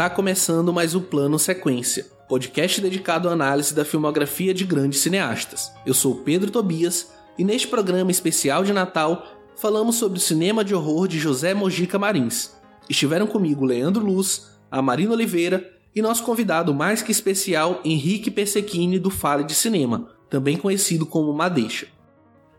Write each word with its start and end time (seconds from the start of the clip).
Está 0.00 0.08
começando 0.08 0.72
mais 0.72 0.94
um 0.94 1.00
Plano 1.02 1.38
Sequência, 1.38 2.06
podcast 2.26 2.80
dedicado 2.80 3.28
à 3.28 3.32
análise 3.32 3.74
da 3.74 3.84
filmografia 3.84 4.54
de 4.54 4.64
grandes 4.64 5.00
cineastas. 5.00 5.70
Eu 5.84 5.92
sou 5.92 6.22
Pedro 6.22 6.50
Tobias 6.50 7.12
e 7.36 7.44
neste 7.44 7.68
programa 7.68 8.10
especial 8.10 8.64
de 8.64 8.72
Natal 8.72 9.26
falamos 9.58 9.96
sobre 9.96 10.16
o 10.18 10.22
cinema 10.22 10.64
de 10.64 10.74
horror 10.74 11.06
de 11.06 11.18
José 11.18 11.52
Mojica 11.52 11.98
Marins. 11.98 12.56
Estiveram 12.88 13.26
comigo 13.26 13.62
Leandro 13.62 14.02
Luz, 14.02 14.52
a 14.70 14.80
Marina 14.80 15.12
Oliveira 15.12 15.70
e 15.94 16.00
nosso 16.00 16.24
convidado 16.24 16.72
mais 16.72 17.02
que 17.02 17.12
especial 17.12 17.82
Henrique 17.84 18.30
Persequini 18.30 18.98
do 18.98 19.10
Fale 19.10 19.44
de 19.44 19.54
Cinema, 19.54 20.08
também 20.30 20.56
conhecido 20.56 21.04
como 21.04 21.34
Madeixa. 21.34 21.88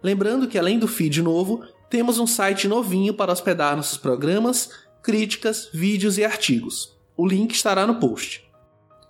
Lembrando 0.04 0.48
que 0.48 0.60
além 0.60 0.78
do 0.78 0.88
feed 0.88 1.24
novo, 1.24 1.64
temos 1.90 2.20
um 2.20 2.28
site 2.28 2.68
novinho 2.68 3.16
para 3.16 3.34
hospedar 3.34 3.76
nossos 3.76 3.98
programas, 3.98 4.70
críticas, 5.02 5.70
vídeos 5.74 6.20
e 6.20 6.24
artigos. 6.24 7.01
O 7.22 7.28
link 7.28 7.54
estará 7.54 7.86
no 7.86 8.00
post. 8.00 8.44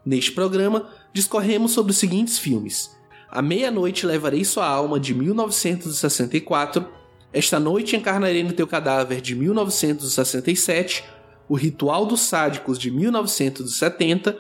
Neste 0.05 0.33
programa, 0.33 0.89
discorremos 1.13 1.71
sobre 1.71 1.93
os 1.93 1.97
seguintes 1.97 2.37
filmes: 2.37 2.91
A 3.29 3.41
Meia-Noite 3.41 4.05
Levarei 4.05 4.43
Sua 4.43 4.67
Alma, 4.67 4.99
de 4.99 5.13
1964, 5.13 6.85
Esta 7.31 7.57
Noite 7.57 7.95
Encarnarei 7.95 8.43
no 8.43 8.51
Teu 8.51 8.67
Cadáver, 8.67 9.21
de 9.21 9.33
1967, 9.33 11.05
O 11.47 11.55
Ritual 11.55 12.05
dos 12.05 12.19
Sádicos, 12.19 12.77
de 12.77 12.91
1970, 12.91 14.37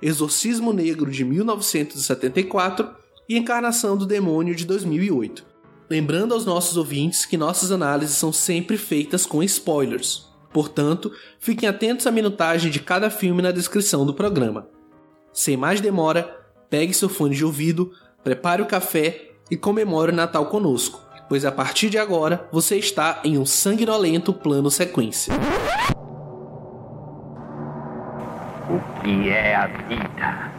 Exorcismo 0.00 0.72
Negro, 0.72 1.10
de 1.10 1.22
1974 1.22 2.88
e 3.28 3.36
Encarnação 3.36 3.98
do 3.98 4.06
Demônio, 4.06 4.54
de 4.54 4.64
2008. 4.64 5.44
Lembrando 5.90 6.32
aos 6.32 6.46
nossos 6.46 6.78
ouvintes 6.78 7.26
que 7.26 7.36
nossas 7.36 7.70
análises 7.70 8.16
são 8.16 8.32
sempre 8.32 8.78
feitas 8.78 9.26
com 9.26 9.42
spoilers. 9.42 10.29
Portanto, 10.52 11.12
fiquem 11.38 11.68
atentos 11.68 12.06
à 12.06 12.10
minutagem 12.10 12.70
de 12.70 12.80
cada 12.80 13.08
filme 13.10 13.40
na 13.40 13.52
descrição 13.52 14.04
do 14.04 14.14
programa. 14.14 14.66
Sem 15.32 15.56
mais 15.56 15.80
demora, 15.80 16.38
pegue 16.68 16.92
seu 16.92 17.08
fone 17.08 17.36
de 17.36 17.44
ouvido, 17.44 17.92
prepare 18.24 18.60
o 18.60 18.66
café 18.66 19.30
e 19.50 19.56
comemore 19.56 20.12
o 20.12 20.14
Natal 20.14 20.46
conosco, 20.46 21.00
pois 21.28 21.44
a 21.44 21.52
partir 21.52 21.88
de 21.88 21.98
agora 21.98 22.48
você 22.50 22.76
está 22.76 23.20
em 23.24 23.38
um 23.38 23.46
sanguinolento 23.46 24.32
plano 24.32 24.70
sequência. 24.70 25.32
O 28.68 29.02
que 29.02 29.30
é 29.30 29.54
a 29.54 29.66
vida? 29.66 30.50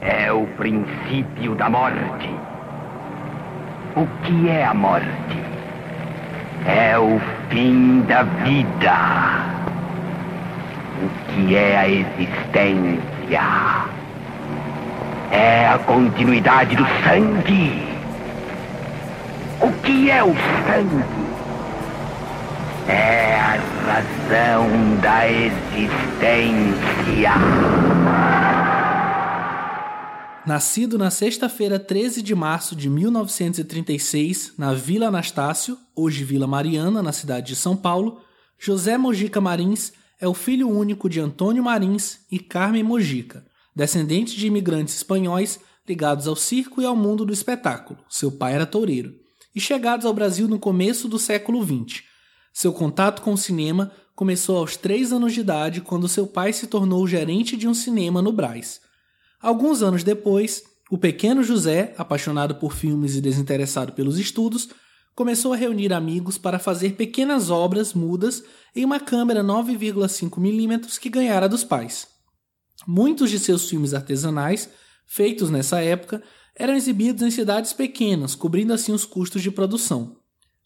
É 0.00 0.32
o 0.32 0.46
princípio 0.56 1.54
da 1.56 1.68
morte. 1.68 2.28
O 3.96 4.06
que 4.24 4.48
é 4.48 4.64
a 4.64 4.74
morte? 4.74 5.53
É 6.66 6.98
o 6.98 7.20
fim 7.50 8.00
da 8.02 8.22
vida. 8.22 8.94
O 11.02 11.08
que 11.32 11.56
é 11.56 11.76
a 11.76 11.88
existência? 11.88 13.40
É 15.30 15.68
a 15.68 15.78
continuidade 15.78 16.76
do 16.76 16.86
sangue. 17.04 17.82
O 19.60 19.70
que 19.82 20.10
é 20.10 20.22
o 20.22 20.34
sangue? 20.66 21.04
É 22.88 23.38
a 23.40 23.58
razão 23.92 24.68
da 25.00 25.28
existência. 25.28 27.32
Nascido 30.46 30.98
na 30.98 31.10
sexta-feira 31.10 31.78
13 31.78 32.20
de 32.20 32.34
março 32.34 32.76
de 32.76 32.90
1936, 32.90 34.52
na 34.58 34.74
Vila 34.74 35.06
Anastácio, 35.06 35.78
hoje 35.96 36.22
Vila 36.22 36.46
Mariana, 36.46 37.02
na 37.02 37.12
cidade 37.12 37.46
de 37.46 37.56
São 37.56 37.74
Paulo, 37.74 38.20
José 38.58 38.98
Mojica 38.98 39.40
Marins 39.40 39.94
é 40.20 40.28
o 40.28 40.34
filho 40.34 40.68
único 40.68 41.08
de 41.08 41.18
Antônio 41.18 41.64
Marins 41.64 42.18
e 42.30 42.38
Carmen 42.38 42.82
Mojica, 42.82 43.42
descendentes 43.74 44.34
de 44.34 44.46
imigrantes 44.46 44.94
espanhóis 44.96 45.58
ligados 45.88 46.28
ao 46.28 46.36
circo 46.36 46.82
e 46.82 46.84
ao 46.84 46.94
mundo 46.94 47.24
do 47.24 47.32
espetáculo. 47.32 47.98
Seu 48.10 48.30
pai 48.30 48.52
era 48.52 48.66
toureiro. 48.66 49.14
E 49.54 49.60
chegados 49.60 50.04
ao 50.04 50.12
Brasil 50.12 50.46
no 50.46 50.58
começo 50.58 51.08
do 51.08 51.18
século 51.18 51.64
XX. 51.64 52.02
Seu 52.52 52.74
contato 52.74 53.22
com 53.22 53.32
o 53.32 53.38
cinema 53.38 53.90
começou 54.14 54.58
aos 54.58 54.76
três 54.76 55.10
anos 55.10 55.32
de 55.32 55.40
idade, 55.40 55.80
quando 55.80 56.06
seu 56.06 56.26
pai 56.26 56.52
se 56.52 56.66
tornou 56.66 57.06
gerente 57.08 57.56
de 57.56 57.66
um 57.66 57.72
cinema 57.72 58.20
no 58.20 58.30
Brás. 58.30 58.83
Alguns 59.44 59.82
anos 59.82 60.02
depois, 60.02 60.64
o 60.90 60.96
pequeno 60.96 61.42
José, 61.42 61.94
apaixonado 61.98 62.54
por 62.54 62.72
filmes 62.72 63.14
e 63.14 63.20
desinteressado 63.20 63.92
pelos 63.92 64.18
estudos, 64.18 64.70
começou 65.14 65.52
a 65.52 65.56
reunir 65.56 65.92
amigos 65.92 66.38
para 66.38 66.58
fazer 66.58 66.94
pequenas 66.94 67.50
obras 67.50 67.92
mudas 67.92 68.42
em 68.74 68.86
uma 68.86 68.98
câmera 68.98 69.44
9,5mm 69.44 70.98
que 70.98 71.10
ganhara 71.10 71.46
dos 71.46 71.62
pais. 71.62 72.06
Muitos 72.86 73.28
de 73.28 73.38
seus 73.38 73.68
filmes 73.68 73.92
artesanais, 73.92 74.70
feitos 75.06 75.50
nessa 75.50 75.78
época, 75.78 76.22
eram 76.56 76.72
exibidos 76.72 77.20
em 77.20 77.30
cidades 77.30 77.74
pequenas, 77.74 78.34
cobrindo 78.34 78.72
assim 78.72 78.92
os 78.92 79.04
custos 79.04 79.42
de 79.42 79.50
produção. 79.50 80.16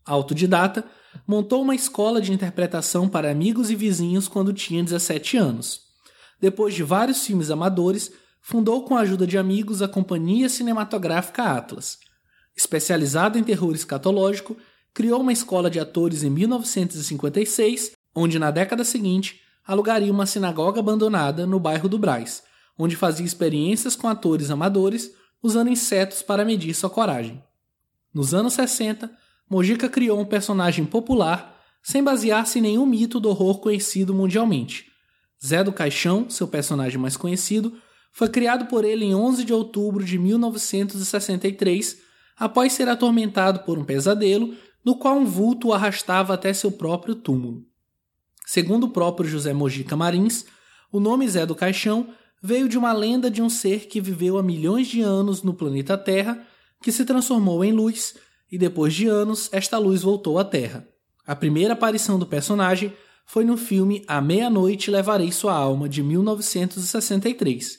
Autodidata, 0.06 0.84
montou 1.26 1.62
uma 1.62 1.74
escola 1.74 2.20
de 2.20 2.32
interpretação 2.32 3.08
para 3.08 3.28
amigos 3.28 3.72
e 3.72 3.74
vizinhos 3.74 4.28
quando 4.28 4.52
tinha 4.52 4.84
17 4.84 5.36
anos. 5.36 5.80
Depois 6.40 6.74
de 6.74 6.84
vários 6.84 7.26
filmes 7.26 7.50
amadores, 7.50 8.12
fundou 8.40 8.84
com 8.84 8.96
a 8.96 9.00
ajuda 9.00 9.26
de 9.26 9.36
amigos 9.36 9.82
a 9.82 9.88
Companhia 9.88 10.48
Cinematográfica 10.48 11.42
Atlas. 11.42 11.98
Especializado 12.56 13.38
em 13.38 13.44
terror 13.44 13.74
escatológico, 13.74 14.56
criou 14.92 15.20
uma 15.20 15.32
escola 15.32 15.70
de 15.70 15.78
atores 15.78 16.22
em 16.22 16.30
1956, 16.30 17.92
onde 18.14 18.38
na 18.38 18.50
década 18.50 18.84
seguinte 18.84 19.40
alugaria 19.64 20.12
uma 20.12 20.26
sinagoga 20.26 20.80
abandonada 20.80 21.46
no 21.46 21.60
bairro 21.60 21.88
do 21.88 21.98
Braz, 21.98 22.42
onde 22.76 22.96
fazia 22.96 23.26
experiências 23.26 23.94
com 23.94 24.08
atores 24.08 24.50
amadores 24.50 25.12
usando 25.42 25.70
insetos 25.70 26.22
para 26.22 26.44
medir 26.44 26.74
sua 26.74 26.90
coragem. 26.90 27.42
Nos 28.12 28.34
anos 28.34 28.54
60, 28.54 29.10
Mojica 29.48 29.88
criou 29.88 30.20
um 30.20 30.24
personagem 30.24 30.84
popular 30.84 31.56
sem 31.82 32.02
basear-se 32.02 32.58
em 32.58 32.62
nenhum 32.62 32.86
mito 32.86 33.20
do 33.20 33.28
horror 33.28 33.60
conhecido 33.60 34.14
mundialmente. 34.14 34.86
Zé 35.44 35.62
do 35.62 35.72
Caixão, 35.72 36.28
seu 36.28 36.48
personagem 36.48 36.98
mais 36.98 37.16
conhecido, 37.16 37.72
foi 38.12 38.28
criado 38.28 38.66
por 38.66 38.84
ele 38.84 39.04
em 39.04 39.14
11 39.14 39.44
de 39.44 39.52
outubro 39.52 40.04
de 40.04 40.18
1963, 40.18 41.98
após 42.36 42.72
ser 42.72 42.88
atormentado 42.88 43.60
por 43.60 43.78
um 43.78 43.84
pesadelo, 43.84 44.54
no 44.84 44.96
qual 44.96 45.16
um 45.16 45.24
vulto 45.24 45.68
o 45.68 45.72
arrastava 45.72 46.34
até 46.34 46.52
seu 46.52 46.72
próprio 46.72 47.14
túmulo. 47.14 47.64
Segundo 48.46 48.84
o 48.84 48.90
próprio 48.90 49.28
José 49.28 49.52
Mojica 49.52 49.96
Marins, 49.96 50.46
o 50.90 50.98
nome 50.98 51.28
Zé 51.28 51.44
do 51.44 51.54
Caixão 51.54 52.08
veio 52.42 52.68
de 52.68 52.78
uma 52.78 52.92
lenda 52.92 53.30
de 53.30 53.42
um 53.42 53.50
ser 53.50 53.86
que 53.86 54.00
viveu 54.00 54.38
há 54.38 54.42
milhões 54.42 54.86
de 54.86 55.02
anos 55.02 55.42
no 55.42 55.52
planeta 55.52 55.98
Terra, 55.98 56.46
que 56.82 56.92
se 56.92 57.04
transformou 57.04 57.64
em 57.64 57.72
luz, 57.72 58.14
e 58.50 58.56
depois 58.56 58.94
de 58.94 59.06
anos, 59.06 59.50
esta 59.52 59.76
luz 59.76 60.02
voltou 60.02 60.38
à 60.38 60.44
Terra. 60.44 60.88
A 61.26 61.36
primeira 61.36 61.74
aparição 61.74 62.18
do 62.18 62.26
personagem 62.26 62.92
foi 63.26 63.44
no 63.44 63.58
filme 63.58 64.02
A 64.08 64.22
Meia-Noite 64.22 64.90
Levarei 64.90 65.30
Sua 65.30 65.52
Alma, 65.52 65.86
de 65.86 66.02
1963, 66.02 67.78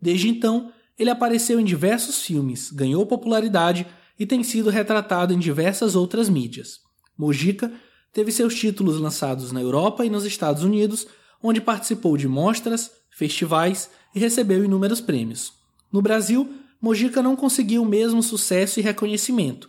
Desde 0.00 0.28
então, 0.28 0.72
ele 0.98 1.10
apareceu 1.10 1.60
em 1.60 1.64
diversos 1.64 2.22
filmes, 2.22 2.70
ganhou 2.70 3.04
popularidade 3.06 3.86
e 4.18 4.24
tem 4.24 4.42
sido 4.42 4.70
retratado 4.70 5.32
em 5.32 5.38
diversas 5.38 5.94
outras 5.94 6.28
mídias. 6.28 6.80
Mojica 7.16 7.72
teve 8.12 8.32
seus 8.32 8.54
títulos 8.54 8.98
lançados 8.98 9.52
na 9.52 9.60
Europa 9.60 10.04
e 10.04 10.10
nos 10.10 10.24
Estados 10.24 10.62
Unidos, 10.62 11.06
onde 11.42 11.60
participou 11.60 12.16
de 12.16 12.26
mostras, 12.26 12.90
festivais 13.10 13.90
e 14.14 14.18
recebeu 14.18 14.64
inúmeros 14.64 15.00
prêmios. 15.00 15.52
No 15.92 16.00
Brasil, 16.00 16.50
Mojica 16.80 17.22
não 17.22 17.36
conseguiu 17.36 17.82
o 17.82 17.86
mesmo 17.86 18.22
sucesso 18.22 18.80
e 18.80 18.82
reconhecimento. 18.82 19.68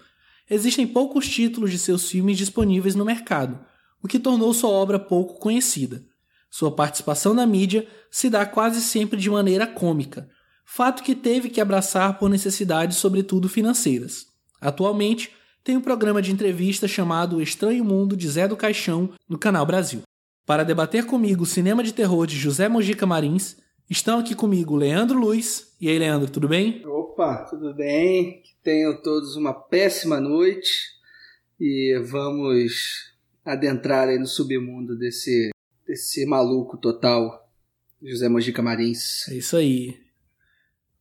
Existem 0.50 0.88
poucos 0.88 1.27
títulos 1.27 1.71
de 1.71 1.77
seus 1.77 2.09
filmes 2.09 2.38
disponíveis 2.38 2.95
no 2.95 3.03
mercado, 3.03 3.59
o 4.01 4.07
que 4.07 4.19
tornou 4.19 4.53
sua 4.53 4.69
obra 4.69 4.97
pouco 4.97 5.39
conhecida. 5.39 6.03
Sua 6.57 6.71
participação 6.71 7.36
na 7.36 7.45
mídia 7.45 7.88
se 8.09 8.31
dá 8.31 8.44
quase 8.44 8.81
sempre 8.81 9.19
de 9.19 9.30
maneira 9.30 9.68
cômica, 9.68 10.27
fato 10.65 11.04
que 11.04 11.13
teve 11.13 11.51
que 11.51 11.62
abraçar 11.62 12.18
por 12.18 12.31
necessidades, 12.31 12.98
sobretudo 12.98 13.48
financeiras. 13.48 14.25
Atualmente, 14.59 15.31
tem 15.63 15.77
um 15.77 15.81
programa 15.81 16.19
de 16.19 16.31
entrevista 16.31 16.88
chamado 16.88 17.36
O 17.36 17.42
Estranho 17.44 17.86
Mundo 17.86 18.18
de 18.18 18.27
Zé 18.27 18.48
do 18.48 18.57
Caixão 18.57 19.12
no 19.30 19.38
Canal 19.38 19.68
Brasil. 19.68 20.01
Para 20.48 20.65
debater 20.65 21.06
comigo 21.06 21.44
o 21.44 21.45
cinema 21.45 21.83
de 21.83 21.94
terror 21.94 22.25
de 22.25 22.36
José 22.36 22.68
Mojica 22.68 23.06
Marins, 23.06 23.57
estão 23.88 24.18
aqui 24.18 24.33
comigo 24.33 24.75
Leandro 24.75 25.19
Luiz. 25.19 25.75
E 25.80 25.88
aí, 25.88 26.00
Leandro, 26.00 26.27
tudo 26.27 26.48
bem? 26.48 26.83
Opa, 26.88 27.45
tudo 27.48 27.71
bem? 27.75 28.42
Tenham 28.63 29.00
todos 29.04 29.36
uma 29.36 29.54
péssima 29.54 30.19
noite 30.19 30.71
e 31.59 32.01
vamos 32.09 33.13
adentrar 33.45 34.07
aí 34.07 34.18
no 34.18 34.25
submundo 34.25 34.98
desse 34.98 35.51
desse 35.87 36.25
maluco 36.25 36.77
total, 36.77 37.49
José 38.03 38.27
Mojica 38.27 38.61
Marins. 38.61 39.27
É 39.29 39.35
isso 39.35 39.55
aí. 39.55 39.97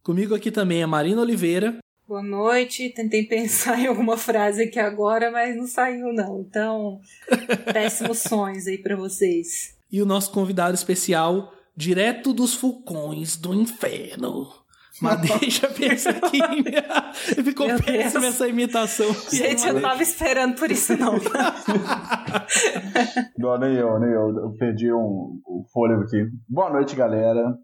Comigo 0.02 0.34
aqui 0.34 0.50
também 0.50 0.82
é 0.82 0.86
Marina 0.86 1.20
Oliveira. 1.20 1.78
Boa 2.06 2.22
noite. 2.22 2.90
Tentei 2.90 3.24
pensar 3.24 3.78
em 3.82 3.88
alguma 3.88 4.16
frase 4.16 4.62
aqui 4.62 4.78
agora, 4.78 5.30
mas 5.30 5.56
não 5.56 5.66
saiu 5.66 6.12
não. 6.12 6.40
Então, 6.40 7.00
péssimos 7.72 8.18
sonhos 8.18 8.68
aí 8.68 8.78
para 8.78 8.94
vocês. 8.94 9.74
e 9.90 10.00
o 10.00 10.06
nosso 10.06 10.30
convidado 10.30 10.74
especial, 10.74 11.52
direto 11.76 12.32
dos 12.32 12.54
vulcões 12.54 13.36
do 13.36 13.52
inferno. 13.52 14.48
Madeja 15.00 15.68
Pensaquinha. 15.68 17.12
Ficou 17.44 17.66
Meu 17.66 17.82
péssima 17.82 18.22
Deus. 18.22 18.34
essa 18.34 18.48
imitação. 18.48 19.14
Gente, 19.30 19.66
eu 19.66 19.74
não 19.74 19.82
tava 19.82 20.02
esperando 20.02 20.58
por 20.58 20.70
isso, 20.70 20.96
não. 20.96 21.14
Não, 23.38 23.58
nem 23.58 23.74
eu, 23.74 23.98
nem 24.00 24.10
eu. 24.10 24.36
Eu 24.36 24.54
perdi 24.58 24.92
um, 24.92 25.40
o 25.44 25.64
fôlego 25.72 26.02
aqui. 26.02 26.26
Boa 26.48 26.70
noite, 26.70 26.96
galera. 26.96 27.54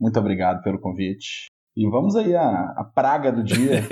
Muito 0.00 0.18
obrigado 0.18 0.62
pelo 0.62 0.80
convite. 0.80 1.50
E 1.76 1.88
vamos 1.88 2.16
aí 2.16 2.34
à, 2.34 2.74
à 2.76 2.84
praga 2.84 3.30
do 3.30 3.42
dia. 3.42 3.86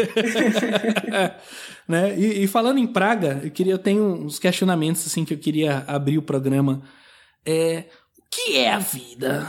né? 1.86 2.18
E, 2.18 2.42
e 2.42 2.46
falando 2.48 2.78
em 2.78 2.86
praga, 2.86 3.40
eu 3.44 3.50
queria 3.50 3.74
eu 3.74 3.78
tenho 3.78 4.02
uns 4.24 4.38
questionamentos 4.38 5.06
assim 5.06 5.24
que 5.24 5.34
eu 5.34 5.38
queria 5.38 5.84
abrir 5.86 6.18
o 6.18 6.22
programa. 6.22 6.82
É, 7.44 7.84
o 8.18 8.22
que 8.28 8.56
é 8.56 8.72
a 8.72 8.78
vida? 8.78 9.48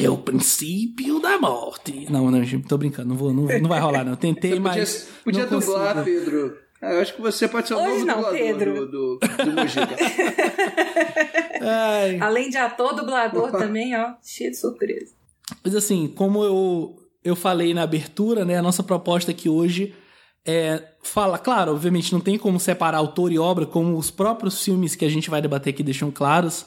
É 0.00 0.08
o 0.08 0.16
princípio 0.16 1.20
da 1.20 1.38
morte. 1.38 2.06
Não, 2.10 2.30
não, 2.30 2.42
gente, 2.44 2.68
tô 2.68 2.78
brincando, 2.78 3.08
não 3.08 3.16
vou, 3.16 3.32
não, 3.32 3.44
não 3.44 3.68
vai 3.68 3.80
rolar 3.80 4.04
não. 4.04 4.12
Eu 4.12 4.16
tentei, 4.16 4.50
podia, 4.60 4.62
mas 4.62 5.08
podia 5.24 5.46
não 5.46 5.58
dublar, 5.58 5.94
consigo. 5.96 6.20
Pedro. 6.20 6.56
Ah, 6.80 6.92
Eu 6.92 7.00
acho 7.00 7.14
que 7.14 7.20
você 7.20 7.48
pode 7.48 7.66
ser 7.66 7.74
o 7.74 7.78
Hoje 7.78 8.04
novo 8.04 8.06
não, 8.06 8.14
dublador 8.16 8.38
Pedro. 8.38 8.74
do, 8.74 8.86
do, 8.86 9.18
do 9.18 9.60
Além 12.20 12.50
de 12.50 12.56
ator, 12.56 12.94
dublador 12.94 13.50
também, 13.50 13.96
ó, 13.96 14.14
cheio 14.22 14.50
de 14.50 14.56
surpresa. 14.56 15.12
Mas 15.64 15.74
assim, 15.74 16.08
como 16.08 16.44
eu, 16.44 16.96
eu 17.24 17.34
falei 17.34 17.74
na 17.74 17.82
abertura, 17.82 18.44
né, 18.44 18.58
a 18.58 18.62
nossa 18.62 18.82
proposta 18.82 19.30
aqui 19.32 19.48
hoje 19.48 19.94
é 20.46 20.82
fala, 21.02 21.38
claro, 21.38 21.72
obviamente 21.72 22.12
não 22.12 22.20
tem 22.20 22.38
como 22.38 22.60
separar 22.60 22.98
autor 22.98 23.32
e 23.32 23.38
obra, 23.38 23.66
como 23.66 23.96
os 23.96 24.10
próprios 24.10 24.62
filmes 24.62 24.94
que 24.94 25.04
a 25.04 25.08
gente 25.08 25.30
vai 25.30 25.40
debater 25.40 25.72
aqui 25.72 25.82
deixam 25.82 26.10
claros, 26.10 26.66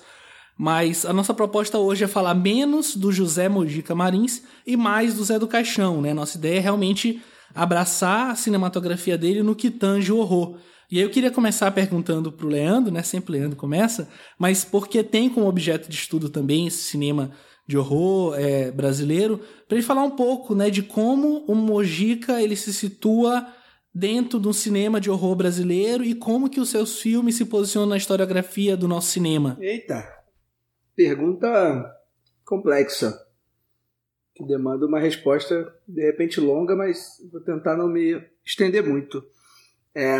mas 0.57 1.05
a 1.05 1.13
nossa 1.13 1.33
proposta 1.33 1.77
hoje 1.79 2.03
é 2.03 2.07
falar 2.07 2.33
menos 2.33 2.95
do 2.95 3.11
José 3.11 3.49
Mojica 3.49 3.95
Marins 3.95 4.43
e 4.65 4.77
mais 4.77 5.13
do 5.13 5.23
Zé 5.23 5.39
do 5.39 5.47
Caixão, 5.47 6.01
né? 6.01 6.13
Nossa 6.13 6.37
ideia 6.37 6.57
é 6.57 6.61
realmente 6.61 7.21
abraçar 7.53 8.31
a 8.31 8.35
cinematografia 8.35 9.17
dele 9.17 9.43
no 9.43 9.55
que 9.55 9.69
tange 9.69 10.11
o 10.11 10.17
horror. 10.17 10.57
E 10.89 10.97
aí 10.97 11.03
eu 11.03 11.09
queria 11.09 11.31
começar 11.31 11.71
perguntando 11.71 12.31
pro 12.31 12.47
Leandro, 12.47 12.91
né? 12.91 13.01
Sempre 13.01 13.33
Leandro 13.33 13.57
começa, 13.57 14.09
mas 14.37 14.65
porque 14.65 15.03
tem 15.03 15.29
como 15.29 15.47
objeto 15.47 15.89
de 15.89 15.95
estudo 15.95 16.29
também 16.29 16.67
esse 16.67 16.83
cinema 16.83 17.31
de 17.67 17.77
horror 17.77 18.35
é, 18.37 18.69
brasileiro, 18.71 19.39
para 19.67 19.77
ele 19.77 19.85
falar 19.85 20.03
um 20.03 20.11
pouco, 20.11 20.53
né, 20.53 20.69
de 20.69 20.81
como 20.83 21.45
o 21.47 21.55
Mojica 21.55 22.41
ele 22.41 22.55
se 22.57 22.73
situa 22.73 23.47
dentro 23.93 24.39
do 24.39 24.53
cinema 24.53 24.99
de 24.99 25.09
horror 25.09 25.35
brasileiro 25.35 26.03
e 26.03 26.13
como 26.13 26.49
que 26.49 26.59
os 26.59 26.69
seus 26.69 26.99
filmes 26.99 27.35
se 27.35 27.45
posicionam 27.45 27.87
na 27.87 27.97
historiografia 27.97 28.75
do 28.75 28.87
nosso 28.87 29.11
cinema. 29.11 29.57
Eita, 29.61 30.05
pergunta 30.95 31.97
complexa. 32.45 33.25
Que 34.33 34.45
demanda 34.45 34.85
uma 34.85 34.99
resposta, 34.99 35.73
de 35.87 36.01
repente, 36.01 36.39
longa, 36.39 36.75
mas 36.75 37.17
vou 37.31 37.41
tentar 37.41 37.75
não 37.75 37.87
me 37.87 38.21
estender 38.45 38.85
muito. 38.85 39.23
É, 39.93 40.15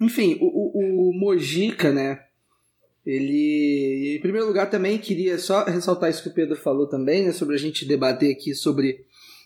Enfim, 0.00 0.38
o, 0.40 0.46
o, 0.46 1.10
o 1.10 1.12
Mojica, 1.12 1.92
né? 1.92 2.24
Ele, 3.04 4.16
em 4.16 4.20
primeiro 4.20 4.46
lugar, 4.46 4.68
também 4.68 4.98
queria 4.98 5.38
só 5.38 5.64
ressaltar 5.64 6.10
isso 6.10 6.22
que 6.22 6.28
o 6.28 6.34
Pedro 6.34 6.56
falou 6.56 6.86
também, 6.86 7.24
né, 7.24 7.32
sobre 7.32 7.54
a 7.54 7.58
gente 7.58 7.86
debater 7.86 8.30
aqui 8.32 8.54
sobre 8.54 9.04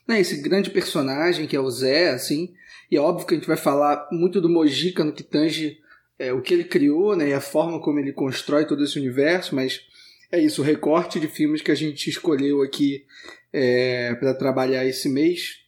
né, 0.09 0.21
esse 0.21 0.43
grande 0.43 0.71
personagem 0.71 1.47
que 1.47 1.57
é 1.57 1.61
o 1.61 1.71
Zé, 1.71 2.11
assim. 2.11 2.53
E 2.91 2.97
é 2.97 3.01
óbvio 3.01 3.27
que 3.27 3.35
a 3.35 3.37
gente 3.37 3.47
vai 3.47 3.57
falar 3.57 4.09
muito 4.11 4.41
do 4.41 4.49
Mojica 4.49 5.05
no 5.05 5.13
que 5.13 5.23
tange 5.23 5.79
é, 6.19 6.33
o 6.33 6.43
que 6.43 6.53
ele 6.53 6.65
criou, 6.65 7.17
né, 7.17 7.29
e 7.29 7.33
a 7.33 7.41
forma 7.41 7.81
como 7.81 7.99
ele 7.99 8.13
constrói 8.13 8.67
todo 8.67 8.83
esse 8.85 8.99
universo, 8.99 9.55
mas 9.55 9.87
é 10.35 10.41
isso, 10.41 10.63
o 10.63 10.65
recorte 10.65 11.21
de 11.21 11.29
filmes 11.29 11.63
que 11.63 11.71
a 11.71 11.75
gente 11.75 12.09
escolheu 12.11 12.63
aqui 12.63 13.05
é, 13.53 14.15
para 14.15 14.35
trabalhar 14.35 14.85
esse 14.85 15.09
mês 15.09 15.61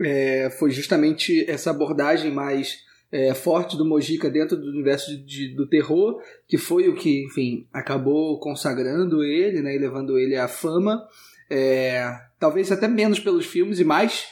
é, 0.00 0.50
foi 0.58 0.70
justamente 0.70 1.44
essa 1.48 1.70
abordagem 1.70 2.30
mais 2.30 2.78
é, 3.12 3.34
forte 3.34 3.76
do 3.76 3.84
Mojica 3.84 4.30
dentro 4.30 4.56
do 4.56 4.68
universo 4.68 5.10
de, 5.16 5.24
de- 5.24 5.54
do 5.54 5.66
terror, 5.68 6.22
que 6.46 6.56
foi 6.56 6.88
o 6.88 6.94
que, 6.94 7.24
enfim, 7.24 7.66
acabou 7.72 8.38
consagrando 8.38 9.24
ele, 9.24 9.60
né, 9.62 9.74
e 9.74 9.78
levando 9.78 10.18
ele 10.18 10.36
à 10.36 10.46
fama. 10.46 11.02
É, 11.50 12.04
talvez 12.38 12.70
até 12.70 12.86
menos 12.86 13.18
pelos 13.18 13.46
filmes 13.46 13.80
e 13.80 13.84
mais 13.84 14.26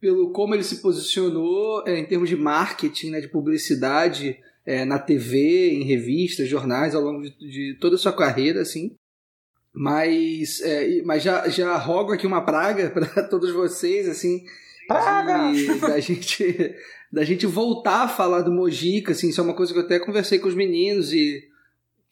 pelo 0.00 0.30
como 0.32 0.54
ele 0.54 0.62
se 0.62 0.82
posicionou 0.82 1.82
é, 1.86 1.98
em 1.98 2.04
termos 2.04 2.28
de 2.28 2.36
marketing, 2.36 3.10
né, 3.10 3.20
de 3.20 3.28
publicidade 3.28 4.38
é, 4.66 4.84
na 4.84 4.98
TV, 4.98 5.70
em 5.70 5.82
revistas, 5.84 6.46
jornais, 6.48 6.94
ao 6.94 7.02
longo 7.02 7.22
de, 7.22 7.30
de 7.38 7.78
toda 7.80 7.96
a 7.96 7.98
sua 7.98 8.12
carreira, 8.12 8.60
assim. 8.60 8.94
Mas, 9.78 10.60
é, 10.62 11.02
mas 11.04 11.22
já, 11.22 11.48
já 11.48 11.76
rogo 11.76 12.12
aqui 12.12 12.26
uma 12.26 12.44
praga 12.44 12.90
para 12.90 13.22
todos 13.22 13.52
vocês, 13.52 14.08
assim, 14.08 14.44
Praga! 14.88 15.52
de- 15.52 15.78
da 15.78 16.00
gente 16.00 16.74
da 17.10 17.24
gente 17.24 17.46
voltar 17.46 18.02
a 18.02 18.08
falar 18.08 18.42
do 18.42 18.52
Mojica, 18.52 19.12
assim, 19.12 19.28
isso 19.30 19.40
é 19.40 19.44
uma 19.44 19.54
coisa 19.54 19.72
que 19.72 19.78
eu 19.78 19.84
até 19.84 19.98
conversei 19.98 20.38
com 20.38 20.48
os 20.48 20.54
meninos 20.54 21.12
e 21.12 21.42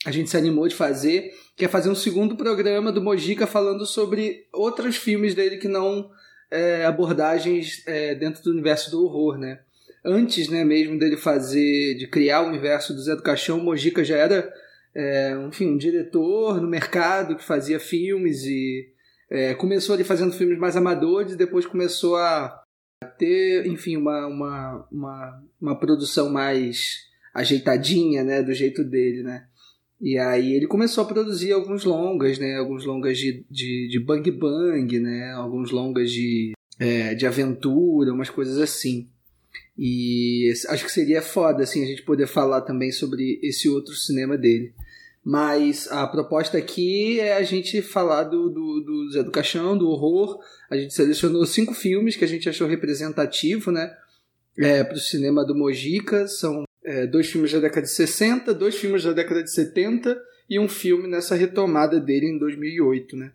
a 0.06 0.10
gente 0.10 0.30
se 0.30 0.36
animou 0.36 0.66
de 0.68 0.74
fazer, 0.74 1.32
que 1.56 1.64
é 1.64 1.68
fazer 1.68 1.90
um 1.90 1.94
segundo 1.94 2.36
programa 2.36 2.90
do 2.92 3.02
Mojica 3.02 3.46
falando 3.46 3.84
sobre 3.84 4.46
outros 4.52 4.96
filmes 4.96 5.34
dele 5.34 5.58
que 5.58 5.68
não 5.68 6.08
é, 6.50 6.86
abordagens 6.86 7.82
é, 7.86 8.14
dentro 8.14 8.42
do 8.42 8.52
universo 8.52 8.90
do 8.90 9.04
horror, 9.04 9.36
né? 9.36 9.58
Antes, 10.04 10.48
né, 10.48 10.64
mesmo 10.64 10.98
dele 10.98 11.16
fazer, 11.16 11.96
de 11.96 12.06
criar 12.06 12.42
o 12.42 12.48
universo 12.48 12.94
do 12.94 13.02
Zé 13.02 13.16
do 13.16 13.22
Caixão, 13.22 13.58
o 13.58 13.64
Mojica 13.64 14.04
já 14.04 14.16
era, 14.16 14.50
é, 14.96 15.36
enfim, 15.46 15.66
um 15.66 15.76
diretor 15.76 16.58
no 16.58 16.66
mercado 16.66 17.36
que 17.36 17.44
fazia 17.44 17.78
filmes 17.78 18.44
e 18.44 18.88
é, 19.30 19.52
começou 19.52 19.94
ali 19.94 20.02
fazendo 20.02 20.32
filmes 20.32 20.58
mais 20.58 20.74
amadores 20.74 21.34
e 21.34 21.36
depois 21.36 21.66
começou 21.66 22.16
a 22.16 22.62
ter, 23.18 23.66
enfim, 23.66 23.98
uma, 23.98 24.26
uma, 24.26 24.88
uma, 24.90 25.44
uma 25.60 25.78
produção 25.78 26.30
mais 26.30 26.94
ajeitadinha, 27.34 28.24
né, 28.24 28.42
do 28.42 28.54
jeito 28.54 28.82
dele, 28.82 29.22
né? 29.22 29.46
E 30.00 30.16
aí 30.16 30.54
ele 30.54 30.66
começou 30.66 31.04
a 31.04 31.06
produzir 31.06 31.52
alguns 31.52 31.84
longas, 31.84 32.38
né, 32.38 32.56
alguns 32.56 32.86
longas 32.86 33.18
de, 33.18 33.44
de, 33.50 33.88
de 33.88 34.00
bang 34.00 34.30
bang, 34.30 34.98
né, 34.98 35.32
alguns 35.32 35.70
longas 35.70 36.10
de, 36.10 36.52
é, 36.78 37.14
de 37.14 37.26
aventura, 37.26 38.14
umas 38.14 38.30
coisas 38.30 38.58
assim. 38.58 39.10
E 39.78 40.50
acho 40.70 40.84
que 40.86 40.92
seria 40.92 41.20
foda, 41.20 41.62
assim, 41.62 41.82
a 41.84 41.86
gente 41.86 42.02
poder 42.02 42.26
falar 42.26 42.62
também 42.62 42.90
sobre 42.90 43.38
esse 43.42 43.68
outro 43.68 43.94
cinema 43.94 44.38
dele. 44.38 44.72
Mas 45.28 45.90
a 45.90 46.06
proposta 46.06 46.56
aqui 46.56 47.18
é 47.18 47.36
a 47.36 47.42
gente 47.42 47.82
falar 47.82 48.22
do, 48.22 48.48
do, 48.48 48.80
do 48.80 49.10
Zé 49.10 49.24
do 49.24 49.32
Caixão, 49.32 49.76
do 49.76 49.88
horror. 49.88 50.38
A 50.70 50.76
gente 50.76 50.94
selecionou 50.94 51.44
cinco 51.44 51.74
filmes 51.74 52.14
que 52.14 52.24
a 52.24 52.28
gente 52.28 52.48
achou 52.48 52.68
representativo, 52.68 53.72
né? 53.72 53.92
É, 54.56 54.84
para 54.84 54.94
o 54.94 55.00
cinema 55.00 55.44
do 55.44 55.52
Mojica. 55.52 56.28
São 56.28 56.62
é, 56.84 57.08
dois 57.08 57.26
filmes 57.26 57.50
da 57.50 57.58
década 57.58 57.82
de 57.82 57.90
60, 57.90 58.54
dois 58.54 58.76
filmes 58.76 59.02
da 59.02 59.12
década 59.12 59.42
de 59.42 59.50
70 59.50 60.16
e 60.48 60.60
um 60.60 60.68
filme 60.68 61.08
nessa 61.08 61.34
retomada 61.34 61.98
dele 61.98 62.26
em 62.26 62.38
2008, 62.38 63.16
né? 63.16 63.32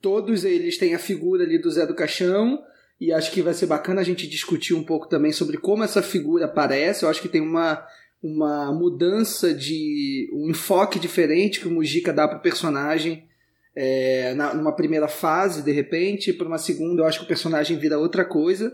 Todos 0.00 0.46
eles 0.46 0.78
têm 0.78 0.94
a 0.94 0.98
figura 0.98 1.44
ali 1.44 1.58
do 1.58 1.70
Zé 1.70 1.86
do 1.86 1.94
Caixão 1.94 2.58
e 2.98 3.12
acho 3.12 3.30
que 3.30 3.42
vai 3.42 3.52
ser 3.52 3.66
bacana 3.66 4.00
a 4.00 4.04
gente 4.04 4.26
discutir 4.26 4.72
um 4.72 4.82
pouco 4.82 5.10
também 5.10 5.30
sobre 5.30 5.58
como 5.58 5.84
essa 5.84 6.00
figura 6.00 6.46
aparece. 6.46 7.04
Eu 7.04 7.10
acho 7.10 7.20
que 7.20 7.28
tem 7.28 7.42
uma 7.42 7.86
uma 8.24 8.72
mudança 8.72 9.52
de 9.52 10.30
um 10.32 10.48
enfoque 10.48 10.98
diferente 10.98 11.60
que 11.60 11.68
o 11.68 11.70
Mujica 11.70 12.10
dá 12.10 12.26
para 12.26 12.38
o 12.38 12.42
personagem 12.42 13.28
é, 13.76 14.32
na, 14.34 14.54
numa 14.54 14.74
primeira 14.74 15.06
fase 15.06 15.62
de 15.62 15.70
repente 15.70 16.32
para 16.32 16.46
uma 16.46 16.56
segunda 16.56 17.02
eu 17.02 17.06
acho 17.06 17.18
que 17.18 17.26
o 17.26 17.28
personagem 17.28 17.76
vira 17.76 17.98
outra 17.98 18.24
coisa 18.24 18.72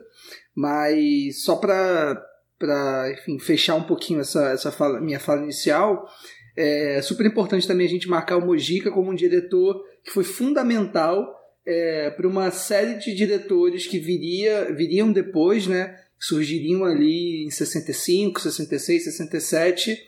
mas 0.55 1.43
só 1.43 1.57
para 1.57 2.25
para 2.57 3.13
fechar 3.41 3.75
um 3.75 3.83
pouquinho 3.83 4.21
essa 4.21 4.51
essa 4.51 4.71
fala, 4.71 5.01
minha 5.01 5.19
fala 5.19 5.43
inicial 5.43 6.09
é 6.57 7.03
super 7.03 7.27
importante 7.27 7.67
também 7.67 7.89
a 7.89 7.91
gente 7.91 8.09
marcar 8.09 8.37
o 8.37 8.47
Mujica 8.47 8.93
como 8.93 9.11
um 9.11 9.17
diretor 9.17 9.83
que 10.05 10.13
foi 10.13 10.23
fundamental 10.23 11.27
é, 11.67 12.11
para 12.11 12.29
uma 12.29 12.53
série 12.53 13.01
de 13.01 13.13
diretores 13.17 13.85
que 13.89 13.99
viria 13.99 14.73
viriam 14.73 15.11
depois 15.11 15.67
né 15.67 15.99
surgiriam 16.21 16.85
ali 16.85 17.45
em 17.47 17.51
65, 17.51 18.41
66, 18.41 19.05
67, 19.05 19.99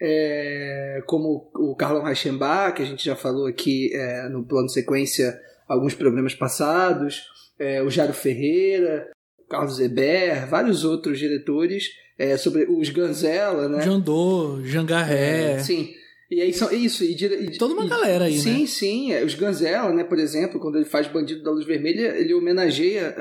é, 0.00 1.02
como 1.06 1.50
o 1.54 1.74
Carlon 1.74 2.02
Reichenbach, 2.02 2.76
que 2.76 2.82
a 2.82 2.86
gente 2.86 3.04
já 3.04 3.16
falou 3.16 3.46
aqui 3.46 3.90
é, 3.94 4.28
no 4.28 4.44
plano 4.44 4.68
sequência 4.68 5.40
alguns 5.66 5.94
programas 5.94 6.34
passados, 6.34 7.22
é, 7.58 7.82
o 7.82 7.88
Jário 7.88 8.12
Ferreira, 8.12 9.10
o 9.38 9.48
Carlos 9.48 9.80
Eber, 9.80 10.46
vários 10.46 10.84
outros 10.84 11.18
diretores, 11.18 11.88
é, 12.18 12.36
sobre 12.36 12.64
os 12.64 12.90
Ganzella, 12.90 13.68
né? 13.68 13.82
Jandô, 13.82 14.60
Jangarré. 14.62 15.54
É, 15.54 15.58
sim. 15.60 15.94
E 16.34 16.40
aí 16.42 16.52
são 16.52 16.70
isso. 16.72 17.04
E, 17.04 17.14
dire- 17.14 17.34
e- 17.46 17.58
Toda 17.58 17.74
uma 17.74 17.84
e- 17.84 17.88
galera 17.88 18.24
aí, 18.24 18.38
sim, 18.38 18.60
né? 18.62 18.66
Sim, 18.66 19.12
é, 19.12 19.24
Os 19.24 19.34
Ganzella, 19.34 19.92
né, 19.92 20.04
por 20.04 20.18
exemplo, 20.18 20.58
quando 20.60 20.76
ele 20.76 20.84
faz 20.84 21.06
Bandido 21.06 21.42
da 21.42 21.50
Luz 21.50 21.64
Vermelha, 21.64 22.16
ele 22.18 22.34
homenageia 22.34 23.14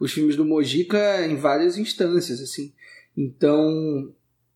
os 0.00 0.12
filmes 0.12 0.36
do 0.36 0.44
Mojica 0.44 1.26
em 1.26 1.36
várias 1.36 1.76
instâncias, 1.78 2.40
assim. 2.40 2.72
Então, 3.16 4.12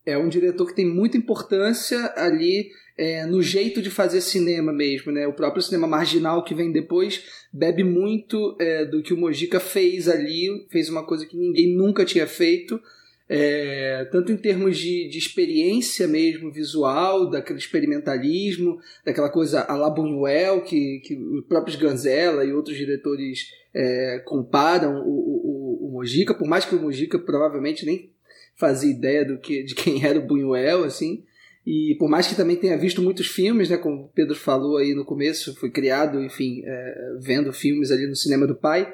é 0.07 0.17
um 0.17 0.29
diretor 0.29 0.67
que 0.67 0.75
tem 0.77 0.87
muita 0.87 1.17
importância 1.17 2.13
ali 2.17 2.71
é, 2.97 3.27
no 3.27 3.43
jeito 3.43 3.83
de 3.83 3.91
fazer 3.91 4.21
cinema 4.21 4.73
mesmo, 4.73 5.11
né? 5.11 5.27
O 5.27 5.33
próprio 5.33 5.61
cinema 5.63 5.87
marginal 5.87 6.45
que 6.45 6.55
vem 6.55 6.71
depois 6.71 7.25
bebe 7.53 7.83
muito 7.83 8.57
é, 8.61 8.85
do 8.85 9.03
que 9.03 9.13
o 9.13 9.17
Mojica 9.17 9.59
fez 9.59 10.09
ali, 10.09 10.67
fez 10.71 10.89
uma 10.89 11.05
coisa 11.05 11.27
que 11.27 11.37
ninguém 11.37 11.75
nunca 11.77 12.05
tinha 12.05 12.27
feito, 12.27 12.81
é, 13.29 14.07
tanto 14.13 14.33
em 14.33 14.37
termos 14.37 14.77
de, 14.77 15.09
de, 15.09 15.19
experiência 15.19 16.07
mesmo 16.07 16.53
visual, 16.53 17.31
daquele 17.31 17.59
experimentalismo, 17.59 18.79
daquela 19.05 19.31
coisa 19.31 19.63
a 19.63 19.75
la 19.77 19.89
Buñuel, 19.89 20.63
que, 20.63 21.01
que 21.05 21.17
os 21.17 21.47
próprios 21.47 21.77
Ganzella 21.77 22.45
e 22.45 22.53
outros 22.53 22.77
diretores 22.77 23.51
é, 23.73 24.23
comparam 24.27 25.01
o, 25.01 25.09
o, 25.09 25.89
o, 25.89 25.93
Mojica, 25.93 26.35
por 26.35 26.47
mais 26.47 26.65
que 26.65 26.75
o 26.75 26.81
Mojica 26.81 27.19
provavelmente 27.19 27.87
nem 27.87 28.13
fazia 28.57 28.91
ideia 28.91 29.25
do 29.25 29.39
que, 29.39 29.63
de 29.63 29.75
quem 29.75 30.05
era 30.05 30.19
o 30.19 30.27
Buñuel, 30.27 30.85
assim, 30.85 31.25
e 31.67 31.97
por 31.99 32.11
mais 32.11 32.27
que 32.27 32.37
também 32.37 32.57
tenha 32.57 32.77
visto 32.77 33.01
muitos 33.01 33.27
filmes, 33.27 33.71
né, 33.71 33.79
como 33.79 34.05
o 34.05 34.09
Pedro 34.09 34.35
falou 34.35 34.77
aí 34.77 34.95
no 34.95 35.05
começo, 35.05 35.59
foi 35.59 35.71
criado, 35.71 36.23
enfim, 36.23 36.63
é, 36.63 37.17
vendo 37.21 37.51
filmes 37.55 37.91
ali 37.91 38.07
no 38.07 38.15
cinema 38.15 38.47
do 38.47 38.55
pai. 38.55 38.93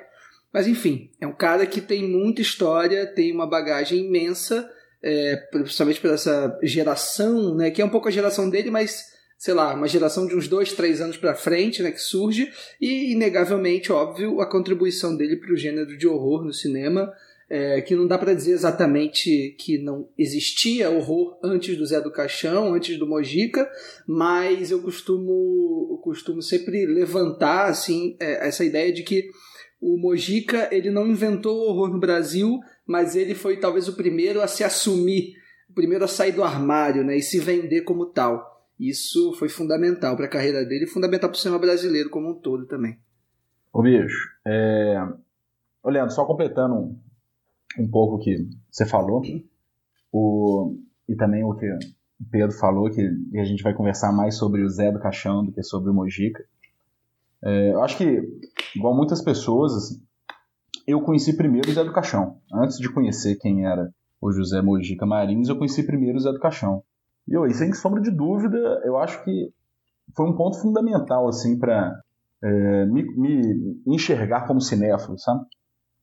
Mas 0.53 0.67
enfim, 0.67 1.11
é 1.21 1.27
um 1.27 1.35
cara 1.35 1.67
que 1.67 1.81
tem 1.81 2.09
muita 2.09 2.43
história, 2.43 3.07
tem 3.07 3.33
uma 3.33 3.47
bagagem 3.47 4.07
imensa, 4.07 4.69
é, 5.03 5.37
principalmente 5.51 6.01
por 6.01 6.11
essa 6.11 6.59
geração, 6.63 7.55
né, 7.55 7.71
que 7.71 7.81
é 7.81 7.85
um 7.85 7.91
pouco 7.91 8.09
a 8.09 8.13
geração 8.13 8.51
dele, 8.51 8.71
mas 8.71 9.11
sei 9.39 9.55
lá, 9.55 9.73
uma 9.73 9.89
geração 9.89 10.27
de 10.27 10.37
uns 10.37 10.49
dois, 10.49 10.75
três 10.75 11.01
anos 11.01 11.17
para 11.17 11.35
frente, 11.35 11.83
né, 11.83 11.91
que 11.91 12.01
surge, 12.01 12.53
e 12.79 13.13
inegavelmente, 13.13 13.91
óbvio, 13.91 14.41
a 14.41 14.47
contribuição 14.47 15.17
dele 15.17 15.37
para 15.37 15.53
o 15.53 15.57
gênero 15.57 15.97
de 15.97 16.07
horror 16.07 16.45
no 16.45 16.53
cinema 16.53 17.11
é, 17.51 17.81
que 17.81 17.97
não 17.97 18.07
dá 18.07 18.17
para 18.17 18.33
dizer 18.33 18.53
exatamente 18.53 19.57
que 19.59 19.77
não 19.77 20.09
existia 20.17 20.89
horror 20.89 21.37
antes 21.43 21.77
do 21.77 21.85
Zé 21.85 22.01
do 22.01 22.13
Caixão, 22.13 22.73
antes 22.73 22.97
do 22.97 23.09
Mojica, 23.09 23.69
mas 24.07 24.71
eu 24.71 24.81
costumo, 24.81 25.89
eu 25.91 25.99
costumo 25.99 26.41
sempre 26.41 26.87
levantar 26.87 27.67
assim 27.67 28.17
é, 28.21 28.47
essa 28.47 28.65
ideia 28.65 28.93
de 28.93 29.03
que 29.03 29.29
o 29.81 29.97
Mojica 29.97 30.69
ele 30.71 30.91
não 30.91 31.07
inventou 31.07 31.57
o 31.57 31.71
horror 31.71 31.89
no 31.89 31.99
Brasil, 31.99 32.61
mas 32.87 33.17
ele 33.17 33.35
foi 33.35 33.59
talvez 33.59 33.89
o 33.89 33.97
primeiro 33.97 34.43
a 34.43 34.47
se 34.47 34.63
assumir, 34.63 35.35
o 35.69 35.73
primeiro 35.73 36.05
a 36.05 36.09
sair 36.09 36.33
do 36.33 36.45
armário 36.45 37.03
né, 37.03 37.17
e 37.17 37.23
se 37.23 37.39
vender 37.39 37.83
como 37.83 38.07
tal. 38.07 38.69
Isso 38.79 39.35
foi 39.35 39.49
fundamental 39.49 40.17
para 40.17 40.27
a 40.27 40.31
carreira 40.31 40.65
dele 40.65 40.85
e 40.85 40.89
fundamental 40.89 41.31
para 41.31 41.37
o 41.37 41.39
cinema 41.39 41.59
brasileiro 41.59 42.11
como 42.11 42.31
um 42.31 42.35
todo 42.35 42.67
também. 42.67 42.99
Ô 43.73 43.83
bicho, 43.83 44.29
é... 44.47 44.97
Leandro, 45.85 46.15
só 46.15 46.25
completando 46.27 46.97
um 47.79 47.89
pouco 47.89 48.17
o 48.17 48.19
que 48.19 48.49
você 48.71 48.85
falou, 48.85 49.23
o, 50.13 50.77
e 51.09 51.15
também 51.15 51.45
o 51.45 51.55
que 51.55 51.67
o 51.67 51.79
Pedro 52.31 52.57
falou, 52.57 52.91
que 52.91 53.01
a 53.39 53.45
gente 53.45 53.63
vai 53.63 53.73
conversar 53.73 54.13
mais 54.13 54.37
sobre 54.37 54.63
o 54.63 54.69
Zé 54.69 54.93
do 54.93 55.01
Caixão 55.01 55.45
do 55.45 55.53
que 55.53 55.63
sobre 55.63 55.91
o 55.91 55.95
Mojica. 55.95 56.45
É, 57.43 57.73
eu 57.73 57.83
acho 57.83 57.97
que, 57.97 58.23
igual 58.77 58.95
muitas 58.95 59.23
pessoas, 59.23 59.73
assim, 59.75 60.03
eu 60.87 61.01
conheci 61.03 61.37
primeiro 61.37 61.71
o 61.71 61.73
Zé 61.73 61.85
do 61.85 61.93
Caixão. 61.93 62.39
Antes 62.53 62.79
de 62.79 62.93
conhecer 62.93 63.37
quem 63.37 63.67
era 63.67 63.91
o 64.21 64.33
José 64.33 64.61
Mojica 64.61 65.07
Marins, 65.07 65.49
eu 65.49 65.57
conheci 65.57 65.83
primeiro 65.83 66.19
o 66.19 66.21
Zé 66.21 66.33
do 66.33 66.41
Caixão. 66.41 66.83
E 67.27 67.35
eu, 67.35 67.49
sem 67.53 67.73
sombra 67.73 68.01
de 68.01 68.11
dúvida, 68.11 68.59
eu 68.85 68.99
acho 68.99 69.23
que 69.25 69.53
foi 70.17 70.29
um 70.29 70.37
ponto 70.37 70.61
fundamental 70.61 71.29
assim 71.29 71.59
para 71.59 71.99
é, 72.43 72.87
me, 72.87 73.05
me, 73.17 73.83
enxergar 73.87 74.47
como 74.47 74.61
cinéfilo, 74.61 75.19
sabe? 75.19 75.45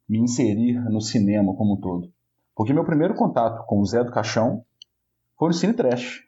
me 0.07 0.19
inserir 0.19 0.79
no 0.89 1.01
cinema 1.01 1.53
como 1.55 1.75
um 1.75 1.81
todo. 1.81 2.11
Porque 2.55 2.73
meu 2.73 2.85
primeiro 2.85 3.13
contato 3.13 3.65
com 3.65 3.79
o 3.79 3.85
Zé 3.85 4.03
do 4.03 4.11
Caixão 4.11 4.63
foi 5.37 5.49
no 5.49 5.53
Cine 5.53 5.73
Trash. 5.73 6.23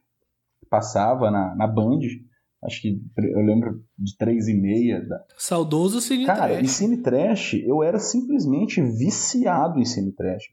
Passava 0.69 1.31
na, 1.31 1.55
na 1.55 1.65
Band, 1.65 1.99
acho 2.63 2.81
que 2.81 3.01
eu 3.17 3.41
lembro 3.41 3.83
de 3.97 4.17
três 4.17 4.47
e 4.47 4.53
meia. 4.53 5.05
Da... 5.07 5.23
Saudoso 5.37 6.01
Cine 6.01 6.25
Cara, 6.25 6.39
Trash. 6.39 6.51
Cara, 6.51 6.61
em 6.61 6.67
Cine 6.67 6.97
Trash 6.97 7.53
eu 7.65 7.83
era 7.83 7.99
simplesmente 7.99 8.81
viciado 8.81 9.79
em 9.79 9.85
Cine 9.85 10.11
Trash. 10.11 10.43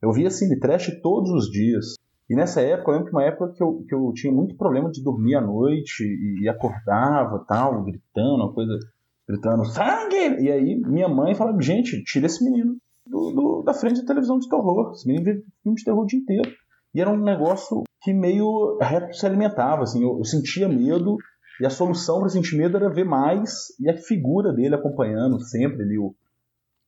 Eu 0.00 0.12
via 0.12 0.30
Cine 0.30 0.58
Trash 0.58 1.00
todos 1.02 1.30
os 1.30 1.50
dias. 1.50 1.94
E 2.30 2.36
nessa 2.36 2.60
época, 2.60 2.90
eu 2.90 2.94
lembro 2.94 3.10
que 3.10 3.16
uma 3.16 3.24
época 3.24 3.52
que 3.54 3.62
eu, 3.62 3.84
que 3.88 3.94
eu 3.94 4.12
tinha 4.14 4.32
muito 4.32 4.54
problema 4.56 4.90
de 4.90 5.02
dormir 5.02 5.34
à 5.34 5.40
noite 5.40 6.04
e, 6.04 6.44
e 6.44 6.48
acordava 6.48 7.44
tal, 7.48 7.82
gritando, 7.82 8.42
uma 8.42 8.52
coisa 8.52 8.78
gritando 9.26 9.64
sangue! 9.64 10.40
E 10.40 10.52
aí 10.52 10.76
minha 10.76 11.08
mãe 11.08 11.34
falava, 11.34 11.60
gente, 11.60 12.02
tira 12.04 12.26
esse 12.26 12.44
menino 12.44 12.76
do, 13.06 13.32
do, 13.32 13.62
da 13.62 13.72
frente 13.72 14.00
da 14.02 14.06
televisão 14.06 14.38
de 14.38 14.48
terror. 14.48 14.92
Esse 14.92 15.06
menino 15.06 15.24
vê 15.24 15.42
filme 15.62 15.76
de 15.76 15.84
terror 15.84 16.02
o 16.02 16.06
dia 16.06 16.18
inteiro. 16.18 16.50
E 16.94 17.00
era 17.00 17.10
um 17.10 17.16
negócio 17.16 17.84
que 18.02 18.12
meio 18.12 18.78
reto 18.80 19.14
se 19.14 19.26
alimentava, 19.26 19.82
assim, 19.82 20.02
eu, 20.02 20.18
eu 20.18 20.24
sentia 20.24 20.68
medo 20.68 21.16
e 21.60 21.66
a 21.66 21.70
solução 21.70 22.20
para 22.20 22.28
sentir 22.28 22.56
medo 22.56 22.76
era 22.76 22.88
ver 22.88 23.04
mais 23.04 23.68
e 23.80 23.88
a 23.88 23.96
figura 23.96 24.52
dele 24.52 24.74
acompanhando 24.74 25.40
sempre 25.40 25.82
ali 25.82 25.98
o, 25.98 26.14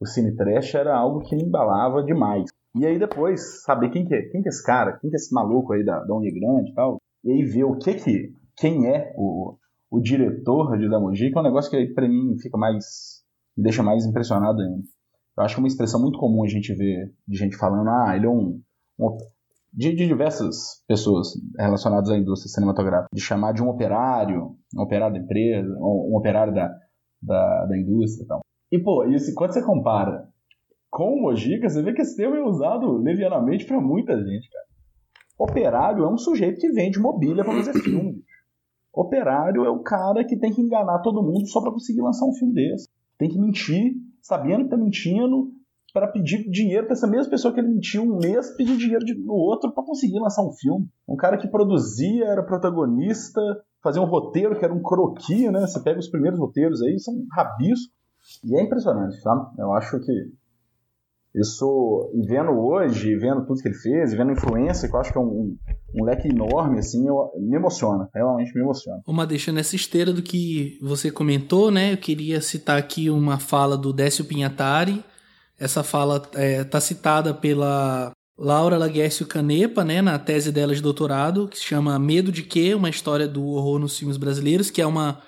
o 0.00 0.06
Cine 0.06 0.34
Trash 0.34 0.74
era 0.74 0.96
algo 0.96 1.20
que 1.20 1.36
me 1.36 1.42
embalava 1.42 2.02
demais. 2.02 2.50
E 2.74 2.86
aí 2.86 2.98
depois, 2.98 3.62
saber 3.64 3.90
quem 3.90 4.06
que 4.06 4.14
é, 4.14 4.22
quem 4.22 4.42
que 4.42 4.48
é 4.48 4.50
esse 4.50 4.64
cara, 4.64 4.96
quem 4.98 5.10
que 5.10 5.16
é 5.16 5.18
esse 5.18 5.34
maluco 5.34 5.72
aí 5.72 5.84
da, 5.84 6.00
da 6.04 6.14
Unigrande 6.14 6.70
e 6.70 6.74
tal, 6.74 7.00
e 7.24 7.32
aí 7.32 7.44
ver 7.44 7.64
o 7.64 7.76
que 7.76 7.94
que, 7.94 8.32
quem 8.56 8.86
é 8.86 9.12
o, 9.16 9.56
o 9.90 10.00
diretor 10.00 10.78
de 10.78 10.88
Damoji, 10.88 11.30
que 11.30 11.36
é 11.36 11.40
um 11.40 11.44
negócio 11.44 11.70
que 11.70 11.92
para 11.92 12.08
mim 12.08 12.38
fica 12.38 12.56
mais. 12.56 13.24
me 13.56 13.64
deixa 13.64 13.82
mais 13.82 14.06
impressionado 14.06 14.60
ainda. 14.60 14.82
Eu 15.36 15.44
acho 15.44 15.54
que 15.54 15.60
é 15.60 15.62
uma 15.62 15.68
expressão 15.68 16.00
muito 16.00 16.18
comum 16.18 16.44
a 16.44 16.48
gente 16.48 16.72
ver 16.74 17.12
de 17.26 17.36
gente 17.36 17.56
falando, 17.56 17.88
ah, 17.88 18.14
ele 18.14 18.26
é 18.26 18.28
um. 18.28 18.60
um 18.98 19.18
de, 19.72 19.94
de, 19.94 20.06
diversas 20.06 20.84
pessoas 20.86 21.28
relacionadas 21.58 22.10
à 22.10 22.16
indústria 22.16 22.50
cinematográfica, 22.50 23.08
de 23.12 23.20
chamar 23.20 23.52
de 23.52 23.62
um 23.62 23.68
operário, 23.68 24.56
um 24.76 24.82
operário 24.82 25.14
da 25.14 25.22
empresa, 25.22 25.68
um, 25.78 26.12
um 26.12 26.16
operário 26.16 26.54
da, 26.54 26.74
da, 27.22 27.66
da 27.66 27.78
indústria 27.78 28.24
e 28.24 28.26
tal. 28.26 28.40
E, 28.72 28.78
pô, 28.78 29.04
isso, 29.04 29.34
quando 29.34 29.52
você 29.52 29.62
compara 29.62 30.28
com 30.90 31.14
o 31.14 31.22
Mojica, 31.22 31.68
você 31.68 31.82
vê 31.82 31.92
que 31.92 32.02
esse 32.02 32.16
termo 32.16 32.36
é 32.36 32.44
usado 32.44 32.98
levianamente 32.98 33.64
para 33.64 33.80
muita 33.80 34.16
gente, 34.16 34.48
cara. 34.50 34.66
Operário 35.38 36.04
é 36.04 36.12
um 36.12 36.18
sujeito 36.18 36.60
que 36.60 36.70
vende 36.70 36.98
mobília 36.98 37.44
para 37.44 37.54
fazer 37.54 37.72
filme. 37.80 38.22
Operário 38.92 39.64
é 39.64 39.70
o 39.70 39.82
cara 39.82 40.24
que 40.24 40.36
tem 40.36 40.52
que 40.52 40.60
enganar 40.60 40.98
todo 40.98 41.22
mundo 41.22 41.46
só 41.46 41.60
para 41.60 41.72
conseguir 41.72 42.02
lançar 42.02 42.26
um 42.26 42.34
filme 42.34 42.54
desse. 42.54 42.88
Tem 43.16 43.28
que 43.28 43.38
mentir, 43.38 43.94
sabendo 44.20 44.64
que 44.64 44.70
tá 44.70 44.76
mentindo, 44.76 45.52
para 45.92 46.08
pedir 46.08 46.48
dinheiro 46.50 46.86
para 46.86 46.94
essa 46.94 47.06
mesma 47.06 47.30
pessoa 47.30 47.52
que 47.52 47.60
ele 47.60 47.68
mentiu 47.68 48.02
um 48.02 48.18
mês, 48.18 48.54
pedir 48.56 48.76
dinheiro 48.76 49.04
no 49.24 49.34
outro 49.34 49.72
para 49.72 49.84
conseguir 49.84 50.18
lançar 50.18 50.42
um 50.42 50.52
filme. 50.52 50.88
Um 51.08 51.16
cara 51.16 51.36
que 51.36 51.48
produzia, 51.48 52.26
era 52.26 52.42
protagonista, 52.42 53.40
fazia 53.82 54.02
um 54.02 54.06
roteiro 54.06 54.58
que 54.58 54.64
era 54.64 54.74
um 54.74 54.82
croquis, 54.82 55.50
né? 55.50 55.60
Você 55.60 55.80
pega 55.82 55.98
os 55.98 56.08
primeiros 56.08 56.38
roteiros 56.38 56.82
aí, 56.82 56.98
são 56.98 57.14
rabiscos. 57.32 57.92
E 58.44 58.56
é 58.56 58.62
impressionante, 58.62 59.20
tá? 59.22 59.52
Eu 59.58 59.72
acho 59.72 59.98
que 60.00 60.12
isso, 61.34 62.10
e 62.12 62.26
vendo 62.26 62.50
hoje, 62.50 63.16
vendo 63.16 63.46
tudo 63.46 63.62
que 63.62 63.68
ele 63.68 63.76
fez, 63.76 64.12
vendo 64.12 64.30
a 64.30 64.32
influência, 64.32 64.88
que 64.88 64.96
eu 64.96 65.00
acho 65.00 65.12
que 65.12 65.18
é 65.18 65.20
um, 65.20 65.56
um 65.94 66.04
leque 66.04 66.28
enorme, 66.28 66.80
assim, 66.80 67.06
eu, 67.06 67.30
me 67.38 67.56
emociona, 67.56 68.08
realmente 68.12 68.52
me 68.52 68.60
emociona. 68.60 69.00
Uma 69.06 69.24
deixa 69.24 69.52
nessa 69.52 69.76
esteira 69.76 70.12
do 70.12 70.22
que 70.22 70.76
você 70.82 71.10
comentou, 71.10 71.70
né? 71.70 71.92
Eu 71.92 71.98
queria 71.98 72.40
citar 72.40 72.78
aqui 72.78 73.08
uma 73.08 73.38
fala 73.38 73.78
do 73.78 73.92
Décio 73.92 74.24
Pinhatari. 74.24 75.04
Essa 75.60 75.82
fala 75.82 76.16
está 76.16 76.40
é, 76.40 76.64
tá 76.64 76.80
citada 76.80 77.34
pela 77.34 78.10
Laura 78.38 78.78
Laguercio 78.78 79.26
Canepa, 79.26 79.84
né, 79.84 80.00
na 80.00 80.18
tese 80.18 80.50
dela 80.50 80.74
de 80.74 80.80
doutorado, 80.80 81.46
que 81.46 81.58
se 81.58 81.64
chama 81.64 81.98
Medo 81.98 82.32
de 82.32 82.42
Quê? 82.42 82.74
Uma 82.74 82.88
história 82.88 83.28
do 83.28 83.44
horror 83.44 83.78
nos 83.78 83.98
filmes 83.98 84.16
brasileiros, 84.16 84.70
que 84.70 84.80
é 84.80 84.86
uma, 84.86 85.20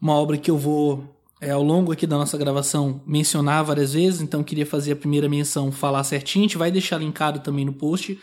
uma 0.00 0.14
obra 0.14 0.38
que 0.38 0.50
eu 0.50 0.56
vou 0.56 1.14
é, 1.42 1.50
ao 1.50 1.62
longo 1.62 1.92
aqui 1.92 2.06
da 2.06 2.16
nossa 2.16 2.38
gravação 2.38 3.02
mencionar 3.06 3.62
várias 3.62 3.92
vezes, 3.92 4.22
então 4.22 4.42
queria 4.42 4.64
fazer 4.64 4.92
a 4.92 4.96
primeira 4.96 5.28
menção, 5.28 5.70
falar 5.70 6.02
certinho, 6.02 6.46
a 6.46 6.48
gente 6.48 6.56
vai 6.56 6.70
deixar 6.70 6.96
linkado 6.96 7.40
também 7.40 7.66
no 7.66 7.74
post. 7.74 8.18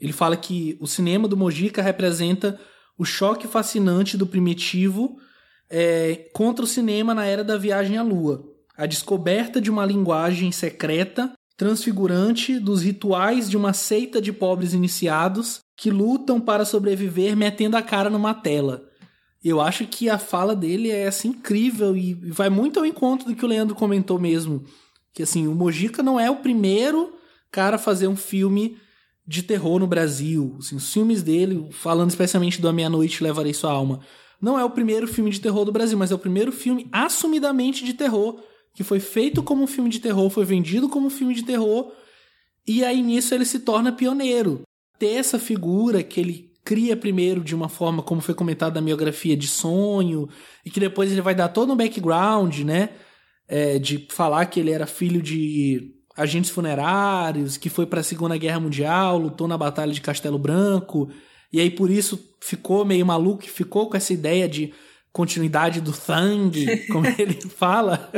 Ele 0.00 0.12
fala 0.12 0.36
que 0.36 0.76
o 0.80 0.86
cinema 0.88 1.28
do 1.28 1.36
Mojica 1.36 1.80
representa 1.80 2.58
o 2.98 3.04
choque 3.04 3.46
fascinante 3.46 4.16
do 4.16 4.26
primitivo 4.26 5.16
é, 5.70 6.28
contra 6.32 6.64
o 6.64 6.68
cinema 6.68 7.14
na 7.14 7.24
era 7.24 7.44
da 7.44 7.56
viagem 7.56 7.96
à 7.96 8.02
lua. 8.02 8.53
A 8.76 8.86
descoberta 8.86 9.60
de 9.60 9.70
uma 9.70 9.86
linguagem 9.86 10.50
secreta, 10.50 11.32
transfigurante 11.56 12.58
dos 12.58 12.82
rituais 12.82 13.48
de 13.48 13.56
uma 13.56 13.72
seita 13.72 14.20
de 14.20 14.32
pobres 14.32 14.72
iniciados 14.72 15.60
que 15.76 15.90
lutam 15.90 16.40
para 16.40 16.64
sobreviver 16.64 17.36
metendo 17.36 17.76
a 17.76 17.82
cara 17.82 18.10
numa 18.10 18.34
tela. 18.34 18.82
Eu 19.42 19.60
acho 19.60 19.86
que 19.86 20.08
a 20.08 20.18
fala 20.18 20.56
dele 20.56 20.90
é 20.90 21.06
assim 21.06 21.28
incrível 21.28 21.96
e 21.96 22.14
vai 22.14 22.48
muito 22.48 22.80
ao 22.80 22.86
encontro 22.86 23.28
do 23.28 23.36
que 23.36 23.44
o 23.44 23.48
Leandro 23.48 23.74
comentou 23.74 24.18
mesmo, 24.18 24.64
que 25.12 25.22
assim, 25.22 25.46
o 25.46 25.54
Mojica 25.54 26.02
não 26.02 26.18
é 26.18 26.30
o 26.30 26.36
primeiro 26.36 27.14
cara 27.52 27.76
a 27.76 27.78
fazer 27.78 28.08
um 28.08 28.16
filme 28.16 28.76
de 29.26 29.42
terror 29.42 29.78
no 29.78 29.86
Brasil. 29.86 30.56
Assim, 30.58 30.76
os 30.76 30.92
filmes 30.92 31.22
dele, 31.22 31.68
falando 31.70 32.10
especialmente 32.10 32.60
do 32.60 32.68
A 32.68 32.72
Meia-Noite 32.72 33.22
Levarei 33.22 33.54
Sua 33.54 33.70
Alma, 33.70 34.00
não 34.40 34.58
é 34.58 34.64
o 34.64 34.70
primeiro 34.70 35.06
filme 35.06 35.30
de 35.30 35.40
terror 35.40 35.64
do 35.64 35.72
Brasil, 35.72 35.96
mas 35.96 36.10
é 36.10 36.14
o 36.14 36.18
primeiro 36.18 36.50
filme 36.50 36.88
assumidamente 36.90 37.84
de 37.84 37.94
terror, 37.94 38.40
que 38.74 38.82
foi 38.82 39.00
feito 39.00 39.42
como 39.42 39.62
um 39.62 39.66
filme 39.66 39.88
de 39.88 40.00
terror, 40.00 40.28
foi 40.28 40.44
vendido 40.44 40.88
como 40.88 41.06
um 41.06 41.10
filme 41.10 41.34
de 41.34 41.44
terror, 41.44 41.92
e 42.66 42.84
aí 42.84 43.02
nisso 43.02 43.34
ele 43.34 43.44
se 43.44 43.60
torna 43.60 43.92
pioneiro. 43.92 44.62
Ter 44.98 45.14
essa 45.14 45.38
figura 45.38 46.02
que 46.02 46.20
ele 46.20 46.52
cria 46.64 46.96
primeiro 46.96 47.42
de 47.42 47.54
uma 47.54 47.68
forma, 47.68 48.02
como 48.02 48.20
foi 48.20 48.34
comentado 48.34 48.74
na 48.74 48.80
biografia, 48.80 49.36
de 49.36 49.46
sonho, 49.46 50.28
e 50.64 50.70
que 50.70 50.80
depois 50.80 51.12
ele 51.12 51.20
vai 51.20 51.34
dar 51.34 51.48
todo 51.48 51.72
um 51.72 51.76
background, 51.76 52.60
né? 52.60 52.90
É, 53.46 53.78
de 53.78 54.06
falar 54.10 54.46
que 54.46 54.58
ele 54.58 54.70
era 54.70 54.86
filho 54.86 55.20
de 55.20 55.92
agentes 56.16 56.50
funerários, 56.50 57.56
que 57.56 57.68
foi 57.68 57.84
para 57.84 58.00
a 58.00 58.04
Segunda 58.04 58.38
Guerra 58.38 58.60
Mundial, 58.60 59.18
lutou 59.18 59.46
na 59.46 59.58
Batalha 59.58 59.92
de 59.92 60.00
Castelo 60.00 60.38
Branco, 60.38 61.10
e 61.52 61.60
aí 61.60 61.70
por 61.70 61.90
isso 61.90 62.18
ficou 62.40 62.84
meio 62.84 63.04
maluco, 63.04 63.42
ficou 63.44 63.90
com 63.90 63.96
essa 63.96 64.12
ideia 64.12 64.48
de 64.48 64.72
continuidade 65.12 65.80
do 65.80 65.92
Thang, 65.92 66.52
como 66.90 67.06
ele 67.18 67.40
fala. 67.42 68.10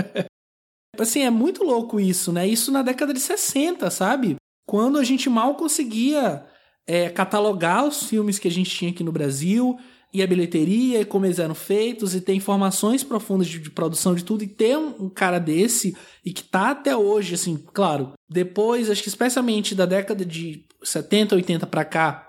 Assim, 1.03 1.23
é 1.23 1.31
muito 1.31 1.65
louco 1.65 2.01
isso, 2.01 2.33
né? 2.33 2.47
Isso 2.47 2.71
na 2.71 2.83
década 2.83 3.13
de 3.13 3.21
60, 3.21 3.91
sabe? 3.91 4.37
Quando 4.67 4.99
a 4.99 5.05
gente 5.05 5.29
mal 5.29 5.55
conseguia 5.55 6.45
é, 6.87 7.09
catalogar 7.09 7.85
os 7.85 8.05
filmes 8.05 8.39
que 8.39 8.49
a 8.49 8.51
gente 8.51 8.71
tinha 8.71 8.91
aqui 8.91 9.05
no 9.05 9.13
Brasil, 9.13 9.79
e 10.13 10.23
a 10.23 10.27
bilheteria, 10.27 11.01
e 11.01 11.05
como 11.05 11.27
eles 11.27 11.39
eram 11.39 11.55
feitos, 11.55 12.15
e 12.15 12.21
ter 12.21 12.33
informações 12.33 13.05
profundas 13.05 13.47
de, 13.49 13.59
de 13.59 13.71
produção 13.71 14.15
de 14.15 14.25
tudo, 14.25 14.45
e 14.45 14.47
ter 14.47 14.77
um, 14.79 15.05
um, 15.05 15.09
cara 15.11 15.39
desse, 15.39 15.95
e 16.25 16.33
que 16.33 16.43
tá 16.43 16.71
até 16.71 16.97
hoje, 16.97 17.35
assim, 17.35 17.63
claro, 17.75 18.13
depois, 18.29 18.89
acho 18.89 19.03
que 19.03 19.09
especialmente 19.09 19.75
da 19.75 19.85
década 19.85 20.25
de 20.25 20.65
70, 20.83 21.35
80 21.35 21.67
para 21.67 21.85
cá, 21.85 22.26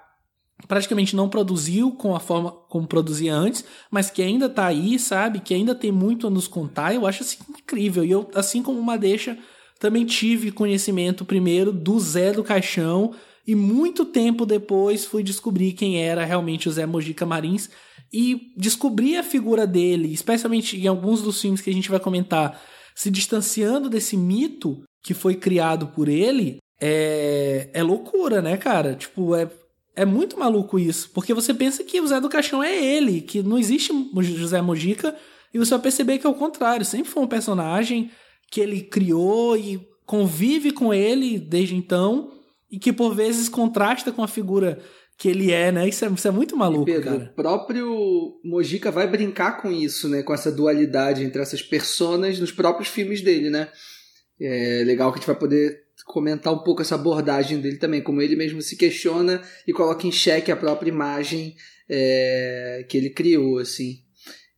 praticamente 0.67 1.15
não 1.15 1.29
produziu 1.29 1.91
com 1.91 2.15
a 2.15 2.19
forma 2.19 2.51
como 2.51 2.87
produzia 2.87 3.33
antes, 3.33 3.63
mas 3.91 4.09
que 4.09 4.21
ainda 4.21 4.49
tá 4.49 4.65
aí, 4.65 4.97
sabe? 4.97 5.39
Que 5.39 5.53
ainda 5.53 5.75
tem 5.75 5.91
muito 5.91 6.27
a 6.27 6.29
nos 6.29 6.47
contar, 6.47 6.95
eu 6.95 7.05
acho 7.05 7.23
assim 7.23 7.37
incrível. 7.49 8.03
E 8.03 8.11
eu, 8.11 8.29
assim 8.33 8.63
como 8.63 8.79
uma 8.79 8.97
deixa, 8.97 9.37
também 9.79 10.05
tive 10.05 10.51
conhecimento 10.51 11.23
primeiro 11.25 11.71
do 11.71 11.99
Zé 11.99 12.31
do 12.31 12.43
Caixão, 12.43 13.13
e 13.47 13.55
muito 13.55 14.03
tempo 14.03 14.45
depois 14.45 15.05
fui 15.05 15.23
descobrir 15.23 15.71
quem 15.71 16.03
era 16.03 16.25
realmente 16.25 16.67
o 16.67 16.71
Zé 16.71 16.85
Mojica 16.85 17.25
Marins 17.25 17.69
e 18.11 18.51
descobri 18.57 19.15
a 19.15 19.23
figura 19.23 19.65
dele, 19.65 20.11
especialmente 20.11 20.77
em 20.77 20.85
alguns 20.85 21.21
dos 21.21 21.39
filmes 21.39 21.61
que 21.61 21.69
a 21.69 21.73
gente 21.73 21.89
vai 21.89 21.99
comentar, 21.99 22.61
se 22.93 23.09
distanciando 23.09 23.89
desse 23.89 24.17
mito 24.17 24.83
que 25.01 25.13
foi 25.13 25.35
criado 25.35 25.87
por 25.87 26.09
ele, 26.09 26.57
é, 26.81 27.69
é 27.73 27.81
loucura, 27.81 28.41
né, 28.41 28.57
cara? 28.57 28.95
Tipo, 28.95 29.33
é, 29.33 29.49
é 29.97 30.05
muito 30.05 30.39
maluco 30.39 30.77
isso, 30.77 31.09
porque 31.11 31.33
você 31.33 31.55
pensa 31.55 31.83
que 31.83 31.99
o 31.99 32.07
Zé 32.07 32.21
do 32.21 32.29
Caixão 32.29 32.63
é 32.63 32.71
ele, 32.71 33.19
que 33.19 33.41
não 33.41 33.57
existe 33.57 33.91
José 34.21 34.61
Mojica, 34.61 35.15
e 35.51 35.57
você 35.57 35.71
vai 35.71 35.81
perceber 35.81 36.19
que 36.19 36.27
é 36.27 36.29
o 36.29 36.35
contrário, 36.35 36.85
sempre 36.85 37.09
foi 37.09 37.23
um 37.23 37.27
personagem 37.27 38.11
que 38.51 38.61
ele 38.61 38.81
criou 38.81 39.57
e 39.57 39.81
convive 40.05 40.71
com 40.71 40.93
ele 40.93 41.39
desde 41.39 41.75
então, 41.75 42.31
e 42.69 42.77
que 42.77 42.93
por 42.93 43.15
vezes 43.15 43.49
contrasta 43.49 44.11
com 44.11 44.21
a 44.21 44.27
figura 44.27 44.79
que 45.17 45.27
ele 45.27 45.51
é, 45.51 45.71
né? 45.71 45.89
Isso 45.89 46.05
é, 46.05 46.09
isso 46.09 46.27
é 46.27 46.31
muito 46.31 46.55
maluco, 46.55 46.85
Pedro, 46.85 47.03
cara. 47.03 47.31
O 47.31 47.35
próprio 47.35 48.39
Mojica 48.45 48.91
vai 48.91 49.07
brincar 49.07 49.59
com 49.59 49.71
isso, 49.71 50.07
né? 50.07 50.21
Com 50.21 50.31
essa 50.31 50.51
dualidade 50.51 51.23
entre 51.23 51.41
essas 51.41 51.63
personas 51.63 52.39
nos 52.39 52.51
próprios 52.51 52.87
filmes 52.87 53.21
dele, 53.21 53.49
né? 53.49 53.67
É 54.39 54.83
legal 54.85 55.11
que 55.11 55.17
a 55.17 55.19
gente 55.19 55.27
vai 55.27 55.39
poder 55.39 55.86
comentar 56.07 56.53
um 56.53 56.59
pouco 56.59 56.81
essa 56.81 56.95
abordagem 56.95 57.59
dele 57.59 57.77
também, 57.77 58.01
como 58.01 58.21
ele 58.21 58.35
mesmo 58.35 58.61
se 58.61 58.75
questiona 58.75 59.41
e 59.67 59.73
coloca 59.73 60.07
em 60.07 60.11
xeque 60.11 60.51
a 60.51 60.55
própria 60.55 60.89
imagem 60.89 61.55
é, 61.89 62.85
que 62.87 62.97
ele 62.97 63.09
criou, 63.09 63.59
assim. 63.59 64.01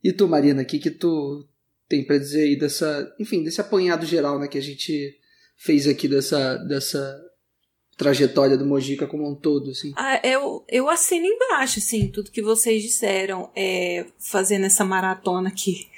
E 0.02 0.12
tu, 0.12 0.28
Marina, 0.28 0.62
o 0.62 0.64
que 0.64 0.78
que 0.78 0.90
tu 0.90 1.46
tem 1.88 2.04
para 2.04 2.18
dizer 2.18 2.44
aí 2.44 2.56
dessa, 2.56 3.12
enfim, 3.18 3.42
desse 3.42 3.60
apanhado 3.60 4.06
geral, 4.06 4.38
né, 4.38 4.46
que 4.46 4.56
a 4.56 4.62
gente 4.62 5.18
fez 5.56 5.86
aqui 5.88 6.06
dessa, 6.06 6.56
dessa 6.56 7.20
trajetória 7.96 8.56
do 8.56 8.64
Mojica 8.64 9.06
como 9.06 9.28
um 9.28 9.34
todo, 9.34 9.72
assim. 9.72 9.92
Ah, 9.96 10.20
eu, 10.24 10.64
eu 10.68 10.88
assino 10.88 11.26
embaixo, 11.26 11.80
assim, 11.80 12.08
tudo 12.08 12.30
que 12.30 12.40
vocês 12.40 12.82
disseram, 12.82 13.50
é, 13.54 14.06
fazendo 14.18 14.66
essa 14.66 14.84
maratona 14.84 15.48
aqui. 15.48 15.88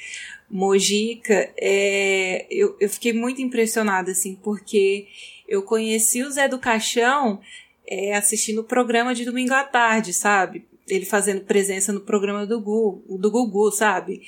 Mojica, 0.50 1.50
é, 1.56 2.46
eu, 2.50 2.76
eu 2.80 2.88
fiquei 2.88 3.12
muito 3.12 3.40
impressionada, 3.40 4.10
assim, 4.10 4.34
porque 4.34 5.06
eu 5.52 5.62
conheci 5.62 6.22
o 6.22 6.30
Zé 6.30 6.48
do 6.48 6.58
Caixão 6.58 7.38
é, 7.86 8.14
assistindo 8.14 8.62
o 8.62 8.64
programa 8.64 9.14
de 9.14 9.22
domingo 9.22 9.52
à 9.52 9.62
tarde, 9.62 10.14
sabe? 10.14 10.64
Ele 10.88 11.04
fazendo 11.04 11.42
presença 11.42 11.92
no 11.92 12.00
programa 12.00 12.46
do 12.46 12.58
Gugu, 12.58 13.18
do 13.18 13.30
Gugu 13.30 13.70
sabe? 13.70 14.22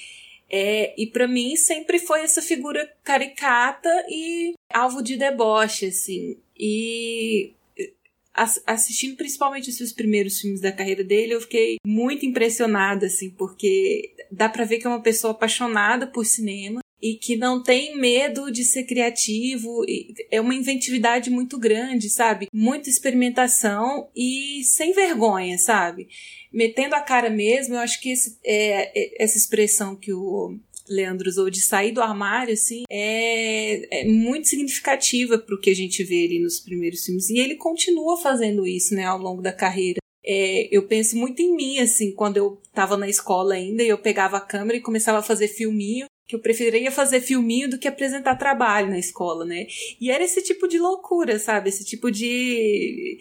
É, 0.50 0.94
e 1.00 1.06
para 1.06 1.26
mim 1.26 1.56
sempre 1.56 1.98
foi 1.98 2.20
essa 2.20 2.42
figura 2.42 2.86
caricata 3.02 3.88
e 4.06 4.52
alvo 4.70 5.02
de 5.02 5.16
deboche, 5.16 5.86
assim. 5.86 6.36
E 6.60 7.54
assistindo 8.66 9.16
principalmente 9.16 9.70
os 9.70 9.76
seus 9.78 9.92
primeiros 9.92 10.38
filmes 10.38 10.60
da 10.60 10.72
carreira 10.72 11.02
dele, 11.02 11.34
eu 11.34 11.40
fiquei 11.40 11.76
muito 11.86 12.26
impressionada, 12.26 13.06
assim, 13.06 13.30
porque 13.30 14.12
dá 14.30 14.46
pra 14.46 14.66
ver 14.66 14.78
que 14.78 14.86
é 14.86 14.90
uma 14.90 15.00
pessoa 15.00 15.30
apaixonada 15.30 16.06
por 16.06 16.26
cinema 16.26 16.83
e 17.04 17.16
que 17.16 17.36
não 17.36 17.62
tem 17.62 17.98
medo 17.98 18.50
de 18.50 18.64
ser 18.64 18.84
criativo, 18.84 19.84
é 20.30 20.40
uma 20.40 20.54
inventividade 20.54 21.28
muito 21.28 21.58
grande, 21.58 22.08
sabe? 22.08 22.48
Muita 22.50 22.88
experimentação 22.88 24.08
e 24.16 24.64
sem 24.64 24.94
vergonha, 24.94 25.58
sabe? 25.58 26.08
Metendo 26.50 26.94
a 26.94 27.02
cara 27.02 27.28
mesmo, 27.28 27.74
eu 27.74 27.80
acho 27.80 28.00
que 28.00 28.10
esse, 28.10 28.38
é, 28.42 28.90
é 28.98 29.22
essa 29.22 29.36
expressão 29.36 29.94
que 29.94 30.14
o 30.14 30.56
Leandro 30.88 31.28
usou 31.28 31.50
de 31.50 31.60
sair 31.60 31.92
do 31.92 32.00
armário, 32.00 32.54
assim, 32.54 32.84
é, 32.88 34.00
é 34.00 34.04
muito 34.06 34.48
significativa 34.48 35.36
para 35.36 35.54
o 35.54 35.60
que 35.60 35.68
a 35.68 35.76
gente 35.76 36.02
vê 36.02 36.24
ali 36.24 36.40
nos 36.40 36.58
primeiros 36.58 37.04
filmes. 37.04 37.28
E 37.28 37.38
ele 37.38 37.56
continua 37.56 38.16
fazendo 38.16 38.66
isso, 38.66 38.94
né, 38.94 39.04
ao 39.04 39.18
longo 39.18 39.42
da 39.42 39.52
carreira. 39.52 39.98
É, 40.24 40.74
eu 40.74 40.86
penso 40.86 41.18
muito 41.18 41.42
em 41.42 41.54
mim, 41.54 41.80
assim, 41.80 42.12
quando 42.12 42.38
eu 42.38 42.58
estava 42.64 42.96
na 42.96 43.10
escola 43.10 43.56
ainda 43.56 43.82
e 43.82 43.88
eu 43.88 43.98
pegava 43.98 44.38
a 44.38 44.40
câmera 44.40 44.78
e 44.78 44.82
começava 44.82 45.18
a 45.18 45.22
fazer 45.22 45.48
filminho, 45.48 46.06
que 46.26 46.34
eu 46.34 46.40
preferia 46.40 46.90
fazer 46.90 47.20
filminho 47.20 47.68
do 47.68 47.78
que 47.78 47.86
apresentar 47.86 48.36
trabalho 48.36 48.88
na 48.88 48.98
escola, 48.98 49.44
né? 49.44 49.66
E 50.00 50.10
era 50.10 50.24
esse 50.24 50.42
tipo 50.42 50.66
de 50.66 50.78
loucura, 50.78 51.38
sabe? 51.38 51.68
Esse 51.68 51.84
tipo 51.84 52.10
de, 52.10 53.18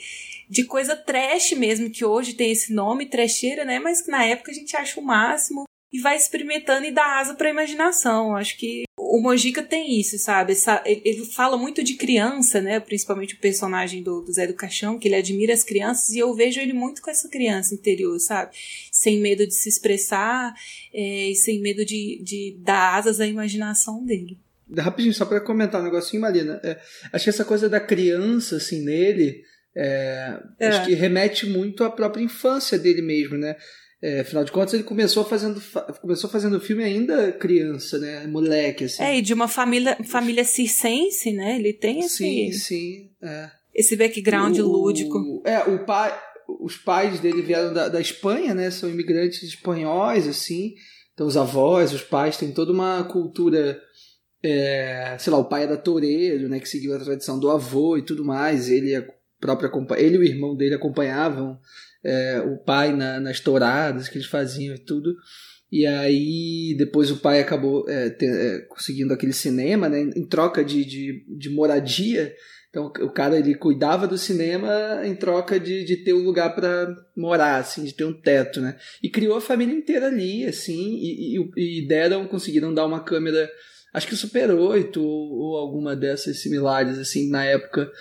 de 0.49 0.63
coisa 0.63 0.95
trash 0.95 1.51
mesmo, 1.51 1.89
que 1.89 2.05
hoje 2.05 2.33
tem 2.33 2.51
esse 2.51 2.73
nome, 2.73 3.09
trecheira, 3.09 3.65
né? 3.65 3.79
Mas 3.79 4.01
que 4.01 4.11
na 4.11 4.25
época 4.25 4.51
a 4.51 4.55
gente 4.55 4.75
acha 4.75 4.99
o 4.99 5.03
máximo 5.03 5.65
e 5.93 5.99
vai 5.99 6.17
experimentando 6.17 6.87
e 6.87 6.91
dá 6.91 7.19
asa 7.19 7.35
para 7.35 7.47
a 7.47 7.51
imaginação. 7.51 8.35
Acho 8.35 8.57
que 8.57 8.83
o 8.97 9.21
Mojica 9.21 9.61
tem 9.61 9.99
isso, 9.99 10.17
sabe? 10.17 10.53
ele 10.85 11.23
fala 11.25 11.55
muito 11.55 11.83
de 11.83 11.93
criança, 11.93 12.59
né? 12.59 12.79
Principalmente 12.79 13.35
o 13.35 13.39
personagem 13.39 14.01
do, 14.01 14.21
do, 14.21 14.33
Zé 14.33 14.47
do 14.47 14.55
Caixão, 14.55 14.97
que 14.97 15.07
ele 15.07 15.15
admira 15.15 15.53
as 15.53 15.63
crianças, 15.63 16.09
e 16.09 16.17
eu 16.17 16.33
vejo 16.33 16.59
ele 16.59 16.73
muito 16.73 16.99
com 16.99 17.11
essa 17.11 17.29
criança 17.29 17.75
interior, 17.75 18.19
sabe? 18.19 18.55
Sem 18.91 19.19
medo 19.19 19.45
de 19.45 19.53
se 19.53 19.69
expressar 19.69 20.55
é, 20.91 21.29
e 21.29 21.35
sem 21.35 21.61
medo 21.61 21.85
de, 21.85 22.19
de 22.23 22.57
dar 22.59 22.95
asas 22.95 23.21
à 23.21 23.27
imaginação 23.27 24.03
dele. 24.03 24.39
Rapidinho, 24.75 25.13
só 25.13 25.25
para 25.25 25.41
comentar 25.41 25.79
um 25.79 25.83
negocinho, 25.83 26.23
Marina. 26.23 26.59
É, 26.63 26.79
acho 27.11 27.25
que 27.25 27.29
essa 27.29 27.45
coisa 27.45 27.69
da 27.69 27.79
criança, 27.79 28.57
assim, 28.57 28.83
nele, 28.83 29.43
é, 29.75 30.39
é. 30.59 30.67
acho 30.69 30.85
que 30.87 30.95
remete 30.95 31.45
muito 31.45 31.83
à 31.83 31.91
própria 31.91 32.23
infância 32.23 32.79
dele 32.79 33.03
mesmo, 33.03 33.37
né? 33.37 33.55
É, 34.03 34.19
afinal 34.19 34.43
de 34.43 34.51
contas, 34.51 34.73
ele 34.73 34.83
começou 34.83 35.23
fazendo, 35.23 35.63
começou 36.01 36.29
fazendo 36.29 36.59
filme 36.59 36.83
ainda 36.83 37.31
criança, 37.31 37.97
né? 37.97 38.27
Moleque, 38.27 38.83
assim. 38.83 39.01
É, 39.01 39.17
e 39.17 39.21
de 39.21 39.33
uma 39.33 39.47
família, 39.47 39.97
família 40.03 40.43
circense, 40.43 41.31
né? 41.31 41.55
Ele 41.55 41.71
tem 41.71 42.01
esse. 42.01 42.17
Sim, 42.17 42.51
sim. 42.51 43.11
É. 43.21 43.49
Esse 43.73 43.95
background 43.95 44.59
o, 44.59 44.67
lúdico. 44.67 45.41
É, 45.45 45.59
o 45.59 45.85
pai, 45.85 46.13
os 46.59 46.75
pais 46.75 47.21
dele 47.21 47.41
vieram 47.41 47.73
da, 47.73 47.87
da 47.87 48.01
Espanha, 48.01 48.53
né? 48.53 48.69
São 48.71 48.89
imigrantes 48.89 49.41
espanhóis, 49.41 50.27
assim. 50.27 50.75
Então, 51.13 51.25
os 51.25 51.37
avós, 51.37 51.93
os 51.93 52.01
pais 52.01 52.35
têm 52.35 52.51
toda 52.51 52.73
uma 52.73 53.05
cultura. 53.05 53.81
É, 54.43 55.15
sei 55.17 55.31
lá, 55.31 55.39
o 55.39 55.45
pai 55.45 55.63
era 55.63 55.77
toureiro, 55.77 56.49
né? 56.49 56.59
Que 56.59 56.67
seguiu 56.67 56.93
a 56.93 56.99
tradição 56.99 57.39
do 57.39 57.49
avô 57.49 57.97
e 57.97 58.01
tudo 58.01 58.25
mais. 58.25 58.67
Ele, 58.69 58.97
a 58.97 59.05
própria, 59.39 59.71
ele 59.97 60.17
e 60.17 60.19
o 60.19 60.23
irmão 60.25 60.57
dele 60.57 60.75
acompanhavam 60.75 61.57
é, 62.03 62.41
o 62.41 62.57
pai 62.57 62.93
na, 62.93 63.19
nas 63.19 63.39
touradas 63.39 64.09
que 64.09 64.17
eles 64.17 64.27
faziam 64.27 64.75
e 64.75 64.79
tudo. 64.79 65.15
E 65.71 65.87
aí 65.87 66.75
depois 66.77 67.09
o 67.09 67.17
pai 67.17 67.39
acabou 67.39 67.89
é, 67.89 68.09
ter, 68.09 68.27
é, 68.27 68.59
conseguindo 68.67 69.13
aquele 69.13 69.33
cinema, 69.33 69.89
né, 69.89 70.01
em 70.01 70.27
troca 70.27 70.63
de, 70.63 70.85
de, 70.85 71.25
de, 71.27 71.49
moradia. 71.49 72.31
Então 72.69 72.85
o 72.85 73.09
cara 73.11 73.39
ele 73.39 73.55
cuidava 73.55 74.07
do 74.07 74.17
cinema 74.17 75.01
em 75.03 75.15
troca 75.15 75.59
de, 75.59 75.83
de 75.83 75.97
ter 75.97 76.13
um 76.13 76.23
lugar 76.23 76.53
para 76.53 76.95
morar, 77.17 77.57
assim, 77.57 77.83
de 77.83 77.93
ter 77.93 78.03
um 78.05 78.13
teto, 78.13 78.61
né? 78.61 78.77
E 79.01 79.09
criou 79.09 79.37
a 79.37 79.41
família 79.41 79.75
inteira 79.75 80.07
ali, 80.07 80.45
assim, 80.45 80.95
e, 80.95 81.37
e, 81.37 81.79
e 81.81 81.87
deram, 81.87 82.27
conseguiram 82.27 82.73
dar 82.73 82.85
uma 82.85 83.03
câmera, 83.03 83.49
acho 83.93 84.07
que 84.07 84.15
Super 84.15 84.51
8 84.51 85.01
ou, 85.01 85.31
ou 85.33 85.57
alguma 85.57 85.95
dessas 85.95 86.39
similares, 86.39 86.97
assim, 86.99 87.29
na 87.29 87.45
época 87.45 87.91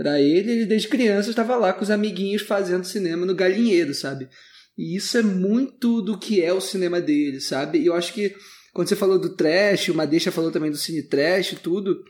para 0.00 0.18
ele, 0.18 0.50
ele 0.50 0.64
desde 0.64 0.88
criança 0.88 1.28
estava 1.28 1.56
lá 1.56 1.74
com 1.74 1.82
os 1.82 1.90
amiguinhos 1.90 2.40
fazendo 2.40 2.86
cinema 2.86 3.26
no 3.26 3.34
galinheiro, 3.34 3.92
sabe? 3.92 4.30
E 4.76 4.96
isso 4.96 5.18
é 5.18 5.22
muito 5.22 6.00
do 6.00 6.16
que 6.16 6.42
é 6.42 6.54
o 6.54 6.60
cinema 6.60 7.02
dele, 7.02 7.38
sabe? 7.38 7.80
E 7.80 7.84
eu 7.84 7.92
acho 7.92 8.14
que 8.14 8.34
quando 8.72 8.88
você 8.88 8.96
falou 8.96 9.18
do 9.18 9.36
trash, 9.36 9.90
o 9.90 9.94
Madeixa 9.94 10.32
falou 10.32 10.50
também 10.50 10.70
do 10.70 10.78
cine 10.78 11.02
trash 11.02 11.52
e 11.52 11.56
tudo, 11.56 12.02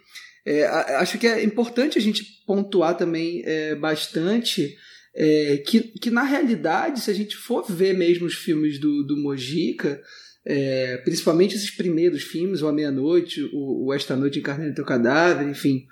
é, 0.46 0.66
acho 0.66 1.18
que 1.18 1.26
é 1.26 1.42
importante 1.42 1.98
a 1.98 2.00
gente 2.00 2.22
pontuar 2.46 2.96
também 2.96 3.42
é, 3.44 3.74
bastante 3.74 4.76
é, 5.12 5.57
que, 5.66 5.81
que 5.81 6.12
na 6.12 6.22
realidade, 6.22 7.00
se 7.00 7.11
a 7.11 7.14
gente 7.14 7.37
for 7.37 7.64
ver 7.68 7.92
mesmo 7.92 8.24
os 8.24 8.35
filmes 8.35 8.79
do, 8.79 9.03
do 9.03 9.16
Mojica, 9.16 10.00
é, 10.46 10.96
principalmente 10.98 11.57
esses 11.57 11.72
primeiros 11.72 12.22
filmes, 12.22 12.62
O 12.62 12.68
A 12.68 12.72
Meia-Noite, 12.72 13.42
o, 13.53 13.87
o, 13.87 13.92
Esta 13.92 14.14
Noite 14.14 14.38
Encarnei 14.38 14.68
no 14.68 14.74
Teu 14.76 14.85
Cadáver, 14.85 15.48
enfim, 15.48 15.87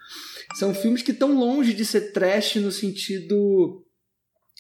são 0.55 0.75
filmes 0.75 1.03
que 1.03 1.13
estão 1.13 1.39
longe 1.39 1.73
de 1.73 1.85
ser 1.85 2.13
trash 2.13 2.57
no 2.57 2.73
sentido 2.73 3.85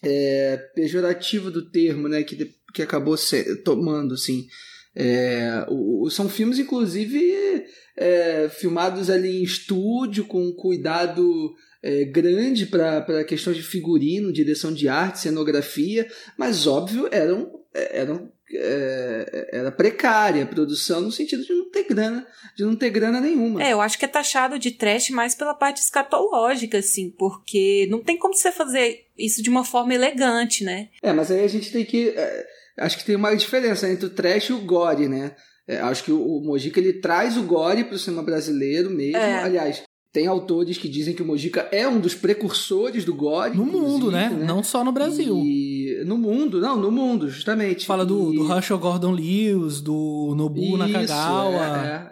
é, 0.02 0.56
pejorativo 0.74 1.50
do 1.50 1.70
termo, 1.70 2.08
né, 2.08 2.22
que, 2.22 2.54
que 2.72 2.82
acabou 2.82 3.16
ser, 3.16 3.62
tomando, 3.62 4.14
assim. 4.14 4.46
É, 4.94 5.64
o, 5.68 6.08
são 6.10 6.28
filmes, 6.28 6.58
inclusive, 6.58 7.64
é, 7.96 8.48
filmados 8.48 9.10
ali 9.10 9.40
em 9.40 9.42
estúdio, 9.42 10.24
com 10.24 10.52
cuidado 10.52 11.54
é, 11.82 12.04
grande 12.04 12.66
para 12.66 13.24
questões 13.24 13.56
de 13.56 13.62
figurino, 13.62 14.32
direção 14.32 14.72
de 14.72 14.88
arte, 14.88 15.20
cenografia, 15.20 16.08
mas 16.36 16.66
óbvio 16.66 17.08
eram, 17.10 17.50
eram 17.72 18.32
é, 18.52 19.50
era 19.52 19.70
precária 19.70 20.42
a 20.42 20.46
produção 20.46 21.00
no 21.00 21.12
sentido 21.12 21.44
de 21.44 21.52
não 21.52 21.70
ter 21.70 21.84
grana, 21.84 22.26
de 22.56 22.64
não 22.64 22.74
ter 22.74 22.90
grana 22.90 23.20
nenhuma. 23.20 23.62
É, 23.62 23.72
eu 23.72 23.80
acho 23.80 23.98
que 23.98 24.04
é 24.04 24.08
taxado 24.08 24.58
de 24.58 24.70
trash 24.70 25.10
mais 25.10 25.34
pela 25.34 25.54
parte 25.54 25.80
escatológica, 25.80 26.78
assim, 26.78 27.10
porque 27.10 27.86
não 27.90 28.00
tem 28.00 28.16
como 28.16 28.34
você 28.34 28.50
fazer 28.50 29.06
isso 29.16 29.42
de 29.42 29.50
uma 29.50 29.64
forma 29.64 29.94
elegante, 29.94 30.64
né? 30.64 30.88
É, 31.02 31.12
mas 31.12 31.30
aí 31.30 31.44
a 31.44 31.48
gente 31.48 31.70
tem 31.70 31.84
que. 31.84 32.10
É, 32.10 32.46
acho 32.78 32.98
que 32.98 33.04
tem 33.04 33.16
uma 33.16 33.34
diferença 33.34 33.88
entre 33.88 34.06
o 34.06 34.10
trash 34.10 34.46
e 34.48 34.52
o 34.52 34.60
gore, 34.60 35.08
né? 35.08 35.34
É, 35.66 35.78
acho 35.80 36.02
que 36.02 36.12
o, 36.12 36.20
o 36.20 36.42
Mojica 36.42 36.80
ele 36.80 36.94
traz 36.94 37.36
o 37.36 37.42
gore 37.42 37.84
para 37.84 37.96
o 37.96 37.98
cinema 37.98 38.22
brasileiro 38.22 38.88
mesmo. 38.88 39.18
É. 39.18 39.42
Aliás, 39.42 39.82
tem 40.12 40.26
autores 40.26 40.78
que 40.78 40.88
dizem 40.88 41.14
que 41.14 41.22
o 41.22 41.26
Mojica 41.26 41.68
é 41.70 41.86
um 41.86 42.00
dos 42.00 42.14
precursores 42.14 43.04
do 43.04 43.14
gore. 43.14 43.56
No 43.56 43.66
mundo, 43.66 44.10
né? 44.10 44.30
né? 44.30 44.46
Não 44.46 44.62
só 44.62 44.82
no 44.82 44.90
Brasil. 44.90 45.36
E 45.44 45.87
no 46.04 46.18
mundo, 46.18 46.60
não, 46.60 46.76
no 46.76 46.90
mundo, 46.90 47.28
justamente. 47.28 47.86
Fala 47.86 48.04
do, 48.04 48.32
e... 48.32 48.36
do 48.36 48.52
Herschel 48.52 48.78
Gordon 48.78 49.12
Lewis, 49.12 49.80
do 49.80 50.34
Nobu 50.36 50.60
Isso, 50.60 50.76
Nakagawa. 50.76 51.64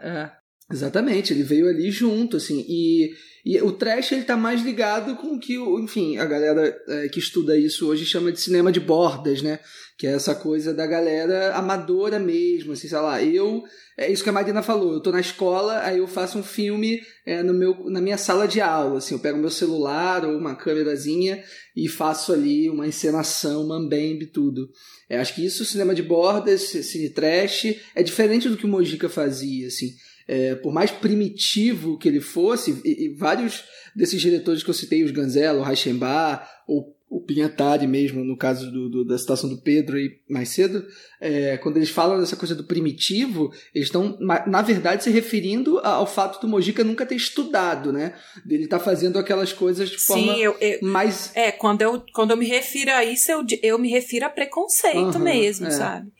É, 0.02 0.08
é, 0.08 0.08
é. 0.08 0.32
Exatamente, 0.70 1.32
ele 1.32 1.42
veio 1.42 1.68
ali 1.68 1.90
junto, 1.90 2.36
assim. 2.36 2.64
E, 2.68 3.10
e 3.46 3.62
o 3.62 3.70
trash 3.70 4.10
ele 4.10 4.24
tá 4.24 4.36
mais 4.36 4.60
ligado 4.60 5.14
com 5.14 5.36
o 5.36 5.38
que, 5.38 5.54
enfim, 5.54 6.18
a 6.18 6.24
galera 6.24 6.76
é, 6.88 7.08
que 7.08 7.20
estuda 7.20 7.56
isso 7.56 7.86
hoje 7.86 8.04
chama 8.04 8.32
de 8.32 8.40
cinema 8.40 8.72
de 8.72 8.80
bordas, 8.80 9.40
né? 9.40 9.60
Que 9.96 10.08
é 10.08 10.14
essa 10.14 10.34
coisa 10.34 10.74
da 10.74 10.84
galera 10.84 11.54
amadora 11.54 12.18
mesmo, 12.18 12.72
assim, 12.72 12.88
sei 12.88 12.98
lá, 12.98 13.22
eu 13.22 13.62
é 13.98 14.10
isso 14.12 14.22
que 14.22 14.28
a 14.28 14.32
Marina 14.32 14.62
falou. 14.62 14.92
Eu 14.92 15.00
tô 15.00 15.10
na 15.10 15.20
escola, 15.20 15.80
aí 15.82 15.98
eu 15.98 16.06
faço 16.06 16.38
um 16.38 16.42
filme 16.42 17.00
é, 17.24 17.42
no 17.42 17.54
meu, 17.54 17.88
na 17.88 18.00
minha 18.00 18.18
sala 18.18 18.46
de 18.46 18.60
aula. 18.60 18.98
Assim, 18.98 19.14
eu 19.14 19.20
pego 19.20 19.38
meu 19.38 19.48
celular 19.48 20.24
ou 20.24 20.36
uma 20.36 20.54
câmerazinha 20.54 21.42
e 21.74 21.88
faço 21.88 22.32
ali 22.32 22.68
uma 22.68 22.86
encenação, 22.86 23.66
mambembe, 23.66 24.26
tudo. 24.26 24.68
É, 25.08 25.18
acho 25.18 25.34
que 25.34 25.46
isso, 25.46 25.64
cinema 25.64 25.94
de 25.94 26.02
bordas, 26.02 26.62
cine 26.62 27.08
trash, 27.08 27.76
é 27.94 28.02
diferente 28.02 28.50
do 28.50 28.56
que 28.56 28.66
o 28.66 28.68
Mojica 28.68 29.08
fazia, 29.08 29.68
assim. 29.68 29.94
É, 30.28 30.56
por 30.56 30.72
mais 30.72 30.90
primitivo 30.90 31.98
que 31.98 32.08
ele 32.08 32.20
fosse, 32.20 32.80
e, 32.84 33.06
e, 33.06 33.08
vários 33.14 33.64
desses 33.94 34.20
diretores 34.20 34.62
que 34.62 34.70
eu 34.70 34.74
citei, 34.74 35.04
os 35.04 35.12
Ganzello, 35.12 35.60
o 35.60 35.62
Reichenbach, 35.62 36.44
ou 36.66 36.96
o 37.08 37.20
Pinhatari 37.20 37.86
mesmo, 37.86 38.24
no 38.24 38.36
caso 38.36 38.70
do, 38.70 38.88
do, 38.88 39.04
da 39.04 39.16
citação 39.16 39.48
do 39.48 39.58
Pedro 39.58 39.96
aí 39.96 40.18
mais 40.28 40.48
cedo, 40.48 40.84
é, 41.20 41.56
quando 41.56 41.76
eles 41.76 41.88
falam 41.88 42.18
dessa 42.18 42.34
coisa 42.34 42.54
do 42.54 42.64
primitivo, 42.64 43.52
eles 43.72 43.88
estão, 43.88 44.18
na 44.20 44.60
verdade, 44.60 45.04
se 45.04 45.10
referindo 45.10 45.78
ao 45.78 46.06
fato 46.06 46.40
do 46.40 46.48
Mojica 46.48 46.82
nunca 46.82 47.06
ter 47.06 47.14
estudado, 47.14 47.92
né? 47.92 48.14
Dele 48.44 48.64
estar 48.64 48.78
tá 48.78 48.84
fazendo 48.84 49.18
aquelas 49.18 49.52
coisas 49.52 49.88
de 49.88 49.98
forma 49.98 50.34
Sim, 50.34 50.42
eu, 50.42 50.56
eu, 50.60 50.78
mais... 50.82 51.30
É, 51.34 51.52
quando 51.52 51.82
eu, 51.82 52.02
quando 52.12 52.32
eu 52.32 52.36
me 52.36 52.46
refiro 52.46 52.90
a 52.90 53.04
isso, 53.04 53.30
eu, 53.30 53.46
eu 53.62 53.78
me 53.78 53.88
refiro 53.88 54.26
a 54.26 54.30
preconceito 54.30 55.16
uhum, 55.16 55.20
mesmo, 55.20 55.68
é. 55.68 55.70
sabe? 55.70 56.10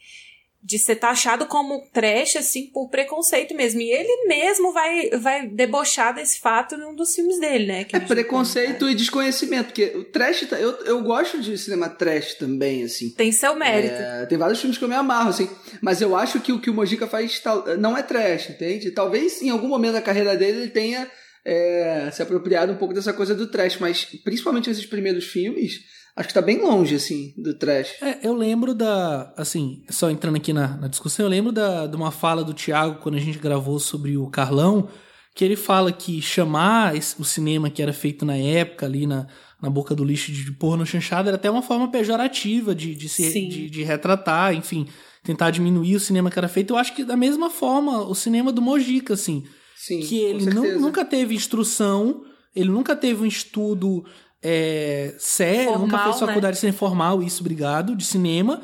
De 0.67 0.81
ser 0.81 0.97
taxado 0.97 1.47
como 1.47 1.87
trash, 1.93 2.35
assim, 2.35 2.67
por 2.67 2.89
preconceito 2.89 3.55
mesmo. 3.55 3.81
E 3.81 3.89
ele 3.89 4.27
mesmo 4.27 4.73
vai, 4.73 5.11
vai 5.11 5.47
debochar 5.47 6.13
desse 6.13 6.41
fato 6.41 6.77
num 6.77 6.93
dos 6.93 7.15
filmes 7.15 7.39
dele, 7.39 7.67
né? 7.67 7.87
é 7.93 8.01
preconceito 8.01 8.91
e 8.91 8.95
desconhecimento, 8.95 9.67
porque 9.67 9.97
o 9.97 10.03
trash, 10.03 10.45
tá, 10.51 10.59
eu, 10.59 10.73
eu 10.85 11.01
gosto 11.05 11.41
de 11.41 11.57
cinema 11.57 11.89
trash 11.89 12.35
também, 12.35 12.83
assim. 12.83 13.11
Tem 13.11 13.31
seu 13.31 13.55
mérito. 13.55 13.95
É, 13.95 14.27
tem 14.27 14.37
vários 14.37 14.59
filmes 14.59 14.77
que 14.77 14.83
eu 14.83 14.89
me 14.89 14.97
amarro, 14.97 15.31
assim, 15.31 15.49
mas 15.81 16.03
eu 16.03 16.17
acho 16.17 16.41
que 16.41 16.53
o 16.53 16.61
que 16.61 16.69
o 16.69 16.75
Mojica 16.75 17.07
faz 17.07 17.41
não 17.79 17.97
é 17.97 18.03
trash, 18.03 18.51
entende? 18.51 18.91
Talvez 18.91 19.41
em 19.43 19.51
algum 19.51 19.69
momento 19.69 19.93
da 19.93 20.03
carreira 20.03 20.37
dele 20.37 20.63
ele 20.63 20.71
tenha 20.71 21.09
é, 21.45 22.11
se 22.13 22.21
apropriado 22.23 22.73
um 22.73 22.77
pouco 22.77 22.93
dessa 22.93 23.13
coisa 23.13 23.37
do 23.37 23.47
trash, 23.47 23.79
mas 23.79 24.05
principalmente 24.25 24.69
esses 24.69 24.85
primeiros 24.85 25.27
filmes 25.27 25.85
acho 26.17 26.29
que 26.29 26.35
tá 26.35 26.41
bem 26.41 26.63
longe, 26.63 26.95
assim, 26.95 27.35
do 27.37 27.55
trash. 27.55 28.03
É, 28.03 28.27
eu 28.27 28.35
lembro 28.35 28.75
da. 28.75 29.33
Assim, 29.37 29.83
só 29.91 30.11
entrando 30.11 30.37
aqui 30.37 30.53
na, 30.53 30.69
na 30.79 30.89
discussão, 30.89 31.27
eu 31.27 31.31
lembro 31.31 31.53
da, 31.53 31.87
de 31.87 31.95
uma 31.95 32.11
fala 32.11 32.43
do 32.43 32.55
Thiago 32.55 33.01
quando 33.03 33.17
a 33.17 33.21
gente 33.21 33.39
gravou 33.39 33.79
sobre 33.79 34.17
o 34.17 34.27
Carlão, 34.29 34.89
que 35.35 35.45
ele 35.45 35.57
fala 35.57 35.93
que 35.93 36.23
chamar 36.23 36.97
esse, 36.97 37.21
o 37.21 37.25
cinema 37.25 37.69
que 37.69 37.83
era 37.83 37.93
feito 37.93 38.25
na 38.25 38.37
época, 38.37 38.87
ali 38.87 39.07
na, 39.07 39.27
na 39.61 39.69
boca 39.69 39.95
do 39.95 40.03
lixo 40.03 40.33
de, 40.33 40.45
de 40.45 40.53
porno 40.53 40.87
chanchado, 40.87 41.29
era 41.29 41.37
até 41.37 41.51
uma 41.51 41.63
forma 41.63 41.91
pejorativa 41.91 42.75
de, 42.75 42.95
de, 42.95 43.09
se, 43.09 43.47
de, 43.47 43.69
de 43.69 43.83
retratar, 43.83 44.55
enfim, 44.55 44.89
tentar 45.23 45.51
diminuir 45.51 45.97
o 45.97 46.01
cinema 46.01 46.31
que 46.31 46.39
era 46.39 46.49
feito. 46.49 46.73
Eu 46.73 46.79
acho 46.79 46.95
que 46.95 47.05
da 47.05 47.17
mesma 47.17 47.51
forma, 47.51 48.01
o 48.09 48.15
cinema 48.15 48.51
do 48.51 48.63
Mojica, 48.63 49.13
assim. 49.13 49.45
Sim, 49.77 50.01
que 50.01 50.19
ele 50.19 50.47
nunca 50.47 51.05
teve 51.05 51.35
instrução, 51.35 52.25
ele 52.55 52.71
nunca 52.71 52.97
teve 52.97 53.23
um 53.23 53.27
estudo 53.27 54.03
é, 54.49 55.13
sério, 55.19 55.65
formal, 55.65 55.79
nunca 55.81 55.99
fez 56.05 56.19
faculdade 56.21 56.65
né? 56.65 56.71
formal, 56.71 57.21
isso, 57.21 57.41
obrigado, 57.41 57.97
de 57.97 58.05
cinema. 58.05 58.63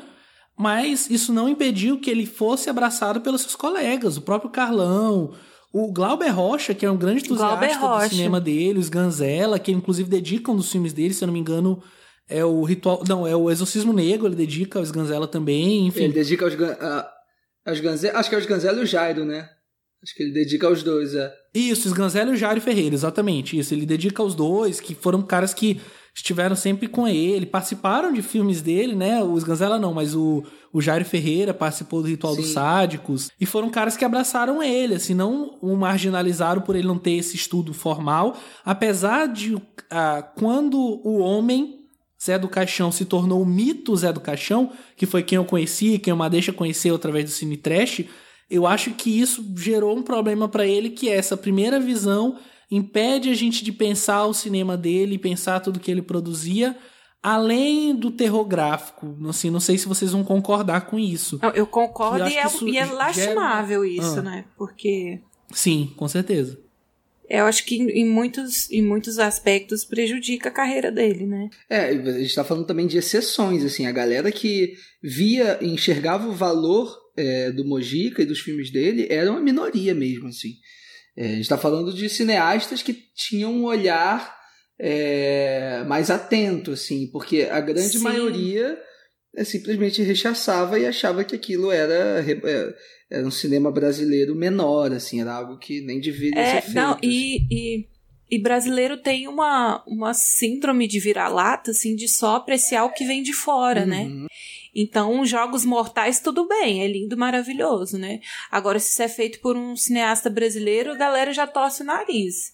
Mas 0.57 1.09
isso 1.09 1.33
não 1.33 1.49
impediu 1.49 1.99
que 1.99 2.09
ele 2.09 2.25
fosse 2.25 2.69
abraçado 2.69 3.19
pelos 3.19 3.41
seus 3.41 3.55
colegas, 3.55 4.15
o 4.15 4.21
próprio 4.21 4.49
Carlão, 4.49 5.33
o 5.73 5.91
Glauber 5.91 6.29
Rocha, 6.29 6.73
que 6.73 6.85
é 6.85 6.91
um 6.91 6.95
grande 6.95 7.25
entusiasta 7.25 8.05
do 8.05 8.09
cinema 8.09 8.39
dele, 8.39 8.79
os 8.79 8.87
Ganzella, 8.87 9.59
que 9.59 9.73
inclusive 9.73 10.07
dedicam 10.07 10.55
dos 10.55 10.71
filmes 10.71 10.93
dele, 10.93 11.13
se 11.13 11.21
eu 11.21 11.25
não 11.25 11.33
me 11.33 11.39
engano, 11.39 11.83
é 12.29 12.45
o 12.45 12.63
ritual. 12.63 13.03
Não, 13.05 13.27
é 13.27 13.35
o 13.35 13.51
Exorcismo 13.51 13.91
Negro, 13.91 14.27
ele 14.27 14.35
dedica 14.35 14.79
aos 14.79 14.89
Ganzella 14.89 15.27
também, 15.27 15.87
enfim. 15.87 16.03
Ele 16.03 16.13
dedica 16.13 16.45
aos, 16.45 16.53
uh, 16.53 17.05
aos 17.65 17.79
Ganzella, 17.81 18.19
acho 18.19 18.29
que 18.29 18.35
é 18.35 18.37
os 18.37 18.45
Ganzella 18.45 18.79
e 18.79 18.83
o 18.83 18.87
Jairo, 18.87 19.25
né? 19.25 19.49
Acho 20.03 20.15
que 20.15 20.23
ele 20.23 20.33
dedica 20.33 20.67
aos 20.67 20.83
dois, 20.83 21.15
é. 21.15 21.33
Isso, 21.55 21.87
Sganzelli 21.87 22.31
e 22.31 22.33
o 22.33 22.37
Jairo 22.37 22.59
Ferreira, 22.59 22.93
exatamente. 22.93 23.57
Isso, 23.57 23.73
ele 23.73 23.85
dedica 23.85 24.21
aos 24.21 24.35
dois, 24.35 24.81
que 24.81 24.93
foram 24.93 25.21
caras 25.21 25.53
que 25.53 25.79
estiveram 26.13 26.55
sempre 26.55 26.87
com 26.87 27.07
ele, 27.07 27.45
participaram 27.45 28.11
de 28.11 28.21
filmes 28.21 28.61
dele, 28.61 28.95
né? 28.95 29.23
O 29.23 29.37
Sganzella 29.37 29.79
não, 29.79 29.93
mas 29.93 30.13
o, 30.13 30.43
o 30.71 30.81
Jairo 30.81 31.05
Ferreira 31.05 31.53
participou 31.53 32.01
do 32.01 32.07
Ritual 32.07 32.35
Sim. 32.35 32.41
dos 32.41 32.51
Sádicos. 32.51 33.31
E 33.39 33.45
foram 33.45 33.69
caras 33.69 33.95
que 33.95 34.05
abraçaram 34.05 34.61
ele, 34.61 34.95
assim, 34.95 35.13
não 35.13 35.57
o 35.61 35.75
marginalizaram 35.75 36.61
por 36.61 36.75
ele 36.75 36.87
não 36.87 36.99
ter 36.99 37.13
esse 37.13 37.35
estudo 37.35 37.73
formal. 37.73 38.37
Apesar 38.65 39.27
de, 39.27 39.55
ah, 39.89 40.21
quando 40.35 40.77
o 40.77 41.19
homem 41.19 41.79
Zé 42.23 42.37
do 42.37 42.47
Caixão 42.47 42.91
se 42.91 43.05
tornou 43.05 43.41
o 43.41 43.45
mito 43.45 43.95
Zé 43.95 44.13
do 44.13 44.21
Caixão, 44.21 44.71
que 44.95 45.05
foi 45.05 45.23
quem 45.23 45.35
eu 45.37 45.45
conheci, 45.45 45.97
quem 45.97 46.13
o 46.13 46.17
Madeixa 46.17 46.53
conheceu 46.53 46.95
através 46.95 47.25
do 47.25 47.31
Cine 47.31 47.57
Trash, 47.57 48.03
eu 48.53 48.67
acho 48.67 48.91
que 48.91 49.19
isso 49.19 49.43
gerou 49.57 49.97
um 49.97 50.03
problema 50.03 50.47
para 50.47 50.67
ele, 50.67 50.91
que 50.91 51.09
é 51.09 51.15
essa 51.15 51.35
primeira 51.35 51.79
visão 51.79 52.37
impede 52.69 53.29
a 53.29 53.33
gente 53.33 53.63
de 53.63 53.71
pensar 53.71 54.25
o 54.25 54.33
cinema 54.33 54.77
dele, 54.77 55.17
pensar 55.17 55.59
tudo 55.59 55.79
que 55.79 55.89
ele 55.89 56.03
produzia, 56.03 56.77
além 57.21 57.95
do 57.95 58.11
terror 58.11 58.45
gráfico. 58.45 59.17
Assim, 59.27 59.49
não 59.49 59.59
sei 59.59 59.77
se 59.77 59.87
vocês 59.87 60.11
vão 60.11 60.23
concordar 60.23 60.81
com 60.81 60.99
isso. 60.99 61.39
Eu 61.55 61.65
concordo 61.65 62.25
eu 62.25 62.27
e, 62.27 62.37
é, 62.37 62.45
e 62.63 62.77
é 62.77 62.85
lastimável 62.85 63.83
gera... 63.83 64.07
isso, 64.07 64.19
ah. 64.19 64.23
né? 64.23 64.45
Porque. 64.55 65.19
Sim, 65.51 65.91
com 65.97 66.07
certeza. 66.07 66.59
Eu 67.29 67.45
acho 67.45 67.65
que 67.65 67.75
em 67.75 68.05
muitos, 68.05 68.69
em 68.69 68.83
muitos 68.83 69.17
aspectos 69.17 69.83
prejudica 69.83 70.49
a 70.49 70.51
carreira 70.51 70.91
dele, 70.91 71.25
né? 71.25 71.49
É, 71.67 71.89
a 71.89 71.93
gente 71.93 72.25
está 72.25 72.43
falando 72.43 72.67
também 72.67 72.85
de 72.85 72.97
exceções, 72.97 73.63
assim, 73.63 73.87
a 73.87 73.91
galera 73.91 74.31
que 74.31 74.75
via, 75.01 75.57
enxergava 75.61 76.27
o 76.27 76.33
valor 76.33 77.02
é, 77.15 77.51
do 77.51 77.65
Mojica 77.65 78.21
e 78.21 78.25
dos 78.25 78.39
filmes 78.39 78.71
dele 78.71 79.07
era 79.09 79.31
uma 79.31 79.41
minoria 79.41 79.93
mesmo, 79.93 80.27
assim. 80.27 80.53
É, 81.15 81.25
a 81.25 81.29
gente 81.29 81.41
está 81.41 81.57
falando 81.57 81.93
de 81.93 82.09
cineastas 82.09 82.81
que 82.81 82.93
tinham 83.15 83.53
um 83.53 83.65
olhar 83.65 84.35
é, 84.79 85.83
mais 85.87 86.09
atento, 86.09 86.71
assim, 86.71 87.07
porque 87.11 87.43
a 87.43 87.61
grande 87.61 87.97
Sim. 87.97 88.03
maioria 88.03 88.77
é, 89.35 89.43
simplesmente 89.43 90.01
rechaçava 90.01 90.79
e 90.79 90.85
achava 90.85 91.23
que 91.23 91.35
aquilo 91.35 91.71
era, 91.71 92.23
é, 92.23 92.75
era 93.09 93.27
um 93.27 93.31
cinema 93.31 93.71
brasileiro 93.71 94.35
menor, 94.35 94.91
assim, 94.91 95.21
era 95.21 95.33
algo 95.33 95.57
que 95.57 95.81
nem 95.81 95.99
deveria 95.99 96.39
é, 96.39 96.55
ser 96.55 96.61
feito. 96.61 96.75
Não, 96.75 96.97
e, 97.01 97.37
assim. 97.37 97.47
e, 97.51 97.87
e, 98.31 98.41
brasileiro 98.41 98.97
tem 98.97 99.27
uma, 99.27 99.83
uma 99.87 100.13
síndrome 100.13 100.87
de 100.87 100.99
vira-lata, 100.99 101.71
assim, 101.71 101.95
de 101.95 102.07
só 102.07 102.37
apreciar 102.37 102.85
o 102.85 102.93
que 102.93 103.05
vem 103.05 103.21
de 103.21 103.33
fora, 103.33 103.85
né? 103.85 104.01
uhum. 104.01 104.23
né? 104.23 104.27
Então, 104.75 105.23
Jogos 105.25 105.65
Mortais, 105.65 106.19
tudo 106.19 106.47
bem, 106.47 106.83
é 106.83 106.87
lindo, 106.87 107.15
maravilhoso, 107.15 107.97
né? 107.97 108.19
Agora, 108.49 108.79
se 108.79 108.89
isso 108.89 109.03
é 109.03 109.07
feito 109.07 109.39
por 109.39 109.55
um 109.55 109.75
cineasta 109.75 110.29
brasileiro, 110.29 110.91
a 110.91 110.97
galera 110.97 111.31
já 111.31 111.45
torce 111.45 111.83
o 111.83 111.85
nariz. 111.85 112.53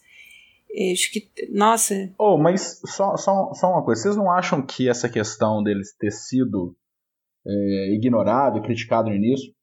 Eu 0.70 0.94
acho 0.94 1.12
que, 1.12 1.32
nossa. 1.52 2.14
Oh, 2.18 2.38
mas 2.38 2.80
só, 2.86 3.16
só, 3.18 3.54
só 3.54 3.72
uma 3.72 3.84
coisa, 3.84 4.02
vocês 4.02 4.16
não 4.16 4.30
acham 4.30 4.62
que 4.62 4.90
essa 4.90 5.10
questão 5.10 5.64
deles 5.64 5.96
ter 5.98 6.12
sido 6.12 6.76
é, 7.48 7.96
ignorado 7.96 8.60
e 8.60 8.62
criticado 8.62 9.10
no 9.10 9.16
início? 9.16 9.54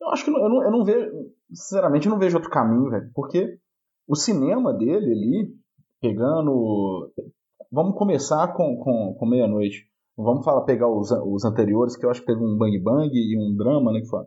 Eu 0.00 0.08
acho 0.10 0.24
que 0.24 0.30
eu 0.30 0.34
não, 0.34 0.62
eu 0.62 0.70
não 0.70 0.84
vejo, 0.84 1.32
sinceramente, 1.48 2.06
eu 2.06 2.12
não 2.12 2.18
vejo 2.18 2.36
outro 2.36 2.50
caminho, 2.50 2.90
velho, 2.90 3.10
porque 3.14 3.58
o 4.06 4.14
cinema 4.14 4.72
dele 4.72 5.12
ali, 5.12 5.54
pegando. 6.00 7.10
Vamos 7.72 7.96
começar 7.96 8.52
com, 8.54 8.76
com, 8.76 9.16
com 9.18 9.26
meia-noite. 9.26 9.88
Vamos 10.16 10.44
falar, 10.44 10.62
pegar 10.62 10.88
os, 10.88 11.10
os 11.10 11.44
anteriores, 11.44 11.96
que 11.96 12.06
eu 12.06 12.10
acho 12.10 12.20
que 12.20 12.26
teve 12.26 12.40
um 12.40 12.56
bang 12.56 12.78
bang 12.78 13.10
e 13.12 13.36
um 13.36 13.56
drama, 13.56 13.92
né? 13.92 14.00
Que 14.00 14.06
foi. 14.06 14.24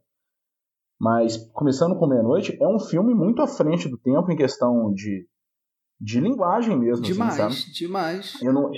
Mas, 1.00 1.38
começando 1.54 1.98
com 1.98 2.08
meia-noite, 2.08 2.58
é 2.62 2.68
um 2.68 2.80
filme 2.80 3.14
muito 3.14 3.42
à 3.42 3.48
frente 3.48 3.88
do 3.88 3.98
tempo 3.98 4.32
em 4.32 4.36
questão 4.36 4.92
de, 4.94 5.28
de 6.00 6.20
linguagem 6.20 6.78
mesmo. 6.78 7.06
Assim, 7.06 7.14
demais, 7.14 7.40
assim, 7.40 7.72
demais. 7.72 8.42
Eu, 8.42 8.52
não, 8.52 8.72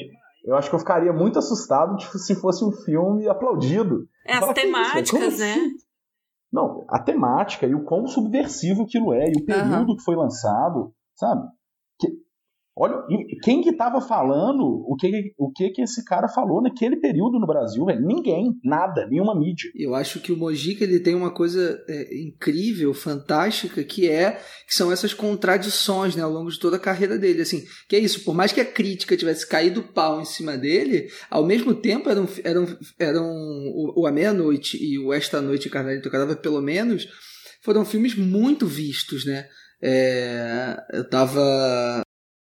eu 0.44 0.56
acho 0.56 0.70
que 0.70 0.76
eu 0.76 0.80
ficaria 0.80 1.14
muito 1.14 1.40
assustado 1.40 1.96
tipo, 1.98 2.18
se 2.18 2.36
fosse 2.36 2.64
um 2.64 2.72
filme 2.72 3.28
aplaudido. 3.28 4.08
É, 4.26 4.34
as 4.34 4.54
temáticas, 4.54 5.40
né? 5.40 5.54
Assim? 5.54 5.70
Não, 6.52 6.86
a 6.90 7.00
temática 7.00 7.66
e 7.66 7.76
o 7.76 7.84
quão 7.84 8.08
subversivo 8.08 8.84
aquilo 8.84 9.14
é, 9.14 9.30
e 9.30 9.42
o 9.42 9.46
período 9.46 9.92
uhum. 9.92 9.96
que 9.96 10.04
foi 10.04 10.16
lançado, 10.16 10.94
sabe? 11.16 11.48
Olha, 12.82 12.96
quem 13.44 13.62
que 13.62 13.72
estava 13.72 14.00
falando 14.00 14.64
o 14.88 14.96
que, 14.96 15.34
o 15.38 15.52
que 15.52 15.70
que 15.72 15.82
esse 15.82 16.02
cara 16.06 16.30
falou 16.30 16.62
naquele 16.62 16.96
período 16.96 17.38
no 17.38 17.46
Brasil, 17.46 17.84
velho? 17.84 18.00
Ninguém, 18.00 18.58
nada, 18.64 19.06
nenhuma 19.06 19.38
mídia. 19.38 19.70
Eu 19.76 19.94
acho 19.94 20.22
que 20.22 20.32
o 20.32 20.38
Mojica 20.38 20.86
ele 20.86 21.02
tem 21.02 21.14
uma 21.14 21.30
coisa 21.30 21.78
é, 21.90 22.18
incrível, 22.22 22.94
fantástica, 22.94 23.84
que 23.84 24.08
é 24.08 24.40
que 24.66 24.74
são 24.74 24.94
essas 24.94 25.14
contradições, 25.14 26.16
né, 26.16 26.24
ao 26.24 26.32
longo 26.32 26.50
de 26.50 26.58
toda 26.58 26.78
a 26.78 26.80
carreira 26.80 27.18
dele, 27.18 27.42
assim, 27.42 27.66
que 27.90 27.98
é 27.98 28.00
isso, 28.00 28.24
por 28.24 28.34
mais 28.34 28.54
que 28.54 28.62
a 28.62 28.66
crítica 28.66 29.18
tivesse 29.18 29.46
caído 29.46 29.84
pau 29.84 30.22
em 30.22 30.26
cima 30.26 30.58
dele, 30.58 31.10
ao 31.30 31.46
mesmo 31.46 31.74
tempo 31.74 32.10
eram, 32.10 32.30
eram, 32.46 32.66
eram 32.98 33.26
o, 33.26 34.04
o 34.04 34.08
A 34.08 34.12
Meia-Noite 34.12 34.78
e 34.82 34.98
o 34.98 35.12
Esta 35.12 35.42
Noite 35.42 35.70
Carnalito 35.70 36.10
Cadáver, 36.10 36.38
pelo 36.38 36.62
menos, 36.62 37.10
foram 37.62 37.84
filmes 37.84 38.16
muito 38.16 38.66
vistos, 38.66 39.26
né? 39.26 39.48
É, 39.82 40.78
eu 40.94 41.10
tava 41.10 42.04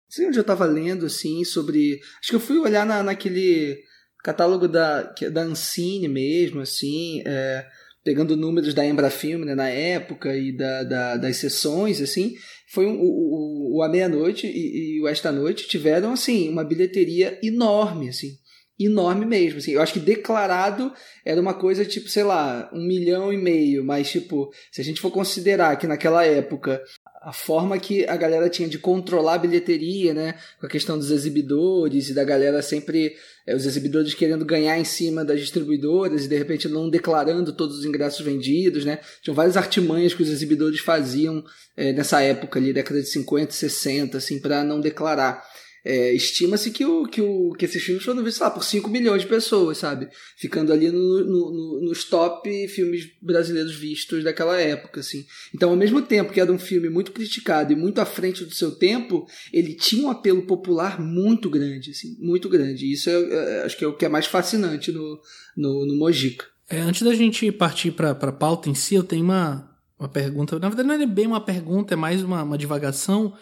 sei 0.09 0.27
onde 0.27 0.37
eu 0.37 0.41
estava 0.41 0.65
lendo, 0.65 1.05
assim, 1.05 1.43
sobre. 1.43 1.99
Acho 2.19 2.29
que 2.31 2.35
eu 2.35 2.39
fui 2.39 2.57
olhar 2.57 2.85
na, 2.85 3.03
naquele 3.03 3.79
catálogo 4.23 4.67
da, 4.67 5.03
da 5.31 5.41
Ancine 5.41 6.07
mesmo, 6.07 6.61
assim, 6.61 7.21
é, 7.25 7.65
pegando 8.03 8.35
números 8.35 8.73
da 8.73 8.85
Embrafilme 8.85 9.45
né, 9.45 9.55
na 9.55 9.69
época 9.69 10.35
e 10.35 10.51
da, 10.51 10.83
da, 10.83 11.17
das 11.17 11.37
sessões, 11.37 12.01
assim. 12.01 12.35
Foi 12.71 12.85
um, 12.85 12.99
o, 12.99 13.77
o 13.77 13.83
A 13.83 13.89
Meia-Noite 13.89 14.47
e, 14.47 14.97
e 14.97 15.01
o 15.01 15.07
Esta 15.07 15.31
Noite 15.31 15.67
tiveram, 15.67 16.13
assim, 16.13 16.49
uma 16.49 16.63
bilheteria 16.63 17.39
enorme, 17.41 18.09
assim 18.09 18.37
enorme 18.79 19.25
mesmo. 19.25 19.59
Assim. 19.59 19.71
Eu 19.71 19.81
acho 19.81 19.93
que 19.93 19.99
declarado 19.99 20.93
era 21.25 21.39
uma 21.39 21.53
coisa 21.53 21.83
tipo, 21.83 22.07
sei 22.07 22.23
lá, 22.23 22.69
um 22.73 22.81
milhão 22.81 23.33
e 23.33 23.37
meio, 23.37 23.83
mas 23.83 24.09
tipo, 24.09 24.49
se 24.71 24.79
a 24.79 24.83
gente 24.83 25.01
for 25.01 25.11
considerar 25.11 25.75
que 25.75 25.85
naquela 25.85 26.25
época 26.25 26.81
a 27.21 27.33
forma 27.33 27.77
que 27.77 28.05
a 28.05 28.15
galera 28.15 28.49
tinha 28.49 28.67
de 28.67 28.79
controlar 28.79 29.35
a 29.35 29.39
bilheteria, 29.39 30.13
né? 30.13 30.35
Com 30.59 30.65
a 30.65 30.69
questão 30.69 30.97
dos 30.97 31.11
exibidores 31.11 32.09
e 32.09 32.13
da 32.13 32.23
galera 32.23 32.61
sempre. 32.61 33.15
É, 33.45 33.55
os 33.55 33.65
exibidores 33.65 34.13
querendo 34.13 34.45
ganhar 34.45 34.79
em 34.79 34.83
cima 34.83 35.25
das 35.25 35.39
distribuidoras 35.39 36.25
e 36.25 36.27
de 36.27 36.37
repente 36.37 36.67
não 36.67 36.89
declarando 36.89 37.51
todos 37.51 37.79
os 37.79 37.85
ingressos 37.85 38.23
vendidos, 38.25 38.85
né? 38.85 38.99
Tinham 39.21 39.35
várias 39.35 39.57
artimanhas 39.57 40.13
que 40.13 40.23
os 40.23 40.29
exibidores 40.29 40.79
faziam 40.79 41.43
é, 41.75 41.91
nessa 41.91 42.21
época 42.21 42.59
ali, 42.59 42.71
década 42.71 43.01
de 43.01 43.07
50, 43.07 43.51
60, 43.51 44.17
assim, 44.17 44.39
para 44.39 44.63
não 44.63 44.79
declarar. 44.79 45.43
É, 45.91 46.13
Estima-se 46.13 46.69
que, 46.69 46.85
o, 46.85 47.07
que, 47.07 47.19
o, 47.19 47.49
que 47.57 47.65
esses 47.65 47.81
filmes 47.81 48.03
foram 48.03 48.23
vistos 48.23 48.41
lá 48.41 48.51
por 48.51 48.63
5 48.63 48.87
milhões 48.91 49.23
de 49.23 49.27
pessoas, 49.27 49.79
sabe? 49.79 50.07
Ficando 50.37 50.71
ali 50.71 50.91
no, 50.91 51.25
no, 51.25 51.51
no, 51.51 51.81
nos 51.81 52.03
top 52.03 52.67
filmes 52.67 53.05
brasileiros 53.19 53.75
vistos 53.75 54.23
daquela 54.23 54.61
época, 54.61 54.99
assim. 54.99 55.25
Então, 55.51 55.71
ao 55.71 55.75
mesmo 55.75 55.99
tempo 55.99 56.31
que 56.31 56.39
era 56.39 56.51
um 56.51 56.59
filme 56.59 56.89
muito 56.89 57.11
criticado 57.11 57.73
e 57.73 57.75
muito 57.75 57.99
à 57.99 58.05
frente 58.05 58.45
do 58.45 58.53
seu 58.53 58.75
tempo, 58.75 59.25
ele 59.51 59.73
tinha 59.73 60.05
um 60.05 60.11
apelo 60.11 60.43
popular 60.43 61.01
muito 61.01 61.49
grande, 61.49 61.89
assim, 61.89 62.15
muito 62.19 62.47
grande. 62.47 62.85
E 62.85 62.93
isso 62.93 63.09
é, 63.09 63.13
é, 63.13 63.63
acho 63.63 63.75
que 63.75 63.83
é 63.83 63.87
o 63.87 63.97
que 63.97 64.05
é 64.05 64.09
mais 64.09 64.27
fascinante 64.27 64.91
no, 64.91 65.19
no, 65.57 65.87
no 65.87 65.97
Mojica. 65.97 66.45
É, 66.69 66.81
antes 66.81 67.01
da 67.01 67.15
gente 67.15 67.51
partir 67.51 67.93
para 67.93 68.11
a 68.11 68.31
pauta 68.31 68.69
em 68.69 68.75
si, 68.75 68.93
eu 68.93 69.03
tenho 69.03 69.23
uma, 69.23 69.75
uma 69.97 70.07
pergunta. 70.07 70.59
Na 70.59 70.69
verdade, 70.69 70.87
não 70.87 70.93
é 70.93 71.07
bem 71.07 71.25
uma 71.25 71.41
pergunta, 71.41 71.95
é 71.95 71.97
mais 71.97 72.21
uma, 72.21 72.43
uma 72.43 72.59
divagação 72.59 73.33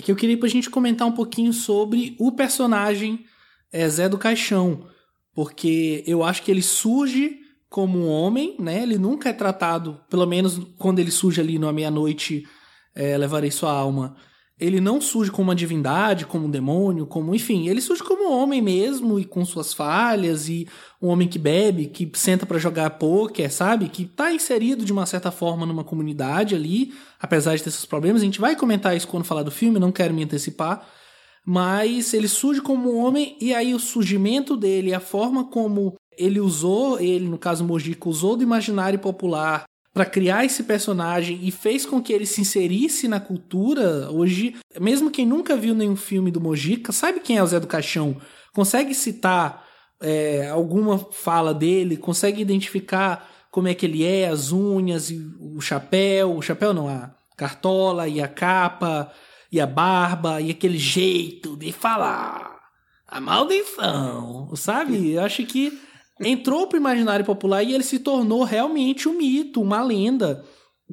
é 0.00 0.02
que 0.02 0.10
eu 0.10 0.16
queria 0.16 0.38
pra 0.38 0.48
gente 0.48 0.70
comentar 0.70 1.06
um 1.06 1.12
pouquinho 1.12 1.52
sobre 1.52 2.16
o 2.18 2.32
personagem 2.32 3.24
é, 3.70 3.88
Zé 3.88 4.08
do 4.08 4.18
Caixão, 4.18 4.86
porque 5.34 6.02
eu 6.06 6.24
acho 6.24 6.42
que 6.42 6.50
ele 6.50 6.62
surge 6.62 7.38
como 7.68 7.98
um 7.98 8.08
homem, 8.08 8.56
né? 8.58 8.82
Ele 8.82 8.98
nunca 8.98 9.28
é 9.28 9.32
tratado, 9.32 10.00
pelo 10.08 10.26
menos 10.26 10.58
quando 10.78 10.98
ele 10.98 11.10
surge 11.10 11.40
ali 11.40 11.58
no 11.58 11.70
meia-noite, 11.72 12.44
é, 12.94 13.16
levarei 13.16 13.50
sua 13.50 13.70
alma 13.70 14.16
ele 14.60 14.80
não 14.80 15.00
surge 15.00 15.30
como 15.30 15.48
uma 15.48 15.54
divindade, 15.54 16.26
como 16.26 16.46
um 16.46 16.50
demônio, 16.50 17.06
como, 17.06 17.34
enfim, 17.34 17.66
ele 17.66 17.80
surge 17.80 18.02
como 18.02 18.28
um 18.28 18.32
homem 18.32 18.60
mesmo 18.60 19.18
e 19.18 19.24
com 19.24 19.42
suas 19.42 19.72
falhas 19.72 20.50
e 20.50 20.68
um 21.00 21.08
homem 21.08 21.26
que 21.26 21.38
bebe, 21.38 21.86
que 21.86 22.10
senta 22.14 22.44
para 22.44 22.58
jogar 22.58 22.90
poker, 22.90 23.50
sabe? 23.50 23.88
Que 23.88 24.04
tá 24.04 24.30
inserido 24.32 24.84
de 24.84 24.92
uma 24.92 25.06
certa 25.06 25.30
forma 25.30 25.64
numa 25.64 25.82
comunidade 25.82 26.54
ali, 26.54 26.92
apesar 27.18 27.56
de 27.56 27.62
ter 27.62 27.70
seus 27.70 27.86
problemas. 27.86 28.20
A 28.20 28.24
gente 28.26 28.40
vai 28.40 28.54
comentar 28.54 28.94
isso 28.94 29.08
quando 29.08 29.24
falar 29.24 29.42
do 29.42 29.50
filme, 29.50 29.78
não 29.78 29.90
quero 29.90 30.12
me 30.12 30.24
antecipar. 30.24 30.86
Mas 31.44 32.12
ele 32.12 32.28
surge 32.28 32.60
como 32.60 32.92
um 32.92 32.98
homem 32.98 33.38
e 33.40 33.54
aí 33.54 33.74
o 33.74 33.80
surgimento 33.80 34.58
dele, 34.58 34.92
a 34.92 35.00
forma 35.00 35.44
como 35.44 35.94
ele 36.18 36.38
usou, 36.38 37.00
ele, 37.00 37.26
no 37.26 37.38
caso 37.38 37.64
Mojica, 37.64 38.10
usou 38.10 38.36
do 38.36 38.42
imaginário 38.42 38.98
popular 38.98 39.64
para 40.00 40.08
criar 40.08 40.46
esse 40.46 40.62
personagem 40.62 41.38
e 41.42 41.50
fez 41.50 41.84
com 41.84 42.00
que 42.00 42.10
ele 42.10 42.24
se 42.24 42.40
inserisse 42.40 43.06
na 43.06 43.20
cultura 43.20 44.10
hoje, 44.10 44.56
mesmo 44.80 45.10
quem 45.10 45.26
nunca 45.26 45.54
viu 45.54 45.74
nenhum 45.74 45.94
filme 45.94 46.30
do 46.30 46.40
Mojica, 46.40 46.90
sabe 46.90 47.20
quem 47.20 47.36
é 47.36 47.42
o 47.42 47.46
Zé 47.46 47.60
do 47.60 47.66
Caixão, 47.66 48.16
consegue 48.54 48.94
citar 48.94 49.62
é, 50.00 50.48
alguma 50.48 50.98
fala 50.98 51.52
dele, 51.52 51.98
consegue 51.98 52.40
identificar 52.40 53.28
como 53.50 53.68
é 53.68 53.74
que 53.74 53.84
ele 53.84 54.02
é, 54.02 54.28
as 54.28 54.52
unhas 54.52 55.12
o 55.38 55.60
chapéu, 55.60 56.34
o 56.34 56.40
chapéu 56.40 56.72
não, 56.72 56.88
a 56.88 57.14
cartola 57.36 58.08
e 58.08 58.22
a 58.22 58.28
capa 58.28 59.12
e 59.52 59.60
a 59.60 59.66
barba 59.66 60.40
e 60.40 60.50
aquele 60.50 60.78
jeito 60.78 61.58
de 61.58 61.72
falar, 61.72 62.58
a 63.06 63.20
maldição, 63.20 64.50
sabe? 64.56 65.12
Eu 65.12 65.22
acho 65.22 65.44
que 65.44 65.78
entrou 66.20 66.66
pro 66.66 66.76
imaginário 66.76 67.24
popular 67.24 67.62
e 67.62 67.72
ele 67.72 67.82
se 67.82 67.98
tornou 67.98 68.44
realmente 68.44 69.08
um 69.08 69.16
mito, 69.16 69.60
uma 69.60 69.82
lenda 69.82 70.44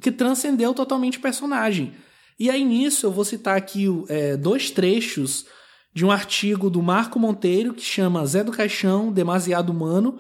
que 0.01 0.11
transcendeu 0.11 0.73
totalmente 0.73 1.17
o 1.17 1.21
personagem. 1.21 1.93
E 2.39 2.49
aí 2.49 2.63
nisso 2.63 3.05
eu 3.05 3.11
vou 3.11 3.25
citar 3.25 3.57
aqui 3.57 3.85
é, 4.09 4.37
dois 4.37 4.69
trechos 4.71 5.45
de 5.93 6.05
um 6.05 6.11
artigo 6.11 6.69
do 6.69 6.81
Marco 6.81 7.19
Monteiro 7.19 7.73
que 7.73 7.83
chama 7.83 8.25
Zé 8.25 8.43
do 8.43 8.51
Caixão, 8.51 9.11
Demasiado 9.11 9.71
Humano, 9.71 10.19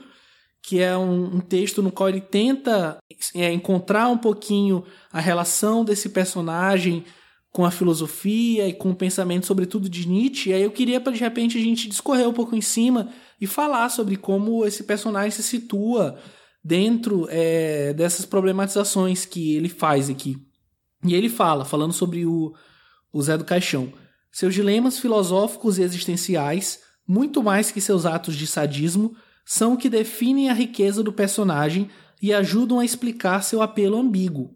que 0.63 0.81
é 0.81 0.97
um, 0.97 1.35
um 1.35 1.39
texto 1.39 1.81
no 1.81 1.91
qual 1.91 2.09
ele 2.09 2.21
tenta 2.21 2.97
é, 3.35 3.53
encontrar 3.53 4.09
um 4.09 4.17
pouquinho 4.17 4.83
a 5.11 5.19
relação 5.19 5.85
desse 5.85 6.09
personagem 6.09 7.05
com 7.51 7.63
a 7.63 7.71
filosofia 7.71 8.67
e 8.67 8.73
com 8.73 8.91
o 8.91 8.95
pensamento, 8.95 9.45
sobretudo 9.45 9.87
de 9.87 10.07
Nietzsche. 10.07 10.49
E 10.49 10.53
aí 10.53 10.63
eu 10.63 10.71
queria, 10.71 10.99
de 10.99 11.19
repente, 11.19 11.57
a 11.57 11.61
gente 11.61 11.87
discorrer 11.87 12.27
um 12.27 12.33
pouco 12.33 12.55
em 12.55 12.61
cima 12.61 13.09
e 13.39 13.45
falar 13.45 13.89
sobre 13.89 14.15
como 14.15 14.65
esse 14.65 14.83
personagem 14.83 15.31
se 15.31 15.43
situa 15.43 16.17
dentro 16.63 17.27
é, 17.29 17.93
dessas 17.93 18.25
problematizações 18.25 19.25
que 19.25 19.55
ele 19.55 19.69
faz 19.69 20.09
aqui. 20.09 20.37
E 21.05 21.13
ele 21.13 21.29
fala, 21.29 21.63
falando 21.63 21.93
sobre 21.93 22.25
o, 22.25 22.53
o 23.13 23.21
Zé 23.21 23.37
do 23.37 23.45
Caixão, 23.45 23.93
seus 24.31 24.53
dilemas 24.53 24.99
filosóficos 24.99 25.77
e 25.77 25.83
existenciais, 25.83 26.79
muito 27.07 27.41
mais 27.41 27.71
que 27.71 27.79
seus 27.79 28.05
atos 28.05 28.35
de 28.35 28.45
sadismo, 28.45 29.15
são 29.45 29.73
o 29.73 29.77
que 29.77 29.89
definem 29.89 30.49
a 30.49 30.53
riqueza 30.53 31.01
do 31.01 31.13
personagem 31.13 31.89
e 32.21 32.33
ajudam 32.33 32.79
a 32.79 32.85
explicar 32.85 33.43
seu 33.43 33.61
apelo 33.61 33.97
ambíguo. 33.97 34.55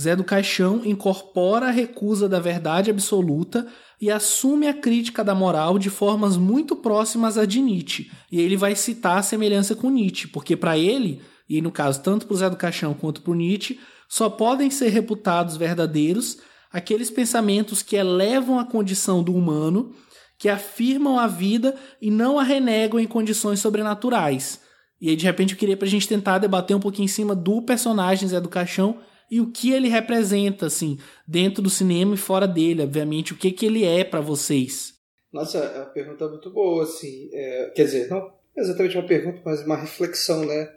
Zé 0.00 0.16
do 0.16 0.24
Caixão 0.24 0.82
incorpora 0.84 1.68
a 1.68 1.70
recusa 1.70 2.28
da 2.28 2.40
verdade 2.40 2.90
absoluta 2.90 3.66
e 4.00 4.10
assume 4.10 4.68
a 4.68 4.74
crítica 4.74 5.24
da 5.24 5.34
moral 5.34 5.78
de 5.78 5.88
formas 5.88 6.36
muito 6.36 6.76
próximas 6.76 7.38
à 7.38 7.46
de 7.46 7.60
Nietzsche. 7.60 8.10
E 8.30 8.40
ele 8.40 8.56
vai 8.56 8.74
citar 8.76 9.18
a 9.18 9.22
semelhança 9.22 9.74
com 9.74 9.90
Nietzsche, 9.90 10.28
porque 10.28 10.56
para 10.56 10.76
ele, 10.76 11.22
e 11.48 11.62
no 11.62 11.72
caso 11.72 12.02
tanto 12.02 12.26
para 12.26 12.34
o 12.34 12.36
Zé 12.36 12.50
do 12.50 12.56
Caixão 12.56 12.94
quanto 12.94 13.22
para 13.22 13.34
Nietzsche, 13.34 13.80
só 14.08 14.28
podem 14.28 14.70
ser 14.70 14.88
reputados 14.88 15.56
verdadeiros 15.56 16.38
aqueles 16.72 17.10
pensamentos 17.10 17.82
que 17.82 17.96
elevam 17.96 18.58
a 18.58 18.64
condição 18.64 19.22
do 19.22 19.34
humano, 19.34 19.94
que 20.38 20.48
afirmam 20.48 21.18
a 21.18 21.26
vida 21.26 21.74
e 22.02 22.10
não 22.10 22.38
a 22.38 22.42
renegam 22.42 23.00
em 23.00 23.06
condições 23.06 23.60
sobrenaturais. 23.60 24.60
E 25.00 25.08
aí, 25.08 25.16
de 25.16 25.24
repente, 25.24 25.54
eu 25.54 25.58
queria 25.58 25.76
para 25.76 25.86
a 25.86 25.90
gente 25.90 26.06
tentar 26.06 26.38
debater 26.38 26.76
um 26.76 26.80
pouquinho 26.80 27.04
em 27.04 27.08
cima 27.08 27.34
do 27.34 27.62
personagem 27.62 28.28
Zé 28.28 28.40
do 28.40 28.48
Caixão 28.48 28.98
e 29.30 29.40
o 29.40 29.50
que 29.50 29.72
ele 29.72 29.88
representa, 29.88 30.66
assim, 30.66 30.98
dentro 31.26 31.62
do 31.62 31.70
cinema 31.70 32.14
e 32.14 32.18
fora 32.18 32.46
dele, 32.46 32.82
obviamente, 32.82 33.32
o 33.32 33.36
que, 33.36 33.50
que 33.50 33.66
ele 33.66 33.84
é 33.84 34.04
para 34.04 34.20
vocês. 34.20 34.94
Nossa, 35.32 35.58
é 35.58 35.78
uma 35.78 35.86
pergunta 35.86 36.28
muito 36.28 36.50
boa, 36.50 36.84
assim. 36.84 37.28
É, 37.32 37.72
quer 37.74 37.84
dizer, 37.84 38.08
não 38.08 38.36
exatamente 38.56 38.96
uma 38.96 39.06
pergunta, 39.06 39.42
mas 39.44 39.62
uma 39.62 39.76
reflexão, 39.76 40.44
né? 40.44 40.74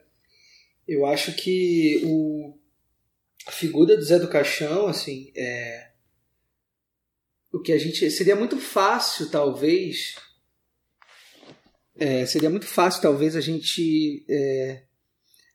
Eu 0.87 1.05
acho 1.05 1.33
que 1.33 2.01
o, 2.05 2.57
a 3.47 3.51
figura 3.51 3.95
do 3.95 4.03
Zé 4.03 4.19
do 4.19 4.27
Caixão, 4.27 4.87
assim, 4.87 5.31
é, 5.35 5.91
o 7.51 7.59
que 7.59 7.71
a 7.71 7.77
gente. 7.77 8.09
Seria 8.11 8.35
muito 8.35 8.57
fácil, 8.57 9.29
talvez. 9.29 10.15
É, 11.95 12.25
seria 12.25 12.49
muito 12.49 12.65
fácil, 12.65 13.01
talvez, 13.01 13.35
a 13.35 13.41
gente 13.41 14.25
é, 14.29 14.83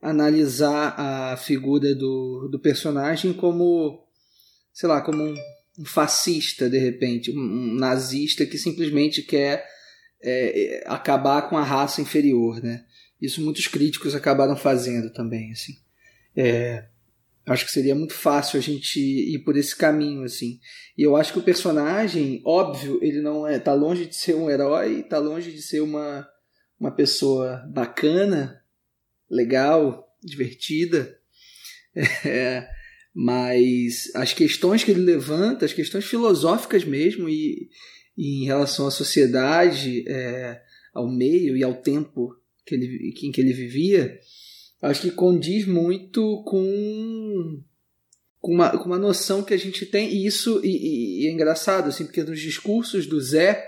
analisar 0.05 0.95
a 1.01 1.37
figura 1.39 1.95
do, 1.95 2.47
do 2.53 2.59
personagem 2.59 3.33
como, 3.33 4.07
sei 4.71 4.87
lá, 4.87 5.01
como 5.01 5.25
um, 5.25 5.85
fascista, 5.87 6.69
de 6.69 6.77
repente, 6.79 7.31
um, 7.31 7.75
nazista 7.75 8.45
que 8.45 8.59
simplesmente 8.59 9.23
quer 9.23 9.67
é, 10.23 10.85
acabar 10.87 11.49
com 11.49 11.57
a 11.57 11.65
raça 11.65 12.03
inferior, 12.03 12.63
né? 12.63 12.85
Isso 13.21 13.41
muitos 13.41 13.67
críticos 13.67 14.15
acabaram 14.15 14.55
fazendo 14.55 15.11
também, 15.11 15.53
assim. 15.53 15.79
É, 16.37 16.85
acho 17.47 17.65
que 17.65 17.73
seria 17.73 17.95
muito 17.95 18.13
fácil 18.13 18.59
a 18.59 18.63
gente 18.63 19.01
ir 19.01 19.39
por 19.39 19.57
esse 19.57 19.75
caminho, 19.75 20.23
assim. 20.23 20.61
E 20.99 21.03
eu 21.03 21.17
acho 21.17 21.33
que 21.33 21.39
o 21.39 21.43
personagem, 21.43 22.43
óbvio, 22.45 22.99
ele 23.01 23.23
não 23.23 23.47
é, 23.47 23.59
tá 23.59 23.73
longe 23.73 24.05
de 24.05 24.15
ser 24.15 24.35
um 24.35 24.51
herói, 24.51 25.03
tá 25.03 25.19
longe 25.19 25.51
de 25.51 25.63
ser 25.63 25.81
uma, 25.81 26.29
uma 26.79 26.91
pessoa 26.91 27.65
bacana, 27.73 28.63
legal, 29.31 30.07
divertida. 30.23 31.19
É, 32.27 32.67
mas 33.15 34.11
as 34.17 34.33
questões 34.33 34.83
que 34.83 34.91
ele 34.91 35.03
levanta, 35.03 35.65
as 35.65 35.73
questões 35.73 36.05
filosóficas 36.05 36.85
mesmo, 36.85 37.29
e, 37.29 37.71
e 38.19 38.43
em 38.43 38.47
relação 38.47 38.89
à 38.89 38.91
sociedade, 38.91 40.03
é, 40.09 40.61
ao 40.93 41.09
meio 41.09 41.57
e 41.57 41.63
ao 41.63 41.75
tempo 41.75 42.35
que 42.67 42.75
ele, 42.75 43.13
em 43.23 43.31
que 43.31 43.41
ele 43.41 43.53
vivia, 43.53 44.19
acho 44.83 45.03
que 45.03 45.11
condiz 45.11 45.67
muito 45.67 46.43
com, 46.45 47.63
com, 48.41 48.53
uma, 48.53 48.71
com 48.71 48.87
uma 48.87 48.99
noção 48.99 49.45
que 49.45 49.55
a 49.55 49.59
gente 49.59 49.87
tem, 49.87 50.13
e 50.13 50.27
isso 50.27 50.61
e, 50.65 51.23
e 51.23 51.29
é 51.29 51.33
engraçado, 51.33 51.89
assim, 51.89 52.05
porque 52.05 52.23
nos 52.23 52.41
discursos 52.41 53.07
do 53.07 53.21
Zé, 53.21 53.65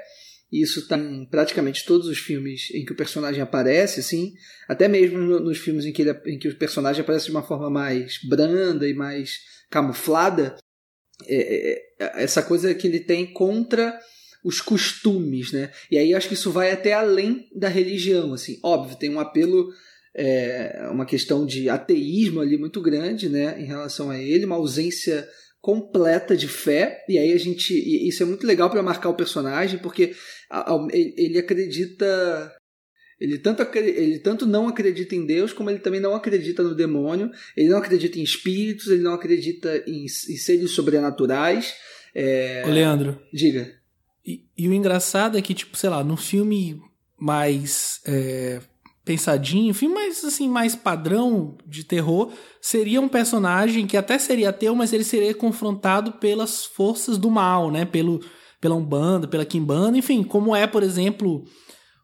isso 0.51 0.81
está 0.81 0.97
em 0.97 1.27
praticamente 1.27 1.85
todos 1.85 2.07
os 2.07 2.19
filmes 2.19 2.71
em 2.73 2.85
que 2.85 2.93
o 2.93 2.97
personagem 2.97 3.43
aparece, 3.43 4.01
assim, 4.01 4.33
até 4.69 4.87
mesmo 4.87 5.19
nos 5.19 5.59
filmes 5.59 5.85
em 5.85 5.93
que, 5.93 6.03
ele, 6.03 6.13
em 6.27 6.39
que 6.39 6.49
o 6.49 6.57
personagem 6.57 7.03
aparece 7.03 7.27
de 7.27 7.33
uma 7.33 7.43
forma 7.43 7.69
mais 7.69 8.19
branda 8.29 8.89
e 8.89 8.95
mais 8.95 9.41
camuflada, 9.71 10.57
é, 11.27 11.73
é, 11.99 12.23
essa 12.23 12.43
coisa 12.43 12.75
que 12.75 12.87
ele 12.87 13.01
tem 13.01 13.33
contra 13.33 13.99
os 14.45 14.61
costumes, 14.61 15.51
né? 15.51 15.73
E 15.91 15.99
aí 15.99 16.15
acho 16.15 16.29
que 16.29 16.35
isso 16.35 16.53
vai 16.53 16.71
até 16.71 16.93
além 16.93 17.49
da 17.55 17.69
religião, 17.69 18.33
assim. 18.33 18.61
Óbvio, 18.63 18.97
tem 18.97 19.11
um 19.11 19.19
apelo, 19.19 19.69
é, 20.15 20.89
uma 20.93 21.05
questão 21.05 21.45
de 21.45 21.69
ateísmo 21.69 22.41
ali 22.41 22.57
muito 22.57 22.81
grande, 22.81 23.29
né? 23.29 23.61
Em 23.61 23.65
relação 23.65 24.11
a 24.11 24.19
ele, 24.19 24.45
uma 24.45 24.55
ausência 24.55 25.29
completa 25.67 26.37
de 26.37 26.47
fé, 26.47 27.05
e 27.09 27.19
aí 27.19 27.33
a 27.33 27.37
gente. 27.37 27.75
E 27.75 28.09
isso 28.09 28.23
é 28.23 28.27
muito 28.27 28.47
legal 28.47 28.71
para 28.71 28.85
marcar 28.85 29.09
o 29.09 29.17
personagem, 29.17 29.81
porque 29.81 30.15
ele 30.93 31.41
acredita. 31.41 32.55
Ele 33.19 33.37
tanto, 33.37 33.67
ele 33.77 34.21
tanto 34.21 34.47
não 34.47 34.69
acredita 34.69 35.17
em 35.17 35.27
Deus, 35.27 35.53
como 35.53 35.69
ele 35.69 35.81
também 35.81 35.99
não 35.99 36.15
acredita 36.15 36.63
no 36.63 36.73
demônio, 36.73 37.33
ele 37.57 37.69
não 37.69 37.79
acredita 37.79 38.17
em 38.17 38.23
espíritos, 38.23 38.87
ele 38.87 39.03
não 39.03 39.15
acredita 39.15 39.83
em, 39.89 40.05
em 40.05 40.37
seres 40.37 40.71
sobrenaturais. 40.71 41.75
É... 42.15 42.63
Ô, 42.65 42.71
Leandro. 42.71 43.21
Diga. 43.33 43.75
E, 44.25 44.45
e, 44.57 44.69
o 44.69 44.73
engraçado 44.73 45.37
é 45.37 45.43
que, 45.43 45.55
tipo, 45.55 45.77
sei 45.77 45.91
lá, 45.91 46.05
num 46.05 46.17
filme 46.17 46.81
mais 47.19 48.01
é, 48.07 48.61
pensadinho, 49.07 49.73
filme 49.73 49.95
mais 49.95 50.25
assim, 50.25 50.49
mais 50.49 50.75
padrão 50.75 51.57
de 51.65 51.85
terror, 51.85 52.33
seria 52.61 53.01
um 53.01 53.09
personagem 53.09 53.87
que 53.87 53.97
até 53.97 54.19
seria 54.19 54.49
ateu, 54.49 54.75
mas 54.75 54.93
ele 54.93 55.05
seria 55.05 55.33
confrontado 55.33 56.15
pelas 56.15 56.65
forças 56.65 57.17
do 57.17 57.31
mal, 57.31 57.71
né? 57.71 57.85
Pelo, 57.85 58.21
pela 58.61 58.75
Umbanda, 58.75 59.29
pela 59.29 59.45
Kimbanda, 59.45 59.97
enfim, 59.97 60.25
como 60.25 60.57
é, 60.57 60.67
por 60.67 60.83
exemplo, 60.83 61.45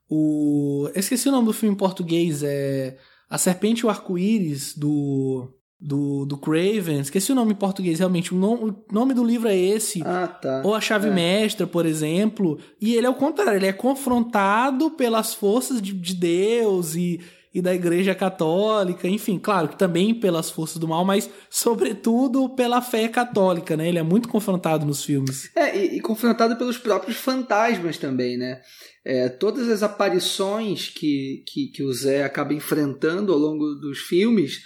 o. 0.09 0.89
Eu 0.95 1.01
esqueci 1.01 1.29
o 1.29 1.33
nome 1.33 1.47
do 1.47 1.53
filme 1.53 1.75
em 1.75 1.79
português, 1.79 2.45
é. 2.45 2.97
A 3.29 3.37
Serpente 3.37 3.81
e 3.81 3.87
o 3.87 3.91
Arco-Íris, 3.91 4.77
do 4.77 5.53
do, 5.83 6.25
do 6.25 6.37
Craven, 6.37 7.01
esqueci 7.01 7.33
o 7.33 7.35
nome 7.35 7.53
em 7.53 7.57
português, 7.57 7.99
realmente, 7.99 8.33
o 8.33 8.37
nome, 8.37 8.71
o 8.71 8.77
nome 8.93 9.13
do 9.13 9.25
livro 9.25 9.49
é 9.49 9.57
esse. 9.57 10.01
Ah, 10.05 10.29
tá. 10.29 10.63
Ou 10.65 10.77
A 10.77 10.81
Chave 10.81 11.09
é. 11.09 11.11
Mestra, 11.11 11.67
por 11.67 11.85
exemplo. 11.85 12.59
E 12.81 12.95
ele 12.95 13.07
é 13.07 13.11
o 13.11 13.15
contrário, 13.15 13.59
ele 13.59 13.67
é 13.67 13.73
confrontado 13.73 14.93
pelas 14.93 15.35
forças 15.35 15.83
de, 15.83 15.93
de 15.93 16.15
Deus 16.15 16.95
e, 16.95 17.21
e 17.53 17.61
da 17.61 17.75
Igreja 17.75 18.15
Católica, 18.15 19.09
enfim, 19.09 19.41
claro 19.41 19.69
que 19.69 19.77
também 19.77 20.15
pelas 20.15 20.51
forças 20.51 20.79
do 20.79 20.87
mal, 20.87 21.05
mas 21.05 21.29
sobretudo 21.51 22.49
pela 22.51 22.81
fé 22.81 23.09
católica, 23.09 23.77
né? 23.77 23.89
Ele 23.89 23.99
é 23.99 24.05
muito 24.05 24.29
confrontado 24.29 24.87
nos 24.87 25.05
filmes. 25.05 25.51
É, 25.57 25.77
e, 25.77 25.97
e 25.97 26.01
confrontado 26.01 26.55
pelos 26.55 26.79
próprios 26.79 27.17
fantasmas 27.17 27.99
também, 27.99 28.39
né? 28.39 28.61
É, 29.05 29.29
todas 29.29 29.69
as 29.69 29.83
aparições 29.83 30.89
que, 30.89 31.43
que, 31.45 31.73
que 31.75 31.83
o 31.83 31.93
Zé 31.93 32.23
acaba 32.23 32.55
enfrentando 32.55 33.33
ao 33.33 33.39
longo 33.39 33.75
dos 33.75 33.99
filmes 33.99 34.61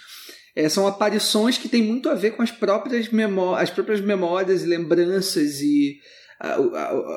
é, 0.57 0.67
são 0.67 0.87
aparições 0.87 1.55
que 1.55 1.69
têm 1.69 1.83
muito 1.83 2.09
a 2.09 2.15
ver 2.15 2.31
com 2.31 2.41
as 2.41 2.49
próprias, 2.49 3.09
memó 3.09 3.53
as 3.53 3.69
próprias 3.69 4.01
memórias 4.01 4.63
e 4.63 4.65
lembranças 4.65 5.61
e 5.61 5.99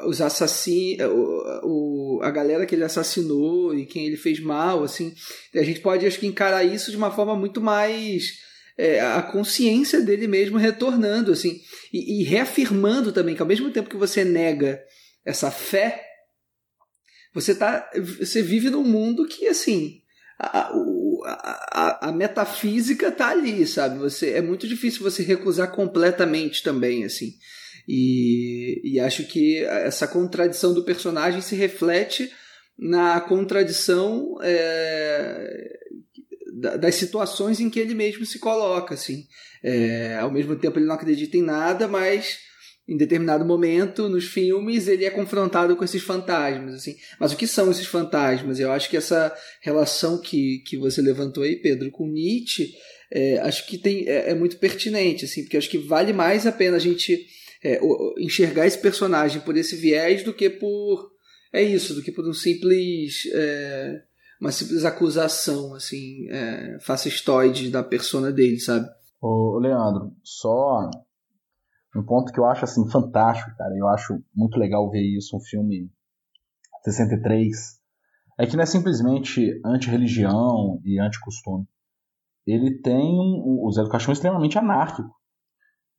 os 0.04 0.20
assassinos, 0.20 1.00
a, 2.20 2.26
a 2.26 2.30
galera 2.30 2.66
que 2.66 2.74
ele 2.74 2.84
assassinou 2.84 3.74
e 3.74 3.86
quem 3.86 4.06
ele 4.06 4.18
fez 4.18 4.40
mal, 4.40 4.84
assim, 4.84 5.14
a 5.54 5.62
gente 5.62 5.80
pode 5.80 6.06
acho 6.06 6.18
que 6.18 6.26
encarar 6.26 6.64
isso 6.64 6.90
de 6.90 6.98
uma 6.98 7.10
forma 7.10 7.34
muito 7.34 7.62
mais 7.62 8.38
é, 8.76 9.00
a 9.00 9.22
consciência 9.22 10.02
dele 10.02 10.26
mesmo 10.26 10.58
retornando, 10.58 11.32
assim, 11.32 11.60
e, 11.90 12.20
e 12.20 12.24
reafirmando 12.24 13.10
também 13.10 13.34
que 13.34 13.40
ao 13.40 13.48
mesmo 13.48 13.70
tempo 13.70 13.88
que 13.88 13.96
você 13.96 14.22
nega 14.22 14.82
essa 15.24 15.50
fé, 15.50 16.02
você 17.32 17.54
tá, 17.54 17.90
você 18.18 18.42
vive 18.42 18.68
num 18.68 18.84
mundo 18.84 19.26
que 19.26 19.48
assim 19.48 20.00
a, 20.40 20.72
a, 21.70 22.08
a, 22.08 22.12
metafísica 22.12 23.12
tá 23.12 23.28
ali, 23.28 23.66
sabe? 23.66 23.98
Você 23.98 24.30
é 24.30 24.40
muito 24.40 24.66
difícil 24.66 25.02
você 25.02 25.22
recusar 25.22 25.70
completamente 25.70 26.62
também, 26.62 27.04
assim. 27.04 27.34
E, 27.86 28.80
e 28.84 29.00
acho 29.00 29.24
que 29.24 29.58
essa 29.64 30.08
contradição 30.08 30.72
do 30.72 30.84
personagem 30.84 31.42
se 31.42 31.54
reflete 31.54 32.30
na 32.78 33.20
contradição 33.20 34.38
é, 34.42 35.78
das 36.78 36.94
situações 36.94 37.60
em 37.60 37.68
que 37.68 37.78
ele 37.78 37.94
mesmo 37.94 38.24
se 38.24 38.38
coloca, 38.38 38.94
assim. 38.94 39.26
É, 39.62 40.16
ao 40.16 40.30
mesmo 40.32 40.56
tempo 40.56 40.78
ele 40.78 40.86
não 40.86 40.94
acredita 40.94 41.36
em 41.36 41.42
nada, 41.42 41.86
mas 41.86 42.38
em 42.90 42.96
determinado 42.96 43.44
momento 43.44 44.08
nos 44.08 44.24
filmes 44.24 44.88
ele 44.88 45.04
é 45.04 45.10
confrontado 45.10 45.76
com 45.76 45.84
esses 45.84 46.02
fantasmas 46.02 46.74
assim. 46.74 46.96
Mas 47.20 47.32
o 47.32 47.36
que 47.36 47.46
são 47.46 47.70
esses 47.70 47.86
fantasmas? 47.86 48.58
Eu 48.58 48.72
acho 48.72 48.90
que 48.90 48.96
essa 48.96 49.32
relação 49.62 50.20
que, 50.20 50.58
que 50.66 50.76
você 50.76 51.00
levantou 51.00 51.44
aí 51.44 51.54
Pedro 51.54 51.88
com 51.92 52.08
Nietzsche 52.08 52.74
é, 53.12 53.38
acho 53.38 53.64
que 53.68 53.78
tem 53.78 54.08
é, 54.08 54.30
é, 54.30 54.34
muito 54.34 54.56
pertinente 54.56 55.24
assim 55.24 55.42
porque 55.42 55.56
acho 55.56 55.70
que 55.70 55.78
vale 55.78 56.12
mais 56.12 56.46
a 56.46 56.52
pena 56.52 56.76
a 56.76 56.80
gente 56.80 57.26
é, 57.62 57.80
enxergar 58.18 58.66
esse 58.66 58.78
personagem 58.78 59.40
por 59.40 59.56
esse 59.56 59.76
viés 59.76 60.24
do 60.24 60.34
que 60.34 60.50
por 60.50 61.12
é 61.52 61.62
isso 61.62 61.94
do 61.94 62.02
que 62.02 62.10
por 62.10 62.28
um 62.28 62.32
simples 62.32 63.22
é, 63.32 64.02
uma 64.40 64.50
simples 64.50 64.84
acusação 64.84 65.74
assim 65.74 66.28
é, 66.28 66.78
fascistoide 66.80 67.70
da 67.70 67.84
persona 67.84 68.32
dele 68.32 68.58
sabe? 68.58 68.88
Ô, 69.20 69.58
Leandro 69.58 70.12
só 70.24 70.90
um 71.96 72.04
ponto 72.04 72.32
que 72.32 72.38
eu 72.38 72.44
acho 72.44 72.64
assim 72.64 72.88
fantástico, 72.88 73.56
cara. 73.56 73.74
Eu 73.76 73.88
acho 73.88 74.22
muito 74.34 74.58
legal 74.58 74.88
ver 74.90 75.02
isso, 75.02 75.36
um 75.36 75.40
filme 75.40 75.90
63. 76.84 77.80
É 78.38 78.46
que 78.46 78.56
não 78.56 78.62
é 78.62 78.66
simplesmente 78.66 79.60
anti-religião 79.64 80.80
e 80.84 80.98
anti-costume. 81.00 81.66
Ele 82.46 82.80
tem 82.80 83.14
um, 83.14 83.64
o 83.64 83.70
Zé 83.70 83.82
do 83.82 83.90
Caixão 83.90 84.12
extremamente 84.12 84.58
anárquico, 84.58 85.14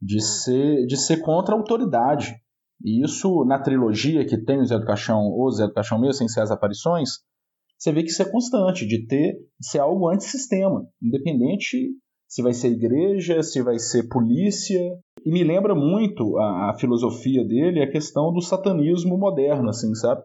de 0.01 0.19
ser, 0.21 0.85
de 0.87 0.97
ser 0.97 1.17
contra 1.17 1.53
a 1.53 1.57
autoridade. 1.57 2.35
E 2.83 3.03
isso 3.03 3.45
na 3.45 3.59
trilogia 3.59 4.25
que 4.25 4.37
tem 4.37 4.59
o 4.59 4.65
Zé 4.65 4.79
do 4.79 4.85
Caixão, 4.85 5.21
ou 5.25 5.51
Zé 5.51 5.67
do 5.67 5.73
Caixão 5.73 5.99
mesmo, 5.99 6.13
sem 6.13 6.27
ser 6.27 6.41
as 6.41 6.51
aparições, 6.51 7.19
você 7.77 7.91
vê 7.91 8.03
que 8.03 8.09
isso 8.09 8.21
é 8.21 8.31
constante, 8.31 8.87
de 8.87 9.05
ter 9.05 9.33
de 9.59 9.67
ser 9.67 9.79
algo 9.79 10.09
antissistema, 10.09 10.87
independente 11.01 11.91
se 12.31 12.41
vai 12.41 12.53
ser 12.53 12.69
igreja, 12.69 13.43
se 13.43 13.61
vai 13.61 13.77
ser 13.77 14.07
polícia. 14.07 14.79
E 15.25 15.29
me 15.29 15.43
lembra 15.43 15.75
muito 15.75 16.37
a, 16.37 16.69
a 16.69 16.73
filosofia 16.79 17.45
dele 17.45 17.83
a 17.83 17.91
questão 17.91 18.31
do 18.31 18.41
satanismo 18.41 19.17
moderno, 19.17 19.67
assim, 19.67 19.93
sabe? 19.93 20.23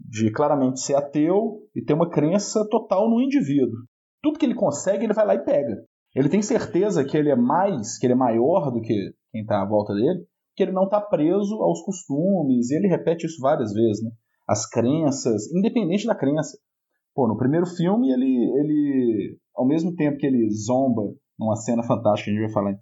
De 0.00 0.32
claramente 0.32 0.80
ser 0.80 0.94
ateu 0.94 1.58
e 1.76 1.84
ter 1.84 1.92
uma 1.92 2.08
crença 2.08 2.66
total 2.70 3.10
no 3.10 3.20
indivíduo. 3.20 3.76
Tudo 4.22 4.38
que 4.38 4.46
ele 4.46 4.54
consegue, 4.54 5.04
ele 5.04 5.12
vai 5.12 5.26
lá 5.26 5.34
e 5.34 5.44
pega. 5.44 5.84
Ele 6.16 6.30
tem 6.30 6.40
certeza 6.40 7.04
que 7.04 7.18
ele 7.18 7.28
é 7.28 7.36
mais, 7.36 7.98
que 7.98 8.06
ele 8.06 8.14
é 8.14 8.16
maior 8.16 8.70
do 8.70 8.80
que 8.80 9.12
quem 9.30 9.42
está 9.42 9.60
à 9.60 9.68
volta 9.68 9.92
dele, 9.92 10.24
que 10.56 10.62
ele 10.62 10.72
não 10.72 10.84
está 10.84 11.02
preso 11.02 11.54
aos 11.56 11.82
costumes, 11.82 12.70
e 12.70 12.76
ele 12.76 12.88
repete 12.88 13.26
isso 13.26 13.42
várias 13.42 13.74
vezes, 13.74 14.02
né? 14.02 14.10
As 14.48 14.66
crenças, 14.66 15.52
independente 15.52 16.06
da 16.06 16.14
crença. 16.14 16.58
Pô, 17.14 17.28
no 17.28 17.36
primeiro 17.36 17.66
filme, 17.66 18.10
ele, 18.10 18.50
ele 18.58 19.38
ao 19.54 19.66
mesmo 19.66 19.94
tempo 19.94 20.18
que 20.18 20.26
ele 20.26 20.48
zomba 20.50 21.02
numa 21.38 21.56
cena 21.56 21.82
fantástica, 21.82 22.30
a 22.30 22.34
gente 22.34 22.42
vai 22.42 22.52
falar, 22.52 22.74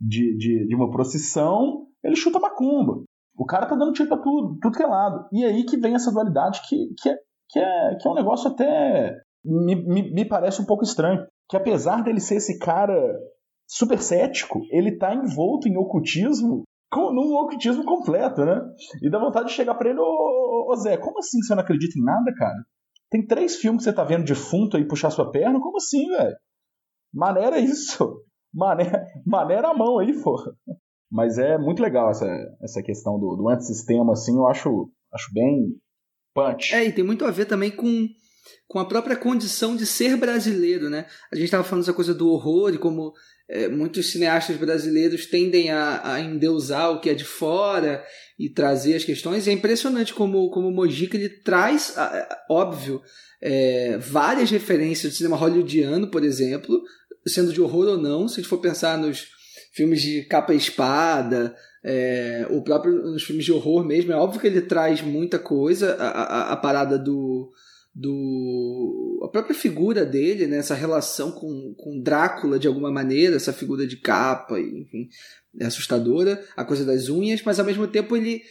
de, 0.00 0.36
de, 0.36 0.66
de 0.66 0.74
uma 0.74 0.90
procissão, 0.90 1.86
ele 2.04 2.16
chuta 2.16 2.38
macumba. 2.38 3.02
O 3.38 3.44
cara 3.44 3.66
tá 3.66 3.74
dando 3.74 3.92
tiro 3.92 4.08
pra 4.08 4.18
tudo, 4.18 4.58
tudo 4.60 4.76
que 4.76 4.82
é 4.82 4.86
lado. 4.86 5.28
E 5.32 5.44
aí 5.44 5.64
que 5.64 5.76
vem 5.76 5.94
essa 5.94 6.12
dualidade 6.12 6.60
que, 6.68 6.76
que, 6.98 7.08
é, 7.08 7.16
que, 7.50 7.58
é, 7.58 7.96
que 8.00 8.08
é 8.08 8.10
um 8.10 8.14
negócio 8.14 8.50
até. 8.50 9.14
Me, 9.44 9.74
me, 9.74 10.12
me 10.12 10.24
parece 10.24 10.60
um 10.60 10.66
pouco 10.66 10.84
estranho. 10.84 11.26
Que 11.48 11.56
apesar 11.56 12.02
dele 12.02 12.20
ser 12.20 12.36
esse 12.36 12.58
cara 12.58 12.94
super 13.68 13.98
cético, 13.98 14.60
ele 14.70 14.96
tá 14.96 15.14
envolto 15.14 15.68
em 15.68 15.76
ocultismo 15.76 16.62
com, 16.90 17.12
num 17.12 17.34
ocultismo 17.36 17.84
completo, 17.84 18.44
né? 18.44 18.60
E 19.02 19.10
dá 19.10 19.18
vontade 19.18 19.48
de 19.48 19.54
chegar 19.54 19.74
pra 19.74 19.90
ele, 19.90 19.98
ô, 20.00 20.70
ô 20.70 20.76
Zé, 20.76 20.96
como 20.96 21.18
assim 21.18 21.40
você 21.42 21.54
não 21.54 21.62
acredita 21.62 21.98
em 21.98 22.02
nada, 22.02 22.32
cara? 22.34 22.64
Tem 23.10 23.24
três 23.26 23.56
filmes 23.56 23.84
que 23.84 23.90
você 23.90 23.94
tá 23.94 24.04
vendo 24.04 24.24
defunto 24.24 24.76
aí 24.76 24.86
puxar 24.86 25.10
sua 25.10 25.30
perna? 25.30 25.60
Como 25.60 25.76
assim, 25.76 26.08
velho? 26.08 26.36
Maneira 27.12 27.58
isso. 27.58 28.22
Maneira, 28.52 29.04
maneira 29.24 29.68
a 29.68 29.74
mão 29.74 29.98
aí, 29.98 30.12
porra. 30.22 30.52
Mas 31.10 31.38
é 31.38 31.56
muito 31.56 31.82
legal 31.82 32.10
essa, 32.10 32.26
essa 32.60 32.82
questão 32.82 33.18
do, 33.18 33.36
do 33.36 33.48
antissistema, 33.48 34.12
assim, 34.12 34.36
eu 34.36 34.46
acho, 34.46 34.90
acho 35.12 35.32
bem 35.32 35.76
punch. 36.34 36.74
É, 36.74 36.84
e 36.84 36.92
tem 36.92 37.04
muito 37.04 37.24
a 37.24 37.30
ver 37.30 37.46
também 37.46 37.70
com, 37.70 38.06
com 38.66 38.78
a 38.78 38.84
própria 38.84 39.16
condição 39.16 39.76
de 39.76 39.86
ser 39.86 40.16
brasileiro, 40.16 40.90
né? 40.90 41.06
A 41.32 41.36
gente 41.36 41.46
estava 41.46 41.64
falando 41.64 41.82
essa 41.82 41.92
coisa 41.92 42.12
do 42.12 42.28
horror 42.28 42.74
e 42.74 42.78
como 42.78 43.12
é, 43.48 43.68
muitos 43.68 44.10
cineastas 44.10 44.56
brasileiros 44.56 45.26
tendem 45.26 45.70
a, 45.70 46.14
a 46.14 46.20
endeusar 46.20 46.90
o 46.90 47.00
que 47.00 47.08
é 47.08 47.14
de 47.14 47.24
fora 47.24 48.04
e 48.38 48.48
trazer 48.48 48.96
as 48.96 49.04
questões. 49.04 49.46
E 49.46 49.50
é 49.50 49.52
impressionante 49.52 50.12
como, 50.12 50.50
como 50.50 50.68
o 50.68 50.72
Mojica 50.72 51.16
ele 51.16 51.28
traz, 51.28 51.94
óbvio, 52.50 53.00
é, 53.40 53.98
várias 53.98 54.50
referências 54.50 55.12
do 55.12 55.16
cinema 55.16 55.36
hollywoodiano, 55.36 56.08
por 56.10 56.24
exemplo, 56.24 56.82
sendo 57.26 57.52
de 57.52 57.60
horror 57.60 57.86
ou 57.88 57.98
não, 57.98 58.28
se 58.28 58.34
a 58.34 58.36
gente 58.42 58.48
for 58.48 58.58
pensar 58.58 58.98
nos 58.98 59.28
filmes 59.72 60.00
de 60.00 60.22
capa 60.24 60.54
e 60.54 60.56
espada, 60.56 61.54
é, 61.84 62.46
o 62.50 62.62
próprio 62.62 62.94
nos 62.94 63.22
filmes 63.22 63.44
de 63.44 63.52
horror 63.52 63.84
mesmo, 63.84 64.12
é 64.12 64.16
óbvio 64.16 64.40
que 64.40 64.46
ele 64.46 64.62
traz 64.62 65.00
muita 65.02 65.38
coisa, 65.38 65.94
a, 65.94 66.08
a, 66.08 66.52
a 66.52 66.56
parada 66.56 66.98
do, 66.98 67.52
do 67.98 69.20
a 69.24 69.28
própria 69.28 69.54
figura 69.54 70.04
dele, 70.04 70.46
né, 70.46 70.58
essa 70.58 70.74
relação 70.74 71.32
com, 71.32 71.74
com 71.78 71.98
Drácula 72.02 72.58
de 72.58 72.68
alguma 72.68 72.92
maneira, 72.92 73.36
essa 73.36 73.54
figura 73.54 73.86
de 73.86 73.96
capa, 73.96 74.60
enfim, 74.60 75.08
é 75.58 75.64
assustadora, 75.64 76.44
a 76.54 76.62
coisa 76.62 76.84
das 76.84 77.08
unhas, 77.08 77.40
mas 77.42 77.58
ao 77.58 77.64
mesmo 77.64 77.88
tempo 77.88 78.14
ele 78.14 78.42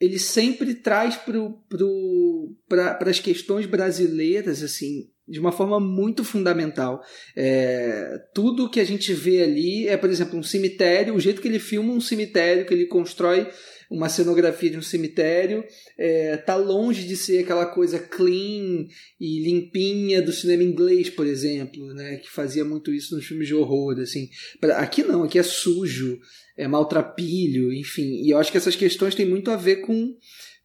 ele 0.00 0.18
sempre 0.18 0.74
traz 0.74 1.16
para 1.16 1.38
pro, 1.68 2.56
as 3.00 3.18
questões 3.18 3.66
brasileiras 3.66 4.62
assim 4.62 5.08
de 5.26 5.38
uma 5.38 5.52
forma 5.52 5.78
muito 5.78 6.24
fundamental. 6.24 7.02
É, 7.36 8.16
tudo 8.32 8.70
que 8.70 8.80
a 8.80 8.84
gente 8.84 9.12
vê 9.12 9.42
ali 9.42 9.86
é, 9.86 9.96
por 9.96 10.08
exemplo, 10.08 10.38
um 10.38 10.42
cemitério, 10.42 11.14
o 11.14 11.20
jeito 11.20 11.42
que 11.42 11.48
ele 11.48 11.58
filma 11.58 11.92
um 11.92 12.00
cemitério, 12.00 12.64
que 12.64 12.72
ele 12.72 12.86
constrói 12.86 13.46
uma 13.90 14.08
cenografia 14.08 14.70
de 14.70 14.76
um 14.76 14.82
cemitério, 14.82 15.64
é, 15.96 16.36
tá 16.36 16.56
longe 16.56 17.06
de 17.06 17.16
ser 17.16 17.38
aquela 17.38 17.66
coisa 17.66 17.98
clean 17.98 18.86
e 19.20 19.40
limpinha 19.40 20.20
do 20.20 20.32
cinema 20.32 20.62
inglês, 20.62 21.08
por 21.08 21.26
exemplo, 21.26 21.94
né, 21.94 22.16
que 22.16 22.30
fazia 22.30 22.64
muito 22.64 22.92
isso 22.92 23.16
nos 23.16 23.26
filmes 23.26 23.48
de 23.48 23.54
horror, 23.54 23.98
assim. 23.98 24.28
Aqui 24.76 25.02
não, 25.02 25.22
aqui 25.22 25.38
é 25.38 25.42
sujo, 25.42 26.20
é 26.56 26.68
maltrapilho, 26.68 27.72
enfim. 27.72 28.22
E 28.22 28.30
eu 28.30 28.38
acho 28.38 28.50
que 28.52 28.58
essas 28.58 28.76
questões 28.76 29.14
têm 29.14 29.26
muito 29.26 29.50
a 29.50 29.56
ver 29.56 29.76
com 29.76 30.14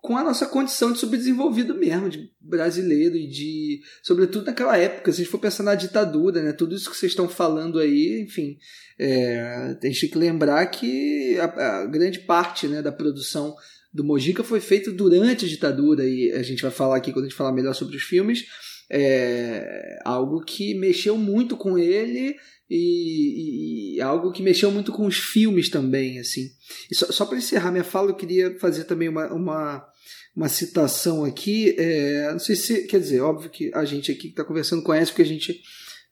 com 0.03 0.17
a 0.17 0.23
nossa 0.23 0.45
condição 0.45 0.91
de 0.91 0.99
subdesenvolvido 0.99 1.73
mesmo, 1.73 2.09
de 2.09 2.29
brasileiro 2.41 3.15
e 3.15 3.25
de. 3.25 3.79
Sobretudo 4.03 4.47
naquela 4.47 4.77
época, 4.77 5.09
se 5.09 5.21
a 5.21 5.23
gente 5.23 5.31
for 5.31 5.39
pensar 5.39 5.63
na 5.63 5.75
ditadura, 5.75 6.43
né? 6.43 6.51
Tudo 6.51 6.75
isso 6.75 6.91
que 6.91 6.97
vocês 6.97 7.13
estão 7.13 7.29
falando 7.29 7.79
aí, 7.79 8.21
enfim. 8.21 8.57
É, 8.99 9.39
a 9.81 9.87
gente 9.87 10.01
tem 10.01 10.09
que 10.09 10.17
lembrar 10.17 10.65
que 10.65 11.39
a, 11.39 11.45
a 11.45 11.85
grande 11.85 12.19
parte 12.19 12.67
né, 12.67 12.81
da 12.81 12.91
produção 12.91 13.55
do 13.93 14.03
Mojica 14.03 14.43
foi 14.43 14.59
feita 14.59 14.91
durante 14.91 15.45
a 15.45 15.47
ditadura, 15.47 16.05
e 16.05 16.33
a 16.33 16.43
gente 16.43 16.61
vai 16.61 16.71
falar 16.71 16.97
aqui 16.97 17.13
quando 17.13 17.23
a 17.23 17.29
gente 17.29 17.37
falar 17.37 17.53
melhor 17.53 17.73
sobre 17.73 17.95
os 17.95 18.03
filmes. 18.03 18.43
É 18.91 19.99
algo 20.03 20.43
que 20.43 20.75
mexeu 20.75 21.17
muito 21.17 21.55
com 21.55 21.77
ele 21.77 22.35
e, 22.69 23.95
e, 23.95 24.01
algo 24.01 24.33
que 24.33 24.43
mexeu 24.43 24.69
muito 24.69 24.91
com 24.91 25.05
os 25.05 25.17
filmes 25.17 25.69
também, 25.69 26.19
assim. 26.19 26.49
E 26.91 26.95
só, 26.95 27.05
só 27.09 27.25
para 27.25 27.37
encerrar 27.37 27.71
minha 27.71 27.85
fala, 27.85 28.11
eu 28.11 28.15
queria 28.15 28.59
fazer 28.59 28.83
também 28.83 29.07
uma, 29.07 29.31
uma, 29.31 29.87
uma 30.35 30.49
citação 30.49 31.23
aqui. 31.23 31.75
É, 31.77 32.31
não 32.31 32.39
sei 32.39 32.55
se. 32.55 32.83
Quer 32.87 32.99
dizer, 32.99 33.21
óbvio 33.21 33.49
que 33.49 33.71
a 33.73 33.85
gente 33.85 34.11
aqui 34.11 34.21
que 34.21 34.27
está 34.29 34.43
conversando 34.43 34.83
conhece, 34.83 35.11
porque 35.11 35.21
a 35.21 35.25
gente 35.25 35.61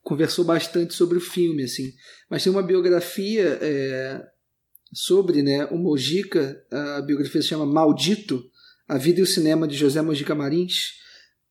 conversou 0.02 0.46
bastante 0.46 0.94
sobre 0.94 1.18
o 1.18 1.22
filme, 1.22 1.64
assim. 1.64 1.92
Mas 2.30 2.44
tem 2.44 2.52
uma 2.52 2.64
biografia 2.64 3.60
é, 3.62 4.22
sobre 4.94 5.42
né, 5.42 5.66
o 5.66 5.78
Mojica, 5.78 6.62
a 6.72 7.02
biografia 7.02 7.42
se 7.42 7.50
chama 7.50 7.66
Maldito, 7.66 8.44
A 8.88 8.98
Vida 8.98 9.20
e 9.20 9.24
o 9.24 9.28
Cinema 9.28 9.68
de 9.68 9.78
José 9.78 10.02
Mojica 10.02 10.36
Marins, 10.36 10.94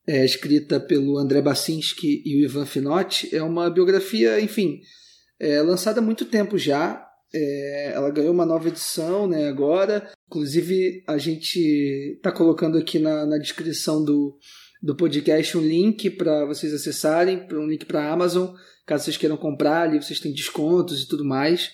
é, 0.06 0.24
escrita 0.24 0.80
pelo 0.80 1.18
André 1.18 1.40
Bacinski 1.40 2.22
e 2.24 2.36
o 2.36 2.44
Ivan 2.44 2.66
Finotti. 2.66 3.34
É 3.34 3.42
uma 3.42 3.70
biografia, 3.70 4.40
enfim, 4.40 4.80
é, 5.38 5.62
lançada 5.62 6.00
há 6.00 6.02
muito 6.02 6.24
tempo 6.24 6.58
já, 6.58 7.06
é, 7.32 7.92
ela 7.94 8.10
ganhou 8.10 8.32
uma 8.32 8.46
nova 8.46 8.68
edição 8.68 9.26
né, 9.26 9.48
agora. 9.48 10.10
Inclusive, 10.28 11.02
a 11.06 11.18
gente 11.18 11.58
está 12.16 12.32
colocando 12.32 12.78
aqui 12.78 12.98
na, 12.98 13.26
na 13.26 13.38
descrição 13.38 14.04
do, 14.04 14.36
do 14.82 14.96
podcast 14.96 15.56
um 15.56 15.60
link 15.60 16.10
para 16.10 16.44
vocês 16.46 16.72
acessarem, 16.72 17.46
um 17.52 17.66
link 17.66 17.84
para 17.84 18.02
a 18.02 18.12
Amazon, 18.12 18.54
caso 18.86 19.04
vocês 19.04 19.16
queiram 19.16 19.36
comprar, 19.36 19.82
ali 19.82 20.02
vocês 20.02 20.20
têm 20.20 20.32
descontos 20.32 21.02
e 21.02 21.08
tudo 21.08 21.24
mais. 21.24 21.70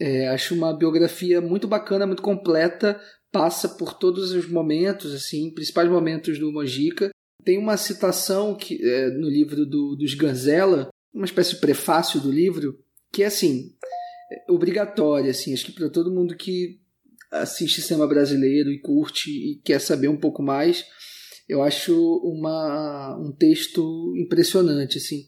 É, 0.00 0.28
acho 0.28 0.54
uma 0.54 0.76
biografia 0.76 1.40
muito 1.40 1.68
bacana, 1.68 2.06
muito 2.06 2.22
completa, 2.22 3.00
passa 3.30 3.68
por 3.68 3.94
todos 3.94 4.32
os 4.32 4.48
momentos, 4.48 5.14
assim, 5.14 5.52
principais 5.52 5.88
momentos 5.88 6.38
do 6.38 6.52
Mojica. 6.52 7.10
Tem 7.44 7.58
uma 7.58 7.76
citação 7.76 8.54
que 8.54 8.78
é, 8.84 9.10
no 9.10 9.28
livro 9.28 9.66
do, 9.66 9.96
dos 9.96 10.14
Ganzella, 10.14 10.88
uma 11.12 11.24
espécie 11.24 11.54
de 11.54 11.60
prefácio 11.60 12.20
do 12.20 12.30
livro, 12.30 12.78
que 13.12 13.22
é 13.22 13.26
assim, 13.26 13.74
obrigatória, 14.48 15.30
assim, 15.30 15.52
acho 15.52 15.66
que 15.66 15.72
para 15.72 15.90
todo 15.90 16.12
mundo 16.12 16.36
que 16.36 16.80
assiste 17.30 17.80
cinema 17.80 18.06
brasileiro 18.06 18.70
e 18.70 18.80
curte 18.80 19.30
e 19.30 19.60
quer 19.64 19.80
saber 19.80 20.08
um 20.08 20.18
pouco 20.18 20.42
mais, 20.42 20.84
eu 21.48 21.62
acho 21.62 21.94
uma, 22.24 23.18
um 23.18 23.32
texto 23.32 24.14
impressionante, 24.16 24.98
assim. 24.98 25.26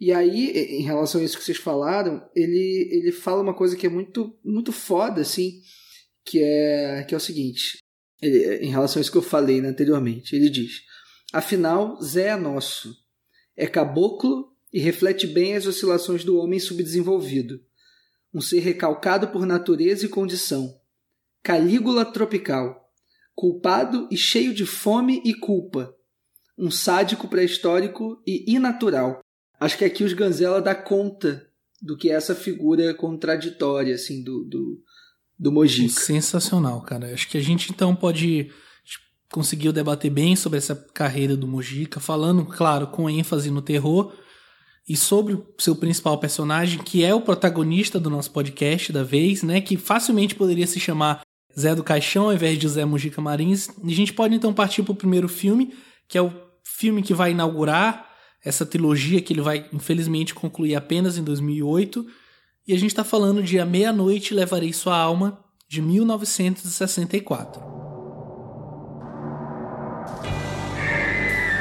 E 0.00 0.12
aí, 0.12 0.50
em 0.50 0.82
relação 0.82 1.20
a 1.20 1.24
isso 1.24 1.38
que 1.38 1.44
vocês 1.44 1.58
falaram, 1.58 2.22
ele, 2.34 2.88
ele 2.90 3.12
fala 3.12 3.40
uma 3.40 3.54
coisa 3.54 3.76
que 3.76 3.86
é 3.86 3.90
muito, 3.90 4.36
muito 4.44 4.72
foda, 4.72 5.20
assim, 5.20 5.60
que 6.24 6.42
é, 6.42 7.04
que 7.04 7.14
é 7.14 7.16
o 7.16 7.20
seguinte, 7.20 7.78
ele, 8.20 8.56
em 8.56 8.70
relação 8.70 8.98
a 8.98 9.02
isso 9.02 9.12
que 9.12 9.18
eu 9.18 9.22
falei 9.22 9.60
né, 9.60 9.68
anteriormente, 9.68 10.34
ele 10.34 10.50
diz, 10.50 10.82
afinal, 11.32 12.00
Zé 12.02 12.28
é 12.28 12.36
nosso, 12.36 12.94
é 13.56 13.66
caboclo 13.66 14.48
e 14.72 14.80
reflete 14.80 15.26
bem 15.26 15.54
as 15.54 15.66
oscilações 15.66 16.24
do 16.24 16.36
homem 16.36 16.58
subdesenvolvido 16.58 17.60
um 18.34 18.40
ser 18.40 18.58
recalcado 18.58 19.28
por 19.28 19.46
natureza 19.46 20.04
e 20.04 20.08
condição, 20.08 20.74
Calígula 21.42 22.04
tropical, 22.04 22.90
culpado 23.34 24.08
e 24.10 24.16
cheio 24.16 24.52
de 24.52 24.66
fome 24.66 25.22
e 25.24 25.34
culpa, 25.34 25.94
um 26.58 26.70
sádico 26.70 27.28
pré-histórico 27.28 28.20
e 28.26 28.52
inatural. 28.52 29.20
Acho 29.60 29.78
que 29.78 29.84
aqui 29.84 30.02
os 30.02 30.12
Ganzela 30.12 30.60
dá 30.60 30.74
conta 30.74 31.46
do 31.82 31.96
que 31.96 32.10
é 32.10 32.14
essa 32.14 32.34
figura 32.34 32.94
contraditória 32.94 33.94
assim 33.94 34.22
do 34.24 34.44
do, 34.44 34.82
do 35.38 35.52
Mojica. 35.52 36.00
Sensacional, 36.00 36.80
cara. 36.82 37.12
Acho 37.12 37.28
que 37.28 37.36
a 37.36 37.42
gente 37.42 37.70
então 37.70 37.94
pode 37.94 38.50
conseguiu 39.30 39.72
debater 39.72 40.10
bem 40.10 40.36
sobre 40.36 40.58
essa 40.58 40.76
carreira 40.94 41.36
do 41.36 41.46
Mojica, 41.46 41.98
falando, 41.98 42.46
claro, 42.46 42.86
com 42.86 43.10
ênfase 43.10 43.50
no 43.50 43.60
terror, 43.60 44.14
e 44.88 44.96
sobre 44.96 45.34
o 45.34 45.46
seu 45.58 45.74
principal 45.74 46.18
personagem, 46.18 46.78
que 46.78 47.02
é 47.02 47.14
o 47.14 47.20
protagonista 47.20 47.98
do 47.98 48.10
nosso 48.10 48.30
podcast 48.30 48.92
da 48.92 49.02
vez, 49.02 49.42
né? 49.42 49.60
Que 49.60 49.76
facilmente 49.76 50.34
poderia 50.34 50.66
se 50.66 50.78
chamar 50.78 51.22
Zé 51.58 51.74
do 51.74 51.82
Caixão 51.82 52.24
ao 52.24 52.34
invés 52.34 52.58
de 52.58 52.68
Zé 52.68 52.84
Mujica 52.84 53.20
Marins. 53.20 53.68
E 53.82 53.92
a 53.92 53.96
gente 53.96 54.12
pode 54.12 54.34
então 54.34 54.52
partir 54.52 54.82
para 54.82 54.92
o 54.92 54.96
primeiro 54.96 55.28
filme, 55.28 55.72
que 56.06 56.18
é 56.18 56.22
o 56.22 56.32
filme 56.62 57.02
que 57.02 57.14
vai 57.14 57.30
inaugurar 57.30 58.10
essa 58.44 58.66
trilogia 58.66 59.22
que 59.22 59.32
ele 59.32 59.40
vai, 59.40 59.66
infelizmente, 59.72 60.34
concluir 60.34 60.74
apenas 60.74 61.16
em 61.16 61.24
2008. 61.24 62.04
E 62.66 62.74
a 62.74 62.78
gente 62.78 62.90
está 62.90 63.04
falando 63.04 63.42
de 63.42 63.58
A 63.58 63.64
Meia-Noite 63.64 64.34
Levarei 64.34 64.72
Sua 64.72 64.96
Alma, 64.96 65.38
de 65.66 65.80
1964. 65.80 67.62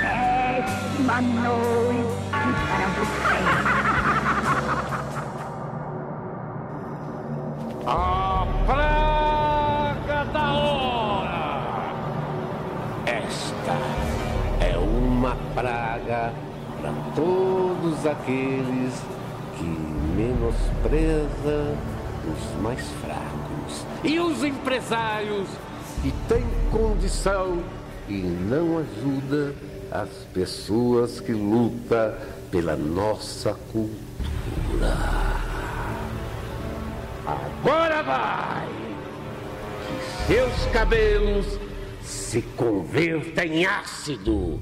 É 0.03 0.65
uma 0.99 1.21
noite 1.21 2.12
A 7.85 8.47
praga 8.65 10.23
da 10.31 10.53
hora! 10.53 11.93
Esta 13.05 13.77
é 14.65 14.77
uma 14.77 15.35
praga 15.53 16.33
para 16.79 16.93
todos 17.13 18.05
aqueles 18.05 19.01
que 19.57 19.65
menospreza 20.15 21.77
os 22.25 22.61
mais 22.61 22.79
fracos 23.01 23.85
e 24.01 24.17
os 24.17 24.45
empresários 24.45 25.49
que 26.01 26.13
têm 26.29 26.45
condição 26.71 27.61
e 28.07 28.13
não 28.13 28.77
ajuda 28.77 29.53
as 29.91 30.09
pessoas 30.33 31.19
que 31.19 31.33
lutam 31.33 32.13
pela 32.49 32.77
nossa 32.77 33.53
cultura. 33.73 35.52
Agora 37.25 38.01
vai! 38.03 38.67
Que 39.87 40.33
seus 40.33 40.65
cabelos 40.73 41.45
se 42.01 42.41
converta 42.57 43.45
em 43.45 43.65
ácido 43.65 44.59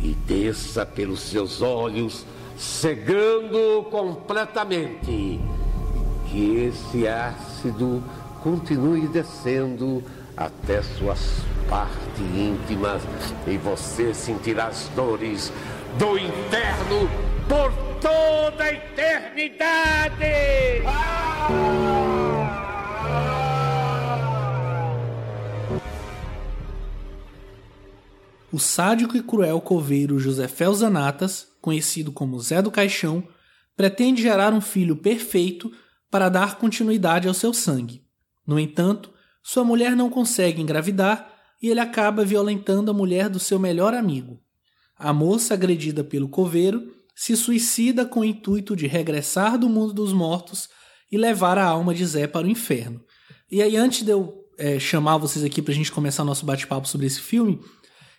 e 0.00 0.14
desça 0.14 0.86
pelos 0.86 1.20
seus 1.20 1.60
olhos, 1.60 2.24
cegando 2.56 3.84
completamente. 3.90 5.40
Que 6.30 6.70
esse 6.70 7.08
ácido 7.08 8.02
continue 8.42 9.08
descendo 9.08 10.02
até 10.36 10.82
suas 10.82 11.42
partes 11.68 12.20
íntimas 12.20 13.02
e 13.46 13.56
você 13.56 14.14
sentirá 14.14 14.66
as 14.66 14.88
dores 14.94 15.52
do 15.98 16.16
inferno 16.16 17.10
por 17.48 17.87
toda 18.00 18.64
a 18.64 18.72
eternidade. 18.72 20.24
O 28.50 28.58
sádico 28.58 29.16
e 29.16 29.22
cruel 29.22 29.60
coveiro 29.60 30.18
José 30.18 30.48
Felzanatas, 30.48 31.48
conhecido 31.60 32.10
como 32.10 32.40
Zé 32.40 32.62
do 32.62 32.70
Caixão, 32.70 33.22
pretende 33.76 34.22
gerar 34.22 34.52
um 34.52 34.60
filho 34.60 34.96
perfeito 34.96 35.70
para 36.10 36.28
dar 36.28 36.56
continuidade 36.56 37.28
ao 37.28 37.34
seu 37.34 37.52
sangue. 37.52 38.02
No 38.46 38.58
entanto, 38.58 39.12
sua 39.42 39.62
mulher 39.64 39.94
não 39.94 40.08
consegue 40.08 40.62
engravidar 40.62 41.30
e 41.62 41.68
ele 41.68 41.80
acaba 41.80 42.24
violentando 42.24 42.90
a 42.90 42.94
mulher 42.94 43.28
do 43.28 43.38
seu 43.38 43.58
melhor 43.58 43.92
amigo. 43.92 44.40
A 44.96 45.12
moça, 45.12 45.54
agredida 45.54 46.02
pelo 46.02 46.28
coveiro, 46.28 46.97
se 47.18 47.36
suicida 47.36 48.06
com 48.06 48.20
o 48.20 48.24
intuito 48.24 48.76
de 48.76 48.86
regressar 48.86 49.58
do 49.58 49.68
mundo 49.68 49.92
dos 49.92 50.12
mortos 50.12 50.68
e 51.10 51.18
levar 51.18 51.58
a 51.58 51.64
alma 51.64 51.92
de 51.92 52.06
Zé 52.06 52.28
para 52.28 52.46
o 52.46 52.50
inferno. 52.50 53.00
E 53.50 53.60
aí, 53.60 53.76
antes 53.76 54.04
de 54.04 54.12
eu 54.12 54.44
é, 54.56 54.78
chamar 54.78 55.16
vocês 55.16 55.44
aqui 55.44 55.60
para 55.60 55.72
a 55.72 55.74
gente 55.74 55.90
começar 55.90 56.22
nosso 56.22 56.46
bate-papo 56.46 56.86
sobre 56.86 57.08
esse 57.08 57.20
filme, 57.20 57.60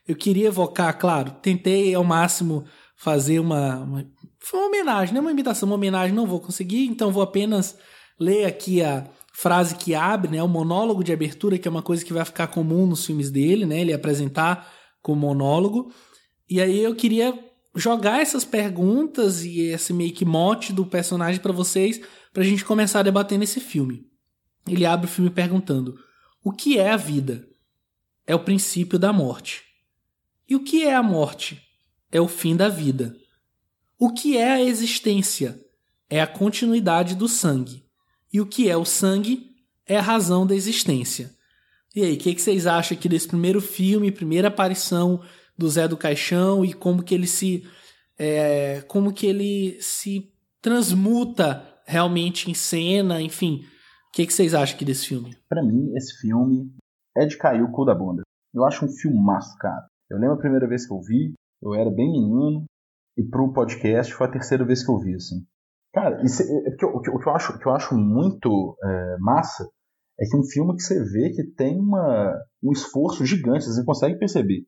eu 0.06 0.18
queria 0.18 0.48
evocar, 0.48 1.00
claro, 1.00 1.32
tentei 1.42 1.96
ao 1.96 2.04
máximo 2.04 2.66
fazer 2.98 3.40
uma, 3.40 3.78
uma 3.78 4.06
foi 4.38 4.60
uma 4.60 4.68
homenagem, 4.68 5.14
não 5.14 5.22
é 5.22 5.26
uma 5.26 5.32
imitação, 5.32 5.70
uma 5.70 5.76
homenagem 5.76 6.14
não 6.14 6.28
vou 6.28 6.42
conseguir, 6.42 6.86
então 6.88 7.10
vou 7.10 7.24
apenas 7.24 7.78
ler 8.20 8.44
aqui 8.44 8.84
a 8.84 9.10
frase 9.32 9.76
que 9.76 9.96
abre, 9.96 10.30
né, 10.30 10.44
o 10.44 10.48
monólogo 10.48 11.06
de 11.06 11.14
abertura, 11.14 11.58
que 11.58 11.70
é 11.70 11.72
uma 11.72 11.82
coisa 11.82 12.04
que 12.04 12.12
vai 12.12 12.26
ficar 12.26 12.48
comum 12.48 12.86
nos 12.86 13.06
filmes 13.06 13.32
dele, 13.32 13.66
né, 13.66 13.80
ele 13.80 13.94
apresentar 13.94 14.70
com 15.02 15.16
monólogo. 15.16 15.90
E 16.50 16.60
aí 16.60 16.84
eu 16.84 16.94
queria 16.94 17.49
jogar 17.76 18.22
essas 18.22 18.44
perguntas 18.44 19.44
e 19.44 19.62
esse 19.62 19.94
meio 19.94 20.14
que 20.14 20.26
mote 20.26 20.74
do 20.74 20.86
personagem 20.86 21.42
para 21.42 21.54
vocês, 21.54 22.02
para 22.34 22.44
a 22.44 22.46
gente 22.46 22.66
começar 22.66 23.00
a 23.00 23.04
debater 23.04 23.38
nesse 23.38 23.60
filme. 23.60 24.08
Ele 24.68 24.86
abre 24.86 25.08
o 25.08 25.10
filme 25.10 25.30
perguntando: 25.30 25.98
O 26.44 26.52
que 26.52 26.78
é 26.78 26.90
a 26.90 26.98
vida? 26.98 27.48
É 28.26 28.36
o 28.36 28.44
princípio 28.44 29.00
da 29.00 29.12
morte. 29.12 29.64
E 30.48 30.56
o 30.56 30.64
que 30.64 30.84
é 30.84 30.96
a 30.96 31.04
morte? 31.04 31.62
É 32.12 32.20
o 32.20 32.28
fim 32.28 32.56
da 32.56 32.70
vida. 32.70 33.16
O 33.98 34.14
que 34.14 34.38
é 34.38 34.52
a 34.52 34.62
existência? 34.62 35.60
É 36.10 36.22
a 36.22 36.28
continuidade 36.28 37.16
do 37.16 37.28
sangue. 37.28 37.86
E 38.32 38.40
o 38.40 38.46
que 38.46 38.70
é 38.70 38.78
o 38.78 38.86
sangue? 38.86 39.50
É 39.86 39.98
a 39.98 40.02
razão 40.02 40.46
da 40.46 40.56
existência. 40.56 41.36
E 41.96 42.04
aí, 42.04 42.14
o 42.14 42.18
que, 42.18 42.36
que, 42.36 42.42
vocês 42.42 42.68
acham 42.68 42.98
aqui 42.98 43.10
desse 43.10 43.28
primeiro 43.28 43.60
filme, 43.60 44.12
primeira 44.12 44.48
aparição 44.48 45.22
do 45.60 45.70
Zé 45.70 45.88
do 45.88 45.98
Caixão 45.98 46.64
e 46.64 46.74
como 46.74 47.04
que 47.04 47.14
ele 47.14 47.28
se 47.28 47.64
é, 48.18 48.82
como 48.88 49.14
que 49.14 49.28
ele 49.28 49.78
se 49.82 50.32
transmuta 50.62 51.64
realmente 51.86 52.50
em 52.50 52.54
cena, 52.54 53.22
enfim. 53.22 53.62
O 54.08 54.12
que, 54.14 54.26
que 54.26 54.34
vocês 54.34 54.54
acham 54.54 54.76
aqui 54.76 54.86
desse 54.86 55.08
filme? 55.08 55.36
Para 55.48 55.64
mim, 55.64 55.94
esse 55.96 56.20
filme 56.20 56.72
é 57.16 57.26
de 57.26 57.38
cair 57.38 57.62
o 57.62 57.72
cu 57.72 57.86
da 57.86 57.94
bunda. 57.94 58.24
Eu 58.54 58.66
acho 58.66 58.86
um 58.86 58.90
filmaço, 58.90 59.56
cara. 59.60 59.86
Eu 60.10 60.18
lembro 60.18 60.36
a 60.36 60.40
primeira 60.40 60.68
vez 60.68 60.88
que 60.88 60.94
eu 60.94 61.00
vi, 61.02 61.34
eu 61.62 61.76
era 61.76 61.90
bem 61.90 62.12
menino, 62.12 62.66
e 63.18 63.24
pro 63.24 63.54
podcast 63.54 64.14
foi 64.14 64.28
a 64.28 64.32
terceira 64.32 64.66
vez 64.66 64.84
que 64.84 64.92
eu 64.92 64.98
vi, 64.98 65.14
assim. 65.16 65.46
Cara, 65.94 66.24
isso, 66.24 66.42
é, 66.42 66.46
é, 66.46 66.74
o, 66.86 67.02
que, 67.02 67.10
o, 67.10 67.20
que 67.20 67.28
eu 67.28 67.34
acho, 67.34 67.60
que 67.60 67.68
eu 67.68 67.74
acho 67.74 67.96
muito 67.96 68.76
é, 68.84 69.18
massa 69.20 69.68
é 70.20 70.26
que 70.26 70.38
um 70.38 70.44
filme 70.44 70.76
que 70.76 70.84
você 70.84 71.04
vê 71.04 71.30
que 71.30 71.44
tem 71.56 71.80
uma, 71.80 72.36
um 72.64 72.72
esforço 72.72 73.26
gigante, 73.26 73.66
você 73.66 73.84
consegue 73.86 74.18
perceber. 74.18 74.66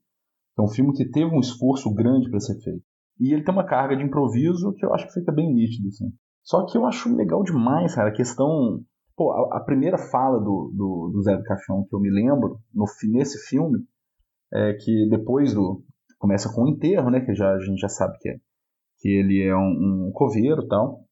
É 0.57 0.61
um 0.61 0.67
filme 0.67 0.93
que 0.93 1.09
teve 1.09 1.33
um 1.33 1.39
esforço 1.39 1.93
grande 1.93 2.29
para 2.29 2.39
ser 2.39 2.59
feito. 2.61 2.83
E 3.19 3.33
ele 3.33 3.43
tem 3.43 3.53
uma 3.53 3.65
carga 3.65 3.95
de 3.95 4.03
improviso 4.03 4.73
que 4.73 4.85
eu 4.85 4.93
acho 4.93 5.07
que 5.07 5.13
fica 5.13 5.31
bem 5.31 5.53
nítido, 5.53 5.87
assim. 5.87 6.11
Só 6.43 6.65
que 6.65 6.77
eu 6.77 6.85
acho 6.85 7.15
legal 7.15 7.43
demais, 7.43 7.95
cara, 7.95 8.09
a 8.09 8.13
questão. 8.13 8.81
Pô, 9.15 9.31
a, 9.31 9.57
a 9.57 9.59
primeira 9.59 9.97
fala 9.97 10.39
do, 10.39 10.71
do, 10.75 11.11
do 11.13 11.21
Zé 11.21 11.35
do 11.35 11.43
Caixão 11.43 11.85
que 11.87 11.95
eu 11.95 11.99
me 11.99 12.09
lembro 12.09 12.59
no, 12.73 12.85
nesse 13.11 13.37
filme 13.47 13.79
é, 14.53 14.73
que 14.73 15.07
depois 15.09 15.53
do 15.53 15.83
começa 16.17 16.51
com 16.53 16.63
o 16.63 16.69
enterro, 16.69 17.09
né, 17.09 17.21
que 17.21 17.33
já 17.33 17.51
a 17.51 17.59
gente 17.59 17.79
já 17.79 17.89
sabe 17.89 18.17
que 18.19 18.29
é 18.29 18.37
que 19.01 19.09
ele 19.09 19.41
é 19.41 19.55
um, 19.55 20.07
um 20.07 20.11
coveiro, 20.13 20.67
tal. 20.67 21.03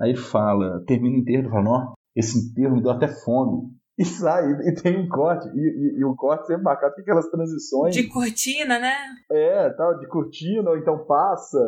Aí 0.00 0.14
fala, 0.16 0.84
termina 0.84 1.16
o 1.16 1.20
enterro, 1.20 1.46
e 1.46 1.50
fala, 1.50 1.62
não, 1.62 1.94
esse 2.14 2.50
enterro 2.50 2.74
me 2.74 2.82
deu 2.82 2.90
até 2.90 3.08
fome. 3.08 3.70
E 3.98 4.04
sai, 4.04 4.44
e, 4.50 4.74
tem 4.74 5.00
um 5.00 5.08
corte, 5.08 5.48
e, 5.48 5.58
e, 5.58 6.00
e 6.00 6.04
o 6.04 6.14
corte 6.14 6.46
sempre 6.46 6.64
marcado 6.64 6.94
com 6.94 7.00
aquelas 7.00 7.30
transições. 7.30 7.94
De 7.94 8.06
cortina, 8.08 8.78
né? 8.78 8.94
É, 9.30 9.70
tal, 9.70 9.98
de 9.98 10.06
cortina, 10.06 10.68
ou 10.68 10.76
então 10.76 11.06
passa. 11.06 11.58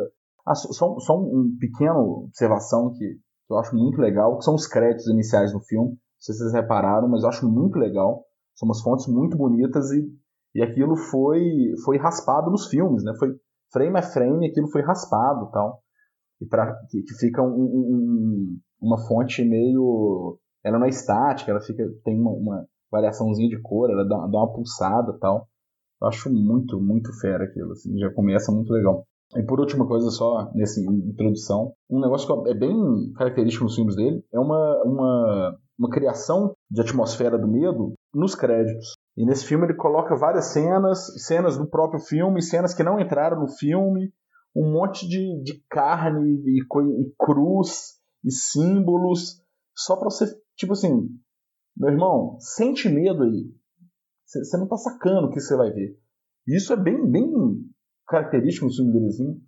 Ah, 0.45 0.53
só, 0.53 0.99
só 0.99 1.17
um 1.17 1.57
pequeno 1.59 2.25
observação 2.25 2.93
que 2.93 3.17
eu 3.49 3.57
acho 3.57 3.75
muito 3.75 3.99
legal, 3.99 4.37
que 4.37 4.43
são 4.43 4.53
os 4.53 4.67
créditos 4.67 5.07
iniciais 5.07 5.51
do 5.51 5.59
filme. 5.59 5.89
Não 5.89 5.97
sei 6.19 6.35
se 6.35 6.41
vocês 6.41 6.53
repararam, 6.53 7.07
mas 7.07 7.23
eu 7.23 7.29
acho 7.29 7.49
muito 7.49 7.79
legal. 7.79 8.23
São 8.53 8.67
umas 8.67 8.81
fontes 8.81 9.07
muito 9.07 9.35
bonitas 9.35 9.89
e 9.91 10.07
e 10.53 10.61
aquilo 10.61 10.95
foi, 10.95 11.73
foi 11.85 11.97
raspado 11.97 12.49
nos 12.49 12.67
filmes, 12.67 13.03
né? 13.03 13.13
Foi 13.17 13.29
frame 13.71 13.97
a 13.97 14.01
frame, 14.01 14.47
aquilo 14.47 14.67
foi 14.69 14.81
raspado 14.81 15.49
tal. 15.51 15.81
E 16.41 16.45
para 16.45 16.75
que, 16.89 17.01
que, 17.03 17.13
fica 17.15 17.41
um, 17.41 17.53
um, 17.53 18.59
uma 18.81 18.97
fonte 19.07 19.43
meio. 19.43 20.39
Ela 20.63 20.77
não 20.77 20.85
é 20.85 20.89
estática, 20.89 21.51
ela 21.51 21.61
fica 21.61 21.83
tem 22.03 22.19
uma, 22.19 22.31
uma 22.31 22.65
variaçãozinha 22.91 23.49
de 23.49 23.61
cor, 23.61 23.89
ela 23.89 24.03
dá, 24.03 24.17
dá, 24.27 24.37
uma 24.39 24.53
pulsada 24.53 25.17
tal. 25.19 25.47
Eu 26.01 26.07
acho 26.07 26.29
muito, 26.29 26.79
muito 26.79 27.11
fera 27.19 27.43
aquilo, 27.43 27.73
assim, 27.73 27.97
já 27.97 28.11
começa 28.11 28.51
muito 28.51 28.71
legal. 28.71 29.05
E 29.35 29.43
por 29.43 29.59
última 29.59 29.87
coisa 29.87 30.09
só, 30.09 30.49
nessa 30.55 30.81
introdução, 30.81 31.73
um 31.89 31.99
negócio 31.99 32.27
que 32.43 32.49
é 32.49 32.53
bem 32.53 32.73
característico 33.15 33.65
nos 33.65 33.75
filmes 33.75 33.95
dele, 33.95 34.23
é 34.33 34.39
uma, 34.39 34.81
uma, 34.83 35.57
uma 35.77 35.89
criação 35.89 36.53
de 36.69 36.81
atmosfera 36.81 37.37
do 37.37 37.47
medo 37.47 37.93
nos 38.13 38.33
créditos. 38.33 38.93
E 39.15 39.25
nesse 39.25 39.45
filme 39.45 39.65
ele 39.65 39.75
coloca 39.75 40.15
várias 40.15 40.45
cenas, 40.45 41.05
cenas 41.25 41.57
do 41.57 41.69
próprio 41.69 41.99
filme, 41.99 42.41
cenas 42.41 42.73
que 42.73 42.83
não 42.83 42.99
entraram 42.99 43.39
no 43.39 43.47
filme, 43.47 44.11
um 44.55 44.71
monte 44.71 45.07
de, 45.07 45.43
de 45.43 45.61
carne 45.69 46.41
e, 46.45 46.61
e 46.61 47.13
cruz 47.19 47.99
e 48.23 48.31
símbolos, 48.31 49.41
só 49.77 49.95
pra 49.95 50.09
você, 50.09 50.25
tipo 50.59 50.73
assim, 50.73 51.09
meu 51.75 51.89
irmão, 51.89 52.37
sente 52.39 52.89
medo 52.89 53.23
aí. 53.23 53.49
Você 54.25 54.57
não 54.57 54.67
tá 54.67 54.77
sacando 54.77 55.27
o 55.27 55.31
que 55.31 55.39
você 55.39 55.55
vai 55.55 55.71
ver. 55.71 55.97
E 56.47 56.55
isso 56.55 56.73
é 56.73 56.77
bem, 56.77 57.09
bem 57.09 57.31
característico 58.05 58.65
no 58.65 58.73
filme 58.73 58.91
dele, 58.91 59.07
assim 59.07 59.41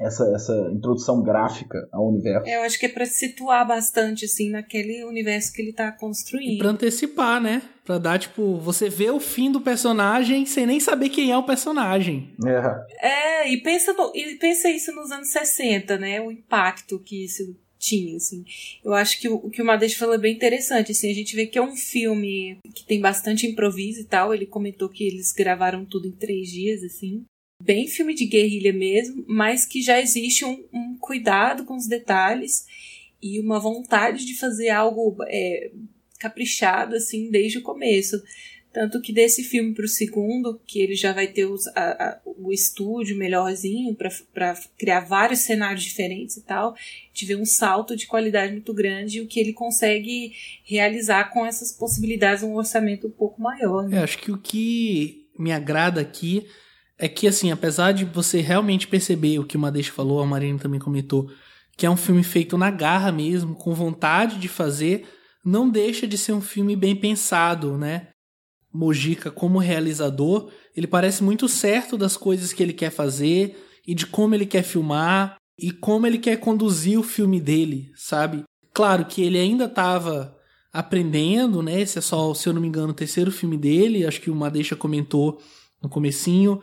essa, 0.00 0.24
essa 0.34 0.70
introdução 0.72 1.22
gráfica 1.22 1.86
ao 1.92 2.08
universo. 2.08 2.48
É, 2.48 2.56
eu 2.56 2.62
acho 2.62 2.78
que 2.78 2.86
é 2.86 2.88
para 2.88 3.04
situar 3.04 3.66
bastante, 3.68 4.24
assim, 4.24 4.50
naquele 4.50 5.04
universo 5.04 5.52
que 5.52 5.60
ele 5.60 5.74
tá 5.74 5.92
construindo. 5.92 6.54
E 6.54 6.58
pra 6.58 6.70
antecipar, 6.70 7.40
né? 7.40 7.62
Pra 7.84 7.98
dar, 7.98 8.18
tipo, 8.18 8.56
você 8.56 8.88
vê 8.88 9.10
o 9.10 9.20
fim 9.20 9.52
do 9.52 9.60
personagem 9.60 10.46
sem 10.46 10.64
nem 10.64 10.80
saber 10.80 11.10
quem 11.10 11.30
é 11.30 11.36
o 11.36 11.42
personagem. 11.42 12.34
É, 12.46 13.42
é 13.42 13.52
e, 13.52 13.62
pensa 13.62 13.92
no, 13.92 14.10
e 14.14 14.36
pensa 14.36 14.70
isso 14.70 14.90
nos 14.94 15.10
anos 15.10 15.30
60, 15.30 15.98
né? 15.98 16.20
O 16.20 16.32
impacto 16.32 16.98
que 16.98 17.26
isso 17.26 17.42
tinha, 17.80 18.16
assim. 18.16 18.44
Eu 18.84 18.94
acho 18.94 19.18
que 19.20 19.28
o, 19.28 19.50
que 19.50 19.62
o 19.62 19.64
Madeixa 19.64 19.98
falou 19.98 20.14
é 20.14 20.18
bem 20.18 20.34
interessante, 20.34 20.92
assim. 20.92 21.10
A 21.10 21.14
gente 21.14 21.34
vê 21.34 21.46
que 21.46 21.58
é 21.58 21.62
um 21.62 21.76
filme 21.76 22.58
que 22.74 22.84
tem 22.84 23.00
bastante 23.00 23.46
improviso 23.46 24.02
e 24.02 24.04
tal. 24.04 24.32
Ele 24.32 24.46
comentou 24.46 24.88
que 24.88 25.02
eles 25.02 25.32
gravaram 25.32 25.84
tudo 25.84 26.06
em 26.06 26.12
três 26.12 26.48
dias, 26.50 26.84
assim 26.84 27.24
bem 27.62 27.86
filme 27.86 28.14
de 28.14 28.24
guerrilha 28.24 28.72
mesmo, 28.72 29.22
mas 29.28 29.66
que 29.66 29.82
já 29.82 30.00
existe 30.00 30.44
um, 30.44 30.64
um 30.72 30.96
cuidado 30.98 31.64
com 31.64 31.76
os 31.76 31.86
detalhes 31.86 32.66
e 33.22 33.38
uma 33.38 33.60
vontade 33.60 34.24
de 34.24 34.38
fazer 34.38 34.70
algo 34.70 35.16
é, 35.28 35.70
caprichado 36.18 36.96
assim 36.96 37.30
desde 37.30 37.58
o 37.58 37.62
começo. 37.62 38.20
Tanto 38.72 39.00
que 39.00 39.12
desse 39.12 39.42
filme 39.42 39.74
para 39.74 39.84
o 39.84 39.88
segundo, 39.88 40.60
que 40.64 40.80
ele 40.80 40.94
já 40.94 41.12
vai 41.12 41.26
ter 41.26 41.44
os, 41.44 41.66
a, 41.68 41.80
a, 41.80 42.20
o 42.24 42.52
estúdio 42.52 43.16
melhorzinho 43.16 43.96
para 44.32 44.54
criar 44.78 45.00
vários 45.00 45.40
cenários 45.40 45.82
diferentes 45.82 46.36
e 46.36 46.42
tal, 46.42 46.76
tive 47.12 47.34
um 47.34 47.44
salto 47.44 47.96
de 47.96 48.06
qualidade 48.06 48.52
muito 48.52 48.72
grande, 48.72 49.20
o 49.20 49.26
que 49.26 49.40
ele 49.40 49.52
consegue 49.52 50.32
realizar 50.64 51.30
com 51.32 51.44
essas 51.44 51.72
possibilidades, 51.72 52.44
um 52.44 52.54
orçamento 52.54 53.08
um 53.08 53.10
pouco 53.10 53.42
maior. 53.42 53.88
Né? 53.88 53.98
Eu 53.98 54.04
acho 54.04 54.18
que 54.18 54.30
o 54.30 54.38
que 54.38 55.26
me 55.36 55.50
agrada 55.50 56.00
aqui 56.00 56.46
é 56.96 57.08
que, 57.08 57.26
assim, 57.26 57.50
apesar 57.50 57.92
de 57.92 58.04
você 58.04 58.40
realmente 58.40 58.86
perceber 58.86 59.38
o 59.40 59.44
que 59.44 59.56
o 59.56 59.60
Madeixa 59.60 59.90
falou, 59.90 60.20
a 60.20 60.26
Marina 60.26 60.58
também 60.58 60.78
comentou, 60.78 61.28
que 61.76 61.86
é 61.86 61.90
um 61.90 61.96
filme 61.96 62.22
feito 62.22 62.56
na 62.56 62.70
garra 62.70 63.10
mesmo, 63.10 63.54
com 63.54 63.74
vontade 63.74 64.38
de 64.38 64.46
fazer, 64.46 65.08
não 65.44 65.68
deixa 65.68 66.06
de 66.06 66.18
ser 66.18 66.32
um 66.32 66.40
filme 66.40 66.76
bem 66.76 66.94
pensado, 66.94 67.76
né? 67.78 68.08
Mojica 68.72 69.30
como 69.30 69.58
realizador, 69.58 70.50
ele 70.76 70.86
parece 70.86 71.22
muito 71.22 71.48
certo 71.48 71.98
das 71.98 72.16
coisas 72.16 72.52
que 72.52 72.62
ele 72.62 72.72
quer 72.72 72.90
fazer 72.90 73.56
e 73.86 73.94
de 73.94 74.06
como 74.06 74.34
ele 74.34 74.46
quer 74.46 74.62
filmar 74.62 75.36
e 75.58 75.72
como 75.72 76.06
ele 76.06 76.18
quer 76.18 76.36
conduzir 76.36 76.98
o 76.98 77.02
filme 77.02 77.40
dele, 77.40 77.90
sabe? 77.96 78.44
Claro 78.72 79.04
que 79.04 79.22
ele 79.22 79.38
ainda 79.38 79.64
estava 79.64 80.36
aprendendo, 80.72 81.62
né? 81.62 81.80
Esse 81.80 81.98
é 81.98 82.00
só, 82.00 82.32
se 82.32 82.48
eu 82.48 82.52
não 82.52 82.62
me 82.62 82.68
engano, 82.68 82.90
o 82.90 82.94
terceiro 82.94 83.32
filme 83.32 83.58
dele, 83.58 84.06
acho 84.06 84.20
que 84.20 84.30
o 84.30 84.34
Madeixa 84.34 84.76
comentou 84.76 85.40
no 85.82 85.88
comecinho. 85.88 86.60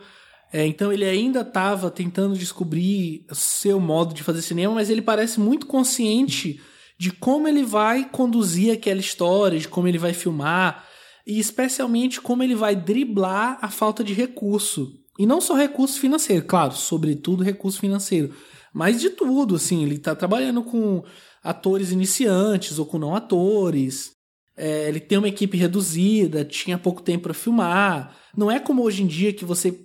É, 0.52 0.66
então 0.66 0.90
ele 0.90 1.04
ainda 1.04 1.42
estava 1.42 1.90
tentando 1.90 2.36
descobrir 2.36 3.26
seu 3.32 3.78
modo 3.78 4.14
de 4.14 4.22
fazer 4.22 4.40
cinema, 4.40 4.74
mas 4.74 4.88
ele 4.88 5.02
parece 5.02 5.38
muito 5.38 5.66
consciente 5.66 6.60
de 6.98 7.12
como 7.12 7.46
ele 7.46 7.62
vai 7.62 8.08
conduzir 8.08 8.72
aquela 8.72 8.98
história, 8.98 9.58
de 9.58 9.68
como 9.68 9.86
ele 9.86 9.98
vai 9.98 10.14
filmar 10.14 10.87
e 11.28 11.38
especialmente 11.38 12.22
como 12.22 12.42
ele 12.42 12.54
vai 12.54 12.74
driblar 12.74 13.58
a 13.60 13.68
falta 13.68 14.02
de 14.02 14.14
recurso. 14.14 14.94
E 15.18 15.26
não 15.26 15.42
só 15.42 15.54
recurso 15.54 16.00
financeiro, 16.00 16.46
claro, 16.46 16.74
sobretudo 16.74 17.44
recurso 17.44 17.78
financeiro, 17.78 18.34
mas 18.72 18.98
de 18.98 19.10
tudo, 19.10 19.56
assim, 19.56 19.84
ele 19.84 19.96
está 19.96 20.14
trabalhando 20.14 20.62
com 20.62 21.04
atores 21.44 21.92
iniciantes 21.92 22.78
ou 22.78 22.86
com 22.86 22.98
não 22.98 23.14
atores. 23.14 24.12
É, 24.56 24.88
ele 24.88 25.00
tem 25.00 25.18
uma 25.18 25.28
equipe 25.28 25.58
reduzida, 25.58 26.44
tinha 26.46 26.78
pouco 26.78 27.02
tempo 27.02 27.24
para 27.24 27.34
filmar. 27.34 28.16
Não 28.34 28.50
é 28.50 28.58
como 28.58 28.82
hoje 28.82 29.02
em 29.02 29.06
dia 29.06 29.32
que 29.32 29.44
você 29.44 29.78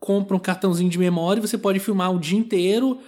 compra 0.00 0.36
um 0.36 0.40
cartãozinho 0.40 0.88
de 0.90 0.98
memória 0.98 1.40
e 1.40 1.46
você 1.46 1.58
pode 1.58 1.78
filmar 1.78 2.14
o 2.14 2.18
dia 2.18 2.38
inteiro 2.38 2.98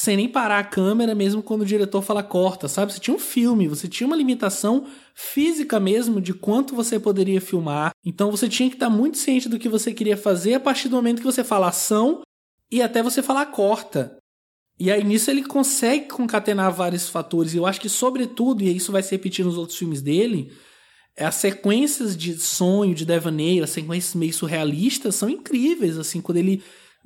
sem 0.00 0.16
nem 0.16 0.28
parar 0.28 0.60
a 0.60 0.64
câmera, 0.64 1.12
mesmo 1.12 1.42
quando 1.42 1.62
o 1.62 1.66
diretor 1.66 2.02
fala 2.02 2.22
corta, 2.22 2.68
sabe? 2.68 2.92
Você 2.92 3.00
tinha 3.00 3.16
um 3.16 3.18
filme, 3.18 3.66
você 3.66 3.88
tinha 3.88 4.06
uma 4.06 4.14
limitação 4.14 4.86
física 5.12 5.80
mesmo 5.80 6.20
de 6.20 6.32
quanto 6.32 6.72
você 6.72 7.00
poderia 7.00 7.40
filmar. 7.40 7.90
Então 8.06 8.30
você 8.30 8.48
tinha 8.48 8.68
que 8.68 8.76
estar 8.76 8.88
muito 8.88 9.18
ciente 9.18 9.48
do 9.48 9.58
que 9.58 9.68
você 9.68 9.92
queria 9.92 10.16
fazer 10.16 10.54
a 10.54 10.60
partir 10.60 10.88
do 10.88 10.94
momento 10.94 11.18
que 11.18 11.24
você 11.24 11.42
fala 11.42 11.66
ação 11.66 12.22
e 12.70 12.80
até 12.80 13.02
você 13.02 13.20
falar 13.24 13.46
corta. 13.46 14.16
E 14.78 14.88
aí 14.88 15.02
nisso 15.02 15.32
ele 15.32 15.42
consegue 15.42 16.06
concatenar 16.06 16.72
vários 16.72 17.08
fatores. 17.08 17.52
E 17.52 17.56
eu 17.56 17.66
acho 17.66 17.80
que, 17.80 17.88
sobretudo, 17.88 18.62
e 18.62 18.76
isso 18.76 18.92
vai 18.92 19.02
se 19.02 19.10
repetir 19.10 19.44
nos 19.44 19.58
outros 19.58 19.76
filmes 19.76 20.00
dele, 20.00 20.52
é 21.16 21.24
as 21.24 21.34
sequências 21.34 22.16
de 22.16 22.38
sonho, 22.38 22.94
de 22.94 23.04
devaneio, 23.04 23.64
as 23.64 23.70
sequências 23.70 24.14
meio 24.14 24.32
surrealistas 24.32 25.16
são 25.16 25.28
incríveis, 25.28 25.98
assim, 25.98 26.20
quando 26.20 26.38
ele 26.38 26.62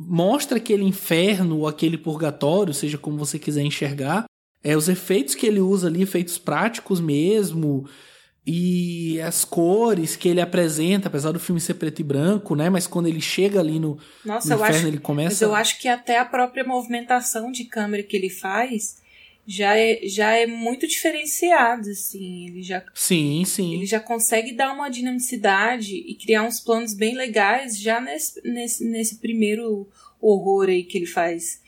mostra 0.07 0.59
aquele 0.59 0.85
inferno 0.85 1.59
ou 1.59 1.69
aquele 1.69 1.99
purgatório, 1.99 2.75
seja 2.75 2.99
como 2.99 3.19
você 3.19 3.39
quiser 3.39 3.63
enxergar. 3.63 4.25
É, 4.63 4.77
os 4.77 4.89
efeitos 4.89 5.35
que 5.35 5.47
ele 5.47 5.61
usa 5.61 5.89
ali, 5.89 6.03
efeitos 6.03 6.39
práticos 6.39 7.01
mesmo, 7.01 7.85
e 8.47 9.21
as 9.21 9.45
cores 9.45 10.17
que 10.17 10.29
ele 10.29 10.41
apresenta, 10.41 11.09
apesar 11.09 11.33
do 11.33 11.41
filme 11.41 11.61
ser 11.61 11.75
preto 11.75 12.01
e 12.01 12.05
branco, 12.05 12.55
né? 12.57 12.69
Mas 12.69 12.87
quando 12.87 13.07
ele 13.07 13.21
chega 13.21 13.61
ali 13.61 13.79
no, 13.79 13.99
Nossa, 14.25 14.49
no 14.49 14.55
inferno, 14.57 14.77
acho, 14.77 14.87
ele 14.87 14.99
começa. 14.99 15.31
Mas 15.31 15.43
eu 15.43 15.55
acho 15.55 15.81
que 15.81 15.89
até 15.89 16.19
a 16.19 16.25
própria 16.25 16.65
movimentação 16.65 17.53
de 17.53 17.65
câmera 17.65 18.03
que 18.03 18.17
ele 18.17 18.31
faz 18.31 19.02
já 19.47 19.76
é, 19.76 20.01
já 20.07 20.32
é 20.32 20.47
muito 20.47 20.86
diferenciado, 20.86 21.90
assim. 21.90 22.47
Ele 22.47 22.62
já, 22.62 22.84
sim, 22.95 23.45
sim. 23.45 23.74
Ele 23.74 23.86
já 23.86 24.01
consegue 24.01 24.53
dar 24.53 24.72
uma 24.72 24.88
dinamicidade 24.88 25.95
e 25.95 26.14
criar 26.14 26.45
uns 26.45 26.61
planos 26.61 26.95
bem 26.95 27.14
legais 27.14 27.78
já 27.78 28.01
nesse, 28.01 28.40
nesse, 28.49 28.84
nesse 28.84 29.16
primeiro 29.18 29.88
horror 30.20 30.68
aí 30.68 30.84
que 30.84 30.99
ele 30.99 31.07
faz. 31.07 31.61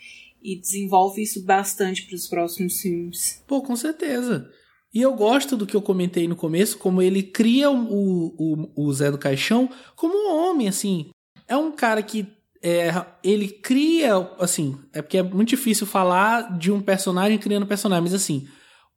E 0.42 0.56
desenvolve 0.56 1.22
isso 1.22 1.42
bastante 1.42 2.02
para 2.02 2.14
os 2.14 2.28
próximos 2.28 2.80
filmes. 2.80 3.42
Pô, 3.46 3.62
com 3.62 3.74
certeza. 3.74 4.50
E 4.92 5.00
eu 5.02 5.12
gosto 5.14 5.56
do 5.56 5.66
que 5.66 5.74
eu 5.74 5.82
comentei 5.82 6.28
no 6.28 6.36
começo, 6.36 6.78
como 6.78 7.02
ele 7.02 7.22
cria 7.22 7.68
o, 7.70 8.34
o, 8.38 8.70
o 8.76 8.92
Zé 8.92 9.10
do 9.10 9.18
Caixão 9.18 9.68
como 9.96 10.14
um 10.14 10.36
homem, 10.36 10.68
assim. 10.68 11.10
É 11.48 11.56
um 11.56 11.72
cara 11.72 12.02
que 12.02 12.26
é, 12.66 13.04
ele 13.22 13.46
cria, 13.48 14.16
assim, 14.38 14.74
é 14.90 15.02
porque 15.02 15.18
é 15.18 15.22
muito 15.22 15.50
difícil 15.50 15.86
falar 15.86 16.56
de 16.56 16.72
um 16.72 16.80
personagem 16.80 17.36
criando 17.36 17.66
personagem, 17.66 18.04
mas 18.04 18.14
assim, 18.14 18.48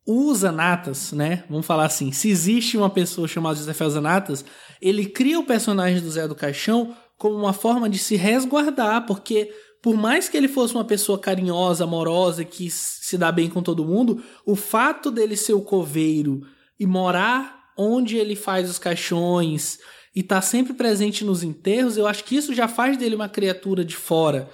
o 0.06 0.34
Zanatas, 0.34 1.12
né? 1.12 1.44
Vamos 1.50 1.66
falar 1.66 1.84
assim, 1.84 2.14
se 2.14 2.30
existe 2.30 2.78
uma 2.78 2.90
pessoa 2.90 3.28
chamada 3.28 3.58
José 3.58 3.74
Fel 3.74 3.90
Zanatas, 3.90 4.46
ele 4.82 5.06
cria 5.06 5.38
o 5.38 5.44
personagem 5.44 6.00
do 6.02 6.10
Zé 6.10 6.26
do 6.26 6.34
Caixão 6.34 6.96
como 7.18 7.36
uma 7.36 7.52
forma 7.52 7.90
de 7.90 7.98
se 7.98 8.16
resguardar, 8.16 9.06
porque 9.06 9.54
por 9.84 9.98
mais 9.98 10.30
que 10.30 10.38
ele 10.38 10.48
fosse 10.48 10.74
uma 10.74 10.86
pessoa 10.86 11.20
carinhosa, 11.20 11.84
amorosa, 11.84 12.46
que 12.46 12.70
se 12.72 13.18
dá 13.18 13.34
bem 13.34 13.50
com 13.50 13.62
todo 13.62 13.84
mundo, 13.84 14.24
o 14.46 14.56
fato 14.56 15.12
dele 15.12 15.36
ser 15.36 15.54
o 15.54 15.62
coveiro 15.62 16.40
e 16.80 16.88
morar 16.88 17.66
onde 17.78 18.16
ele 18.16 18.36
faz 18.36 18.70
os 18.70 18.80
caixões, 18.80 19.78
e 20.18 20.24
tá 20.24 20.42
sempre 20.42 20.74
presente 20.74 21.24
nos 21.24 21.44
enterros, 21.44 21.96
eu 21.96 22.08
acho 22.08 22.24
que 22.24 22.36
isso 22.36 22.52
já 22.52 22.68
faz 22.68 22.98
dele 22.98 23.14
uma 23.14 23.30
criatura 23.30 23.86
de 23.86 23.96
fora, 23.96 24.50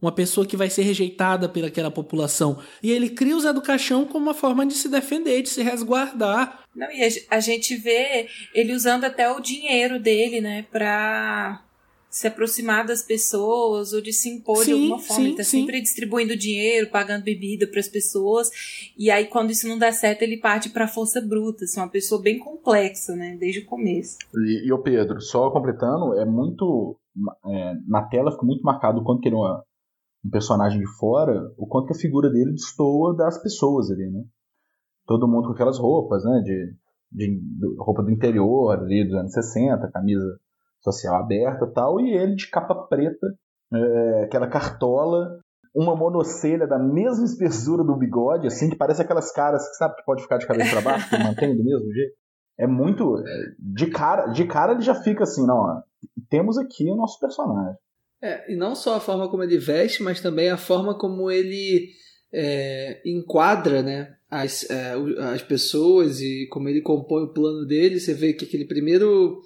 uma 0.00 0.12
pessoa 0.12 0.46
que 0.46 0.56
vai 0.56 0.70
ser 0.70 0.82
rejeitada 0.82 1.48
pelaquela 1.48 1.90
população. 1.90 2.62
E 2.80 2.92
ele 2.92 3.10
cria 3.10 3.36
o 3.36 3.40
Zé 3.40 3.52
do 3.52 3.60
Caixão 3.60 4.04
como 4.04 4.26
uma 4.26 4.34
forma 4.34 4.64
de 4.64 4.74
se 4.74 4.88
defender, 4.88 5.42
de 5.42 5.48
se 5.48 5.60
resguardar. 5.60 6.62
Não, 6.72 6.88
e 6.92 7.02
a 7.28 7.40
gente 7.40 7.74
vê 7.74 8.28
ele 8.54 8.72
usando 8.72 9.02
até 9.02 9.28
o 9.28 9.40
dinheiro 9.40 9.98
dele, 9.98 10.40
né, 10.40 10.64
pra 10.70 11.64
se 12.10 12.26
aproximar 12.26 12.86
das 12.86 13.02
pessoas 13.02 13.92
ou 13.92 14.00
de 14.00 14.12
se 14.12 14.30
impor 14.30 14.58
sim, 14.58 14.64
de 14.64 14.72
alguma 14.72 14.98
forma. 14.98 15.22
Sim, 15.22 15.28
ele 15.28 15.36
tá 15.36 15.44
sim. 15.44 15.60
sempre 15.60 15.80
distribuindo 15.80 16.36
dinheiro, 16.36 16.90
pagando 16.90 17.24
bebida 17.24 17.66
para 17.66 17.80
as 17.80 17.88
pessoas. 17.88 18.50
E 18.96 19.10
aí, 19.10 19.26
quando 19.26 19.50
isso 19.50 19.68
não 19.68 19.78
dá 19.78 19.92
certo, 19.92 20.22
ele 20.22 20.38
parte 20.38 20.70
para 20.70 20.86
a 20.86 20.88
força 20.88 21.20
bruta. 21.20 21.64
Assim, 21.64 21.80
uma 21.80 21.88
pessoa 21.88 22.20
bem 22.20 22.38
complexa, 22.38 23.14
né? 23.14 23.36
Desde 23.38 23.60
o 23.60 23.66
começo. 23.66 24.16
E, 24.34 24.68
e 24.68 24.72
o 24.72 24.82
Pedro, 24.82 25.20
só 25.20 25.50
completando, 25.50 26.14
é 26.18 26.24
muito. 26.24 26.98
É, 27.46 27.74
na 27.86 28.02
tela 28.02 28.32
fica 28.32 28.46
muito 28.46 28.62
marcado 28.62 29.00
o 29.00 29.04
quanto 29.04 29.20
que 29.20 29.28
ele 29.28 29.34
é 29.34 29.38
uma, 29.38 29.62
um 30.24 30.30
personagem 30.30 30.78
de 30.78 30.86
fora, 30.98 31.52
o 31.58 31.66
quanto 31.66 31.88
que 31.88 31.92
a 31.92 32.00
figura 32.00 32.30
dele 32.30 32.52
destoa 32.52 33.14
das 33.16 33.42
pessoas 33.42 33.90
ali, 33.90 34.08
né? 34.08 34.24
Todo 35.06 35.28
mundo 35.28 35.48
com 35.48 35.52
aquelas 35.52 35.78
roupas, 35.78 36.24
né? 36.24 36.40
De, 36.42 36.74
de, 37.12 37.40
de 37.40 37.76
roupa 37.78 38.02
do 38.02 38.10
interior 38.10 38.78
ali 38.78 39.04
dos 39.04 39.14
anos 39.14 39.32
60, 39.32 39.90
camisa 39.90 40.38
social 40.82 41.16
aberta 41.16 41.66
tal, 41.66 42.00
e 42.00 42.10
ele 42.10 42.34
de 42.34 42.48
capa 42.48 42.74
preta, 42.74 43.26
é, 43.72 44.24
aquela 44.24 44.48
cartola, 44.48 45.40
uma 45.74 45.94
monocelha 45.94 46.66
da 46.66 46.78
mesma 46.78 47.24
espessura 47.24 47.84
do 47.84 47.96
bigode, 47.96 48.46
assim, 48.46 48.70
que 48.70 48.76
parece 48.76 49.02
aquelas 49.02 49.32
caras 49.32 49.68
que 49.68 49.76
sabe 49.76 49.96
que 49.96 50.04
pode 50.04 50.22
ficar 50.22 50.38
de 50.38 50.46
cabeça 50.46 50.70
para 50.70 50.80
baixo, 50.80 51.10
que 51.10 51.18
mantém 51.22 51.56
do 51.56 51.64
mesmo 51.64 51.92
jeito. 51.92 52.14
É 52.58 52.66
muito. 52.66 53.18
É, 53.18 53.42
de 53.58 53.86
cara, 53.86 54.26
de 54.26 54.44
cara 54.46 54.72
ele 54.72 54.82
já 54.82 54.94
fica 54.94 55.22
assim, 55.22 55.46
não, 55.46 55.82
temos 56.28 56.58
aqui 56.58 56.90
o 56.90 56.96
nosso 56.96 57.20
personagem. 57.20 57.76
É, 58.20 58.52
e 58.52 58.56
não 58.56 58.74
só 58.74 58.96
a 58.96 59.00
forma 59.00 59.28
como 59.30 59.44
ele 59.44 59.58
veste, 59.58 60.02
mas 60.02 60.20
também 60.20 60.50
a 60.50 60.56
forma 60.56 60.98
como 60.98 61.30
ele 61.30 61.90
é, 62.32 63.00
enquadra 63.06 63.80
né, 63.80 64.16
as, 64.28 64.68
é, 64.68 64.94
as 65.32 65.42
pessoas 65.42 66.20
e 66.20 66.48
como 66.50 66.68
ele 66.68 66.82
compõe 66.82 67.22
o 67.22 67.32
plano 67.32 67.64
dele. 67.64 68.00
Você 68.00 68.12
vê 68.12 68.32
que 68.32 68.44
aquele 68.44 68.66
primeiro 68.66 69.40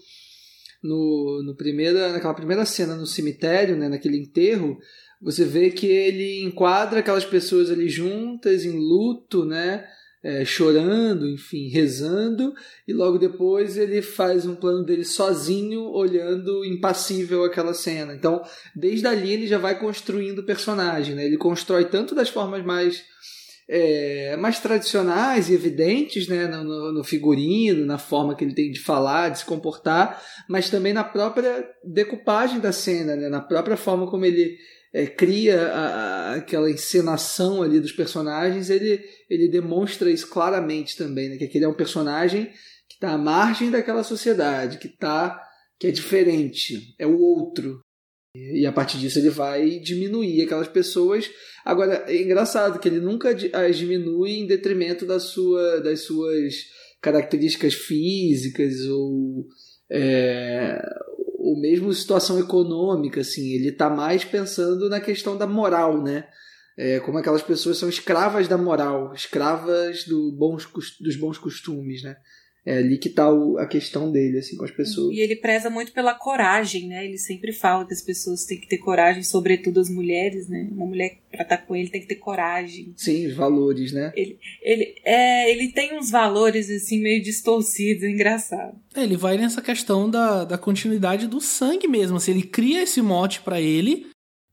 no, 0.82 1.42
no 1.44 1.54
primeira, 1.54 2.12
naquela 2.12 2.34
primeira 2.34 2.64
cena 2.64 2.96
no 2.96 3.06
cemitério, 3.06 3.76
né, 3.76 3.88
naquele 3.88 4.18
enterro, 4.18 4.78
você 5.20 5.44
vê 5.44 5.70
que 5.70 5.86
ele 5.86 6.42
enquadra 6.42 6.98
aquelas 6.98 7.24
pessoas 7.24 7.70
ali 7.70 7.88
juntas, 7.88 8.64
em 8.64 8.76
luto, 8.76 9.44
né? 9.44 9.86
É, 10.24 10.44
chorando, 10.44 11.28
enfim, 11.28 11.68
rezando, 11.68 12.54
e 12.86 12.92
logo 12.92 13.18
depois 13.18 13.76
ele 13.76 14.00
faz 14.00 14.46
um 14.46 14.54
plano 14.54 14.84
dele 14.84 15.04
sozinho, 15.04 15.82
olhando 15.90 16.64
impassível 16.64 17.42
aquela 17.42 17.74
cena. 17.74 18.14
Então, 18.14 18.40
desde 18.72 19.04
ali 19.08 19.32
ele 19.32 19.48
já 19.48 19.58
vai 19.58 19.80
construindo 19.80 20.38
o 20.38 20.46
personagem, 20.46 21.16
né? 21.16 21.26
Ele 21.26 21.36
constrói 21.36 21.86
tanto 21.86 22.14
das 22.14 22.28
formas 22.28 22.64
mais 22.64 23.02
é, 23.74 24.36
mais 24.36 24.60
tradicionais 24.60 25.48
e 25.48 25.54
evidentes 25.54 26.28
né, 26.28 26.46
no, 26.46 26.92
no, 26.92 27.02
figurino, 27.02 27.86
na 27.86 27.96
forma 27.96 28.36
que 28.36 28.44
ele 28.44 28.54
tem 28.54 28.70
de 28.70 28.78
falar, 28.78 29.30
de 29.30 29.38
se 29.38 29.46
comportar, 29.46 30.22
mas 30.46 30.68
também 30.68 30.92
na 30.92 31.02
própria 31.02 31.66
decupagem 31.82 32.60
da 32.60 32.70
cena, 32.70 33.16
né, 33.16 33.30
na 33.30 33.40
própria 33.40 33.74
forma 33.74 34.10
como 34.10 34.26
ele 34.26 34.58
é, 34.92 35.06
cria 35.06 35.68
a, 35.68 35.86
a, 35.86 36.34
aquela 36.34 36.70
encenação 36.70 37.62
ali 37.62 37.80
dos 37.80 37.92
personagens, 37.92 38.68
ele, 38.68 39.02
ele 39.30 39.48
demonstra 39.48 40.10
isso 40.10 40.28
claramente 40.28 40.94
também, 40.94 41.30
né, 41.30 41.36
que 41.38 41.44
aquele 41.44 41.64
é 41.64 41.68
um 41.68 41.74
personagem 41.74 42.50
que 42.86 42.96
está 42.96 43.12
à 43.12 43.18
margem 43.18 43.70
daquela 43.70 44.04
sociedade, 44.04 44.76
que 44.76 44.88
está 44.88 45.40
que 45.80 45.86
é 45.86 45.90
diferente, 45.90 46.94
é 46.98 47.06
o 47.06 47.18
outro. 47.18 47.80
E 48.34 48.64
a 48.64 48.72
partir 48.72 48.98
disso 48.98 49.18
ele 49.18 49.28
vai 49.28 49.78
diminuir 49.78 50.42
aquelas 50.42 50.68
pessoas. 50.68 51.30
Agora, 51.64 52.04
é 52.08 52.22
engraçado 52.22 52.78
que 52.78 52.88
ele 52.88 52.98
nunca 52.98 53.30
as 53.30 53.76
diminui 53.76 54.32
em 54.32 54.46
detrimento 54.46 55.04
da 55.04 55.20
sua, 55.20 55.80
das 55.80 56.00
suas 56.00 56.54
características 57.00 57.74
físicas 57.74 58.86
ou, 58.86 59.46
é, 59.90 60.82
ou 61.38 61.60
mesmo 61.60 61.92
situação 61.92 62.38
econômica. 62.38 63.20
Assim. 63.20 63.52
Ele 63.52 63.68
está 63.68 63.90
mais 63.90 64.24
pensando 64.24 64.88
na 64.88 65.00
questão 65.00 65.36
da 65.36 65.46
moral, 65.46 66.02
né? 66.02 66.26
É, 66.78 67.00
como 67.00 67.18
aquelas 67.18 67.42
pessoas 67.42 67.76
são 67.76 67.88
escravas 67.90 68.48
da 68.48 68.56
moral, 68.56 69.12
escravas 69.12 70.04
do 70.04 70.32
bons, 70.32 70.66
dos 70.98 71.16
bons 71.16 71.36
costumes, 71.36 72.02
né? 72.02 72.16
É 72.64 72.78
ali 72.78 72.96
que 72.96 73.08
tá 73.08 73.32
o, 73.32 73.58
a 73.58 73.66
questão 73.66 74.10
dele, 74.10 74.38
assim, 74.38 74.56
com 74.56 74.64
as 74.64 74.70
pessoas. 74.70 75.16
E 75.16 75.20
ele 75.20 75.34
preza 75.34 75.68
muito 75.68 75.92
pela 75.92 76.14
coragem, 76.14 76.86
né? 76.86 77.04
Ele 77.04 77.18
sempre 77.18 77.52
fala 77.52 77.84
que 77.84 77.92
as 77.92 78.00
pessoas 78.00 78.44
têm 78.44 78.60
que 78.60 78.68
ter 78.68 78.78
coragem, 78.78 79.24
sobretudo 79.24 79.80
as 79.80 79.90
mulheres, 79.90 80.48
né? 80.48 80.68
Uma 80.70 80.86
mulher 80.86 81.18
pra 81.30 81.42
estar 81.42 81.58
com 81.58 81.74
ele 81.74 81.90
tem 81.90 82.00
que 82.00 82.06
ter 82.06 82.16
coragem. 82.16 82.92
Sim, 82.96 83.26
os 83.26 83.34
valores, 83.34 83.92
né? 83.92 84.12
Ele, 84.14 84.38
ele, 84.62 84.94
é, 85.04 85.50
ele 85.50 85.72
tem 85.72 85.98
uns 85.98 86.10
valores, 86.10 86.70
assim, 86.70 87.00
meio 87.00 87.20
distorcidos, 87.20 88.04
engraçado. 88.04 88.78
É, 88.94 89.02
ele 89.02 89.16
vai 89.16 89.36
nessa 89.36 89.60
questão 89.60 90.08
da, 90.08 90.44
da 90.44 90.56
continuidade 90.56 91.26
do 91.26 91.40
sangue 91.40 91.88
mesmo, 91.88 92.16
assim, 92.16 92.30
ele 92.30 92.42
cria 92.42 92.84
esse 92.84 93.02
mote 93.02 93.40
para 93.40 93.60
ele, 93.60 94.06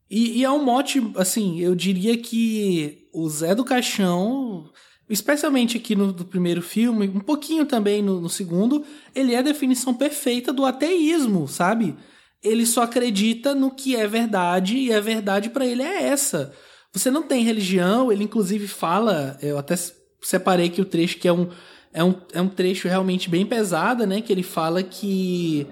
e, 0.10 0.40
e 0.40 0.44
é 0.44 0.50
um 0.50 0.64
mote, 0.64 1.00
assim, 1.16 1.60
eu 1.60 1.76
diria 1.76 2.18
que 2.18 3.08
o 3.14 3.30
Zé 3.30 3.54
do 3.54 3.64
Caixão 3.64 4.72
especialmente 5.10 5.76
aqui 5.76 5.96
no, 5.96 6.14
primeiro 6.14 6.62
filme, 6.62 7.08
um 7.08 7.20
pouquinho 7.20 7.66
também 7.66 8.02
no, 8.02 8.22
no, 8.22 8.30
segundo, 8.30 8.86
ele 9.16 9.34
é 9.34 9.40
a 9.40 9.44
definição 9.44 9.94
perfeita 9.94 10.54
do 10.54 10.66
ateísmo, 10.66 11.48
sabe? 11.48 11.96
Ele 12.44 12.66
só 12.66 12.84
acredita 12.84 13.56
no 13.56 13.72
que 13.72 13.96
é 13.96 14.08
verdade 14.08 14.78
e 14.78 14.94
a 14.94 15.02
verdade 15.02 15.50
para 15.50 15.66
ele 15.66 15.82
é 15.82 16.04
essa. 16.04 16.54
Você 16.94 17.10
não 17.10 17.24
tem 17.24 17.44
religião, 17.44 18.12
ele 18.12 18.24
inclusive 18.24 18.68
fala, 18.68 19.38
eu 19.42 19.58
até 19.58 19.76
separei 20.22 20.68
aqui 20.68 20.82
o 20.82 20.86
trecho 20.86 21.18
que 21.18 21.28
é 21.28 21.34
um, 21.34 21.50
é 21.92 22.04
um, 22.04 22.16
é 22.34 22.42
um 22.42 22.48
trecho 22.48 22.88
realmente 22.88 23.30
bem 23.30 23.46
pesado, 23.46 24.06
né? 24.06 24.22
Que 24.22 24.32
ele 24.32 24.44
fala 24.44 24.84
que 24.84 25.68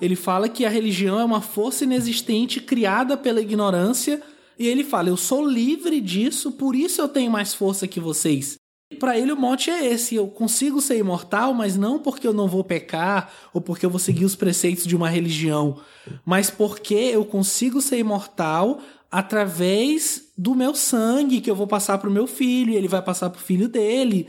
ele 0.00 0.16
fala 0.16 0.48
que 0.48 0.64
a 0.64 0.68
religião 0.68 1.20
é 1.20 1.24
uma 1.24 1.40
força 1.40 1.84
inexistente 1.84 2.60
criada 2.60 3.16
pela 3.16 3.40
ignorância 3.40 4.20
e 4.58 4.66
ele 4.66 4.84
fala: 4.84 5.08
Eu 5.08 5.16
sou 5.16 5.46
livre 5.46 6.00
disso, 6.00 6.52
por 6.52 6.74
isso 6.74 7.00
eu 7.00 7.08
tenho 7.08 7.30
mais 7.30 7.54
força 7.54 7.86
que 7.88 8.00
vocês. 8.00 8.61
Para 8.98 9.18
ele 9.18 9.32
o 9.32 9.36
mote 9.36 9.70
é 9.70 9.86
esse: 9.86 10.14
eu 10.14 10.28
consigo 10.28 10.80
ser 10.80 10.98
imortal, 10.98 11.52
mas 11.54 11.76
não 11.76 11.98
porque 11.98 12.26
eu 12.26 12.32
não 12.32 12.48
vou 12.48 12.62
pecar 12.62 13.32
ou 13.52 13.60
porque 13.60 13.84
eu 13.84 13.90
vou 13.90 13.98
seguir 13.98 14.24
os 14.24 14.36
preceitos 14.36 14.86
de 14.86 14.96
uma 14.96 15.08
religião, 15.08 15.80
mas 16.24 16.50
porque 16.50 16.94
eu 16.94 17.24
consigo 17.24 17.80
ser 17.80 17.98
imortal 17.98 18.80
através 19.10 20.32
do 20.38 20.54
meu 20.54 20.74
sangue 20.74 21.40
que 21.40 21.50
eu 21.50 21.54
vou 21.54 21.66
passar 21.66 21.98
pro 21.98 22.10
meu 22.10 22.26
filho, 22.26 22.72
e 22.72 22.76
ele 22.76 22.88
vai 22.88 23.02
passar 23.02 23.28
pro 23.28 23.40
filho 23.40 23.68
dele. 23.68 24.26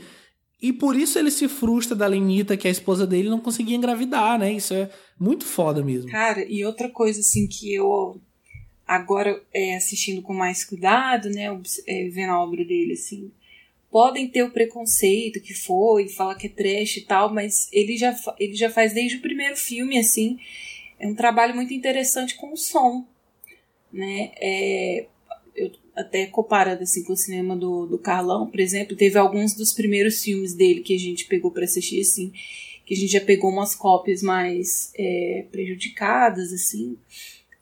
E 0.60 0.72
por 0.72 0.96
isso 0.96 1.18
ele 1.18 1.30
se 1.30 1.46
frustra 1.46 1.94
da 1.94 2.06
Lenita, 2.06 2.56
que 2.56 2.66
é 2.66 2.70
a 2.70 2.72
esposa 2.72 3.06
dele, 3.06 3.28
não 3.28 3.40
conseguia 3.40 3.76
engravidar, 3.76 4.38
né? 4.38 4.52
Isso 4.52 4.72
é 4.72 4.90
muito 5.18 5.44
foda 5.44 5.82
mesmo. 5.82 6.10
Cara, 6.10 6.44
e 6.44 6.64
outra 6.64 6.88
coisa 6.88 7.20
assim 7.20 7.46
que 7.46 7.74
eu 7.74 8.20
agora 8.86 9.40
é, 9.52 9.76
assistindo 9.76 10.22
com 10.22 10.34
mais 10.34 10.64
cuidado, 10.64 11.28
né, 11.30 11.46
é, 11.86 12.08
vendo 12.08 12.30
a 12.30 12.40
obra 12.42 12.64
dele 12.64 12.92
assim, 12.92 13.30
podem 13.94 14.28
ter 14.28 14.42
o 14.42 14.50
preconceito 14.50 15.40
que 15.40 15.54
foi, 15.54 16.08
falar 16.08 16.34
que 16.34 16.48
é 16.48 16.50
trash 16.50 16.96
e 16.96 17.02
tal, 17.02 17.32
mas 17.32 17.68
ele 17.70 17.96
já, 17.96 18.12
ele 18.40 18.56
já 18.56 18.68
faz 18.68 18.92
desde 18.92 19.18
o 19.18 19.20
primeiro 19.20 19.56
filme, 19.56 19.96
assim, 19.96 20.36
é 20.98 21.06
um 21.06 21.14
trabalho 21.14 21.54
muito 21.54 21.72
interessante 21.72 22.34
com 22.34 22.52
o 22.52 22.56
som, 22.56 23.06
né, 23.92 24.32
é, 24.40 25.06
eu, 25.54 25.70
até 25.94 26.26
comparando 26.26 26.82
assim 26.82 27.04
com 27.04 27.12
o 27.12 27.16
cinema 27.16 27.54
do, 27.54 27.86
do 27.86 27.96
Carlão, 27.96 28.50
por 28.50 28.58
exemplo, 28.58 28.96
teve 28.96 29.16
alguns 29.16 29.54
dos 29.54 29.72
primeiros 29.72 30.24
filmes 30.24 30.54
dele 30.54 30.80
que 30.80 30.96
a 30.96 30.98
gente 30.98 31.26
pegou 31.26 31.52
para 31.52 31.62
assistir, 31.62 32.00
assim, 32.00 32.32
que 32.84 32.94
a 32.94 32.96
gente 32.96 33.12
já 33.12 33.20
pegou 33.20 33.48
umas 33.48 33.76
cópias 33.76 34.24
mais 34.24 34.90
é, 34.98 35.46
prejudicadas, 35.52 36.52
assim, 36.52 36.98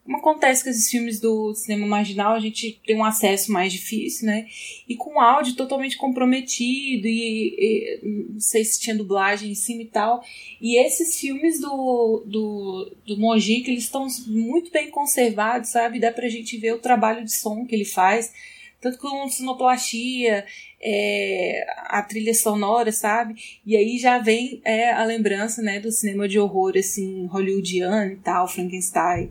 como 0.05 0.17
acontece 0.17 0.65
com 0.65 0.71
esses 0.71 0.91
filmes 0.91 1.21
do 1.21 1.55
cinema 1.55 1.87
marginal, 1.87 2.35
a 2.35 2.41
gente 2.41 2.81
tem 2.85 2.97
um 2.97 3.05
acesso 3.05 3.53
mais 3.53 3.73
difícil, 3.73 4.27
né? 4.27 4.47
E 4.89 4.97
com 4.97 5.21
áudio 5.21 5.55
totalmente 5.55 5.97
comprometido, 5.97 7.07
e, 7.07 7.55
e 7.57 8.01
não 8.33 8.41
sei 8.41 8.65
se 8.65 8.81
tinha 8.81 8.97
dublagem 8.97 9.53
em 9.53 9.55
cima 9.55 9.83
e 9.83 9.87
tal. 9.87 10.25
E 10.61 10.77
esses 10.77 11.19
filmes 11.21 11.61
do, 11.61 12.25
do, 12.27 12.97
do 13.07 13.17
Mojica, 13.17 13.71
eles 13.71 13.85
estão 13.85 14.09
muito 14.27 14.73
bem 14.73 14.91
conservados, 14.91 15.71
sabe? 15.71 16.01
Dá 16.01 16.11
pra 16.11 16.29
gente 16.29 16.57
ver 16.57 16.75
o 16.75 16.81
trabalho 16.81 17.25
de 17.25 17.33
som 17.33 17.65
que 17.65 17.75
ele 17.75 17.85
faz, 17.85 18.33
tanto 18.81 18.99
com 18.99 19.29
sonoplastia, 19.29 20.45
é, 20.83 21.65
a 21.87 22.03
trilha 22.03 22.35
sonora, 22.35 22.91
sabe? 22.91 23.37
E 23.65 23.77
aí 23.77 23.99
já 23.99 24.19
vem 24.19 24.61
é, 24.65 24.91
a 24.91 25.05
lembrança, 25.05 25.63
né, 25.63 25.79
do 25.79 25.93
cinema 25.93 26.27
de 26.27 26.41
horror, 26.41 26.73
assim, 26.77 27.27
hollywoodiano 27.27 28.15
e 28.15 28.17
tal, 28.17 28.49
Frankenstein 28.49 29.31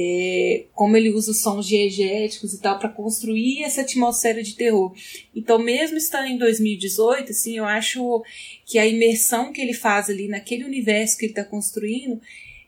é, 0.00 0.66
como 0.74 0.96
ele 0.96 1.10
usa 1.10 1.34
sons 1.34 1.66
diegéticos 1.66 2.54
e 2.54 2.60
tal 2.60 2.78
para 2.78 2.88
construir 2.88 3.64
essa 3.64 3.80
atmosfera 3.80 4.40
de 4.44 4.54
terror. 4.54 4.94
Então, 5.34 5.58
mesmo 5.58 5.96
estando 5.96 6.28
em 6.28 6.38
2018, 6.38 7.32
assim, 7.32 7.56
eu 7.56 7.64
acho 7.64 8.22
que 8.64 8.78
a 8.78 8.86
imersão 8.86 9.52
que 9.52 9.60
ele 9.60 9.74
faz 9.74 10.08
ali 10.08 10.28
naquele 10.28 10.64
universo 10.64 11.18
que 11.18 11.24
ele 11.24 11.32
está 11.32 11.44
construindo 11.44 12.20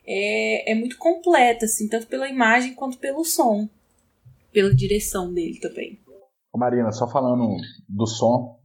é, 0.05 0.73
é 0.73 0.75
muito 0.75 0.99
completa, 0.99 1.67
assim, 1.67 1.89
tanto 1.89 2.09
pela 2.09 2.29
imagem 2.29 2.75
quanto 2.75 2.99
pelo 2.99 3.25
som, 3.25 3.69
pela 4.53 4.75
direção 4.75 5.33
dele 5.33 5.61
também. 5.61 6.01
Ô 6.53 6.59
Marina, 6.59 6.91
só 6.91 7.07
falando 7.09 7.57
do 7.89 8.07
som, 8.09 8.59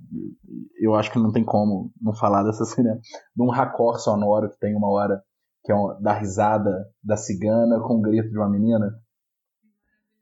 eu 0.81 0.95
acho 0.95 1.11
que 1.11 1.19
não 1.19 1.31
tem 1.31 1.43
como 1.43 1.91
não 2.01 2.15
falar 2.15 2.41
dessa 2.41 2.65
cena, 2.73 2.99
de 3.35 3.43
um 3.43 3.51
raccord 3.51 4.01
sonoro 4.01 4.49
que 4.49 4.57
tem 4.57 4.75
uma 4.75 4.89
hora 4.89 5.21
que 5.65 5.71
é 5.71 5.75
um, 5.75 5.99
da 5.99 6.13
risada 6.13 6.85
da 7.03 7.17
cigana 7.17 7.79
com 7.79 7.95
o 7.95 8.01
grito 8.01 8.29
de 8.29 8.37
uma 8.37 8.49
menina. 8.49 8.93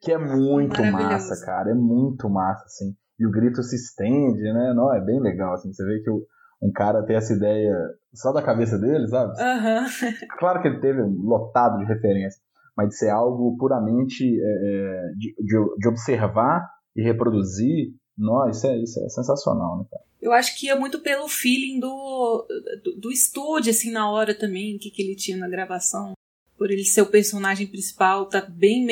Que 0.02 0.14
é 0.14 0.18
muito 0.18 0.82
massa, 0.84 1.46
cara. 1.46 1.72
É 1.72 1.74
muito 1.74 2.30
massa, 2.30 2.64
assim. 2.66 2.96
E 3.20 3.28
o 3.28 3.32
grito 3.32 3.62
se 3.62 3.76
estende, 3.76 4.42
né? 4.42 4.74
Não, 4.74 4.94
é 4.94 5.00
bem 5.00 5.20
legal, 5.22 5.54
assim. 5.54 5.72
Você 5.72 5.86
vê 5.86 6.00
que 6.00 6.10
o, 6.10 6.26
um 6.62 6.72
cara 6.72 7.04
tem 7.04 7.18
essa 7.18 7.34
ideia 7.34 7.76
só 8.14 8.32
da 8.32 8.42
cabeça 8.42 8.78
dele, 8.78 9.08
sabe? 9.08 9.34
Uhum. 9.34 9.86
Claro 10.40 10.62
que 10.62 10.68
ele 10.70 10.80
teve 10.80 11.02
lotado 11.02 11.78
de 11.78 11.86
referência, 11.86 12.42
mas 12.76 12.90
de 12.90 12.96
ser 12.96 13.10
algo 13.10 13.58
puramente 13.58 14.24
é, 14.24 14.46
é 14.46 15.10
de, 15.18 15.36
de, 15.40 15.78
de 15.78 15.88
observar 15.88 16.68
e 16.96 17.04
reproduzir 17.04 17.94
nossa, 18.18 18.52
isso 18.52 18.68
é, 18.68 18.84
isso 18.84 19.00
é 19.00 19.10
sensacional, 19.10 19.80
né, 19.80 19.86
cara? 19.90 20.04
Eu 20.22 20.32
acho 20.32 20.58
que 20.58 20.68
ia 20.68 20.76
muito 20.80 21.00
pelo 21.00 21.28
feeling 21.28 21.80
do, 21.80 22.48
do, 22.82 22.96
do 22.96 23.12
estúdio, 23.12 23.72
assim, 23.72 23.92
na 23.92 24.10
hora 24.10 24.34
também, 24.34 24.78
que, 24.78 24.90
que 24.90 25.02
ele 25.02 25.16
tinha 25.16 25.36
na 25.36 25.50
gravação. 25.50 26.14
Por 26.58 26.72
ele 26.72 26.86
ser 26.86 27.02
o 27.02 27.08
personagem 27.08 27.68
principal, 27.68 28.28
tá 28.28 28.40
bem 28.40 28.88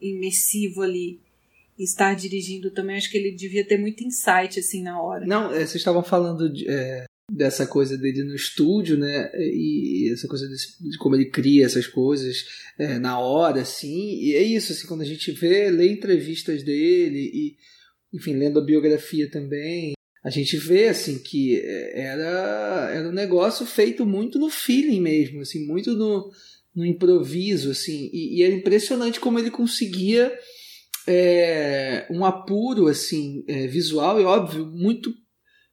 imersivo 0.00 0.82
ali. 0.82 1.20
E 1.76 1.82
estar 1.82 2.14
dirigindo 2.14 2.70
também, 2.70 2.96
acho 2.96 3.10
que 3.10 3.18
ele 3.18 3.32
devia 3.32 3.66
ter 3.66 3.78
muito 3.78 4.04
insight, 4.04 4.60
assim, 4.60 4.82
na 4.82 5.00
hora. 5.00 5.26
Não, 5.26 5.50
é, 5.50 5.58
vocês 5.58 5.76
estavam 5.76 6.04
falando 6.04 6.52
de, 6.52 6.68
é, 6.68 7.04
dessa 7.32 7.66
coisa 7.66 7.98
dele 7.98 8.22
no 8.22 8.34
estúdio, 8.34 8.96
né? 8.96 9.30
E 9.34 10.10
essa 10.12 10.28
coisa 10.28 10.48
desse, 10.48 10.80
de 10.80 10.96
como 10.98 11.16
ele 11.16 11.26
cria 11.26 11.66
essas 11.66 11.86
coisas 11.86 12.44
é, 12.78 12.98
na 12.98 13.18
hora, 13.18 13.62
assim. 13.62 14.20
E 14.20 14.34
é 14.34 14.42
isso, 14.42 14.72
assim, 14.72 14.86
quando 14.86 15.00
a 15.02 15.06
gente 15.06 15.32
vê, 15.32 15.68
lê 15.68 15.90
entrevistas 15.90 16.62
dele 16.62 17.30
e 17.34 17.56
enfim, 18.12 18.34
lendo 18.34 18.58
a 18.58 18.64
biografia 18.64 19.30
também, 19.30 19.92
a 20.24 20.30
gente 20.30 20.56
vê 20.56 20.88
assim 20.88 21.18
que 21.18 21.62
era, 21.92 22.90
era 22.92 23.08
um 23.08 23.12
negócio 23.12 23.64
feito 23.64 24.04
muito 24.04 24.38
no 24.38 24.50
feeling 24.50 25.00
mesmo, 25.00 25.40
assim, 25.40 25.66
muito 25.66 25.94
no, 25.94 26.30
no 26.74 26.84
improviso, 26.84 27.70
assim, 27.70 28.10
e, 28.12 28.38
e 28.38 28.42
era 28.42 28.54
impressionante 28.54 29.20
como 29.20 29.38
ele 29.38 29.50
conseguia 29.50 30.36
é, 31.06 32.06
um 32.10 32.24
apuro 32.24 32.86
assim 32.86 33.42
é, 33.48 33.66
visual 33.66 34.20
e 34.20 34.24
óbvio 34.24 34.66
muito 34.66 35.10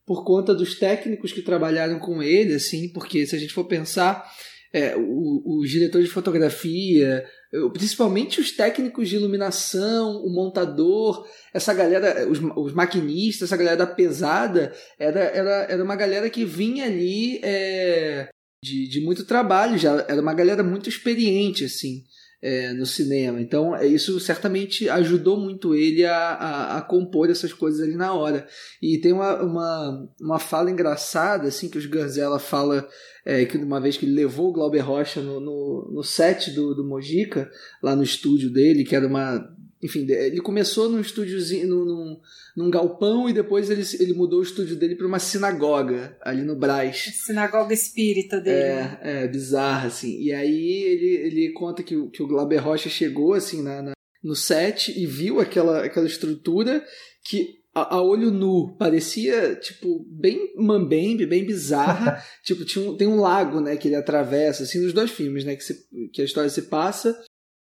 por 0.05 0.23
conta 0.23 0.55
dos 0.55 0.79
técnicos 0.79 1.33
que 1.33 1.41
trabalharam 1.41 1.99
com 1.99 2.21
ele, 2.23 2.53
assim, 2.53 2.91
porque 2.93 3.25
se 3.25 3.36
a 3.36 3.39
gente 3.39 3.53
for 3.53 3.65
pensar 3.65 4.23
é, 4.71 4.95
o, 4.95 5.61
o 5.61 5.65
diretor 5.65 6.01
de 6.01 6.07
fotografia, 6.07 7.25
principalmente 7.73 8.39
os 8.39 8.51
técnicos 8.51 9.09
de 9.09 9.15
iluminação, 9.15 10.17
o 10.23 10.29
montador, 10.29 11.27
essa 11.53 11.73
galera, 11.73 12.27
os, 12.29 12.39
os 12.55 12.73
maquinistas, 12.73 13.49
essa 13.49 13.57
galera 13.57 13.77
da 13.77 13.87
pesada, 13.87 14.73
era, 14.99 15.19
era, 15.19 15.51
era 15.69 15.83
uma 15.83 15.95
galera 15.95 16.29
que 16.29 16.43
vinha 16.45 16.85
ali 16.85 17.39
é, 17.43 18.29
de, 18.63 18.87
de 18.87 19.01
muito 19.01 19.25
trabalho 19.25 19.77
já, 19.77 20.05
era 20.07 20.21
uma 20.21 20.33
galera 20.33 20.63
muito 20.63 20.89
experiente, 20.89 21.65
assim. 21.65 22.03
É, 22.45 22.73
no 22.73 22.85
cinema. 22.85 23.41
Então, 23.41 23.75
é, 23.75 23.87
isso 23.87 24.19
certamente 24.19 24.87
ajudou 24.87 25.35
muito 25.35 25.73
ele 25.73 26.05
a, 26.05 26.15
a, 26.15 26.77
a, 26.77 26.81
compor 26.83 27.27
essas 27.27 27.51
coisas 27.51 27.81
ali 27.81 27.95
na 27.95 28.13
hora. 28.13 28.47
E 28.79 28.99
tem 28.99 29.11
uma, 29.11 29.41
uma, 29.41 30.09
uma 30.21 30.37
fala 30.37 30.69
engraçada, 30.69 31.47
assim, 31.47 31.67
que 31.67 31.79
os 31.79 31.87
Ganzella 31.87 32.37
fala 32.37 32.87
é, 33.25 33.45
que 33.45 33.57
uma 33.57 33.81
vez 33.81 33.97
que 33.97 34.05
ele 34.05 34.13
levou 34.13 34.49
o 34.49 34.53
Glauber 34.53 34.81
Rocha 34.81 35.21
no, 35.21 35.39
no, 35.39 35.91
no 35.91 36.03
set 36.03 36.51
do, 36.51 36.75
do 36.75 36.87
Mojica, 36.87 37.49
lá 37.81 37.95
no 37.95 38.03
estúdio 38.03 38.51
dele, 38.51 38.83
que 38.83 38.95
era 38.95 39.07
uma 39.07 39.39
enfim, 39.84 40.09
ele 40.09 40.41
começou 40.41 40.89
num 40.89 40.99
estúdiozinho, 40.99 41.67
num, 41.67 42.19
num 42.55 42.69
galpão 42.69 43.30
e 43.30 43.34
depois 43.34 43.69
ele, 43.69 43.84
ele 43.99 44.13
mudou 44.13 44.39
o 44.39 44.43
estúdio 44.43 44.76
dele 44.76 44.95
para 44.95 45.05
uma 45.05 45.19
sinagoga 45.19 46.17
ali 46.21 46.43
no 46.43 46.55
Brás. 46.55 47.11
Sinagoga 47.26 47.73
espírita 47.73 48.39
dele. 48.39 48.57
É, 48.57 48.76
né? 48.76 48.99
é 49.03 49.28
bizarra, 49.28 49.88
assim. 49.88 50.19
E 50.21 50.34
aí 50.34 50.84
ele, 50.84 51.28
ele 51.28 51.53
conta 51.53 51.84
que, 51.84 51.95
que 52.09 52.23
o 52.23 52.28
Glauber 52.28 52.57
Rocha 52.57 52.89
chegou 52.89 53.34
assim 53.34 53.61
na, 53.61 53.82
na, 53.82 53.91
no 54.23 54.36
set 54.36 54.97
e 54.97 55.05
viu 55.05 55.39
aquela, 55.39 55.86
aquela 55.86 56.07
estrutura 56.07 56.84
que 57.23 57.59
a, 57.73 57.97
a, 57.97 58.01
olho 58.01 58.32
nu 58.32 58.78
parecia, 58.78 59.55
tipo, 59.55 60.05
bem 60.09 60.53
mambembe, 60.55 61.26
bem 61.26 61.45
bizarra. 61.45 62.23
tipo, 62.43 62.63
tinha 62.63 62.89
um, 62.89 62.95
tem 62.95 63.07
um 63.07 63.19
lago, 63.19 63.59
né, 63.59 63.76
que 63.76 63.89
ele 63.89 63.95
atravessa, 63.95 64.63
assim, 64.63 64.80
nos 64.80 64.93
dois 64.93 65.11
filmes, 65.11 65.43
né, 65.43 65.55
que, 65.55 65.63
se, 65.63 65.76
que 66.13 66.21
a 66.21 66.26
história 66.26 66.49
se 66.49 66.63
passa. 66.63 67.13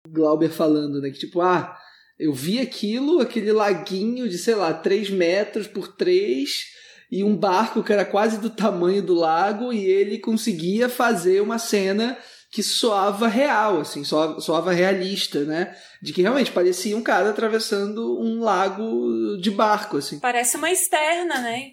Glauber 0.08 0.48
falando, 0.48 1.02
né, 1.02 1.10
que 1.10 1.18
tipo, 1.18 1.42
ah 1.42 1.76
eu 2.18 2.32
vi 2.32 2.58
aquilo, 2.58 3.20
aquele 3.20 3.52
laguinho 3.52 4.28
de, 4.28 4.36
sei 4.36 4.54
lá, 4.54 4.74
3 4.74 5.10
metros 5.10 5.66
por 5.66 5.88
3 5.88 6.50
e 7.10 7.22
um 7.22 7.36
barco 7.36 7.82
que 7.82 7.92
era 7.92 8.04
quase 8.04 8.38
do 8.38 8.50
tamanho 8.50 9.02
do 9.02 9.14
lago 9.14 9.72
e 9.72 9.84
ele 9.84 10.18
conseguia 10.18 10.88
fazer 10.88 11.40
uma 11.40 11.58
cena 11.58 12.18
que 12.50 12.62
soava 12.62 13.28
real, 13.28 13.80
assim, 13.80 14.04
soava, 14.04 14.40
soava 14.40 14.72
realista, 14.72 15.44
né? 15.44 15.76
De 16.02 16.12
que 16.12 16.22
realmente 16.22 16.50
parecia 16.50 16.96
um 16.96 17.02
cara 17.02 17.30
atravessando 17.30 18.18
um 18.18 18.40
lago 18.40 19.36
de 19.38 19.50
barco, 19.50 19.98
assim. 19.98 20.18
Parece 20.18 20.56
uma 20.56 20.70
externa, 20.70 21.40
né? 21.40 21.72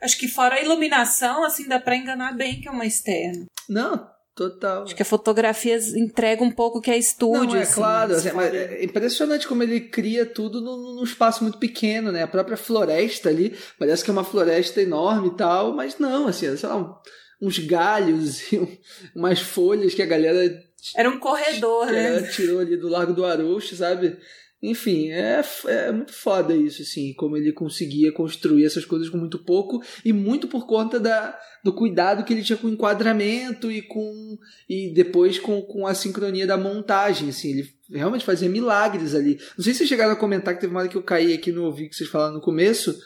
Acho 0.00 0.18
que 0.18 0.28
fora 0.28 0.56
a 0.56 0.62
iluminação, 0.62 1.44
assim, 1.44 1.68
dá 1.68 1.78
pra 1.78 1.96
enganar 1.96 2.32
bem 2.32 2.60
que 2.60 2.68
é 2.68 2.70
uma 2.70 2.86
externa. 2.86 3.46
Não, 3.68 4.08
Total. 4.38 4.84
Acho 4.84 4.94
que 4.94 5.02
a 5.02 5.04
fotografia 5.04 5.76
entrega 5.96 6.44
um 6.44 6.50
pouco 6.52 6.80
que 6.80 6.92
é 6.92 6.96
estúdio. 6.96 7.54
Não, 7.54 7.56
é 7.56 7.62
assim, 7.62 7.74
claro. 7.74 8.12
Assim, 8.12 8.30
mas 8.30 8.54
é 8.54 8.84
impressionante 8.84 9.48
como 9.48 9.64
ele 9.64 9.80
cria 9.80 10.24
tudo 10.24 10.60
num, 10.60 10.94
num, 10.94 11.02
espaço 11.02 11.42
muito 11.42 11.58
pequeno, 11.58 12.12
né? 12.12 12.22
A 12.22 12.28
própria 12.28 12.56
floresta 12.56 13.30
ali, 13.30 13.58
parece 13.76 14.04
que 14.04 14.10
é 14.10 14.12
uma 14.12 14.22
floresta 14.22 14.80
enorme 14.80 15.26
e 15.26 15.34
tal, 15.36 15.74
mas 15.74 15.98
não, 15.98 16.28
assim, 16.28 16.56
sei 16.56 16.68
lá, 16.68 17.00
uns 17.42 17.58
galhos 17.58 18.40
e 18.52 18.60
um, 18.60 18.78
umas 19.12 19.40
folhas 19.40 19.92
que 19.92 20.02
a 20.02 20.06
galera. 20.06 20.62
Era 20.94 21.10
um 21.10 21.18
corredor, 21.18 21.86
né? 21.86 22.22
Tirou 22.22 22.60
ali 22.60 22.76
do 22.76 22.88
Largo 22.88 23.12
do 23.12 23.24
Aruxo, 23.24 23.74
sabe? 23.74 24.18
Enfim, 24.60 25.10
é, 25.10 25.40
é 25.66 25.92
muito 25.92 26.12
foda 26.12 26.54
isso, 26.54 26.82
assim, 26.82 27.14
como 27.14 27.36
ele 27.36 27.52
conseguia 27.52 28.10
construir 28.10 28.64
essas 28.64 28.84
coisas 28.84 29.08
com 29.08 29.16
muito 29.16 29.38
pouco 29.38 29.80
e 30.04 30.12
muito 30.12 30.48
por 30.48 30.66
conta 30.66 30.98
da, 30.98 31.38
do 31.62 31.72
cuidado 31.72 32.24
que 32.24 32.32
ele 32.32 32.42
tinha 32.42 32.56
com 32.56 32.66
o 32.66 32.70
enquadramento 32.70 33.70
e 33.70 33.80
com 33.82 34.36
e 34.68 34.92
depois 34.92 35.38
com, 35.38 35.62
com 35.62 35.86
a 35.86 35.94
sincronia 35.94 36.44
da 36.44 36.56
montagem, 36.56 37.28
assim, 37.28 37.50
ele 37.50 37.72
realmente 37.88 38.24
fazia 38.24 38.48
milagres 38.48 39.14
ali. 39.14 39.38
Não 39.56 39.62
sei 39.62 39.72
se 39.72 39.78
vocês 39.78 39.88
chegaram 39.88 40.12
a 40.12 40.16
comentar 40.16 40.54
que 40.54 40.60
teve 40.60 40.72
uma 40.72 40.80
hora 40.80 40.88
que 40.88 40.96
eu 40.96 41.04
caí 41.04 41.32
aqui 41.32 41.52
no 41.52 41.64
ouvido 41.64 41.90
que 41.90 41.96
vocês 41.96 42.10
falaram 42.10 42.34
no 42.34 42.40
começo, 42.40 42.98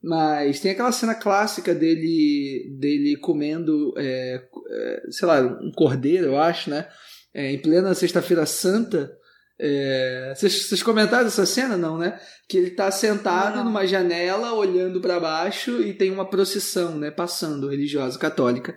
mas 0.00 0.60
tem 0.60 0.70
aquela 0.70 0.92
cena 0.92 1.16
clássica 1.16 1.74
dele 1.74 2.76
dele 2.78 3.16
comendo, 3.16 3.92
é, 3.96 4.40
é, 4.70 5.02
sei 5.10 5.26
lá, 5.26 5.40
um 5.40 5.72
cordeiro, 5.72 6.26
eu 6.26 6.38
acho, 6.38 6.70
né? 6.70 6.86
É, 7.34 7.50
em 7.50 7.58
plena 7.58 7.94
Sexta-feira 7.94 8.46
Santa 8.46 9.18
é... 9.62 10.32
Vocês, 10.34 10.64
vocês 10.64 10.82
comentaram 10.82 11.26
essa 11.26 11.44
cena, 11.44 11.76
não, 11.76 11.98
né? 11.98 12.18
Que 12.48 12.56
ele 12.56 12.70
tá 12.70 12.90
sentado 12.90 13.56
não. 13.56 13.64
numa 13.64 13.86
janela, 13.86 14.54
olhando 14.54 15.00
para 15.00 15.20
baixo 15.20 15.82
e 15.82 15.92
tem 15.92 16.10
uma 16.10 16.24
procissão, 16.24 16.96
né? 16.96 17.10
Passando, 17.10 17.68
religiosa, 17.68 18.18
católica. 18.18 18.74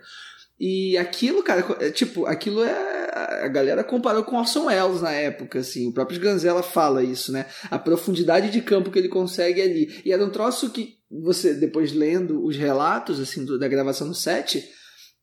E 0.60 0.96
aquilo, 0.98 1.42
cara, 1.42 1.64
é, 1.80 1.90
tipo, 1.90 2.26
aquilo 2.26 2.62
é. 2.62 3.04
A 3.42 3.48
galera 3.48 3.82
comparou 3.82 4.24
com 4.24 4.36
Orson 4.36 4.66
Welles 4.66 5.00
na 5.00 5.12
época, 5.12 5.60
assim. 5.60 5.88
O 5.88 5.94
próprio 5.94 6.20
Ganzella 6.20 6.62
fala 6.62 7.02
isso, 7.02 7.32
né? 7.32 7.46
A 7.70 7.78
profundidade 7.78 8.50
de 8.50 8.60
campo 8.60 8.90
que 8.90 8.98
ele 8.98 9.08
consegue 9.08 9.62
ali. 9.62 10.02
E 10.04 10.12
era 10.12 10.24
um 10.24 10.30
troço 10.30 10.70
que 10.70 10.96
você, 11.10 11.54
depois 11.54 11.92
lendo 11.92 12.44
os 12.44 12.56
relatos, 12.56 13.20
assim, 13.20 13.44
do, 13.44 13.58
da 13.58 13.68
gravação 13.68 14.06
no 14.06 14.14
set, 14.14 14.64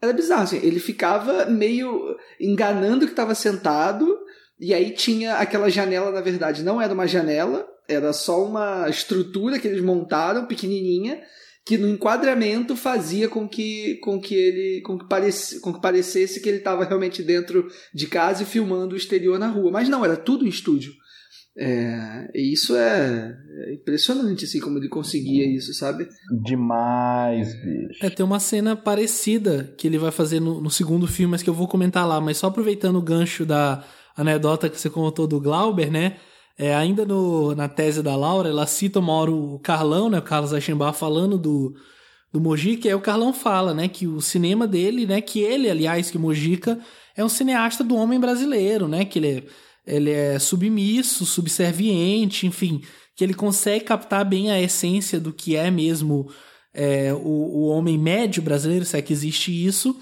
era 0.01 0.14
bizarro, 0.14 0.43
assim. 0.43 0.59
Ele 0.64 0.80
ficava 0.80 1.45
meio 1.45 2.16
enganando 2.39 3.05
que 3.05 3.12
estava 3.12 3.36
sentado 3.36 4.18
e 4.62 4.76
aí 4.76 4.91
tinha 4.91 5.38
aquela 5.38 5.70
janela, 5.70 6.12
na 6.12 6.22
verdade, 6.22 6.62
não 6.62 6.80
era 6.80 6.93
uma 6.93 7.07
janela, 7.07 7.68
era 7.89 8.14
só 8.14 8.45
uma 8.45 8.88
estrutura 8.88 9.57
que 9.57 9.68
eles 9.68 9.84
montaram, 9.84 10.45
pequenininha, 10.45 11.20
que 11.66 11.80
no 11.80 11.89
enquadramento 11.89 12.76
fazia 12.76 13.28
com 13.28 13.49
que 13.49 13.95
com 14.03 14.22
que 14.22 14.36
ele 14.36 14.82
com 14.82 14.99
que, 14.99 15.07
parece, 15.09 15.59
com 15.62 15.74
que 15.74 15.82
parecesse 15.82 16.39
que 16.39 16.47
ele 16.47 16.59
estava 16.59 16.86
realmente 16.86 17.24
dentro 17.24 17.68
de 17.91 18.05
casa 18.05 18.43
e 18.43 18.45
filmando 18.45 18.93
o 18.93 18.97
exterior 18.97 19.39
na 19.39 19.47
rua. 19.47 19.72
Mas 19.72 19.89
não, 19.89 20.05
era 20.05 20.16
tudo 20.16 20.45
em 20.45 20.49
estúdio. 20.49 20.93
É, 21.57 22.30
e 22.34 22.53
isso 22.53 22.76
é, 22.76 23.36
é, 23.68 23.74
impressionante, 23.74 24.45
assim, 24.45 24.59
como 24.59 24.78
ele 24.78 24.88
conseguia 24.88 25.45
isso, 25.45 25.74
sabe? 25.74 26.07
Demais, 26.43 27.53
bicho. 27.55 28.05
É, 28.05 28.09
tem 28.09 28.26
uma 28.26 28.39
cena 28.39 28.76
parecida 28.76 29.74
que 29.78 29.86
ele 29.86 29.97
vai 29.97 30.12
fazer 30.12 30.39
no, 30.39 30.62
no 30.62 30.70
segundo 30.70 31.07
filme, 31.07 31.32
mas 31.32 31.43
que 31.43 31.49
eu 31.49 31.53
vou 31.53 31.68
comentar 31.68 32.07
lá, 32.07 32.22
mas 32.22 32.38
só 32.38 32.47
aproveitando 32.47 32.95
o 32.95 33.01
gancho 33.01 33.45
da 33.45 33.84
anedota 34.16 34.70
que 34.70 34.80
você 34.80 34.89
contou 34.89 35.28
do 35.28 35.39
Glauber, 35.39 35.91
né? 35.91 36.18
É, 36.57 36.76
ainda 36.76 37.05
no, 37.05 37.55
na 37.55 37.68
tese 37.68 38.03
da 38.03 38.16
Laura, 38.16 38.49
ela 38.49 38.68
cita 38.68 38.99
uma 38.99 39.14
hora 39.14 39.32
o 39.32 39.59
Carlão, 39.59 40.09
né? 40.09 40.20
O 40.20 40.22
Carlos 40.22 40.53
Eichenbach 40.53 40.97
falando 40.97 41.38
do, 41.38 41.74
do 42.32 42.39
Mojica, 42.39 42.88
e 42.88 42.89
aí 42.89 42.95
o 42.95 43.01
Carlão 43.01 43.34
fala, 43.34 43.74
né? 43.74 43.88
Que 43.88 44.05
o 44.07 44.22
cinema 44.22 44.68
dele, 44.68 45.05
né? 45.05 45.22
Que 45.22 45.39
ele, 45.39 45.70
aliás, 45.70 46.12
que 46.12 46.18
Mojica 46.18 46.80
é 47.16 47.24
um 47.24 47.30
cineasta 47.30 47.84
do 47.84 47.95
homem 47.95 48.20
brasileiro, 48.20 48.88
né? 48.88 49.05
Que 49.05 49.20
ele 49.20 49.28
é, 49.28 49.43
ele 49.88 50.12
é 50.12 50.39
submisso, 50.39 51.26
subserviente, 51.26 52.45
enfim, 52.45 52.82
que 53.16 53.24
ele 53.24 53.34
consegue 53.34 53.86
captar 53.86 54.24
bem 54.24 54.51
a 54.51 54.62
essência 54.62 55.20
do 55.20 55.34
que 55.34 55.55
é 55.55 55.72
mesmo 55.72 56.30
é, 56.74 57.14
o, 57.14 57.18
o 57.18 57.68
homem 57.68 57.97
médio 57.97 58.41
brasileiro, 58.41 58.86
se 58.86 58.97
é 58.97 59.01
que 59.01 59.14
existe 59.14 59.51
isso, 59.51 59.97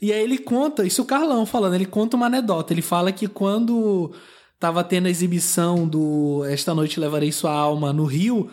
e 0.00 0.12
aí 0.12 0.22
ele 0.22 0.38
conta, 0.38 0.86
isso 0.86 1.02
o 1.02 1.06
Carlão 1.06 1.44
falando, 1.44 1.74
ele 1.74 1.86
conta 1.86 2.16
uma 2.16 2.26
anedota. 2.26 2.72
Ele 2.72 2.82
fala 2.82 3.10
que 3.10 3.26
quando 3.26 4.12
tava 4.58 4.84
tendo 4.84 5.06
a 5.06 5.10
exibição 5.10 5.86
do 5.86 6.44
Esta 6.44 6.74
Noite 6.74 7.00
Levarei 7.00 7.32
Sua 7.32 7.52
Alma 7.52 7.92
no 7.92 8.04
Rio, 8.04 8.50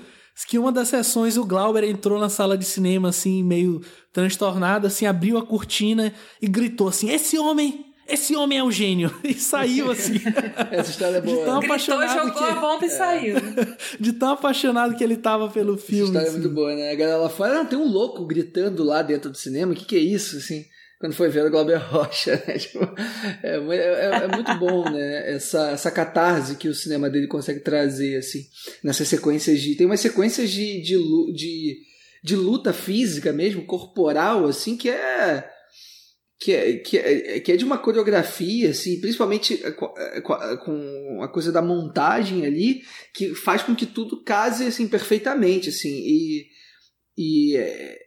que 0.48 0.58
uma 0.58 0.72
das 0.72 0.88
sessões 0.90 1.38
o 1.38 1.46
Glauber 1.46 1.84
entrou 1.84 2.20
na 2.20 2.30
sala 2.30 2.58
de 2.58 2.66
cinema 2.66 3.10
assim, 3.10 3.44
meio 3.44 3.82
transtornado, 4.12 4.88
assim, 4.88 5.06
abriu 5.06 5.38
a 5.38 5.46
cortina 5.46 6.14
e 6.42 6.48
gritou 6.48 6.88
assim: 6.88 7.10
Esse 7.10 7.38
homem 7.38 7.86
esse 8.08 8.36
homem 8.36 8.60
é 8.60 8.64
um 8.64 8.72
gênio. 8.72 9.12
E 9.24 9.34
saiu 9.34 9.90
assim. 9.90 10.22
Essa 10.72 10.92
história 10.92 11.18
é 11.18 11.22
boa. 11.22 11.38
De 11.38 11.44
tão 11.44 11.58
apaixonado 11.58 12.14
jogou 12.14 12.34
que... 12.34 12.44
a 12.44 12.56
bomba 12.56 12.86
e 12.86 12.90
saiu. 12.90 13.36
De 14.00 14.14
tão 14.14 14.30
apaixonado 14.30 14.96
que 14.96 15.04
ele 15.04 15.18
tava 15.18 15.50
pelo 15.50 15.78
filme. 15.78 16.04
Essa 16.04 16.12
história 16.12 16.28
assim. 16.28 16.38
é 16.38 16.42
muito 16.42 16.54
boa, 16.54 16.76
né? 16.76 16.92
A 16.92 16.96
galera 16.96 17.18
lá 17.18 17.30
fora, 17.30 17.56
não, 17.56 17.66
tem 17.66 17.80
um 17.80 17.88
louco 17.88 18.24
gritando 18.26 18.84
lá 18.84 19.02
dentro 19.02 19.32
do 19.32 19.38
cinema. 19.38 19.74
O 19.74 19.76
que, 19.76 19.86
que 19.86 19.96
é 19.96 20.00
isso, 20.00 20.38
assim? 20.38 20.66
Quando 21.06 21.14
foi 21.14 21.30
ver 21.30 21.46
o 21.46 21.52
Glauber 21.52 21.78
Rocha, 21.78 22.44
né? 22.48 22.58
Tipo, 22.58 22.80
é, 23.44 23.58
é, 23.58 24.24
é, 24.24 24.28
muito 24.28 24.56
bom, 24.56 24.90
né? 24.90 25.36
Essa, 25.36 25.70
essa 25.70 25.92
catarse 25.92 26.56
que 26.56 26.68
o 26.68 26.74
cinema 26.74 27.12
dele 27.12 27.28
consegue 27.28 27.60
trazer, 27.60 28.18
assim, 28.18 28.44
nessas 28.84 29.08
sequências 29.08 29.62
de. 29.62 29.76
Tem 29.76 29.86
umas 29.86 30.00
sequências 30.00 30.50
de, 30.50 30.82
de, 30.82 30.98
de, 31.34 31.78
de 32.24 32.36
luta 32.36 32.74
física 32.74 33.32
mesmo, 33.32 33.68
corporal, 33.68 34.48
assim, 34.48 34.76
que 34.76 34.90
é. 34.90 35.48
Que 36.38 36.52
é, 36.52 36.78
que, 36.80 36.98
é, 36.98 37.40
que 37.40 37.52
é 37.52 37.56
de 37.56 37.64
uma 37.64 37.78
coreografia, 37.78 38.72
assim, 38.72 39.00
principalmente 39.00 39.58
com 39.78 41.22
a 41.22 41.28
coisa 41.30 41.52
da 41.52 41.62
montagem 41.62 42.46
ali, 42.46 42.82
que 43.14 43.34
faz 43.34 43.62
com 43.62 43.74
que 43.74 43.86
tudo 43.86 44.24
case 44.24 44.66
assim, 44.66 44.88
perfeitamente. 44.88 45.70
Assim, 45.70 45.90
e, 45.90 46.46
e 47.18 47.56
é, 47.56 48.05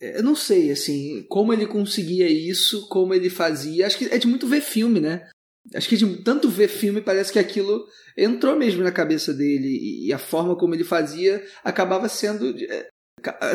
eu 0.00 0.22
não 0.22 0.34
sei, 0.34 0.70
assim, 0.70 1.24
como 1.28 1.52
ele 1.52 1.66
conseguia 1.66 2.28
isso, 2.28 2.88
como 2.88 3.14
ele 3.14 3.30
fazia. 3.30 3.86
Acho 3.86 3.98
que 3.98 4.04
é 4.06 4.18
de 4.18 4.26
muito 4.26 4.46
ver 4.46 4.60
filme, 4.60 5.00
né? 5.00 5.28
Acho 5.74 5.88
que 5.88 5.96
de 5.96 6.22
tanto 6.22 6.48
ver 6.48 6.68
filme 6.68 7.00
parece 7.00 7.32
que 7.32 7.38
aquilo 7.38 7.84
entrou 8.16 8.56
mesmo 8.56 8.82
na 8.82 8.92
cabeça 8.92 9.34
dele 9.34 10.04
e 10.06 10.12
a 10.12 10.18
forma 10.18 10.56
como 10.56 10.74
ele 10.74 10.84
fazia 10.84 11.44
acabava 11.64 12.08
sendo 12.08 12.54
é, 12.62 12.88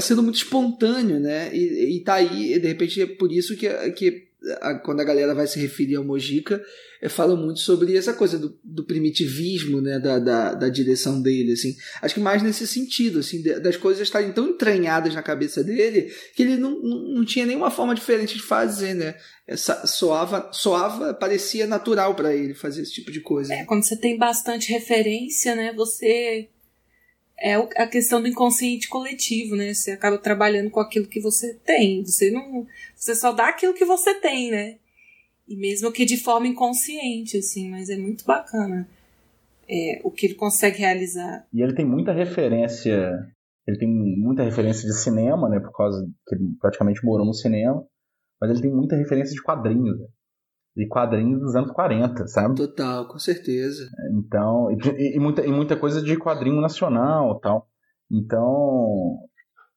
sendo 0.02 0.22
muito 0.22 0.36
espontâneo, 0.36 1.20
né? 1.20 1.56
E, 1.56 1.98
e 1.98 2.04
tá 2.04 2.16
aí, 2.16 2.60
de 2.60 2.68
repente 2.68 3.02
é 3.02 3.06
por 3.06 3.32
isso 3.32 3.56
que, 3.56 3.70
que 3.92 4.31
a, 4.62 4.76
quando 4.76 5.02
a 5.02 5.04
galera 5.04 5.36
vai 5.36 5.46
se 5.46 5.60
referir 5.60 5.96
ao 5.96 6.04
Mojica, 6.04 6.64
é, 7.02 7.10
fala 7.10 7.36
muito 7.36 7.60
sobre 7.60 7.96
essa 7.96 8.14
coisa 8.14 8.38
do, 8.38 8.58
do 8.64 8.84
primitivismo, 8.84 9.82
né, 9.82 10.00
da, 10.00 10.20
da, 10.20 10.54
da, 10.54 10.70
direção 10.70 11.22
dele, 11.22 11.54
assim. 11.54 11.76
Acho 12.02 12.16
que 12.16 12.20
mais 12.20 12.42
nesse 12.42 12.66
sentido, 12.68 13.20
assim, 13.20 13.42
das 13.42 13.78
coisas 13.78 14.02
estarem 14.02 14.32
tão 14.32 14.50
entranhadas 14.50 15.14
na 15.14 15.24
cabeça 15.24 15.64
dele 15.64 16.12
que 16.36 16.44
ele 16.44 16.58
não, 16.58 16.80
não, 16.80 16.98
não 17.16 17.26
tinha 17.26 17.46
nenhuma 17.46 17.72
forma 17.72 17.96
diferente 17.96 18.36
de 18.36 18.44
fazer, 18.44 18.94
né. 18.94 19.16
Essa, 19.48 19.86
soava, 19.86 20.50
soava, 20.54 21.14
parecia 21.14 21.68
natural 21.68 22.16
para 22.16 22.34
ele 22.36 22.54
fazer 22.54 22.84
esse 22.84 22.94
tipo 22.94 23.12
de 23.12 23.20
coisa. 23.20 23.54
É, 23.54 23.66
quando 23.66 23.84
você 23.84 23.98
tem 23.98 24.18
bastante 24.18 24.72
referência, 24.72 25.56
né, 25.56 25.74
você 25.74 26.50
é 27.42 27.56
a 27.56 27.88
questão 27.88 28.22
do 28.22 28.28
inconsciente 28.28 28.88
coletivo, 28.88 29.56
né? 29.56 29.74
Você 29.74 29.92
acaba 29.92 30.18
trabalhando 30.18 30.70
com 30.70 30.80
aquilo 30.80 31.08
que 31.08 31.20
você 31.20 31.56
tem. 31.66 32.06
Você 32.06 32.30
não, 32.30 32.68
você 32.96 33.16
só 33.16 33.32
dá 33.32 33.50
aquilo 33.50 33.74
que 33.74 33.84
você 33.84 34.14
tem, 34.14 34.52
né? 34.52 34.78
E 35.48 35.56
mesmo 35.56 35.92
que 35.92 36.06
de 36.06 36.18
forma 36.18 36.48
inconsciente, 36.48 37.38
assim, 37.38 37.70
mas 37.70 37.90
é 37.90 37.98
muito 37.98 38.24
bacana 38.24 38.88
é, 39.68 40.00
o 40.04 40.12
que 40.12 40.28
ele 40.28 40.36
consegue 40.36 40.78
realizar. 40.78 41.48
E 41.52 41.62
ele 41.62 41.74
tem 41.74 41.86
muita 41.86 42.14
referência, 42.14 43.12
ele 43.68 43.78
tem 43.78 43.90
muita 43.90 44.44
referência 44.44 44.88
de 44.88 44.96
cinema, 44.96 45.50
né? 45.50 45.60
Por 45.60 45.76
causa 45.76 46.08
que 46.28 46.36
ele 46.36 46.44
praticamente 46.60 47.04
morou 47.04 47.26
no 47.26 47.34
cinema, 47.34 47.84
mas 48.40 48.52
ele 48.52 48.62
tem 48.62 48.72
muita 48.72 48.96
referência 48.96 49.34
de 49.34 49.42
quadrinhos. 49.42 50.00
Né? 50.00 50.08
De 50.76 50.88
quadrinhos 50.88 51.42
dos 51.42 51.56
anos 51.56 51.72
40, 51.72 52.28
sabe? 52.28 52.56
Total, 52.56 53.08
com 53.08 53.20
certeza. 53.20 53.90
Então, 54.14 54.72
e, 54.72 55.16
e, 55.16 55.20
muita, 55.20 55.46
e 55.46 55.52
muita 55.52 55.78
coisa 55.78 56.02
de 56.02 56.18
quadrinho 56.18 56.62
nacional 56.62 57.40
tal. 57.40 57.68
Então, 58.10 59.20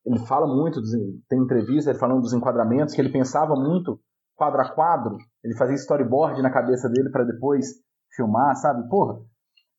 ele 0.07 0.19
fala 0.27 0.47
muito, 0.47 0.81
tem 1.29 1.41
entrevista 1.41 1.91
ele 1.91 1.99
falando 1.99 2.21
dos 2.21 2.33
enquadramentos, 2.33 2.95
que 2.95 3.01
ele 3.01 3.13
pensava 3.13 3.55
muito 3.55 4.01
quadro 4.37 4.61
a 4.61 4.69
quadro, 4.69 5.17
ele 5.43 5.57
fazia 5.57 5.77
storyboard 5.77 6.43
na 6.43 6.51
cabeça 6.51 6.89
dele 6.89 7.11
para 7.11 7.25
depois 7.25 7.67
filmar, 8.15 8.55
sabe? 8.57 8.89
Porra. 8.89 9.21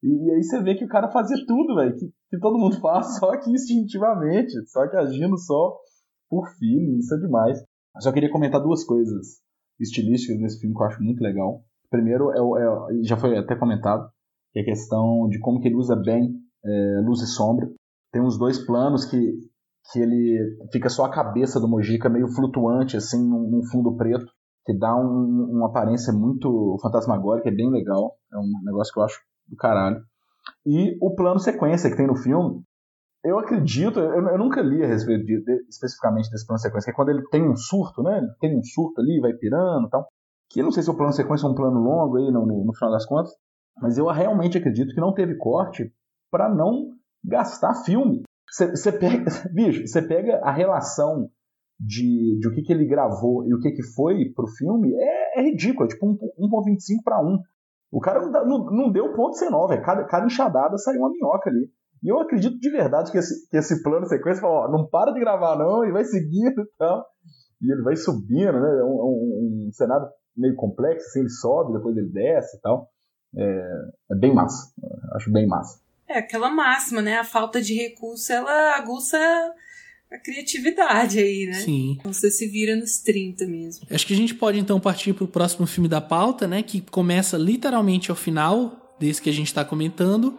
E, 0.01 0.07
e, 0.07 0.31
aí 0.31 0.43
você 0.43 0.61
vê 0.61 0.75
que 0.75 0.85
o 0.85 0.89
cara 0.89 1.11
fazia 1.11 1.37
tudo, 1.45 1.75
velho, 1.75 1.95
que, 1.95 2.11
que 2.29 2.39
todo 2.39 2.57
mundo 2.57 2.79
faz, 2.79 3.17
só 3.17 3.37
que 3.37 3.51
instintivamente, 3.51 4.51
só 4.67 4.87
que 4.87 4.95
agindo 4.95 5.37
só 5.37 5.77
por 6.29 6.47
feeling, 6.57 6.97
isso 6.97 7.13
é 7.15 7.17
demais. 7.19 7.59
Eu 7.59 8.01
só 8.01 8.11
queria 8.11 8.31
comentar 8.31 8.61
duas 8.61 8.83
coisas 8.83 9.44
estilísticas 9.79 10.39
desse 10.39 10.59
filme 10.59 10.75
que 10.75 10.81
eu 10.81 10.87
acho 10.87 11.03
muito 11.03 11.21
legal. 11.21 11.63
Primeiro, 11.89 12.31
é, 12.31 12.37
é, 12.37 13.03
já 13.03 13.17
foi 13.17 13.37
até 13.37 13.55
comentado, 13.55 14.09
que 14.51 14.59
é 14.59 14.61
a 14.61 14.65
questão 14.65 15.27
de 15.29 15.39
como 15.39 15.59
que 15.59 15.67
ele 15.67 15.75
usa 15.75 15.95
bem 15.95 16.33
é, 16.63 17.01
luz 17.03 17.21
e 17.21 17.27
sombra. 17.27 17.69
Tem 18.11 18.21
uns 18.21 18.37
dois 18.37 18.59
planos 18.65 19.05
que, 19.05 19.33
que 19.91 19.99
ele 19.99 20.57
fica 20.71 20.89
só 20.89 21.05
a 21.05 21.11
cabeça 21.11 21.59
do 21.59 21.67
Mojica 21.67 22.09
meio 22.09 22.27
flutuante, 22.27 22.97
assim, 22.97 23.19
num, 23.19 23.49
num 23.49 23.63
fundo 23.65 23.95
preto, 23.95 24.25
que 24.65 24.77
dá 24.77 24.95
um, 24.95 25.51
uma 25.51 25.67
aparência 25.67 26.11
muito 26.11 26.77
fantasmagórica, 26.81 27.49
é 27.49 27.55
bem 27.55 27.69
legal. 27.69 28.15
É 28.33 28.37
um 28.37 28.63
negócio 28.63 28.93
que 28.93 28.99
eu 28.99 29.03
acho 29.03 29.19
do 29.47 29.55
caralho. 29.55 30.01
E 30.65 30.97
o 31.01 31.13
plano 31.15 31.39
sequência 31.39 31.89
que 31.89 31.97
tem 31.97 32.07
no 32.07 32.15
filme, 32.15 32.61
eu 33.25 33.39
acredito, 33.39 33.99
eu, 33.99 34.27
eu, 34.27 34.37
nunca 34.37 34.61
li 34.61 34.83
a 34.83 34.87
respeito 34.87 35.25
de, 35.25 35.43
de, 35.43 35.65
especificamente 35.69 36.29
desse 36.29 36.45
plano 36.45 36.59
sequência, 36.59 36.85
que 36.85 36.91
é 36.91 36.95
quando 36.95 37.09
ele 37.09 37.27
tem 37.29 37.47
um 37.47 37.55
surto, 37.55 38.03
né? 38.03 38.17
Ele 38.17 38.31
tem 38.39 38.57
um 38.57 38.63
surto 38.63 39.01
ali, 39.01 39.19
vai 39.19 39.33
pirando 39.33 39.87
e 39.87 39.89
tal. 39.89 40.07
Que 40.49 40.61
não 40.61 40.71
sei 40.71 40.83
se 40.83 40.89
o 40.89 40.95
plano 40.95 41.11
sequência 41.11 41.45
é 41.45 41.49
um 41.49 41.55
plano 41.55 41.79
longo 41.79 42.17
aí, 42.17 42.31
no, 42.31 42.45
no, 42.45 42.65
no 42.65 42.73
final 42.73 42.91
das 42.91 43.05
contas, 43.05 43.33
mas 43.81 43.97
eu 43.97 44.07
realmente 44.07 44.57
acredito 44.57 44.93
que 44.93 45.01
não 45.01 45.13
teve 45.13 45.35
corte 45.37 45.91
para 46.31 46.53
não 46.53 46.91
gastar 47.23 47.73
filme. 47.83 48.23
Você 48.49 48.91
pega, 48.91 49.25
bicho, 49.51 49.87
você 49.87 50.01
pega 50.01 50.39
a 50.43 50.51
relação 50.51 51.29
de, 51.79 52.37
de 52.39 52.47
o 52.47 52.51
que, 52.51 52.61
que 52.61 52.71
ele 52.71 52.85
gravou 52.85 53.45
e 53.45 53.53
o 53.53 53.59
que, 53.59 53.71
que 53.71 53.83
foi 53.83 54.31
pro 54.33 54.47
filme, 54.47 54.93
é, 54.93 55.39
é 55.39 55.41
ridículo, 55.43 55.85
é 55.85 55.89
tipo 55.89 56.05
1.25 56.05 57.03
para 57.03 57.21
1. 57.21 57.39
O 57.91 57.99
cara 57.99 58.21
não, 58.21 58.45
não, 58.45 58.65
não 58.65 58.91
deu 58.91 59.13
ponto 59.13 59.37
C9, 59.37 59.71
é 59.71 59.81
cada, 59.81 60.05
cada 60.05 60.25
enxadada 60.25 60.77
saiu 60.77 60.99
uma 60.99 61.11
minhoca 61.11 61.49
ali. 61.49 61.69
E 62.05 62.07
eu 62.07 62.19
acredito 62.19 62.59
de 62.59 62.69
verdade 62.69 63.11
que 63.11 63.17
esse, 63.17 63.49
que 63.49 63.57
esse 63.57 63.81
plano 63.81 64.05
sequência 64.05 64.39
fala, 64.39 64.67
ó, 64.67 64.71
não 64.71 64.85
para 64.87 65.11
de 65.11 65.19
gravar 65.19 65.57
não, 65.57 65.83
e 65.83 65.91
vai 65.91 66.05
seguindo 66.05 66.61
e 66.61 66.77
tal. 66.77 67.03
E 67.59 67.71
ele 67.71 67.81
vai 67.81 67.95
subindo, 67.95 68.59
né? 68.59 68.79
É 68.79 68.83
um, 68.83 68.89
um, 68.89 69.67
um, 69.67 69.71
cenário 69.73 70.05
meio 70.37 70.55
complexo, 70.55 71.07
assim, 71.07 71.21
ele 71.21 71.29
sobe, 71.31 71.73
depois 71.73 71.97
ele 71.97 72.09
desce 72.09 72.57
e 72.57 72.61
tal. 72.61 72.87
É, 73.35 73.71
é 74.11 74.15
bem 74.15 74.35
massa. 74.35 74.71
Acho 75.15 75.31
bem 75.31 75.47
massa. 75.47 75.79
É 76.07 76.19
aquela 76.19 76.51
máxima, 76.51 77.01
né? 77.01 77.17
A 77.17 77.23
falta 77.23 77.59
de 77.59 77.73
recurso, 77.73 78.31
ela 78.31 78.77
aguça 78.77 79.17
a 80.11 80.19
criatividade 80.19 81.17
aí, 81.17 81.47
né? 81.47 81.53
Sim. 81.53 81.97
Você 82.03 82.29
se 82.29 82.45
vira 82.47 82.75
nos 82.75 82.99
30 82.99 83.47
mesmo. 83.47 83.87
Acho 83.89 84.05
que 84.05 84.13
a 84.13 84.17
gente 84.17 84.35
pode 84.35 84.59
então 84.59 84.79
partir 84.79 85.13
para 85.13 85.23
o 85.23 85.27
próximo 85.27 85.65
filme 85.65 85.89
da 85.89 86.01
pauta, 86.01 86.47
né? 86.47 86.61
Que 86.61 86.81
começa 86.81 87.35
literalmente 87.35 88.11
ao 88.11 88.15
final 88.15 88.95
desse 88.99 89.19
que 89.19 89.29
a 89.31 89.33
gente 89.33 89.47
está 89.47 89.65
comentando 89.65 90.37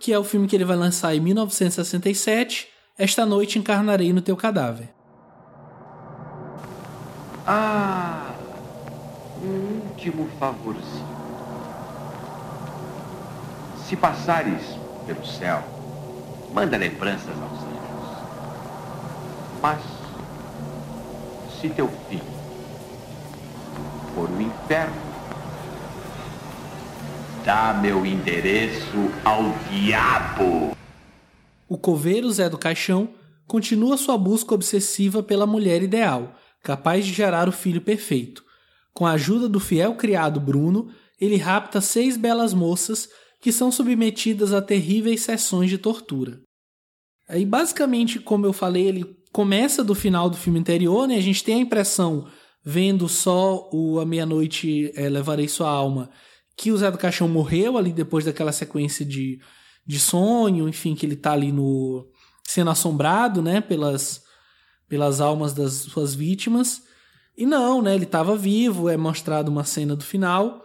que 0.00 0.12
é 0.12 0.18
o 0.18 0.24
filme 0.24 0.46
que 0.46 0.56
ele 0.56 0.64
vai 0.64 0.76
lançar 0.76 1.14
em 1.14 1.20
1967, 1.20 2.68
Esta 2.96 3.26
Noite 3.26 3.58
Encarnarei 3.58 4.12
no 4.12 4.22
Teu 4.22 4.36
Cadáver. 4.36 4.88
Ah, 7.46 8.32
um 9.42 9.88
último 9.88 10.28
favorzinho. 10.38 11.18
Se 13.86 13.96
passares 13.96 14.62
pelo 15.06 15.24
céu, 15.24 15.62
manda 16.52 16.76
lembranças 16.76 17.28
aos 17.28 17.62
anjos. 17.62 18.18
Mas, 19.62 19.80
se 21.58 21.68
teu 21.70 21.88
fim 22.08 22.20
for 24.14 24.28
o 24.28 24.42
inferno, 24.42 25.07
Dá 27.48 27.72
meu 27.72 28.04
endereço 28.04 29.10
ao 29.24 29.42
diabo. 29.70 30.76
O 31.66 31.78
coveiro 31.78 32.30
Zé 32.30 32.46
do 32.46 32.58
Caixão 32.58 33.08
continua 33.46 33.96
sua 33.96 34.18
busca 34.18 34.54
obsessiva 34.54 35.22
pela 35.22 35.46
mulher 35.46 35.82
ideal, 35.82 36.34
capaz 36.62 37.06
de 37.06 37.12
gerar 37.14 37.48
o 37.48 37.52
filho 37.52 37.80
perfeito. 37.80 38.44
Com 38.92 39.06
a 39.06 39.12
ajuda 39.12 39.48
do 39.48 39.58
fiel 39.58 39.94
criado 39.94 40.38
Bruno, 40.38 40.90
ele 41.18 41.38
rapta 41.38 41.80
seis 41.80 42.18
belas 42.18 42.52
moças 42.52 43.08
que 43.40 43.50
são 43.50 43.72
submetidas 43.72 44.52
a 44.52 44.60
terríveis 44.60 45.22
sessões 45.22 45.70
de 45.70 45.78
tortura. 45.78 46.42
Aí, 47.26 47.46
basicamente, 47.46 48.18
como 48.18 48.44
eu 48.44 48.52
falei, 48.52 48.88
ele 48.88 49.16
começa 49.32 49.82
do 49.82 49.94
final 49.94 50.28
do 50.28 50.36
filme 50.36 50.58
anterior, 50.58 51.08
né? 51.08 51.16
A 51.16 51.22
gente 51.22 51.42
tem 51.42 51.54
a 51.54 51.62
impressão, 51.62 52.28
vendo 52.62 53.08
só 53.08 53.70
o 53.72 53.98
A 54.00 54.04
Meia-Noite 54.04 54.92
é, 54.94 55.08
Levarei 55.08 55.48
Sua 55.48 55.70
Alma, 55.70 56.10
que 56.58 56.72
o 56.72 56.76
Zé 56.76 56.90
do 56.90 56.98
Caixão 56.98 57.28
morreu 57.28 57.78
ali 57.78 57.92
depois 57.92 58.24
daquela 58.24 58.50
sequência 58.50 59.06
de, 59.06 59.40
de 59.86 60.00
sonho, 60.00 60.68
enfim, 60.68 60.96
que 60.96 61.06
ele 61.06 61.14
tá 61.14 61.32
ali 61.32 61.52
no 61.52 62.04
sendo 62.44 62.70
assombrado, 62.70 63.40
né, 63.40 63.60
pelas 63.60 64.22
pelas 64.88 65.20
almas 65.20 65.52
das 65.52 65.74
suas 65.74 66.14
vítimas. 66.14 66.82
E 67.36 67.46
não, 67.46 67.80
né, 67.80 67.94
ele 67.94 68.04
estava 68.04 68.36
vivo, 68.36 68.88
é 68.88 68.96
mostrado 68.96 69.50
uma 69.50 69.62
cena 69.62 69.94
do 69.94 70.02
final, 70.02 70.64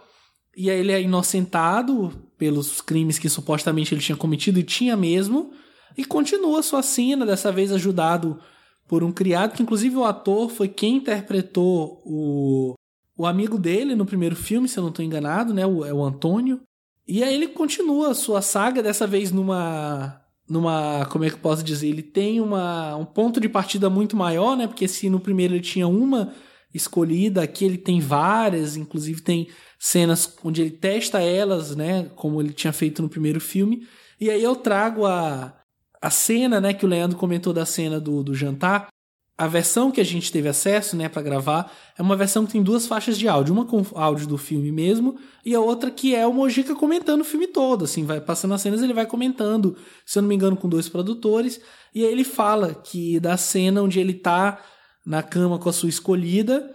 e 0.56 0.68
aí 0.70 0.80
ele 0.80 0.92
é 0.92 1.00
inocentado 1.00 2.10
pelos 2.36 2.80
crimes 2.80 3.18
que 3.18 3.28
supostamente 3.28 3.94
ele 3.94 4.00
tinha 4.00 4.16
cometido 4.16 4.58
e 4.58 4.64
tinha 4.64 4.96
mesmo, 4.96 5.52
e 5.96 6.04
continua 6.04 6.62
sua 6.62 6.82
cena, 6.82 7.24
dessa 7.24 7.52
vez 7.52 7.70
ajudado 7.70 8.40
por 8.88 9.04
um 9.04 9.12
criado, 9.12 9.52
que 9.54 9.62
inclusive 9.62 9.94
o 9.96 10.04
ator 10.04 10.48
foi 10.48 10.66
quem 10.66 10.96
interpretou 10.96 12.02
o 12.04 12.74
o 13.16 13.26
amigo 13.26 13.58
dele 13.58 13.94
no 13.94 14.04
primeiro 14.06 14.34
filme, 14.34 14.68
se 14.68 14.78
eu 14.78 14.82
não 14.82 14.90
estou 14.90 15.04
enganado, 15.04 15.54
né? 15.54 15.64
O, 15.66 15.84
é 15.84 15.92
o 15.92 16.02
Antônio. 16.02 16.60
E 17.06 17.22
aí 17.22 17.34
ele 17.34 17.48
continua 17.48 18.10
a 18.10 18.14
sua 18.14 18.42
saga, 18.42 18.82
dessa 18.82 19.06
vez 19.06 19.30
numa. 19.30 20.20
numa. 20.48 21.06
como 21.10 21.24
é 21.24 21.28
que 21.28 21.36
eu 21.36 21.40
posso 21.40 21.62
dizer? 21.62 21.88
Ele 21.88 22.02
tem 22.02 22.40
uma, 22.40 22.96
um 22.96 23.04
ponto 23.04 23.40
de 23.40 23.48
partida 23.48 23.88
muito 23.88 24.16
maior, 24.16 24.56
né? 24.56 24.66
Porque 24.66 24.88
se 24.88 25.08
no 25.08 25.20
primeiro 25.20 25.54
ele 25.54 25.62
tinha 25.62 25.86
uma 25.86 26.32
escolhida, 26.72 27.42
aqui 27.42 27.64
ele 27.64 27.78
tem 27.78 28.00
várias, 28.00 28.76
inclusive 28.76 29.20
tem 29.20 29.48
cenas 29.78 30.36
onde 30.42 30.60
ele 30.60 30.72
testa 30.72 31.20
elas, 31.20 31.76
né? 31.76 32.10
Como 32.16 32.40
ele 32.40 32.52
tinha 32.52 32.72
feito 32.72 33.00
no 33.00 33.08
primeiro 33.08 33.40
filme. 33.40 33.86
E 34.20 34.30
aí 34.30 34.42
eu 34.42 34.56
trago 34.56 35.06
a, 35.06 35.54
a 36.00 36.10
cena, 36.10 36.60
né? 36.60 36.74
Que 36.74 36.84
o 36.84 36.88
Leandro 36.88 37.18
comentou 37.18 37.52
da 37.52 37.66
cena 37.66 38.00
do, 38.00 38.24
do 38.24 38.34
jantar, 38.34 38.88
a 39.36 39.48
versão 39.48 39.90
que 39.90 40.00
a 40.00 40.04
gente 40.04 40.30
teve 40.30 40.48
acesso, 40.48 40.96
né, 40.96 41.08
para 41.08 41.20
gravar, 41.20 41.72
é 41.98 42.02
uma 42.02 42.16
versão 42.16 42.46
que 42.46 42.52
tem 42.52 42.62
duas 42.62 42.86
faixas 42.86 43.18
de 43.18 43.26
áudio, 43.26 43.52
uma 43.52 43.64
com 43.64 43.84
áudio 43.94 44.28
do 44.28 44.38
filme 44.38 44.70
mesmo 44.70 45.18
e 45.44 45.54
a 45.54 45.60
outra 45.60 45.90
que 45.90 46.14
é 46.14 46.24
o 46.24 46.32
Mojica 46.32 46.74
comentando 46.74 47.22
o 47.22 47.24
filme 47.24 47.48
todo, 47.48 47.84
assim, 47.84 48.04
vai 48.04 48.20
passando 48.20 48.54
as 48.54 48.60
cenas, 48.60 48.80
ele 48.80 48.94
vai 48.94 49.06
comentando, 49.06 49.76
se 50.06 50.18
eu 50.18 50.22
não 50.22 50.28
me 50.28 50.36
engano, 50.36 50.56
com 50.56 50.68
dois 50.68 50.88
produtores, 50.88 51.60
e 51.92 52.04
aí 52.04 52.12
ele 52.12 52.22
fala 52.22 52.74
que 52.74 53.18
da 53.18 53.36
cena 53.36 53.82
onde 53.82 53.98
ele 53.98 54.14
tá 54.14 54.62
na 55.04 55.22
cama 55.22 55.58
com 55.58 55.68
a 55.68 55.72
sua 55.72 55.88
escolhida, 55.88 56.72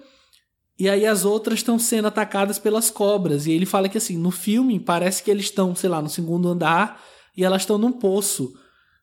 e 0.78 0.89
aí 0.89 1.05
as 1.05 1.24
outras 1.26 1.60
estão 1.60 1.80
sendo 1.80 2.10
atacadas 2.10 2.60
pelas 2.60 2.89
cobras, 2.89 3.47
e 3.47 3.51
ele 3.51 3.66
fala 3.66 3.88
que 3.88 3.97
assim, 3.97 4.18
no 4.18 4.32
filme 4.32 4.80
parece 4.80 5.24
que 5.24 5.32
eles 5.32 5.45
estão, 5.45 5.74
sei 5.76 5.89
lá, 5.89 6.01
no 6.01 6.10
segundo 6.10 6.49
andar 6.49 7.01
e 7.36 7.43
elas 7.43 7.62
estão 7.62 7.78
num 7.78 7.91
poço. 7.91 8.53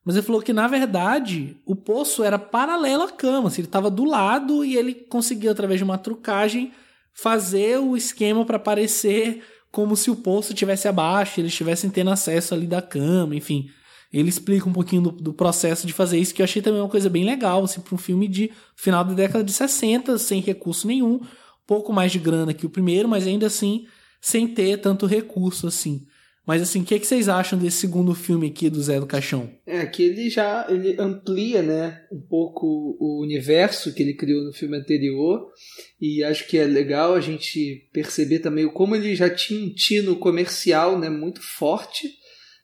Mas 0.07 0.15
ele 0.15 0.25
falou 0.25 0.41
que, 0.41 0.53
na 0.53 0.69
verdade, 0.69 1.57
o 1.65 1.75
poço 1.75 2.23
era 2.23 2.39
paralelo 2.39 3.03
à 3.03 3.11
cama. 3.11 3.49
Assim, 3.49 3.59
ele 3.59 3.67
estava 3.67 3.91
do 3.91 4.05
lado 4.05 4.63
e 4.63 4.77
ele 4.77 4.93
conseguia, 4.93 5.51
através 5.51 5.81
de 5.81 5.83
uma 5.83 5.97
trucagem, 5.97 6.71
fazer 7.13 7.77
o 7.77 7.97
esquema 7.97 8.45
para 8.45 8.57
parecer 8.57 9.43
como 9.69 9.97
se 9.97 10.09
o 10.09 10.15
poço 10.15 10.53
tivesse 10.53 10.87
abaixo, 10.87 11.41
eles 11.41 11.51
estivessem 11.51 11.89
tendo 11.89 12.09
acesso 12.09 12.53
ali 12.53 12.65
da 12.65 12.81
cama, 12.81 13.35
enfim. 13.35 13.67
Ele 14.13 14.29
explica 14.29 14.69
um 14.69 14.71
pouquinho 14.71 15.01
do, 15.01 15.11
do, 15.11 15.33
processo 15.33 15.85
de 15.85 15.91
fazer 15.91 16.17
isso, 16.17 16.33
que 16.33 16.41
eu 16.41 16.45
achei 16.45 16.61
também 16.61 16.79
uma 16.79 16.87
coisa 16.87 17.09
bem 17.09 17.25
legal, 17.25 17.65
assim, 17.65 17.81
para 17.81 17.93
um 17.93 17.97
filme 17.97 18.29
de 18.29 18.49
final 18.77 19.03
da 19.03 19.13
década 19.13 19.43
de 19.43 19.51
60, 19.51 20.17
sem 20.19 20.39
recurso 20.39 20.87
nenhum, 20.87 21.19
pouco 21.67 21.91
mais 21.91 22.13
de 22.13 22.19
grana 22.19 22.53
que 22.53 22.65
o 22.65 22.69
primeiro, 22.69 23.09
mas 23.09 23.27
ainda 23.27 23.47
assim 23.47 23.85
sem 24.21 24.47
ter 24.47 24.77
tanto 24.77 25.05
recurso 25.05 25.67
assim. 25.67 26.07
Mas 26.47 26.61
assim, 26.61 26.81
o 26.81 26.85
que, 26.85 26.97
que, 26.97 27.05
vocês 27.05 27.27
acham 27.27 27.59
desse 27.59 27.75
segundo 27.75 28.15
filme 28.15 28.47
aqui 28.47 28.69
do 28.69 28.81
Zé 28.81 29.01
do 29.01 29.05
Caixão? 29.05 29.51
É 29.65 29.85
que 29.85 30.01
ele 30.01 30.29
já 30.29 30.65
ele 30.69 30.95
amplia, 30.97 31.61
né, 31.61 32.05
um 32.09 32.21
pouco 32.21 32.95
o 33.01 33.21
universo 33.21 33.93
que 33.93 34.01
ele 34.01 34.13
criou 34.13 34.45
no 34.45 34.53
filme 34.53 34.77
anterior 34.77 35.51
e 35.99 36.23
acho 36.23 36.47
que 36.47 36.57
é 36.57 36.63
legal 36.63 37.15
a 37.15 37.19
gente 37.19 37.89
perceber 37.91 38.39
também 38.39 38.65
como 38.69 38.95
ele 38.95 39.13
já 39.13 39.29
tinha 39.29 39.61
um 39.61 39.73
tino 39.73 40.15
comercial, 40.15 40.97
né, 40.97 41.09
muito 41.09 41.41
forte. 41.41 42.09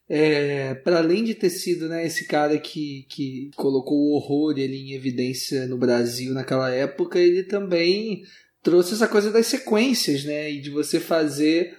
É, 0.07 0.75
para 0.75 0.99
além 0.99 1.23
de 1.23 1.33
ter 1.33 1.49
sido 1.49 1.89
né, 1.89 2.05
esse 2.05 2.25
cara 2.25 2.57
que, 2.57 3.05
que 3.09 3.49
colocou 3.55 3.97
o 3.97 4.15
horror 4.15 4.53
ele 4.57 4.77
em 4.77 4.93
evidência 4.93 5.65
no 5.65 5.77
Brasil 5.77 6.33
naquela 6.33 6.69
época, 6.69 7.19
ele 7.19 7.43
também 7.43 8.21
trouxe 8.61 8.93
essa 8.93 9.09
coisa 9.09 9.29
das 9.29 9.47
sequências, 9.47 10.23
né, 10.23 10.49
e 10.49 10.61
de 10.61 10.69
você 10.69 10.99
fazer 10.99 11.75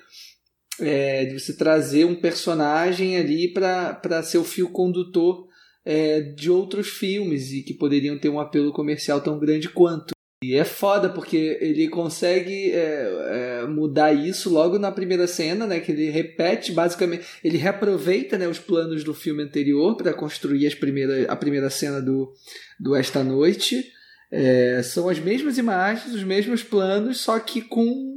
é, 0.80 1.24
de 1.24 1.38
você 1.38 1.56
trazer 1.56 2.04
um 2.04 2.14
personagem 2.14 3.16
ali 3.16 3.52
para 3.52 4.22
ser 4.22 4.38
o 4.38 4.44
fio 4.44 4.68
condutor 4.70 5.48
é, 5.84 6.20
de 6.20 6.50
outros 6.50 6.88
filmes 6.88 7.52
e 7.52 7.62
que 7.62 7.74
poderiam 7.74 8.18
ter 8.18 8.28
um 8.28 8.40
apelo 8.40 8.72
comercial 8.72 9.20
tão 9.20 9.38
grande 9.38 9.68
quanto. 9.68 10.14
E 10.42 10.56
é 10.56 10.64
foda 10.64 11.08
porque 11.08 11.56
ele 11.60 11.88
consegue 11.88 12.70
é, 12.72 13.62
é, 13.62 13.66
mudar 13.66 14.12
isso 14.12 14.50
logo 14.50 14.78
na 14.78 14.92
primeira 14.92 15.26
cena, 15.26 15.66
né? 15.66 15.80
Que 15.80 15.92
ele 15.92 16.10
repete 16.10 16.70
basicamente, 16.70 17.24
ele 17.42 17.56
reaproveita 17.56 18.36
né, 18.36 18.46
os 18.46 18.58
planos 18.58 19.02
do 19.02 19.14
filme 19.14 19.42
anterior 19.42 19.96
para 19.96 20.12
construir 20.12 20.66
as 20.66 20.74
primeira, 20.74 21.32
a 21.32 21.36
primeira 21.36 21.70
cena 21.70 22.00
do, 22.00 22.30
do 22.78 22.94
Esta 22.94 23.24
Noite. 23.24 23.90
É, 24.30 24.82
são 24.82 25.08
as 25.08 25.18
mesmas 25.18 25.56
imagens, 25.56 26.12
os 26.14 26.24
mesmos 26.24 26.62
planos, 26.62 27.20
só 27.20 27.38
que 27.38 27.62
com 27.62 28.13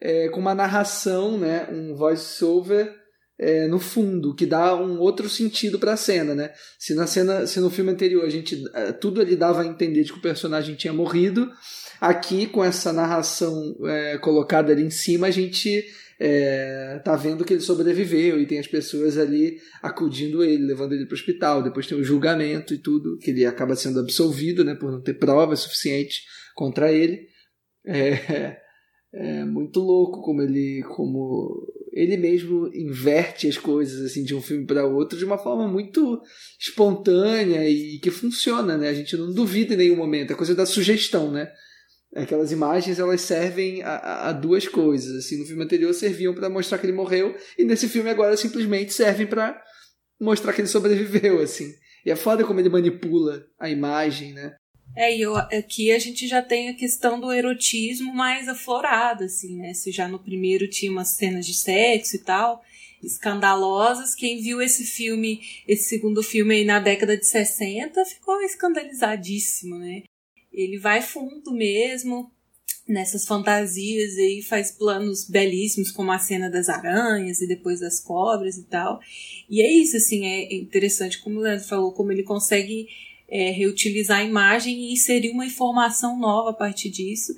é, 0.00 0.28
com 0.28 0.40
uma 0.40 0.54
narração, 0.54 1.38
né, 1.38 1.68
um 1.70 1.94
voice-over 1.94 2.92
é, 3.38 3.66
no 3.66 3.78
fundo, 3.78 4.34
que 4.34 4.46
dá 4.46 4.74
um 4.74 4.98
outro 4.98 5.28
sentido 5.28 5.78
para 5.78 5.92
a 5.92 5.96
cena, 5.96 6.34
né? 6.34 6.52
Se 6.78 6.94
na 6.94 7.06
cena, 7.06 7.46
se 7.46 7.60
no 7.60 7.68
filme 7.68 7.90
anterior 7.90 8.24
a 8.24 8.30
gente 8.30 8.64
é, 8.74 8.92
tudo 8.92 9.20
ali 9.20 9.36
dava 9.36 9.62
a 9.62 9.66
entender 9.66 10.04
de 10.04 10.12
que 10.12 10.18
o 10.18 10.22
personagem 10.22 10.74
tinha 10.74 10.92
morrido, 10.92 11.50
aqui 12.00 12.46
com 12.46 12.64
essa 12.64 12.92
narração 12.92 13.76
é, 13.84 14.16
colocada 14.18 14.72
ali 14.72 14.82
em 14.82 14.90
cima 14.90 15.26
a 15.26 15.30
gente 15.30 15.84
é, 16.18 16.98
tá 17.04 17.14
vendo 17.14 17.44
que 17.44 17.52
ele 17.52 17.60
sobreviveu 17.60 18.40
e 18.40 18.46
tem 18.46 18.58
as 18.58 18.66
pessoas 18.66 19.18
ali 19.18 19.58
acudindo 19.82 20.42
ele, 20.42 20.64
levando 20.64 20.94
ele 20.94 21.04
para 21.04 21.14
o 21.14 21.18
hospital. 21.18 21.62
Depois 21.62 21.86
tem 21.86 21.98
o 21.98 22.04
julgamento 22.04 22.72
e 22.72 22.78
tudo, 22.78 23.18
que 23.18 23.30
ele 23.30 23.44
acaba 23.44 23.76
sendo 23.76 24.00
absolvido, 24.00 24.64
né, 24.64 24.74
por 24.74 24.90
não 24.90 25.02
ter 25.02 25.14
provas 25.14 25.60
suficientes 25.60 26.22
contra 26.54 26.90
ele. 26.90 27.28
É, 27.86 28.56
é 29.12 29.44
muito 29.44 29.80
louco 29.80 30.20
como 30.22 30.42
ele 30.42 30.82
como 30.94 31.66
ele 31.92 32.16
mesmo 32.16 32.68
inverte 32.74 33.48
as 33.48 33.56
coisas 33.56 34.04
assim 34.04 34.22
de 34.22 34.34
um 34.34 34.42
filme 34.42 34.66
para 34.66 34.86
outro 34.86 35.18
de 35.18 35.24
uma 35.24 35.38
forma 35.38 35.66
muito 35.66 36.20
espontânea 36.60 37.68
e 37.68 37.98
que 37.98 38.10
funciona, 38.10 38.76
né? 38.76 38.88
A 38.88 38.94
gente 38.94 39.16
não 39.16 39.32
duvida 39.32 39.74
em 39.74 39.78
nenhum 39.78 39.96
momento, 39.96 40.32
é 40.32 40.36
coisa 40.36 40.54
da 40.54 40.66
sugestão, 40.66 41.30
né? 41.30 41.50
Aquelas 42.14 42.52
imagens 42.52 42.98
elas 42.98 43.20
servem 43.22 43.82
a, 43.82 44.28
a 44.28 44.32
duas 44.32 44.68
coisas. 44.68 45.16
Assim, 45.16 45.38
no 45.38 45.46
filme 45.46 45.64
anterior 45.64 45.92
serviam 45.92 46.34
para 46.34 46.48
mostrar 46.50 46.78
que 46.78 46.86
ele 46.86 46.92
morreu 46.92 47.34
e 47.58 47.64
nesse 47.64 47.88
filme 47.88 48.10
agora 48.10 48.36
simplesmente 48.36 48.92
servem 48.92 49.26
para 49.26 49.60
mostrar 50.20 50.52
que 50.52 50.60
ele 50.60 50.68
sobreviveu, 50.68 51.40
assim. 51.40 51.72
E 52.04 52.10
é 52.10 52.16
foda 52.16 52.44
como 52.44 52.60
ele 52.60 52.68
manipula 52.68 53.44
a 53.58 53.68
imagem, 53.68 54.32
né? 54.32 54.54
É, 54.96 55.14
e 55.14 55.20
eu, 55.20 55.36
aqui 55.36 55.92
a 55.92 55.98
gente 55.98 56.26
já 56.26 56.40
tem 56.40 56.70
a 56.70 56.74
questão 56.74 57.20
do 57.20 57.30
erotismo 57.30 58.14
mais 58.14 58.48
aflorado, 58.48 59.24
assim, 59.24 59.54
né? 59.54 59.74
Se 59.74 59.92
já 59.92 60.08
no 60.08 60.18
primeiro 60.18 60.66
tinha 60.66 60.90
umas 60.90 61.08
cenas 61.08 61.46
de 61.46 61.52
sexo 61.52 62.16
e 62.16 62.20
tal, 62.20 62.64
escandalosas, 63.02 64.14
quem 64.14 64.40
viu 64.40 64.62
esse 64.62 64.84
filme, 64.84 65.42
esse 65.68 65.90
segundo 65.90 66.22
filme 66.22 66.54
aí 66.54 66.64
na 66.64 66.80
década 66.80 67.14
de 67.14 67.26
60, 67.26 68.06
ficou 68.06 68.40
escandalizadíssimo, 68.40 69.76
né? 69.76 70.04
Ele 70.50 70.78
vai 70.78 71.02
fundo 71.02 71.52
mesmo 71.52 72.32
nessas 72.88 73.26
fantasias 73.26 74.16
aí, 74.16 74.40
faz 74.40 74.70
planos 74.70 75.28
belíssimos, 75.28 75.90
como 75.90 76.10
a 76.10 76.18
cena 76.18 76.48
das 76.48 76.70
aranhas 76.70 77.42
e 77.42 77.46
depois 77.46 77.80
das 77.80 78.00
cobras 78.00 78.56
e 78.56 78.64
tal. 78.64 78.98
E 79.50 79.60
é 79.60 79.70
isso, 79.70 79.98
assim, 79.98 80.24
é 80.24 80.54
interessante, 80.54 81.20
como 81.20 81.38
o 81.38 81.42
Leandro 81.42 81.66
falou, 81.66 81.92
como 81.92 82.12
ele 82.12 82.22
consegue 82.22 82.88
é, 83.28 83.50
reutilizar 83.50 84.18
a 84.18 84.24
imagem 84.24 84.76
e 84.76 84.92
inserir 84.92 85.30
uma 85.30 85.46
informação 85.46 86.18
nova 86.18 86.50
a 86.50 86.54
partir 86.54 86.90
disso 86.90 87.34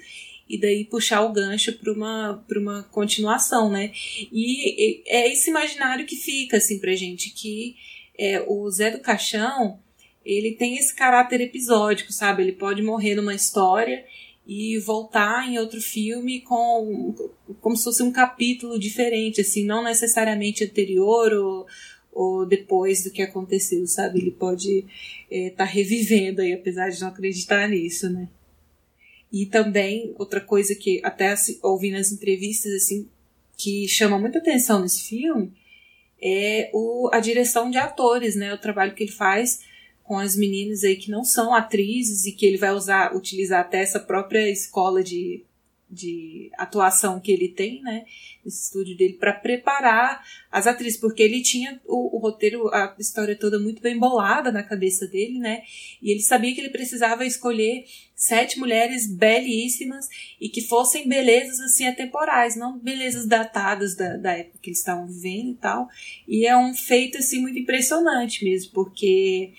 e 0.48 0.58
daí 0.58 0.84
puxar 0.84 1.22
o 1.22 1.32
gancho 1.32 1.72
para 1.74 1.92
uma, 1.92 2.44
uma 2.56 2.82
continuação, 2.84 3.70
né? 3.70 3.92
E, 4.32 5.02
é 5.06 5.30
esse 5.30 5.50
imaginário 5.50 6.06
que 6.06 6.16
fica 6.16 6.56
assim 6.56 6.78
pra 6.78 6.94
gente, 6.94 7.30
que 7.30 7.76
é, 8.18 8.42
o 8.46 8.68
Zé 8.70 8.90
do 8.90 9.00
Caixão, 9.00 9.78
ele 10.24 10.52
tem 10.52 10.76
esse 10.76 10.94
caráter 10.94 11.40
episódico, 11.40 12.12
sabe? 12.12 12.42
Ele 12.42 12.52
pode 12.52 12.82
morrer 12.82 13.14
numa 13.14 13.34
história 13.34 14.04
e 14.46 14.78
voltar 14.78 15.46
em 15.46 15.58
outro 15.58 15.80
filme 15.80 16.40
com 16.40 17.14
como 17.60 17.76
se 17.76 17.84
fosse 17.84 18.02
um 18.02 18.10
capítulo 18.10 18.78
diferente, 18.78 19.42
assim, 19.42 19.64
não 19.64 19.84
necessariamente 19.84 20.64
anterior 20.64 21.32
ou, 21.34 21.66
ou 22.18 22.44
depois 22.44 23.04
do 23.04 23.12
que 23.12 23.22
aconteceu, 23.22 23.86
sabe? 23.86 24.18
Ele 24.18 24.32
pode 24.32 24.78
estar 24.78 24.84
é, 25.30 25.50
tá 25.50 25.62
revivendo 25.62 26.42
aí, 26.42 26.52
apesar 26.52 26.88
de 26.88 27.00
não 27.00 27.06
acreditar 27.06 27.68
nisso, 27.68 28.10
né? 28.10 28.28
E 29.32 29.46
também, 29.46 30.12
outra 30.18 30.40
coisa 30.40 30.74
que 30.74 31.00
até 31.04 31.32
ouvi 31.62 31.92
nas 31.92 32.10
entrevistas, 32.10 32.72
assim, 32.72 33.08
que 33.56 33.86
chama 33.86 34.18
muita 34.18 34.38
atenção 34.38 34.82
nesse 34.82 35.04
filme, 35.04 35.52
é 36.20 36.70
o, 36.74 37.08
a 37.12 37.20
direção 37.20 37.70
de 37.70 37.78
atores, 37.78 38.34
né? 38.34 38.52
O 38.52 38.58
trabalho 38.58 38.96
que 38.96 39.04
ele 39.04 39.12
faz 39.12 39.60
com 40.02 40.18
as 40.18 40.36
meninas 40.36 40.82
aí 40.82 40.96
que 40.96 41.12
não 41.12 41.22
são 41.22 41.54
atrizes 41.54 42.26
e 42.26 42.32
que 42.32 42.44
ele 42.44 42.56
vai 42.56 42.72
usar, 42.72 43.14
utilizar 43.14 43.60
até 43.60 43.80
essa 43.80 44.00
própria 44.00 44.50
escola 44.50 45.04
de 45.04 45.44
de 45.90 46.50
atuação 46.58 47.18
que 47.18 47.32
ele 47.32 47.48
tem, 47.48 47.82
né, 47.82 48.04
nesse 48.48 48.64
estúdio 48.64 48.96
dele, 48.96 49.14
para 49.14 49.32
preparar 49.32 50.24
as 50.50 50.66
atrizes, 50.66 50.98
porque 50.98 51.22
ele 51.22 51.42
tinha 51.42 51.80
o, 51.86 52.16
o, 52.16 52.18
roteiro, 52.18 52.68
a 52.68 52.96
história 52.98 53.36
toda 53.36 53.58
muito 53.58 53.82
bem 53.82 53.98
bolada 53.98 54.50
na 54.50 54.62
cabeça 54.62 55.06
dele, 55.06 55.38
né, 55.38 55.62
e 56.02 56.10
ele 56.10 56.20
sabia 56.20 56.54
que 56.54 56.60
ele 56.60 56.70
precisava 56.70 57.24
escolher 57.24 57.84
sete 58.16 58.58
mulheres 58.58 59.06
belíssimas 59.06 60.08
e 60.40 60.48
que 60.48 60.62
fossem 60.62 61.08
belezas, 61.08 61.60
assim, 61.60 61.86
atemporais, 61.86 62.56
não 62.56 62.78
belezas 62.78 63.26
datadas 63.26 63.94
da, 63.94 64.16
da 64.16 64.32
época 64.32 64.58
que 64.60 64.70
eles 64.70 64.80
estavam 64.80 65.06
vivendo 65.06 65.50
e 65.50 65.58
tal, 65.60 65.88
e 66.26 66.46
é 66.46 66.56
um 66.56 66.74
feito, 66.74 67.18
assim, 67.18 67.40
muito 67.40 67.58
impressionante 67.58 68.44
mesmo, 68.44 68.72
porque 68.72 69.52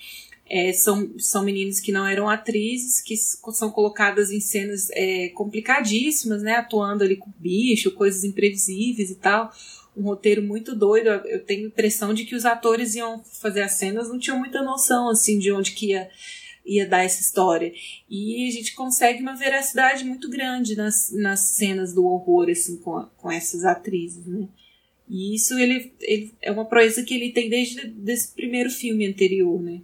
é, 0.50 0.72
são, 0.72 1.14
são 1.16 1.44
meninas 1.44 1.78
que 1.78 1.92
não 1.92 2.04
eram 2.04 2.28
atrizes, 2.28 3.00
que 3.00 3.16
são 3.16 3.70
colocadas 3.70 4.32
em 4.32 4.40
cenas 4.40 4.90
é, 4.90 5.28
complicadíssimas, 5.28 6.42
né? 6.42 6.56
Atuando 6.56 7.04
ali 7.04 7.14
com 7.14 7.32
bicho, 7.38 7.92
coisas 7.92 8.24
imprevisíveis 8.24 9.10
e 9.10 9.14
tal. 9.14 9.52
Um 9.96 10.02
roteiro 10.02 10.42
muito 10.42 10.74
doido. 10.74 11.06
Eu 11.06 11.44
tenho 11.44 11.66
a 11.66 11.68
impressão 11.68 12.12
de 12.12 12.24
que 12.24 12.34
os 12.34 12.44
atores 12.44 12.96
iam 12.96 13.22
fazer 13.40 13.62
as 13.62 13.74
cenas, 13.74 14.08
não 14.08 14.18
tinham 14.18 14.40
muita 14.40 14.60
noção, 14.60 15.08
assim, 15.08 15.38
de 15.38 15.52
onde 15.52 15.70
que 15.70 15.90
ia, 15.90 16.10
ia 16.66 16.84
dar 16.84 17.04
essa 17.04 17.20
história. 17.20 17.72
E 18.08 18.48
a 18.48 18.50
gente 18.50 18.74
consegue 18.74 19.22
uma 19.22 19.36
veracidade 19.36 20.04
muito 20.04 20.28
grande 20.28 20.74
nas, 20.74 21.12
nas 21.12 21.40
cenas 21.50 21.94
do 21.94 22.04
horror, 22.04 22.50
assim, 22.50 22.76
com, 22.76 22.96
a, 22.96 23.06
com 23.06 23.30
essas 23.30 23.64
atrizes, 23.64 24.26
né? 24.26 24.48
E 25.08 25.34
isso 25.34 25.56
ele, 25.56 25.92
ele 26.00 26.34
é 26.42 26.50
uma 26.50 26.64
proeza 26.64 27.04
que 27.04 27.14
ele 27.14 27.30
tem 27.30 27.48
desde 27.48 27.94
esse 28.08 28.32
primeiro 28.34 28.70
filme 28.70 29.06
anterior, 29.06 29.60
né? 29.60 29.80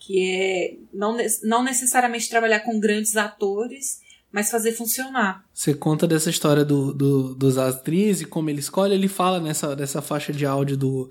Que 0.00 0.18
é 0.18 0.76
não, 0.92 1.16
não 1.44 1.62
necessariamente 1.62 2.28
trabalhar 2.28 2.60
com 2.60 2.80
grandes 2.80 3.16
atores, 3.16 4.00
mas 4.32 4.50
fazer 4.50 4.72
funcionar. 4.72 5.44
Você 5.52 5.74
conta 5.74 6.06
dessa 6.06 6.30
história 6.30 6.64
do, 6.64 6.94
do, 6.94 7.34
dos 7.34 7.58
atrizes 7.58 8.22
e 8.22 8.24
como 8.24 8.48
ele 8.48 8.60
escolhe, 8.60 8.94
ele 8.94 9.08
fala 9.08 9.38
nessa, 9.38 9.76
nessa 9.76 10.00
faixa 10.00 10.32
de 10.32 10.46
áudio 10.46 10.76
do 10.76 11.10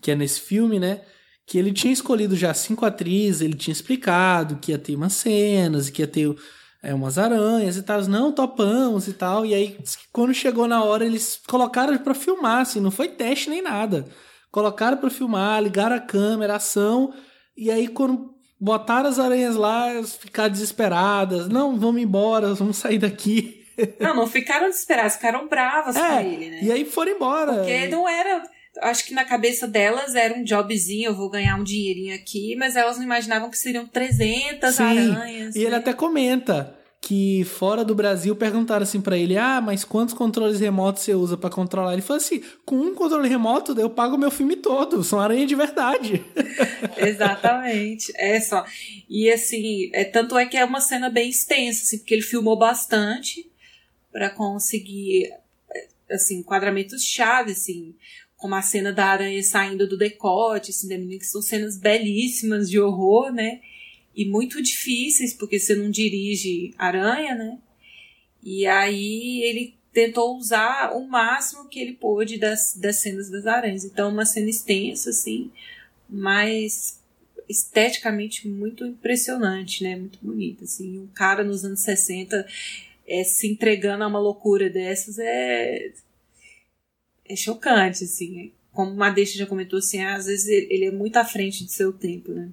que 0.00 0.12
é 0.12 0.14
nesse 0.14 0.40
filme, 0.40 0.78
né? 0.78 1.00
Que 1.44 1.58
ele 1.58 1.72
tinha 1.72 1.92
escolhido 1.92 2.36
já 2.36 2.54
cinco 2.54 2.86
atrizes, 2.86 3.40
ele 3.40 3.54
tinha 3.54 3.72
explicado 3.72 4.58
que 4.58 4.70
ia 4.70 4.78
ter 4.78 4.94
umas 4.94 5.14
cenas, 5.14 5.90
que 5.90 6.02
ia 6.02 6.06
ter 6.06 6.32
é, 6.80 6.94
umas 6.94 7.18
aranhas 7.18 7.76
e 7.76 7.82
tal. 7.82 8.00
Não, 8.02 8.30
topamos 8.30 9.08
e 9.08 9.12
tal. 9.12 9.44
E 9.44 9.52
aí, 9.52 9.76
quando 10.12 10.32
chegou 10.32 10.68
na 10.68 10.84
hora, 10.84 11.04
eles 11.04 11.40
colocaram 11.48 11.98
para 11.98 12.14
filmar, 12.14 12.60
assim, 12.60 12.78
não 12.78 12.92
foi 12.92 13.08
teste 13.08 13.50
nem 13.50 13.60
nada. 13.60 14.06
Colocaram 14.52 14.98
para 14.98 15.10
filmar, 15.10 15.60
ligaram 15.60 15.96
a 15.96 16.00
câmera, 16.00 16.56
ação 16.56 17.12
e 17.60 17.70
aí, 17.70 17.88
quando 17.88 18.34
botaram 18.58 19.06
as 19.06 19.18
aranhas 19.18 19.54
lá, 19.54 19.90
elas 19.90 20.16
ficaram 20.16 20.50
desesperadas. 20.50 21.46
Não, 21.46 21.78
vamos 21.78 22.00
embora, 22.00 22.54
vamos 22.54 22.78
sair 22.78 22.96
daqui. 22.96 23.66
Não, 24.00 24.14
não 24.14 24.26
ficaram 24.26 24.68
desesperadas, 24.68 25.14
ficaram 25.16 25.48
bravas 25.48 25.96
é, 25.96 26.00
com 26.00 26.20
ele, 26.20 26.50
né? 26.50 26.58
E 26.62 26.70
aí 26.70 26.84
foram 26.84 27.12
embora. 27.12 27.54
Porque 27.54 27.88
não 27.88 28.06
era. 28.06 28.42
Acho 28.82 29.06
que 29.06 29.14
na 29.14 29.24
cabeça 29.24 29.66
delas 29.66 30.14
era 30.14 30.34
um 30.34 30.44
jobzinho, 30.44 31.08
eu 31.08 31.14
vou 31.14 31.30
ganhar 31.30 31.56
um 31.56 31.64
dinheirinho 31.64 32.14
aqui, 32.14 32.54
mas 32.56 32.76
elas 32.76 32.98
não 32.98 33.04
imaginavam 33.04 33.48
que 33.48 33.56
seriam 33.56 33.86
300 33.86 34.74
Sim, 34.74 34.82
aranhas. 34.82 35.56
E 35.56 35.60
ele 35.60 35.70
né? 35.70 35.76
até 35.78 35.94
comenta 35.94 36.78
que 37.00 37.44
fora 37.44 37.84
do 37.84 37.94
Brasil 37.94 38.36
perguntaram 38.36 38.82
assim 38.82 39.00
pra 39.00 39.16
ele: 39.16 39.36
"Ah, 39.36 39.60
mas 39.60 39.84
quantos 39.84 40.14
controles 40.14 40.60
remotos 40.60 41.02
você 41.02 41.14
usa 41.14 41.36
pra 41.36 41.50
controlar?" 41.50 41.92
Ele 41.92 42.02
falou 42.02 42.18
assim: 42.18 42.42
"Com 42.64 42.76
um 42.76 42.94
controle 42.94 43.28
remoto 43.28 43.78
eu 43.80 43.90
pago 43.90 44.18
meu 44.18 44.30
filme 44.30 44.56
todo, 44.56 45.02
são 45.02 45.20
aranha 45.20 45.46
de 45.46 45.54
verdade". 45.54 46.24
Exatamente. 46.96 48.12
É 48.16 48.40
só. 48.40 48.64
E 49.08 49.30
assim, 49.30 49.90
é, 49.92 50.04
tanto 50.04 50.36
é 50.38 50.46
que 50.46 50.56
é 50.56 50.64
uma 50.64 50.80
cena 50.80 51.08
bem 51.08 51.30
extensa, 51.30 51.82
assim, 51.82 51.98
porque 51.98 52.14
ele 52.14 52.22
filmou 52.22 52.56
bastante 52.56 53.48
para 54.12 54.28
conseguir 54.28 55.32
assim, 56.10 56.38
enquadramentos 56.38 57.04
chave, 57.04 57.52
assim, 57.52 57.94
como 58.36 58.54
a 58.54 58.62
cena 58.62 58.92
da 58.92 59.06
aranha 59.06 59.42
saindo 59.42 59.86
do 59.86 59.96
decote, 59.96 60.70
assim, 60.70 61.18
que 61.18 61.24
são 61.24 61.40
cenas 61.40 61.76
belíssimas 61.76 62.68
de 62.68 62.80
horror, 62.80 63.32
né? 63.32 63.60
E 64.20 64.26
muito 64.26 64.60
difíceis, 64.60 65.32
porque 65.32 65.58
você 65.58 65.74
não 65.74 65.90
dirige 65.90 66.74
aranha, 66.76 67.34
né? 67.34 67.58
E 68.42 68.66
aí 68.66 69.42
ele 69.44 69.74
tentou 69.94 70.36
usar 70.36 70.92
o 70.94 71.08
máximo 71.08 71.66
que 71.70 71.80
ele 71.80 71.94
pôde 71.94 72.36
das, 72.36 72.76
das 72.76 72.96
cenas 72.96 73.30
das 73.30 73.46
aranhas. 73.46 73.82
Então, 73.82 74.10
uma 74.10 74.26
cena 74.26 74.50
extensa, 74.50 75.08
assim, 75.08 75.50
mas 76.06 77.00
esteticamente 77.48 78.46
muito 78.46 78.84
impressionante, 78.84 79.82
né? 79.82 79.96
Muito 79.96 80.18
bonita, 80.20 80.64
assim. 80.64 80.98
Um 80.98 81.06
cara 81.06 81.42
nos 81.42 81.64
anos 81.64 81.80
60 81.80 82.46
é, 83.08 83.24
se 83.24 83.48
entregando 83.48 84.04
a 84.04 84.06
uma 84.06 84.20
loucura 84.20 84.68
dessas 84.68 85.18
é 85.18 85.94
é 87.24 87.36
chocante, 87.36 88.04
assim. 88.04 88.52
Como 88.70 88.90
o 88.90 88.96
Madeixa 88.96 89.38
já 89.38 89.46
comentou, 89.46 89.78
assim, 89.78 90.02
às 90.02 90.26
vezes 90.26 90.46
ele 90.46 90.84
é 90.84 90.90
muito 90.90 91.16
à 91.16 91.24
frente 91.24 91.64
do 91.64 91.70
seu 91.70 91.90
tempo, 91.90 92.32
né? 92.32 92.50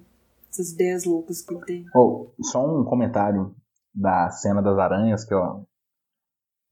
Essas 0.58 0.72
ideias 0.72 1.04
loucas 1.04 1.40
que 1.40 1.54
ele 1.54 1.64
tem. 1.64 1.84
Oh, 1.94 2.34
só 2.42 2.66
um 2.66 2.84
comentário 2.84 3.54
da 3.94 4.28
cena 4.30 4.60
das 4.60 4.76
aranhas, 4.76 5.24
que 5.24 5.32
ó, 5.32 5.62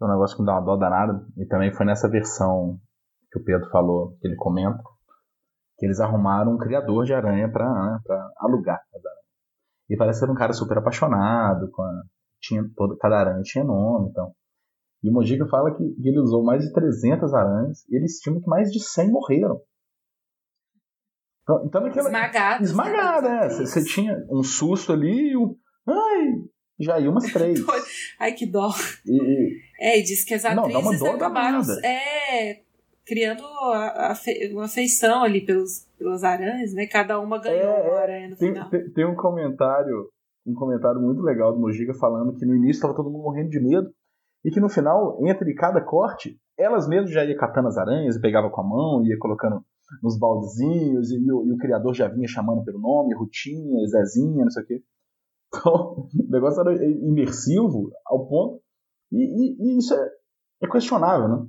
é 0.00 0.04
um 0.04 0.08
negócio 0.08 0.36
que 0.36 0.42
me 0.42 0.46
dá 0.46 0.54
uma 0.54 0.64
dó 0.64 0.76
danada, 0.76 1.24
e 1.36 1.46
também 1.46 1.72
foi 1.72 1.86
nessa 1.86 2.08
versão 2.08 2.80
que 3.30 3.38
o 3.38 3.44
Pedro 3.44 3.70
falou, 3.70 4.16
que 4.20 4.26
ele 4.26 4.34
comenta, 4.34 4.82
que 5.78 5.86
eles 5.86 6.00
arrumaram 6.00 6.54
um 6.54 6.58
criador 6.58 7.04
de 7.04 7.14
aranha 7.14 7.48
para 7.48 7.64
né, 7.64 8.00
pra 8.02 8.28
alugar 8.38 8.80
as 8.92 9.06
aranhas. 9.06 9.24
E 9.88 9.96
parece 9.96 10.18
ser 10.18 10.30
um 10.30 10.34
cara 10.34 10.52
super 10.52 10.78
apaixonado, 10.78 11.70
com 11.70 11.82
a, 11.82 12.02
tinha 12.40 12.68
toda, 12.74 12.96
cada 12.98 13.20
aranha 13.20 13.42
tinha 13.44 13.62
nome, 13.62 14.08
então. 14.10 14.32
E 15.00 15.08
o 15.08 15.12
Mojica 15.12 15.46
fala 15.46 15.72
que 15.76 15.84
ele 16.02 16.18
usou 16.18 16.42
mais 16.42 16.64
de 16.64 16.72
300 16.72 17.32
aranhas 17.32 17.84
e 17.88 17.94
ele 17.94 18.06
estima 18.06 18.40
que 18.40 18.48
mais 18.48 18.72
de 18.72 18.82
100 18.82 19.12
morreram. 19.12 19.60
Então, 21.48 21.64
então 21.64 21.86
aquela, 21.86 22.08
Esmagadas. 22.08 22.68
esmagada, 22.68 23.28
né? 23.28 23.46
é. 23.46 23.48
Você 23.50 23.66
você 23.66 23.84
tinha 23.84 24.16
um 24.28 24.42
susto 24.42 24.92
ali 24.92 25.30
e 25.30 25.36
o. 25.36 25.56
Ai! 25.86 26.32
Já 26.80 26.98
ia 26.98 27.08
umas 27.08 27.24
três. 27.32 27.60
Ai, 28.18 28.32
que 28.32 28.44
dó. 28.46 28.68
E, 29.06 29.56
É, 29.80 29.98
e 29.98 30.02
diz 30.02 30.24
que 30.24 30.34
as 30.34 30.42
Não, 30.42 30.64
atrizes 30.64 30.98
dó 30.98 31.12
acabaram 31.12 31.60
é, 31.84 32.60
criando 33.06 33.44
a- 33.46 34.10
a 34.10 34.14
fe- 34.16 34.50
uma 34.52 34.64
afeição 34.64 35.22
ali 35.22 35.46
pelos, 35.46 35.86
pelas 35.96 36.24
aranhas, 36.24 36.74
né? 36.74 36.86
Cada 36.86 37.20
uma 37.20 37.40
ganhou 37.40 37.60
É, 37.70 37.82
uma 37.90 37.98
é. 37.98 38.02
aranha 38.02 38.28
no 38.30 38.36
tem, 38.36 38.52
final. 38.52 38.68
tem, 38.68 38.90
tem 38.90 39.06
um 39.06 39.14
comentário. 39.14 40.08
Um 40.44 40.54
comentário 40.54 41.00
muito 41.00 41.22
legal 41.22 41.52
do 41.52 41.60
Mojica 41.60 41.94
falando 41.94 42.34
que 42.34 42.44
no 42.44 42.54
início 42.54 42.78
estava 42.78 42.94
todo 42.94 43.08
mundo 43.10 43.22
morrendo 43.22 43.50
de 43.50 43.60
medo. 43.60 43.88
E 44.44 44.50
que 44.50 44.60
no 44.60 44.68
final, 44.68 45.18
entre 45.26 45.54
cada 45.54 45.80
corte, 45.80 46.36
elas 46.58 46.86
mesmas 46.88 47.10
já 47.10 47.24
iam 47.24 47.36
catando 47.38 47.68
as 47.68 47.76
aranhas 47.78 48.20
pegava 48.20 48.48
com 48.50 48.60
a 48.60 48.64
mão, 48.64 49.04
ia 49.04 49.16
colocando 49.18 49.60
nos 50.02 50.18
baldezinhos, 50.18 51.10
e, 51.12 51.18
o, 51.32 51.46
e 51.46 51.52
o 51.52 51.56
criador 51.56 51.94
já 51.94 52.08
vinha 52.08 52.26
chamando 52.28 52.64
pelo 52.64 52.78
nome, 52.80 53.14
Rutinha, 53.14 53.86
Zezinha, 53.88 54.44
não 54.44 54.50
sei 54.50 54.62
o 54.62 54.66
quê. 54.66 54.82
Então, 55.54 56.08
o 56.12 56.30
negócio 56.30 56.60
era 56.60 56.74
imersivo 56.84 57.90
ao 58.04 58.26
ponto. 58.26 58.60
E, 59.12 59.16
e- 59.16 59.56
e 59.58 59.78
isso 59.78 59.94
é, 59.94 60.10
é 60.64 60.68
questionável, 60.68 61.28
né? 61.28 61.46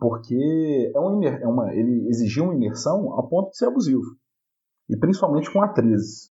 Porque 0.00 0.34
é 0.34 0.98
imer- 1.14 1.42
é 1.42 1.46
uma, 1.46 1.72
ele 1.74 2.08
exigiu 2.08 2.44
uma 2.44 2.54
imersão 2.54 3.18
a 3.18 3.22
ponto 3.28 3.50
de 3.50 3.58
ser 3.58 3.66
abusivo. 3.66 4.00
E 4.88 4.96
principalmente 4.96 5.52
com 5.52 5.62
atrizes. 5.62 6.30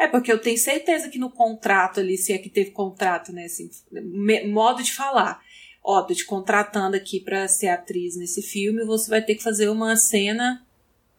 É, 0.00 0.08
porque 0.08 0.32
eu 0.32 0.40
tenho 0.40 0.58
certeza 0.58 1.08
que 1.08 1.18
no 1.18 1.30
contrato 1.30 2.00
ali, 2.00 2.16
se 2.16 2.32
é 2.32 2.38
que 2.38 2.50
teve 2.50 2.70
contrato, 2.70 3.32
né? 3.32 3.44
Assim, 3.44 3.68
modo 4.52 4.82
de 4.82 4.92
falar. 4.94 5.40
Ó, 5.88 6.02
tô 6.02 6.12
te 6.14 6.24
contratando 6.24 6.96
aqui 6.96 7.20
pra 7.20 7.46
ser 7.46 7.68
atriz 7.68 8.16
nesse 8.16 8.42
filme, 8.42 8.84
você 8.84 9.08
vai 9.08 9.22
ter 9.22 9.36
que 9.36 9.42
fazer 9.42 9.68
uma 9.68 9.94
cena 9.96 10.60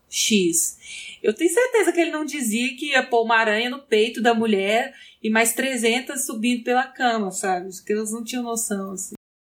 X. 0.09 0.77
Eu 1.23 1.33
tenho 1.33 1.49
certeza 1.53 1.91
que 1.93 2.01
ele 2.01 2.11
não 2.11 2.25
dizia 2.25 2.75
que 2.75 2.87
ia 2.91 3.01
pôr 3.03 3.23
uma 3.23 3.37
aranha 3.37 3.69
no 3.69 3.79
peito 3.79 4.21
da 4.21 4.33
mulher 4.33 4.93
e 5.23 5.29
mais 5.29 5.53
300 5.53 6.25
subindo 6.25 6.63
pela 6.63 6.83
cama, 6.83 7.31
sabe? 7.31 7.69
Porque 7.75 7.93
eles 7.93 8.11
não 8.11 8.23
tinham 8.23 8.43
noção, 8.43 8.91
assim. 8.91 9.15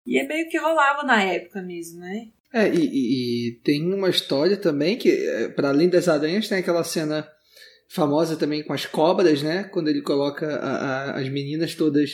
E 0.06 0.18
é 0.20 0.28
meio 0.28 0.50
que 0.50 0.58
rolava 0.58 1.04
na 1.04 1.24
época 1.24 1.62
mesmo, 1.62 2.00
né? 2.02 2.28
É, 2.54 2.68
e, 2.70 2.78
e- 2.78 3.48
e 3.50 3.52
tem 3.64 3.94
uma 3.94 4.10
história 4.10 4.58
também 4.58 4.98
que, 4.98 5.10
é, 5.10 5.50
para 5.50 5.70
além 5.70 5.90
das 5.90 6.08
aranhas, 6.08 6.48
tem 6.48 6.58
aquela 6.58 6.84
cena 6.84 7.28
famosa 7.90 8.36
também 8.36 8.64
com 8.64 8.74
as 8.74 8.86
cobras, 8.86 9.42
né? 9.42 9.64
Quando 9.66 9.90
ele 9.90 10.02
coloca 10.02 10.48
a- 10.48 11.12
a- 11.12 11.20
as 11.20 11.30
meninas 11.30 11.76
todas 11.76 12.12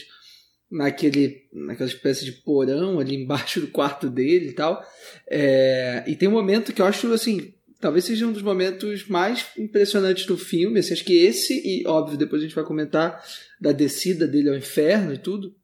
naquele, 0.73 1.43
naquela 1.53 1.87
espécie 1.87 2.25
de 2.25 2.31
porão 2.31 2.99
ali 2.99 3.15
embaixo 3.15 3.61
do 3.61 3.67
quarto 3.67 4.09
dele 4.09 4.49
e 4.49 4.53
tal. 4.53 4.83
É, 5.29 6.03
e 6.07 6.15
tem 6.15 6.27
um 6.27 6.33
momento 6.33 6.73
que 6.73 6.81
eu 6.81 6.85
acho, 6.85 7.13
assim, 7.13 7.53
talvez 7.79 8.05
seja 8.05 8.25
um 8.25 8.33
dos 8.33 8.41
momentos 8.41 9.07
mais 9.07 9.45
impressionantes 9.57 10.25
do 10.25 10.35
filme. 10.35 10.79
Assim, 10.79 10.93
acho 10.93 11.05
que 11.05 11.15
esse, 11.15 11.61
e 11.63 11.87
óbvio, 11.87 12.17
depois 12.17 12.41
a 12.41 12.45
gente 12.45 12.55
vai 12.55 12.65
comentar 12.65 13.23
da 13.61 13.71
descida 13.71 14.27
dele 14.27 14.49
ao 14.49 14.57
inferno 14.57 15.13
e 15.13 15.17
tudo. 15.19 15.55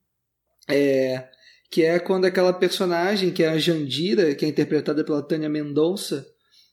É, 0.67 1.27
que 1.71 1.83
é 1.83 1.97
quando 1.97 2.25
aquela 2.25 2.53
personagem, 2.53 3.31
que 3.31 3.43
é 3.43 3.49
a 3.49 3.57
Jandira, 3.57 4.35
que 4.35 4.45
é 4.45 4.47
interpretada 4.47 5.03
pela 5.03 5.23
Tânia 5.23 5.49
Mendonça, 5.49 6.27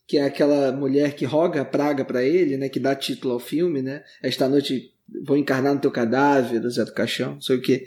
que 0.06 0.18
é 0.18 0.24
aquela 0.24 0.72
mulher 0.72 1.14
que 1.14 1.24
roga 1.24 1.62
a 1.62 1.64
praga 1.64 2.04
para 2.04 2.22
ele, 2.22 2.56
né, 2.56 2.68
que 2.68 2.78
dá 2.78 2.94
título 2.94 3.34
ao 3.34 3.40
filme, 3.40 3.82
né? 3.82 4.04
Esta 4.22 4.48
noite 4.48 4.92
vou 5.24 5.36
encarnar 5.36 5.74
no 5.74 5.80
teu 5.80 5.90
cadáver, 5.90 6.60
do 6.60 6.70
Zé 6.70 6.84
do 6.84 6.92
Caixão, 6.92 7.34
não 7.34 7.40
sei 7.40 7.56
o 7.56 7.62
quê. 7.62 7.86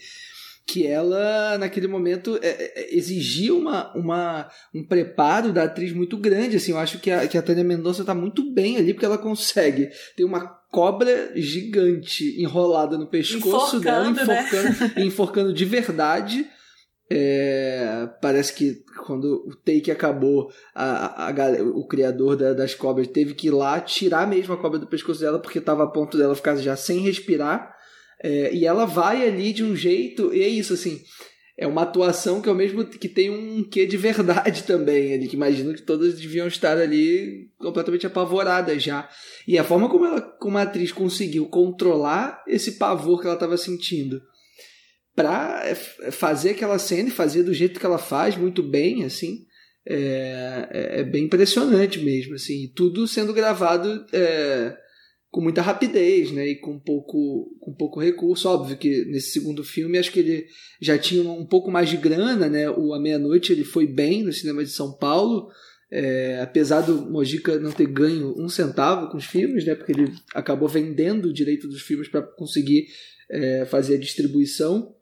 Que 0.71 0.85
ela, 0.85 1.57
naquele 1.57 1.87
momento, 1.87 2.37
é, 2.41 2.47
é, 2.49 2.95
exigia 2.95 3.53
uma, 3.55 3.91
uma, 3.95 4.49
um 4.75 4.83
preparo 4.85 5.51
da 5.51 5.63
atriz 5.63 5.91
muito 5.93 6.17
grande. 6.17 6.57
Assim, 6.57 6.71
eu 6.71 6.77
acho 6.77 6.99
que 6.99 7.09
a, 7.09 7.27
que 7.27 7.37
a 7.37 7.41
Tânia 7.41 7.63
Mendonça 7.63 8.03
tá 8.05 8.13
muito 8.13 8.53
bem 8.53 8.77
ali, 8.77 8.93
porque 8.93 9.05
ela 9.05 9.17
consegue 9.17 9.89
ter 10.15 10.23
uma 10.23 10.41
cobra 10.71 11.31
gigante 11.35 12.39
enrolada 12.39 12.97
no 12.97 13.07
pescoço 13.07 13.79
dela, 13.79 14.09
Enforcando, 14.09 14.27
né? 14.31 14.43
enforcando, 14.43 14.99
enforcando 15.01 15.53
de 15.53 15.65
verdade. 15.65 16.45
É, 17.11 18.07
parece 18.21 18.53
que 18.53 18.83
quando 19.07 19.43
o 19.47 19.55
take 19.55 19.89
acabou, 19.89 20.51
a, 20.75 21.25
a, 21.27 21.31
galera- 21.31 21.63
o 21.65 21.87
criador 21.87 22.35
da- 22.35 22.53
das 22.53 22.75
cobras 22.75 23.07
teve 23.07 23.33
que 23.33 23.47
ir 23.47 23.51
lá 23.51 23.79
tirar 23.79 24.27
mesmo 24.27 24.53
a 24.53 24.57
cobra 24.57 24.77
do 24.77 24.85
pescoço 24.85 25.19
dela, 25.21 25.39
porque 25.39 25.57
estava 25.57 25.83
a 25.83 25.87
ponto 25.87 26.15
dela 26.17 26.35
ficar 26.35 26.55
já 26.57 26.75
sem 26.75 26.99
respirar. 26.99 27.73
É, 28.21 28.53
e 28.53 28.65
ela 28.65 28.85
vai 28.85 29.27
ali 29.27 29.53
de 29.53 29.63
um 29.63 29.75
jeito, 29.75 30.33
e 30.33 30.41
é 30.41 30.47
isso, 30.47 30.73
assim. 30.73 31.01
É 31.57 31.67
uma 31.67 31.81
atuação 31.81 32.41
que 32.41 32.47
ao 32.47 32.55
mesmo 32.55 32.85
que 32.85 33.09
tem 33.09 33.29
um 33.29 33.61
quê 33.63 33.85
de 33.85 33.97
verdade 33.97 34.63
também 34.67 35.13
ali, 35.13 35.27
que 35.27 35.35
imagino 35.35 35.73
que 35.73 35.81
todas 35.81 36.15
deviam 36.17 36.47
estar 36.47 36.77
ali 36.77 37.49
completamente 37.57 38.07
apavoradas 38.07 38.81
já. 38.81 39.09
E 39.45 39.57
a 39.57 39.63
forma 39.63 39.89
como 39.89 40.05
ela, 40.05 40.21
como 40.21 40.57
a 40.57 40.61
atriz 40.61 40.91
conseguiu 40.93 41.47
controlar 41.47 42.41
esse 42.47 42.73
pavor 42.73 43.19
que 43.19 43.25
ela 43.27 43.33
estava 43.35 43.57
sentindo 43.57 44.21
pra 45.15 45.61
é, 45.65 45.75
fazer 46.11 46.51
aquela 46.51 46.79
cena 46.79 47.09
e 47.09 47.11
fazer 47.11 47.43
do 47.43 47.53
jeito 47.53 47.77
que 47.77 47.85
ela 47.85 47.97
faz 47.97 48.37
muito 48.37 48.63
bem, 48.63 49.03
assim, 49.03 49.39
é, 49.85 50.67
é- 50.71 50.99
é 51.01 51.03
bem 51.03 51.25
impressionante 51.25 51.99
mesmo, 51.99 52.35
assim, 52.35 52.71
tudo 52.73 53.05
sendo 53.05 53.33
gravado 53.33 54.05
é, 54.13 54.77
com 55.31 55.41
muita 55.41 55.61
rapidez, 55.61 56.31
né, 56.31 56.47
e 56.47 56.55
com 56.55 56.79
pouco, 56.79 57.55
com 57.59 57.73
pouco 57.73 57.99
recurso, 57.99 58.49
óbvio 58.49 58.77
que 58.77 59.05
nesse 59.05 59.31
segundo 59.31 59.63
filme 59.63 59.97
acho 59.97 60.11
que 60.11 60.19
ele 60.19 60.47
já 60.81 60.97
tinha 60.97 61.29
um 61.29 61.45
pouco 61.45 61.69
mais 61.69 61.87
de 61.87 61.97
grana, 61.97 62.49
né, 62.49 62.69
o 62.69 62.93
A 62.93 62.99
Meia-Noite 62.99 63.51
ele 63.53 63.63
foi 63.63 63.85
bem 63.85 64.23
no 64.23 64.33
cinema 64.33 64.63
de 64.63 64.71
São 64.71 64.91
Paulo, 64.93 65.49
é, 65.91 66.39
apesar 66.41 66.81
do 66.81 67.09
Mojica 67.11 67.59
não 67.59 67.71
ter 67.71 67.87
ganho 67.87 68.33
um 68.37 68.49
centavo 68.49 69.09
com 69.09 69.17
os 69.17 69.25
filmes, 69.25 69.65
né, 69.65 69.75
porque 69.75 69.91
ele 69.91 70.11
acabou 70.33 70.67
vendendo 70.67 71.25
o 71.29 71.33
direito 71.33 71.67
dos 71.67 71.81
filmes 71.81 72.07
para 72.07 72.23
conseguir 72.23 72.87
é, 73.29 73.65
fazer 73.65 73.95
a 73.95 73.99
distribuição, 73.99 74.95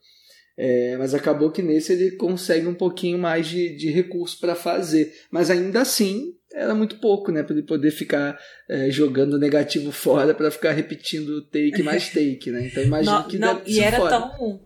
é, 0.57 0.97
mas 0.97 1.13
acabou 1.13 1.51
que 1.51 1.61
nesse 1.61 1.93
ele 1.93 2.11
consegue 2.11 2.67
um 2.67 2.73
pouquinho 2.73 3.19
mais 3.19 3.47
de, 3.47 3.75
de 3.75 3.91
recurso 3.91 4.39
para 4.39 4.55
fazer. 4.55 5.13
Mas 5.29 5.51
ainda 5.51 5.81
assim, 5.81 6.33
era 6.53 6.73
muito 6.73 6.97
pouco, 6.99 7.31
né? 7.31 7.43
Para 7.43 7.53
ele 7.55 7.65
poder 7.65 7.91
ficar 7.91 8.37
é, 8.69 8.89
jogando 8.89 9.37
negativo 9.37 9.91
fora 9.91 10.33
para 10.33 10.49
ficar 10.51 10.71
repetindo 10.71 11.41
take 11.43 11.83
mais 11.83 12.09
take, 12.13 12.49
né? 12.51 12.67
Então 12.67 12.83
imagino 12.83 13.15
Não, 13.15 13.27
que 13.27 13.37
não, 13.37 13.61
e 13.65 13.79
era 13.79 13.97
fora. 13.97 14.09
tão 14.09 14.61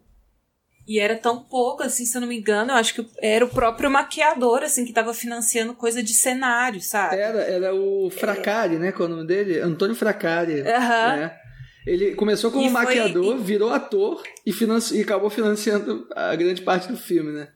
E 0.87 0.99
era 0.99 1.15
tão 1.15 1.43
pouco, 1.43 1.83
assim, 1.83 2.05
se 2.05 2.17
eu 2.17 2.21
não 2.21 2.27
me 2.27 2.37
engano, 2.37 2.71
eu 2.71 2.75
acho 2.75 2.93
que 2.93 3.05
era 3.21 3.45
o 3.45 3.49
próprio 3.49 3.89
maquiador, 3.89 4.63
assim, 4.63 4.83
que 4.85 4.91
tava 4.93 5.13
financiando 5.13 5.73
coisa 5.73 6.01
de 6.03 6.13
cenário, 6.13 6.81
sabe? 6.81 7.15
Era, 7.17 7.39
era 7.41 7.73
o 7.75 8.09
Fracari, 8.09 8.77
né? 8.77 8.91
Qual 8.91 9.07
é 9.07 9.11
o 9.11 9.15
nome 9.15 9.27
dele? 9.27 9.59
Antônio 9.59 9.95
Fracari. 9.95 10.61
Aham. 10.61 11.15
né? 11.17 11.37
Ele 11.85 12.13
começou 12.13 12.51
como 12.51 12.63
E 12.65 12.69
foi- 12.69 12.73
maquiador, 12.83 13.37
virou 13.39 13.69
ator 13.71 14.21
e, 14.45 14.51
financi- 14.53 14.97
e 14.97 15.01
acabou 15.01 15.29
financiando 15.31 16.07
a 16.15 16.35
grande 16.35 16.61
parte 16.61 16.87
do 16.87 16.95
filme, 16.97 17.31
né? 17.31 17.47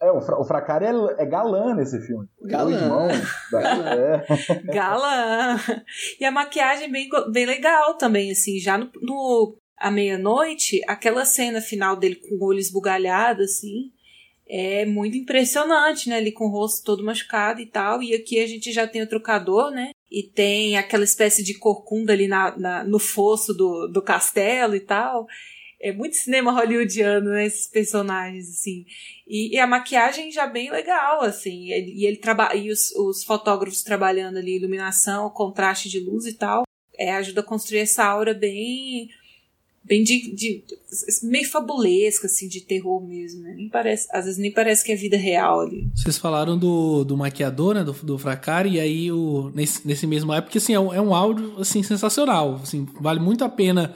É, 0.00 0.10
o, 0.10 0.20
Fra 0.20 0.40
o 0.40 0.44
Fracari 0.44 0.84
é, 0.86 1.22
é 1.22 1.26
galã 1.26 1.74
nesse 1.74 2.00
filme. 2.06 2.26
Galã. 2.42 2.70
Irmão 2.72 3.08
da- 3.52 3.94
é. 3.96 4.26
Galã! 4.72 5.58
E 6.20 6.24
a 6.24 6.30
maquiagem 6.30 6.90
bem, 6.90 7.08
bem 7.32 7.46
legal 7.46 7.94
também, 7.94 8.30
assim, 8.30 8.58
já 8.58 8.76
no, 8.78 8.90
no 9.00 9.56
à 9.78 9.90
meia-noite, 9.90 10.80
aquela 10.86 11.24
cena 11.24 11.60
final 11.60 11.96
dele 11.96 12.16
com 12.16 12.34
o 12.36 12.44
olho 12.48 12.58
esbugalhado, 12.58 13.42
assim, 13.42 13.90
é 14.48 14.86
muito 14.86 15.16
impressionante, 15.16 16.08
né? 16.08 16.16
Ali 16.16 16.30
com 16.32 16.46
o 16.46 16.50
rosto 16.50 16.84
todo 16.84 17.04
machucado 17.04 17.60
e 17.60 17.66
tal. 17.66 18.02
E 18.02 18.14
aqui 18.14 18.40
a 18.40 18.46
gente 18.46 18.70
já 18.72 18.86
tem 18.86 19.02
o 19.02 19.08
trocador, 19.08 19.70
né? 19.70 19.90
E 20.10 20.22
tem 20.22 20.76
aquela 20.78 21.02
espécie 21.04 21.42
de 21.42 21.58
corcunda 21.58 22.12
ali 22.12 22.28
na, 22.28 22.56
na- 22.56 22.84
no 22.84 22.98
fosso 22.98 23.52
do, 23.52 23.88
do 23.88 24.00
castelo 24.00 24.76
e 24.76 24.80
tal. 24.80 25.26
É 25.80 25.92
muito 25.92 26.16
cinema 26.16 26.52
hollywoodiano, 26.52 27.30
né? 27.30 27.46
Esses 27.46 27.66
personagens, 27.66 28.48
assim. 28.48 28.84
E, 29.28 29.54
e 29.54 29.58
a 29.58 29.66
maquiagem 29.66 30.30
já 30.32 30.46
bem 30.46 30.70
legal, 30.70 31.20
assim. 31.22 31.70
Ele- 31.70 31.92
E 31.94 32.06
ele 32.06 32.16
trabalha. 32.16 32.56
E 32.56 32.70
os, 32.70 32.90
os 32.96 33.22
fotógrafos 33.24 33.82
trabalhando 33.82 34.38
ali, 34.38 34.56
iluminação, 34.56 35.28
contraste 35.30 35.88
de 35.88 36.00
luz 36.00 36.24
e 36.26 36.32
tal. 36.32 36.64
É, 36.98 37.12
ajuda 37.12 37.40
a 37.42 37.44
construir 37.44 37.80
essa 37.80 38.04
aura 38.04 38.32
bem. 38.32 39.08
Bem 39.84 40.02
de, 40.02 40.34
de- 40.34 40.64
meio 41.22 41.48
fabulesca, 41.48 42.26
assim, 42.26 42.48
de 42.48 42.60
terror 42.62 43.00
mesmo, 43.06 43.42
né? 43.42 43.54
Nem 43.54 43.68
parece, 43.68 44.08
às 44.10 44.24
vezes 44.24 44.36
nem 44.40 44.50
parece 44.50 44.84
que 44.84 44.90
é 44.90 44.96
vida 44.96 45.16
real 45.16 45.60
ali. 45.60 45.86
Vocês 45.94 46.18
falaram 46.18 46.58
do, 46.58 47.04
do 47.04 47.16
maquiador, 47.16 47.72
né, 47.74 47.84
do, 47.84 47.92
do 47.92 48.18
Fracari, 48.18 48.70
e 48.70 48.80
aí 48.80 49.12
o, 49.12 49.52
nesse, 49.54 49.86
nesse 49.86 50.04
mesmo 50.04 50.32
época, 50.32 50.58
assim, 50.58 50.74
é 50.74 50.80
um, 50.80 50.92
é 50.92 51.00
um 51.00 51.14
áudio 51.14 51.54
assim, 51.60 51.84
sensacional. 51.84 52.56
Assim, 52.56 52.84
vale 53.00 53.20
muito 53.20 53.44
a 53.44 53.48
pena 53.48 53.94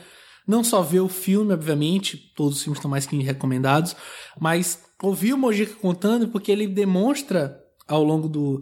não 0.50 0.64
só 0.64 0.82
ver 0.82 1.00
o 1.00 1.08
filme, 1.08 1.54
obviamente, 1.54 2.16
todos 2.34 2.56
os 2.56 2.62
filmes 2.62 2.78
estão 2.78 2.90
mais 2.90 3.06
que 3.06 3.16
recomendados, 3.22 3.94
mas 4.38 4.82
ouvir 5.00 5.32
o 5.32 5.38
Mojica 5.38 5.74
contando, 5.74 6.28
porque 6.28 6.50
ele 6.50 6.66
demonstra 6.66 7.58
ao 7.86 8.02
longo 8.02 8.28
do, 8.28 8.60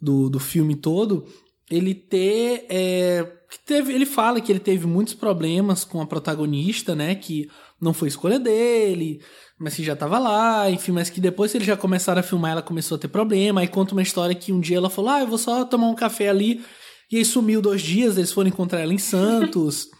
do, 0.00 0.28
do 0.28 0.38
filme 0.38 0.76
todo, 0.76 1.26
ele 1.70 1.94
ter. 1.94 2.66
é, 2.68 3.26
teve, 3.64 3.92
ele 3.94 4.04
fala 4.04 4.40
que 4.40 4.52
ele 4.52 4.60
teve 4.60 4.86
muitos 4.86 5.14
problemas 5.14 5.82
com 5.84 6.00
a 6.02 6.06
protagonista, 6.06 6.94
né? 6.94 7.14
Que 7.14 7.48
não 7.80 7.94
foi 7.94 8.08
escolha 8.08 8.38
dele, 8.38 9.22
mas 9.58 9.74
que 9.74 9.82
já 9.82 9.96
tava 9.96 10.18
lá, 10.18 10.70
enfim, 10.70 10.92
mas 10.92 11.08
que 11.08 11.20
depois 11.20 11.52
que 11.52 11.58
eles 11.58 11.66
já 11.66 11.76
começaram 11.76 12.20
a 12.20 12.24
filmar, 12.24 12.52
ela 12.52 12.62
começou 12.62 12.96
a 12.96 12.98
ter 12.98 13.08
problema. 13.08 13.62
Aí 13.62 13.68
conta 13.68 13.92
uma 13.92 14.02
história 14.02 14.34
que 14.34 14.52
um 14.52 14.60
dia 14.60 14.76
ela 14.76 14.90
falou: 14.90 15.10
Ah, 15.10 15.20
eu 15.20 15.26
vou 15.26 15.38
só 15.38 15.64
tomar 15.64 15.88
um 15.88 15.94
café 15.94 16.28
ali. 16.28 16.62
E 17.10 17.16
aí 17.16 17.24
sumiu 17.24 17.60
dois 17.62 17.80
dias, 17.80 18.16
eles 18.16 18.30
foram 18.30 18.48
encontrar 18.48 18.80
ela 18.80 18.92
em 18.92 18.98
Santos. 18.98 19.88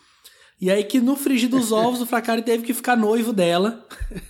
e 0.61 0.71
aí 0.71 0.85
que 0.85 1.01
no 1.01 1.17
frigir 1.17 1.49
dos 1.49 1.71
ovos, 1.73 2.01
o 2.01 2.07
Fracari 2.07 2.43
teve 2.43 2.65
que 2.65 2.75
ficar 2.75 2.97
noivo 2.97 3.33
dela. 3.33 3.87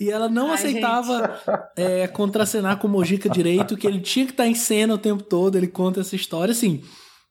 E 0.00 0.10
ela 0.10 0.28
não 0.28 0.48
Ai, 0.48 0.54
aceitava 0.54 1.40
é, 1.76 2.08
contracenar 2.08 2.80
com 2.80 2.88
o 2.88 2.90
Mojica 2.90 3.28
direito, 3.28 3.76
que 3.76 3.86
ele 3.86 4.00
tinha 4.00 4.26
que 4.26 4.32
estar 4.32 4.44
em 4.44 4.54
cena 4.54 4.92
o 4.92 4.98
tempo 4.98 5.22
todo. 5.22 5.56
Ele 5.56 5.68
conta 5.68 6.00
essa 6.00 6.16
história. 6.16 6.50
Assim, 6.50 6.82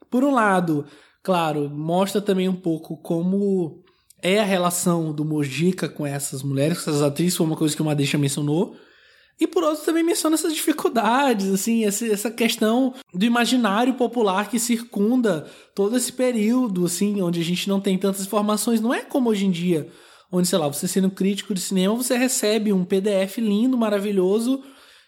por 0.10 0.24
um 0.24 0.32
lado, 0.32 0.86
claro, 1.22 1.70
mostra 1.70 2.22
também 2.22 2.48
um 2.48 2.56
pouco 2.56 2.96
como 2.96 3.84
é 4.22 4.40
a 4.40 4.46
relação 4.46 5.12
do 5.12 5.26
Mojica 5.26 5.90
com 5.90 6.08
essas 6.08 6.42
mulheres, 6.42 6.82
com 6.82 6.90
essas 6.90 7.02
atrizes, 7.02 7.36
foi 7.36 7.46
uma 7.46 7.58
coisa 7.58 7.76
que 7.76 7.82
o 7.82 7.86
Madeixa 7.86 8.18
mencionou. 8.18 8.78
E 9.40 9.48
por 9.48 9.64
outro 9.64 9.84
também 9.84 10.04
menciona 10.04 10.36
essas 10.36 10.54
dificuldades, 10.54 11.52
assim, 11.52 11.86
essa, 11.86 12.30
questão 12.30 12.94
do 13.14 13.26
imaginário 13.26 13.96
popular 13.96 14.50
que 14.50 14.60
circunda 14.60 15.48
todo 15.74 15.98
esse 15.98 16.14
período, 16.14 16.86
assim, 16.86 17.22
onde 17.22 17.42
a 17.42 17.44
gente 17.44 17.68
não 17.68 17.82
tem 17.82 17.98
tantas 17.98 18.26
informações. 18.26 18.80
Não 18.80 18.94
é 18.94 19.02
como 19.02 19.30
hoje 19.30 19.46
em 19.46 19.52
dia, 19.52 19.90
onde, 20.32 20.48
sei 20.48 20.58
lá, 20.60 20.68
você 20.68 20.88
sendo 20.88 21.10
crítico 21.10 21.54
de 21.54 21.62
cinema, 21.62 21.96
você 21.96 22.16
recebe 22.16 22.72
um 22.72 22.86
PDF 22.86 23.40
lindo, 23.40 23.78
maravilhoso, 23.78 24.64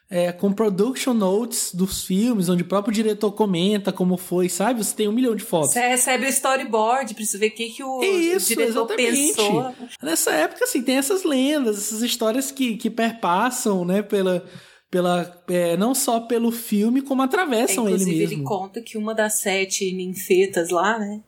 é, 0.10 0.32
com 0.32 0.54
production 0.54 1.14
notes 1.14 1.74
dos 1.74 2.04
filmes, 2.06 2.48
onde 2.48 2.62
o 2.62 2.68
próprio 2.68 2.94
diretor 2.94 3.32
comenta 3.32 3.92
como 3.92 4.18
foi, 4.18 4.48
sabe? 4.50 4.84
Você 4.84 4.96
tem 4.96 5.08
um 5.08 5.12
milhão 5.12 5.36
de 5.36 5.44
fotos. 5.44 5.72
Você 5.72 5.88
recebe 5.88 6.26
o 6.26 6.30
storyboard 6.30 7.14
pra 7.16 7.26
você 7.26 7.38
ver 7.38 7.48
o 7.48 7.52
que, 7.52 7.70
que 7.70 7.84
o, 7.84 8.04
Isso, 8.04 8.54
o 8.54 8.56
diretor 8.56 8.92
exatamente. 8.92 9.28
pensou. 9.36 9.76
Nessa 10.02 10.32
época, 10.32 10.64
assim, 10.66 10.84
tem 10.84 10.98
essas 10.98 11.24
lendas, 11.24 11.78
essas 11.78 12.02
histórias 12.04 12.52
que, 12.52 12.78
que 12.78 12.90
perpassam, 12.90 13.84
né, 13.84 14.02
pela. 14.04 14.46
pela 14.92 15.44
é, 15.48 15.76
não 15.76 15.96
só 15.96 16.20
pelo 16.20 16.52
filme, 16.52 17.02
como 17.02 17.22
É, 17.24 17.26
atravessam 17.26 17.86
ele 17.86 17.96
inclusive, 17.96 18.20
mesmo. 18.20 18.34
ele 18.36 18.44
conta 18.44 18.82
que 18.82 18.98
uma 18.98 19.14
das 19.16 19.40
sete 19.40 19.92
ninfetas 19.92 20.70
lá, 20.70 21.00
né? 21.00 21.22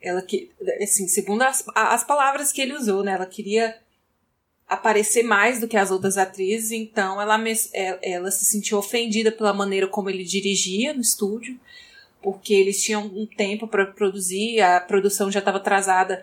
Ela 0.00 0.22
que, 0.22 0.50
assim, 0.80 1.08
segundo 1.08 1.42
as, 1.42 1.64
as 1.74 2.04
palavras 2.04 2.52
que 2.52 2.60
ele 2.60 2.74
usou, 2.74 3.02
né? 3.02 3.12
Ela 3.12 3.26
queria 3.26 3.74
aparecer 4.68 5.22
mais 5.22 5.60
do 5.60 5.66
que 5.66 5.76
as 5.76 5.90
outras 5.90 6.18
atrizes, 6.18 6.72
então 6.72 7.20
ela, 7.20 7.38
mes- 7.38 7.70
ela, 8.02 8.30
se 8.30 8.44
sentiu 8.44 8.78
ofendida 8.78 9.32
pela 9.32 9.54
maneira 9.54 9.86
como 9.88 10.10
ele 10.10 10.24
dirigia 10.24 10.92
no 10.92 11.00
estúdio, 11.00 11.58
porque 12.22 12.52
eles 12.52 12.82
tinham 12.82 13.06
um 13.06 13.26
tempo 13.26 13.66
para 13.66 13.86
produzir, 13.86 14.60
a 14.60 14.80
produção 14.80 15.30
já 15.30 15.38
estava 15.38 15.56
atrasada 15.58 16.22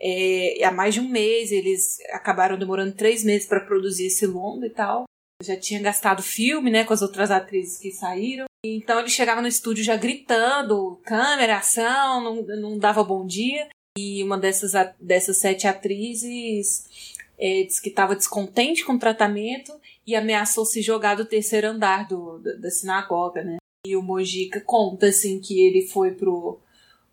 é, 0.00 0.64
há 0.64 0.72
mais 0.72 0.94
de 0.94 1.00
um 1.00 1.08
mês, 1.08 1.52
eles 1.52 1.98
acabaram 2.10 2.58
demorando 2.58 2.92
três 2.92 3.22
meses 3.22 3.46
para 3.46 3.60
produzir 3.60 4.06
esse 4.06 4.26
longo 4.26 4.64
e 4.64 4.70
tal. 4.70 5.04
Já 5.42 5.56
tinha 5.56 5.80
gastado 5.80 6.22
filme, 6.22 6.70
né, 6.70 6.84
com 6.84 6.92
as 6.92 7.02
outras 7.02 7.30
atrizes 7.30 7.78
que 7.78 7.90
saíram. 7.92 8.46
Então 8.64 9.00
ele 9.00 9.08
chegava 9.08 9.42
no 9.42 9.48
estúdio 9.48 9.84
já 9.84 9.96
gritando, 9.96 11.00
câmera, 11.04 11.58
ação, 11.58 12.20
não, 12.22 12.42
não 12.56 12.78
dava 12.78 13.04
bom 13.04 13.26
dia. 13.26 13.68
E 13.98 14.22
uma 14.24 14.38
dessas, 14.38 14.72
dessas 15.00 15.36
sete 15.38 15.66
atrizes 15.66 17.11
é, 17.42 17.64
disse 17.64 17.82
que 17.82 17.88
estava 17.88 18.14
descontente 18.14 18.84
com 18.84 18.92
o 18.92 18.98
tratamento 18.98 19.72
e 20.06 20.14
ameaçou 20.14 20.64
se 20.64 20.80
jogar 20.80 21.16
do 21.16 21.24
terceiro 21.24 21.66
andar 21.66 22.06
do, 22.06 22.38
da, 22.38 22.52
da 22.52 22.70
sinagoga, 22.70 23.42
né? 23.42 23.56
E 23.84 23.96
o 23.96 24.02
Mojica 24.02 24.60
conta, 24.60 25.06
assim, 25.06 25.40
que 25.40 25.60
ele 25.60 25.82
foi 25.82 26.12
pro, 26.12 26.60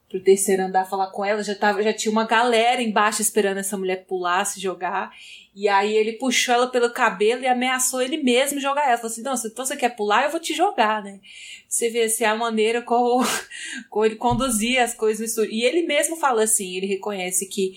pro 0.07 0.19
terceiro 0.19 0.61
andar 0.61 0.85
falar 0.85 1.07
com 1.07 1.25
ela, 1.25 1.43
já, 1.43 1.55
tava, 1.55 1.81
já 1.81 1.91
tinha 1.91 2.11
uma 2.11 2.27
galera 2.27 2.79
embaixo 2.79 3.23
esperando 3.23 3.57
essa 3.57 3.75
mulher 3.75 4.05
pular, 4.05 4.45
se 4.45 4.59
jogar. 4.59 5.11
E 5.55 5.67
aí 5.67 5.95
ele 5.95 6.13
puxou 6.13 6.53
ela 6.53 6.67
pelo 6.67 6.91
cabelo 6.91 7.41
e 7.41 7.47
ameaçou 7.47 7.99
ele 7.99 8.17
mesmo 8.17 8.59
jogar 8.59 8.87
ela. 8.87 8.97
Falou 8.97 9.11
assim, 9.11 9.23
não, 9.23 9.35
se 9.35 9.47
então 9.47 9.65
você 9.65 9.75
quer 9.75 9.95
pular, 9.95 10.25
eu 10.25 10.29
vou 10.29 10.39
te 10.39 10.53
jogar, 10.53 11.03
né? 11.03 11.19
Você 11.67 11.89
vê 11.89 12.03
assim, 12.03 12.23
a 12.23 12.35
maneira 12.35 12.83
como, 12.83 13.25
como 13.89 14.05
ele 14.05 14.15
conduzia 14.15 14.83
as 14.83 14.93
coisas 14.93 15.19
no 15.21 15.25
estúdio. 15.25 15.51
E 15.51 15.63
ele 15.63 15.87
mesmo 15.87 16.17
fala 16.17 16.43
assim, 16.43 16.77
ele 16.77 16.85
reconhece 16.85 17.47
que 17.47 17.73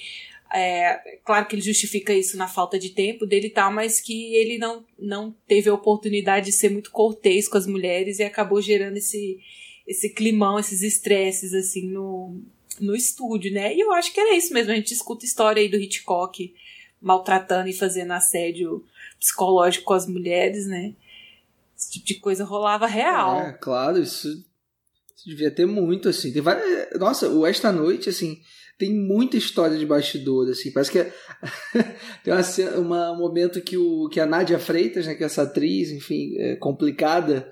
é, 0.54 1.18
claro 1.24 1.46
que 1.46 1.54
ele 1.54 1.62
justifica 1.62 2.12
isso 2.12 2.36
na 2.36 2.46
falta 2.46 2.78
de 2.78 2.90
tempo 2.90 3.24
dele 3.26 3.46
e 3.46 3.50
tal, 3.50 3.72
mas 3.72 4.00
que 4.00 4.34
ele 4.34 4.58
não, 4.58 4.84
não 4.98 5.34
teve 5.46 5.70
a 5.70 5.74
oportunidade 5.74 6.46
de 6.46 6.52
ser 6.52 6.68
muito 6.70 6.90
cortês 6.90 7.48
com 7.48 7.56
as 7.56 7.66
mulheres 7.66 8.18
e 8.18 8.22
acabou 8.22 8.60
gerando 8.60 8.98
esse, 8.98 9.38
esse 9.86 10.10
climão, 10.10 10.58
esses 10.58 10.82
estresses, 10.82 11.54
assim, 11.54 11.88
no, 11.88 12.38
no 12.78 12.94
estúdio, 12.94 13.52
né? 13.52 13.74
E 13.74 13.80
eu 13.80 13.92
acho 13.92 14.12
que 14.12 14.20
era 14.20 14.36
isso 14.36 14.52
mesmo. 14.52 14.72
A 14.72 14.76
gente 14.76 14.92
escuta 14.92 15.24
história 15.24 15.62
aí 15.62 15.68
do 15.68 15.76
Hitchcock 15.76 16.54
maltratando 17.00 17.68
e 17.68 17.72
fazendo 17.72 18.12
assédio 18.12 18.84
psicológico 19.18 19.86
com 19.86 19.94
as 19.94 20.06
mulheres, 20.06 20.66
né? 20.66 20.94
Esse 21.76 21.92
tipo 21.92 22.06
de 22.06 22.14
coisa 22.16 22.44
rolava 22.44 22.86
real. 22.86 23.40
É, 23.40 23.52
claro, 23.52 23.98
isso, 23.98 24.28
isso 25.16 25.26
devia 25.26 25.50
ter 25.50 25.66
muito, 25.66 26.08
assim. 26.08 26.32
Tem 26.32 26.42
várias, 26.42 26.98
nossa, 26.98 27.28
o 27.28 27.46
Esta 27.46 27.72
Noite, 27.72 28.08
assim, 28.08 28.40
tem 28.82 28.92
muita 28.92 29.36
história 29.36 29.78
de 29.78 29.86
bastidor, 29.86 30.50
assim. 30.50 30.72
Parece 30.72 30.90
que 30.90 30.98
é, 30.98 31.12
tem 32.24 32.34
uma, 32.34 32.78
uma- 32.80 33.12
um 33.12 33.18
momento 33.18 33.60
que, 33.60 33.76
o, 33.76 34.08
que 34.08 34.18
a 34.18 34.26
Nádia 34.26 34.58
Freitas, 34.58 35.06
né, 35.06 35.14
que 35.14 35.22
é 35.22 35.26
essa 35.26 35.42
atriz, 35.42 35.92
enfim, 35.92 36.34
é, 36.36 36.56
complicada, 36.56 37.48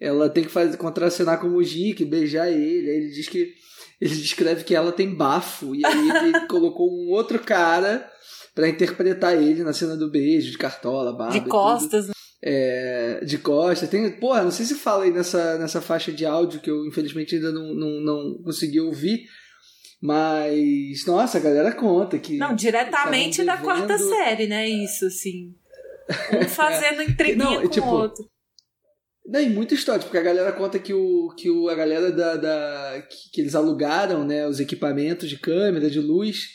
ela 0.00 0.28
tem 0.28 0.42
que 0.42 0.50
fazer, 0.50 0.76
contracenar 0.76 1.40
com 1.40 1.46
o 1.46 1.50
Mujica, 1.52 2.04
beijar 2.04 2.50
ele. 2.50 2.90
Aí 2.90 2.96
ele 2.96 3.10
diz 3.10 3.28
que 3.28 3.52
ele 4.00 4.16
descreve 4.16 4.64
que 4.64 4.74
ela 4.74 4.90
tem 4.90 5.14
bafo, 5.14 5.72
e 5.76 5.86
aí 5.86 6.10
ele 6.10 6.46
colocou 6.50 6.90
um 6.90 7.10
outro 7.10 7.38
cara 7.38 8.04
pra 8.52 8.68
interpretar 8.68 9.40
ele 9.40 9.62
na 9.62 9.72
cena 9.72 9.96
do 9.96 10.10
beijo, 10.10 10.50
de 10.50 10.58
cartola, 10.58 11.12
barba. 11.12 11.32
de 11.38 11.46
costas, 11.48 12.08
né? 12.08 12.12
é, 12.42 13.24
de 13.24 13.38
costas. 13.38 13.88
Tem, 13.88 14.10
porra, 14.18 14.42
não 14.42 14.50
sei 14.50 14.66
se 14.66 14.74
fala 14.74 15.04
aí 15.04 15.12
nessa, 15.12 15.56
nessa 15.58 15.80
faixa 15.80 16.10
de 16.10 16.26
áudio 16.26 16.60
que 16.60 16.68
eu 16.68 16.84
infelizmente 16.84 17.36
ainda 17.36 17.52
não, 17.52 17.72
não, 17.72 18.00
não 18.00 18.42
consegui 18.42 18.80
ouvir. 18.80 19.20
Mas, 20.02 21.06
nossa, 21.06 21.38
a 21.38 21.40
galera 21.40 21.70
conta 21.72 22.18
que. 22.18 22.36
Não, 22.36 22.56
diretamente 22.56 23.44
da 23.44 23.54
estavam 23.54 23.64
quarta 23.64 23.96
devendo- 23.96 24.10
série, 24.10 24.46
né? 24.48 24.68
Isso, 24.68 25.06
assim. 25.06 25.54
Um 26.36 26.42
fazendo 26.50 27.02
entreguinha 27.02 27.44
Não, 27.44 27.62
com 27.62 27.68
tipo, 27.68 27.86
o 27.86 27.90
outro. 27.90 28.28
Não, 29.24 29.40
muita 29.50 29.74
história, 29.74 30.02
porque 30.02 30.18
a 30.18 30.22
galera 30.22 30.50
conta 30.50 30.80
que, 30.80 30.92
o, 30.92 31.32
que 31.36 31.48
o, 31.48 31.68
a 31.68 31.76
galera 31.76 32.10
da. 32.10 32.36
da 32.36 33.02
que, 33.08 33.30
que 33.32 33.40
eles 33.40 33.54
alugaram 33.54 34.24
né, 34.24 34.44
os 34.48 34.58
equipamentos 34.58 35.28
de 35.28 35.38
câmera, 35.38 35.88
de 35.88 36.00
luz, 36.00 36.48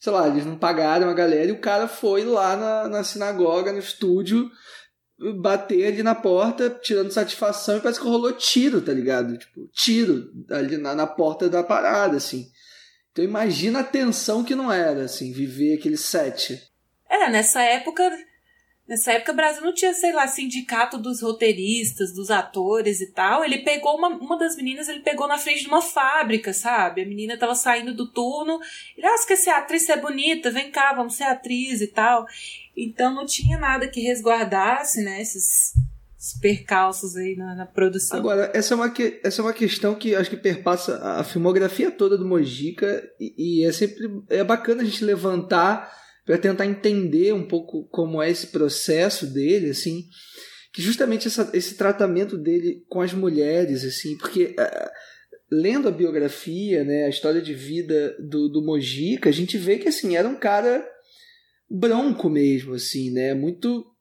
sei 0.00 0.12
lá, 0.12 0.28
eles 0.28 0.46
não 0.46 0.56
pagaram 0.56 1.08
a 1.08 1.14
galera 1.14 1.48
e 1.48 1.52
o 1.52 1.60
cara 1.60 1.88
foi 1.88 2.24
lá 2.24 2.56
na, 2.56 2.88
na 2.88 3.02
sinagoga, 3.02 3.72
no 3.72 3.80
estúdio, 3.80 4.48
bater 5.40 5.86
ali 5.86 6.04
na 6.04 6.14
porta, 6.14 6.70
tirando 6.70 7.10
satisfação, 7.10 7.78
e 7.78 7.80
parece 7.80 7.98
que 8.00 8.06
rolou 8.06 8.32
tiro, 8.32 8.80
tá 8.80 8.92
ligado? 8.92 9.36
Tipo, 9.36 9.68
tiro 9.72 10.30
ali 10.48 10.76
na, 10.76 10.94
na 10.94 11.06
porta 11.08 11.48
da 11.48 11.64
parada, 11.64 12.16
assim. 12.16 12.46
Então 13.12 13.24
imagina 13.24 13.80
a 13.80 13.84
tensão 13.84 14.42
que 14.42 14.54
não 14.54 14.72
era, 14.72 15.04
assim, 15.04 15.32
viver 15.32 15.78
aquele 15.78 15.96
set. 15.96 16.62
É, 17.08 17.28
nessa 17.30 17.62
época 17.62 18.10
Nessa 18.92 19.12
época 19.12 19.32
o 19.32 19.36
Brasil 19.36 19.62
não 19.62 19.72
tinha, 19.72 19.94
sei 19.94 20.12
lá, 20.12 20.26
sindicato 20.26 20.98
dos 20.98 21.22
roteiristas, 21.22 22.12
dos 22.12 22.30
atores 22.30 23.00
e 23.00 23.06
tal. 23.06 23.44
Ele 23.44 23.58
pegou 23.58 23.96
uma, 23.96 24.08
uma 24.08 24.36
das 24.36 24.56
meninas, 24.56 24.88
ele 24.88 25.00
pegou 25.00 25.28
na 25.28 25.38
frente 25.38 25.62
de 25.62 25.68
uma 25.68 25.80
fábrica, 25.80 26.52
sabe? 26.52 27.00
A 27.00 27.06
menina 27.06 27.38
tava 27.38 27.54
saindo 27.54 27.94
do 27.94 28.10
turno. 28.10 28.58
Ele, 28.96 29.06
ah, 29.06 29.26
quer 29.26 29.36
ser 29.36 29.50
atriz, 29.50 29.88
é 29.88 29.96
bonita, 29.96 30.50
vem 30.50 30.70
cá, 30.70 30.92
vamos 30.92 31.14
ser 31.14 31.24
atriz 31.24 31.80
e 31.80 31.86
tal. 31.86 32.26
Então 32.76 33.14
não 33.14 33.24
tinha 33.24 33.56
nada 33.56 33.88
que 33.88 34.00
resguardasse, 34.00 35.02
né, 35.02 35.22
esses 35.22 35.72
percalços 36.40 37.16
aí 37.16 37.34
na, 37.36 37.54
na, 37.56 37.66
produção. 37.66 38.16
Agora, 38.16 38.50
essa 38.54 38.74
é, 38.74 38.76
uma 38.76 38.88
que, 38.88 39.20
essa 39.24 39.40
é 39.40 39.44
uma 39.44 39.52
questão 39.52 39.94
que 39.94 40.14
acho 40.14 40.30
que 40.30 40.36
perpassa 40.36 40.98
a 40.98 41.24
filmografia 41.24 41.90
toda 41.90 42.16
do 42.16 42.24
Mojica 42.24 43.02
e, 43.18 43.62
e 43.62 43.64
é 43.64 43.72
sempre 43.72 44.08
é 44.30 44.44
bacana 44.44 44.82
a 44.82 44.84
gente 44.84 45.04
levantar 45.04 45.92
para 46.24 46.38
tentar 46.38 46.66
entender 46.66 47.34
um 47.34 47.46
pouco 47.46 47.88
como 47.88 48.22
é 48.22 48.30
esse 48.30 48.46
processo 48.48 49.26
dele, 49.26 49.70
assim, 49.70 50.04
que 50.72 50.80
justamente 50.80 51.26
essa, 51.26 51.50
esse 51.52 51.74
tratamento 51.74 52.38
dele 52.38 52.84
com 52.88 53.00
as 53.00 53.12
mulheres, 53.12 53.84
assim, 53.84 54.16
porque 54.16 54.54
uh, 54.58 54.90
lendo 55.50 55.88
a 55.88 55.92
biografia, 55.92 56.84
né, 56.84 57.04
a 57.04 57.08
história 57.08 57.42
de 57.42 57.52
vida 57.52 58.16
do, 58.20 58.48
do 58.48 58.64
Mojica, 58.64 59.28
a 59.28 59.32
gente 59.32 59.58
vê 59.58 59.76
que 59.78 59.88
assim 59.88 60.16
era 60.16 60.28
um 60.28 60.36
cara 60.36 60.86
bronco 61.68 62.30
mesmo, 62.30 62.74
assim, 62.74 63.10
né, 63.10 63.34
muito 63.34 63.91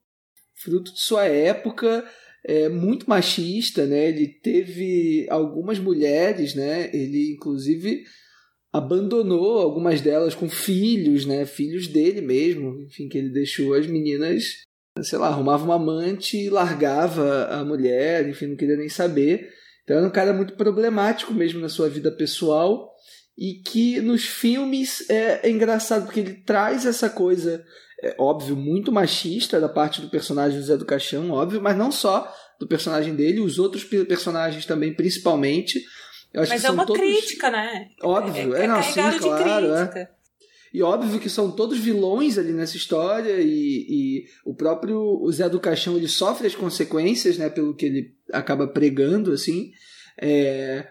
fruto 0.63 0.93
de 0.93 1.01
sua 1.01 1.25
época, 1.25 2.03
é, 2.45 2.69
muito 2.69 3.09
machista, 3.09 3.85
né, 3.85 4.09
ele 4.09 4.27
teve 4.27 5.27
algumas 5.29 5.79
mulheres, 5.79 6.55
né, 6.55 6.89
ele 6.93 7.33
inclusive 7.33 8.03
abandonou 8.71 9.59
algumas 9.59 9.99
delas 10.01 10.33
com 10.33 10.49
filhos, 10.49 11.25
né? 11.25 11.45
Filhos 11.45 11.87
dele 11.87 12.21
mesmo, 12.21 12.81
enfim, 12.83 13.09
que 13.09 13.17
ele 13.17 13.29
deixou 13.29 13.73
as 13.73 13.85
meninas, 13.85 14.59
sei 15.01 15.19
lá, 15.19 15.27
arrumava 15.27 15.65
uma 15.65 15.75
amante 15.75 16.37
e 16.37 16.49
largava 16.49 17.47
a 17.47 17.65
mulher, 17.65 18.27
enfim, 18.29 18.47
não 18.47 18.55
queria 18.55 18.77
nem 18.77 18.87
saber. 18.87 19.49
Então 19.83 19.97
era 19.97 20.07
um 20.07 20.11
cara 20.11 20.31
muito 20.31 20.55
problemático 20.55 21.33
mesmo 21.33 21.59
na 21.59 21.67
sua 21.67 21.89
vida 21.89 22.11
pessoal 22.11 22.89
e 23.37 23.55
que 23.55 23.99
nos 23.99 24.25
filmes 24.25 25.09
é, 25.09 25.47
é 25.47 25.49
engraçado 25.49 26.05
porque 26.05 26.19
ele 26.19 26.43
traz 26.45 26.85
essa 26.85 27.09
coisa, 27.09 27.63
é, 28.01 28.15
óbvio, 28.17 28.55
muito 28.55 28.91
machista 28.91 29.59
da 29.59 29.69
parte 29.69 30.01
do 30.01 30.09
personagem 30.09 30.59
José 30.59 30.75
do 30.77 30.85
Caixão, 30.85 31.31
óbvio, 31.31 31.61
mas 31.61 31.77
não 31.77 31.91
só 31.91 32.31
do 32.59 32.67
personagem 32.67 33.15
dele, 33.15 33.39
os 33.39 33.59
outros 33.59 33.83
personagens 33.83 34.65
também, 34.65 34.93
principalmente, 34.93 35.81
mas 36.33 36.63
é 36.63 36.71
uma 36.71 36.85
todos... 36.85 37.01
crítica, 37.01 37.51
né? 37.51 37.89
Óbvio, 38.01 38.55
é, 38.55 38.61
é, 38.61 38.63
é 38.63 38.67
não, 38.67 38.81
sim, 38.81 39.01
claro. 39.19 39.73
É. 39.73 40.09
E 40.73 40.81
óbvio 40.81 41.19
que 41.19 41.29
são 41.29 41.51
todos 41.51 41.77
vilões 41.77 42.37
ali 42.37 42.53
nessa 42.53 42.77
história 42.77 43.41
e, 43.41 43.85
e 43.89 44.25
o 44.45 44.53
próprio 44.53 44.97
o 45.21 45.29
Zé 45.31 45.49
do 45.49 45.59
Caixão 45.59 45.97
ele 45.97 46.07
sofre 46.07 46.47
as 46.47 46.55
consequências, 46.55 47.37
né, 47.37 47.49
pelo 47.49 47.75
que 47.75 47.85
ele 47.85 48.15
acaba 48.31 48.65
pregando, 48.67 49.33
assim. 49.33 49.71
É... 50.17 50.87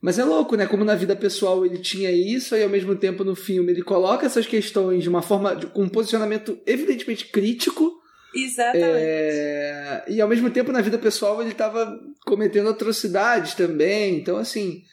Mas 0.00 0.18
é 0.18 0.24
louco, 0.24 0.56
né? 0.56 0.66
Como 0.66 0.84
na 0.84 0.94
vida 0.94 1.16
pessoal 1.16 1.64
ele 1.64 1.78
tinha 1.78 2.10
isso, 2.10 2.54
e 2.54 2.62
ao 2.62 2.68
mesmo 2.68 2.94
tempo 2.94 3.24
no 3.24 3.34
filme 3.34 3.72
ele 3.72 3.82
coloca 3.82 4.26
essas 4.26 4.46
questões 4.46 5.02
de 5.02 5.08
uma 5.08 5.22
forma, 5.22 5.56
de, 5.56 5.66
com 5.66 5.82
um 5.82 5.88
posicionamento 5.88 6.58
evidentemente 6.66 7.26
crítico, 7.26 8.00
Exatamente. 8.34 8.84
É... 8.84 10.04
E 10.08 10.20
ao 10.20 10.28
mesmo 10.28 10.50
tempo, 10.50 10.70
na 10.70 10.82
vida 10.82 10.98
pessoal, 10.98 11.40
ele 11.40 11.52
estava 11.52 11.98
cometendo 12.26 12.68
atrocidades 12.68 13.54
também. 13.54 14.16
Então, 14.16 14.36
assim, 14.36 14.84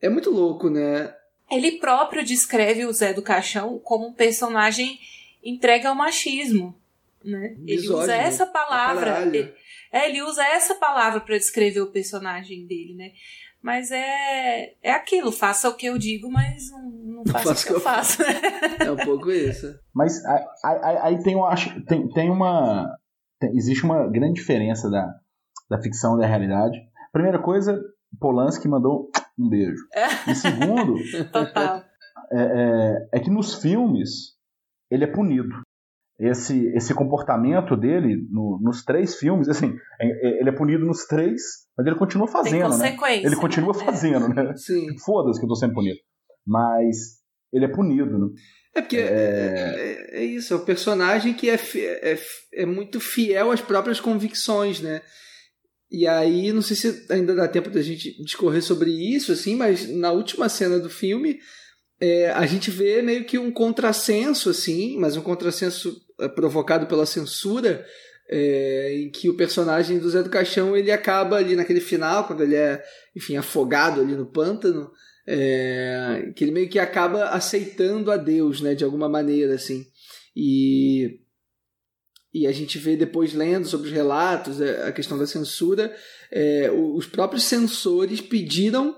é 0.00 0.08
muito 0.08 0.30
louco, 0.30 0.70
né? 0.70 1.14
Ele 1.50 1.72
próprio 1.72 2.24
descreve 2.24 2.86
o 2.86 2.92
Zé 2.92 3.12
do 3.12 3.22
Caixão 3.22 3.78
como 3.78 4.08
um 4.08 4.12
personagem 4.12 4.98
entregue 5.44 5.86
ao 5.86 5.94
machismo. 5.94 6.74
Né? 7.22 7.56
Ele 7.66 7.88
usa 7.88 8.14
essa 8.14 8.46
palavra. 8.46 9.22
Ele, 9.22 9.52
é, 9.92 10.08
ele 10.08 10.22
usa 10.22 10.44
essa 10.44 10.74
palavra 10.74 11.20
para 11.20 11.38
descrever 11.38 11.80
o 11.80 11.90
personagem 11.90 12.66
dele, 12.66 12.94
né? 12.94 13.12
Mas 13.66 13.90
é, 13.90 14.76
é 14.80 14.92
aquilo, 14.92 15.32
faça 15.32 15.68
o 15.68 15.74
que 15.74 15.86
eu 15.86 15.98
digo, 15.98 16.30
mas 16.30 16.70
não, 16.70 16.88
não 17.16 17.24
faça 17.26 17.50
o 17.50 17.66
que 17.66 17.72
eu, 17.72 17.76
eu 17.78 17.80
faço. 17.80 18.22
é 18.22 18.92
um 18.92 18.96
pouco 18.96 19.28
isso. 19.28 19.76
Mas 19.92 20.24
aí, 20.24 20.98
aí 21.02 21.22
tem, 21.24 21.34
acho, 21.42 21.84
tem, 21.84 22.08
tem 22.10 22.30
uma. 22.30 22.96
Tem, 23.40 23.50
existe 23.56 23.82
uma 23.82 24.06
grande 24.06 24.34
diferença 24.34 24.88
da, 24.88 25.12
da 25.68 25.82
ficção 25.82 26.16
e 26.16 26.20
da 26.20 26.28
realidade. 26.28 26.78
Primeira 27.12 27.42
coisa, 27.42 27.76
Polanski 28.20 28.68
mandou 28.68 29.10
um 29.36 29.48
beijo. 29.48 29.82
É. 29.92 30.30
E 30.30 30.34
segundo, 30.36 30.94
é, 32.30 32.38
é, 32.38 33.08
é 33.14 33.18
que 33.20 33.30
nos 33.30 33.54
filmes 33.54 34.36
ele 34.88 35.02
é 35.02 35.08
punido 35.08 35.65
esse, 36.18 36.68
esse 36.74 36.94
comportamento 36.94 37.76
dele 37.76 38.26
no, 38.30 38.58
nos 38.62 38.82
três 38.82 39.16
filmes, 39.16 39.48
assim, 39.48 39.76
é, 40.00 40.06
é, 40.06 40.40
ele 40.40 40.48
é 40.48 40.52
punido 40.52 40.84
nos 40.84 41.04
três, 41.04 41.42
mas 41.76 41.86
ele 41.86 41.96
continua 41.96 42.26
fazendo, 42.26 42.76
né? 42.78 42.96
Ele 43.22 43.36
continua 43.36 43.76
né? 43.76 43.84
fazendo, 43.84 44.28
né? 44.28 44.54
Foda-se 45.04 45.38
que 45.38 45.44
eu 45.44 45.48
tô 45.48 45.56
sendo 45.56 45.74
punido. 45.74 45.98
Mas 46.46 47.18
ele 47.52 47.66
é 47.66 47.68
punido, 47.68 48.18
né? 48.18 48.28
É 48.74 48.82
porque 48.82 48.96
é, 48.98 49.02
é, 49.02 50.20
é 50.20 50.24
isso, 50.24 50.52
é 50.52 50.56
o 50.56 50.60
um 50.60 50.64
personagem 50.64 51.32
que 51.32 51.48
é, 51.48 51.54
é, 51.54 52.18
é 52.54 52.66
muito 52.66 53.00
fiel 53.00 53.50
às 53.50 53.60
próprias 53.60 54.00
convicções, 54.00 54.80
né? 54.80 55.02
E 55.90 56.06
aí, 56.06 56.52
não 56.52 56.62
sei 56.62 56.76
se 56.76 57.06
ainda 57.10 57.34
dá 57.34 57.46
tempo 57.46 57.70
da 57.70 57.80
gente 57.80 58.22
discorrer 58.22 58.62
sobre 58.62 58.90
isso, 58.90 59.32
assim, 59.32 59.54
mas 59.54 59.88
na 59.88 60.12
última 60.12 60.48
cena 60.48 60.78
do 60.78 60.90
filme, 60.90 61.38
é, 62.00 62.30
a 62.30 62.44
gente 62.44 62.70
vê 62.70 63.00
meio 63.02 63.24
que 63.24 63.38
um 63.38 63.50
contrassenso, 63.50 64.50
assim, 64.50 64.98
mas 64.98 65.16
um 65.16 65.22
contrassenso 65.22 65.96
é, 65.96 66.05
provocado 66.34 66.86
pela 66.86 67.06
censura, 67.06 67.84
é, 68.28 68.94
em 68.94 69.10
que 69.10 69.28
o 69.28 69.36
personagem 69.36 69.98
do 69.98 70.10
Zé 70.10 70.22
do 70.22 70.30
Caixão 70.30 70.76
ele 70.76 70.90
acaba 70.90 71.36
ali 71.36 71.54
naquele 71.54 71.80
final, 71.80 72.26
quando 72.26 72.42
ele 72.42 72.56
é, 72.56 72.82
enfim, 73.14 73.36
afogado 73.36 74.00
ali 74.00 74.14
no 74.14 74.26
pântano, 74.26 74.90
é, 75.26 76.32
que 76.34 76.44
ele 76.44 76.52
meio 76.52 76.68
que 76.68 76.78
acaba 76.78 77.30
aceitando 77.30 78.10
a 78.10 78.16
Deus, 78.16 78.60
né, 78.60 78.74
de 78.74 78.84
alguma 78.84 79.08
maneira, 79.08 79.54
assim. 79.54 79.86
E, 80.34 81.20
e 82.32 82.46
a 82.46 82.52
gente 82.52 82.78
vê 82.78 82.96
depois 82.96 83.32
lendo 83.32 83.66
sobre 83.66 83.88
os 83.88 83.94
relatos, 83.94 84.60
é, 84.60 84.86
a 84.86 84.92
questão 84.92 85.18
da 85.18 85.26
censura, 85.26 85.94
é, 86.30 86.70
os 86.70 87.06
próprios 87.06 87.44
censores 87.44 88.20
pediram 88.20 88.96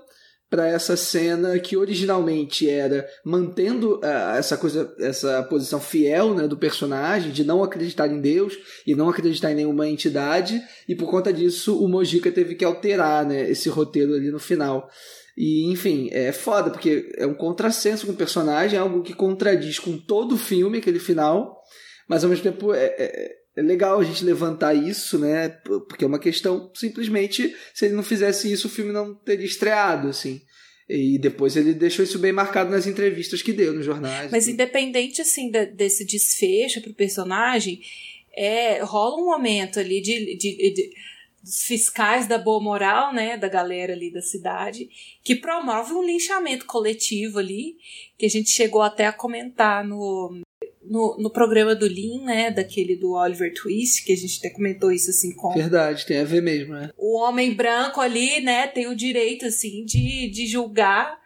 para 0.49 0.67
essa 0.67 0.97
cena 0.97 1.59
que 1.59 1.77
originalmente 1.77 2.67
era 2.67 3.07
mantendo 3.23 3.97
uh, 3.97 4.35
essa 4.35 4.57
coisa, 4.57 4.93
essa 4.99 5.43
posição 5.43 5.79
fiel 5.79 6.33
né, 6.33 6.47
do 6.47 6.57
personagem 6.57 7.31
de 7.31 7.43
não 7.43 7.63
acreditar 7.63 8.07
em 8.07 8.19
Deus 8.19 8.57
e 8.85 8.95
não 8.95 9.09
acreditar 9.09 9.51
em 9.51 9.55
nenhuma 9.55 9.87
entidade 9.87 10.59
e 10.87 10.95
por 10.95 11.09
conta 11.09 11.31
disso 11.31 11.81
o 11.83 11.87
Mojica 11.87 12.31
teve 12.31 12.55
que 12.55 12.65
alterar 12.65 13.25
né, 13.25 13.49
esse 13.49 13.69
roteiro 13.69 14.15
ali 14.15 14.31
no 14.31 14.39
final. 14.39 14.89
E, 15.37 15.71
enfim, 15.71 16.09
é 16.11 16.33
foda, 16.33 16.69
porque 16.69 17.13
é 17.15 17.25
um 17.25 17.33
contrassenso 17.33 18.05
com 18.05 18.11
o 18.11 18.15
personagem, 18.15 18.77
é 18.77 18.81
algo 18.81 19.01
que 19.01 19.13
contradiz 19.13 19.79
com 19.79 19.97
todo 19.97 20.35
o 20.35 20.37
filme, 20.37 20.79
aquele 20.79 20.99
final, 20.99 21.61
mas 22.09 22.23
ao 22.25 22.29
mesmo 22.29 22.43
tempo 22.43 22.73
é, 22.73 22.87
é, 22.97 23.38
é 23.59 23.61
legal 23.61 23.99
a 23.99 24.03
gente 24.03 24.23
levantar 24.23 24.73
isso, 24.73 25.19
né? 25.19 25.49
Porque 25.49 26.05
é 26.05 26.07
uma 26.07 26.17
questão, 26.17 26.71
simplesmente, 26.73 27.53
se 27.73 27.85
ele 27.85 27.93
não 27.93 28.03
fizesse 28.03 28.49
isso, 28.49 28.67
o 28.67 28.71
filme 28.71 28.93
não 28.93 29.13
teria 29.13 29.45
estreado, 29.45 30.07
assim. 30.07 30.41
E 30.87 31.19
depois 31.19 31.57
ele 31.57 31.73
deixou 31.73 32.03
isso 32.03 32.17
bem 32.17 32.31
marcado 32.31 32.71
nas 32.71 32.87
entrevistas 32.87 33.41
que 33.41 33.51
deu 33.51 33.73
nos 33.73 33.85
jornais. 33.85 34.31
Mas 34.31 34.47
independente, 34.47 35.21
assim, 35.21 35.51
de, 35.51 35.65
desse 35.65 36.05
desfecho 36.05 36.81
pro 36.81 36.93
personagem, 36.93 37.81
é, 38.33 38.79
rola 38.81 39.21
um 39.21 39.25
momento 39.25 39.77
ali 39.77 40.01
de, 40.01 40.37
de, 40.37 40.73
de 40.73 40.91
dos 41.43 41.63
fiscais 41.63 42.27
da 42.27 42.37
boa 42.37 42.61
moral, 42.61 43.13
né, 43.13 43.37
da 43.37 43.47
galera 43.47 43.93
ali 43.93 44.11
da 44.11 44.21
cidade, 44.21 44.89
que 45.23 45.35
promove 45.35 45.93
um 45.93 46.03
linchamento 46.03 46.65
coletivo 46.65 47.39
ali, 47.39 47.77
que 48.17 48.25
a 48.25 48.29
gente 48.29 48.49
chegou 48.49 48.81
até 48.81 49.05
a 49.05 49.13
comentar 49.13 49.85
no, 49.85 50.41
no, 50.89 51.15
no 51.19 51.29
programa 51.29 51.75
do 51.75 51.85
Lean, 51.85 52.23
né, 52.23 52.51
daquele 52.51 52.95
do 52.95 53.11
Oliver 53.11 53.53
Twist, 53.53 54.03
que 54.03 54.11
a 54.11 54.17
gente 54.17 54.39
até 54.39 54.49
comentou 54.49 54.91
isso 54.91 55.11
assim 55.11 55.33
com... 55.33 55.53
Verdade, 55.53 56.05
tem 56.05 56.17
a 56.17 56.23
ver 56.23 56.41
mesmo, 56.41 56.73
né? 56.73 56.89
O 56.97 57.17
homem 57.19 57.53
branco 57.53 58.01
ali, 58.01 58.41
né, 58.41 58.67
tem 58.67 58.87
o 58.87 58.95
direito, 58.95 59.45
assim, 59.45 59.85
de, 59.85 60.29
de 60.29 60.47
julgar 60.47 61.18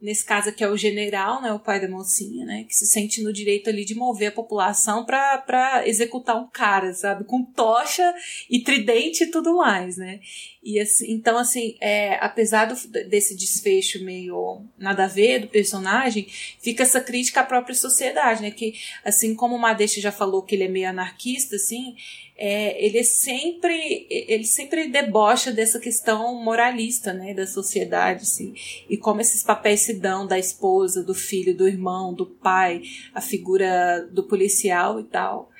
nesse 0.00 0.24
caso 0.24 0.48
aqui 0.48 0.62
é 0.62 0.68
o 0.68 0.76
general, 0.76 1.42
né, 1.42 1.52
o 1.52 1.58
pai 1.58 1.80
da 1.80 1.88
mocinha, 1.88 2.44
né, 2.44 2.64
que 2.64 2.74
se 2.74 2.86
sente 2.86 3.22
no 3.22 3.32
direito 3.32 3.68
ali 3.68 3.84
de 3.84 3.94
mover 3.94 4.28
a 4.28 4.32
população 4.32 5.04
para 5.04 5.82
executar 5.86 6.36
um 6.36 6.46
cara, 6.46 6.94
sabe, 6.94 7.24
com 7.24 7.42
tocha 7.42 8.14
e 8.48 8.60
tridente 8.60 9.24
e 9.24 9.30
tudo 9.30 9.56
mais, 9.56 9.96
né. 9.96 10.20
E 10.62 10.78
assim, 10.78 11.10
então 11.10 11.36
assim, 11.36 11.76
é, 11.80 12.14
apesar 12.20 12.66
do, 12.66 12.74
desse 13.08 13.36
desfecho 13.36 14.04
meio 14.04 14.62
nada 14.78 15.04
a 15.04 15.08
ver 15.08 15.40
do 15.40 15.48
personagem, 15.48 16.26
fica 16.60 16.82
essa 16.84 17.00
crítica 17.00 17.40
à 17.40 17.44
própria 17.44 17.74
sociedade, 17.74 18.42
né, 18.42 18.50
que 18.50 18.74
assim 19.04 19.34
como 19.34 19.56
o 19.56 19.58
Madeixa 19.58 20.00
já 20.00 20.12
falou 20.12 20.42
que 20.42 20.54
ele 20.54 20.64
é 20.64 20.68
meio 20.68 20.88
anarquista, 20.88 21.56
assim, 21.56 21.96
é, 22.38 22.84
ele 22.84 23.02
sempre 23.02 24.06
ele 24.08 24.44
sempre 24.44 24.88
debocha 24.88 25.50
dessa 25.50 25.80
questão 25.80 26.40
moralista 26.40 27.12
né 27.12 27.34
da 27.34 27.46
sociedade 27.46 28.22
assim, 28.22 28.54
e 28.88 28.96
como 28.96 29.20
esses 29.20 29.42
papéis 29.42 29.80
se 29.80 29.94
dão 29.94 30.24
da 30.24 30.38
esposa 30.38 31.02
do 31.02 31.14
filho 31.14 31.56
do 31.56 31.66
irmão 31.66 32.14
do 32.14 32.24
pai 32.24 32.82
a 33.12 33.20
figura 33.20 34.08
do 34.12 34.22
policial 34.22 35.00
e 35.00 35.04
tal. 35.04 35.50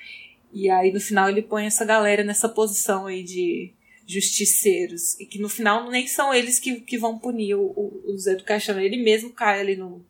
E 0.53 0.71
aí 0.71 0.93
no 0.93 1.01
final 1.01 1.29
ele 1.29 1.43
põe 1.43 1.67
essa 1.67 1.85
galera 1.85 2.25
nessa 2.25 2.49
posição 2.49 3.07
aí 3.07 3.23
de 3.23 3.73
justiceiros. 4.07 5.21
E 5.21 5.27
que 5.27 5.39
no 5.39 5.49
final 5.49 5.91
nem 5.91 6.07
são 6.07 6.33
eles 6.33 6.59
que, 6.59 6.81
que 6.81 6.97
vão 6.97 7.19
punir 7.19 7.55
o, 7.55 7.63
o, 7.63 8.13
o 8.13 8.19
Zé 8.19 8.35
do 8.35 8.45
Caixão. 8.45 8.81
Ele 8.81 8.97
mesmo 8.97 9.31
cai 9.31 9.61
ali 9.61 9.77
no 9.77 10.05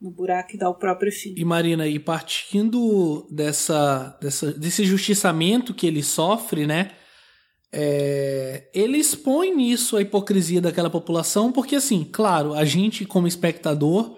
no 0.00 0.10
buraco 0.10 0.54
e 0.54 0.58
dá 0.58 0.68
o 0.68 0.74
próprio 0.74 1.10
fim. 1.10 1.34
E 1.36 1.44
Marina, 1.44 1.86
e 1.86 1.98
partindo 1.98 3.26
dessa, 3.30 4.16
dessa, 4.20 4.52
desse 4.52 4.84
justiçamento 4.84 5.74
que 5.74 5.86
ele 5.86 6.02
sofre, 6.02 6.66
né? 6.66 6.92
É, 7.72 8.70
ele 8.72 8.98
expõe 8.98 9.54
nisso 9.54 9.96
a 9.96 10.00
hipocrisia 10.02 10.60
daquela 10.60 10.88
população, 10.88 11.50
porque 11.50 11.76
assim, 11.76 12.04
claro, 12.04 12.54
a 12.54 12.64
gente 12.64 13.04
como 13.04 13.26
espectador 13.26 14.16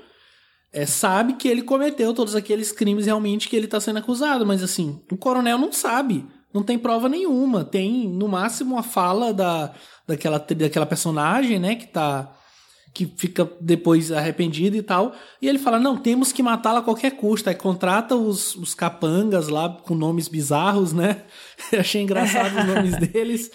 é, 0.72 0.84
sabe 0.84 1.34
que 1.34 1.48
ele 1.48 1.62
cometeu 1.62 2.12
todos 2.12 2.34
aqueles 2.34 2.70
crimes 2.70 3.06
realmente 3.06 3.48
que 3.48 3.56
ele 3.56 3.64
está 3.64 3.80
sendo 3.80 3.98
acusado, 3.98 4.46
mas 4.46 4.62
assim, 4.62 5.02
o 5.10 5.16
coronel 5.16 5.58
não 5.58 5.72
sabe, 5.72 6.26
não 6.52 6.62
tem 6.62 6.78
prova 6.78 7.08
nenhuma, 7.08 7.64
tem 7.64 8.08
no 8.08 8.28
máximo 8.28 8.78
a 8.78 8.82
fala 8.82 9.32
da, 9.32 9.74
daquela, 10.06 10.38
daquela 10.38 10.86
personagem, 10.86 11.58
né, 11.58 11.74
que 11.74 11.86
tá 11.86 12.32
que 12.94 13.06
fica 13.16 13.50
depois 13.60 14.10
arrependido 14.10 14.76
e 14.76 14.82
tal. 14.82 15.14
E 15.40 15.48
ele 15.48 15.58
fala: 15.58 15.78
não, 15.78 15.96
temos 15.96 16.32
que 16.32 16.42
matá-la 16.42 16.80
a 16.80 16.82
qualquer 16.82 17.12
custo. 17.12 17.48
Aí 17.48 17.54
contrata 17.54 18.14
os, 18.14 18.54
os 18.56 18.74
capangas 18.74 19.48
lá 19.48 19.68
com 19.68 19.94
nomes 19.94 20.28
bizarros, 20.28 20.92
né? 20.92 21.24
Eu 21.72 21.80
achei 21.80 22.02
engraçado 22.02 22.58
os 22.58 22.66
nomes 22.66 22.96
deles. 23.08 23.50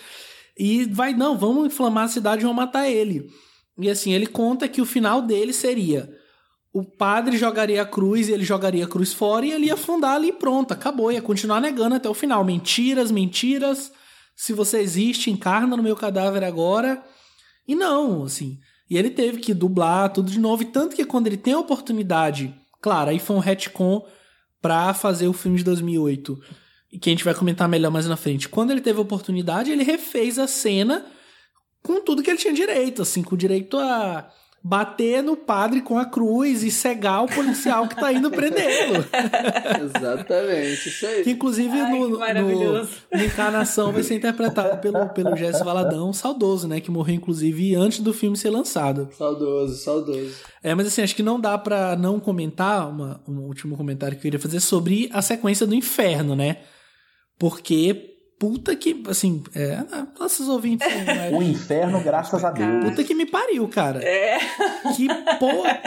E 0.58 0.86
vai, 0.86 1.14
não, 1.14 1.38
vamos 1.38 1.66
inflamar 1.66 2.06
a 2.06 2.10
cidade 2.10 2.42
e 2.42 2.44
vamos 2.44 2.58
matar 2.58 2.90
ele. 2.90 3.28
E 3.80 3.90
assim, 3.90 4.14
ele 4.14 4.28
conta 4.28 4.68
que 4.68 4.82
o 4.82 4.86
final 4.86 5.22
dele 5.22 5.52
seria: 5.54 6.10
o 6.72 6.84
padre 6.84 7.38
jogaria 7.38 7.82
a 7.82 7.86
cruz 7.86 8.30
e 8.30 8.32
ele 8.32 8.44
jogaria 8.44 8.86
a 8.86 8.88
cruz 8.88 9.14
fora 9.14 9.46
e 9.46 9.52
ele 9.52 9.68
ia 9.68 9.76
afundar 9.76 10.16
ali 10.16 10.30
e 10.30 10.34
pronto, 10.34 10.74
acabou. 10.74 11.12
Ia 11.12 11.22
continuar 11.22 11.60
negando 11.60 11.96
até 11.96 12.10
o 12.10 12.14
final. 12.14 12.44
Mentiras, 12.44 13.12
mentiras. 13.12 13.92
Se 14.36 14.54
você 14.54 14.80
existe, 14.80 15.30
encarna 15.30 15.78
no 15.78 15.84
meu 15.84 15.96
cadáver 15.96 16.44
agora. 16.44 17.04
E 17.68 17.76
não, 17.76 18.24
assim. 18.24 18.58
E 18.90 18.98
ele 18.98 19.10
teve 19.10 19.40
que 19.40 19.54
dublar 19.54 20.12
tudo 20.12 20.32
de 20.32 20.40
novo. 20.40 20.64
E 20.64 20.68
tanto 20.68 20.96
que 20.96 21.06
quando 21.06 21.28
ele 21.28 21.38
tem 21.38 21.54
a 21.54 21.60
oportunidade, 21.60 22.54
claro, 22.82 23.10
aí 23.10 23.20
foi 23.20 23.36
um 23.36 23.40
retcon 23.40 24.06
pra 24.62 24.94
fazer 24.94 25.28
o 25.28 25.34
filme 25.34 25.58
de 25.58 25.64
2008, 25.64 26.40
e 26.92 27.00
que 27.00 27.10
a 27.10 27.12
gente 27.12 27.24
vai 27.24 27.34
comentar 27.34 27.68
melhor 27.68 27.92
mais 27.92 28.06
na 28.06 28.16
frente. 28.16 28.48
Quando 28.48 28.72
ele 28.72 28.82
teve 28.82 29.00
a 29.00 29.02
oportunidade, 29.02 29.72
ele 29.72 29.84
refez 29.84 30.40
a 30.40 30.48
cena 30.48 31.06
com 31.82 32.00
tudo 32.02 32.24
que 32.24 32.30
ele 32.30 32.38
tinha 32.38 32.54
direito, 32.54 33.02
assim, 33.02 33.24
com 33.24 33.36
direito 33.36 33.78
a 33.78 34.32
bater 34.64 35.22
no 35.22 35.36
padre 35.36 35.82
com 35.82 35.98
a 35.98 36.06
cruz 36.06 36.64
e 36.64 36.72
cegar 36.72 37.26
o 37.26 37.28
policial 37.28 37.86
que 37.86 37.96
tá 37.96 38.14
indo 38.14 38.32
prendê-lo. 38.32 39.04
Exatamente, 39.84 40.88
isso 40.88 41.06
aí. 41.06 41.24
Que 41.24 41.32
inclusive 41.32 41.78
Ai, 41.78 41.92
no, 41.92 42.10
no, 42.10 42.82
no 42.82 43.24
Encarnação 43.24 43.92
vai 43.92 44.04
ser 44.04 44.16
interpretado 44.16 44.80
pelo, 44.80 45.10
pelo 45.10 45.36
Jesse 45.36 45.64
Valadão, 45.64 46.14
saudoso, 46.14 46.66
né? 46.66 46.80
Que 46.80 46.90
morreu 46.90 47.16
inclusive 47.16 47.76
antes 47.76 48.00
do 48.00 48.14
filme 48.14 48.38
ser 48.38 48.52
lançado. 48.52 49.10
Saudoso, 49.18 49.76
saudoso. 49.76 50.34
É, 50.64 50.74
mas 50.74 50.88
assim, 50.88 51.02
acho 51.02 51.16
que 51.16 51.24
não 51.24 51.40
dá 51.40 51.58
para 51.58 51.98
não 51.98 52.18
comentar, 52.18 52.90
uma, 52.90 53.22
um 53.28 53.42
último 53.42 53.76
comentário 53.76 54.16
que 54.16 54.20
eu 54.22 54.32
queria 54.32 54.40
fazer 54.40 54.62
sobre 54.62 55.10
a 55.12 55.22
sequência 55.22 55.68
do 55.68 55.76
inferno, 55.76 56.38
né? 56.38 56.60
Porque 57.38 58.13
puta 58.44 58.76
que, 58.76 59.02
assim, 59.08 59.42
é, 59.56 59.82
nossos 60.20 60.50
ouvintes. 60.50 60.86
Né? 61.04 61.32
o 61.32 61.42
inferno, 61.42 62.02
graças 62.02 62.44
a 62.44 62.52
Deus. 62.52 62.84
Puta 62.84 63.04
que 63.04 63.16
me 63.16 63.26
pariu, 63.26 63.68
cara. 63.70 64.04
É. 64.04 64.38
Que 64.96 65.08
porra. 65.40 65.82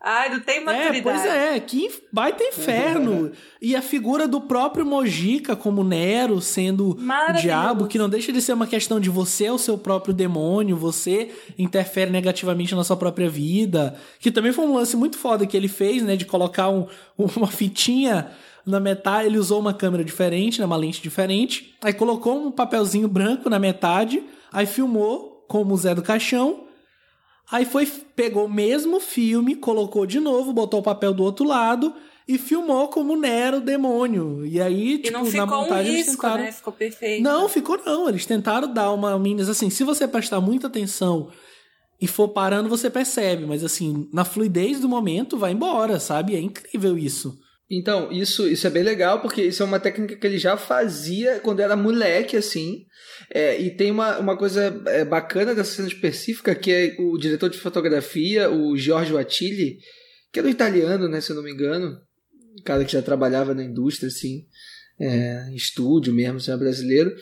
Ai, 0.00 0.28
não 0.30 0.40
tem 0.40 0.64
maturidade. 0.64 0.98
É, 0.98 1.02
pois 1.02 1.24
é, 1.24 1.60
que 1.60 1.90
baita 2.12 2.42
inferno. 2.42 3.32
e 3.60 3.74
a 3.74 3.82
figura 3.82 4.26
do 4.26 4.40
próprio 4.40 4.84
Mojica 4.84 5.56
como 5.56 5.82
Nero 5.82 6.40
sendo 6.40 6.90
o 6.90 7.32
diabo, 7.40 7.86
que 7.86 7.98
não 7.98 8.08
deixa 8.08 8.32
de 8.32 8.40
ser 8.40 8.52
uma 8.52 8.66
questão 8.66 9.00
de 9.00 9.10
você 9.10 9.46
é 9.46 9.52
o 9.52 9.58
seu 9.58 9.76
próprio 9.78 10.14
demônio, 10.14 10.76
você 10.76 11.30
interfere 11.58 12.10
negativamente 12.10 12.74
na 12.74 12.84
sua 12.84 12.96
própria 12.96 13.28
vida. 13.28 13.96
Que 14.20 14.30
também 14.30 14.52
foi 14.52 14.64
um 14.64 14.74
lance 14.74 14.96
muito 14.96 15.18
foda 15.18 15.46
que 15.46 15.56
ele 15.56 15.68
fez, 15.68 16.02
né, 16.02 16.16
de 16.16 16.24
colocar 16.24 16.68
um, 16.68 16.86
uma 17.18 17.48
fitinha 17.48 18.30
na 18.66 18.80
metade, 18.80 19.26
ele 19.28 19.38
usou 19.38 19.60
uma 19.60 19.72
câmera 19.72 20.04
diferente, 20.04 20.58
né, 20.58 20.66
uma 20.66 20.76
lente 20.76 21.00
diferente. 21.00 21.74
Aí 21.82 21.92
colocou 21.92 22.46
um 22.46 22.50
papelzinho 22.50 23.06
branco 23.06 23.48
na 23.48 23.58
metade, 23.58 24.22
aí 24.52 24.66
filmou 24.66 25.44
como 25.48 25.72
o 25.72 25.76
Zé 25.76 25.94
do 25.94 26.02
Caixão. 26.02 26.64
Aí 27.50 27.64
foi, 27.64 27.86
pegou 27.86 28.46
o 28.46 28.52
mesmo 28.52 28.98
filme, 28.98 29.54
colocou 29.54 30.04
de 30.04 30.18
novo, 30.18 30.52
botou 30.52 30.80
o 30.80 30.82
papel 30.82 31.14
do 31.14 31.22
outro 31.22 31.46
lado 31.46 31.94
e 32.26 32.36
filmou 32.38 32.88
como 32.88 33.16
Nero 33.16 33.60
demônio. 33.60 34.44
E 34.44 34.60
aí, 34.60 34.94
e 34.94 34.98
tipo, 34.98 35.16
não 35.16 35.24
ficou 35.24 35.46
na 35.46 35.46
montagem 35.46 35.92
um 35.92 35.94
eles 35.94 36.06
risco, 36.06 36.22
tentaram... 36.22 36.42
né? 36.42 36.50
Ficou 36.52 36.72
perfeito. 36.72 37.22
Não, 37.22 37.48
ficou 37.48 37.80
não. 37.86 38.08
Eles 38.08 38.26
tentaram 38.26 38.72
dar 38.72 38.90
uma 38.90 39.16
minas 39.16 39.48
assim, 39.48 39.70
se 39.70 39.84
você 39.84 40.08
prestar 40.08 40.40
muita 40.40 40.66
atenção 40.66 41.30
e 42.00 42.08
for 42.08 42.28
parando, 42.28 42.68
você 42.68 42.90
percebe, 42.90 43.46
mas 43.46 43.62
assim, 43.62 44.08
na 44.12 44.24
fluidez 44.24 44.80
do 44.80 44.88
momento 44.88 45.38
vai 45.38 45.52
embora, 45.52 46.00
sabe? 46.00 46.34
É 46.34 46.40
incrível 46.40 46.98
isso. 46.98 47.38
Então, 47.68 48.12
isso, 48.12 48.46
isso 48.46 48.66
é 48.66 48.70
bem 48.70 48.84
legal, 48.84 49.20
porque 49.20 49.42
isso 49.42 49.62
é 49.62 49.66
uma 49.66 49.80
técnica 49.80 50.14
que 50.14 50.26
ele 50.26 50.38
já 50.38 50.56
fazia 50.56 51.40
quando 51.40 51.60
era 51.60 51.74
moleque, 51.74 52.36
assim. 52.36 52.86
É, 53.28 53.60
e 53.60 53.70
tem 53.70 53.90
uma, 53.90 54.18
uma 54.18 54.36
coisa 54.36 54.82
é, 54.86 55.04
bacana 55.04 55.54
dessa 55.54 55.76
cena 55.76 55.88
específica, 55.88 56.54
que 56.54 56.70
é 56.70 56.96
o 56.98 57.18
diretor 57.18 57.50
de 57.50 57.58
fotografia, 57.58 58.48
o 58.50 58.76
Giorgio 58.76 59.18
Attili, 59.18 59.78
que 60.32 60.38
era 60.38 60.46
um 60.46 60.50
italiano, 60.50 61.08
né, 61.08 61.20
se 61.20 61.30
eu 61.30 61.36
não 61.36 61.42
me 61.42 61.52
engano. 61.52 61.98
Um 62.58 62.62
cara 62.62 62.84
que 62.84 62.92
já 62.92 63.02
trabalhava 63.02 63.52
na 63.52 63.64
indústria, 63.64 64.08
assim, 64.08 64.46
é, 65.00 65.48
em 65.50 65.56
estúdio 65.56 66.14
mesmo, 66.14 66.38
se 66.38 66.52
é 66.52 66.56
brasileiro. 66.56 67.12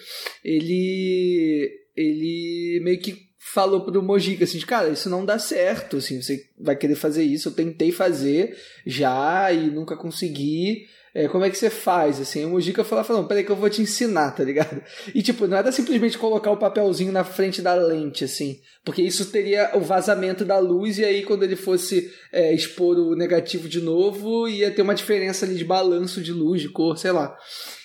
Ele, 0.45 1.71
ele 1.97 2.81
meio 2.85 2.99
que 2.99 3.17
falou 3.55 3.83
pro 3.83 4.03
Mojica 4.03 4.43
assim, 4.43 4.59
cara, 4.63 4.89
isso 4.89 5.09
não 5.09 5.25
dá 5.25 5.39
certo, 5.39 5.99
assim, 5.99 6.21
você 6.21 6.45
vai 6.59 6.75
querer 6.75 6.97
fazer 6.97 7.23
isso, 7.23 7.49
eu 7.49 7.53
tentei 7.53 7.93
fazer 7.93 8.59
já 8.85 9.53
e 9.53 9.71
nunca 9.71 9.97
consegui. 9.97 10.89
É, 11.15 11.29
como 11.29 11.45
é 11.45 11.51
que 11.51 11.57
você 11.57 11.71
faz? 11.71 12.19
Assim, 12.19 12.45
o 12.45 12.49
Mojica 12.49 12.83
falou, 12.83 13.05
falou, 13.05 13.25
peraí 13.25 13.45
que 13.45 13.51
eu 13.51 13.55
vou 13.55 13.71
te 13.71 13.81
ensinar, 13.81 14.33
tá 14.33 14.43
ligado? 14.43 14.83
E 15.15 15.23
tipo, 15.23 15.47
não 15.47 15.57
era 15.57 15.71
simplesmente 15.71 16.19
colocar 16.19 16.51
o 16.51 16.57
papelzinho 16.57 17.13
na 17.13 17.23
frente 17.23 17.63
da 17.63 17.75
lente, 17.75 18.25
assim, 18.25 18.59
porque 18.85 19.01
isso 19.01 19.27
teria 19.27 19.71
o 19.75 19.81
vazamento 19.81 20.45
da 20.45 20.59
luz 20.59 20.99
e 20.99 21.05
aí 21.05 21.23
quando 21.23 21.45
ele 21.45 21.55
fosse 21.55 22.13
é, 22.33 22.53
expor 22.53 22.99
o 22.99 23.15
negativo 23.15 23.69
de 23.69 23.81
novo, 23.81 24.49
ia 24.49 24.73
ter 24.73 24.83
uma 24.83 24.97
diferença 24.97 25.47
ali 25.47 25.55
de 25.55 25.65
balanço 25.65 26.21
de 26.21 26.33
luz, 26.33 26.61
de 26.61 26.69
cor, 26.69 26.99
sei 26.99 27.13
lá. 27.13 27.39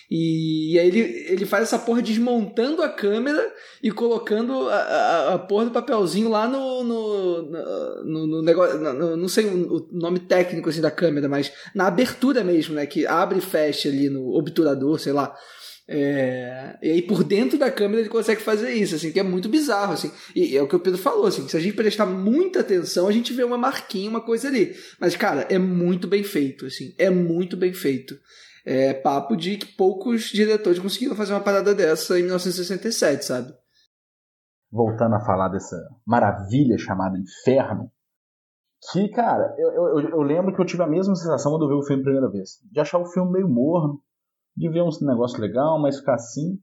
E, 0.10 0.74
e, 0.74 0.80
aí 0.80 0.88
ele, 0.88 1.00
ele 1.00 1.46
faz 1.46 1.64
essa 1.64 1.78
porra 1.78 2.02
desmontando 2.02 2.82
a 2.82 2.90
câmera 2.90 3.54
e 3.84 3.92
colocando 3.92 4.68
a, 4.68 4.76
a, 4.76 5.34
a 5.36 5.40
porra 5.40 5.66
do 5.66 5.72
papelzinho 5.72 6.30
lá 6.30 6.48
no, 6.48 6.84
no, 6.84 7.42
no, 8.04 8.28
no 8.28 8.42
negócio. 8.42 8.80
No, 8.80 9.16
não 9.16 9.28
sei 9.28 9.46
o, 9.46 9.88
nome 9.92 10.20
técnico 10.20 10.70
assim 10.70 10.82
da 10.82 10.90
câmera, 10.90 11.30
mas 11.30 11.52
na 11.76 11.86
abertura 11.86 12.44
mesmo, 12.44 12.74
né? 12.74 12.88
Que 12.88 13.06
abre 13.06 13.38
e 13.38 13.42
fecha 13.42 13.88
ali 13.88 14.10
no 14.10 14.36
obturador, 14.36 14.98
sei 14.98 15.14
lá. 15.14 15.36
É, 15.92 16.78
e 16.84 16.92
aí 16.92 17.02
por 17.02 17.24
dentro 17.24 17.58
da 17.58 17.72
câmera 17.72 18.02
ele 18.02 18.10
consegue 18.10 18.42
fazer 18.42 18.72
isso, 18.74 18.94
assim, 18.94 19.12
que 19.12 19.20
é 19.20 19.24
muito 19.24 19.50
bizarro, 19.50 19.94
assim. 19.94 20.12
E 20.36 20.56
é 20.56 20.62
o 20.62 20.68
que 20.68 20.76
o 20.76 20.80
Pedro 20.80 21.00
falou, 21.00 21.26
assim, 21.26 21.48
se 21.48 21.58
a 21.58 21.60
gente 21.60 21.76
prestar 21.76 22.06
muita 22.06 22.60
atenção, 22.60 23.08
a 23.08 23.12
gente 23.12 23.34
vê 23.34 23.44
uma 23.44 23.58
marquinha, 23.58 24.10
uma 24.10 24.22
coisa 24.22 24.48
ali. 24.48 24.76
Mas, 25.00 25.16
cara, 25.16 25.48
é 25.50 25.58
muito 25.58 26.08
bem 26.08 26.24
feito, 26.24 26.68
assim, 26.68 26.94
é 26.98 27.10
muito 27.10 27.58
bem 27.58 27.74
feito 27.74 28.16
é 28.70 28.94
papo 28.94 29.36
de 29.36 29.58
que 29.58 29.66
poucos 29.66 30.26
diretores 30.26 30.78
conseguiram 30.78 31.16
fazer 31.16 31.34
uma 31.34 31.44
parada 31.44 31.74
dessa 31.74 32.20
em 32.20 32.24
1967, 32.24 33.26
sabe? 33.26 33.52
Voltando 34.72 35.16
a 35.16 35.26
falar 35.26 35.50
dessa 35.50 35.76
maravilha 36.06 36.78
chamada 36.78 37.18
Inferno, 37.18 37.92
que, 38.92 39.10
cara, 39.10 39.56
eu, 39.58 39.72
eu, 39.72 40.10
eu 40.10 40.22
lembro 40.22 40.54
que 40.54 40.62
eu 40.62 40.66
tive 40.66 40.84
a 40.84 40.88
mesma 40.88 41.16
sensação 41.16 41.52
quando 41.52 41.64
eu 41.64 41.70
vi 41.70 41.74
o 41.74 41.84
filme 41.84 42.04
a 42.04 42.06
primeira 42.06 42.30
vez. 42.30 42.60
De 42.72 42.80
achar 42.80 43.00
o 43.00 43.08
filme 43.08 43.32
meio 43.32 43.50
morno, 43.50 44.04
de 44.56 44.70
ver 44.70 44.84
um 44.84 44.90
negócio 45.02 45.42
legal, 45.42 45.82
mas 45.82 45.98
ficar 45.98 46.14
assim, 46.14 46.60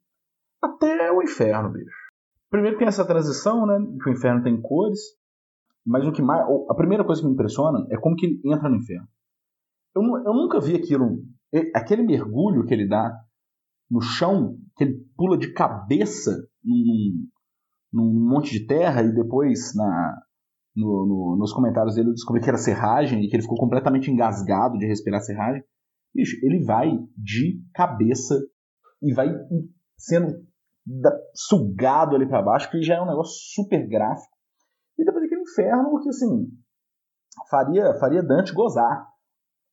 até 0.63 1.11
o 1.11 1.21
inferno, 1.25 1.73
bicho. 1.73 2.07
Primeiro 2.49 2.79
tem 2.79 2.87
essa 2.87 3.05
transição, 3.05 3.67
né? 3.67 3.79
Que 4.01 4.11
o 4.11 4.13
inferno 4.13 4.45
tem 4.45 4.63
cores. 4.63 5.01
Mas 5.85 6.07
o 6.07 6.13
que 6.13 6.23
mais. 6.23 6.47
A 6.71 6.75
primeira 6.75 7.05
coisa 7.05 7.21
que 7.21 7.27
me 7.27 7.35
impressiona 7.35 7.85
é 7.91 7.97
como 7.99 8.15
que 8.15 8.27
ele 8.27 8.41
entra 8.45 8.69
no 8.69 8.77
inferno. 8.77 9.09
Eu, 9.95 10.03
eu 10.03 10.33
nunca 10.33 10.61
vi 10.61 10.77
aquilo. 10.77 11.19
Aquele 11.75 12.03
mergulho 12.03 12.65
que 12.65 12.75
ele 12.75 12.89
dá 12.89 13.13
no 13.91 14.01
chão, 14.01 14.57
que 14.77 14.85
ele 14.85 15.07
pula 15.17 15.39
de 15.39 15.53
cabeça 15.53 16.33
num, 16.63 17.29
num 17.93 18.29
monte 18.29 18.51
de 18.51 18.67
terra 18.67 19.03
e 19.03 19.15
depois 19.15 19.75
na, 19.75 20.23
no, 20.75 21.07
no, 21.07 21.37
nos 21.39 21.53
comentários 21.53 21.95
dele 21.95 22.09
eu 22.09 22.15
descobri 22.15 22.43
que 22.43 22.49
era 22.49 22.59
serragem 22.59 23.23
e 23.23 23.29
que 23.29 23.37
ele 23.37 23.43
ficou 23.43 23.57
completamente 23.57 24.11
engasgado 24.11 24.77
de 24.77 24.87
respirar 24.87 25.21
serragem. 25.21 25.63
Bicho, 26.15 26.37
ele 26.43 26.65
vai 26.65 26.91
de 27.17 27.63
cabeça 27.75 28.35
e 29.03 29.13
vai 29.15 29.29
sendo 29.97 30.47
sugado 31.35 32.15
ali 32.15 32.29
para 32.29 32.43
baixo, 32.43 32.71
que 32.71 32.83
já 32.83 32.97
é 32.97 33.03
um 33.03 33.07
negócio 33.07 33.35
super 33.55 33.87
gráfico. 33.89 34.35
E 34.99 35.05
depois 35.05 35.25
aquele 35.25 35.43
inferno 35.43 36.01
que, 36.01 36.09
assim, 36.09 36.49
faria, 37.51 37.95
faria 37.99 38.23
Dante 38.23 38.53
gozar. 38.53 39.07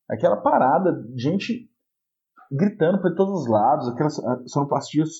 Aquela 0.08 0.36
parada, 0.36 0.92
gente 1.16 1.70
gritando 2.50 3.00
por 3.00 3.14
todos 3.14 3.42
os 3.42 3.48
lados, 3.48 3.88
aquelas 3.88 4.16
sonoplastias 4.46 5.10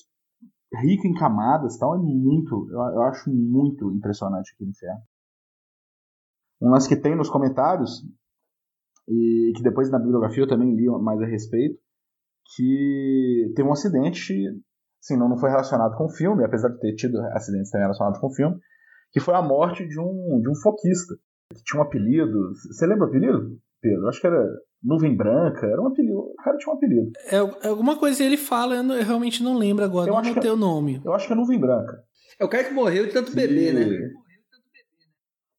rica 0.73 1.07
em 1.07 1.13
camadas 1.13 1.77
tal, 1.77 1.95
é 1.95 1.97
muito, 1.97 2.67
eu, 2.71 2.79
eu 2.79 3.01
acho 3.03 3.29
muito 3.29 3.91
impressionante 3.91 4.53
aquele 4.53 4.71
inferno. 4.71 5.01
Um 6.61 6.69
lance 6.69 6.87
que 6.87 6.95
tem 6.95 7.15
nos 7.15 7.29
comentários, 7.29 8.03
e 9.07 9.53
que 9.55 9.61
depois 9.61 9.89
na 9.89 9.99
bibliografia 9.99 10.43
eu 10.43 10.47
também 10.47 10.75
li 10.75 10.87
mais 11.01 11.21
a 11.21 11.25
respeito, 11.25 11.79
que 12.55 13.53
teve 13.55 13.67
um 13.67 13.73
acidente, 13.73 14.33
assim, 15.01 15.17
não, 15.17 15.29
não 15.29 15.37
foi 15.37 15.49
relacionado 15.49 15.95
com 15.97 16.05
o 16.05 16.09
filme, 16.09 16.43
apesar 16.43 16.69
de 16.69 16.79
ter 16.79 16.95
tido 16.95 17.19
acidentes 17.31 17.71
também 17.71 17.85
relacionados 17.85 18.19
com 18.19 18.27
o 18.27 18.33
filme, 18.33 18.57
que 19.11 19.19
foi 19.19 19.33
a 19.35 19.41
morte 19.41 19.87
de 19.87 19.99
um, 19.99 20.39
de 20.41 20.49
um 20.49 20.55
foquista, 20.61 21.15
que 21.53 21.63
tinha 21.63 21.81
um 21.81 21.85
apelido. 21.85 22.53
Você 22.53 22.85
lembra 22.85 23.05
o 23.05 23.09
apelido, 23.09 23.59
Pedro? 23.85 24.07
Acho 24.07 24.19
que 24.19 24.27
era 24.27 24.43
Nuvem 24.83 25.15
Branca, 25.15 25.67
era 25.67 25.79
um 25.79 25.87
apelido. 25.87 26.17
O 26.17 26.35
cara 26.43 26.57
tinha 26.57 26.73
um 26.73 26.77
apelido. 26.77 27.11
É, 27.27 27.67
é 27.67 27.69
alguma 27.69 27.95
coisa 27.97 28.23
ele 28.23 28.37
fala, 28.37 28.75
eu, 28.75 28.83
não, 28.83 28.95
eu 28.95 29.03
realmente 29.03 29.43
não 29.43 29.55
lembro 29.55 29.85
agora, 29.85 30.09
eu 30.09 30.13
não 30.13 30.19
anotei 30.19 30.49
é, 30.49 30.53
o 30.53 30.57
nome. 30.57 31.01
Eu 31.05 31.13
acho 31.13 31.27
que 31.27 31.33
é 31.33 31.35
Nuvem 31.35 31.59
Branca. 31.59 32.03
É 32.39 32.45
o 32.45 32.49
cara 32.49 32.63
que 32.63 32.73
morreu 32.73 33.05
de 33.05 33.13
tanto 33.13 33.33
beber, 33.33 33.73
né? 33.73 33.85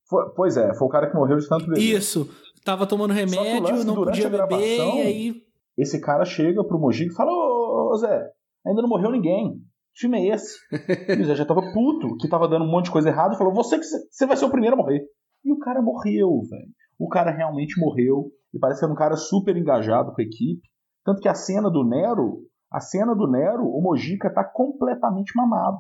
Foi, 0.09 0.25
pois 0.35 0.57
é, 0.57 0.75
foi 0.75 0.87
o 0.87 0.91
cara 0.91 1.09
que 1.09 1.17
morreu 1.17 1.39
de 1.39 1.49
tanto 1.49 1.67
beber. 1.67 1.81
Isso. 1.81 2.29
Tava 2.65 2.87
tomando 2.87 3.15
remédio, 3.15 3.85
não 3.85 3.95
podia 3.95 4.29
beber, 4.29 4.79
e 4.79 5.01
aí. 5.01 5.35
Esse 5.79 6.01
cara 6.01 6.25
chega 6.25 6.65
pro 6.65 6.79
Mogi 6.79 7.07
e 7.07 7.13
fala: 7.13 7.31
Ô, 7.31 7.93
ô 7.93 7.97
Zé, 7.97 8.31
ainda 8.67 8.83
não 8.83 8.89
morreu 8.89 9.11
ninguém. 9.11 9.53
Que 9.95 10.01
filme 10.01 10.19
é 10.19 10.35
esse? 10.35 10.59
e 11.19 11.23
o 11.23 11.25
Zé 11.25 11.35
já 11.35 11.45
tava 11.45 11.61
puto, 11.73 12.17
que 12.17 12.29
tava 12.29 12.49
dando 12.49 12.65
um 12.65 12.71
monte 12.71 12.87
de 12.87 12.91
coisa 12.91 13.09
errada, 13.09 13.35
e 13.35 13.39
falou: 13.39 13.53
Você 13.55 13.79
que 13.79 13.85
você 13.85 14.27
vai 14.27 14.37
ser 14.37 14.47
o 14.47 14.51
primeiro 14.51 14.75
a 14.75 14.79
morrer. 14.79 15.03
E 15.45 15.53
o 15.53 15.59
cara 15.59 15.81
morreu, 15.81 16.41
velho. 16.49 16.69
O 16.99 17.09
cara 17.09 17.31
realmente 17.31 17.81
morreu. 17.81 18.31
E 18.53 18.59
parece 18.59 18.81
ser 18.81 18.87
um 18.87 18.95
cara 18.95 19.17
super 19.17 19.57
engajado 19.57 20.13
com 20.13 20.21
a 20.21 20.25
equipe. 20.25 20.63
Tanto 21.05 21.21
que 21.21 21.29
a 21.29 21.35
cena 21.35 21.71
do 21.71 21.85
Nero, 21.85 22.43
a 22.73 22.81
cena 22.81 23.15
do 23.15 23.31
Nero, 23.31 23.65
o 23.65 23.81
Mojica 23.83 24.33
tá 24.33 24.45
completamente 24.45 25.33
mamado. 25.37 25.79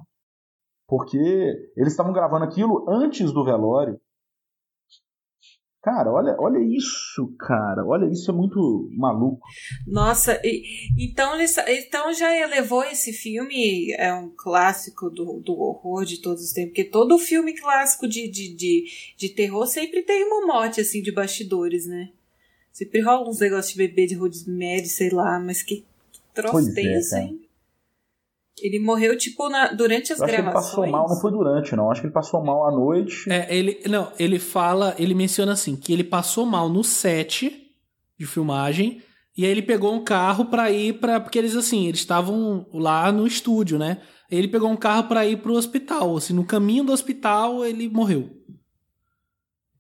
Porque 0.87 1.19
eles 1.77 1.93
estavam 1.93 2.13
gravando 2.13 2.45
aquilo 2.45 2.85
antes 2.89 3.33
do 3.33 3.45
velório. 3.45 3.99
Cara, 5.87 6.11
olha, 6.11 6.35
olha 6.41 6.59
isso, 6.59 7.33
cara. 7.39 7.87
Olha, 7.87 8.11
isso 8.11 8.29
é 8.29 8.35
muito 8.35 8.91
maluco. 8.91 9.47
Nossa, 9.87 10.41
e, 10.43 10.65
então, 10.99 11.39
então 11.69 12.13
já 12.13 12.37
elevou 12.37 12.83
esse 12.83 13.13
filme, 13.13 13.93
é 13.93 14.13
um 14.13 14.29
clássico 14.37 15.09
do, 15.09 15.39
do 15.39 15.53
horror 15.53 16.05
de 16.05 16.21
todos 16.21 16.43
os 16.43 16.53
tempos, 16.53 16.71
porque 16.71 16.91
todo 16.91 17.17
filme 17.21 17.55
clássico 17.55 18.09
de, 18.09 18.27
de, 18.27 18.53
de, 18.53 18.85
de 19.17 19.29
terror 19.29 19.65
sempre 19.69 20.03
tem 20.03 20.25
uma 20.25 20.45
morte, 20.45 20.81
assim, 20.81 21.01
de 21.01 21.13
bastidores, 21.13 21.87
né? 21.87 22.11
Sempre 22.73 23.01
rola 23.01 23.31
uns 23.31 23.39
negócios 23.39 23.73
de 23.73 23.79
bebê 23.79 24.09
de 24.09 24.17
rosemary, 24.17 24.87
sei 24.87 25.11
lá, 25.11 25.39
mas 25.39 25.63
que 25.63 25.85
troço 26.35 26.75
tenso, 26.75 27.15
é, 27.15 27.23
hein? 27.23 27.46
Ele 28.59 28.79
morreu, 28.79 29.17
tipo, 29.19 29.49
na, 29.49 29.69
durante 29.73 30.13
as 30.13 30.21
eu 30.21 30.27
gravações. 30.27 30.57
Acho 30.57 30.75
que 30.75 30.81
ele 30.81 30.91
passou 30.91 30.91
mal, 30.91 31.09
não 31.09 31.21
foi 31.21 31.31
durante, 31.31 31.77
não. 31.77 31.91
Acho 31.91 32.01
que 32.01 32.07
ele 32.07 32.15
passou 32.15 32.43
mal 32.43 32.67
à 32.67 32.71
noite. 32.71 33.31
É, 33.31 33.55
ele. 33.55 33.81
Não, 33.87 34.11
ele 34.19 34.39
fala, 34.39 34.95
ele 34.99 35.15
menciona 35.15 35.53
assim, 35.53 35.77
que 35.77 35.93
ele 35.93 36.05
passou 36.05 36.47
mal 36.47 36.69
no 36.69 36.83
set 36.83 37.75
de 38.19 38.27
filmagem. 38.27 39.03
E 39.37 39.45
aí 39.45 39.51
ele 39.51 39.63
pegou 39.63 39.93
um 39.93 40.03
carro 40.03 40.47
para 40.47 40.71
ir 40.71 40.95
para 40.95 41.21
porque 41.21 41.39
eles 41.39 41.55
assim, 41.55 41.87
eles 41.87 42.01
estavam 42.01 42.67
lá 42.73 43.13
no 43.13 43.27
estúdio, 43.27 43.79
né? 43.79 43.99
Ele 44.31 44.49
pegou 44.49 44.71
um 44.71 44.77
carro 44.77 45.05
para 45.05 45.27
ir 45.27 45.37
pro 45.37 45.55
hospital, 45.55 46.17
assim, 46.17 46.33
no 46.33 46.45
caminho 46.45 46.85
do 46.85 46.93
hospital 46.93 47.65
ele 47.65 47.89
morreu. 47.89 48.31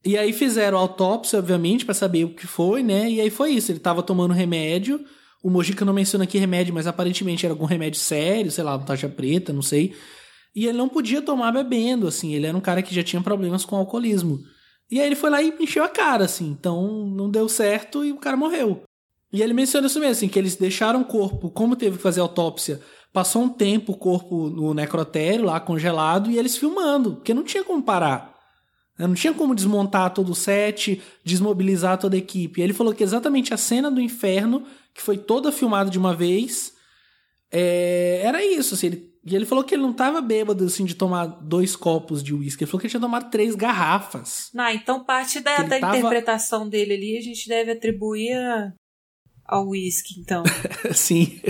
E 0.04 0.16
aí 0.16 0.32
fizeram 0.32 0.78
autópsia, 0.78 1.38
obviamente, 1.38 1.84
para 1.84 1.94
saber 1.94 2.24
o 2.24 2.34
que 2.34 2.46
foi, 2.46 2.82
né? 2.82 3.10
E 3.10 3.20
aí 3.20 3.30
foi 3.30 3.50
isso, 3.52 3.72
ele 3.72 3.80
tava 3.80 4.02
tomando 4.02 4.34
remédio, 4.34 5.04
o 5.46 5.50
Mojica 5.50 5.84
não 5.84 5.92
menciona 5.92 6.24
aqui 6.24 6.38
remédio, 6.38 6.74
mas 6.74 6.88
aparentemente 6.88 7.46
era 7.46 7.52
algum 7.52 7.66
remédio 7.66 8.00
sério, 8.00 8.50
sei 8.50 8.64
lá, 8.64 8.76
taxa 8.80 9.08
preta, 9.08 9.52
não 9.52 9.62
sei. 9.62 9.94
E 10.52 10.66
ele 10.66 10.76
não 10.76 10.88
podia 10.88 11.22
tomar 11.22 11.52
bebendo, 11.52 12.08
assim, 12.08 12.34
ele 12.34 12.48
era 12.48 12.58
um 12.58 12.60
cara 12.60 12.82
que 12.82 12.92
já 12.92 13.04
tinha 13.04 13.22
problemas 13.22 13.64
com 13.64 13.76
alcoolismo. 13.76 14.40
E 14.90 14.98
aí 14.98 15.06
ele 15.06 15.14
foi 15.14 15.30
lá 15.30 15.40
e 15.40 15.54
encheu 15.60 15.84
a 15.84 15.88
cara, 15.88 16.24
assim, 16.24 16.48
então 16.50 17.06
não 17.06 17.30
deu 17.30 17.48
certo 17.48 18.04
e 18.04 18.10
o 18.10 18.16
cara 18.16 18.36
morreu. 18.36 18.82
E 19.32 19.40
ele 19.40 19.52
menciona 19.52 19.86
isso 19.86 20.00
mesmo, 20.00 20.12
assim, 20.12 20.28
que 20.28 20.36
eles 20.36 20.56
deixaram 20.56 21.02
o 21.02 21.04
corpo, 21.04 21.48
como 21.48 21.76
teve 21.76 21.96
que 21.96 22.02
fazer 22.02 22.20
autópsia, 22.20 22.80
passou 23.12 23.42
um 23.42 23.48
tempo 23.48 23.92
o 23.92 23.96
corpo 23.96 24.50
no 24.50 24.74
necrotério 24.74 25.44
lá 25.44 25.60
congelado 25.60 26.28
e 26.28 26.38
eles 26.38 26.56
filmando, 26.56 27.14
porque 27.14 27.32
não 27.32 27.44
tinha 27.44 27.62
como 27.62 27.84
parar. 27.84 28.35
Não 28.98 29.14
tinha 29.14 29.34
como 29.34 29.54
desmontar 29.54 30.12
todo 30.14 30.30
o 30.30 30.34
set, 30.34 31.02
desmobilizar 31.22 31.98
toda 31.98 32.16
a 32.16 32.18
equipe. 32.18 32.62
Ele 32.62 32.72
falou 32.72 32.94
que 32.94 33.04
exatamente 33.04 33.52
a 33.52 33.56
cena 33.56 33.90
do 33.90 34.00
inferno 34.00 34.64
que 34.94 35.02
foi 35.02 35.18
toda 35.18 35.52
filmada 35.52 35.90
de 35.90 35.98
uma 35.98 36.14
vez. 36.14 36.72
É, 37.52 38.22
era 38.24 38.42
isso, 38.44 38.74
assim, 38.74 38.86
ele, 38.86 39.14
e 39.24 39.36
ele 39.36 39.44
falou 39.44 39.62
que 39.62 39.74
ele 39.74 39.82
não 39.82 39.92
tava 39.92 40.20
bêbado, 40.20 40.64
assim, 40.64 40.84
de 40.84 40.94
tomar 40.94 41.26
dois 41.26 41.76
copos 41.76 42.22
de 42.22 42.32
uísque. 42.32 42.64
Ele 42.64 42.70
falou 42.70 42.80
que 42.80 42.86
ele 42.86 42.90
tinha 42.90 43.00
tomado 43.00 43.30
três 43.30 43.54
garrafas. 43.54 44.50
Não, 44.54 44.70
então 44.70 45.04
parte 45.04 45.40
da, 45.40 45.58
da 45.62 45.78
tava... 45.78 45.98
interpretação 45.98 46.68
dele 46.68 46.94
ali 46.94 47.18
a 47.18 47.20
gente 47.20 47.48
deve 47.48 47.72
atribuir 47.72 48.32
a, 48.32 48.72
ao 49.44 49.68
uísque, 49.68 50.20
então. 50.20 50.42
Sim. 50.94 51.40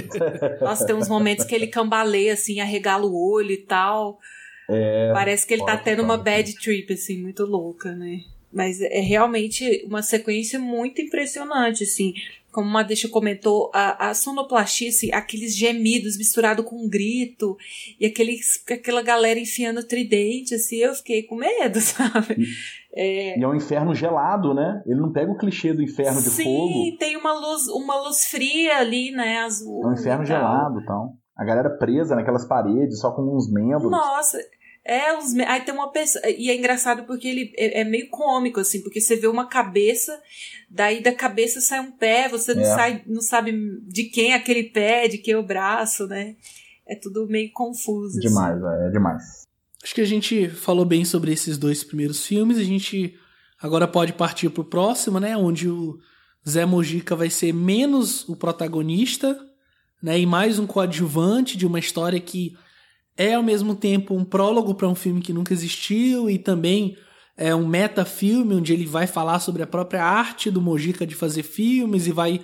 Nossa, 0.61 0.85
tem 0.85 0.97
uns 0.97 1.09
momentos 1.09 1.45
que 1.45 1.55
ele 1.55 1.69
cambaleia, 1.69 2.33
assim, 2.33 2.61
arregala 2.61 3.07
o 3.07 3.15
olho 3.15 3.53
e 3.53 3.65
tal. 3.65 4.19
É, 4.69 5.13
Parece 5.13 5.47
que 5.47 5.55
ele 5.55 5.65
tá 5.65 5.77
tendo 5.77 6.03
uma 6.03 6.17
bad 6.17 6.53
trip, 6.55 6.93
assim, 6.93 7.21
muito 7.21 7.45
louca, 7.45 7.95
né? 7.95 8.21
Mas 8.53 8.81
é 8.81 9.01
realmente 9.01 9.85
uma 9.87 10.03
sequência 10.03 10.59
muito 10.59 11.01
impressionante, 11.01 11.85
assim 11.85 12.15
como 12.57 12.71
uma 12.71 12.83
deixa 12.83 13.07
comentou, 13.07 13.71
a, 13.75 14.09
a 14.09 14.15
sonoplastia, 14.15 14.89
assim, 14.89 15.13
aqueles 15.13 15.55
gemidos 15.55 16.17
misturado 16.17 16.65
com 16.65 16.87
um 16.87 16.89
grito, 16.89 17.55
e 18.01 18.07
aqueles, 18.07 18.65
aquela 18.71 19.03
galera 19.03 19.39
enfiando 19.39 19.87
tridente, 19.87 20.55
assim, 20.55 20.77
eu 20.77 20.95
fiquei 20.95 21.23
com 21.23 21.37
medo, 21.37 21.79
sabe? 21.85 22.49
É... 22.95 23.39
E 23.39 23.45
é 23.45 23.47
um 23.47 23.55
inferno 23.55 23.95
gelado, 23.95 24.55
né? 24.55 24.83
Ele 24.87 24.99
não 24.99 25.13
pega 25.13 25.31
o 25.31 25.37
clichê 25.37 25.75
do 25.75 25.83
inferno 25.83 26.23
de 26.23 26.31
Sim, 26.31 26.45
fogo. 26.45 26.73
Sim, 26.73 26.97
tem 26.99 27.15
uma 27.19 27.35
luz, 27.35 27.69
uma 27.69 28.01
luz 28.01 28.25
fria 28.25 28.79
ali, 28.79 29.11
né? 29.11 29.41
Azul. 29.41 29.85
É 29.85 29.89
um 29.89 29.93
inferno 29.93 30.25
gelado, 30.25 30.81
então. 30.81 31.13
A 31.37 31.45
galera 31.45 31.71
presa 31.71 32.17
naquelas 32.17 32.47
paredes, 32.47 32.99
só 32.99 33.11
com 33.11 33.23
uns 33.37 33.51
membros. 33.53 33.91
Nossa, 33.91 34.39
é, 34.87 35.13
os, 35.19 35.35
aí 35.35 35.61
tem 35.63 35.75
uma 35.75 35.91
pessoa. 35.91 36.25
E 36.29 36.49
é 36.49 36.57
engraçado 36.57 37.05
porque 37.05 37.27
ele 37.27 37.53
é, 37.57 37.81
é, 37.81 37.85
meio 37.85 38.09
cômico, 38.09 38.61
assim, 38.61 38.81
porque 38.83 39.01
você 39.01 39.17
vê 39.17 39.27
uma 39.27 39.49
cabeça, 39.49 40.17
daí 40.71 41.03
da 41.03 41.13
cabeça 41.13 41.61
sai 41.61 41.81
um 41.81 41.91
pé, 41.91 42.29
você 42.29 42.55
não, 42.55 42.63
é. 42.63 42.65
sai, 42.65 43.03
não 43.05 43.21
sabe 43.21 43.53
de 43.83 44.05
quem 44.05 44.33
é 44.33 44.37
aquele 44.37 44.65
pé, 44.65 45.09
de 45.09 45.19
quem 45.19 45.35
é 45.35 45.39
o 45.39 45.47
braço, 45.47 46.07
né? 46.07 46.37
É 46.87 46.95
tudo 46.95 47.27
meio 47.27 47.51
confuso. 47.53 48.21
Demais, 48.21 48.63
assim. 48.63 48.87
é 48.87 48.91
demais. 48.91 49.47
Acho 49.83 49.95
que 49.95 50.01
a 50.01 50.07
gente 50.07 50.49
falou 50.49 50.85
bem 50.85 51.05
sobre 51.05 51.33
esses 51.33 51.59
dois 51.59 51.83
primeiros 51.83 52.25
filmes, 52.25 52.57
a 52.57 52.63
gente 52.63 53.15
agora 53.61 53.89
pode 53.89 54.13
partir 54.13 54.49
pro 54.51 54.65
próximo, 54.65 55.19
né? 55.19 55.37
Onde 55.37 55.69
o 55.69 55.99
Zé 56.49 56.65
Mojica 56.65 57.17
vai 57.17 57.29
ser 57.29 57.53
menos 57.53 58.29
o 58.29 58.37
protagonista, 58.37 59.37
né? 60.03 60.19
E 60.19 60.27
mais 60.27 60.59
um 60.59 60.67
coadjuvante 60.67 61.57
de 61.57 61.67
uma 61.67 61.79
história 61.79 62.21
que 62.21 62.57
é 63.17 63.35
ao 63.35 63.43
mesmo 63.43 63.75
tempo 63.75 64.15
um 64.15 64.25
prólogo 64.25 64.75
para 64.75 64.89
um 64.89 64.95
filme 64.95 65.21
que 65.21 65.33
nunca 65.33 65.53
existiu 65.53 66.29
e 66.29 66.39
também 66.39 66.97
é 67.37 67.55
um 67.55 67.67
metafilme 67.67 68.55
onde 68.55 68.73
ele 68.73 68.87
vai 68.87 69.07
falar 69.07 69.41
sobre 69.41 69.63
a 69.63 69.67
própria 69.67 70.03
arte 70.03 70.51
do 70.51 70.61
Mojica 70.61 71.07
de 71.07 71.15
fazer 71.15 71.43
filmes 71.43 72.07
e 72.07 72.13
vai 72.13 72.41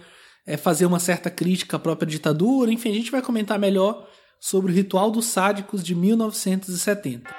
é, 0.47 0.57
fazer 0.57 0.87
uma 0.87 0.99
certa 0.99 1.31
crítica 1.31 1.77
à 1.77 1.81
própria 1.81 2.07
ditadura. 2.07 2.71
Enfim, 2.71 2.91
a 2.91 2.95
gente 2.95 3.11
vai 3.11 3.23
comentar 3.23 3.59
melhor 3.59 4.07
sobre 4.39 4.73
o 4.73 4.75
Ritual 4.75 5.11
dos 5.11 5.27
Sádicos 5.27 5.83
de 5.83 5.95
1970. 5.95 7.35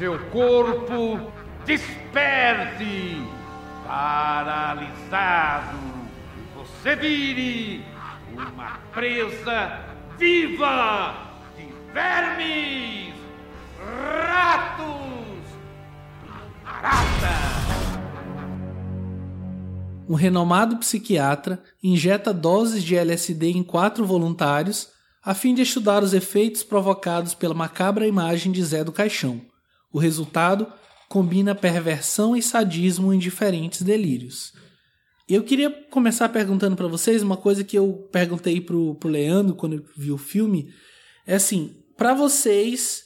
Seu 0.00 0.18
corpo 0.30 1.30
Desperte! 1.66 3.22
Paralisado! 3.86 5.76
você 6.56 6.96
vire 6.96 7.84
uma 8.32 8.80
presa 8.94 9.84
viva 10.18 11.36
de 11.54 11.68
vermes, 11.92 13.12
ratos 13.78 15.44
baratas. 16.64 18.00
Um 20.08 20.14
renomado 20.14 20.78
psiquiatra 20.78 21.62
injeta 21.82 22.32
doses 22.32 22.82
de 22.82 22.96
LSD 22.96 23.50
em 23.50 23.62
quatro 23.62 24.06
voluntários 24.06 24.88
a 25.22 25.34
fim 25.34 25.54
de 25.54 25.60
estudar 25.60 26.02
os 26.02 26.14
efeitos 26.14 26.62
provocados 26.62 27.34
pela 27.34 27.52
macabra 27.52 28.06
imagem 28.06 28.50
de 28.50 28.64
Zé 28.64 28.82
do 28.82 28.92
Caixão. 28.92 29.49
O 29.92 29.98
resultado 29.98 30.66
combina 31.08 31.54
perversão 31.54 32.36
e 32.36 32.42
sadismo 32.42 33.12
em 33.12 33.18
diferentes 33.18 33.82
delírios. 33.82 34.52
Eu 35.28 35.44
queria 35.44 35.70
começar 35.90 36.28
perguntando 36.28 36.76
para 36.76 36.88
vocês 36.88 37.22
uma 37.22 37.36
coisa 37.36 37.62
que 37.62 37.76
eu 37.76 38.08
perguntei 38.10 38.60
pro, 38.60 38.94
pro 38.96 39.08
Leandro 39.08 39.54
quando 39.54 39.74
eu 39.74 39.84
vi 39.96 40.10
o 40.10 40.18
filme. 40.18 40.72
É 41.26 41.34
assim, 41.34 41.76
para 41.96 42.14
vocês, 42.14 43.04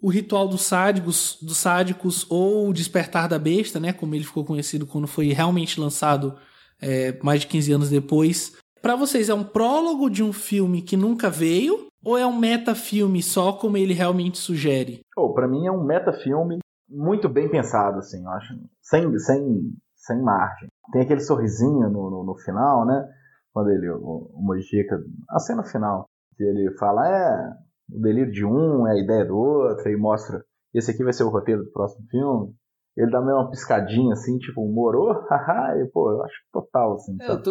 o 0.00 0.08
ritual 0.08 0.46
dos 0.46 0.62
sádicos, 0.62 1.38
dos 1.40 1.56
sádicos 1.56 2.26
ou 2.28 2.68
o 2.68 2.72
despertar 2.72 3.28
da 3.28 3.38
besta, 3.38 3.80
né, 3.80 3.92
como 3.92 4.14
ele 4.14 4.24
ficou 4.24 4.44
conhecido 4.44 4.86
quando 4.86 5.06
foi 5.06 5.32
realmente 5.32 5.80
lançado 5.80 6.36
é, 6.80 7.18
mais 7.22 7.40
de 7.40 7.46
15 7.46 7.72
anos 7.72 7.88
depois, 7.90 8.52
para 8.84 8.96
vocês 8.96 9.30
é 9.30 9.34
um 9.34 9.42
prólogo 9.42 10.10
de 10.10 10.22
um 10.22 10.30
filme 10.30 10.82
que 10.82 10.94
nunca 10.94 11.30
veio 11.30 11.86
ou 12.04 12.18
é 12.18 12.26
um 12.26 12.38
metafilme 12.38 13.22
só 13.22 13.54
como 13.54 13.78
ele 13.78 13.94
realmente 13.94 14.36
sugere? 14.36 15.00
Oh, 15.16 15.32
para 15.32 15.48
mim 15.48 15.66
é 15.66 15.72
um 15.72 15.82
metafilme 15.82 16.58
muito 16.86 17.26
bem 17.26 17.50
pensado, 17.50 17.98
assim, 17.98 18.22
eu 18.22 18.30
acho, 18.30 18.54
sem, 18.82 19.18
sem 19.18 19.72
sem 20.04 20.20
margem. 20.20 20.68
Tem 20.92 21.00
aquele 21.00 21.20
sorrisinho 21.20 21.88
no, 21.88 22.10
no, 22.10 22.24
no 22.24 22.36
final, 22.36 22.84
né? 22.84 23.08
Quando 23.54 23.70
ele, 23.70 23.88
o, 23.88 24.30
Mojica, 24.34 25.02
a 25.30 25.38
cena 25.38 25.64
final, 25.64 26.04
que 26.36 26.44
ele 26.44 26.70
fala, 26.76 27.08
é, 27.08 27.52
o 27.90 28.00
delírio 28.00 28.30
de 28.30 28.44
um 28.44 28.86
é 28.86 28.92
a 28.92 29.02
ideia 29.02 29.24
do 29.24 29.34
outro, 29.34 29.88
e 29.88 29.96
mostra, 29.96 30.44
esse 30.74 30.90
aqui 30.90 31.02
vai 31.02 31.14
ser 31.14 31.24
o 31.24 31.30
roteiro 31.30 31.64
do 31.64 31.70
próximo 31.70 32.06
filme. 32.10 32.54
Ele 32.96 33.10
dá 33.10 33.20
meio 33.20 33.36
uma 33.36 33.50
piscadinha 33.50 34.12
assim, 34.12 34.38
tipo, 34.38 34.66
morou? 34.68 35.12
Haha, 35.28 35.76
e 35.82 35.88
pô, 35.90 36.12
eu 36.12 36.22
acho 36.22 36.36
total, 36.52 36.94
assim. 36.94 37.16
É, 37.20 37.30
eu, 37.30 37.42
tô, 37.42 37.50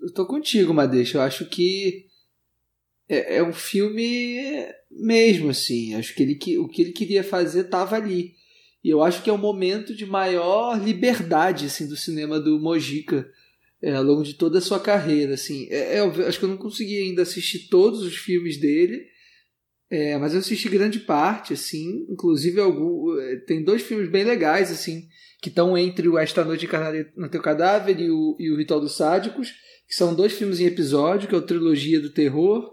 eu 0.00 0.14
tô 0.14 0.26
contigo, 0.26 0.72
Madeixa. 0.72 1.18
Eu 1.18 1.22
acho 1.22 1.46
que 1.46 2.06
é, 3.08 3.36
é 3.36 3.42
um 3.42 3.52
filme 3.52 4.66
mesmo, 4.90 5.50
assim. 5.50 5.94
Acho 5.94 6.14
que 6.14 6.22
ele, 6.22 6.58
o 6.58 6.68
que 6.68 6.82
ele 6.82 6.92
queria 6.92 7.22
fazer 7.22 7.64
tava 7.64 7.96
ali. 7.96 8.34
E 8.82 8.90
eu 8.90 9.02
acho 9.02 9.22
que 9.22 9.30
é 9.30 9.32
o 9.32 9.38
momento 9.38 9.94
de 9.94 10.06
maior 10.06 10.80
liberdade 10.82 11.66
assim, 11.66 11.88
do 11.88 11.96
cinema 11.96 12.38
do 12.38 12.60
Mojica 12.60 13.28
é, 13.82 13.94
ao 13.94 14.02
longo 14.02 14.22
de 14.22 14.34
toda 14.34 14.58
a 14.58 14.62
sua 14.62 14.80
carreira. 14.80 15.34
Assim. 15.34 15.66
É, 15.70 15.98
é, 15.98 16.00
acho 16.26 16.38
que 16.38 16.44
eu 16.44 16.48
não 16.48 16.56
consegui 16.56 16.98
ainda 16.98 17.22
assistir 17.22 17.68
todos 17.68 18.02
os 18.02 18.16
filmes 18.16 18.58
dele, 18.58 19.06
é, 19.90 20.18
mas 20.18 20.34
eu 20.34 20.40
assisti 20.40 20.68
grande 20.68 21.00
parte, 21.00 21.52
assim, 21.52 22.06
inclusive 22.08 22.60
algum, 22.60 23.18
é, 23.18 23.36
tem 23.36 23.62
dois 23.62 23.82
filmes 23.82 24.10
bem 24.10 24.24
legais, 24.24 24.70
assim, 24.70 25.08
que 25.40 25.48
estão 25.48 25.76
entre 25.78 26.08
o 26.08 26.18
Esta 26.18 26.44
Noite 26.44 26.66
Encarnada 26.66 27.10
no 27.16 27.28
Teu 27.28 27.40
Cadáver 27.40 27.98
e 27.98 28.10
o, 28.10 28.36
e 28.38 28.50
o 28.50 28.56
Ritual 28.56 28.80
dos 28.80 28.96
Sádicos, 28.96 29.52
que 29.86 29.94
são 29.94 30.14
dois 30.14 30.32
filmes 30.32 30.60
em 30.60 30.66
episódio, 30.66 31.28
que 31.28 31.34
é 31.34 31.38
o 31.38 31.42
Trilogia 31.42 32.00
do 32.00 32.10
Terror 32.10 32.70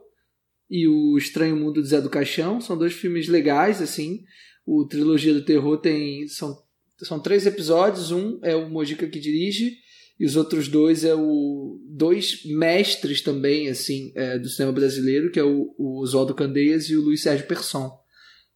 e 0.69 0.87
o 0.87 1.17
Estranho 1.17 1.55
Mundo 1.55 1.81
do 1.81 1.87
Zé 1.87 2.01
do 2.01 2.09
Caixão, 2.09 2.59
são 2.59 2.77
dois 2.77 2.93
filmes 2.93 3.27
legais, 3.27 3.81
assim, 3.81 4.23
o 4.65 4.85
Trilogia 4.85 5.33
do 5.33 5.45
Terror 5.45 5.77
tem. 5.77 6.27
São, 6.27 6.57
são 6.97 7.19
três 7.19 7.45
episódios. 7.45 8.11
Um 8.11 8.39
é 8.41 8.55
o 8.55 8.69
Mojica 8.69 9.07
que 9.07 9.19
dirige, 9.19 9.77
e 10.19 10.25
os 10.25 10.35
outros 10.35 10.67
dois 10.67 11.03
é 11.03 11.13
o. 11.13 11.79
dois 11.89 12.45
mestres 12.45 13.21
também, 13.21 13.67
assim, 13.67 14.11
é, 14.15 14.39
do 14.39 14.47
cinema 14.47 14.71
brasileiro, 14.71 15.29
que 15.29 15.39
é 15.39 15.43
o, 15.43 15.73
o 15.77 16.01
Oswaldo 16.01 16.33
Candeias 16.33 16.85
e 16.89 16.95
o 16.95 17.01
Luiz 17.01 17.21
Sérgio 17.21 17.47
Persson. 17.47 17.91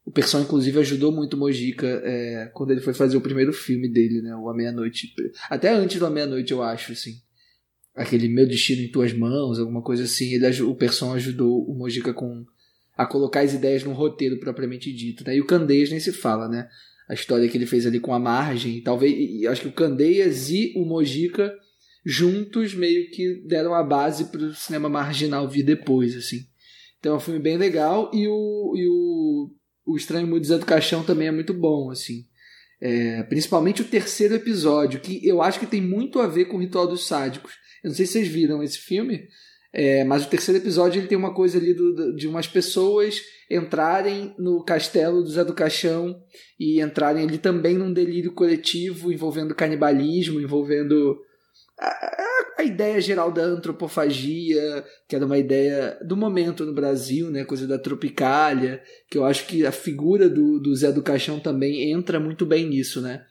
O 0.05 0.11
Persson, 0.11 0.41
inclusive, 0.41 0.79
ajudou 0.79 1.11
muito 1.11 1.35
o 1.35 1.37
Mojica 1.37 1.85
é, 2.03 2.49
quando 2.53 2.71
ele 2.71 2.81
foi 2.81 2.93
fazer 2.93 3.17
o 3.17 3.21
primeiro 3.21 3.51
filme 3.51 3.87
dele, 3.87 4.21
né? 4.21 4.35
O 4.35 4.49
A 4.49 4.55
Meia-Noite. 4.55 5.13
Até 5.49 5.69
antes 5.69 5.99
do 5.99 6.05
A 6.05 6.09
Meia-Noite, 6.09 6.51
eu 6.51 6.63
acho, 6.63 6.93
assim. 6.93 7.21
Aquele 7.93 8.29
Meu 8.29 8.47
Destino 8.47 8.81
em 8.81 8.91
Tuas 8.91 9.13
Mãos, 9.13 9.59
alguma 9.59 9.81
coisa 9.81 10.03
assim. 10.03 10.33
Ele, 10.33 10.61
o 10.63 10.75
Persson 10.75 11.13
ajudou 11.13 11.63
o 11.69 11.77
Mojica 11.77 12.13
com 12.13 12.45
a 12.97 13.05
colocar 13.05 13.41
as 13.41 13.53
ideias 13.53 13.83
num 13.83 13.93
roteiro 13.93 14.39
propriamente 14.39 14.91
dito. 14.91 15.23
Né? 15.25 15.35
E 15.35 15.41
o 15.41 15.45
Candeias 15.45 15.89
nem 15.89 15.99
se 15.99 16.11
fala, 16.13 16.47
né? 16.47 16.69
A 17.09 17.13
história 17.13 17.47
que 17.49 17.57
ele 17.57 17.65
fez 17.65 17.87
ali 17.87 17.99
com 17.99 18.13
a 18.13 18.19
margem, 18.19 18.81
talvez. 18.81 19.13
E 19.17 19.47
acho 19.47 19.61
que 19.61 19.67
o 19.67 19.73
Candeias 19.73 20.49
e 20.49 20.73
o 20.75 20.85
Mojica 20.85 21.51
juntos 22.05 22.73
meio 22.73 23.09
que 23.11 23.43
deram 23.45 23.73
a 23.73 23.83
base 23.83 24.25
para 24.25 24.41
o 24.41 24.53
cinema 24.53 24.87
marginal 24.87 25.47
vir 25.47 25.63
depois, 25.63 26.15
assim. 26.15 26.45
Então 26.99 27.13
é 27.13 27.17
um 27.17 27.19
filme 27.19 27.39
bem 27.39 27.57
legal 27.57 28.11
e 28.13 28.27
o, 28.27 28.73
e 28.75 28.87
o, 28.87 29.51
o 29.85 29.97
Estranho 29.97 30.27
Mundo 30.27 30.45
do 30.45 30.65
Caixão 30.65 31.03
também 31.03 31.27
é 31.27 31.31
muito 31.31 31.53
bom, 31.53 31.89
assim. 31.89 32.25
É, 32.81 33.23
principalmente 33.23 33.81
o 33.81 33.85
terceiro 33.85 34.35
episódio, 34.35 35.01
que 35.01 35.25
eu 35.27 35.41
acho 35.41 35.59
que 35.59 35.65
tem 35.65 35.81
muito 35.81 36.19
a 36.19 36.27
ver 36.27 36.45
com 36.45 36.57
o 36.57 36.59
Ritual 36.59 36.87
dos 36.87 37.07
Sádicos. 37.07 37.53
Eu 37.83 37.89
não 37.89 37.95
sei 37.95 38.05
se 38.05 38.13
vocês 38.13 38.27
viram 38.27 38.63
esse 38.63 38.77
filme, 38.77 39.27
é, 39.71 40.03
mas 40.03 40.25
o 40.25 40.29
terceiro 40.29 40.59
episódio 40.59 40.99
ele 40.99 41.07
tem 41.07 41.17
uma 41.17 41.33
coisa 41.33 41.57
ali 41.59 41.73
do, 41.73 42.15
de 42.15 42.27
umas 42.27 42.47
pessoas 42.47 43.21
entrarem 43.49 44.33
no 44.37 44.63
castelo 44.63 45.21
do 45.21 45.29
Zé 45.29 45.43
do 45.43 45.53
Caixão 45.53 46.19
e 46.59 46.81
entrarem 46.81 47.23
ali 47.23 47.37
também 47.37 47.77
num 47.77 47.93
delírio 47.93 48.33
coletivo 48.33 49.11
envolvendo 49.11 49.53
canibalismo, 49.53 50.41
envolvendo 50.41 51.19
a, 51.79 52.23
a, 52.57 52.63
ideia 52.63 52.99
geral 52.99 53.31
da 53.31 53.43
antropofagia, 53.43 54.83
que 55.07 55.15
era 55.15 55.25
uma 55.25 55.37
ideia 55.37 55.99
do 56.03 56.17
momento 56.17 56.65
no 56.65 56.73
Brasil, 56.73 57.29
né, 57.29 57.45
coisa 57.45 57.67
da 57.67 57.77
tropicália, 57.77 58.81
que 59.09 59.17
eu 59.17 59.23
acho 59.23 59.45
que 59.45 59.65
a 59.65 59.71
figura 59.71 60.27
do, 60.27 60.59
do 60.59 60.75
Zé 60.75 60.91
do 60.91 61.03
Caixão 61.03 61.39
também 61.39 61.91
entra 61.91 62.19
muito 62.19 62.45
bem 62.45 62.67
nisso, 62.67 63.01
né? 63.01 63.23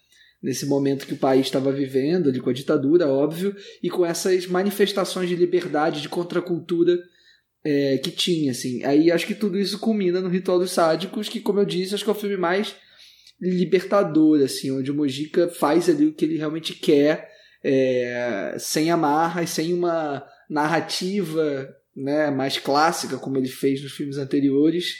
Nesse 0.43 0.67
momento 0.67 1.07
que 1.07 1.15
o 1.15 1.19
país 1.19 1.47
estava 1.47 1.73
vivendo, 1.73 2.29
ali 2.29 2.41
com 2.41 2.51
a 2.51 2.53
ditadura, 2.53 3.09
óbvio, 3.09 3.55
e 3.83 3.91
com 3.91 4.07
essas 4.07 4.47
manifestações 4.47 5.29
de 5.29 5.37
liberdade, 5.37 6.01
de 6.01 6.09
contracultura 6.09 6.99
é, 7.65 7.99
que 7.99 8.11
tinha, 8.11 8.53
assim. 8.53 8.85
Aí 8.85 9.11
acho 9.11 9.27
que 9.27 9.35
tudo 9.35 9.59
isso 9.59 9.79
culmina 9.79 10.21
no 10.21 10.29
Ritual 10.29 10.59
dos 10.59 10.71
Sádicos, 10.71 11.29
que, 11.29 11.41
como 11.41 11.59
eu 11.61 11.65
disse, 11.65 11.95
acho 11.95 12.05
que 12.05 12.11
é 12.11 12.13
o 12.13 12.17
filme 12.17 12.37
mais 12.37 12.77
libertador, 13.41 14.43
assim, 14.43 14.71
onde 14.71 14.91
o 14.91 14.95
Mojica 14.95 15.49
faz 15.49 15.89
ali 15.89 16.07
o 16.07 16.15
que 16.15 16.25
ele 16.25 16.37
realmente 16.37 16.75
quer, 16.75 17.29
é, 17.63 18.57
sem 18.59 18.91
amarras, 18.91 19.51
sem 19.51 19.73
uma 19.73 20.25
narrativa 20.49 21.69
né, 21.95 22.31
mais 22.31 22.59
clássica, 22.59 23.17
como 23.17 23.37
ele 23.37 23.49
fez 23.49 23.83
nos 23.83 23.93
filmes 23.93 24.19
anteriores, 24.19 24.95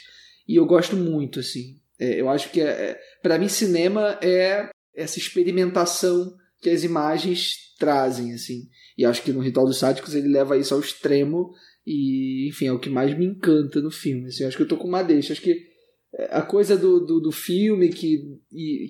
e 0.47 0.55
eu 0.55 0.65
gosto 0.65 0.95
muito, 0.95 1.39
assim. 1.39 1.79
É, 1.99 2.19
eu 2.19 2.29
acho 2.29 2.49
que, 2.49 2.61
é, 2.61 2.65
é 2.65 2.99
para 3.21 3.37
mim, 3.37 3.47
cinema 3.47 4.17
é 4.21 4.69
essa 4.99 5.17
experimentação 5.17 6.35
que 6.61 6.69
as 6.69 6.83
imagens 6.83 7.73
trazem, 7.79 8.33
assim. 8.33 8.67
E 8.97 9.05
acho 9.05 9.23
que 9.23 9.31
no 9.31 9.39
Ritual 9.39 9.65
dos 9.65 9.77
Sádicos 9.77 10.13
ele 10.13 10.27
leva 10.27 10.57
isso 10.57 10.73
ao 10.73 10.79
extremo 10.79 11.51
e, 11.87 12.49
enfim, 12.49 12.67
é 12.67 12.73
o 12.73 12.79
que 12.79 12.89
mais 12.89 13.17
me 13.17 13.25
encanta 13.25 13.81
no 13.81 13.89
filme. 13.89 14.27
Assim. 14.27 14.43
Acho 14.43 14.57
que 14.57 14.63
eu 14.63 14.67
tô 14.67 14.77
com 14.77 14.87
uma 14.87 15.01
deixa. 15.01 15.31
Acho 15.31 15.41
que 15.41 15.69
é, 16.13 16.29
a 16.31 16.41
coisa 16.41 16.75
do, 16.75 16.99
do, 17.05 17.19
do 17.19 17.31
filme 17.31 17.89
que, 17.89 18.39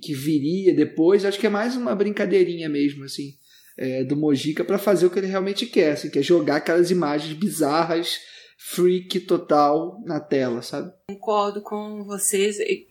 que 0.02 0.14
viria 0.14 0.74
depois, 0.74 1.26
acho 1.26 1.40
que 1.40 1.48
é 1.48 1.50
mais 1.50 1.76
uma 1.76 1.96
brincadeirinha 1.96 2.70
mesmo, 2.70 3.04
assim, 3.04 3.34
é, 3.78 4.04
do 4.04 4.16
Mojica 4.16 4.64
para 4.64 4.78
fazer 4.78 5.06
o 5.06 5.10
que 5.10 5.20
ele 5.20 5.28
realmente 5.28 5.66
quer, 5.66 5.92
assim, 5.92 6.10
que 6.10 6.20
é 6.20 6.24
jogar 6.24 6.58
aquelas 6.58 6.90
imagens 6.92 7.34
bizarras, 7.34 8.20
freak 8.58 9.20
total 9.22 10.02
na 10.06 10.20
tela, 10.20 10.62
sabe? 10.62 10.92
Concordo 11.10 11.62
com 11.62 12.04
vocês, 12.04 12.58
e, 12.60 12.88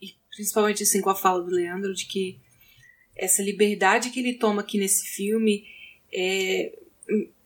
e 0.00 0.08
principalmente 0.34 0.84
assim 0.84 1.00
com 1.00 1.10
a 1.10 1.14
fala 1.14 1.42
do 1.42 1.50
Leandro, 1.50 1.92
de 1.92 2.06
que 2.06 2.40
essa 3.22 3.40
liberdade 3.40 4.10
que 4.10 4.18
ele 4.18 4.34
toma 4.34 4.62
aqui 4.62 4.78
nesse 4.78 5.06
filme 5.06 5.64
é, 6.12 6.72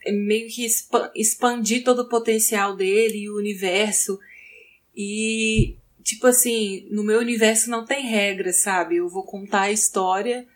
é 0.04 0.10
meio 0.12 0.48
que 0.48 0.66
expandir 1.14 1.84
todo 1.84 2.00
o 2.00 2.08
potencial 2.08 2.74
dele 2.74 3.18
e 3.18 3.30
o 3.30 3.36
universo. 3.36 4.18
E, 4.96 5.76
tipo 6.02 6.26
assim, 6.26 6.86
no 6.90 7.04
meu 7.04 7.20
universo 7.20 7.68
não 7.68 7.84
tem 7.84 8.06
regra, 8.06 8.52
sabe? 8.54 8.96
Eu 8.96 9.08
vou 9.08 9.22
contar 9.22 9.62
a 9.62 9.72
história 9.72 10.46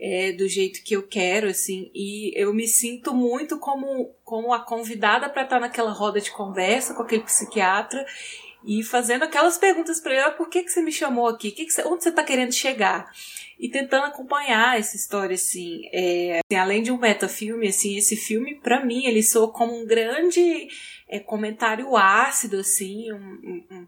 é, 0.00 0.32
do 0.32 0.48
jeito 0.48 0.82
que 0.82 0.96
eu 0.96 1.02
quero, 1.02 1.48
assim, 1.48 1.90
e 1.94 2.32
eu 2.34 2.54
me 2.54 2.66
sinto 2.66 3.14
muito 3.14 3.58
como, 3.58 4.14
como 4.24 4.54
a 4.54 4.60
convidada 4.60 5.28
para 5.28 5.42
estar 5.42 5.60
naquela 5.60 5.92
roda 5.92 6.18
de 6.18 6.30
conversa 6.30 6.94
com 6.94 7.02
aquele 7.02 7.22
psiquiatra 7.24 8.06
e 8.64 8.82
fazendo 8.82 9.24
aquelas 9.24 9.58
perguntas 9.58 10.00
para 10.00 10.12
ele: 10.12 10.22
ah, 10.22 10.30
por 10.30 10.48
que, 10.48 10.62
que 10.62 10.70
você 10.70 10.82
me 10.82 10.92
chamou 10.92 11.28
aqui? 11.28 11.50
Que 11.50 11.66
que 11.66 11.72
você, 11.72 11.82
onde 11.82 12.02
você 12.02 12.08
está 12.08 12.22
querendo 12.22 12.52
chegar? 12.52 13.10
E 13.58 13.68
tentando 13.68 14.06
acompanhar 14.06 14.78
essa 14.78 14.96
história, 14.96 15.34
assim. 15.34 15.82
É, 15.92 16.40
assim, 16.40 16.58
além 16.58 16.82
de 16.82 16.92
um 16.92 16.98
metafilme, 16.98 17.68
assim, 17.68 17.96
esse 17.96 18.16
filme, 18.16 18.56
para 18.56 18.84
mim, 18.84 19.06
ele 19.06 19.22
soa 19.22 19.50
como 19.50 19.74
um 19.74 19.86
grande 19.86 20.68
é, 21.08 21.18
comentário 21.18 21.96
ácido, 21.96 22.58
assim, 22.58 23.12
um, 23.12 23.64
um, 23.70 23.86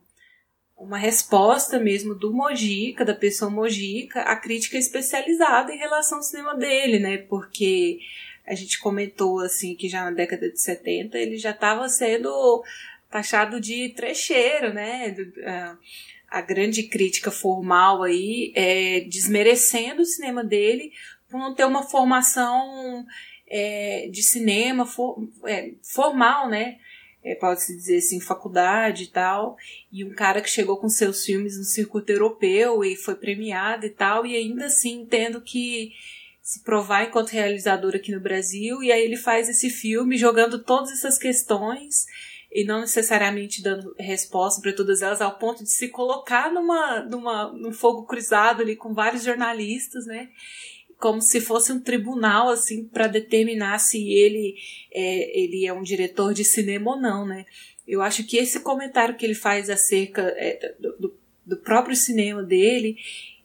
uma 0.76 0.96
resposta 0.96 1.78
mesmo 1.78 2.14
do 2.14 2.32
Mojica, 2.32 3.04
da 3.04 3.14
pessoa 3.14 3.50
Mojica, 3.50 4.22
à 4.22 4.36
crítica 4.36 4.78
especializada 4.78 5.72
em 5.74 5.78
relação 5.78 6.18
ao 6.18 6.24
cinema 6.24 6.54
dele, 6.54 6.98
né? 6.98 7.18
Porque 7.18 7.98
a 8.46 8.54
gente 8.54 8.78
comentou 8.78 9.40
assim 9.40 9.74
que 9.74 9.88
já 9.88 10.04
na 10.04 10.10
década 10.10 10.50
de 10.50 10.60
70 10.60 11.18
ele 11.18 11.36
já 11.36 11.50
estava 11.50 11.86
sendo 11.88 12.64
taxado 13.10 13.60
de 13.60 13.90
trecheiro, 13.90 14.72
né? 14.72 15.14
A 16.30 16.40
grande 16.40 16.82
crítica 16.84 17.30
formal 17.30 18.02
aí 18.02 18.52
é 18.54 19.00
desmerecendo 19.00 20.02
o 20.02 20.06
cinema 20.06 20.44
dele 20.44 20.92
por 21.28 21.38
não 21.38 21.54
ter 21.54 21.64
uma 21.64 21.82
formação 21.82 23.06
é, 23.46 24.08
de 24.10 24.22
cinema 24.22 24.86
for, 24.86 25.28
é, 25.46 25.72
formal, 25.82 26.48
né? 26.48 26.78
É, 27.24 27.34
pode-se 27.34 27.74
dizer 27.74 27.98
assim, 27.98 28.20
faculdade 28.20 29.04
e 29.04 29.06
tal, 29.08 29.56
e 29.92 30.04
um 30.04 30.14
cara 30.14 30.40
que 30.40 30.48
chegou 30.48 30.76
com 30.76 30.88
seus 30.88 31.24
filmes 31.24 31.58
no 31.58 31.64
circuito 31.64 32.12
europeu 32.12 32.84
e 32.84 32.94
foi 32.94 33.16
premiado 33.16 33.84
e 33.86 33.90
tal, 33.90 34.24
e 34.24 34.36
ainda 34.36 34.66
assim 34.66 35.04
tendo 35.04 35.40
que 35.40 35.92
se 36.40 36.62
provar 36.62 37.04
enquanto 37.04 37.30
realizador 37.30 37.94
aqui 37.94 38.12
no 38.12 38.20
Brasil, 38.20 38.82
e 38.82 38.92
aí 38.92 39.02
ele 39.02 39.16
faz 39.16 39.48
esse 39.48 39.68
filme 39.68 40.16
jogando 40.16 40.62
todas 40.62 40.92
essas 40.92 41.18
questões 41.18 42.06
e 42.50 42.64
não 42.64 42.80
necessariamente 42.80 43.62
dando 43.62 43.94
resposta 43.98 44.60
para 44.60 44.72
todas 44.72 45.02
elas, 45.02 45.20
ao 45.20 45.38
ponto 45.38 45.62
de 45.62 45.70
se 45.70 45.88
colocar 45.88 46.52
numa, 46.52 47.00
numa, 47.00 47.52
num 47.52 47.72
fogo 47.72 48.04
cruzado 48.04 48.62
ali 48.62 48.74
com 48.74 48.94
vários 48.94 49.22
jornalistas, 49.22 50.06
né? 50.06 50.28
como 50.98 51.22
se 51.22 51.40
fosse 51.40 51.72
um 51.72 51.80
tribunal 51.80 52.48
assim 52.48 52.84
para 52.84 53.06
determinar 53.06 53.78
se 53.78 54.12
ele 54.12 54.56
é, 54.92 55.40
ele 55.40 55.64
é 55.64 55.72
um 55.72 55.82
diretor 55.82 56.34
de 56.34 56.44
cinema 56.44 56.92
ou 56.92 57.00
não, 57.00 57.24
né? 57.24 57.46
Eu 57.86 58.02
acho 58.02 58.26
que 58.26 58.36
esse 58.36 58.60
comentário 58.60 59.16
que 59.16 59.24
ele 59.24 59.34
faz 59.34 59.70
acerca 59.70 60.22
é, 60.36 60.74
do, 60.78 61.14
do, 61.46 61.56
próprio 61.56 61.96
cinema 61.96 62.42
dele 62.42 62.98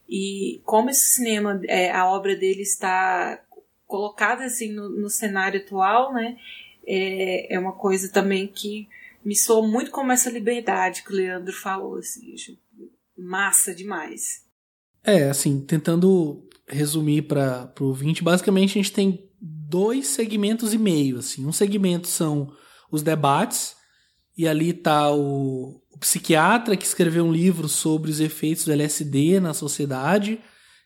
e 0.10 0.62
como 0.66 0.90
esse 0.90 1.14
cinema, 1.14 1.62
é, 1.66 1.92
a 1.92 2.10
obra 2.10 2.36
dele 2.36 2.62
está 2.62 3.42
colocada 3.88 4.44
assim 4.44 4.74
no, 4.74 4.90
no 4.90 5.10
cenário 5.10 5.62
atual, 5.62 6.12
né? 6.12 6.38
É, 6.86 7.56
é 7.56 7.60
uma 7.60 7.74
coisa 7.74 8.12
também 8.12 8.48
que 8.48 8.88
me 9.24 9.36
soa 9.36 9.66
muito 9.66 9.92
como 9.92 10.12
essa 10.12 10.30
liberdade 10.30 11.04
que 11.04 11.14
o 11.14 11.16
Leandro 11.16 11.54
falou, 11.54 11.98
assim, 11.98 12.36
massa 13.18 13.74
demais. 13.74 14.44
É, 15.04 15.30
assim, 15.30 15.62
tentando 15.62 16.48
resumir 16.68 17.24
para 17.24 17.74
o 17.80 17.86
ouvinte, 17.86 18.24
basicamente 18.24 18.72
a 18.72 18.82
gente 18.82 18.92
tem 18.92 19.30
dois 19.42 20.08
segmentos 20.08 20.74
e 20.74 20.78
meio. 20.78 21.20
Assim. 21.20 21.46
Um 21.46 21.52
segmento 21.52 22.08
são 22.08 22.54
os 22.92 23.02
debates, 23.02 23.76
e 24.38 24.48
ali 24.48 24.70
está 24.70 25.12
o, 25.12 25.82
o, 25.92 26.00
psiquiatra 26.00 26.76
que 26.76 26.86
escreveu 26.86 27.26
um 27.26 27.32
livro 27.32 27.68
sobre 27.70 28.10
os 28.10 28.20
efeitos 28.20 28.66
do 28.66 28.72
LSD 28.72 29.40
na 29.40 29.54
sociedade, 29.54 30.40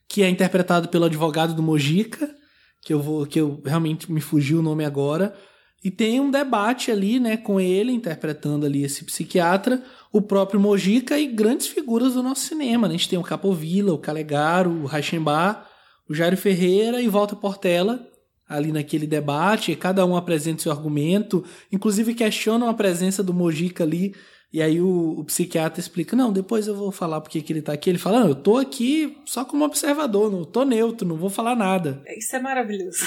que 0.08 0.22
é 0.22 0.30
interpretado 0.30 0.90
pelo 0.90 1.06
advogado 1.06 1.54
do 1.54 1.64
Mojica, 1.64 2.34
que 2.82 2.94
eu 2.94 3.02
vou 3.02 3.26
que 3.26 3.40
eu 3.40 3.62
realmente 3.66 4.12
me 4.12 4.22
fugiu 4.22 4.60
o 4.60 4.62
nome 4.62 4.86
agora, 4.86 5.36
e 5.84 5.92
tem 5.92 6.20
um 6.20 6.32
debate 6.32 6.92
ali, 6.92 7.20
né, 7.20 7.38
com 7.38 7.60
ele 7.60 7.92
interpretando 7.92 8.66
ali 8.66 8.84
esse 8.84 9.06
psiquiatra, 9.06 9.84
o 10.12 10.22
próprio 10.22 10.60
Mojica 10.60 11.20
e 11.20 11.28
grandes 11.28 11.68
figuras 11.68 12.14
do 12.16 12.24
nosso 12.24 12.46
cinema. 12.46 12.88
Né? 12.88 12.96
A 12.96 12.98
gente 12.98 13.10
tem 13.10 13.20
o 13.20 13.24
Capovilla, 13.24 13.94
o 13.94 14.00
Calegaro, 14.00 14.72
o 14.72 14.86
Rauschenbach, 14.86 15.66
o 16.10 16.14
Jairo 16.14 16.38
Ferreira 16.38 17.02
e 17.02 17.08
Walter 17.08 17.36
Portela 17.36 18.08
ali 18.48 18.72
naquele 18.72 19.06
debate, 19.06 19.76
cada 19.76 20.06
um 20.06 20.16
apresenta 20.16 20.64
seu 20.64 20.72
argumento, 20.72 21.44
inclusive 21.70 22.14
questionam 22.14 22.70
a 22.70 22.74
presença 22.74 23.22
do 23.22 23.34
Mojica 23.34 23.84
ali, 23.84 24.16
e 24.52 24.62
aí 24.62 24.80
o, 24.80 25.20
o 25.20 25.26
psiquiatra 25.26 25.80
explica, 25.80 26.16
não, 26.16 26.32
depois 26.32 26.68
eu 26.68 26.76
vou 26.76 26.92
falar 26.92 27.20
porque 27.20 27.42
que 27.42 27.52
ele 27.52 27.62
tá 27.62 27.74
aqui. 27.74 27.90
Ele 27.90 27.98
fala, 27.98 28.22
não, 28.22 28.30
eu 28.30 28.36
tô 28.36 28.58
aqui 28.58 29.18
só 29.26 29.44
como 29.44 29.66
observador, 29.66 30.32
não 30.32 30.46
tô 30.46 30.64
neutro, 30.64 31.06
não 31.06 31.18
vou 31.18 31.30
falar 31.30 31.56
nada. 31.56 32.02
Isso 32.18 32.36
é 32.36 32.40
maravilhoso. 32.40 33.06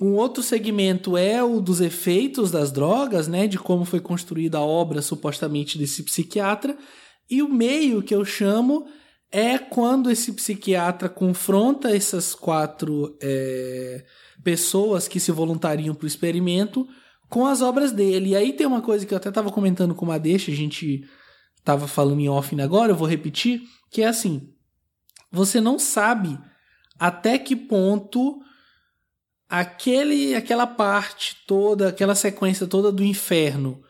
Um 0.00 0.14
outro 0.14 0.42
segmento 0.42 1.16
é 1.16 1.42
o 1.44 1.60
dos 1.60 1.80
efeitos 1.80 2.50
das 2.50 2.72
drogas, 2.72 3.28
né, 3.28 3.46
de 3.46 3.58
como 3.58 3.84
foi 3.84 4.00
construída 4.00 4.58
a 4.58 4.62
obra 4.62 5.02
supostamente 5.02 5.78
desse 5.78 6.02
psiquiatra, 6.02 6.76
e 7.30 7.42
o 7.42 7.48
meio 7.48 8.02
que 8.02 8.14
eu 8.14 8.24
chamo 8.24 8.86
é 9.30 9.56
quando 9.58 10.10
esse 10.10 10.32
psiquiatra 10.32 11.08
confronta 11.08 11.94
essas 11.94 12.34
quatro 12.34 13.16
é, 13.22 14.04
pessoas 14.44 15.08
que 15.08 15.18
se 15.18 15.32
voluntariam 15.32 15.94
para 15.94 16.04
o 16.04 16.08
experimento 16.08 16.86
com 17.30 17.46
as 17.46 17.62
obras 17.62 17.92
dele. 17.92 18.30
E 18.30 18.36
aí 18.36 18.52
tem 18.52 18.66
uma 18.66 18.82
coisa 18.82 19.06
que 19.06 19.14
eu 19.14 19.16
até 19.16 19.30
estava 19.30 19.50
comentando 19.50 19.94
com 19.94 20.04
uma 20.04 20.18
deixa, 20.18 20.50
a 20.50 20.54
gente 20.54 21.02
estava 21.58 21.88
falando 21.88 22.20
em 22.20 22.28
off 22.28 22.60
agora, 22.60 22.92
eu 22.92 22.96
vou 22.96 23.08
repetir, 23.08 23.62
que 23.90 24.02
é 24.02 24.06
assim: 24.06 24.52
você 25.30 25.60
não 25.60 25.78
sabe 25.78 26.38
até 26.98 27.38
que 27.38 27.56
ponto 27.56 28.38
aquele 29.52 30.34
aquela 30.34 30.66
parte 30.66 31.36
toda, 31.46 31.88
aquela 31.88 32.14
sequência 32.14 32.66
toda 32.66 32.90
do 32.90 33.04
inferno 33.04 33.82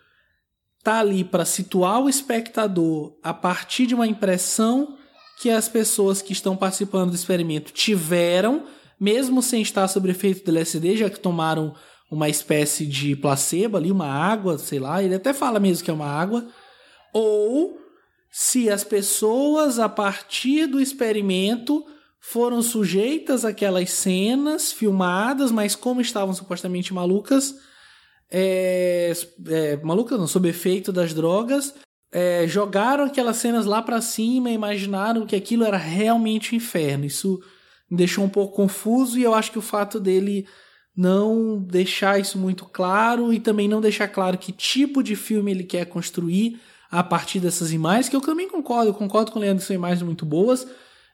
tá 0.82 0.98
ali 0.98 1.22
para 1.22 1.44
situar 1.44 2.00
o 2.00 2.08
espectador 2.08 3.16
a 3.22 3.32
partir 3.32 3.86
de 3.86 3.94
uma 3.94 4.08
impressão 4.08 4.98
que 5.40 5.48
as 5.50 5.68
pessoas 5.68 6.20
que 6.20 6.32
estão 6.32 6.56
participando 6.56 7.10
do 7.10 7.14
experimento 7.14 7.72
tiveram, 7.72 8.64
mesmo 8.98 9.40
sem 9.40 9.62
estar 9.62 9.86
sob 9.86 10.10
efeito 10.10 10.44
do 10.44 10.50
LSD, 10.50 10.96
já 10.96 11.08
que 11.08 11.20
tomaram 11.20 11.76
uma 12.10 12.28
espécie 12.28 12.84
de 12.84 13.14
placebo 13.14 13.76
ali, 13.76 13.92
uma 13.92 14.08
água, 14.08 14.58
sei 14.58 14.80
lá, 14.80 15.00
ele 15.00 15.14
até 15.14 15.32
fala 15.32 15.60
mesmo 15.60 15.84
que 15.84 15.90
é 15.92 15.94
uma 15.94 16.10
água, 16.10 16.44
ou 17.12 17.78
se 18.32 18.68
as 18.68 18.82
pessoas 18.82 19.78
a 19.78 19.88
partir 19.88 20.66
do 20.66 20.80
experimento 20.80 21.86
foram 22.24 22.62
sujeitas 22.62 23.44
àquelas 23.44 23.90
cenas 23.90 24.70
filmadas, 24.70 25.50
mas 25.50 25.74
como 25.74 26.00
estavam 26.00 26.32
supostamente 26.32 26.94
malucas, 26.94 27.56
é, 28.30 29.12
é, 29.48 29.76
malucas 29.78 30.20
não, 30.20 30.28
sob 30.28 30.48
efeito 30.48 30.92
das 30.92 31.12
drogas, 31.12 31.74
é, 32.12 32.46
jogaram 32.46 33.04
aquelas 33.04 33.38
cenas 33.38 33.66
lá 33.66 33.82
para 33.82 34.00
cima 34.00 34.50
e 34.50 34.54
imaginaram 34.54 35.26
que 35.26 35.34
aquilo 35.34 35.64
era 35.64 35.76
realmente 35.76 36.52
o 36.52 36.54
inferno. 36.54 37.04
Isso 37.04 37.40
me 37.90 37.96
deixou 37.96 38.24
um 38.24 38.28
pouco 38.28 38.54
confuso 38.54 39.18
e 39.18 39.24
eu 39.24 39.34
acho 39.34 39.50
que 39.50 39.58
o 39.58 39.62
fato 39.62 39.98
dele 39.98 40.46
não 40.96 41.58
deixar 41.58 42.20
isso 42.20 42.38
muito 42.38 42.66
claro 42.66 43.32
e 43.32 43.40
também 43.40 43.66
não 43.66 43.80
deixar 43.80 44.06
claro 44.06 44.38
que 44.38 44.52
tipo 44.52 45.02
de 45.02 45.16
filme 45.16 45.50
ele 45.50 45.64
quer 45.64 45.86
construir 45.86 46.60
a 46.88 47.02
partir 47.02 47.40
dessas 47.40 47.72
imagens, 47.72 48.08
que 48.08 48.14
eu 48.14 48.20
também 48.20 48.48
concordo, 48.48 48.90
eu 48.90 48.94
concordo 48.94 49.32
com 49.32 49.40
o 49.40 49.42
Leandro 49.42 49.60
que 49.60 49.66
são 49.66 49.74
imagens 49.74 50.02
muito 50.02 50.24
boas, 50.24 50.68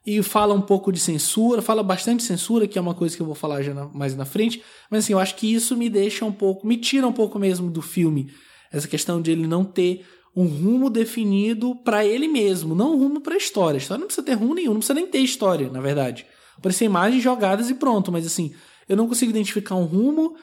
e 0.08 0.22
fala 0.22 0.54
um 0.54 0.60
pouco 0.62 0.90
de 0.90 0.98
censura, 0.98 1.60
fala 1.60 1.82
bastante 1.82 2.22
censura, 2.22 2.66
que 2.66 2.78
é 2.78 2.80
uma 2.80 2.94
coisa 2.94 3.14
que 3.14 3.20
eu 3.20 3.26
vou 3.26 3.34
falar 3.34 3.62
já 3.62 3.74
na, 3.74 3.84
mais 3.86 4.16
na 4.16 4.24
frente, 4.24 4.62
mas 4.90 5.04
assim, 5.04 5.12
eu 5.12 5.18
acho 5.18 5.36
que 5.36 5.52
isso 5.52 5.76
me 5.76 5.90
deixa 5.90 6.24
um 6.24 6.32
pouco, 6.32 6.66
me 6.66 6.78
tira 6.78 7.06
um 7.06 7.12
pouco 7.12 7.38
mesmo 7.38 7.70
do 7.70 7.82
filme, 7.82 8.32
essa 8.72 8.88
questão 8.88 9.20
de 9.20 9.30
ele 9.30 9.46
não 9.46 9.64
ter 9.64 10.06
um 10.34 10.46
rumo 10.46 10.88
definido 10.88 11.74
para 11.76 12.06
ele 12.06 12.26
mesmo, 12.26 12.74
não 12.74 12.94
um 12.94 12.98
rumo 12.98 13.20
para 13.20 13.34
a 13.34 13.36
história. 13.36 13.76
A 13.76 13.82
história 13.82 14.00
não 14.00 14.06
precisa 14.06 14.24
ter 14.24 14.34
rumo 14.34 14.54
nenhum, 14.54 14.72
não 14.72 14.78
precisa 14.78 14.94
nem 14.94 15.06
ter 15.06 15.18
história, 15.18 15.68
na 15.68 15.80
verdade. 15.80 16.24
Pode 16.62 16.74
ser 16.74 16.84
imagens 16.84 17.22
jogadas 17.22 17.68
e 17.68 17.74
pronto, 17.74 18.10
mas 18.10 18.24
assim, 18.24 18.54
eu 18.88 18.96
não 18.96 19.08
consigo 19.08 19.30
identificar 19.30 19.74
um 19.74 19.84
rumo 19.84 20.36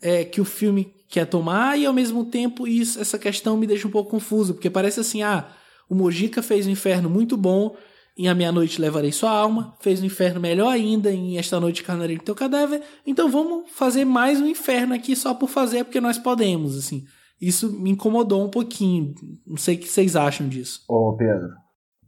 é, 0.00 0.24
que 0.24 0.40
o 0.40 0.44
filme 0.44 0.94
quer 1.08 1.26
tomar 1.26 1.78
e 1.78 1.84
ao 1.84 1.92
mesmo 1.92 2.24
tempo 2.24 2.66
isso, 2.66 3.00
essa 3.00 3.18
questão 3.18 3.56
me 3.56 3.66
deixa 3.66 3.86
um 3.86 3.90
pouco 3.90 4.10
confuso, 4.10 4.54
porque 4.54 4.70
parece 4.70 5.00
assim, 5.00 5.22
ah, 5.22 5.48
o 5.88 5.94
Mojica 5.94 6.42
fez 6.42 6.66
um 6.66 6.70
inferno 6.70 7.10
muito 7.10 7.36
bom 7.36 7.76
em 8.20 8.28
A 8.28 8.34
Meia 8.34 8.52
Noite 8.52 8.78
Levarei 8.78 9.10
Sua 9.10 9.30
Alma, 9.30 9.74
fez 9.80 10.02
um 10.02 10.04
inferno 10.04 10.38
melhor 10.38 10.70
ainda 10.70 11.10
em 11.10 11.38
Esta 11.38 11.58
Noite 11.58 11.82
Carnarei 11.82 12.18
Teu 12.18 12.34
Cadáver, 12.34 12.82
então 13.06 13.30
vamos 13.30 13.70
fazer 13.70 14.04
mais 14.04 14.38
um 14.38 14.46
inferno 14.46 14.94
aqui 14.94 15.16
só 15.16 15.32
por 15.32 15.48
fazer, 15.48 15.84
porque 15.84 16.02
nós 16.02 16.18
podemos, 16.18 16.76
assim. 16.76 17.06
Isso 17.40 17.72
me 17.72 17.88
incomodou 17.88 18.44
um 18.44 18.50
pouquinho. 18.50 19.14
Não 19.46 19.56
sei 19.56 19.76
o 19.76 19.78
que 19.78 19.88
vocês 19.88 20.16
acham 20.16 20.46
disso. 20.46 20.84
Ô, 20.86 21.16
Pedro, 21.16 21.48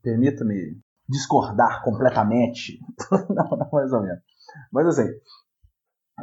permita-me 0.02 0.78
discordar 1.08 1.82
completamente. 1.82 2.78
não, 3.30 3.56
não, 3.56 3.70
mais 3.72 3.90
ou 3.90 4.02
menos. 4.02 4.20
Mas 4.70 4.86
assim, 4.88 5.08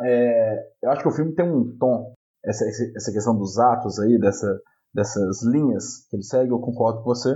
é, 0.03 0.67
eu 0.83 0.91
acho 0.91 1.01
que 1.01 1.07
o 1.07 1.13
filme 1.13 1.33
tem 1.33 1.49
um 1.49 1.75
tom, 1.79 2.13
essa, 2.45 2.63
essa 2.95 3.11
questão 3.11 3.35
dos 3.35 3.57
atos 3.57 3.99
aí, 3.99 4.19
dessa, 4.19 4.55
dessas 4.93 5.41
linhas 5.41 6.05
que 6.07 6.15
ele 6.15 6.23
segue, 6.23 6.51
eu 6.51 6.59
concordo 6.59 6.99
com 6.99 7.05
você. 7.05 7.35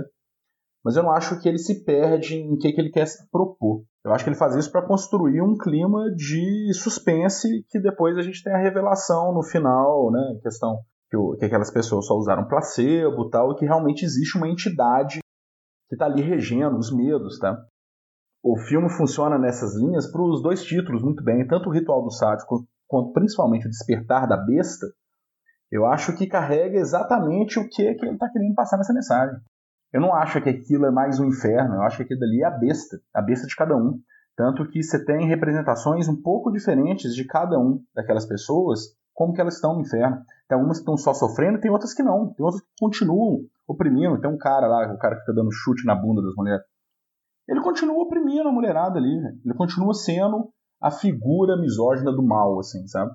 Mas 0.84 0.96
eu 0.96 1.02
não 1.02 1.12
acho 1.12 1.40
que 1.40 1.48
ele 1.48 1.58
se 1.58 1.82
perde 1.84 2.36
em 2.36 2.58
que, 2.58 2.72
que 2.72 2.80
ele 2.80 2.90
quer 2.90 3.06
propor. 3.32 3.84
Eu 4.04 4.12
acho 4.12 4.22
que 4.22 4.28
ele 4.28 4.36
faz 4.36 4.54
isso 4.54 4.70
para 4.70 4.86
construir 4.86 5.40
um 5.40 5.56
clima 5.56 6.10
de 6.14 6.72
suspense 6.74 7.64
que 7.70 7.80
depois 7.80 8.18
a 8.18 8.22
gente 8.22 8.42
tem 8.42 8.52
a 8.52 8.58
revelação 8.58 9.32
no 9.32 9.42
final, 9.42 10.10
né? 10.10 10.38
Questão 10.42 10.78
que, 11.14 11.16
o, 11.16 11.36
que 11.36 11.44
aquelas 11.44 11.70
pessoas 11.70 12.06
só 12.06 12.14
usaram 12.14 12.48
placebo 12.48 13.30
tal, 13.30 13.52
e 13.52 13.56
que 13.56 13.64
realmente 13.64 14.04
existe 14.04 14.36
uma 14.36 14.48
entidade 14.48 15.20
que 15.88 15.94
está 15.94 16.06
ali 16.06 16.22
regendo 16.22 16.76
os 16.76 16.94
medos, 16.94 17.38
tá? 17.38 17.56
O 18.42 18.58
filme 18.58 18.90
funciona 18.90 19.38
nessas 19.38 19.74
linhas 19.76 20.10
para 20.10 20.22
os 20.22 20.42
dois 20.42 20.62
títulos 20.62 21.02
muito 21.02 21.22
bem, 21.24 21.46
tanto 21.46 21.68
o 21.68 21.72
Ritual 21.72 22.02
do 22.02 22.10
Sádico 22.10 22.66
quanto 22.86 23.12
principalmente 23.12 23.66
o 23.66 23.70
Despertar 23.70 24.28
da 24.28 24.36
Besta. 24.36 24.86
Eu 25.70 25.86
acho 25.86 26.14
que 26.16 26.26
carrega 26.26 26.78
exatamente 26.78 27.58
o 27.58 27.68
que, 27.68 27.94
que 27.94 28.04
ele 28.04 28.14
está 28.14 28.28
querendo 28.28 28.54
passar 28.54 28.76
nessa 28.76 28.92
mensagem. 28.92 29.38
Eu 29.94 30.00
não 30.00 30.12
acho 30.12 30.42
que 30.42 30.48
aquilo 30.48 30.86
é 30.86 30.90
mais 30.90 31.20
um 31.20 31.26
inferno, 31.26 31.76
eu 31.76 31.82
acho 31.82 31.98
que 31.98 32.02
aquilo 32.02 32.24
ali 32.24 32.42
é 32.42 32.46
a 32.46 32.50
besta, 32.50 33.00
a 33.14 33.22
besta 33.22 33.46
de 33.46 33.54
cada 33.54 33.76
um. 33.76 34.00
Tanto 34.36 34.68
que 34.68 34.82
você 34.82 35.04
tem 35.04 35.28
representações 35.28 36.08
um 36.08 36.20
pouco 36.20 36.50
diferentes 36.50 37.14
de 37.14 37.24
cada 37.24 37.56
um 37.56 37.80
daquelas 37.94 38.26
pessoas, 38.26 38.80
como 39.12 39.32
que 39.32 39.40
elas 39.40 39.54
estão 39.54 39.76
no 39.76 39.82
inferno. 39.82 40.16
Tem 40.48 40.56
algumas 40.56 40.78
que 40.78 40.82
estão 40.82 40.96
só 40.96 41.14
sofrendo, 41.14 41.60
tem 41.60 41.70
outras 41.70 41.94
que 41.94 42.02
não. 42.02 42.34
Tem 42.34 42.44
outras 42.44 42.60
que 42.60 42.68
continuam 42.80 43.46
oprimindo. 43.68 44.20
Tem 44.20 44.28
um 44.28 44.36
cara 44.36 44.66
lá, 44.66 44.92
o 44.92 44.98
cara 44.98 45.14
que 45.14 45.20
fica 45.20 45.32
dando 45.32 45.52
chute 45.52 45.86
na 45.86 45.94
bunda 45.94 46.20
das 46.20 46.34
mulheres. 46.34 46.64
Ele 47.48 47.60
continua 47.60 48.02
oprimindo 48.02 48.48
a 48.48 48.52
mulherada 48.52 48.98
ali, 48.98 49.16
ele 49.44 49.54
continua 49.54 49.94
sendo 49.94 50.50
a 50.82 50.90
figura 50.90 51.56
misógina 51.56 52.10
do 52.10 52.22
mal, 52.22 52.58
assim, 52.58 52.84
sabe? 52.88 53.12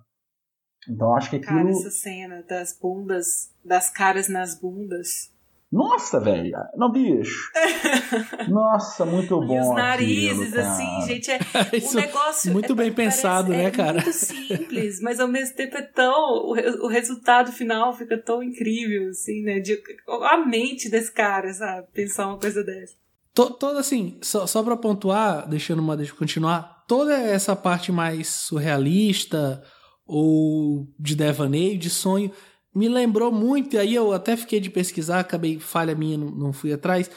Então 0.87 1.13
acho 1.13 1.29
que 1.29 1.35
aquilo... 1.35 1.57
Cara, 1.57 1.69
essa 1.71 1.91
cena 1.91 2.41
das 2.47 2.77
bundas, 2.79 3.53
das 3.65 3.89
caras 3.89 4.29
nas 4.29 4.57
bundas. 4.57 5.37
Nossa, 5.71 6.19
velho. 6.19 6.51
Não, 6.75 6.91
bicho. 6.91 7.51
Nossa, 8.49 9.05
muito 9.05 9.39
bom. 9.39 9.55
E 9.55 9.59
os 9.59 9.75
narizes, 9.75 10.53
aquilo, 10.53 10.61
assim, 10.61 11.01
gente, 11.05 11.31
é 11.31 11.39
um 11.91 11.93
negócio. 11.93 12.51
Muito 12.51 12.73
é, 12.73 12.75
bem 12.75 12.91
pensado, 12.91 13.49
né, 13.49 13.65
é 13.65 13.71
cara? 13.71 14.01
muito 14.01 14.11
simples, 14.11 14.99
mas 14.99 15.19
ao 15.19 15.27
mesmo 15.27 15.55
tempo 15.55 15.77
é 15.77 15.83
tão. 15.83 16.13
O, 16.13 16.53
o 16.85 16.87
resultado 16.87 17.51
final 17.51 17.93
fica 17.93 18.17
tão 18.17 18.41
incrível, 18.41 19.09
assim, 19.09 19.43
né? 19.43 19.59
De, 19.59 19.79
a 20.07 20.37
mente 20.37 20.89
desse 20.89 21.11
cara, 21.11 21.53
sabe? 21.53 21.87
Pensar 21.93 22.27
uma 22.27 22.39
coisa 22.39 22.63
dessa. 22.63 22.95
To, 23.35 23.51
toda 23.51 23.79
assim, 23.79 24.17
só, 24.23 24.47
só 24.47 24.63
pra 24.63 24.75
pontuar, 24.75 25.47
deixando 25.47 25.79
uma 25.79 25.95
deixa 25.95 26.13
eu 26.13 26.17
continuar, 26.17 26.83
toda 26.87 27.13
essa 27.13 27.55
parte 27.55 27.91
mais 27.91 28.27
surrealista 28.27 29.63
ou 30.03 30.87
de 30.99 31.15
devaneio, 31.15 31.77
de 31.77 31.91
sonho, 31.91 32.31
me 32.75 32.87
lembrou 32.87 33.31
muito, 33.31 33.75
e 33.75 33.79
aí 33.79 33.95
eu 33.95 34.11
até 34.13 34.35
fiquei 34.37 34.59
de 34.59 34.69
pesquisar, 34.69 35.19
acabei, 35.19 35.59
falha 35.59 35.95
minha, 35.95 36.17
não, 36.17 36.29
não 36.31 36.53
fui 36.53 36.71
atrás, 36.71 37.09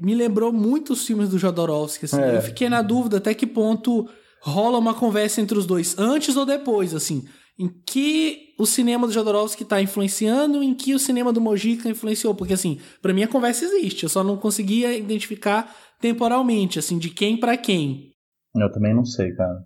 me 0.00 0.14
lembrou 0.14 0.52
muito 0.52 0.92
os 0.92 1.06
filmes 1.06 1.28
do 1.30 1.38
Jodorowsky, 1.38 2.04
assim, 2.04 2.20
É. 2.20 2.36
eu 2.36 2.42
fiquei 2.42 2.68
na 2.68 2.82
dúvida 2.82 3.16
até 3.16 3.32
que 3.34 3.46
ponto 3.46 4.08
rola 4.40 4.78
uma 4.78 4.94
conversa 4.94 5.40
entre 5.40 5.58
os 5.58 5.66
dois, 5.66 5.98
antes 5.98 6.36
ou 6.36 6.44
depois, 6.44 6.94
assim, 6.94 7.24
em 7.58 7.68
que 7.86 8.54
o 8.58 8.66
cinema 8.66 9.06
do 9.06 9.12
Jodorowsky 9.12 9.62
está 9.62 9.80
influenciando, 9.80 10.62
em 10.62 10.74
que 10.74 10.94
o 10.94 10.98
cinema 10.98 11.32
do 11.32 11.40
Mojica 11.40 11.88
influenciou, 11.88 12.34
porque 12.34 12.52
assim, 12.52 12.78
para 13.00 13.14
mim 13.14 13.22
a 13.22 13.28
conversa 13.28 13.64
existe, 13.64 14.02
eu 14.02 14.10
só 14.10 14.22
não 14.22 14.36
conseguia 14.36 14.94
identificar 14.96 15.74
temporalmente, 15.98 16.78
assim, 16.78 16.98
de 16.98 17.08
quem 17.08 17.38
para 17.38 17.56
quem. 17.56 18.12
Eu 18.54 18.70
também 18.70 18.94
não 18.94 19.04
sei, 19.06 19.32
cara. 19.34 19.58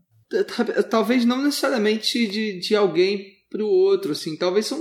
Ta- 0.46 0.82
Talvez 0.84 1.24
não 1.24 1.42
necessariamente 1.42 2.26
de, 2.28 2.60
de 2.60 2.76
alguém 2.76 3.24
pro 3.50 3.66
outro, 3.66 4.12
assim. 4.12 4.36
Talvez 4.36 4.66
são. 4.66 4.78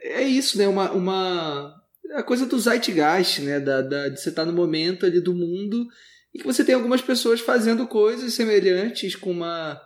É 0.00 0.22
isso, 0.22 0.58
né? 0.58 0.66
Uma. 0.68 0.92
uma 0.92 1.74
a 2.14 2.22
coisa 2.22 2.44
do 2.46 2.58
zeitgeist, 2.58 3.40
né? 3.40 3.58
Da, 3.60 3.80
da, 3.80 4.08
de 4.08 4.20
você 4.20 4.28
estar 4.28 4.44
no 4.44 4.52
momento 4.52 5.06
ali 5.06 5.20
do 5.20 5.34
mundo 5.34 5.86
e 6.34 6.38
que 6.38 6.44
você 6.44 6.64
tem 6.64 6.74
algumas 6.74 7.00
pessoas 7.00 7.40
fazendo 7.40 7.86
coisas 7.86 8.32
semelhantes 8.34 9.14
com 9.16 9.30
uma. 9.30 9.80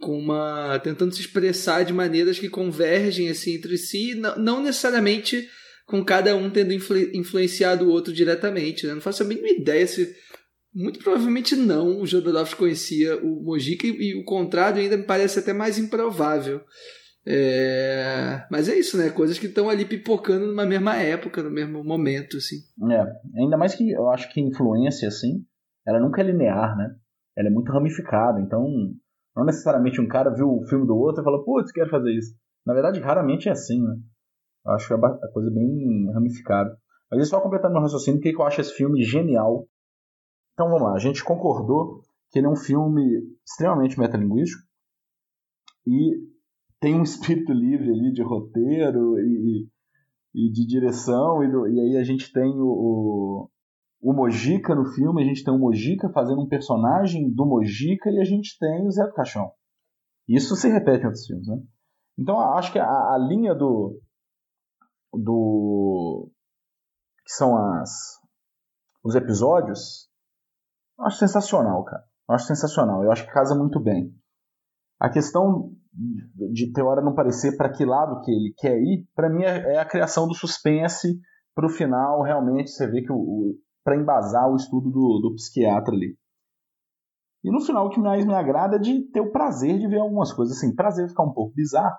com 0.00 0.18
uma. 0.18 0.78
tentando 0.78 1.14
se 1.14 1.20
expressar 1.20 1.84
de 1.84 1.92
maneiras 1.92 2.38
que 2.38 2.48
convergem 2.48 3.28
assim 3.28 3.54
entre 3.54 3.76
si, 3.76 4.14
não, 4.14 4.36
não 4.36 4.62
necessariamente 4.62 5.48
com 5.86 6.04
cada 6.04 6.36
um 6.36 6.48
tendo 6.48 6.72
influ- 6.72 7.10
influenciado 7.14 7.84
o 7.84 7.90
outro 7.90 8.12
diretamente, 8.12 8.86
né? 8.86 8.94
Não 8.94 9.00
faço 9.00 9.22
a 9.22 9.26
mínima 9.26 9.48
ideia 9.48 9.86
se 9.86 10.14
muito 10.72 11.00
provavelmente 11.00 11.56
não. 11.56 12.00
O 12.00 12.06
Jodorowsky 12.06 12.56
conhecia 12.56 13.16
o 13.16 13.42
Mojica 13.42 13.86
e, 13.86 13.90
e 13.90 14.14
o 14.14 14.24
contrário 14.24 14.80
ainda 14.80 14.96
me 14.96 15.02
parece 15.04 15.40
até 15.40 15.52
mais 15.52 15.78
improvável. 15.78 16.60
É, 17.26 18.46
Mas 18.50 18.68
é 18.68 18.78
isso, 18.78 18.96
né? 18.96 19.10
Coisas 19.10 19.38
que 19.38 19.46
estão 19.46 19.68
ali 19.68 19.84
pipocando 19.84 20.46
numa 20.46 20.64
mesma 20.64 20.96
época, 20.96 21.42
no 21.42 21.50
mesmo 21.50 21.84
momento, 21.84 22.38
assim. 22.38 22.56
É, 22.90 23.40
ainda 23.40 23.56
mais 23.56 23.74
que 23.74 23.90
eu 23.90 24.08
acho 24.10 24.32
que 24.32 24.40
influência, 24.40 25.08
assim, 25.08 25.44
ela 25.86 26.00
nunca 26.00 26.20
é 26.20 26.24
linear, 26.24 26.76
né? 26.76 26.94
Ela 27.36 27.48
é 27.48 27.50
muito 27.50 27.72
ramificada, 27.72 28.40
então 28.40 28.66
não 29.36 29.44
necessariamente 29.44 30.00
um 30.00 30.08
cara 30.08 30.30
viu 30.30 30.48
o 30.48 30.66
filme 30.68 30.86
do 30.86 30.96
outro 30.96 31.22
e 31.22 31.24
falou, 31.24 31.44
putz, 31.44 31.72
quero 31.72 31.90
fazer 31.90 32.12
isso. 32.12 32.34
Na 32.66 32.74
verdade, 32.74 33.00
raramente 33.00 33.48
é 33.48 33.52
assim, 33.52 33.82
né? 33.82 33.96
Eu 34.64 34.72
acho 34.72 34.92
é 34.92 34.96
a 34.96 35.32
coisa 35.32 35.50
bem 35.50 36.10
ramificada. 36.12 36.76
Mas 37.10 37.28
só 37.28 37.40
completando 37.40 37.72
meu 37.74 37.82
raciocínio, 37.82 38.20
por 38.20 38.24
que 38.24 38.32
que 38.32 38.40
eu 38.40 38.46
acho 38.46 38.60
esse 38.60 38.74
filme 38.74 39.02
genial? 39.02 39.66
Então 40.52 40.68
vamos 40.68 40.82
lá, 40.82 40.94
a 40.94 40.98
gente 40.98 41.24
concordou 41.24 42.02
que 42.30 42.38
ele 42.38 42.46
é 42.46 42.50
um 42.50 42.56
filme 42.56 43.02
extremamente 43.44 43.98
metalinguístico 43.98 44.62
e 45.86 46.16
tem 46.80 46.98
um 46.98 47.02
espírito 47.02 47.52
livre 47.52 47.90
ali 47.90 48.12
de 48.12 48.22
roteiro 48.22 49.18
e, 49.18 49.68
e 50.34 50.50
de 50.50 50.66
direção, 50.66 51.44
e, 51.44 51.50
do- 51.50 51.68
e 51.68 51.78
aí 51.80 51.96
a 51.98 52.04
gente 52.04 52.32
tem 52.32 52.50
o, 52.58 52.66
o, 52.66 53.50
o 54.02 54.12
Mojica 54.14 54.74
no 54.74 54.86
filme, 54.86 55.22
a 55.22 55.26
gente 55.26 55.44
tem 55.44 55.52
o 55.52 55.58
Mojica 55.58 56.08
fazendo 56.10 56.40
um 56.40 56.48
personagem 56.48 57.30
do 57.30 57.44
Mojica 57.46 58.10
e 58.10 58.18
a 58.18 58.24
gente 58.24 58.56
tem 58.58 58.86
o 58.86 58.90
Zé 58.90 59.04
do 59.06 59.12
Caixão. 59.12 59.52
Isso 60.28 60.56
se 60.56 60.68
repete 60.68 61.02
em 61.02 61.06
outros 61.06 61.26
filmes, 61.26 61.46
né? 61.46 61.56
Então 62.18 62.38
acho 62.54 62.72
que 62.72 62.78
a, 62.78 62.86
a 62.86 63.18
linha 63.18 63.54
do. 63.54 64.00
do. 65.12 66.30
que 67.24 67.32
são 67.32 67.56
as. 67.56 67.90
os 69.04 69.14
episódios, 69.14 70.08
eu 70.98 71.04
acho 71.06 71.18
sensacional, 71.18 71.84
cara. 71.84 72.04
Eu 72.28 72.34
acho 72.34 72.46
sensacional. 72.46 73.02
Eu 73.02 73.10
acho 73.10 73.24
que 73.26 73.32
casa 73.32 73.54
muito 73.54 73.80
bem. 73.80 74.14
A 75.00 75.10
questão 75.10 75.74
de 75.92 76.72
ter 76.72 76.82
hora 76.82 77.02
não 77.02 77.14
parecer 77.14 77.56
para 77.56 77.70
que 77.70 77.84
lado 77.84 78.20
que 78.22 78.30
ele 78.30 78.54
quer 78.56 78.78
ir, 78.78 79.06
para 79.14 79.28
mim 79.28 79.42
é, 79.42 79.74
é 79.74 79.78
a 79.78 79.84
criação 79.84 80.26
do 80.26 80.34
suspense 80.34 81.18
para 81.54 81.66
o 81.66 81.70
final 81.70 82.22
realmente 82.22 82.70
você 82.70 82.86
vê 82.86 83.02
que 83.02 83.12
o, 83.12 83.16
o 83.16 83.54
para 83.84 83.96
embasar 83.96 84.48
o 84.48 84.56
estudo 84.56 84.90
do, 84.90 85.20
do 85.20 85.34
psiquiatra 85.34 85.94
ali. 85.94 86.16
E 87.42 87.50
no 87.50 87.60
final 87.60 87.86
o 87.86 87.90
que 87.90 87.98
mais 87.98 88.24
me 88.24 88.34
agrada 88.34 88.76
é 88.76 88.78
de 88.78 89.10
ter 89.10 89.20
o 89.20 89.32
prazer 89.32 89.78
de 89.78 89.88
ver 89.88 89.98
algumas 89.98 90.32
coisas 90.32 90.56
assim, 90.56 90.74
prazer 90.74 91.08
ficar 91.08 91.24
um 91.24 91.32
pouco 91.32 91.54
bizarro, 91.54 91.96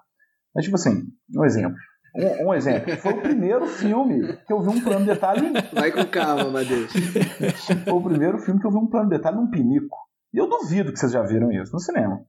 mas 0.54 0.64
tipo 0.64 0.76
assim, 0.76 1.04
um 1.36 1.44
exemplo. 1.44 1.76
Um, 2.16 2.50
um 2.50 2.54
exemplo, 2.54 2.96
foi 2.98 3.14
o 3.14 3.22
primeiro 3.22 3.66
filme 3.66 4.38
que 4.46 4.54
eu 4.54 4.62
vi 4.62 4.70
um 4.70 4.82
plano 4.82 5.06
de 5.06 5.14
detalhe 5.14 5.54
Vai 5.74 5.92
com 5.92 6.06
calma, 6.06 6.50
Madeus. 6.50 6.92
foi 7.84 7.94
o 7.94 8.04
primeiro 8.04 8.38
filme 8.40 8.60
que 8.60 8.68
eu 8.68 8.72
vi 8.72 8.78
um 8.78 8.88
plano 8.88 9.10
de 9.10 9.16
detalhe 9.18 9.38
num 9.38 9.50
pinico. 9.50 9.98
E 10.34 10.38
eu 10.38 10.48
duvido 10.48 10.92
que 10.92 11.00
vocês 11.00 11.12
já 11.12 11.24
viram 11.24 11.52
isso 11.52 11.72
no 11.74 11.80
cinema. 11.80 12.24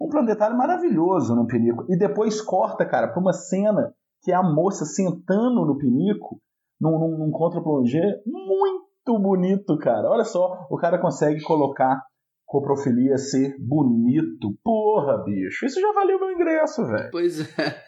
Um 0.00 0.24
detalhe 0.24 0.56
maravilhoso 0.56 1.34
num 1.34 1.46
pinico. 1.46 1.86
E 1.88 1.96
depois 1.96 2.40
corta, 2.40 2.84
cara, 2.84 3.08
pra 3.08 3.20
uma 3.20 3.32
cena 3.32 3.94
que 4.22 4.32
é 4.32 4.34
a 4.34 4.42
moça 4.42 4.84
sentando 4.84 5.64
no 5.64 5.76
pinico, 5.76 6.40
num, 6.80 6.98
num, 6.98 7.18
num 7.18 7.30
contra-plongé, 7.30 8.22
muito 8.26 9.18
bonito, 9.18 9.78
cara. 9.78 10.08
Olha 10.08 10.24
só, 10.24 10.66
o 10.70 10.76
cara 10.76 10.98
consegue 10.98 11.42
colocar 11.42 12.02
coprofilia 12.46 13.18
ser 13.18 13.56
bonito. 13.58 14.56
Porra, 14.62 15.22
bicho, 15.24 15.66
isso 15.66 15.80
já 15.80 15.92
valeu 15.92 16.20
meu 16.20 16.32
ingresso, 16.32 16.86
velho. 16.86 17.10
Pois 17.10 17.40
é. 17.58 17.82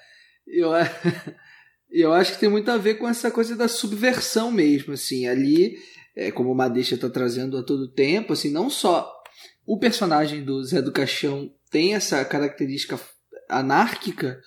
Eu, 0.46 0.70
eu 1.90 2.12
acho 2.12 2.32
que 2.32 2.40
tem 2.40 2.48
muito 2.48 2.70
a 2.70 2.76
ver 2.76 2.94
com 2.94 3.08
essa 3.08 3.30
coisa 3.30 3.54
da 3.54 3.68
subversão 3.68 4.50
mesmo, 4.50 4.94
assim. 4.94 5.26
Ali, 5.26 5.76
é, 6.16 6.32
como 6.32 6.50
o 6.50 6.54
Madeixa 6.54 6.96
está 6.96 7.08
trazendo 7.08 7.56
a 7.56 7.62
todo 7.62 7.92
tempo, 7.92 8.32
assim, 8.32 8.50
não 8.50 8.68
só 8.68 9.12
o 9.64 9.78
personagem 9.78 10.44
do 10.44 10.62
Zé 10.64 10.82
do 10.82 10.92
Caixão 10.92 11.50
tem 11.70 11.94
essa 11.94 12.24
característica 12.24 12.98
anárquica, 13.48 14.40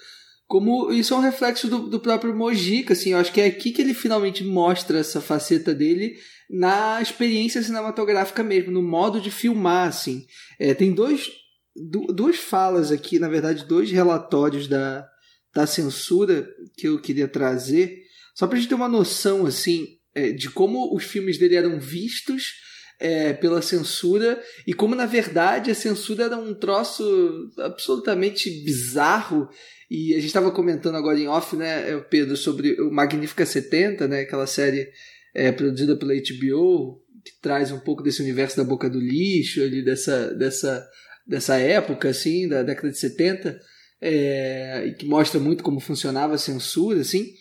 como 0.48 0.92
isso 0.92 1.14
é 1.14 1.18
um 1.18 1.22
reflexo 1.22 1.68
do, 1.68 1.88
do 1.90 2.00
próprio 2.00 2.36
Mojica, 2.36 2.94
assim. 2.94 3.12
Eu 3.12 3.20
acho 3.20 3.32
que 3.32 3.42
é 3.42 3.46
aqui 3.46 3.72
que 3.72 3.82
ele 3.82 3.94
finalmente 3.94 4.44
mostra 4.44 5.00
essa 5.00 5.22
faceta 5.22 5.74
dele 5.74 6.16
na 6.50 7.00
experiência 7.02 7.62
cinematográfica 7.62 8.44
mesmo, 8.44 8.72
no 8.72 8.82
modo 8.82 9.22
de 9.22 9.30
filmar, 9.30 9.88
assim. 9.88 10.26
É, 10.60 10.74
tem 10.74 10.92
dois, 10.92 11.30
du- 11.76 12.08
duas 12.14 12.38
falas 12.38 12.92
aqui, 12.92 13.20
na 13.20 13.30
verdade, 13.30 13.66
dois 13.66 13.92
relatórios 13.92 14.68
da, 14.68 15.08
da 15.54 15.68
censura 15.68 16.48
que 16.78 16.88
eu 16.88 17.00
queria 17.00 17.28
trazer, 17.28 18.00
só 18.34 18.48
pra 18.48 18.58
gente 18.58 18.70
ter 18.70 18.76
uma 18.76 18.90
noção, 18.90 19.46
assim, 19.46 19.86
é, 20.16 20.32
de 20.32 20.50
como 20.50 20.96
os 20.96 21.04
filmes 21.04 21.38
dele 21.38 21.56
eram 21.56 21.80
vistos 21.80 22.54
é, 23.00 23.34
pela 23.34 23.62
censura 23.62 24.42
e 24.68 24.74
como, 24.74 24.94
na 24.94 25.06
verdade, 25.06 25.72
a 25.72 25.76
censura 25.76 26.26
era 26.26 26.38
um 26.38 26.54
troço 26.54 27.50
absolutamente 27.58 28.50
bizarro. 28.64 29.48
E 29.90 30.14
a 30.14 30.18
gente 30.18 30.28
estava 30.28 30.52
comentando 30.52 30.96
agora 30.96 31.18
em 31.18 31.28
off, 31.28 31.56
né, 31.56 31.98
Pedro, 32.10 32.36
sobre 32.36 32.80
o 32.82 32.92
Magnífica 32.92 33.46
70, 33.46 34.08
né, 34.08 34.22
aquela 34.22 34.46
série 34.46 34.90
é, 35.34 35.52
produzida 35.52 35.96
pela 35.96 36.14
HBO, 36.14 37.02
que 37.24 37.42
traz 37.42 37.72
um 37.72 37.80
pouco 37.80 38.04
desse 38.04 38.22
universo 38.22 38.58
da 38.58 38.64
boca 38.64 38.90
do 38.90 39.00
lixo, 39.00 39.62
ali, 39.62 39.84
dessa, 39.84 40.34
dessa, 40.36 40.88
dessa 41.26 41.58
época, 41.58 42.10
assim, 42.10 42.48
da 42.48 42.62
década 42.62 42.92
de 42.92 43.00
70 43.00 43.60
é, 44.02 44.86
e 44.88 44.94
que 44.94 45.06
mostra 45.06 45.40
muito 45.40 45.64
como 45.64 45.80
funcionava 45.80 46.36
a 46.36 46.38
censura, 46.38 47.02
assim, 47.02 47.34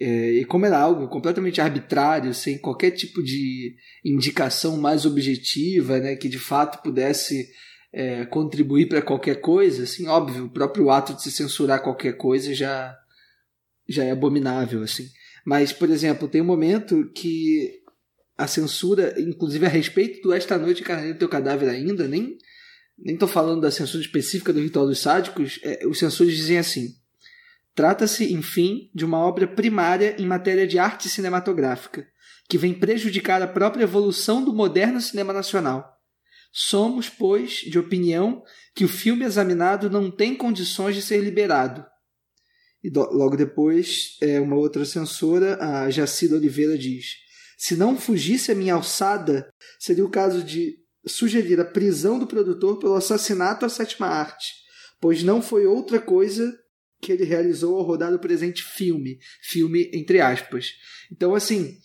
é, 0.00 0.32
e 0.32 0.44
como 0.44 0.66
era 0.66 0.78
algo 0.78 1.08
completamente 1.08 1.60
arbitrário, 1.60 2.34
sem 2.34 2.58
qualquer 2.58 2.90
tipo 2.90 3.22
de 3.22 3.76
indicação 4.04 4.76
mais 4.76 5.06
objetiva, 5.06 5.98
né, 6.00 6.16
que 6.16 6.28
de 6.28 6.38
fato 6.38 6.82
pudesse 6.82 7.48
é, 7.92 8.24
contribuir 8.26 8.88
para 8.88 9.00
qualquer 9.00 9.40
coisa, 9.40 9.84
assim, 9.84 10.06
óbvio, 10.08 10.46
o 10.46 10.50
próprio 10.50 10.90
ato 10.90 11.14
de 11.14 11.22
se 11.22 11.30
censurar 11.30 11.82
qualquer 11.82 12.16
coisa 12.16 12.54
já 12.54 12.96
já 13.86 14.02
é 14.02 14.10
abominável, 14.10 14.82
assim. 14.82 15.06
Mas, 15.44 15.70
por 15.70 15.90
exemplo, 15.90 16.26
tem 16.26 16.40
um 16.40 16.46
momento 16.46 17.10
que 17.14 17.82
a 18.36 18.46
censura, 18.46 19.14
inclusive 19.20 19.66
a 19.66 19.68
respeito 19.68 20.22
do 20.22 20.32
Esta 20.32 20.56
Noite 20.56 20.80
Encarnei 20.80 21.12
o 21.12 21.18
Teu 21.18 21.28
Cadáver 21.28 21.68
ainda, 21.68 22.08
nem 22.08 22.38
nem 22.96 23.14
estou 23.14 23.28
falando 23.28 23.60
da 23.60 23.70
censura 23.70 24.02
específica 24.02 24.52
do 24.52 24.60
Ritual 24.60 24.86
dos 24.86 25.00
Sádicos, 25.00 25.58
é, 25.62 25.86
os 25.86 25.98
censores 25.98 26.36
dizem 26.36 26.58
assim: 26.58 26.94
trata-se, 27.74 28.32
enfim, 28.32 28.90
de 28.94 29.04
uma 29.04 29.18
obra 29.18 29.46
primária 29.46 30.16
em 30.18 30.26
matéria 30.26 30.66
de 30.66 30.78
arte 30.78 31.08
cinematográfica, 31.08 32.06
que 32.48 32.58
vem 32.58 32.74
prejudicar 32.74 33.42
a 33.42 33.48
própria 33.48 33.84
evolução 33.84 34.44
do 34.44 34.52
moderno 34.52 35.00
cinema 35.00 35.32
nacional. 35.32 35.92
Somos, 36.52 37.08
pois, 37.08 37.56
de 37.56 37.78
opinião 37.78 38.42
que 38.74 38.84
o 38.84 38.88
filme 38.88 39.24
examinado 39.24 39.90
não 39.90 40.10
tem 40.10 40.36
condições 40.36 40.94
de 40.94 41.02
ser 41.02 41.20
liberado. 41.20 41.84
E 42.82 42.90
logo 42.90 43.36
depois, 43.36 44.16
é, 44.20 44.40
uma 44.40 44.56
outra 44.56 44.84
censora, 44.84 45.58
a 45.60 45.90
Jacida 45.90 46.36
Oliveira, 46.36 46.78
diz: 46.78 47.06
Se 47.58 47.74
não 47.74 47.98
fugisse 47.98 48.52
a 48.52 48.54
minha 48.54 48.74
alçada, 48.74 49.48
seria 49.80 50.04
o 50.04 50.10
caso 50.10 50.44
de 50.44 50.76
sugerir 51.06 51.58
a 51.58 51.64
prisão 51.64 52.18
do 52.18 52.26
produtor 52.26 52.78
pelo 52.78 52.94
assassinato 52.94 53.64
à 53.66 53.68
sétima 53.68 54.06
arte, 54.06 54.52
pois 55.00 55.22
não 55.22 55.42
foi 55.42 55.66
outra 55.66 55.98
coisa 55.98 56.54
que 57.04 57.12
ele 57.12 57.24
realizou 57.24 57.76
ao 57.76 57.82
rodar 57.82 58.14
o 58.14 58.18
presente 58.18 58.62
filme, 58.62 59.18
filme 59.42 59.90
entre 59.92 60.20
aspas. 60.20 60.72
Então, 61.12 61.34
assim, 61.34 61.76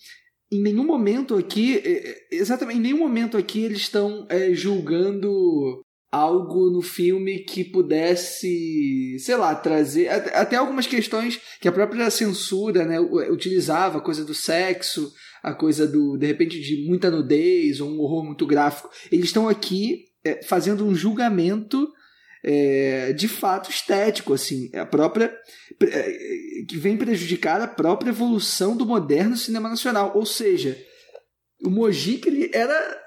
em 0.50 0.62
nenhum 0.62 0.86
momento 0.86 1.36
aqui, 1.36 1.76
é, 1.76 2.10
é, 2.10 2.28
exatamente, 2.32 2.80
em 2.80 2.82
nenhum 2.82 3.00
momento 3.00 3.36
aqui 3.36 3.60
eles 3.60 3.80
estão 3.80 4.26
é, 4.30 4.54
julgando 4.54 5.84
algo 6.10 6.72
no 6.72 6.82
filme 6.82 7.40
que 7.40 7.66
pudesse, 7.66 9.18
sei 9.20 9.36
lá, 9.36 9.54
trazer 9.54 10.08
até 10.08 10.56
algumas 10.56 10.88
questões 10.88 11.40
que 11.60 11.68
a 11.68 11.72
própria 11.72 12.10
censura, 12.10 12.86
né, 12.86 13.00
utilizava, 13.00 13.98
a 13.98 14.02
coisa 14.02 14.24
do 14.24 14.34
sexo, 14.34 15.12
a 15.44 15.54
coisa 15.54 15.86
do, 15.86 16.18
de 16.18 16.26
repente, 16.26 16.60
de 16.62 16.88
muita 16.88 17.12
nudez 17.12 17.82
ou 17.82 17.90
um 17.90 18.00
horror 18.00 18.26
muito 18.26 18.48
gráfico. 18.48 18.90
Eles 19.12 19.26
estão 19.26 19.50
aqui 19.50 20.06
é, 20.24 20.42
fazendo 20.44 20.86
um 20.86 20.96
julgamento 20.96 21.88
é, 22.44 23.14
de 23.14 23.28
fato 23.28 23.70
estético, 23.70 24.34
assim, 24.34 24.70
a 24.76 24.86
própria 24.86 25.36
é, 25.82 26.12
que 26.68 26.78
vem 26.78 26.98
prejudicar 26.98 27.62
a 27.62 27.68
própria 27.68 28.10
evolução 28.10 28.76
do 28.76 28.86
moderno 28.86 29.36
cinema 29.36 29.70
nacional. 29.70 30.14
Ou 30.16 30.26
seja, 30.26 30.78
o 31.64 31.70
Mojica 31.70 32.30
ele 32.30 32.50
era 32.54 32.98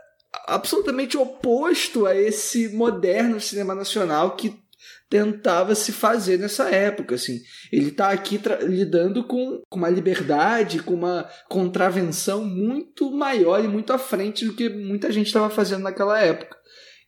absolutamente 0.47 1.17
oposto 1.17 2.07
a 2.07 2.17
esse 2.17 2.69
moderno 2.71 3.41
cinema 3.41 3.75
nacional 3.75 4.37
que 4.37 4.61
tentava 5.09 5.75
se 5.75 5.93
fazer 5.93 6.39
nessa 6.39 6.71
época, 6.71 7.17
assim. 7.17 7.39
Ele 7.71 7.89
está 7.89 8.09
aqui 8.09 8.41
lidando 8.63 9.23
com, 9.25 9.61
com 9.69 9.79
uma 9.79 9.91
liberdade, 9.91 10.83
com 10.83 10.95
uma 10.95 11.29
contravenção 11.51 12.45
muito 12.45 13.11
maior 13.11 13.63
e 13.63 13.69
muito 13.69 13.93
à 13.93 13.99
frente 13.99 14.47
do 14.47 14.55
que 14.55 14.71
muita 14.71 15.13
gente 15.13 15.27
estava 15.27 15.51
fazendo 15.51 15.83
naquela 15.83 16.19
época. 16.19 16.57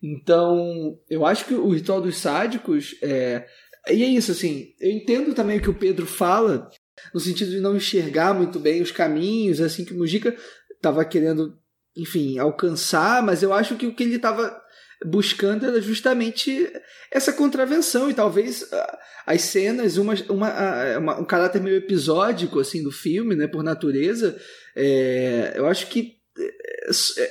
Então, 0.07 0.99
eu 1.09 1.25
acho 1.25 1.47
que 1.47 1.55
o 1.55 1.71
Ritual 1.71 2.03
dos 2.03 2.19
Sádicos 2.19 2.95
é... 3.01 3.47
E 3.89 4.03
é 4.03 4.07
isso, 4.07 4.33
assim, 4.33 4.69
eu 4.79 4.91
entendo 4.91 5.35
também 5.35 5.59
o 5.59 5.63
que 5.63 5.71
o 5.71 5.79
Pedro 5.79 6.07
fala, 6.07 6.71
no 7.13 7.21
sentido 7.21 7.51
de 7.51 7.61
não 7.61 7.77
enxergar 7.77 8.35
muito 8.35 8.59
bem 8.59 8.83
os 8.83 8.91
caminhos, 8.91 9.61
assim, 9.61 9.85
que 9.85 9.93
o 9.93 9.97
Mujica 9.97 10.35
estava 10.75 11.05
querendo, 11.05 11.59
enfim, 11.97 12.39
alcançar, 12.39 13.23
mas 13.23 13.43
eu 13.43 13.53
acho 13.53 13.77
que 13.77 13.87
o 13.87 13.95
que 13.95 14.03
ele 14.03 14.17
estava 14.17 14.59
buscando 15.05 15.67
era 15.67 15.81
justamente 15.81 16.71
essa 17.11 17.33
contravenção 17.33 18.11
e 18.11 18.15
talvez 18.15 18.71
ah, 18.73 18.99
as 19.27 19.43
cenas 19.43 19.97
uma, 19.97 20.15
uma, 20.29 20.49
ah, 20.49 20.99
uma, 20.99 21.21
um 21.21 21.25
caráter 21.25 21.61
meio 21.61 21.77
episódico 21.77 22.59
assim 22.59 22.83
do 22.83 22.91
filme 22.91 23.35
né 23.35 23.47
por 23.47 23.63
natureza 23.63 24.39
é, 24.75 25.53
eu 25.57 25.67
acho 25.67 25.89
que 25.89 26.14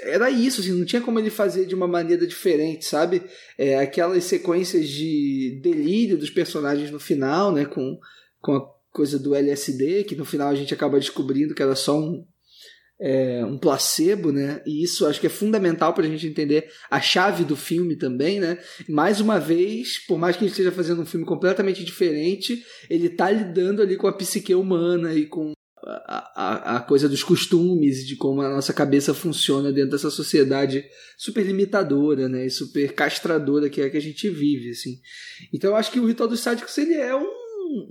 era 0.03 0.29
isso 0.29 0.61
assim 0.61 0.71
não 0.71 0.85
tinha 0.85 1.01
como 1.01 1.19
ele 1.19 1.29
fazer 1.29 1.65
de 1.65 1.75
uma 1.75 1.87
maneira 1.87 2.25
diferente 2.25 2.85
sabe 2.85 3.21
é, 3.57 3.77
aquelas 3.77 4.23
sequências 4.23 4.87
de 4.87 5.59
delírio 5.61 6.17
dos 6.17 6.29
personagens 6.29 6.89
no 6.89 6.99
final 6.99 7.51
né 7.51 7.65
com, 7.65 7.99
com 8.41 8.55
a 8.55 8.65
coisa 8.91 9.19
do 9.19 9.35
LSD 9.35 10.05
que 10.05 10.15
no 10.15 10.25
final 10.25 10.49
a 10.49 10.55
gente 10.55 10.73
acaba 10.73 10.99
descobrindo 10.99 11.53
que 11.53 11.61
era 11.61 11.75
só 11.75 11.99
um 11.99 12.25
é, 13.05 13.43
um 13.45 13.57
placebo, 13.57 14.31
né? 14.31 14.61
E 14.65 14.81
isso 14.81 15.05
acho 15.05 15.19
que 15.19 15.27
é 15.27 15.29
fundamental 15.29 15.93
para 15.93 16.05
a 16.05 16.07
gente 16.07 16.25
entender 16.25 16.69
a 16.89 17.01
chave 17.01 17.43
do 17.43 17.55
filme 17.55 17.97
também, 17.97 18.39
né? 18.39 18.57
Mais 18.87 19.19
uma 19.19 19.39
vez, 19.39 19.97
por 20.07 20.17
mais 20.17 20.37
que 20.37 20.43
ele 20.43 20.51
esteja 20.51 20.71
fazendo 20.71 21.01
um 21.01 21.05
filme 21.05 21.25
completamente 21.25 21.83
diferente, 21.83 22.63
ele 22.89 23.07
está 23.07 23.29
lidando 23.29 23.81
ali 23.81 23.97
com 23.97 24.07
a 24.07 24.13
psique 24.13 24.55
humana 24.55 25.13
e 25.13 25.25
com 25.25 25.51
a, 25.85 26.31
a, 26.35 26.77
a, 26.77 26.79
coisa 26.79 27.09
dos 27.09 27.23
costumes, 27.23 28.05
de 28.05 28.15
como 28.15 28.41
a 28.41 28.49
nossa 28.49 28.73
cabeça 28.73 29.13
funciona 29.13 29.71
dentro 29.71 29.91
dessa 29.91 30.09
sociedade 30.09 30.85
super 31.17 31.45
limitadora, 31.45 32.29
né? 32.29 32.45
E 32.45 32.49
super 32.49 32.93
castradora 32.93 33.69
que 33.69 33.81
é 33.81 33.89
que 33.89 33.97
a 33.97 34.01
gente 34.01 34.29
vive, 34.29 34.69
assim. 34.69 34.99
Então 35.53 35.71
eu 35.71 35.75
acho 35.75 35.91
que 35.91 35.99
o 35.99 36.05
Ritual 36.05 36.29
dos 36.29 36.39
Sádicos 36.39 36.77
ele 36.77 36.93
é 36.93 37.15
um, 37.15 37.27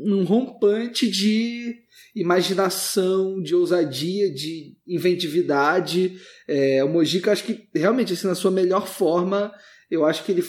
um 0.01 0.25
rompante 0.25 1.11
de 1.11 1.83
imaginação, 2.15 3.43
de 3.43 3.55
ousadia, 3.55 4.33
de 4.33 4.77
inventividade. 4.87 6.19
É, 6.47 6.83
o 6.85 6.89
Mojica, 6.89 7.33
acho 7.33 7.45
que 7.45 7.69
realmente, 7.75 8.13
assim, 8.13 8.27
na 8.27 8.35
sua 8.35 8.51
melhor 8.51 8.87
forma, 8.87 9.53
eu 9.91 10.05
acho 10.05 10.25
que 10.25 10.33
ele. 10.33 10.45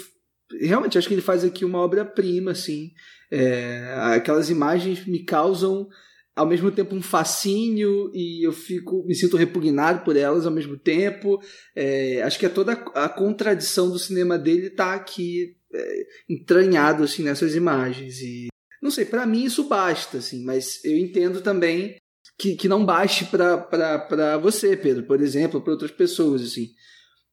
Realmente, 0.62 0.98
acho 0.98 1.08
que 1.08 1.14
ele 1.14 1.22
faz 1.22 1.44
aqui 1.44 1.66
uma 1.66 1.80
obra-prima, 1.80 2.52
assim. 2.52 2.92
É, 3.32 3.96
aquelas 4.16 4.50
imagens 4.50 5.06
me 5.08 5.24
causam 5.24 5.90
ao 6.36 6.48
mesmo 6.48 6.72
tempo 6.72 6.96
um 6.96 7.02
fascínio 7.02 8.12
e 8.14 8.46
eu 8.46 8.52
fico 8.52 9.06
me 9.06 9.14
sinto 9.14 9.38
repugnado 9.38 10.04
por 10.04 10.18
elas 10.18 10.46
ao 10.46 10.52
mesmo 10.52 10.78
tempo 10.78 11.40
é, 11.76 12.24
acho 12.24 12.40
que 12.40 12.46
é 12.46 12.50
toda 12.50 12.72
a 12.74 13.08
contradição 13.08 13.90
do 13.90 14.00
cinema 14.00 14.38
dele 14.38 14.68
está 14.68 14.94
aqui 14.96 15.56
é, 15.74 16.06
entranhado 16.30 17.04
assim 17.04 17.24
nessas 17.24 17.56
imagens 17.56 18.20
e 18.22 18.48
não 18.84 18.92
sei, 18.92 19.06
para 19.06 19.26
mim 19.26 19.46
isso 19.46 19.64
basta, 19.64 20.18
assim, 20.18 20.44
mas 20.44 20.84
eu 20.84 20.98
entendo 20.98 21.40
também 21.40 21.96
que, 22.38 22.54
que 22.58 22.68
não 22.68 22.86
baste 22.86 23.24
para 23.24 24.38
você, 24.38 24.76
Pedro, 24.76 25.04
por 25.04 25.22
exemplo, 25.22 25.62
para 25.62 25.72
outras 25.72 25.90
pessoas, 25.90 26.42
assim. 26.42 26.68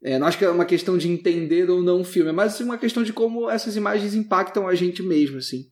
É, 0.01 0.17
não 0.17 0.29
acho 0.29 0.39
que 0.39 0.45
é 0.45 0.51
uma 0.51 0.65
questão 0.65 0.97
de 0.97 1.11
entender 1.11 1.69
ou 1.69 1.83
não 1.83 2.03
o 2.03 2.05
filme, 2.05 2.31
é 2.31 2.33
mais 2.33 2.55
assim, 2.55 2.63
uma 2.63 2.79
questão 2.79 3.03
de 3.03 3.13
como 3.13 3.51
essas 3.51 3.75
imagens 3.75 4.15
impactam 4.15 4.69
a 4.69 4.77
gente 4.77 5.03
mesmo, 5.03 5.39
assim. 5.39 5.65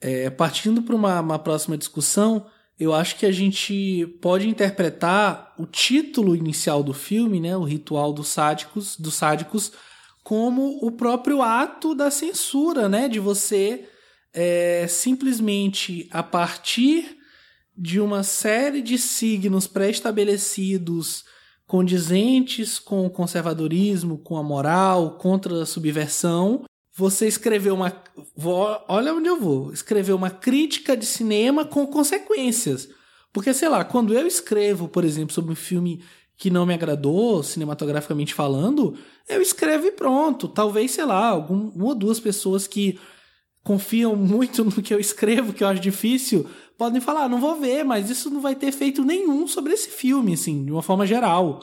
É, 0.00 0.30
partindo 0.30 0.80
para 0.80 0.94
uma, 0.94 1.20
uma 1.20 1.40
próxima 1.40 1.76
discussão, 1.76 2.46
eu 2.78 2.94
acho 2.94 3.16
que 3.16 3.24
a 3.24 3.32
gente 3.32 4.06
pode 4.20 4.48
interpretar 4.48 5.54
o 5.58 5.64
título 5.64 6.36
inicial 6.36 6.82
do 6.82 6.92
filme, 6.92 7.40
né, 7.40 7.56
o 7.56 7.64
ritual 7.64 8.12
dos 8.12 8.28
sádicos, 8.28 8.96
dos 8.96 9.14
sádicos, 9.14 9.72
como 10.22 10.78
o 10.84 10.90
próprio 10.92 11.40
ato 11.40 11.94
da 11.94 12.10
censura, 12.10 12.88
né, 12.88 13.08
de 13.08 13.18
você 13.18 13.88
é, 14.34 14.86
simplesmente 14.88 16.08
a 16.10 16.22
partir 16.22 17.16
de 17.76 18.00
uma 18.00 18.22
série 18.22 18.82
de 18.82 18.98
signos 18.98 19.66
pré-estabelecidos 19.66 21.24
condizentes 21.66 22.78
com 22.78 23.06
o 23.06 23.10
conservadorismo, 23.10 24.18
com 24.18 24.36
a 24.36 24.42
moral, 24.42 25.18
contra 25.18 25.62
a 25.62 25.66
subversão, 25.66 26.64
você 26.96 27.28
escreveu 27.28 27.74
uma. 27.74 27.92
Olha 28.88 29.14
onde 29.14 29.28
eu 29.28 29.38
vou. 29.38 29.70
Escrever 29.70 30.14
uma 30.14 30.30
crítica 30.30 30.96
de 30.96 31.04
cinema 31.04 31.64
com 31.64 31.86
consequências. 31.86 32.88
Porque, 33.32 33.52
sei 33.52 33.68
lá, 33.68 33.84
quando 33.84 34.14
eu 34.14 34.26
escrevo, 34.26 34.88
por 34.88 35.04
exemplo, 35.04 35.34
sobre 35.34 35.52
um 35.52 35.56
filme 35.56 36.02
que 36.38 36.48
não 36.48 36.64
me 36.64 36.72
agradou, 36.72 37.42
cinematograficamente 37.42 38.32
falando, 38.32 38.96
eu 39.28 39.42
escrevo 39.42 39.86
e 39.86 39.92
pronto. 39.92 40.48
Talvez, 40.48 40.92
sei 40.92 41.04
lá, 41.04 41.28
algum, 41.28 41.68
uma 41.68 41.88
ou 41.88 41.94
duas 41.94 42.18
pessoas 42.18 42.66
que 42.66 42.98
confiam 43.62 44.16
muito 44.16 44.64
no 44.64 44.82
que 44.82 44.94
eu 44.94 44.98
escrevo, 44.98 45.52
que 45.52 45.62
eu 45.62 45.68
acho 45.68 45.82
difícil, 45.82 46.48
podem 46.78 47.00
falar, 47.00 47.24
ah, 47.24 47.28
não 47.28 47.40
vou 47.40 47.60
ver, 47.60 47.84
mas 47.84 48.08
isso 48.08 48.30
não 48.30 48.40
vai 48.40 48.54
ter 48.54 48.68
efeito 48.68 49.04
nenhum 49.04 49.46
sobre 49.46 49.74
esse 49.74 49.90
filme, 49.90 50.32
assim, 50.32 50.64
de 50.64 50.72
uma 50.72 50.82
forma 50.82 51.06
geral. 51.06 51.62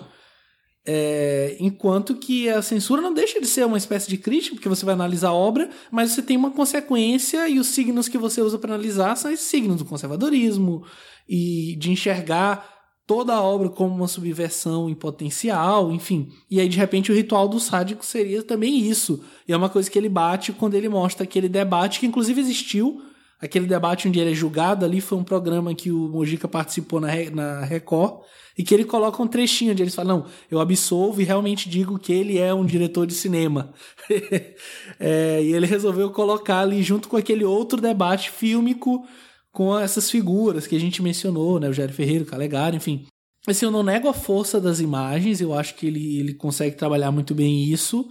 É, 0.86 1.56
enquanto 1.62 2.16
que 2.16 2.50
a 2.50 2.62
censura 2.62 3.02
não 3.02 3.14
deixa 3.14 3.40
de 3.40 3.48
ser 3.48 3.66
uma 3.66 3.78
espécie 3.78 4.10
de 4.10 4.18
crítica, 4.18 4.56
porque 4.56 4.68
você 4.68 4.84
vai 4.84 4.94
analisar 4.94 5.30
a 5.30 5.34
obra, 5.34 5.70
mas 5.90 6.12
você 6.12 6.22
tem 6.22 6.36
uma 6.36 6.52
consequência 6.52 7.48
e 7.48 7.58
os 7.58 7.68
signos 7.68 8.10
que 8.10 8.18
você 8.18 8.42
usa 8.42 8.58
para 8.58 8.74
analisar 8.74 9.16
são 9.16 9.32
esses 9.32 9.48
signos 9.48 9.78
do 9.78 9.86
conservadorismo 9.86 10.84
e 11.28 11.78
de 11.78 11.90
enxergar 11.90 12.74
toda 13.06 13.34
a 13.34 13.42
obra 13.42 13.70
como 13.70 13.94
uma 13.96 14.08
subversão 14.08 14.90
em 14.90 14.96
potencial, 14.96 15.92
enfim. 15.92 16.30
E 16.50 16.60
aí, 16.60 16.70
de 16.70 16.78
repente, 16.78 17.12
o 17.12 17.16
ritual 17.16 17.48
do 17.48 17.60
sádico 17.60 18.06
seria 18.06 18.44
também 18.44 18.78
isso. 18.80 19.24
E 19.48 19.54
é 19.54 19.58
uma 19.58 19.70
coisa 19.70 19.90
que 19.90 19.98
ele 19.98 20.10
bate 20.10 20.54
quando 20.54 20.76
ele 20.76 20.90
mostra 20.90 21.24
aquele 21.24 21.50
debate, 21.50 22.00
que 22.00 22.06
inclusive 22.06 22.40
existiu. 22.40 23.02
Aquele 23.44 23.68
debate 23.68 24.08
onde 24.08 24.22
ele 24.22 24.32
é 24.32 24.34
julgado 24.34 24.86
ali 24.86 25.02
foi 25.02 25.18
um 25.18 25.24
programa 25.24 25.76
que 25.76 25.92
o 25.92 26.08
Mojica 26.08 26.48
participou 26.48 27.02
na, 27.02 27.10
na 27.32 27.66
Record 27.66 28.22
e 28.58 28.64
que 28.64 28.74
ele 28.74 28.86
coloca 28.86 29.22
um 29.22 29.28
trechinho 29.28 29.74
onde 29.74 29.84
eles 29.84 29.94
falam: 29.94 30.20
Não, 30.20 30.26
eu 30.50 30.62
absolvo 30.62 31.20
e 31.20 31.26
realmente 31.26 31.70
digo 31.70 32.00
que 32.00 32.14
ele 32.14 32.38
é 32.38 32.54
um 32.54 32.66
diretor 32.66 33.06
de 33.06 33.14
cinema. 33.14 33.74
é, 34.98 35.44
e 35.44 35.54
ele 35.54 35.66
resolveu 35.66 36.10
colocar 36.12 36.62
ali 36.62 36.82
junto 36.82 37.10
com 37.10 37.18
aquele 37.18 37.44
outro 37.44 37.82
debate 37.82 38.32
fílmico 38.32 39.06
com 39.52 39.78
essas 39.78 40.10
figuras 40.10 40.66
que 40.66 40.78
a 40.78 40.80
gente 40.80 41.04
mencionou, 41.04 41.60
né? 41.60 41.68
O 41.68 41.74
Jair 41.74 41.92
Ferreira, 41.92 42.24
o 42.24 42.28
Calegari, 42.28 42.78
enfim. 42.78 43.06
Assim, 43.46 43.66
eu 43.66 43.72
não 43.72 43.84
nego 43.84 44.08
a 44.08 44.14
força 44.14 44.58
das 44.62 44.80
imagens, 44.80 45.42
eu 45.42 45.54
acho 45.54 45.76
que 45.76 45.86
ele, 45.86 46.18
ele 46.18 46.34
consegue 46.34 46.78
trabalhar 46.78 47.12
muito 47.12 47.36
bem 47.36 47.66
isso. 47.66 48.08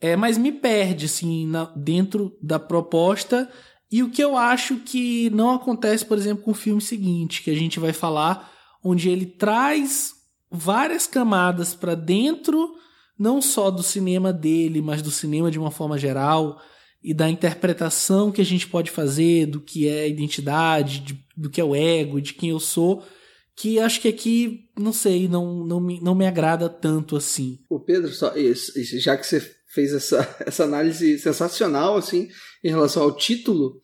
É, 0.00 0.16
mas 0.16 0.36
me 0.36 0.50
perde, 0.50 1.06
assim, 1.06 1.46
na, 1.46 1.66
dentro 1.76 2.36
da 2.42 2.58
proposta. 2.58 3.48
E 3.90 4.02
o 4.02 4.10
que 4.10 4.22
eu 4.22 4.36
acho 4.36 4.76
que 4.76 5.30
não 5.30 5.50
acontece, 5.52 6.04
por 6.04 6.18
exemplo, 6.18 6.44
com 6.44 6.50
o 6.50 6.54
filme 6.54 6.80
seguinte, 6.80 7.42
que 7.42 7.50
a 7.50 7.54
gente 7.54 7.80
vai 7.80 7.92
falar, 7.92 8.52
onde 8.84 9.08
ele 9.08 9.24
traz 9.24 10.12
várias 10.50 11.06
camadas 11.06 11.74
para 11.74 11.94
dentro, 11.94 12.74
não 13.18 13.40
só 13.40 13.70
do 13.70 13.82
cinema 13.82 14.32
dele, 14.32 14.82
mas 14.82 15.02
do 15.02 15.10
cinema 15.10 15.50
de 15.50 15.58
uma 15.58 15.70
forma 15.70 15.98
geral 15.98 16.60
e 17.02 17.14
da 17.14 17.30
interpretação 17.30 18.30
que 18.30 18.40
a 18.40 18.44
gente 18.44 18.66
pode 18.66 18.90
fazer 18.90 19.46
do 19.46 19.60
que 19.60 19.88
é 19.88 20.08
identidade, 20.08 21.00
de, 21.00 21.24
do 21.36 21.48
que 21.48 21.60
é 21.60 21.64
o 21.64 21.74
ego, 21.74 22.20
de 22.20 22.34
quem 22.34 22.50
eu 22.50 22.60
sou, 22.60 23.04
que 23.56 23.78
acho 23.80 24.00
que 24.00 24.08
aqui, 24.08 24.68
não 24.78 24.92
sei, 24.92 25.28
não, 25.28 25.64
não, 25.64 25.80
me, 25.80 26.00
não 26.00 26.14
me 26.14 26.26
agrada 26.26 26.68
tanto 26.68 27.16
assim. 27.16 27.58
O 27.68 27.80
Pedro, 27.80 28.12
só, 28.12 28.32
já 28.98 29.16
que 29.16 29.26
você 29.26 29.57
fez 29.78 29.92
essa, 29.92 30.36
essa 30.44 30.64
análise 30.64 31.18
sensacional 31.20 31.96
assim 31.96 32.28
em 32.64 32.68
relação 32.68 33.04
ao 33.04 33.14
título 33.14 33.80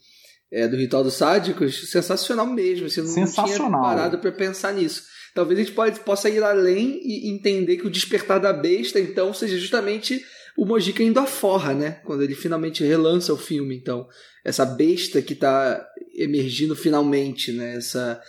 é, 0.51 0.66
do 0.66 0.77
Ritual 0.77 1.05
dos 1.05 1.15
Sádicos, 1.15 1.91
sensacional 1.91 2.47
mesmo. 2.47 2.87
Assim, 2.87 3.01
eu 3.01 3.07
não 3.07 3.33
tinha 3.33 3.71
parado 3.71 4.19
para 4.19 4.33
pensar 4.33 4.73
nisso. 4.73 5.03
Talvez 5.35 5.59
a 5.59 5.62
gente 5.62 5.75
pode, 5.75 6.01
possa 6.01 6.29
ir 6.29 6.43
além 6.43 7.01
e 7.03 7.29
entender 7.31 7.77
que 7.77 7.87
o 7.87 7.91
despertar 7.91 8.39
da 8.39 8.53
besta, 8.53 9.01
então, 9.01 9.35
seja 9.35 9.59
justamente 9.59 10.25
o 10.57 10.65
Mojica 10.65 11.03
indo 11.03 11.19
à 11.19 11.27
forra, 11.27 11.75
né? 11.75 12.01
Quando 12.05 12.23
ele 12.23 12.37
finalmente 12.37 12.85
relança 12.85 13.33
o 13.33 13.37
filme, 13.37 13.77
então. 13.77 14.07
Essa 14.45 14.65
besta 14.65 15.21
que 15.21 15.33
está 15.33 15.85
emergindo 16.16 16.77
finalmente, 16.77 17.51
né? 17.51 17.77
Essa, 17.77 18.21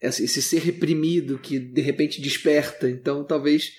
esse 0.00 0.40
ser 0.40 0.60
reprimido 0.60 1.38
que 1.38 1.58
de 1.58 1.80
repente 1.80 2.20
desperta. 2.20 2.88
Então, 2.88 3.24
talvez 3.24 3.72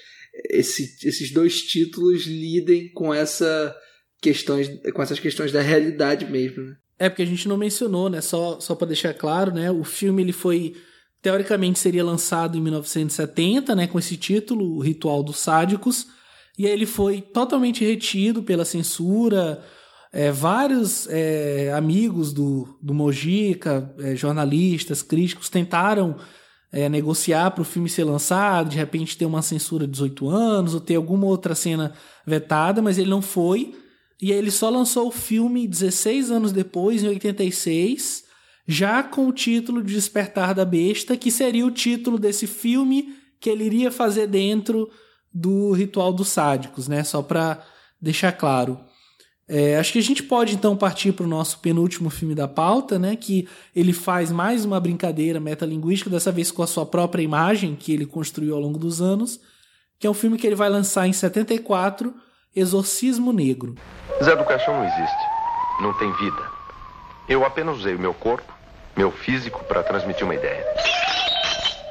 esse, 0.46 1.08
esses 1.08 1.32
dois 1.32 1.62
títulos 1.62 2.26
lidem 2.26 2.92
com 2.94 3.14
essa 3.14 3.76
questões 4.22 4.70
com 4.94 5.02
essas 5.02 5.20
questões 5.20 5.52
da 5.52 5.62
realidade 5.62 6.26
mesmo. 6.26 6.64
Né? 6.64 6.76
É 7.00 7.10
porque 7.10 7.22
a 7.22 7.28
gente 7.28 7.48
não 7.48 7.58
mencionou, 7.58 8.10
né? 8.10 8.22
Só 8.22 8.60
só 8.60 8.76
para 8.76 8.88
deixar 8.88 9.14
claro, 9.14 9.54
né? 9.54 9.72
O 9.72 9.84
filme 9.84 10.22
ele 10.22 10.34
foi 10.34 10.76
teoricamente 11.22 11.80
seria 11.80 12.04
lançado 12.04 12.58
em 12.58 12.62
1970, 12.62 13.76
né? 13.76 13.88
Com 13.88 14.00
esse 14.00 14.18
título, 14.18 14.78
O 14.78 14.82
Ritual 14.82 15.24
dos 15.24 15.38
Sádicos. 15.38 16.08
E 16.58 16.66
aí 16.66 16.72
ele 16.72 16.86
foi 16.86 17.22
totalmente 17.22 17.86
retido 17.86 18.42
pela 18.42 18.66
censura. 18.66 19.64
É, 20.12 20.32
vários 20.32 21.08
é, 21.10 21.72
amigos 21.74 22.34
do, 22.34 22.80
do 22.82 22.94
Mojica, 22.94 23.94
é, 24.00 24.16
jornalistas, 24.16 25.04
críticos, 25.04 25.50
tentaram 25.50 26.18
é, 26.72 26.90
negociar 26.90 27.52
para 27.52 27.62
o 27.62 27.66
filme 27.66 27.90
ser 27.90 28.04
lançado, 28.04 28.70
de 28.70 28.78
repente 28.78 29.18
ter 29.18 29.26
uma 29.26 29.42
censura 29.42 29.86
de 29.86 29.94
18 29.94 30.30
anos, 30.30 30.74
ou 30.74 30.80
ter 30.80 30.96
alguma 30.96 31.26
outra 31.26 31.56
cena 31.56 31.94
vetada, 32.26 32.82
mas 32.82 32.98
ele 32.98 33.10
não 33.10 33.22
foi. 33.22 33.74
E 34.22 34.32
aí 34.32 34.38
ele 34.38 34.52
só 34.52 34.70
lançou 34.70 35.08
o 35.08 35.12
filme 35.12 35.68
16 35.68 36.32
anos 36.32 36.52
depois, 36.52 37.04
em 37.04 37.08
86, 37.08 38.24
já 38.68 39.02
com 39.04 39.28
o 39.28 39.34
título 39.34 39.82
de 39.82 39.94
Despertar 39.94 40.54
da 40.54 40.66
Besta, 40.66 41.16
que 41.16 41.32
seria 41.32 41.66
o 41.66 41.72
título 41.72 42.20
desse 42.20 42.48
filme 42.48 43.16
que 43.40 43.50
ele 43.50 43.64
iria 43.64 43.92
fazer 43.92 44.28
dentro 44.28 44.90
do 45.34 45.72
Ritual 45.72 46.12
dos 46.12 46.30
Sádicos, 46.30 46.88
né? 46.88 47.04
Só 47.04 47.22
para 47.22 47.64
deixar 48.02 48.32
claro. 48.32 48.80
É, 49.50 49.78
acho 49.78 49.94
que 49.94 50.00
a 50.00 50.04
gente 50.04 50.22
pode 50.22 50.56
então 50.56 50.76
partir 50.76 51.14
para 51.14 51.26
o 51.26 51.30
nosso 51.30 51.60
penúltimo 51.60 52.10
filme 52.10 52.36
da 52.36 52.48
pauta, 52.48 53.00
né? 53.00 53.16
Que 53.16 53.48
ele 53.74 53.94
faz 53.94 54.30
mais 54.30 54.66
uma 54.66 54.80
brincadeira 54.80 55.40
metalinguística, 55.40 56.10
dessa 56.10 56.32
vez 56.32 56.52
com 56.52 56.62
a 56.62 56.68
sua 56.68 56.86
própria 56.86 57.22
imagem 57.22 57.76
que 57.76 57.94
ele 57.94 58.06
construiu 58.06 58.56
ao 58.56 58.62
longo 58.62 58.78
dos 58.78 59.02
anos, 59.02 59.40
que 59.98 60.06
é 60.06 60.10
um 60.10 60.14
filme 60.14 60.38
que 60.38 60.46
ele 60.46 60.56
vai 60.56 60.70
lançar 60.70 61.08
em 61.08 61.14
74, 61.14 62.14
Exorcismo 62.54 63.32
Negro. 63.32 63.76
Zé 64.22 64.36
do 64.36 64.44
Caixão 64.44 64.74
não 64.74 64.84
existe. 64.84 65.26
Não 65.82 65.94
tem 65.94 66.12
vida. 66.14 66.58
Eu 67.30 67.46
apenas 67.46 67.78
usei 67.78 67.96
o 67.96 68.00
meu 68.00 68.14
corpo, 68.14 68.52
meu 68.98 69.12
físico, 69.12 69.64
para 69.66 69.84
transmitir 69.84 70.24
uma 70.24 70.36
ideia. 70.36 70.66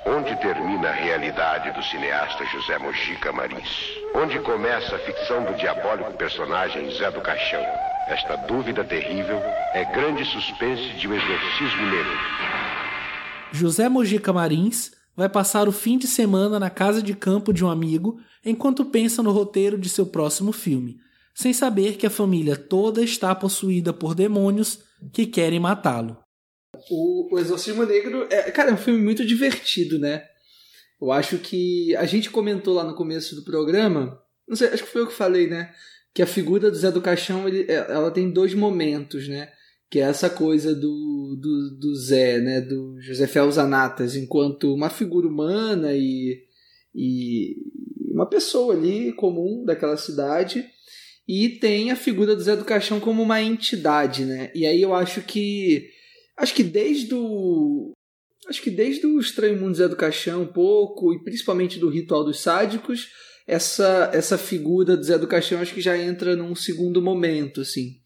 Onde 0.09 0.37
termina 0.37 0.91
a 0.91 0.93
realidade 0.93 1.73
do 1.73 1.83
cineasta 1.83 2.45
José 2.47 2.79
Mojica 2.79 3.33
Marins? 3.33 3.69
Onde 4.15 4.39
começa 4.39 4.95
a 4.95 4.99
ficção 5.01 5.45
do 5.45 5.53
diabólico 5.55 6.13
personagem 6.13 6.89
Zé 6.93 7.11
do 7.11 7.21
Caixão? 7.21 7.61
Esta 8.07 8.37
dúvida 8.37 8.85
terrível 8.85 9.37
é 9.75 9.85
grande 9.93 10.25
suspense 10.25 10.97
de 10.97 11.09
um 11.09 11.13
exorcismo 11.13 11.87
negro. 11.87 12.19
José 13.51 13.89
Mojica 13.89 14.33
Marins 14.33 14.93
vai 15.17 15.29
passar 15.29 15.67
o 15.67 15.73
fim 15.73 15.99
de 15.99 16.07
semana 16.07 16.61
na 16.61 16.71
casa 16.71 17.03
de 17.03 17.13
campo 17.13 17.53
de 17.53 17.65
um 17.65 17.69
amigo 17.69 18.21
enquanto 18.45 18.85
pensa 18.85 19.25
no 19.25 19.33
roteiro 19.33 19.77
de 19.77 19.89
seu 19.89 20.07
próximo 20.07 20.53
filme, 20.53 21.01
sem 21.35 21.53
saber 21.53 21.97
que 21.97 22.07
a 22.07 22.11
família 22.11 22.57
toda 22.57 23.03
está 23.03 23.35
possuída 23.35 23.93
por 23.93 24.15
demônios 24.15 24.85
que 25.13 25.27
querem 25.27 25.59
matá-lo. 25.59 26.17
O, 26.91 27.35
o 27.35 27.39
Exorcismo 27.39 27.85
Negro 27.85 28.27
é, 28.31 28.51
cara, 28.51 28.71
é 28.71 28.75
um 28.75 28.79
filme 28.79 29.01
muito 29.01 29.25
divertido, 29.25 29.99
né? 29.99 30.25
Eu 31.01 31.13
acho 31.13 31.39
que 31.39 31.95
a 31.97 32.07
gente 32.07 32.31
comentou 32.31 32.75
lá 32.75 32.85
no 32.85 32.95
começo 32.95 33.35
do 33.35 33.45
programa, 33.45 34.19
não 34.49 34.57
sei, 34.57 34.69
acho 34.69 34.85
que 34.85 34.91
foi 34.91 35.03
eu 35.03 35.07
que 35.07 35.13
falei, 35.13 35.47
né? 35.47 35.73
Que 36.15 36.23
a 36.23 36.27
figura 36.27 36.71
do 36.71 36.77
Zé 36.77 36.91
do 36.91 37.03
Caixão, 37.03 37.47
ele, 37.47 37.71
é, 37.71 37.75
ela 37.75 38.11
tem 38.11 38.31
dois 38.31 38.55
momentos, 38.55 39.29
né? 39.29 39.51
Que 39.91 40.01
é 40.01 40.03
essa 40.03 40.31
coisa 40.31 40.75
do, 40.75 41.39
do, 41.41 41.79
do 41.79 41.95
Zé, 41.95 42.39
né? 42.41 42.61
Do 42.61 43.01
José 43.01 43.27
Felzanatas, 43.27 44.17
enquanto 44.17 44.73
uma 44.73 44.89
figura 44.89 45.27
humana 45.27 45.93
e, 45.93 46.43
e 46.95 47.57
uma 48.11 48.27
pessoa 48.27 48.75
ali 48.75 49.13
comum 49.13 49.65
daquela 49.65 49.97
cidade. 49.97 50.65
E 51.29 51.49
tem 51.49 51.91
a 51.91 51.97
figura 51.97 52.35
do 52.35 52.43
Zé 52.43 52.57
do 52.57 52.65
Caixão 52.65 53.01
como 53.01 53.23
uma 53.23 53.43
entidade, 53.43 54.25
né? 54.25 54.51
E 54.55 54.65
aí 54.65 54.81
eu 54.81 54.95
acho 54.95 55.21
que 55.23 55.91
Acho 56.37 56.55
que 56.55 56.63
desde 56.63 57.15
o. 57.15 57.93
Acho 58.49 58.63
que 58.63 58.71
desde 58.71 59.07
o 59.07 59.19
Estranho 59.19 59.59
Mundo 59.59 59.75
Zé 59.75 59.89
do 59.89 59.97
Caixão, 59.97 60.43
um 60.43 60.47
pouco, 60.47 61.13
e 61.13 61.23
principalmente 61.25 61.79
do 61.79 61.89
Ritual 61.89 62.25
dos 62.25 62.41
Sádicos, 62.41 63.09
essa, 63.47 64.11
essa 64.13 64.37
figura 64.37 64.97
do 64.97 65.03
Zé 65.03 65.19
do 65.19 65.27
Caixão 65.27 65.61
acho 65.61 65.75
que 65.75 65.81
já 65.81 65.97
entra 65.97 66.37
num 66.37 66.55
segundo 66.55 67.01
momento, 67.01 67.61
assim. 67.61 67.97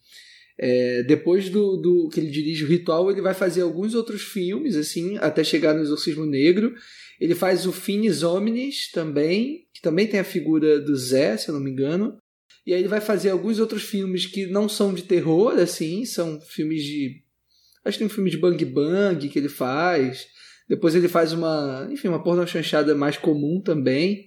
É, 0.57 1.03
depois 1.03 1.49
do, 1.49 1.77
do 1.77 2.09
que 2.09 2.19
ele 2.19 2.29
dirige 2.29 2.63
o 2.63 2.67
Ritual, 2.67 3.09
ele 3.09 3.21
vai 3.21 3.33
fazer 3.33 3.61
alguns 3.61 3.95
outros 3.95 4.21
filmes, 4.21 4.75
assim, 4.75 5.17
até 5.17 5.43
chegar 5.43 5.73
no 5.73 5.81
Exorcismo 5.81 6.25
Negro. 6.25 6.73
Ele 7.19 7.35
faz 7.35 7.65
o 7.65 7.71
Finis 7.71 8.23
Omnis 8.23 8.91
também, 8.91 9.67
que 9.73 9.81
também 9.81 10.07
tem 10.07 10.19
a 10.19 10.23
figura 10.23 10.79
do 10.79 10.95
Zé, 10.95 11.37
se 11.37 11.49
eu 11.49 11.53
não 11.53 11.61
me 11.61 11.71
engano. 11.71 12.17
E 12.65 12.73
aí 12.73 12.79
ele 12.81 12.87
vai 12.87 13.01
fazer 13.01 13.31
alguns 13.31 13.59
outros 13.59 13.83
filmes 13.83 14.27
que 14.27 14.45
não 14.45 14.69
são 14.69 14.93
de 14.93 15.03
terror, 15.03 15.53
assim, 15.59 16.05
são 16.05 16.39
filmes 16.41 16.83
de 16.83 17.23
Acho 17.83 17.97
que 17.97 18.03
tem 18.03 18.07
um 18.07 18.13
filme 18.13 18.29
de 18.29 18.37
Bang 18.37 18.63
Bang 18.65 19.27
que 19.27 19.39
ele 19.39 19.49
faz. 19.49 20.27
Depois 20.67 20.95
ele 20.95 21.07
faz 21.07 21.33
uma, 21.33 21.87
enfim, 21.91 22.07
uma 22.07 22.23
porno 22.23 22.45
chanchada 22.47 22.95
mais 22.95 23.17
comum 23.17 23.61
também. 23.61 24.25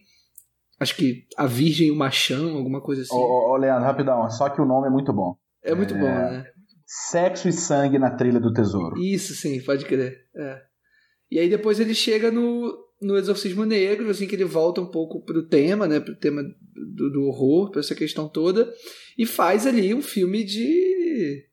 Acho 0.78 0.97
que 0.97 1.26
A 1.36 1.47
Virgem 1.47 1.89
e 1.89 1.90
o 1.90 1.97
Machão, 1.97 2.56
alguma 2.56 2.81
coisa 2.81 3.02
assim. 3.02 3.14
Ô, 3.14 3.52
ô, 3.52 3.56
Leandro, 3.56 3.85
rapidão, 3.85 4.28
só 4.31 4.48
que 4.51 4.60
o 4.60 4.66
nome 4.66 4.89
é 4.89 4.90
muito 4.90 5.12
bom. 5.12 5.36
É 5.62 5.74
muito 5.74 5.94
é... 5.94 5.98
bom, 5.98 6.06
né? 6.06 6.44
Sexo 6.86 7.48
e 7.48 7.52
sangue 7.52 7.98
na 7.98 8.10
trilha 8.10 8.39
do 8.40 8.52
tesouro. 8.52 8.98
Isso, 9.01 9.35
sim, 9.35 9.60
pode 9.62 9.85
crer. 9.86 10.26
É. 10.36 10.60
E 11.31 11.39
aí 11.39 11.48
depois 11.48 11.81
ele 11.81 11.94
chega 11.94 12.31
no, 12.31 12.76
no 13.01 13.16
Exorcismo 13.16 13.64
Negro, 13.64 14.10
assim, 14.10 14.26
que 14.26 14.35
ele 14.35 14.44
volta 14.44 14.81
um 14.81 14.90
pouco 14.90 15.24
pro 15.24 15.48
tema, 15.48 15.86
né? 15.86 15.98
Pro 15.98 16.14
tema 16.14 16.43
do, 16.43 17.10
do 17.10 17.22
horror, 17.24 17.70
pra 17.70 17.81
essa 17.81 17.94
questão 17.94 18.28
toda. 18.28 18.70
E 19.16 19.24
faz 19.24 19.66
ali 19.66 19.94
um 19.94 20.02
filme 20.02 20.44
de 20.44 21.44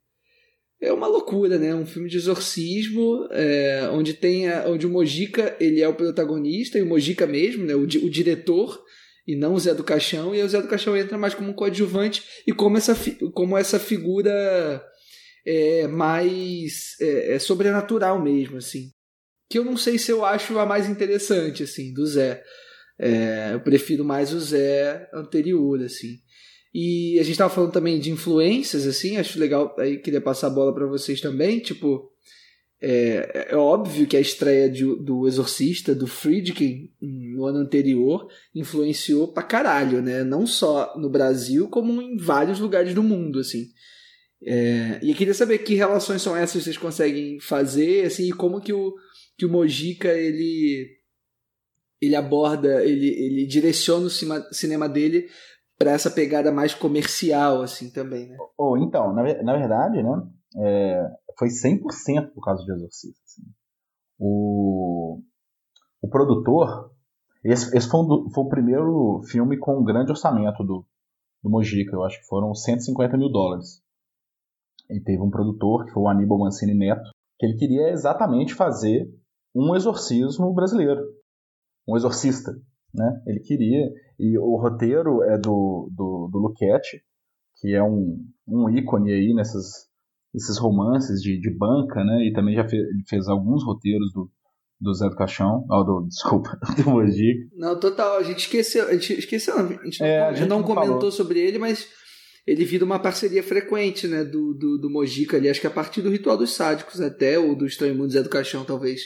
é 0.82 0.92
uma 0.92 1.08
loucura, 1.08 1.60
né? 1.60 1.76
Um 1.76 1.86
filme 1.86 2.10
de 2.10 2.18
exorcismo, 2.18 3.28
é, 3.32 3.88
onde 3.92 4.14
tem 4.14 4.50
a, 4.50 4.68
onde 4.68 4.88
o 4.88 4.90
Mojica 4.90 5.56
ele 5.60 5.82
é 5.82 5.88
o 5.88 5.94
protagonista 5.94 6.80
e 6.80 6.82
o 6.82 6.88
Mojica 6.88 7.28
mesmo, 7.28 7.66
né? 7.66 7.76
O, 7.76 7.82
o 7.84 8.10
diretor 8.10 8.84
e 9.28 9.36
não 9.36 9.54
o 9.54 9.60
Zé 9.60 9.76
do 9.76 9.84
Caixão 9.84 10.34
e 10.34 10.42
o 10.42 10.50
Zé 10.50 10.60
do 10.60 10.68
Caixão 10.68 10.98
entra 10.98 11.18
mais 11.18 11.36
como 11.36 11.52
um 11.52 11.54
coadjuvante 11.54 12.24
e 12.48 12.52
como 12.52 12.78
essa 12.78 12.98
como 13.34 13.56
essa 13.56 13.80
figura 13.80 14.84
é, 15.46 15.88
mais 15.88 16.96
é, 17.00 17.36
é, 17.36 17.40
sobrenatural 17.40 18.22
mesmo, 18.22 18.58
assim. 18.58 18.92
Que 19.50 19.60
eu 19.60 19.66
não 19.66 19.78
sei 19.78 19.98
se 20.00 20.12
eu 20.12 20.26
acho 20.26 20.58
a 20.58 20.66
mais 20.66 20.90
interessante, 20.90 21.64
assim, 21.64 21.94
do 21.94 22.06
Zé. 22.06 22.44
É, 23.00 23.54
eu 23.54 23.60
prefiro 23.60 24.04
mais 24.04 24.34
o 24.34 24.40
Zé 24.40 25.10
anterior, 25.14 25.82
assim. 25.84 26.20
E 26.74 27.20
a 27.20 27.24
gente 27.24 27.34
estava 27.34 27.54
falando 27.54 27.74
também 27.74 28.00
de 28.00 28.12
influências, 28.12 28.88
assim, 28.88 29.18
acho 29.18 29.38
legal, 29.40 29.76
aí 29.78 29.98
queria 29.98 30.22
passar 30.22 30.48
a 30.48 30.52
bola 30.52 30.74
para 30.74 30.86
vocês 30.86 31.20
também, 31.20 31.60
tipo, 31.60 32.10
é, 32.82 33.48
é, 33.52 33.56
óbvio 33.56 34.08
que 34.08 34.18
a 34.18 34.22
estreia 34.22 34.68
de, 34.68 34.84
do 34.84 35.28
Exorcista, 35.28 35.94
do 35.94 36.08
Friedkin, 36.08 36.90
no 37.00 37.46
ano 37.46 37.60
anterior, 37.60 38.28
influenciou 38.56 39.28
pra 39.28 39.44
caralho, 39.44 40.02
né? 40.02 40.24
Não 40.24 40.48
só 40.48 40.98
no 40.98 41.08
Brasil, 41.08 41.68
como 41.68 42.02
em 42.02 42.18
vários 42.18 42.60
lugares 42.60 42.96
do 42.96 43.04
mundo, 43.04 43.40
assim. 43.40 43.68
É, 44.44 45.00
e 45.04 45.12
eu 45.12 45.16
queria 45.16 45.36
saber 45.36 45.60
que 45.60 45.76
relações 45.76 46.24
são 46.24 46.36
essas 46.36 46.54
que 46.54 46.64
vocês 46.64 46.78
conseguem 46.78 47.40
fazer, 47.40 48.08
assim, 48.08 48.30
e 48.30 48.34
como 48.34 48.60
que 48.60 48.74
o, 48.74 48.96
que 49.38 49.46
o 49.46 49.50
Mojica, 49.50 50.10
ele 50.18 51.00
ele 52.02 52.16
aborda, 52.16 52.84
ele, 52.84 53.10
ele 53.10 53.46
direciona 53.46 54.08
o 54.08 54.10
cinema 54.52 54.90
dele 54.90 55.30
para 55.82 55.92
essa 55.92 56.12
pegada 56.12 56.52
mais 56.52 56.76
comercial, 56.76 57.64
assim, 57.64 57.90
também, 57.90 58.30
né? 58.30 58.38
Ou 58.56 58.78
então, 58.78 59.14
na, 59.14 59.24
na 59.42 59.58
verdade, 59.58 60.04
né, 60.04 60.30
é, 60.58 61.10
foi 61.40 61.48
100% 61.48 62.34
por 62.36 62.44
causa 62.44 62.64
de 62.64 62.72
Exorcista. 62.72 63.20
Assim. 63.26 63.42
O, 64.20 65.20
o 66.04 66.08
produtor, 66.08 66.92
esse, 67.44 67.76
esse 67.76 67.90
foi, 67.90 68.00
um, 68.00 68.30
foi, 68.32 68.44
o 68.44 68.50
primeiro 68.50 69.22
filme 69.28 69.58
com 69.58 69.80
um 69.80 69.84
grande 69.84 70.12
orçamento 70.12 70.64
do, 70.64 70.86
do 71.44 71.50
Mojica, 71.50 71.96
eu 71.96 72.04
acho 72.04 72.20
que 72.20 72.28
foram 72.28 72.54
150 72.54 73.18
mil 73.18 73.32
dólares. 73.32 73.82
E 74.88 75.02
teve 75.02 75.22
um 75.22 75.32
produtor, 75.32 75.86
que 75.86 75.92
foi 75.94 76.04
o 76.04 76.08
Aníbal 76.08 76.38
Mancini 76.38 76.76
Neto, 76.76 77.10
que 77.40 77.48
ele 77.48 77.58
queria 77.58 77.90
exatamente 77.90 78.54
fazer 78.54 79.12
um 79.56 79.76
exorcismo 79.76 80.54
brasileiro. 80.54 81.02
Um 81.88 81.98
exorcista, 81.98 82.52
né? 82.94 83.22
Ele 83.26 83.40
queria. 83.40 83.90
E 84.20 84.38
o 84.38 84.56
roteiro 84.58 85.24
é 85.24 85.38
do, 85.38 85.90
do, 85.96 86.30
do 86.32 86.40
Luquete, 86.40 87.02
que 87.58 87.74
é 87.74 87.84
um, 87.84 88.24
um 88.48 88.70
ícone 88.70 89.12
aí 89.12 89.34
nessas, 89.34 89.88
nesses 90.34 90.58
romances 90.58 91.22
de, 91.22 91.40
de 91.40 91.50
banca, 91.50 92.04
né? 92.04 92.26
E 92.28 92.34
também 92.34 92.56
já 92.56 92.68
fez, 92.68 92.84
fez 93.08 93.28
alguns 93.28 93.64
roteiros 93.64 94.12
do, 94.14 94.30
do 94.80 94.94
Zé 94.94 95.10
do 95.10 95.16
Caixão, 95.16 95.66
oh, 95.70 95.84
do, 95.84 96.06
desculpa, 96.10 96.58
do 96.76 96.90
Mojica. 96.90 97.48
Não, 97.56 97.80
total, 97.80 98.18
a 98.18 98.24
gente 98.24 98.40
esqueceu, 98.40 98.88
a 98.88 98.94
gente 98.94 99.20
esqueceu, 99.20 99.58
a 99.58 99.84
gente, 99.84 100.04
é, 100.04 100.20
não, 100.20 100.28
a 100.28 100.34
gente 100.34 100.50
não, 100.50 100.60
não 100.60 100.66
comentou 100.66 100.96
falou. 100.96 101.12
sobre 101.12 101.40
ele, 101.40 101.58
mas 101.60 101.88
ele 102.46 102.66
vira 102.66 102.84
uma 102.84 103.00
parceria 103.00 103.44
frequente, 103.44 104.08
né, 104.08 104.24
do, 104.24 104.54
do, 104.54 104.80
do 104.80 104.90
Mojica 104.90 105.38
ali, 105.38 105.48
acho 105.48 105.62
que 105.62 105.68
a 105.68 105.72
partir 105.72 106.02
do 106.02 106.10
Ritual 106.10 106.36
dos 106.36 106.54
Sádicos 106.56 107.00
até, 107.00 107.38
ou 107.38 107.56
do 107.56 107.68
Estranho 107.68 107.96
Mundo 107.96 108.12
Zé 108.12 108.24
do 108.24 108.30
Caixão, 108.30 108.66
talvez. 108.66 109.02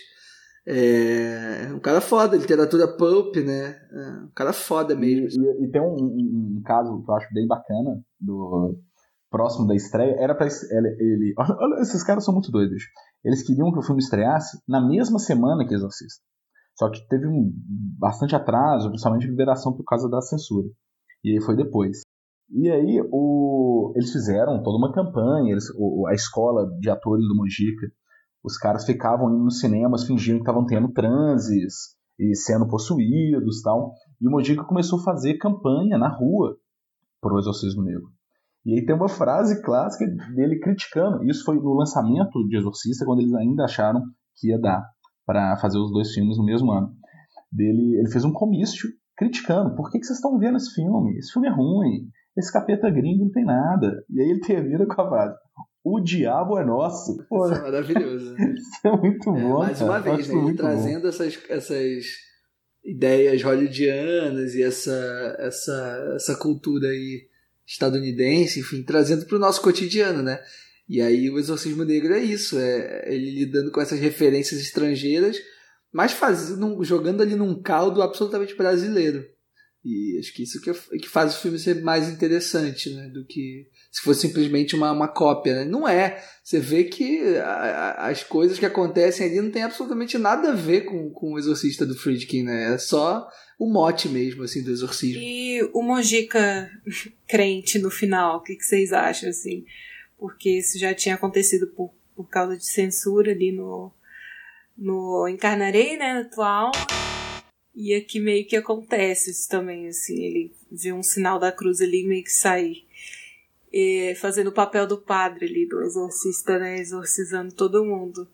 É 0.67 1.71
um 1.73 1.79
cara 1.79 2.01
foda, 2.01 2.35
literatura 2.35 2.87
pulp, 2.97 3.35
né? 3.35 3.75
É 3.91 4.23
um 4.23 4.31
cara 4.35 4.51
foda 4.51 4.95
mesmo. 4.95 5.43
E, 5.43 5.45
e, 5.45 5.65
e 5.65 5.71
tem 5.71 5.81
um, 5.81 5.93
um, 5.93 6.57
um, 6.57 6.61
caso 6.63 7.03
que 7.03 7.11
eu 7.11 7.15
acho 7.15 7.33
bem 7.33 7.47
bacana, 7.47 8.01
do 8.19 8.75
próximo 9.29 9.67
da 9.67 9.75
estreia, 9.75 10.15
era 10.17 10.33
pra 10.33 10.47
ele, 10.47 10.87
ele 10.99 11.33
olha, 11.37 11.81
esses 11.81 12.03
caras 12.03 12.23
são 12.23 12.33
muito 12.33 12.51
doidos. 12.51 12.83
Eles 13.23 13.43
queriam 13.45 13.71
que 13.71 13.79
o 13.79 13.83
filme 13.83 14.01
estreasse 14.01 14.59
na 14.67 14.81
mesma 14.81 15.19
semana 15.19 15.67
que 15.67 15.73
Exorcista. 15.73 16.23
Só 16.77 16.89
que 16.89 17.07
teve 17.07 17.27
um 17.27 17.51
bastante 17.99 18.35
atraso, 18.35 18.89
principalmente 18.89 19.27
liberação 19.27 19.73
por 19.73 19.83
causa 19.83 20.09
da 20.09 20.21
censura. 20.21 20.67
E 21.23 21.31
aí 21.31 21.41
foi 21.41 21.55
depois. 21.55 22.01
E 22.49 22.69
aí 22.69 23.01
o, 23.11 23.93
eles 23.95 24.11
fizeram 24.11 24.61
toda 24.61 24.77
uma 24.77 24.93
campanha, 24.93 25.51
eles, 25.51 25.65
o, 25.77 26.07
a 26.07 26.13
escola 26.13 26.69
de 26.79 26.89
atores 26.89 27.25
do 27.27 27.35
Mojica, 27.35 27.87
os 28.45 28.57
caras 28.57 28.85
ficavam 28.85 29.29
indo 29.29 29.43
nos 29.43 29.59
cinemas 29.59 30.05
fingindo 30.05 30.37
que 30.37 30.43
estavam 30.43 30.65
tendo 30.65 30.91
transes 30.91 31.95
e 32.19 32.35
sendo 32.35 32.67
possuídos 32.67 33.61
tal. 33.61 33.93
E 34.21 34.27
o 34.27 34.31
Mojica 34.31 34.63
começou 34.63 34.99
a 34.99 35.03
fazer 35.03 35.37
campanha 35.37 35.97
na 35.97 36.07
rua 36.07 36.55
pro 37.19 37.39
Exorcismo 37.39 37.83
Negro. 37.83 38.09
E 38.65 38.73
aí 38.73 38.85
tem 38.85 38.95
uma 38.95 39.09
frase 39.09 39.61
clássica 39.61 40.05
dele 40.33 40.59
criticando. 40.59 41.23
Isso 41.23 41.43
foi 41.43 41.55
no 41.57 41.73
lançamento 41.73 42.47
de 42.47 42.57
Exorcista, 42.57 43.05
quando 43.05 43.19
eles 43.19 43.33
ainda 43.33 43.65
acharam 43.65 44.01
que 44.35 44.49
ia 44.49 44.59
dar 44.59 44.83
para 45.25 45.57
fazer 45.57 45.77
os 45.77 45.91
dois 45.91 46.11
filmes 46.11 46.37
no 46.37 46.45
mesmo 46.45 46.71
ano. 46.71 46.91
Dele, 47.51 47.97
ele 47.97 48.11
fez 48.11 48.25
um 48.25 48.31
comício 48.31 48.89
criticando. 49.17 49.75
Por 49.75 49.89
que, 49.89 49.99
que 49.99 50.05
vocês 50.05 50.17
estão 50.17 50.37
vendo 50.37 50.57
esse 50.57 50.73
filme? 50.73 51.17
Esse 51.17 51.31
filme 51.31 51.47
é 51.47 51.51
ruim 51.51 52.09
esse 52.37 52.51
capeta 52.51 52.89
gringo 52.89 53.25
não 53.25 53.31
tem 53.31 53.45
nada. 53.45 54.03
E 54.09 54.21
aí 54.21 54.29
ele 54.29 54.41
termina 54.45 54.85
com 54.85 55.01
a 55.01 55.07
frase. 55.09 55.35
O 55.87 55.99
diabo 55.99 56.57
é 56.57 56.65
nosso. 56.65 57.23
Pô, 57.29 57.45
Isso 57.45 57.53
é 57.53 57.61
maravilhoso. 57.61 58.35
Isso 58.57 58.87
é 58.87 58.97
muito 58.97 59.29
é, 59.29 59.33
bom. 59.39 59.59
Mais 59.59 59.79
uma 59.79 60.01
cara. 60.01 60.15
vez, 60.15 60.27
né? 60.27 60.35
Ele 60.35 60.57
trazendo 60.57 61.07
essas, 61.07 61.37
essas 61.47 62.05
ideias 62.83 63.43
hollywoodianas 63.43 64.55
e 64.55 64.63
essa, 64.63 65.35
essa, 65.37 66.13
essa 66.15 66.35
cultura 66.37 66.87
aí 66.87 67.27
estadunidense, 67.67 68.61
enfim, 68.61 68.81
trazendo 68.81 69.27
para 69.27 69.35
o 69.35 69.39
nosso 69.39 69.61
cotidiano, 69.61 70.23
né? 70.23 70.43
E 70.89 71.03
aí 71.03 71.29
o 71.29 71.37
Exorcismo 71.37 71.83
Negro 71.83 72.15
é 72.15 72.19
isso, 72.19 72.57
é 72.57 73.03
ele 73.13 73.29
lidando 73.29 73.71
com 73.71 73.79
essas 73.79 73.99
referências 73.99 74.59
estrangeiras, 74.59 75.37
mas 75.93 76.13
fazendo, 76.13 76.83
jogando 76.83 77.21
ali 77.21 77.35
num 77.35 77.61
caldo 77.61 78.01
absolutamente 78.01 78.55
brasileiro. 78.55 79.23
E 79.83 80.17
acho 80.17 80.33
que 80.33 80.41
isso 80.41 80.59
que, 80.59 80.73
que 80.97 81.07
faz 81.07 81.35
o 81.35 81.41
filme 81.41 81.59
ser 81.59 81.83
mais 81.83 82.09
interessante, 82.09 82.91
né? 82.91 83.07
Do 83.09 83.23
que 83.23 83.67
se 83.95 84.01
fosse 84.01 84.27
simplesmente 84.27 84.75
uma, 84.75 84.91
uma 84.91 85.07
cópia, 85.07 85.55
né? 85.55 85.63
Não 85.63 85.87
é. 85.87 86.21
Você 86.43 86.59
vê 86.59 86.83
que 86.83 87.37
a, 87.37 87.47
a, 87.47 88.09
as 88.09 88.25
coisas 88.25 88.59
que 88.59 88.65
acontecem 88.65 89.25
ali 89.25 89.39
não 89.39 89.49
tem 89.49 89.63
absolutamente 89.63 90.17
nada 90.17 90.49
a 90.49 90.53
ver 90.53 90.81
com, 90.81 91.09
com 91.11 91.31
o 91.31 91.39
Exorcista 91.39 91.85
do 91.85 91.97
Friedkin, 91.97 92.43
né? 92.43 92.73
É 92.73 92.77
só 92.77 93.25
o 93.57 93.71
mote 93.71 94.09
mesmo, 94.09 94.43
assim, 94.43 94.61
do 94.61 94.69
exorcismo. 94.69 95.21
E 95.21 95.63
o 95.73 95.81
Mojica 95.81 96.69
crente 97.25 97.79
no 97.79 97.89
final, 97.89 98.39
o 98.39 98.43
que, 98.43 98.57
que 98.57 98.65
vocês 98.65 98.91
acham, 98.91 99.29
assim? 99.29 99.63
Porque 100.19 100.49
isso 100.49 100.77
já 100.77 100.93
tinha 100.93 101.15
acontecido 101.15 101.65
por, 101.67 101.93
por 102.13 102.27
causa 102.27 102.57
de 102.57 102.65
censura 102.65 103.31
ali 103.31 103.53
no, 103.53 103.93
no 104.77 105.25
Encarnarei, 105.29 105.95
né, 105.95 106.19
atual. 106.19 106.73
E 107.73 107.93
aqui 107.93 108.19
meio 108.19 108.45
que 108.45 108.57
acontece 108.57 109.31
isso 109.31 109.47
também, 109.47 109.87
assim, 109.87 110.21
ele 110.21 110.53
vê 110.69 110.91
um 110.91 111.01
sinal 111.01 111.39
da 111.39 111.49
cruz 111.49 111.79
ali 111.79 112.05
meio 112.05 112.25
que 112.25 112.33
sair. 112.33 112.84
E 113.77 114.15
fazendo 114.15 114.47
o 114.47 114.53
papel 114.53 114.87
do 114.87 115.01
padre 115.01 115.47
ali, 115.47 115.67
do 115.67 115.81
exorcista, 115.81 116.57
né, 116.57 116.79
exorcizando 116.79 117.53
todo 117.53 117.83
mundo. 117.83 118.25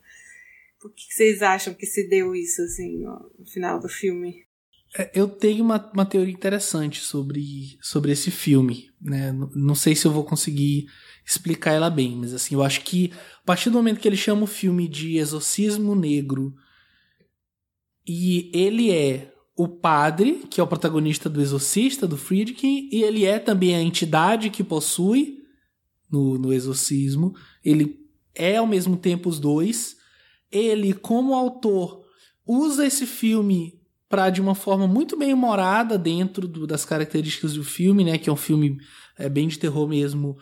Por 0.80 0.94
que 0.94 1.12
vocês 1.12 1.42
acham 1.42 1.74
que 1.74 1.88
se 1.88 2.08
deu 2.08 2.36
isso, 2.36 2.62
assim, 2.62 3.00
no, 3.00 3.32
final 3.52 3.80
do 3.80 3.90
filme? 3.90 4.46
É, 4.96 5.10
eu 5.16 5.28
tenho 5.28 5.64
uma, 5.64 5.92
uma 5.94 6.06
teoria 6.06 6.32
interessante 6.32 7.00
sobre, 7.00 7.76
sobre 7.82 8.12
esse 8.12 8.30
filme, 8.30 8.92
né? 9.02 9.32
Não 9.56 9.74
sei 9.74 9.96
se 9.96 10.06
eu 10.06 10.12
vou 10.12 10.24
conseguir 10.24 10.86
explicar 11.26 11.72
ela 11.72 11.90
bem, 11.90 12.16
mas 12.16 12.36
assim, 12.36 12.54
eu 12.54 12.62
acho 12.62 12.82
que 12.82 13.12
a 13.42 13.46
partir 13.46 13.72
do 13.72 13.78
momento 13.78 14.00
que 14.00 14.08
ele 14.08 14.18
chama 14.18 14.44
o 14.44 14.48
filme 14.48 14.88
de 14.88 15.18
Exorcismo 15.18 15.96
Negro 15.96 16.54
e 18.08 18.52
ele 18.54 18.92
é 18.92 19.31
o 19.56 19.68
padre, 19.68 20.44
que 20.50 20.60
é 20.60 20.64
o 20.64 20.68
protagonista 20.68 21.30
do 21.30 21.42
Exorcista, 21.42 22.08
do 22.08 22.18
Friedkin, 22.18 22.90
e 22.92 23.04
ele 23.04 23.26
é 23.26 23.38
também 23.38 23.76
a 23.76 23.82
entidade 23.82 24.50
que 24.50 24.64
possui 24.64 25.40
no, 26.10 26.38
no 26.38 26.54
Exorcismo. 26.54 27.34
Ele 27.64 28.00
é 28.34 28.58
ao 28.58 28.68
mesmo 28.68 28.98
tempo 28.98 29.30
os 29.30 29.40
dois. 29.40 29.98
Ele, 30.52 30.94
como 30.94 31.36
autor, 31.36 32.04
usa 32.46 32.86
esse 32.86 33.06
filme 33.06 33.80
para 34.10 34.30
de 34.30 34.42
uma 34.42 34.56
forma 34.56 34.88
muito 34.88 35.18
bem 35.18 35.34
humorada 35.34 35.98
dentro 35.98 36.48
do, 36.48 36.68
das 36.68 36.84
características 36.84 37.54
do 37.54 37.64
filme, 37.64 38.04
né, 38.04 38.18
que 38.18 38.30
é 38.30 38.34
um 38.34 38.38
filme 38.38 38.78
é, 39.18 39.30
bem 39.30 39.48
de 39.48 39.58
terror 39.58 39.88
mesmo, 39.88 40.38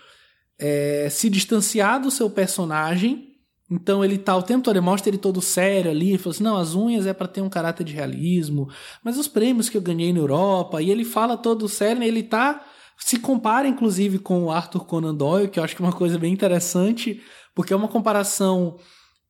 é, 0.58 1.08
se 1.12 1.30
distanciar 1.30 2.02
do 2.02 2.10
seu 2.10 2.30
personagem 2.30 3.29
então 3.70 4.04
ele 4.04 4.18
tá 4.18 4.36
o 4.36 4.44
tempo 4.44 4.64
todo, 4.64 4.76
ele 4.76 4.86
mostra 4.86 5.10
ele 5.10 5.18
todo 5.18 5.42
sério 5.42 5.92
ali, 5.92 6.18
fala 6.18 6.34
assim, 6.34 6.44
não, 6.44 6.58
as 6.58 6.76
unhas 6.76 7.06
é 7.06 7.14
para 7.14 7.28
ter 7.28 7.42
um 7.42 7.50
caráter 7.50 7.84
de 7.84 7.94
realismo, 7.94 8.68
mas 9.04 9.18
os 9.18 9.28
prêmios 9.28 9.70
que 9.70 9.78
eu 9.78 9.82
ganhei 9.82 10.12
na 10.12 10.20
Europa, 10.20 10.82
e 10.82 10.90
ele 10.90 11.06
fala 11.06 11.38
todo 11.38 11.70
sério, 11.70 12.02
ele 12.04 12.24
tá 12.24 12.66
se 12.98 13.18
compara 13.18 13.68
inclusive 13.68 14.20
com 14.20 14.44
o 14.44 14.52
Arthur 14.52 14.86
Conan 14.86 15.16
Doyle, 15.16 15.48
que 15.48 15.60
eu 15.60 15.64
acho 15.64 15.76
que 15.76 15.82
é 15.82 15.86
uma 15.86 15.94
coisa 15.94 16.18
bem 16.18 16.34
interessante, 16.34 17.22
porque 17.56 17.72
é 17.72 17.76
uma 17.76 17.88
comparação 17.88 18.78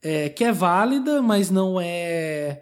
é, 0.01 0.29
que 0.29 0.43
é 0.43 0.51
válida, 0.51 1.21
mas 1.21 1.51
não 1.51 1.79
é, 1.79 2.61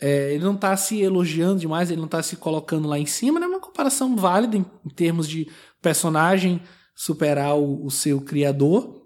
é, 0.00 0.34
ele 0.34 0.44
não 0.44 0.56
tá 0.56 0.76
se 0.76 1.00
elogiando 1.00 1.60
demais, 1.60 1.90
ele 1.90 2.00
não 2.00 2.08
tá 2.08 2.22
se 2.22 2.36
colocando 2.36 2.88
lá 2.88 2.98
em 2.98 3.06
cima, 3.06 3.40
né? 3.40 3.46
é 3.46 3.48
uma 3.48 3.60
comparação 3.60 4.14
válida 4.14 4.56
em, 4.56 4.64
em 4.84 4.90
termos 4.90 5.28
de 5.28 5.50
personagem 5.82 6.62
superar 6.94 7.56
o, 7.56 7.84
o 7.84 7.90
seu 7.90 8.20
criador. 8.20 8.97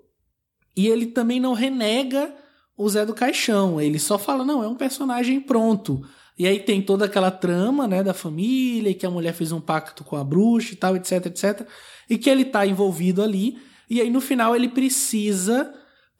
E 0.77 0.87
ele 0.89 1.07
também 1.07 1.39
não 1.39 1.53
renega 1.53 2.35
o 2.77 2.89
Zé 2.89 3.05
do 3.05 3.15
Caixão. 3.15 3.81
Ele 3.81 3.99
só 3.99 4.19
fala, 4.19 4.45
não, 4.45 4.63
é 4.63 4.69
um 4.69 4.75
personagem 4.75 5.41
pronto. 5.41 6.03
E 6.39 6.47
aí 6.47 6.61
tem 6.61 6.81
toda 6.81 7.05
aquela 7.05 7.31
trama, 7.31 7.87
né, 7.87 8.03
da 8.03 8.15
família, 8.15 8.95
que 8.95 9.05
a 9.05 9.11
mulher 9.11 9.35
fez 9.35 9.53
um 9.53 9.61
pacto 9.61 10.03
com 10.03 10.17
a 10.17 10.25
bruxa 10.25 10.73
e 10.73 10.77
tal, 10.77 10.97
etc, 10.97 11.27
etc. 11.27 11.67
E 12.09 12.17
que 12.17 12.31
ele 12.31 12.45
tá 12.45 12.67
envolvido 12.67 13.23
ali. 13.23 13.59
E 13.89 14.01
aí 14.01 14.11
no 14.11 14.21
final 14.21 14.57
ele 14.57 14.69
precisa, 14.69 15.73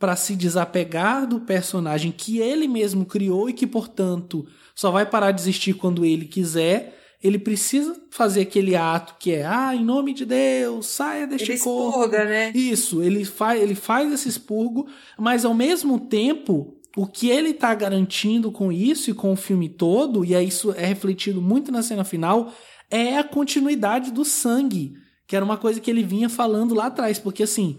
para 0.03 0.17
se 0.17 0.35
desapegar 0.35 1.29
do 1.29 1.39
personagem 1.43 2.11
que 2.11 2.39
ele 2.39 2.67
mesmo 2.67 3.07
criou 3.07 3.49
e 3.49 3.53
que, 3.53 3.69
portanto, 3.69 4.45
só 4.75 4.91
vai 4.91 5.07
parar 5.07 5.31
de 5.31 5.41
existir 5.41 5.75
quando 5.75 6.05
ele 6.05 6.25
quiser, 6.25 6.99
ele 7.23 7.39
precisa 7.39 7.97
fazer 8.11 8.41
aquele 8.41 8.75
ato 8.75 9.15
que 9.19 9.33
é, 9.33 9.47
ah, 9.47 9.75
em 9.75 9.85
nome 9.85 10.13
de 10.13 10.25
Deus, 10.25 10.87
saia 10.87 11.27
deste 11.27 11.53
ele 11.53 11.61
corpo. 11.61 11.89
Expurga, 11.91 12.25
né? 12.25 12.53
Isso, 12.55 13.03
ele 13.03 13.25
faz, 13.25 13.63
ele 13.63 13.75
faz 13.75 14.13
esse 14.13 14.29
expurgo, 14.29 14.89
mas 15.17 15.45
ao 15.45 15.55
mesmo 15.55 16.01
tempo, 16.01 16.77
o 16.97 17.07
que 17.07 17.29
ele 17.31 17.51
está 17.51 17.73
garantindo 17.75 18.51
com 18.51 18.73
isso 18.73 19.11
e 19.11 19.15
com 19.15 19.33
o 19.33 19.37
filme 19.37 19.69
todo, 19.69 20.25
e 20.25 20.35
aí 20.35 20.49
isso 20.49 20.73
é 20.73 20.85
refletido 20.85 21.41
muito 21.41 21.71
na 21.71 21.83
cena 21.83 22.03
final, 22.03 22.53
é 22.91 23.17
a 23.17 23.25
continuidade 23.25 24.11
do 24.11 24.25
sangue, 24.25 24.95
que 25.27 25.37
era 25.37 25.45
uma 25.45 25.57
coisa 25.57 25.81
que 25.81 25.91
ele 25.91 26.03
vinha 26.03 26.29
falando 26.29 26.75
lá 26.75 26.87
atrás, 26.87 27.21
porque 27.21 27.45
assim, 27.45 27.79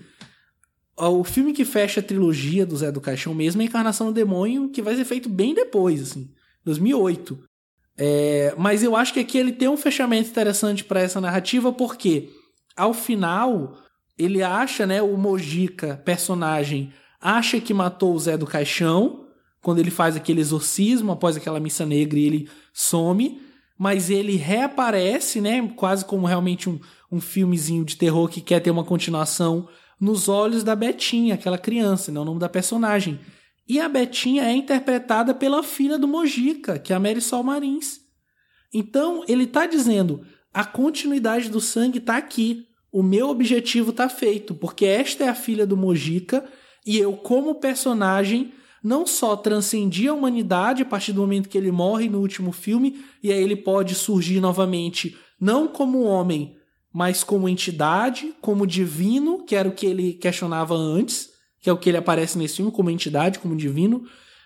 o 0.96 1.24
filme 1.24 1.54
que 1.54 1.66
fecha 1.66 2.00
a 2.00 2.04
trilogia 2.04 2.66
do 2.66 2.78
Zé 2.78 2.92
do 2.92 3.02
Caixão 3.02 3.34
mesmo 3.34 3.62
é 3.62 3.66
a 3.66 3.68
Encarnação 3.68 4.08
do 4.08 4.14
Demônio, 4.14 4.70
que 4.70 4.82
vai 4.82 4.96
ser 4.96 5.06
feito 5.06 5.28
bem 5.28 5.54
depois, 5.54 6.02
assim, 6.02 6.32
2008. 6.64 7.44
É, 7.98 8.54
mas 8.58 8.84
eu 8.84 8.96
acho 8.96 9.14
que 9.14 9.20
aqui 9.20 9.38
ele 9.38 9.52
tem 9.52 9.68
um 9.68 9.78
fechamento 9.78 10.30
interessante 10.30 10.84
para 10.84 11.02
essa 11.02 11.22
narrativa, 11.22 11.72
porque 11.72 12.30
ao 12.76 12.94
final 12.94 13.78
ele 14.18 14.42
acha, 14.44 14.86
né, 14.86 15.02
o 15.02 15.18
Mojica, 15.18 16.02
personagem, 16.04 16.92
acha 17.20 17.60
que 17.60 17.74
matou 17.74 18.14
o 18.14 18.20
Zé 18.20 18.38
do 18.38 18.46
Caixão, 18.46 19.26
quando 19.62 19.80
ele 19.80 19.92
faz 19.92 20.16
aquele 20.16 20.42
exorcismo 20.42 21.12
após 21.12 21.38
aquela 21.38 21.60
missa 21.60 21.86
negra 21.86 22.20
e 22.20 22.26
ele 22.26 22.50
some, 22.74 23.42
mas 23.78 24.10
ele 24.10 24.36
reaparece, 24.36 25.40
né, 25.42 25.68
quase 25.76 26.06
como 26.06 26.28
realmente 26.28 26.70
um, 26.70 26.80
um 27.12 27.22
filmezinho 27.22 27.86
de 27.86 27.96
terror 27.96 28.28
que 28.28 28.42
quer 28.42 28.60
ter 28.60 28.72
uma 28.72 28.84
continuação 28.84 29.68
nos 30.00 30.28
olhos 30.28 30.64
da 30.64 30.76
Betinha, 30.76 31.36
aquela 31.36 31.58
criança, 31.58 32.12
né, 32.12 32.20
o 32.20 32.26
nome 32.26 32.40
da 32.40 32.50
personagem. 32.50 33.20
E 33.68 33.80
a 33.80 33.88
Betinha 33.88 34.44
é 34.44 34.52
interpretada 34.52 35.34
pela 35.34 35.64
filha 35.64 35.98
do 35.98 36.08
Mojica, 36.08 36.78
que 36.78 36.92
é 36.92 36.96
a 36.96 37.00
Mary 37.00 37.22
Sol 37.22 37.44
Marins. 37.44 38.02
Então, 38.74 39.24
ele 39.28 39.44
está 39.44 39.66
dizendo: 39.66 40.26
a 40.54 40.66
continuidade 40.66 41.50
do 41.50 41.62
sangue 41.62 42.00
está 42.00 42.18
aqui. 42.18 42.68
O 42.92 43.02
meu 43.02 43.30
objetivo 43.30 43.90
está 43.90 44.08
feito, 44.08 44.54
porque 44.54 44.86
esta 44.86 45.24
é 45.24 45.30
a 45.30 45.36
filha 45.36 45.66
do 45.66 45.76
Mojica 45.76 46.46
e 46.86 46.98
eu, 46.98 47.14
como 47.14 47.56
personagem, 47.56 48.54
não 48.84 49.08
só 49.08 49.36
transcendi 49.36 50.08
a 50.08 50.14
humanidade 50.14 50.84
a 50.84 50.86
partir 50.86 51.14
do 51.14 51.22
momento 51.22 51.48
que 51.48 51.58
ele 51.58 51.72
morre 51.72 52.10
no 52.10 52.20
último 52.20 52.52
filme, 52.52 53.04
e 53.22 53.32
aí 53.32 53.42
ele 53.42 53.56
pode 53.56 53.96
surgir 53.96 54.42
novamente, 54.42 55.18
não 55.40 55.68
como 55.68 56.04
homem, 56.04 56.58
mas 56.94 57.24
como 57.24 57.48
entidade, 57.48 58.34
como 58.42 58.68
divino, 58.68 59.44
que 59.46 59.56
era 59.56 59.70
o 59.70 59.74
que 59.74 59.86
ele 59.86 60.14
questionava 60.14 60.76
antes, 60.76 61.30
que 61.64 61.70
é 61.70 61.74
o 61.74 61.78
que 61.78 61.90
ele 61.90 61.98
aparece 61.98 62.38
nesse 62.38 62.58
filme, 62.58 62.74
como 62.74 62.90
entidade, 62.90 63.40
como 63.40 63.56
divino. 63.56 64.04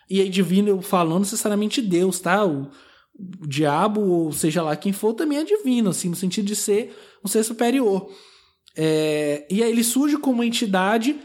E 0.07 0.21
aí, 0.21 0.29
divino 0.29 0.69
eu 0.69 0.81
falo, 0.83 1.09
não 1.09 1.19
necessariamente 1.19 1.81
Deus, 1.81 2.19
tá? 2.19 2.45
O, 2.45 2.69
o 3.41 3.47
diabo, 3.47 4.01
ou 4.01 4.31
seja 4.31 4.61
lá 4.61 4.75
quem 4.75 4.93
for, 4.93 5.15
também 5.15 5.39
é 5.39 5.43
divino, 5.43 5.89
assim, 5.89 6.09
no 6.09 6.15
sentido 6.15 6.45
de 6.45 6.55
ser 6.55 6.95
um 7.25 7.27
ser 7.27 7.43
superior. 7.43 8.07
É, 8.75 9.47
e 9.49 9.63
aí 9.63 9.71
ele 9.71 9.83
surge 9.83 10.15
como 10.17 10.43
entidade 10.43 11.15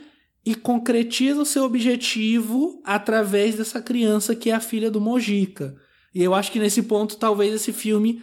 e 0.47 0.55
concretiza 0.55 1.43
o 1.43 1.47
seu 1.47 1.64
objetivo 1.64 2.81
através 2.86 3.56
dessa 3.56 3.81
criança 3.82 4.35
que 4.35 4.48
é 4.48 4.55
a 4.55 4.60
filha 4.60 4.90
do 4.90 4.98
Mojica. 4.98 5.77
E 6.14 6.23
eu 6.23 6.35
acho 6.35 6.51
que 6.51 6.59
nesse 6.59 6.82
ponto, 6.85 7.19
talvez 7.19 7.52
esse 7.52 7.70
filme 7.70 8.23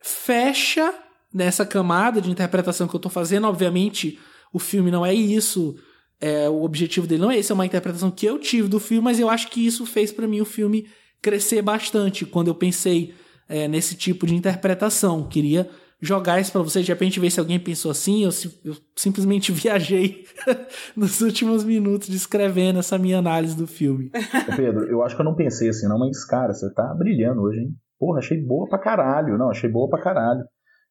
fecha 0.00 0.92
nessa 1.32 1.64
camada 1.64 2.20
de 2.20 2.28
interpretação 2.28 2.88
que 2.88 2.94
eu 2.94 2.98
estou 2.98 3.10
fazendo. 3.10 3.46
Obviamente, 3.46 4.18
o 4.52 4.58
filme 4.58 4.90
não 4.90 5.06
é 5.06 5.14
isso 5.14 5.76
é, 6.20 6.48
o 6.48 6.62
objetivo 6.62 7.06
dele 7.06 7.22
não 7.22 7.30
é 7.30 7.38
esse, 7.38 7.52
é 7.52 7.54
uma 7.54 7.66
interpretação 7.66 8.10
que 8.10 8.26
eu 8.26 8.38
tive 8.38 8.68
do 8.68 8.80
filme, 8.80 9.02
mas 9.02 9.20
eu 9.20 9.28
acho 9.28 9.50
que 9.50 9.64
isso 9.64 9.84
fez 9.84 10.12
para 10.12 10.26
mim 10.26 10.40
o 10.40 10.44
filme 10.44 10.86
crescer 11.20 11.62
bastante 11.62 12.24
quando 12.24 12.48
eu 12.48 12.54
pensei 12.54 13.14
é, 13.48 13.66
nesse 13.68 13.94
tipo 13.94 14.26
de 14.26 14.34
interpretação. 14.34 15.26
Queria 15.28 15.68
jogar 16.00 16.40
isso 16.40 16.52
para 16.52 16.62
vocês, 16.62 16.84
de 16.84 16.92
repente 16.92 17.18
ver 17.18 17.30
se 17.30 17.40
alguém 17.40 17.58
pensou 17.58 17.90
assim, 17.90 18.24
eu, 18.24 18.30
eu 18.64 18.76
simplesmente 18.94 19.50
viajei 19.52 20.24
nos 20.94 21.20
últimos 21.20 21.64
minutos 21.64 22.08
descrevendo 22.08 22.78
essa 22.78 22.98
minha 22.98 23.18
análise 23.18 23.56
do 23.56 23.66
filme. 23.66 24.10
Pedro, 24.56 24.84
eu 24.84 25.02
acho 25.02 25.16
que 25.16 25.22
eu 25.22 25.24
não 25.24 25.34
pensei 25.34 25.68
assim, 25.68 25.88
não, 25.88 25.98
mas 25.98 26.24
cara, 26.24 26.52
você 26.52 26.72
tá 26.72 26.94
brilhando 26.94 27.42
hoje, 27.42 27.60
hein? 27.60 27.74
Porra, 27.98 28.18
achei 28.18 28.38
boa 28.38 28.68
pra 28.68 28.78
caralho. 28.78 29.38
Não, 29.38 29.50
achei 29.50 29.70
boa 29.70 29.88
pra 29.88 30.02
caralho. 30.02 30.44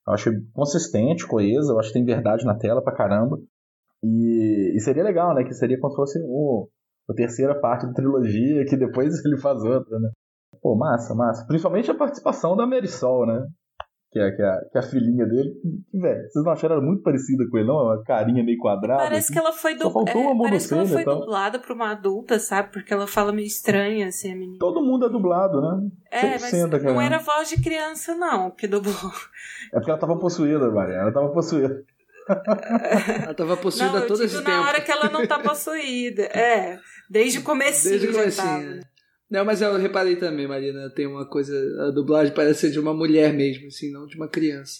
Eu 0.08 0.14
achei 0.14 0.34
consistente, 0.54 1.28
coesa, 1.28 1.72
eu 1.72 1.80
acho 1.80 1.90
que 1.90 1.94
tem 1.94 2.06
verdade 2.06 2.46
na 2.46 2.56
tela 2.56 2.84
pra 2.84 2.96
caramba. 2.96 3.38
E, 4.04 4.76
e, 4.76 4.80
seria 4.82 5.04
legal, 5.04 5.34
né? 5.34 5.44
Que 5.44 5.54
seria 5.54 5.80
como 5.80 5.92
se 5.92 5.96
fosse 5.96 6.20
o, 6.26 6.68
a 7.10 7.14
terceira 7.14 7.60
parte 7.60 7.88
da 7.88 7.94
trilogia, 7.94 8.66
que 8.66 8.76
depois 8.76 9.14
ele 9.26 9.38
faz 9.38 9.64
outra, 9.64 9.98
né? 10.00 10.10
Pô, 10.62 10.76
massa, 10.76 11.16
massa. 11.16 11.46
Principalmente 11.48 11.90
a 11.90 11.96
participação 11.96 12.56
da 12.56 12.68
Marisol, 12.68 13.26
né? 13.26 13.48
Que 14.12 14.20
é, 14.20 14.32
que 14.32 14.44
é, 14.44 14.70
que 14.72 14.78
é 14.78 14.80
a 14.80 14.84
filhinha 14.84 15.26
dele. 15.26 15.52
Que, 15.90 16.00
velho, 16.00 16.30
vocês 16.30 16.46
não 16.46 16.52
acharam 16.52 16.76
ela 16.76 16.86
muito 16.86 17.02
parecida 17.02 17.44
com 17.50 17.58
ele, 17.58 17.68
não? 17.68 17.78
Uma 17.78 18.04
carinha 18.04 18.44
meio 18.44 18.60
quadrada. 18.60 19.02
Parece 19.02 19.26
assim. 19.26 19.34
que 19.34 19.40
ela 19.40 19.52
foi, 19.52 19.74
du... 19.74 19.88
é, 19.88 20.38
parece 20.38 20.68
que 20.68 20.74
ela 20.76 20.86
foi 20.86 21.04
dublada 21.04 21.58
pra 21.58 21.74
uma 21.74 21.92
adulta, 21.92 22.38
sabe? 22.38 22.72
Porque 22.72 22.94
ela 22.94 23.08
fala 23.08 23.32
meio 23.34 23.48
estranha, 23.48 24.08
assim, 24.08 24.32
a 24.32 24.36
menina. 24.36 24.60
Todo 24.60 24.84
mundo 24.84 25.08
é 25.08 25.10
dublado, 25.10 25.60
né? 25.60 25.90
É, 26.12 26.40
mas 26.40 26.84
não 26.84 27.02
era 27.02 27.18
voz 27.18 27.50
de 27.50 27.60
criança, 27.60 28.14
não, 28.14 28.52
que 28.52 28.68
dublou. 28.68 28.94
É 29.74 29.78
porque 29.78 29.90
ela 29.90 30.00
tava 30.00 30.20
possuída, 30.20 30.70
Maria. 30.70 30.98
Ela 30.98 31.12
tava 31.12 31.30
possuída. 31.30 31.84
Ela 33.24 33.34
tava 33.34 33.58
possuída 33.58 34.00
não, 34.00 34.08
todo 34.08 34.24
esse 34.24 34.36
na 34.36 34.42
tempo. 34.42 34.52
na 34.52 34.68
hora 34.68 34.82
que 34.82 34.92
ela 34.92 35.10
não 35.10 35.26
tá 35.28 35.40
possuída. 35.40 36.24
É, 36.24 36.80
desde 37.10 37.40
o 37.40 37.44
começo 37.44 37.90
Desde 37.90 38.08
o 38.08 38.14
comecinho. 38.14 38.82
Não, 39.30 39.44
mas 39.44 39.62
eu 39.62 39.76
reparei 39.78 40.16
também, 40.16 40.48
Marina, 40.48 40.92
tem 40.92 41.08
uma 41.08 41.26
coisa, 41.26 41.56
a 41.88 41.92
dublagem 41.92 42.34
parece 42.34 42.62
ser 42.62 42.72
de 42.72 42.80
uma 42.80 42.94
mulher 42.94 43.34
mesmo, 43.34 43.68
assim, 43.68 43.92
não 43.92 44.06
de 44.06 44.16
uma 44.16 44.28
criança. 44.28 44.80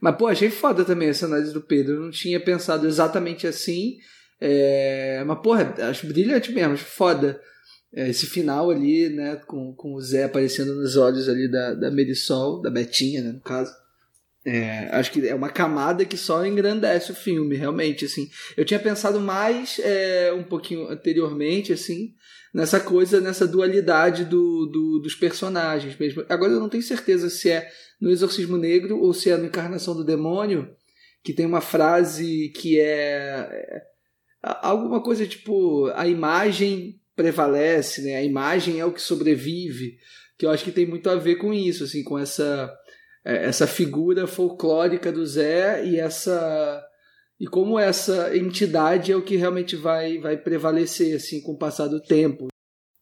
Mas, 0.00 0.16
pô, 0.16 0.26
achei 0.26 0.50
foda 0.50 0.84
também 0.84 1.08
essa 1.08 1.26
análise 1.26 1.52
do 1.52 1.60
Pedro, 1.60 1.94
eu 1.94 2.00
não 2.00 2.10
tinha 2.10 2.40
pensado 2.40 2.86
exatamente 2.86 3.46
assim, 3.46 3.98
é... 4.40 5.22
mas, 5.26 5.38
porra, 5.40 5.74
acho 5.90 6.06
brilhante 6.06 6.50
mesmo, 6.50 6.72
acho 6.72 6.84
foda. 6.84 7.40
É, 7.96 8.08
esse 8.08 8.26
final 8.26 8.70
ali, 8.70 9.08
né, 9.08 9.36
com, 9.46 9.72
com 9.74 9.94
o 9.94 10.00
Zé 10.00 10.24
aparecendo 10.24 10.74
nos 10.74 10.96
olhos 10.96 11.28
ali 11.28 11.48
da, 11.48 11.74
da 11.74 11.90
Merisol, 11.90 12.60
da 12.60 12.68
Betinha, 12.70 13.22
né, 13.22 13.32
no 13.32 13.40
caso. 13.40 13.72
É, 14.46 14.88
acho 14.92 15.10
que 15.10 15.26
é 15.26 15.34
uma 15.34 15.48
camada 15.48 16.04
que 16.04 16.18
só 16.18 16.44
engrandece 16.44 17.10
o 17.10 17.14
filme, 17.14 17.56
realmente, 17.56 18.04
assim. 18.04 18.28
Eu 18.56 18.64
tinha 18.64 18.78
pensado 18.78 19.18
mais 19.18 19.80
é, 19.82 20.32
um 20.34 20.44
pouquinho 20.44 20.86
anteriormente, 20.88 21.72
assim, 21.72 22.12
nessa 22.52 22.78
coisa, 22.78 23.20
nessa 23.20 23.46
dualidade 23.46 24.24
do, 24.24 24.66
do, 24.66 24.98
dos 24.98 25.14
personagens 25.14 25.96
mesmo. 25.98 26.24
Agora 26.28 26.52
eu 26.52 26.60
não 26.60 26.68
tenho 26.68 26.82
certeza 26.82 27.30
se 27.30 27.50
é 27.50 27.70
no 27.98 28.10
Exorcismo 28.10 28.58
Negro 28.58 29.00
ou 29.00 29.14
se 29.14 29.30
é 29.30 29.36
no 29.36 29.46
Encarnação 29.46 29.96
do 29.96 30.04
Demônio, 30.04 30.68
que 31.22 31.32
tem 31.32 31.46
uma 31.46 31.62
frase 31.62 32.50
que 32.54 32.78
é, 32.78 32.84
é 32.84 33.82
alguma 34.42 35.02
coisa 35.02 35.26
tipo 35.26 35.86
a 35.94 36.06
imagem 36.06 37.00
prevalece, 37.16 38.02
né? 38.02 38.16
A 38.16 38.22
imagem 38.22 38.78
é 38.78 38.84
o 38.84 38.92
que 38.92 39.00
sobrevive, 39.00 39.96
que 40.36 40.44
eu 40.44 40.50
acho 40.50 40.64
que 40.64 40.72
tem 40.72 40.84
muito 40.84 41.08
a 41.08 41.16
ver 41.16 41.36
com 41.36 41.52
isso, 41.52 41.84
assim, 41.84 42.04
com 42.04 42.18
essa 42.18 42.70
essa 43.24 43.66
figura 43.66 44.26
folclórica 44.26 45.10
do 45.10 45.26
Zé 45.26 45.84
e 45.86 45.98
essa 45.98 46.84
e 47.40 47.46
como 47.46 47.78
essa 47.78 48.36
entidade 48.36 49.10
é 49.10 49.16
o 49.16 49.24
que 49.24 49.36
realmente 49.36 49.74
vai 49.76 50.18
vai 50.18 50.36
prevalecer 50.36 51.16
assim 51.16 51.40
com 51.40 51.52
o 51.52 51.58
passar 51.58 51.88
do 51.88 52.00
tempo 52.00 52.48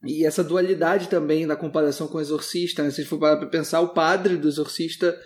e 0.05 0.25
essa 0.25 0.45
dualidade 0.45 1.09
também 1.09 1.45
na 1.45 1.57
comparação 1.57 2.07
com 2.07 2.19
o 2.19 2.21
exorcista 2.21 2.83
né? 2.83 2.91
se 2.91 3.01
a 3.01 3.03
gente 3.03 3.11
for 3.11 3.19
para 3.19 3.47
pensar 3.47 3.81
o 3.81 3.93
padre 3.93 4.37
do 4.37 4.49
exorcista 4.49 5.19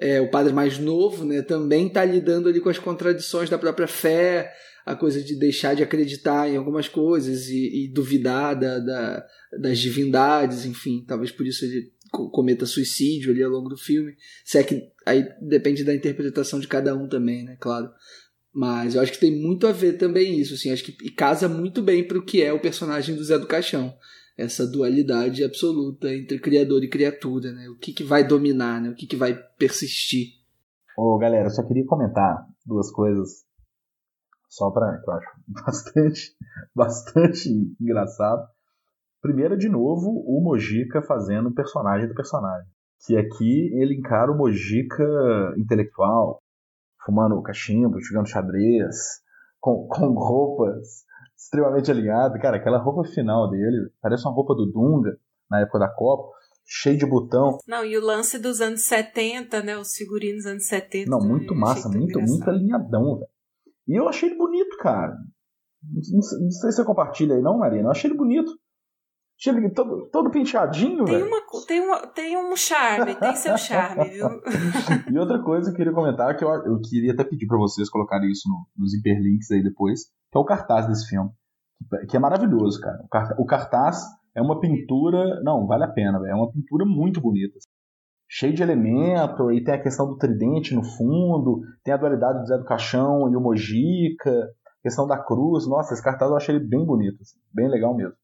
é, 0.00 0.20
o 0.20 0.30
padre 0.30 0.52
mais 0.52 0.78
novo 0.78 1.24
né 1.24 1.42
também 1.42 1.88
está 1.88 2.04
lidando 2.04 2.48
ali 2.48 2.60
com 2.60 2.70
as 2.70 2.78
contradições 2.78 3.50
da 3.50 3.58
própria 3.58 3.86
fé 3.86 4.50
a 4.86 4.96
coisa 4.96 5.22
de 5.22 5.38
deixar 5.38 5.74
de 5.74 5.82
acreditar 5.82 6.48
em 6.48 6.56
algumas 6.56 6.88
coisas 6.88 7.48
e, 7.48 7.84
e 7.84 7.92
duvidar 7.92 8.58
da, 8.58 8.78
da, 8.78 9.26
das 9.60 9.78
divindades 9.78 10.64
enfim 10.64 11.04
talvez 11.06 11.30
por 11.30 11.46
isso 11.46 11.66
ele 11.66 11.92
cometa 12.10 12.66
suicídio 12.66 13.30
ali 13.30 13.42
ao 13.42 13.50
longo 13.50 13.68
do 13.68 13.76
filme. 13.76 14.14
Se 14.44 14.58
é 14.58 14.62
que 14.62 14.90
aí 15.06 15.26
depende 15.40 15.84
da 15.84 15.94
interpretação 15.94 16.58
de 16.60 16.68
cada 16.68 16.94
um 16.94 17.08
também, 17.08 17.44
né? 17.44 17.56
Claro. 17.60 17.90
Mas 18.52 18.94
eu 18.94 19.02
acho 19.02 19.12
que 19.12 19.20
tem 19.20 19.40
muito 19.40 19.66
a 19.66 19.72
ver 19.72 19.98
também 19.98 20.40
isso, 20.40 20.54
assim, 20.54 20.72
acho 20.72 20.84
que 20.84 21.10
casa 21.12 21.48
muito 21.48 21.82
bem 21.82 22.06
para 22.06 22.18
o 22.18 22.24
que 22.24 22.42
é 22.42 22.52
o 22.52 22.60
personagem 22.60 23.14
do 23.14 23.22
Zé 23.22 23.38
do 23.38 23.46
Caixão. 23.46 23.94
Essa 24.36 24.66
dualidade 24.66 25.44
absoluta 25.44 26.12
entre 26.14 26.38
criador 26.38 26.82
e 26.82 26.88
criatura, 26.88 27.52
né? 27.52 27.68
O 27.68 27.76
que, 27.76 27.92
que 27.92 28.04
vai 28.04 28.26
dominar, 28.26 28.80
né? 28.80 28.90
O 28.90 28.94
que, 28.94 29.06
que 29.06 29.16
vai 29.16 29.34
persistir. 29.58 30.38
Ô, 30.96 31.18
galera, 31.18 31.46
eu 31.46 31.50
só 31.50 31.62
queria 31.66 31.84
comentar 31.84 32.46
duas 32.64 32.90
coisas 32.90 33.44
só 34.48 34.70
para 34.70 34.98
que 34.98 35.10
eu 35.10 35.14
acho 35.14 35.28
bastante, 35.64 36.36
bastante 36.74 37.48
engraçado. 37.80 38.48
Primeiro, 39.20 39.56
de 39.56 39.68
novo, 39.68 40.10
o 40.26 40.40
Mojica 40.42 41.02
fazendo 41.02 41.48
o 41.48 41.54
personagem 41.54 42.08
do 42.08 42.14
personagem. 42.14 42.68
Que 43.06 43.16
aqui 43.16 43.70
ele 43.74 43.94
encara 43.94 44.30
o 44.30 44.36
Mojica 44.36 45.04
intelectual, 45.56 46.40
fumando 47.04 47.40
cachimbo, 47.42 48.00
jogando 48.00 48.28
xadrez, 48.28 48.96
com, 49.60 49.86
com 49.88 50.12
roupas 50.14 51.04
extremamente 51.36 51.90
alinhadas. 51.90 52.40
Cara, 52.40 52.56
aquela 52.56 52.78
roupa 52.78 53.08
final 53.08 53.48
dele 53.50 53.90
parece 54.00 54.26
uma 54.26 54.34
roupa 54.34 54.54
do 54.54 54.66
Dunga, 54.66 55.16
na 55.50 55.60
época 55.60 55.78
da 55.78 55.88
Copa, 55.88 56.30
cheio 56.64 56.98
de 56.98 57.06
botão. 57.06 57.58
Não, 57.66 57.84
e 57.84 57.96
o 57.96 58.04
lance 58.04 58.38
dos 58.38 58.60
anos 58.60 58.84
70, 58.84 59.62
né? 59.62 59.76
Os 59.78 59.94
figurinos 59.94 60.44
dos 60.44 60.52
anos 60.52 60.66
70. 60.66 61.10
Não, 61.10 61.20
muito 61.20 61.54
massa, 61.54 61.88
muito, 61.88 62.20
muito 62.20 62.48
alinhadão, 62.48 63.16
velho. 63.16 63.30
E 63.86 63.98
eu 63.98 64.08
achei 64.08 64.28
ele 64.28 64.38
bonito, 64.38 64.76
cara. 64.78 65.16
Não, 65.82 66.02
não, 66.10 66.40
não, 66.42 66.50
sei 66.50 66.70
se 66.70 66.76
você 66.76 66.84
compartilha 66.84 67.36
aí, 67.36 67.40
não, 67.40 67.58
Marina. 67.58 67.84
Eu 67.84 67.90
achei 67.90 68.10
ele 68.10 68.18
bonito. 68.18 68.50
Chile 69.40 69.70
todo, 69.72 70.08
todo 70.10 70.30
penteadinho, 70.32 71.04
tem 71.04 71.14
velho. 71.14 71.28
Uma, 71.28 71.40
tem, 71.64 71.80
uma, 71.80 72.06
tem 72.08 72.36
um 72.36 72.56
charme, 72.56 73.14
tem 73.14 73.36
seu 73.36 73.56
charme, 73.56 74.08
viu? 74.08 74.26
e 75.14 75.16
outra 75.16 75.40
coisa 75.40 75.70
que 75.70 75.74
eu 75.74 75.76
queria 75.76 75.92
comentar, 75.92 76.36
que 76.36 76.44
eu, 76.44 76.48
eu 76.48 76.80
queria 76.80 77.12
até 77.12 77.22
pedir 77.22 77.46
para 77.46 77.56
vocês 77.56 77.88
colocarem 77.88 78.28
isso 78.28 78.48
no, 78.48 78.66
nos 78.76 78.92
hiperlinks 78.94 79.48
aí 79.52 79.62
depois, 79.62 80.06
que 80.32 80.36
é 80.36 80.40
o 80.40 80.44
cartaz 80.44 80.88
desse 80.88 81.08
filme. 81.08 81.30
Que 82.08 82.16
é 82.16 82.20
maravilhoso, 82.20 82.80
cara. 82.80 83.00
O, 83.04 83.08
cartaz, 83.08 83.38
o 83.38 83.46
cartaz 83.46 84.02
é 84.34 84.42
uma 84.42 84.58
pintura. 84.58 85.40
Não, 85.44 85.68
vale 85.68 85.84
a 85.84 85.88
pena, 85.88 86.18
velho. 86.18 86.32
É 86.32 86.34
uma 86.34 86.50
pintura 86.50 86.84
muito 86.84 87.20
bonita. 87.20 87.56
cheio 88.28 88.52
de 88.52 88.62
elemento, 88.64 89.52
e 89.52 89.62
tem 89.62 89.74
a 89.74 89.80
questão 89.80 90.08
do 90.08 90.18
tridente 90.18 90.74
no 90.74 90.82
fundo, 90.82 91.60
tem 91.84 91.94
a 91.94 91.96
dualidade 91.96 92.40
do 92.40 92.46
Zé 92.46 92.58
do 92.58 92.64
Caixão 92.64 93.30
e 93.30 93.36
o 93.36 93.40
Mojica, 93.40 94.48
questão 94.82 95.06
da 95.06 95.16
cruz. 95.16 95.64
Nossa, 95.68 95.94
esse 95.94 96.02
cartaz 96.02 96.28
eu 96.28 96.36
achei 96.36 96.56
ele 96.56 96.66
bem 96.66 96.84
bonito, 96.84 97.22
assim, 97.22 97.38
bem 97.54 97.68
legal 97.68 97.94
mesmo. 97.94 98.16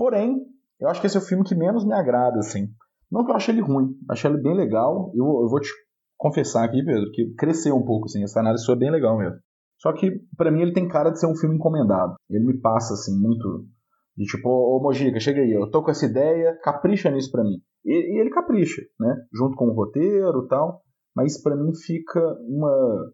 Porém, 0.00 0.46
eu 0.80 0.88
acho 0.88 0.98
que 0.98 1.06
esse 1.06 1.18
é 1.18 1.20
o 1.20 1.22
filme 1.22 1.44
que 1.44 1.54
menos 1.54 1.84
me 1.84 1.92
agrada, 1.92 2.38
assim. 2.38 2.68
Não 3.12 3.22
que 3.22 3.30
eu 3.30 3.36
achei 3.36 3.52
ele 3.54 3.60
ruim, 3.60 3.94
achei 4.08 4.30
ele 4.30 4.40
bem 4.40 4.56
legal. 4.56 5.12
Eu, 5.14 5.42
eu 5.42 5.48
vou 5.50 5.60
te 5.60 5.68
confessar 6.16 6.64
aqui, 6.64 6.82
Pedro, 6.82 7.10
que 7.12 7.34
cresceu 7.34 7.76
um 7.76 7.84
pouco, 7.84 8.06
assim, 8.06 8.22
essa 8.22 8.40
análise 8.40 8.64
sua 8.64 8.76
é 8.76 8.78
bem 8.78 8.90
legal 8.90 9.18
mesmo. 9.18 9.36
Só 9.78 9.92
que, 9.92 10.10
para 10.38 10.50
mim, 10.50 10.62
ele 10.62 10.72
tem 10.72 10.88
cara 10.88 11.10
de 11.10 11.20
ser 11.20 11.26
um 11.26 11.36
filme 11.36 11.56
encomendado. 11.56 12.14
Ele 12.30 12.46
me 12.46 12.58
passa, 12.62 12.94
assim, 12.94 13.14
muito. 13.20 13.66
De 14.16 14.24
tipo, 14.24 14.48
ô, 14.48 14.78
ô 14.78 14.82
Mojica, 14.82 15.20
chega 15.20 15.42
aí, 15.42 15.52
eu 15.52 15.70
tô 15.70 15.82
com 15.82 15.90
essa 15.90 16.06
ideia, 16.06 16.58
capricha 16.62 17.10
nisso 17.10 17.30
para 17.30 17.44
mim. 17.44 17.58
E, 17.84 17.92
e, 17.92 18.20
ele 18.20 18.30
capricha, 18.30 18.80
né? 18.98 19.16
Junto 19.34 19.54
com 19.54 19.66
o 19.66 19.74
roteiro 19.74 20.46
e 20.46 20.48
tal. 20.48 20.80
Mas 21.14 21.42
para 21.42 21.56
mim 21.56 21.74
fica 21.74 22.20
uma. 22.48 23.12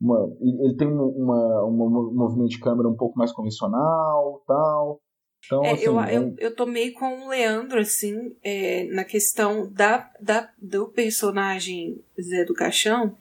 uma 0.00 0.28
ele 0.40 0.76
tem 0.78 0.88
uma, 0.88 1.04
uma, 1.04 1.66
um 1.66 2.14
movimento 2.14 2.52
de 2.52 2.60
câmera 2.60 2.88
um 2.88 2.96
pouco 2.96 3.18
mais 3.18 3.32
convencional 3.32 4.42
tal. 4.46 5.02
Então, 5.46 5.64
é, 5.64 5.72
assim, 5.72 5.84
eu, 5.84 6.00
eu, 6.04 6.34
eu 6.38 6.54
tô 6.54 6.66
meio 6.66 6.92
com 6.92 7.22
o 7.22 7.28
Leandro, 7.28 7.80
assim, 7.80 8.34
é, 8.42 8.84
na 8.84 9.04
questão 9.04 9.70
da, 9.72 10.10
da, 10.20 10.50
do 10.60 10.88
personagem 10.88 12.02
Zé 12.20 12.44
do 12.44 12.54
Caixão. 12.54 13.16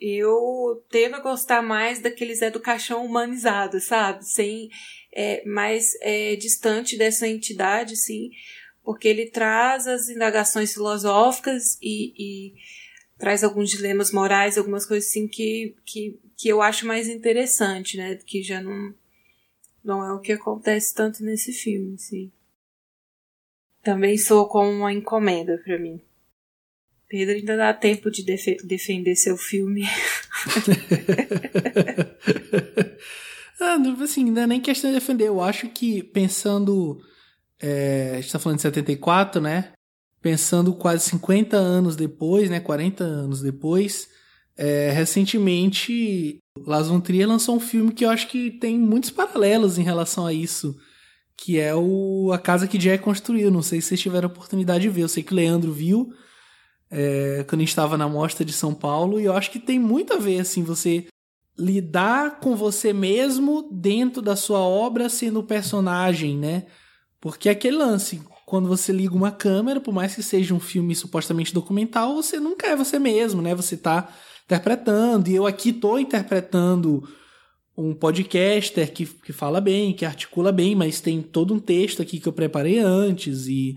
Eu 0.00 0.84
tendo 0.90 1.16
a 1.16 1.20
gostar 1.20 1.62
mais 1.62 2.00
daquele 2.00 2.34
Zé 2.34 2.50
do 2.50 2.60
Caixão 2.60 3.04
humanizado, 3.04 3.80
sabe? 3.80 4.24
Sem, 4.24 4.70
é, 5.12 5.44
mais 5.44 5.96
é, 6.00 6.36
distante 6.36 6.96
dessa 6.96 7.26
entidade, 7.26 7.94
assim, 7.94 8.30
porque 8.84 9.08
ele 9.08 9.26
traz 9.26 9.86
as 9.86 10.08
indagações 10.08 10.72
filosóficas 10.72 11.78
e, 11.82 12.12
e 12.16 12.54
traz 13.18 13.42
alguns 13.42 13.70
dilemas 13.70 14.12
morais, 14.12 14.56
algumas 14.56 14.86
coisas 14.86 15.08
assim 15.08 15.26
que, 15.26 15.74
que, 15.84 16.18
que 16.36 16.48
eu 16.48 16.62
acho 16.62 16.86
mais 16.86 17.08
interessante, 17.08 17.96
né? 17.96 18.18
Que 18.24 18.42
já 18.42 18.60
não 18.60 18.94
não 19.88 20.04
é 20.04 20.12
o 20.12 20.20
que 20.20 20.32
acontece 20.32 20.94
tanto 20.94 21.24
nesse 21.24 21.50
filme, 21.50 21.98
sim. 21.98 22.30
Também 23.82 24.18
sou 24.18 24.46
como 24.46 24.70
uma 24.70 24.92
encomenda 24.92 25.56
para 25.64 25.78
mim. 25.78 25.98
Pedro 27.08 27.34
ainda 27.34 27.56
dá 27.56 27.72
tempo 27.72 28.10
de 28.10 28.22
def 28.22 28.44
defender 28.62 29.16
seu 29.16 29.38
filme. 29.38 29.84
ah, 33.58 33.78
assim, 34.02 34.30
não 34.30 34.42
é 34.42 34.46
nem 34.46 34.60
questão 34.60 34.90
de 34.90 34.96
defender. 34.98 35.28
Eu 35.28 35.40
acho 35.40 35.70
que 35.70 36.02
pensando. 36.02 37.00
É, 37.58 38.10
a 38.12 38.20
gente 38.20 38.30
tá 38.30 38.38
falando 38.38 38.56
de 38.56 38.62
74, 38.62 39.40
né? 39.40 39.72
Pensando 40.20 40.74
quase 40.74 41.08
50 41.08 41.56
anos 41.56 41.96
depois, 41.96 42.50
né? 42.50 42.60
40 42.60 43.02
anos 43.02 43.40
depois. 43.40 44.10
É, 44.60 44.90
recentemente, 44.90 46.40
Las 46.66 46.88
Von 46.88 47.00
Trier 47.00 47.28
lançou 47.28 47.54
um 47.54 47.60
filme 47.60 47.92
que 47.92 48.04
eu 48.04 48.10
acho 48.10 48.26
que 48.26 48.50
tem 48.50 48.76
muitos 48.76 49.08
paralelos 49.08 49.78
em 49.78 49.84
relação 49.84 50.26
a 50.26 50.32
isso, 50.32 50.76
que 51.36 51.60
é 51.60 51.72
o 51.72 52.32
A 52.32 52.38
Casa 52.38 52.66
que 52.66 52.76
Jack 52.76 53.04
construiu. 53.04 53.52
Não 53.52 53.62
sei 53.62 53.80
se 53.80 53.88
vocês 53.88 54.00
tiveram 54.00 54.28
a 54.28 54.32
oportunidade 54.32 54.82
de 54.82 54.88
ver. 54.88 55.02
Eu 55.02 55.08
sei 55.08 55.22
que 55.22 55.32
o 55.32 55.36
Leandro 55.36 55.72
viu 55.72 56.12
é, 56.90 57.44
quando 57.48 57.60
a 57.60 57.62
gente 57.62 57.68
estava 57.68 57.96
na 57.96 58.08
mostra 58.08 58.44
de 58.44 58.52
São 58.52 58.74
Paulo 58.74 59.20
e 59.20 59.26
eu 59.26 59.32
acho 59.32 59.52
que 59.52 59.60
tem 59.60 59.78
muito 59.78 60.14
a 60.14 60.16
ver 60.16 60.40
assim 60.40 60.64
você 60.64 61.06
lidar 61.56 62.40
com 62.40 62.56
você 62.56 62.92
mesmo 62.92 63.68
dentro 63.72 64.20
da 64.20 64.34
sua 64.34 64.60
obra 64.60 65.08
sendo 65.08 65.42
personagem, 65.42 66.36
né? 66.36 66.66
Porque 67.20 67.48
é 67.48 67.52
aquele 67.52 67.76
lance, 67.76 68.20
quando 68.46 68.68
você 68.68 68.92
liga 68.92 69.14
uma 69.14 69.30
câmera, 69.30 69.80
por 69.80 69.92
mais 69.92 70.14
que 70.14 70.22
seja 70.22 70.54
um 70.54 70.60
filme 70.60 70.94
supostamente 70.94 71.54
documental, 71.54 72.14
você 72.14 72.40
nunca 72.40 72.66
é 72.68 72.76
você 72.76 72.98
mesmo, 72.98 73.42
né? 73.42 73.54
Você 73.54 73.74
está 73.74 74.08
interpretando, 74.48 75.28
e 75.28 75.34
eu 75.34 75.46
aqui 75.46 75.74
tô 75.74 75.98
interpretando 75.98 77.06
um 77.76 77.94
podcaster 77.94 78.90
que, 78.90 79.04
que 79.04 79.32
fala 79.32 79.60
bem, 79.60 79.92
que 79.92 80.06
articula 80.06 80.50
bem, 80.50 80.74
mas 80.74 81.02
tem 81.02 81.20
todo 81.20 81.52
um 81.52 81.60
texto 81.60 82.00
aqui 82.00 82.18
que 82.18 82.26
eu 82.26 82.32
preparei 82.32 82.78
antes, 82.78 83.46
e 83.46 83.76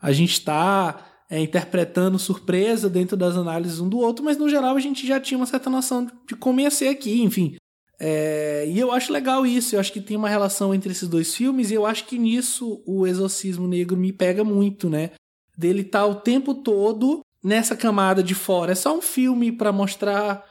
a 0.00 0.12
gente 0.12 0.34
está 0.34 1.24
é, 1.30 1.40
interpretando 1.40 2.18
surpresa 2.18 2.90
dentro 2.90 3.16
das 3.16 3.34
análises 3.34 3.80
um 3.80 3.88
do 3.88 3.98
outro, 3.98 4.22
mas 4.22 4.36
no 4.36 4.48
geral 4.48 4.76
a 4.76 4.80
gente 4.80 5.06
já 5.06 5.18
tinha 5.18 5.38
uma 5.38 5.46
certa 5.46 5.70
noção 5.70 6.06
de 6.28 6.36
como 6.36 6.60
ia 6.60 6.70
ser 6.70 6.88
aqui, 6.88 7.22
enfim. 7.22 7.56
É, 7.98 8.66
e 8.68 8.78
eu 8.78 8.92
acho 8.92 9.12
legal 9.12 9.46
isso, 9.46 9.74
eu 9.74 9.80
acho 9.80 9.92
que 9.92 10.02
tem 10.02 10.18
uma 10.18 10.28
relação 10.28 10.74
entre 10.74 10.92
esses 10.92 11.08
dois 11.08 11.34
filmes, 11.34 11.70
e 11.70 11.74
eu 11.74 11.86
acho 11.86 12.04
que 12.04 12.18
nisso 12.18 12.82
o 12.86 13.06
Exorcismo 13.06 13.66
Negro 13.66 13.96
me 13.96 14.12
pega 14.12 14.44
muito, 14.44 14.90
né? 14.90 15.12
Dele 15.56 15.82
tá 15.82 16.04
o 16.04 16.16
tempo 16.16 16.54
todo 16.54 17.22
nessa 17.42 17.74
camada 17.74 18.22
de 18.22 18.34
fora. 18.34 18.72
É 18.72 18.74
só 18.74 18.96
um 18.96 19.02
filme 19.02 19.50
para 19.50 19.72
mostrar, 19.72 20.44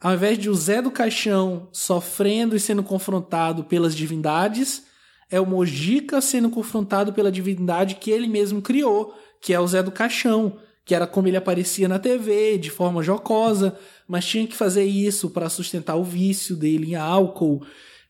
ao 0.00 0.14
invés 0.14 0.38
de 0.38 0.50
o 0.50 0.54
Zé 0.54 0.82
do 0.82 0.90
Caixão 0.90 1.68
sofrendo 1.72 2.54
e 2.54 2.60
sendo 2.60 2.82
confrontado 2.82 3.64
pelas 3.64 3.94
divindades, 3.94 4.84
é 5.30 5.40
o 5.40 5.46
Mojica 5.46 6.20
sendo 6.20 6.50
confrontado 6.50 7.12
pela 7.12 7.32
divindade 7.32 7.96
que 7.96 8.10
ele 8.10 8.28
mesmo 8.28 8.60
criou, 8.60 9.14
que 9.40 9.52
é 9.52 9.60
o 9.60 9.66
Zé 9.66 9.82
do 9.82 9.90
Caixão, 9.90 10.58
que 10.84 10.94
era 10.94 11.06
como 11.06 11.28
ele 11.28 11.36
aparecia 11.36 11.88
na 11.88 11.98
TV, 11.98 12.58
de 12.58 12.70
forma 12.70 13.02
jocosa, 13.02 13.76
mas 14.06 14.26
tinha 14.26 14.46
que 14.46 14.54
fazer 14.54 14.84
isso 14.84 15.30
para 15.30 15.48
sustentar 15.48 15.96
o 15.96 16.04
vício 16.04 16.54
dele 16.54 16.92
em 16.92 16.94
álcool 16.94 17.64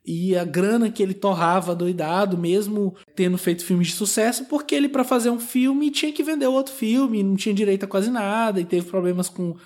e 0.05 0.37
a 0.37 0.45
grana 0.45 0.91
que 0.91 1.03
ele 1.03 1.15
torrava 1.15 1.75
doidado, 1.75 2.37
mesmo 2.37 2.95
tendo 3.17 3.39
feito 3.39 3.65
filmes 3.65 3.89
de 3.89 3.95
sucesso, 3.95 4.45
porque 4.45 4.75
ele, 4.75 4.89
para 4.89 5.03
fazer 5.03 5.31
um 5.31 5.41
filme, 5.41 5.91
tinha 5.91 6.13
que 6.13 6.23
vender 6.23 6.47
outro 6.47 6.75
filme, 6.75 7.23
não 7.23 7.37
tinha 7.37 7.55
direito 7.55 7.85
a 7.85 7.89
quase 7.89 8.11
nada, 8.11 8.61
e 8.61 8.65
teve 8.67 8.87
problemas 8.87 9.31
com 9.31 9.57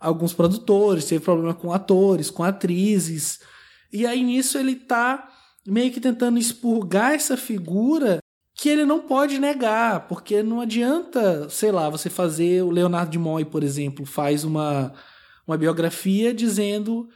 alguns 0.00 0.32
produtores, 0.32 1.04
teve 1.04 1.22
problema 1.22 1.52
com 1.52 1.72
atores, 1.72 2.30
com 2.30 2.42
atrizes. 2.42 3.40
E 3.92 4.06
aí 4.06 4.22
nisso 4.22 4.56
ele 4.56 4.76
tá 4.76 5.28
meio 5.66 5.92
que 5.92 6.00
tentando 6.00 6.38
expurgar 6.38 7.12
essa 7.12 7.36
figura 7.36 8.18
que 8.54 8.68
ele 8.68 8.84
não 8.84 9.00
pode 9.00 9.38
negar, 9.38 10.08
porque 10.08 10.42
não 10.42 10.60
adianta, 10.60 11.48
sei 11.50 11.70
lá, 11.70 11.90
você 11.90 12.08
fazer 12.08 12.62
o 12.62 12.70
Leonardo 12.70 13.10
de 13.10 13.18
Moy, 13.18 13.44
por 13.44 13.62
exemplo, 13.62 14.06
faz 14.06 14.42
uma, 14.44 14.92
uma 15.46 15.56
biografia 15.58 16.32
dizendo 16.32 17.08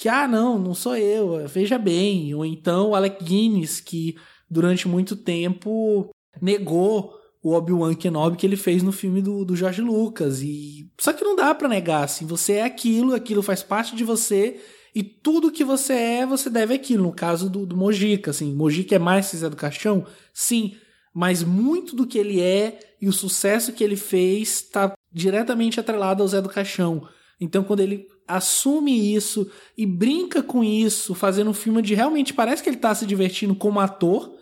que, 0.00 0.08
ah, 0.08 0.26
não, 0.26 0.58
não 0.58 0.72
sou 0.72 0.96
eu, 0.96 1.46
veja 1.46 1.76
bem. 1.76 2.34
Ou 2.34 2.42
então 2.42 2.88
o 2.88 2.94
Alec 2.94 3.22
Guinness, 3.22 3.80
que 3.80 4.16
durante 4.48 4.88
muito 4.88 5.14
tempo 5.14 6.08
negou 6.40 7.12
o 7.42 7.52
Obi-Wan 7.52 7.94
Kenobi 7.94 8.38
que 8.38 8.46
ele 8.46 8.56
fez 8.56 8.82
no 8.82 8.92
filme 8.92 9.20
do, 9.20 9.44
do 9.44 9.54
George 9.54 9.82
Lucas. 9.82 10.40
E 10.40 10.90
Só 10.98 11.12
que 11.12 11.22
não 11.22 11.36
dá 11.36 11.54
para 11.54 11.68
negar, 11.68 12.04
assim, 12.04 12.24
você 12.24 12.54
é 12.54 12.64
aquilo, 12.64 13.14
aquilo 13.14 13.42
faz 13.42 13.62
parte 13.62 13.94
de 13.94 14.02
você, 14.02 14.58
e 14.94 15.02
tudo 15.02 15.52
que 15.52 15.64
você 15.64 15.92
é, 15.92 16.26
você 16.26 16.48
deve 16.48 16.72
aquilo. 16.72 17.02
No 17.02 17.12
caso 17.12 17.50
do, 17.50 17.66
do 17.66 17.76
Mojica, 17.76 18.30
assim, 18.30 18.54
Mojica 18.54 18.96
é 18.96 18.98
mais 18.98 19.26
Zé 19.26 19.50
do 19.50 19.56
Caixão? 19.56 20.06
Sim, 20.32 20.76
mas 21.14 21.42
muito 21.42 21.94
do 21.94 22.06
que 22.06 22.16
ele 22.16 22.40
é 22.40 22.78
e 23.02 23.06
o 23.06 23.12
sucesso 23.12 23.74
que 23.74 23.84
ele 23.84 23.96
fez 23.96 24.48
está 24.48 24.94
diretamente 25.12 25.78
atrelado 25.78 26.22
ao 26.22 26.28
Zé 26.28 26.40
do 26.40 26.48
Caixão. 26.48 27.06
Então, 27.38 27.62
quando 27.64 27.80
ele 27.80 28.06
assume 28.36 29.14
isso 29.14 29.50
e 29.76 29.86
brinca 29.86 30.42
com 30.42 30.62
isso, 30.62 31.14
fazendo 31.14 31.50
um 31.50 31.54
filme 31.54 31.82
de 31.82 31.94
realmente 31.94 32.32
parece 32.34 32.62
que 32.62 32.68
ele 32.68 32.76
está 32.76 32.94
se 32.94 33.06
divertindo 33.06 33.54
como 33.54 33.80
ator, 33.80 34.34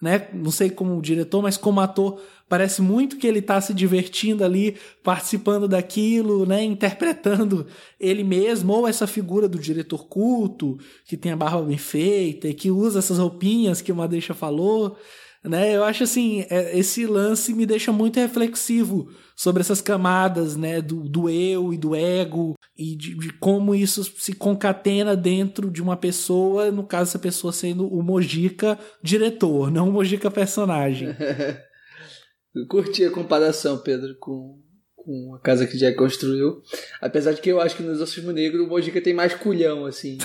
né? 0.00 0.28
Não 0.32 0.50
sei 0.50 0.70
como 0.70 1.00
diretor, 1.00 1.42
mas 1.42 1.56
como 1.56 1.80
ator 1.80 2.20
parece 2.48 2.82
muito 2.82 3.16
que 3.16 3.26
ele 3.26 3.38
está 3.38 3.60
se 3.60 3.72
divertindo 3.72 4.44
ali, 4.44 4.76
participando 5.02 5.66
daquilo, 5.66 6.44
né? 6.44 6.62
Interpretando 6.62 7.66
ele 7.98 8.22
mesmo 8.22 8.72
ou 8.72 8.86
essa 8.86 9.06
figura 9.06 9.48
do 9.48 9.58
diretor 9.58 10.06
culto 10.06 10.78
que 11.06 11.16
tem 11.16 11.32
a 11.32 11.36
barba 11.36 11.62
bem 11.62 11.78
feita 11.78 12.48
e 12.48 12.54
que 12.54 12.70
usa 12.70 12.98
essas 12.98 13.18
roupinhas 13.18 13.80
que 13.80 13.92
o 13.92 13.96
Madeixa 13.96 14.34
falou 14.34 14.96
né? 15.44 15.76
Eu 15.76 15.84
acho 15.84 16.04
assim, 16.04 16.46
é, 16.48 16.76
esse 16.76 17.06
lance 17.06 17.52
me 17.52 17.66
deixa 17.66 17.92
muito 17.92 18.18
reflexivo 18.18 19.10
sobre 19.36 19.60
essas 19.60 19.80
camadas, 19.80 20.56
né, 20.56 20.80
do, 20.80 21.08
do 21.08 21.28
eu 21.28 21.72
e 21.72 21.76
do 21.76 21.94
ego 21.94 22.54
e 22.76 22.96
de, 22.96 23.14
de, 23.16 23.32
como 23.34 23.74
isso 23.74 24.04
se 24.04 24.32
concatena 24.32 25.16
dentro 25.16 25.70
de 25.70 25.82
uma 25.82 25.96
pessoa, 25.96 26.70
no 26.70 26.86
caso 26.86 27.10
essa 27.10 27.18
pessoa 27.18 27.52
sendo 27.52 27.86
o 27.86 28.02
Mojica 28.02 28.78
diretor, 29.02 29.70
não 29.70 29.88
o 29.88 29.92
Mojica 29.92 30.30
personagem. 30.30 31.08
eu 32.54 32.66
curti 32.68 33.04
a 33.04 33.10
comparação, 33.10 33.78
Pedro, 33.78 34.16
com, 34.18 34.60
com 34.96 35.34
a 35.34 35.40
casa 35.40 35.66
que 35.66 35.76
Jack 35.76 35.96
construiu. 35.96 36.62
Apesar 37.00 37.32
de 37.32 37.40
que 37.40 37.50
eu 37.50 37.60
acho 37.60 37.76
que 37.76 37.82
no 37.82 37.92
Exorcismo 37.92 38.32
Negro 38.32 38.64
o 38.64 38.68
Mojica 38.68 39.00
tem 39.00 39.12
mais 39.12 39.34
culhão, 39.34 39.84
assim, 39.84 40.16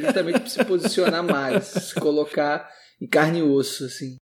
justamente 0.00 0.40
para 0.40 0.48
se 0.48 0.64
posicionar 0.64 1.24
mais, 1.24 1.64
se 1.64 1.94
colocar 1.94 2.70
em 3.00 3.06
carne 3.06 3.40
e 3.40 3.42
osso, 3.42 3.84
assim. 3.84 4.16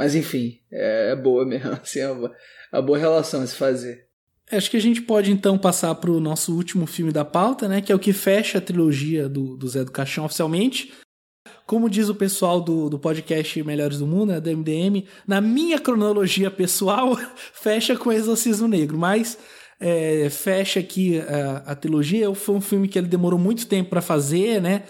Mas 0.00 0.14
enfim, 0.14 0.58
é, 0.72 1.10
é 1.12 1.14
boa 1.16 1.44
mesmo, 1.44 1.72
assim, 1.82 1.98
é 1.98 2.10
uma, 2.10 2.28
é 2.72 2.76
uma 2.76 2.80
boa 2.80 2.96
relação 2.96 3.42
a 3.42 3.46
se 3.46 3.54
fazer. 3.54 4.06
Acho 4.50 4.70
que 4.70 4.78
a 4.78 4.80
gente 4.80 5.02
pode 5.02 5.30
então 5.30 5.58
passar 5.58 5.94
para 5.94 6.10
o 6.10 6.18
nosso 6.18 6.56
último 6.56 6.86
filme 6.86 7.12
da 7.12 7.22
pauta, 7.22 7.68
né? 7.68 7.82
Que 7.82 7.92
é 7.92 7.94
o 7.94 7.98
que 7.98 8.14
fecha 8.14 8.56
a 8.56 8.62
trilogia 8.62 9.28
do, 9.28 9.58
do 9.58 9.68
Zé 9.68 9.84
do 9.84 9.92
Caixão 9.92 10.24
oficialmente. 10.24 10.94
Como 11.66 11.90
diz 11.90 12.08
o 12.08 12.14
pessoal 12.14 12.62
do, 12.62 12.88
do 12.88 12.98
podcast 12.98 13.62
Melhores 13.62 13.98
do 13.98 14.06
Mundo, 14.06 14.32
né, 14.32 14.40
do 14.40 14.50
MDM, 14.50 15.06
na 15.26 15.38
minha 15.38 15.78
cronologia 15.78 16.50
pessoal, 16.50 17.14
fecha 17.52 17.94
com 17.94 18.10
Exorcismo 18.10 18.66
Negro. 18.66 18.96
Mas 18.96 19.36
é, 19.78 20.30
fecha 20.30 20.80
aqui 20.80 21.20
a, 21.20 21.58
a 21.72 21.74
trilogia. 21.76 22.34
Foi 22.34 22.54
um 22.54 22.60
filme 22.62 22.88
que 22.88 22.98
ele 22.98 23.06
demorou 23.06 23.38
muito 23.38 23.66
tempo 23.66 23.90
para 23.90 24.00
fazer, 24.00 24.62
né? 24.62 24.84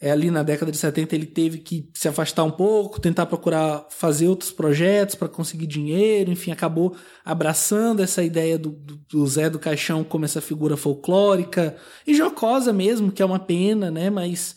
É, 0.00 0.12
ali 0.12 0.30
na 0.30 0.44
década 0.44 0.70
de 0.70 0.78
70 0.78 1.12
ele 1.14 1.26
teve 1.26 1.58
que 1.58 1.90
se 1.92 2.06
afastar 2.06 2.44
um 2.44 2.52
pouco, 2.52 3.00
tentar 3.00 3.26
procurar 3.26 3.84
fazer 3.90 4.28
outros 4.28 4.52
projetos 4.52 5.16
para 5.16 5.28
conseguir 5.28 5.66
dinheiro, 5.66 6.30
enfim, 6.30 6.52
acabou 6.52 6.94
abraçando 7.24 8.00
essa 8.00 8.22
ideia 8.22 8.56
do, 8.56 8.70
do, 8.70 8.96
do, 8.96 9.26
Zé 9.26 9.50
do 9.50 9.58
Caixão 9.58 10.04
como 10.04 10.24
essa 10.24 10.40
figura 10.40 10.76
folclórica 10.76 11.76
e 12.06 12.14
jocosa 12.14 12.72
mesmo, 12.72 13.10
que 13.10 13.22
é 13.22 13.26
uma 13.26 13.40
pena, 13.40 13.90
né? 13.90 14.08
Mas. 14.08 14.56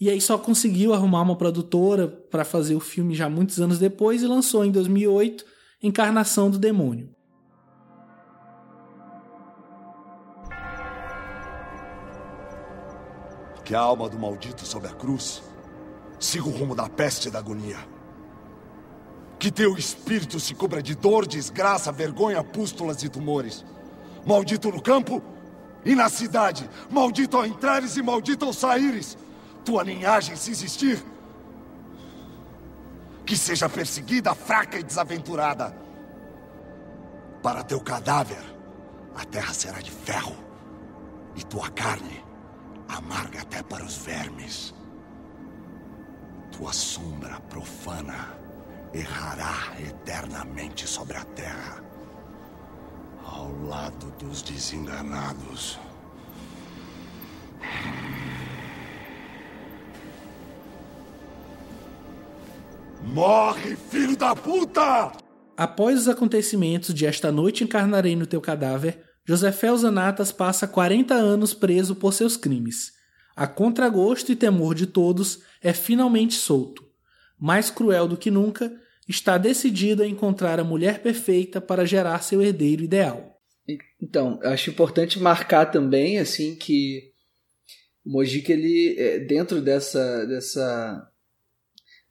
E 0.00 0.08
aí 0.08 0.20
só 0.20 0.38
conseguiu 0.38 0.94
arrumar 0.94 1.20
uma 1.20 1.36
produtora 1.36 2.08
para 2.08 2.42
fazer 2.42 2.74
o 2.74 2.80
filme 2.80 3.14
já 3.14 3.28
muitos 3.28 3.60
anos 3.60 3.78
depois 3.78 4.22
e 4.22 4.26
lançou 4.26 4.64
em 4.64 4.70
2008 4.70 5.44
Encarnação 5.82 6.50
do 6.50 6.58
Demônio. 6.58 7.10
Que 13.70 13.74
a 13.76 13.78
alma 13.78 14.08
do 14.08 14.18
maldito 14.18 14.66
sob 14.66 14.84
a 14.88 14.90
cruz 14.90 15.44
siga 16.18 16.48
o 16.48 16.50
rumo 16.50 16.74
da 16.74 16.88
peste 16.88 17.28
e 17.28 17.30
da 17.30 17.38
agonia. 17.38 17.78
Que 19.38 19.48
teu 19.48 19.76
espírito 19.76 20.40
se 20.40 20.56
cubra 20.56 20.82
de 20.82 20.96
dor, 20.96 21.24
desgraça, 21.24 21.92
vergonha, 21.92 22.42
pústulas 22.42 23.00
e 23.04 23.08
tumores. 23.08 23.64
Maldito 24.26 24.72
no 24.72 24.82
campo 24.82 25.22
e 25.84 25.94
na 25.94 26.08
cidade. 26.08 26.68
Maldito 26.90 27.36
ao 27.36 27.46
entrares 27.46 27.96
e 27.96 28.02
maldito 28.02 28.44
ao 28.44 28.52
saíres. 28.52 29.16
Tua 29.64 29.84
linhagem, 29.84 30.34
se 30.34 30.50
existir, 30.50 31.00
que 33.24 33.36
seja 33.36 33.68
perseguida, 33.68 34.34
fraca 34.34 34.80
e 34.80 34.82
desaventurada. 34.82 35.72
Para 37.40 37.62
teu 37.62 37.78
cadáver, 37.78 38.42
a 39.14 39.24
terra 39.24 39.54
será 39.54 39.78
de 39.78 39.92
ferro 39.92 40.34
e 41.36 41.44
tua 41.44 41.70
carne 41.70 42.29
amarga 42.96 43.42
até 43.42 43.62
para 43.62 43.84
os 43.84 43.96
vermes. 43.98 44.74
Tua 46.52 46.72
sombra 46.72 47.40
profana 47.48 48.34
errará 48.92 49.72
eternamente 49.80 50.86
sobre 50.86 51.16
a 51.16 51.24
terra, 51.24 51.82
ao 53.24 53.50
lado 53.66 54.10
dos 54.18 54.42
desenganados. 54.42 55.78
Morre, 63.02 63.76
filho 63.76 64.16
da 64.16 64.34
puta! 64.36 65.12
Após 65.56 66.00
os 66.00 66.08
acontecimentos 66.08 66.94
de 66.94 67.06
esta 67.06 67.30
noite 67.30 67.64
encarnarei 67.64 68.14
no 68.16 68.26
teu 68.26 68.40
cadáver, 68.40 69.09
Josefé 69.30 69.68
Zanatas 69.76 70.32
passa 70.32 70.66
40 70.66 71.14
anos 71.14 71.54
preso 71.54 71.94
por 71.94 72.12
seus 72.12 72.36
crimes. 72.36 72.94
A 73.36 73.46
contragosto 73.46 74.32
e 74.32 74.36
temor 74.36 74.74
de 74.74 74.88
todos, 74.88 75.42
é 75.62 75.72
finalmente 75.72 76.34
solto. 76.34 76.84
Mais 77.38 77.70
cruel 77.70 78.08
do 78.08 78.16
que 78.16 78.28
nunca, 78.28 78.76
está 79.08 79.38
decidido 79.38 80.02
a 80.02 80.06
encontrar 80.08 80.58
a 80.58 80.64
mulher 80.64 81.00
perfeita 81.00 81.60
para 81.60 81.86
gerar 81.86 82.24
seu 82.24 82.42
herdeiro 82.42 82.82
ideal. 82.82 83.40
Então, 84.02 84.40
acho 84.42 84.70
importante 84.70 85.20
marcar 85.20 85.66
também 85.66 86.18
assim 86.18 86.56
que 86.56 87.12
o 88.04 88.10
Mojica 88.10 88.52
ele 88.52 88.96
é, 88.98 89.20
dentro 89.20 89.62
dessa 89.62 90.26
dessa 90.26 91.08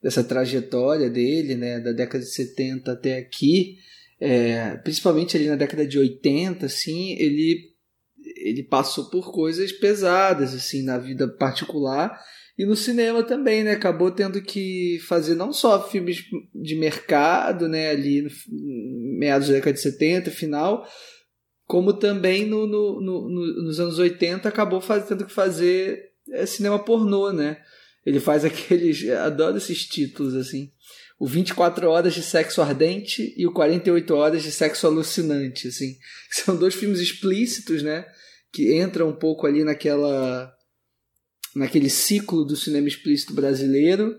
dessa 0.01 0.23
trajetória 0.23 1.09
dele, 1.09 1.55
né, 1.55 1.81
da 1.81 1.91
década 1.91 2.23
de 2.23 2.31
70 2.31 2.93
até 2.93 3.17
aqui, 3.17 3.75
é, 4.19 4.75
principalmente 4.77 5.37
ali 5.37 5.47
na 5.47 5.55
década 5.55 5.87
de 5.87 5.97
80, 5.97 6.65
assim, 6.65 7.13
ele, 7.17 7.73
ele 8.37 8.63
passou 8.63 9.09
por 9.09 9.31
coisas 9.31 9.71
pesadas, 9.71 10.53
assim, 10.53 10.83
na 10.83 10.97
vida 10.97 11.27
particular 11.27 12.19
e 12.57 12.65
no 12.65 12.75
cinema 12.75 13.23
também, 13.23 13.63
né? 13.63 13.71
Acabou 13.71 14.11
tendo 14.11 14.41
que 14.41 14.99
fazer 15.07 15.35
não 15.35 15.53
só 15.53 15.87
filmes 15.87 16.23
de 16.53 16.75
mercado, 16.75 17.69
né, 17.69 17.89
ali 17.91 18.21
no 18.21 18.29
meados 19.17 19.47
da 19.47 19.53
década 19.53 19.73
de 19.73 19.81
70, 19.81 20.31
final, 20.31 20.85
como 21.65 21.93
também 21.93 22.45
no, 22.45 22.67
no, 22.67 22.99
no, 22.99 23.63
nos 23.63 23.79
anos 23.79 23.99
80 23.99 24.49
acabou 24.49 24.81
faz, 24.81 25.07
tendo 25.07 25.25
que 25.25 25.31
fazer 25.31 26.09
é, 26.31 26.45
cinema 26.45 26.77
pornô, 26.79 27.31
né? 27.31 27.57
Ele 28.05 28.19
faz 28.19 28.43
aqueles. 28.45 29.07
Adoro 29.09 29.57
esses 29.57 29.85
títulos, 29.85 30.35
assim 30.35 30.71
o 31.19 31.27
24 31.27 31.89
Horas 31.89 32.13
de 32.13 32.23
Sexo 32.23 32.61
Ardente 32.61 33.33
e 33.35 33.45
o 33.45 33.51
48 33.51 34.15
Horas 34.15 34.41
de 34.41 34.51
Sexo 34.51 34.87
Alucinante, 34.87 35.67
assim. 35.67 35.97
São 36.31 36.55
dois 36.55 36.73
filmes 36.73 37.01
explícitos, 37.01 37.83
né? 37.83 38.05
Que 38.53 38.81
entram 38.81 39.09
um 39.09 39.15
pouco 39.15 39.45
ali 39.45 39.63
naquela 39.63 40.55
naquele 41.55 41.89
ciclo 41.89 42.45
do 42.45 42.55
cinema 42.55 42.87
explícito 42.87 43.33
brasileiro, 43.33 44.17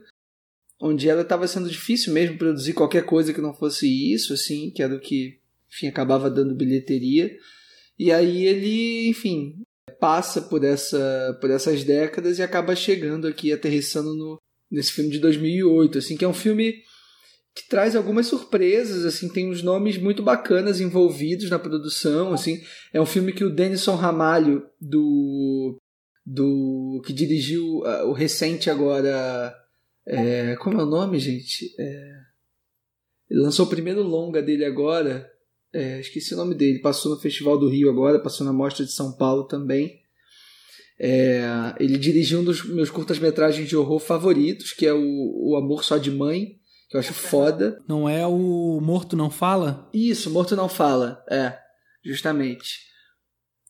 onde 0.81 1.09
ela 1.09 1.23
estava 1.23 1.47
sendo 1.47 1.70
difícil 1.70 2.12
mesmo 2.12 2.37
produzir 2.37 2.75
qualquer 2.75 3.05
coisa 3.05 3.33
que 3.33 3.41
não 3.41 3.55
fosse 3.55 3.87
isso, 4.12 4.35
assim, 4.35 4.70
que 4.70 4.83
era 4.83 4.95
o 4.95 5.01
que, 5.01 5.39
enfim, 5.73 5.87
acabava 5.87 6.29
dando 6.29 6.57
bilheteria. 6.57 7.35
E 7.99 8.12
aí 8.12 8.47
ele, 8.47 9.09
enfim, 9.09 9.62
passa 9.99 10.43
por 10.43 10.65
essa 10.65 11.39
por 11.41 11.51
essas 11.51 11.85
décadas 11.85 12.39
e 12.39 12.43
acaba 12.43 12.77
chegando 12.77 13.27
aqui 13.27 13.53
aterrissando 13.53 14.15
no 14.15 14.39
nesse 14.70 14.93
filme 14.93 15.11
de 15.11 15.19
2008, 15.19 15.99
assim, 15.99 16.17
que 16.17 16.25
é 16.25 16.29
um 16.29 16.35
filme 16.35 16.83
que 17.55 17.69
traz 17.69 17.97
algumas 17.97 18.27
surpresas, 18.27 19.05
assim, 19.05 19.29
tem 19.29 19.49
uns 19.49 19.62
nomes 19.62 19.99
muito 19.99 20.23
bacanas 20.23 20.81
envolvidos 20.81 21.51
na 21.51 21.59
produção, 21.59 22.33
assim. 22.33 22.61
É 22.93 23.01
um 23.01 23.07
filme 23.07 23.33
que 23.33 23.45
o 23.45 23.55
Denison 23.55 23.97
Ramalho 23.97 24.65
do 24.81 25.77
do 26.25 27.03
que 27.05 27.12
dirigiu 27.12 27.79
uh, 27.79 28.07
o 28.07 28.12
recente 28.12 28.70
agora, 28.70 29.53
é, 30.07 30.55
como 30.57 30.81
é 30.81 30.85
o 30.85 30.87
nome, 30.87 31.19
gente? 31.19 31.75
É, 31.79 32.12
ele 33.29 33.41
lançou 33.41 33.67
o 33.67 33.69
primeiro 33.69 34.03
longa 34.03 34.41
dele 34.41 34.65
agora, 34.65 35.29
é, 35.73 35.99
esqueci 35.99 36.35
o 36.35 36.37
nome 36.37 36.55
dele, 36.55 36.81
passou 36.81 37.15
no 37.15 37.20
Festival 37.20 37.59
do 37.59 37.69
Rio 37.69 37.91
agora, 37.91 38.23
passou 38.23 38.47
na 38.47 38.53
Mostra 38.53 38.85
de 38.85 38.93
São 38.93 39.17
Paulo 39.17 39.45
também. 39.45 39.99
É, 41.01 41.43
ele 41.81 41.97
dirigiu 41.97 42.41
um 42.41 42.45
dos 42.45 42.65
meus 42.65 42.91
curtas-metragens 42.91 43.69
de 43.69 43.77
horror 43.77 43.99
favoritos, 43.99 44.73
que 44.73 44.87
é 44.87 44.93
o, 44.93 45.01
o 45.01 45.57
Amor 45.57 45.83
Só 45.83 45.97
de 45.97 46.11
Mãe, 46.11 46.60
que 46.91 46.97
eu 46.97 47.01
acho 47.01 47.15
foda. 47.15 47.78
Não 47.89 48.09
é 48.09 48.27
o 48.27 48.81
Morto 48.83 49.17
Não 49.17 49.31
Fala? 49.31 49.89
Isso, 49.94 50.28
Morto 50.28 50.57
Não 50.57 50.69
Fala, 50.69 51.25
é, 51.31 51.57
justamente. 52.05 52.81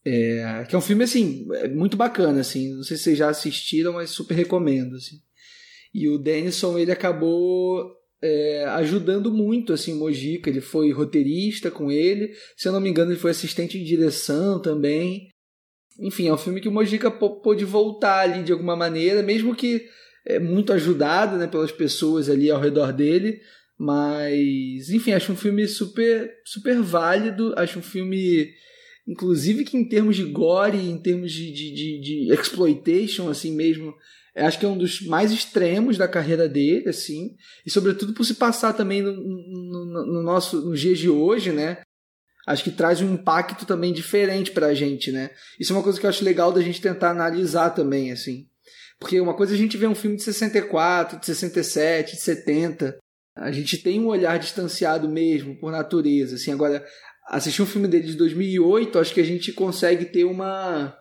É, 0.05 0.65
que 0.67 0.75
é 0.75 0.79
um 0.79 0.83
filme, 0.83 1.05
assim, 1.05 1.47
é 1.57 1.69
muito 1.69 1.97
bacana, 1.99 2.41
assim, 2.41 2.75
não 2.75 2.83
sei 2.83 2.97
se 2.97 3.05
vocês 3.05 3.19
já 3.19 3.29
assistiram, 3.29 3.93
mas 3.93 4.09
super 4.09 4.35
recomendo, 4.35 4.97
assim. 4.97 5.17
E 5.93 6.09
o 6.09 6.17
Denison, 6.17 6.79
ele 6.79 6.91
acabou 6.91 7.95
é, 8.23 8.65
ajudando 8.69 9.31
muito, 9.31 9.75
assim, 9.75 9.95
Mojica, 9.95 10.49
ele 10.49 10.63
foi 10.63 10.91
roteirista 10.91 11.71
com 11.71 11.91
ele, 11.91 12.33
se 12.57 12.67
eu 12.67 12.73
não 12.73 12.81
me 12.81 12.89
engano 12.89 13.13
ele 13.13 13.21
foi 13.21 13.33
assistente 13.33 13.79
de 13.79 13.85
direção 13.85 14.63
também. 14.63 15.29
Enfim, 15.99 16.29
é 16.29 16.33
um 16.33 16.39
filme 16.39 16.63
que 16.63 16.69
o 16.69 16.73
Mojica 16.73 17.11
pôde 17.11 17.67
voltar 17.67 18.21
ali 18.21 18.43
de 18.43 18.53
alguma 18.53 18.75
maneira, 18.75 19.23
mesmo 19.23 19.55
que 19.55 19.87
é 20.37 20.39
muito 20.39 20.73
ajudado 20.73 21.37
né, 21.37 21.47
pelas 21.47 21.73
pessoas 21.73 22.29
ali 22.29 22.51
ao 22.51 22.61
redor 22.61 22.93
dele. 22.93 23.41
Mas, 23.79 24.91
enfim, 24.91 25.13
acho 25.13 25.33
um 25.33 25.37
filme 25.37 25.67
super, 25.67 26.31
super 26.45 26.83
válido. 26.83 27.55
Acho 27.57 27.79
um 27.79 27.83
filme, 27.83 28.53
inclusive, 29.09 29.65
que 29.65 29.77
em 29.77 29.89
termos 29.89 30.17
de 30.17 30.25
gore, 30.25 30.77
em 30.77 30.99
termos 30.99 31.33
de, 31.33 31.51
de, 31.51 31.73
de, 31.73 32.01
de 32.01 32.33
exploitation, 32.35 33.31
assim 33.31 33.55
mesmo, 33.57 33.95
acho 34.37 34.59
que 34.59 34.67
é 34.67 34.69
um 34.69 34.77
dos 34.77 35.01
mais 35.01 35.33
extremos 35.33 35.97
da 35.97 36.07
carreira 36.07 36.47
dele, 36.47 36.91
assim. 36.91 37.35
E, 37.65 37.71
sobretudo, 37.71 38.13
por 38.13 38.25
se 38.25 38.35
passar 38.35 38.75
também 38.75 39.01
no, 39.01 39.13
no, 39.15 40.07
no 40.07 40.23
nosso, 40.23 40.61
nos 40.61 40.79
dias 40.79 40.99
de 40.99 41.09
hoje, 41.09 41.51
né? 41.51 41.81
Acho 42.47 42.65
que 42.65 42.71
traz 42.71 43.01
um 43.01 43.15
impacto 43.15 43.65
também 43.65 43.93
diferente 43.93 44.51
pra 44.51 44.75
gente, 44.75 45.11
né? 45.11 45.31
Isso 45.59 45.73
é 45.73 45.77
uma 45.77 45.83
coisa 45.83 45.99
que 45.99 46.05
eu 46.05 46.11
acho 46.11 46.25
legal 46.25 46.53
da 46.53 46.61
gente 46.61 46.81
tentar 46.83 47.13
analisar 47.13 47.71
também, 47.71 48.13
assim. 48.13 48.50
Porque 49.01 49.19
uma 49.19 49.35
coisa 49.35 49.55
é 49.55 49.57
a 49.57 49.59
gente 49.59 49.79
vê 49.79 49.87
um 49.87 49.95
filme 49.95 50.17
de 50.17 50.23
64, 50.23 51.19
de 51.19 51.27
67, 51.27 52.17
de 52.17 52.21
70. 52.21 52.99
A 53.35 53.51
gente 53.51 53.79
tem 53.79 53.99
um 53.99 54.09
olhar 54.09 54.39
distanciado 54.39 55.09
mesmo, 55.09 55.59
por 55.59 55.73
natureza. 55.73 56.37
Assim, 56.37 56.53
agora, 56.53 56.87
assistir 57.27 57.63
um 57.63 57.67
filme 57.67 57.89
dele 57.89 58.09
de 58.09 58.17
2008, 58.17 58.99
acho 58.99 59.15
que 59.15 59.21
a 59.21 59.25
gente 59.25 59.53
consegue 59.53 60.05
ter 60.05 60.25
uma, 60.25 60.95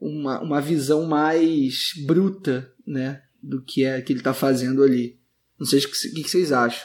uma, 0.00 0.42
uma 0.42 0.60
visão 0.60 1.06
mais 1.06 1.90
bruta, 2.04 2.68
né? 2.84 3.22
Do 3.40 3.62
que 3.62 3.84
é 3.84 4.02
que 4.02 4.12
ele 4.12 4.20
está 4.20 4.34
fazendo 4.34 4.82
ali. 4.82 5.20
Não 5.58 5.66
sei 5.66 5.78
o 5.78 5.82
que, 5.82 6.22
que 6.22 6.28
vocês 6.28 6.50
acham. 6.50 6.84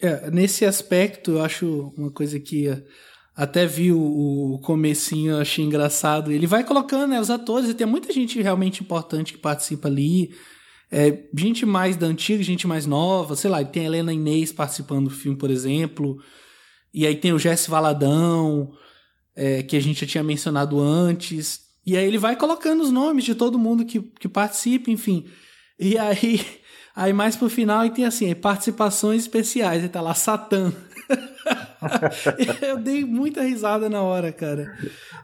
É, 0.00 0.28
nesse 0.30 0.64
aspecto, 0.64 1.32
eu 1.32 1.42
acho 1.42 1.92
uma 1.96 2.10
coisa 2.10 2.40
que 2.40 2.68
até 3.36 3.66
vi 3.66 3.92
o, 3.92 4.60
comecinho, 4.62 5.38
achei 5.38 5.64
engraçado. 5.64 6.30
Ele 6.30 6.46
vai 6.46 6.64
colocando 6.64 7.10
né, 7.10 7.20
os 7.20 7.30
atores, 7.30 7.68
e 7.68 7.74
tem 7.74 7.86
muita 7.86 8.12
gente 8.12 8.40
realmente 8.40 8.82
importante 8.82 9.32
que 9.32 9.38
participa 9.38 9.88
ali. 9.88 10.34
É, 10.90 11.24
gente 11.36 11.66
mais 11.66 11.96
da 11.96 12.06
antiga, 12.06 12.42
gente 12.42 12.66
mais 12.66 12.86
nova, 12.86 13.34
sei 13.34 13.50
lá, 13.50 13.64
tem 13.64 13.82
a 13.82 13.86
Helena 13.86 14.12
Inês 14.12 14.52
participando 14.52 15.04
do 15.04 15.14
filme, 15.14 15.36
por 15.36 15.50
exemplo. 15.50 16.18
E 16.92 17.06
aí 17.06 17.16
tem 17.16 17.32
o 17.32 17.38
Jesse 17.38 17.68
Valadão. 17.68 18.72
é, 19.36 19.62
que 19.62 19.76
a 19.76 19.80
gente 19.80 20.00
já 20.00 20.06
tinha 20.06 20.24
mencionado 20.24 20.80
antes. 20.80 21.60
E 21.86 21.96
aí 21.96 22.06
ele 22.06 22.18
vai 22.18 22.36
colocando 22.36 22.82
os 22.82 22.90
nomes 22.90 23.24
de 23.24 23.34
todo 23.34 23.58
mundo 23.58 23.84
que, 23.84 24.00
que 24.00 24.28
participa, 24.28 24.90
enfim. 24.90 25.26
E 25.78 25.98
aí, 25.98 26.44
aí 26.94 27.12
mais 27.12 27.36
pro 27.36 27.50
final 27.50 27.80
aí 27.80 27.90
tem 27.90 28.04
assim, 28.04 28.32
participações 28.34 29.22
especiais. 29.22 29.82
Aí 29.82 29.88
tá 29.88 30.00
lá 30.00 30.14
Satã. 30.14 30.72
eu 32.62 32.78
dei 32.78 33.04
muita 33.04 33.42
risada 33.42 33.88
na 33.88 34.02
hora, 34.02 34.32
cara. 34.32 34.76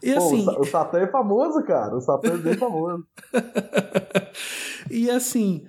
E 0.02 0.12
Pô, 0.12 0.18
assim. 0.18 0.47
o 0.59 0.65
Satã 0.65 0.99
é 0.99 1.07
famoso, 1.07 1.62
cara. 1.65 1.97
O 1.97 2.00
Satã 2.00 2.34
é 2.34 2.36
bem 2.36 2.57
famoso. 2.57 3.05
e 4.91 5.10
assim, 5.10 5.65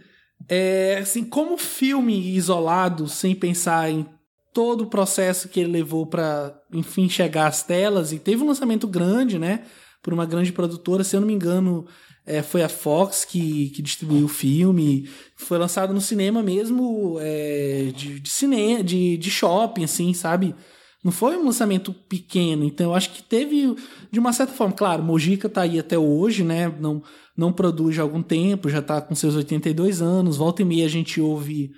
é, 0.48 1.00
assim, 1.02 1.24
como 1.24 1.58
filme 1.58 2.36
isolado, 2.36 3.08
sem 3.08 3.36
pensar 3.36 3.90
em 3.90 4.08
todo 4.54 4.82
o 4.82 4.90
processo 4.90 5.48
que 5.48 5.60
ele 5.60 5.72
levou 5.72 6.06
para, 6.06 6.54
enfim, 6.74 7.08
chegar 7.08 7.48
às 7.48 7.64
telas, 7.64 8.12
e 8.12 8.20
teve 8.20 8.44
um 8.44 8.48
lançamento 8.48 8.88
grande, 8.88 9.40
né? 9.40 9.64
Por 10.02 10.14
uma 10.14 10.26
grande 10.26 10.52
produtora, 10.52 11.04
se 11.04 11.16
eu 11.16 11.22
não 11.22 11.28
me 11.28 11.34
engano, 11.34 11.86
é, 12.26 12.42
foi 12.42 12.64
a 12.64 12.70
Fox 12.70 13.26
que, 13.26 13.70
que 13.70 13.82
distribuiu 13.82 14.26
o 14.26 14.30
filme. 14.30 15.10
Foi 15.36 15.58
lançado 15.58 15.94
no 15.94 16.02
cinema 16.02 16.44
mesmo, 16.44 17.18
é, 17.20 17.92
de, 17.96 18.20
de 18.20 18.84
de, 18.84 19.18
de 19.18 19.32
shopping, 19.32 19.84
assim, 19.84 20.14
sabe? 20.14 20.56
Não 21.04 21.12
foi 21.12 21.36
um 21.36 21.46
lançamento 21.46 21.92
pequeno, 21.92 22.64
então 22.64 22.92
eu 22.92 22.96
acho 22.96 23.10
que 23.10 23.24
teve, 23.24 23.76
de 24.12 24.20
uma 24.20 24.32
certa 24.32 24.54
forma, 24.54 24.74
claro, 24.74 25.02
Mojica 25.02 25.50
tá 25.50 25.62
aí 25.64 25.80
até 25.80 25.98
hoje, 25.98 26.44
né? 26.44 26.72
Não, 26.80 27.02
não 27.36 27.52
produz 27.52 27.98
há 27.98 28.04
algum 28.04 28.22
tempo, 28.22 28.70
já 28.70 28.84
tá 28.84 29.02
com 29.02 29.16
seus 29.16 29.36
82 29.36 30.02
anos. 30.02 30.38
Volta 30.38 30.62
e 30.62 30.66
meia 30.66 30.86
a 30.86 30.90
gente 30.90 31.20
ouve 31.20 31.72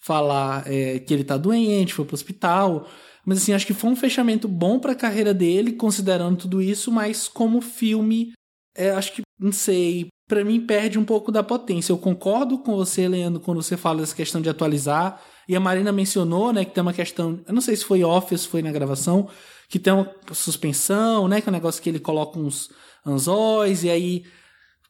falar 0.00 0.64
é, 0.66 0.98
que 0.98 1.12
ele 1.12 1.24
tá 1.24 1.36
doente, 1.36 1.92
foi 1.92 2.06
pro 2.06 2.14
hospital. 2.14 2.88
Mas 3.24 3.38
assim, 3.38 3.52
acho 3.52 3.66
que 3.66 3.74
foi 3.74 3.90
um 3.90 3.96
fechamento 3.96 4.48
bom 4.48 4.78
para 4.78 4.92
a 4.92 4.96
carreira 4.96 5.34
dele, 5.34 5.72
considerando 5.72 6.38
tudo 6.38 6.62
isso, 6.62 6.90
mas 6.90 7.28
como 7.28 7.60
filme, 7.60 8.32
é, 8.76 8.90
acho 8.90 9.12
que, 9.12 9.22
não 9.38 9.52
sei, 9.52 10.08
para 10.28 10.44
mim 10.44 10.60
perde 10.60 10.98
um 10.98 11.04
pouco 11.04 11.32
da 11.32 11.42
potência. 11.42 11.92
Eu 11.92 11.98
concordo 11.98 12.58
com 12.58 12.76
você, 12.76 13.08
Leandro, 13.08 13.40
quando 13.40 13.62
você 13.62 13.76
fala 13.76 14.00
dessa 14.00 14.14
questão 14.14 14.40
de 14.40 14.48
atualizar. 14.48 15.20
E 15.48 15.56
a 15.56 15.60
Marina 15.60 15.90
mencionou, 15.90 16.52
né, 16.52 16.64
que 16.64 16.72
tem 16.72 16.82
uma 16.82 16.92
questão, 16.92 17.40
eu 17.46 17.52
não 17.52 17.60
sei 17.60 17.74
se 17.74 17.84
foi 17.84 18.04
off 18.04 18.36
se 18.36 18.46
foi 18.46 18.62
na 18.62 18.70
gravação, 18.70 19.28
que 19.68 19.78
tem 19.78 19.92
uma 19.92 20.08
suspensão, 20.32 21.26
né, 21.26 21.40
que 21.40 21.48
é 21.48 21.50
um 21.50 21.52
negócio 21.52 21.82
que 21.82 21.88
ele 21.88 21.98
coloca 21.98 22.38
uns 22.38 22.70
anzóis 23.04 23.82
e 23.82 23.90
aí 23.90 24.24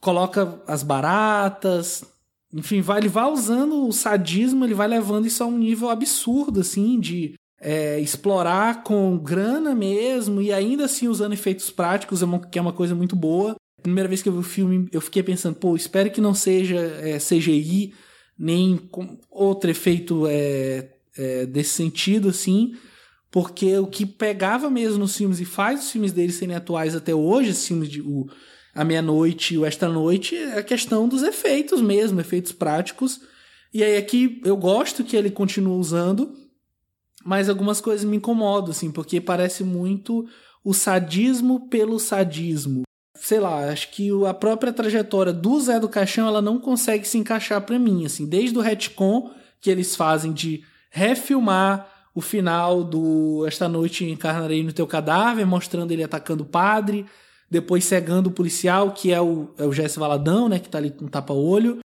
coloca 0.01 0.63
as 0.67 0.83
baratas, 0.83 2.05
enfim, 2.53 2.81
vai, 2.81 2.99
ele 2.99 3.09
vai 3.09 3.31
usando 3.31 3.87
o 3.87 3.93
sadismo, 3.93 4.65
ele 4.65 4.75
vai 4.75 4.89
levando 4.89 5.27
isso 5.27 5.43
a 5.43 5.47
um 5.47 5.57
nível 5.57 5.89
absurdo, 5.89 6.61
assim, 6.61 6.99
de 6.99 7.35
é, 7.61 8.01
explorar 8.01 8.83
com 8.83 9.17
grana 9.19 9.75
mesmo 9.75 10.41
e 10.41 10.53
ainda 10.53 10.87
assim 10.87 11.07
usando 11.07 11.33
efeitos 11.33 11.71
práticos, 11.71 12.23
é 12.23 12.27
que 12.51 12.59
é 12.59 12.63
uma 12.63 12.73
coisa 12.73 12.95
muito 12.95 13.15
boa. 13.15 13.55
Primeira 13.83 14.09
vez 14.09 14.23
que 14.23 14.29
eu 14.29 14.33
vi 14.33 14.39
o 14.39 14.43
filme, 14.43 14.89
eu 14.93 15.01
fiquei 15.01 15.23
pensando, 15.23 15.57
pô, 15.57 15.77
espero 15.77 16.11
que 16.11 16.21
não 16.21 16.35
seja 16.35 16.77
é, 16.77 17.19
CGI, 17.19 17.95
nem 18.39 18.81
outro 19.31 19.71
efeito 19.71 20.27
é, 20.27 20.91
é, 21.17 21.47
desse 21.47 21.71
sentido, 21.71 22.29
assim, 22.29 22.75
porque 23.31 23.77
o 23.79 23.87
que 23.87 24.07
pegava 24.07 24.71
mesmo 24.71 24.99
nos 24.99 25.17
filmes 25.17 25.41
e 25.41 25.45
faz 25.45 25.85
os 25.85 25.91
filmes 25.91 26.13
deles 26.13 26.37
serem 26.37 26.57
atuais 26.57 26.97
até 26.97 27.15
hoje, 27.15 27.51
os 27.51 27.67
filmes 27.67 27.89
de 27.89 28.01
o, 28.01 28.27
A 28.75 28.85
Meia-Noite 28.85 29.55
e 29.55 29.59
o 29.59 29.65
Esta 29.65 29.89
Noite, 29.89 30.37
é 30.37 30.59
a 30.59 30.63
questão 30.63 31.09
dos 31.09 31.23
efeitos 31.23 31.81
mesmo, 31.81 32.21
efeitos 32.21 32.53
práticos. 32.53 33.21
E 33.73 33.85
aí 33.85 33.97
aqui 33.97 34.41
eu 34.45 34.57
gosto 34.57 35.05
que 35.05 35.17
ele 35.17 35.31
continua 35.31 35.77
usando, 35.77 36.35
mas 37.25 37.49
algumas 37.49 37.81
coisas 37.81 38.05
me 38.05 38.17
incomodam, 38.17 38.71
assim, 38.71 38.91
porque 38.91 39.21
parece 39.21 39.63
muito 39.63 40.27
o 40.65 40.75
sadismo 40.75 41.69
pelo 41.69 41.99
sadismo. 41.99 42.83
Sei 43.21 43.39
lá, 43.39 43.71
acho 43.71 43.91
que 43.91 44.11
a 44.27 44.33
própria 44.33 44.73
trajetória 44.73 45.31
do 45.31 45.61
Zé 45.61 45.79
do 45.79 45.91
Caixão 45.91 46.27
ela 46.27 46.41
não 46.41 46.59
consegue 46.59 47.07
se 47.07 47.19
encaixar 47.19 47.61
para 47.61 47.79
mim, 47.79 48.07
assim, 48.07 48.27
desde 48.27 48.57
o 48.57 48.63
retcon 48.63 49.31
que 49.61 49.71
eles 49.71 49.95
fazem 49.95 50.33
de 50.33 50.65
refilmar 50.91 51.87
o 52.15 52.23
final 52.23 52.83
do 52.83 53.45
Esta 53.47 53.69
Noite 53.69 54.05
Encarnarei 54.05 54.65
no 54.65 54.73
Teu 54.73 54.87
Cadáver, 54.87 55.47
mostrando 55.47 55.93
ele 55.93 56.03
atacando 56.03 56.45
o 56.45 56.47
padre, 56.47 57.05
depois 57.51 57.85
cegando 57.85 58.31
o 58.31 58.33
policial, 58.33 58.93
que 58.93 59.13
é 59.13 59.21
o, 59.21 59.51
é 59.59 59.65
o 59.65 59.73
Jesse 59.73 59.99
Valadão, 59.99 60.49
né, 60.49 60.59
que 60.59 60.71
tá 60.71 60.79
ali 60.79 60.91
com 60.91 61.07
tapa-olho. 61.07 61.79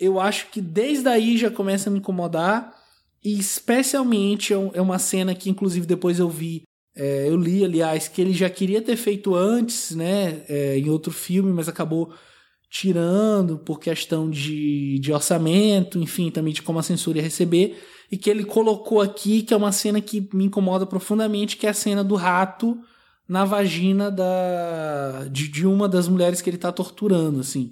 Eu 0.00 0.18
acho 0.18 0.48
que 0.50 0.60
desde 0.60 1.08
aí 1.08 1.36
já 1.36 1.50
começa 1.50 1.90
a 1.90 1.92
me 1.92 1.98
incomodar, 1.98 2.74
e 3.22 3.38
especialmente 3.38 4.54
é, 4.54 4.56
é 4.74 4.80
uma 4.80 4.98
cena 4.98 5.34
que, 5.34 5.50
inclusive, 5.50 5.86
depois 5.86 6.18
eu 6.18 6.30
vi, 6.30 6.62
é, 6.98 7.28
eu 7.28 7.36
li, 7.36 7.64
aliás, 7.64 8.08
que 8.08 8.20
ele 8.20 8.32
já 8.32 8.50
queria 8.50 8.82
ter 8.82 8.96
feito 8.96 9.32
antes, 9.32 9.94
né, 9.94 10.42
é, 10.48 10.76
em 10.76 10.90
outro 10.90 11.12
filme, 11.12 11.52
mas 11.52 11.68
acabou 11.68 12.12
tirando 12.68 13.56
por 13.56 13.78
questão 13.78 14.28
de, 14.28 14.98
de 14.98 15.12
orçamento, 15.12 15.98
enfim, 16.00 16.28
também 16.28 16.52
de 16.52 16.60
como 16.60 16.80
a 16.80 16.82
censura 16.82 17.18
ia 17.18 17.22
receber, 17.22 17.80
e 18.10 18.16
que 18.16 18.28
ele 18.28 18.44
colocou 18.44 19.00
aqui, 19.00 19.42
que 19.42 19.54
é 19.54 19.56
uma 19.56 19.70
cena 19.70 20.00
que 20.00 20.28
me 20.34 20.46
incomoda 20.46 20.84
profundamente, 20.84 21.56
que 21.56 21.68
é 21.68 21.70
a 21.70 21.74
cena 21.74 22.02
do 22.02 22.16
rato 22.16 22.76
na 23.28 23.44
vagina 23.44 24.10
da 24.10 25.28
de, 25.30 25.48
de 25.48 25.66
uma 25.66 25.88
das 25.88 26.08
mulheres 26.08 26.42
que 26.42 26.50
ele 26.50 26.56
está 26.56 26.72
torturando, 26.72 27.38
assim. 27.40 27.70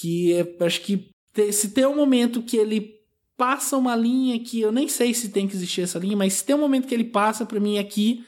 Que 0.00 0.34
é, 0.34 0.64
acho 0.64 0.82
que 0.82 1.10
se 1.52 1.70
tem 1.70 1.84
um 1.84 1.96
momento 1.96 2.42
que 2.42 2.56
ele 2.56 2.94
passa 3.36 3.76
uma 3.76 3.96
linha 3.96 4.38
que 4.38 4.60
eu 4.60 4.70
nem 4.70 4.86
sei 4.88 5.14
se 5.14 5.30
tem 5.30 5.48
que 5.48 5.56
existir 5.56 5.80
essa 5.80 5.98
linha, 5.98 6.16
mas 6.16 6.34
se 6.34 6.44
tem 6.44 6.54
um 6.54 6.60
momento 6.60 6.86
que 6.86 6.94
ele 6.94 7.04
passa 7.04 7.44
para 7.44 7.58
mim 7.58 7.78
aqui, 7.78 8.24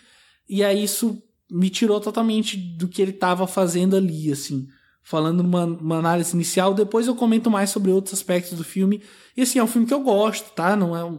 e 0.51 0.65
aí 0.65 0.83
isso 0.83 1.23
me 1.49 1.71
tirou 1.71 2.01
totalmente 2.01 2.57
do 2.57 2.89
que 2.89 3.01
ele 3.01 3.13
estava 3.13 3.47
fazendo 3.47 3.97
ali, 3.97 4.33
assim. 4.33 4.67
Falando 5.03 5.43
numa, 5.43 5.65
numa 5.65 5.99
análise 5.99 6.35
inicial, 6.35 6.75
depois 6.75 7.07
eu 7.07 7.15
comento 7.15 7.51
mais 7.51 7.71
sobre 7.71 7.91
outros 7.91 8.15
aspectos 8.15 8.59
do 8.59 8.65
filme. 8.65 9.03
E 9.37 9.43
assim, 9.43 9.59
é 9.59 9.65
um 9.65 9.67
filme 9.67 9.87
que 9.87 9.95
eu 9.95 10.01
gosto, 10.01 10.53
tá? 10.53 10.77
Não 10.77 10.97
é 10.97 11.05
um, 11.05 11.19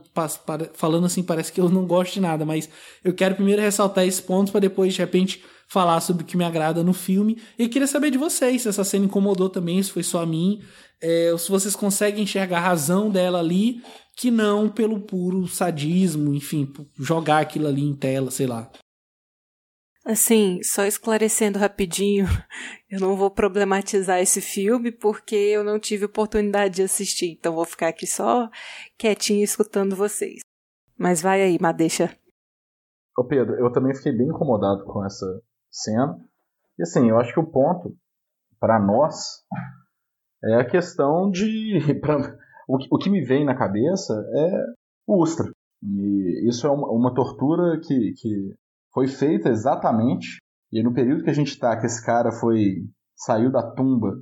falando 0.73 1.05
assim, 1.05 1.23
parece 1.23 1.51
que 1.51 1.59
eu 1.59 1.69
não 1.69 1.85
gosto 1.85 2.13
de 2.13 2.21
nada, 2.21 2.45
mas 2.45 2.69
eu 3.03 3.13
quero 3.13 3.35
primeiro 3.35 3.61
ressaltar 3.61 4.05
esses 4.05 4.21
pontos 4.21 4.51
para 4.51 4.61
depois, 4.61 4.93
de 4.93 4.99
repente, 4.99 5.43
falar 5.67 5.99
sobre 6.01 6.23
o 6.23 6.25
que 6.25 6.37
me 6.37 6.43
agrada 6.43 6.83
no 6.83 6.93
filme. 6.93 7.37
E 7.57 7.67
queria 7.69 7.87
saber 7.87 8.11
de 8.11 8.17
vocês 8.17 8.61
se 8.61 8.69
essa 8.69 8.83
cena 8.83 9.05
incomodou 9.05 9.49
também, 9.49 9.81
se 9.81 9.91
foi 9.91 10.03
só 10.03 10.21
a 10.21 10.25
mim, 10.25 10.61
é, 11.01 11.33
se 11.37 11.49
vocês 11.49 11.75
conseguem 11.75 12.23
enxergar 12.23 12.57
a 12.57 12.67
razão 12.67 13.09
dela 13.09 13.39
ali, 13.39 13.81
que 14.15 14.29
não 14.29 14.69
pelo 14.69 14.99
puro 14.99 15.47
sadismo, 15.47 16.33
enfim, 16.33 16.71
jogar 16.99 17.39
aquilo 17.39 17.67
ali 17.67 17.81
em 17.81 17.93
tela, 17.93 18.29
sei 18.29 18.47
lá. 18.47 18.69
Assim, 20.11 20.61
só 20.61 20.83
esclarecendo 20.83 21.57
rapidinho, 21.57 22.25
eu 22.91 22.99
não 22.99 23.15
vou 23.15 23.31
problematizar 23.31 24.19
esse 24.19 24.41
filme 24.41 24.91
porque 24.91 25.35
eu 25.35 25.63
não 25.63 25.79
tive 25.79 26.03
oportunidade 26.03 26.75
de 26.75 26.83
assistir, 26.83 27.31
então 27.31 27.55
vou 27.55 27.63
ficar 27.63 27.87
aqui 27.87 28.05
só 28.05 28.49
quietinho 28.97 29.41
escutando 29.41 29.95
vocês. 29.95 30.41
Mas 30.97 31.21
vai 31.21 31.41
aí, 31.41 31.57
Madeixa. 31.61 32.13
Ô 33.17 33.23
Pedro, 33.23 33.55
eu 33.55 33.71
também 33.71 33.95
fiquei 33.95 34.11
bem 34.11 34.27
incomodado 34.27 34.83
com 34.83 35.05
essa 35.05 35.25
cena. 35.71 36.19
E 36.77 36.83
assim, 36.83 37.09
eu 37.09 37.17
acho 37.17 37.33
que 37.33 37.39
o 37.39 37.49
ponto 37.49 37.95
para 38.59 38.81
nós 38.81 39.45
é 40.43 40.55
a 40.55 40.69
questão 40.69 41.31
de. 41.31 41.79
Pra, 42.01 42.17
o, 42.67 42.95
o 42.95 42.97
que 42.97 43.09
me 43.09 43.23
vem 43.23 43.45
na 43.45 43.55
cabeça 43.55 44.13
é 44.13 44.65
o 45.07 45.23
Ustra. 45.23 45.49
E 45.81 46.49
isso 46.49 46.67
é 46.67 46.69
uma, 46.69 46.91
uma 46.91 47.13
tortura 47.13 47.79
que, 47.79 48.13
que 48.17 48.53
foi 48.93 49.07
feita 49.07 49.49
exatamente. 49.49 50.37
E 50.71 50.81
no 50.81 50.93
período 50.93 51.23
que 51.23 51.29
a 51.29 51.33
gente 51.33 51.49
está, 51.49 51.77
que 51.77 51.85
esse 51.85 52.03
cara 52.05 52.31
foi 52.31 52.85
saiu 53.15 53.51
da 53.51 53.61
tumba 53.61 54.13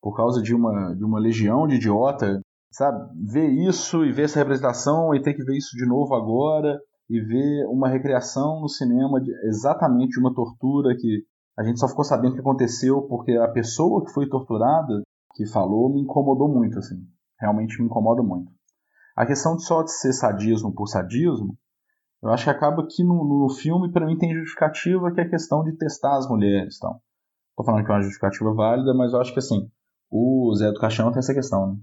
por 0.00 0.16
causa 0.16 0.42
de 0.42 0.54
uma, 0.54 0.94
de 0.94 1.04
uma 1.04 1.18
legião 1.18 1.66
de 1.66 1.76
idiota, 1.76 2.40
sabe? 2.70 3.08
Ver 3.32 3.48
isso 3.48 4.04
e 4.04 4.12
ver 4.12 4.24
essa 4.24 4.38
representação 4.38 5.14
e 5.14 5.22
ter 5.22 5.34
que 5.34 5.44
ver 5.44 5.56
isso 5.56 5.76
de 5.76 5.86
novo 5.86 6.14
agora 6.14 6.78
e 7.08 7.20
ver 7.20 7.66
uma 7.66 7.88
recriação 7.88 8.60
no 8.60 8.68
cinema 8.68 9.20
de, 9.20 9.30
exatamente 9.46 10.18
uma 10.18 10.34
tortura 10.34 10.96
que 10.96 11.24
a 11.58 11.62
gente 11.62 11.78
só 11.78 11.86
ficou 11.86 12.04
sabendo 12.04 12.34
que 12.34 12.40
aconteceu 12.40 13.02
porque 13.02 13.32
a 13.32 13.48
pessoa 13.48 14.04
que 14.04 14.12
foi 14.12 14.28
torturada 14.28 15.02
que 15.34 15.46
falou 15.46 15.92
me 15.92 16.00
incomodou 16.00 16.48
muito, 16.48 16.78
assim. 16.78 16.96
Realmente 17.40 17.78
me 17.80 17.86
incomoda 17.86 18.22
muito. 18.22 18.50
A 19.16 19.26
questão 19.26 19.56
de 19.56 19.64
só 19.64 19.82
de 19.82 19.92
ser 19.92 20.12
sadismo 20.12 20.72
por 20.72 20.86
sadismo, 20.86 21.56
eu 22.22 22.30
acho 22.30 22.44
que 22.44 22.50
acaba 22.50 22.86
que 22.86 23.02
no, 23.02 23.24
no 23.24 23.48
filme, 23.50 23.90
para 23.90 24.06
mim, 24.06 24.16
tem 24.16 24.34
justificativa 24.34 25.12
que 25.12 25.20
é 25.20 25.24
a 25.24 25.30
questão 25.30 25.64
de 25.64 25.76
testar 25.76 26.16
as 26.16 26.28
mulheres. 26.28 26.76
Então. 26.76 27.00
Tô 27.56 27.64
falando 27.64 27.84
que 27.84 27.90
é 27.90 27.94
uma 27.94 28.02
justificativa 28.02 28.54
válida, 28.54 28.94
mas 28.94 29.12
eu 29.12 29.20
acho 29.20 29.32
que 29.32 29.38
assim, 29.38 29.70
o 30.10 30.54
Zé 30.54 30.70
do 30.72 30.80
Caixão 30.80 31.10
tem 31.10 31.18
essa 31.18 31.34
questão 31.34 31.72
né? 31.72 31.78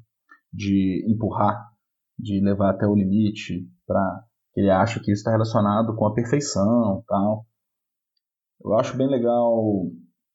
de 0.52 1.06
empurrar, 1.08 1.70
de 2.18 2.40
levar 2.42 2.72
até 2.72 2.88
o 2.88 2.96
limite, 2.96 3.68
para 3.86 4.24
ele 4.56 4.70
acha 4.70 5.00
que 5.00 5.12
isso 5.12 5.22
está 5.22 5.32
relacionado 5.32 5.96
com 5.96 6.06
a 6.06 6.14
perfeição 6.14 7.04
tal. 7.08 7.46
Eu 8.64 8.74
acho 8.74 8.98
bem 8.98 9.08
legal. 9.08 9.90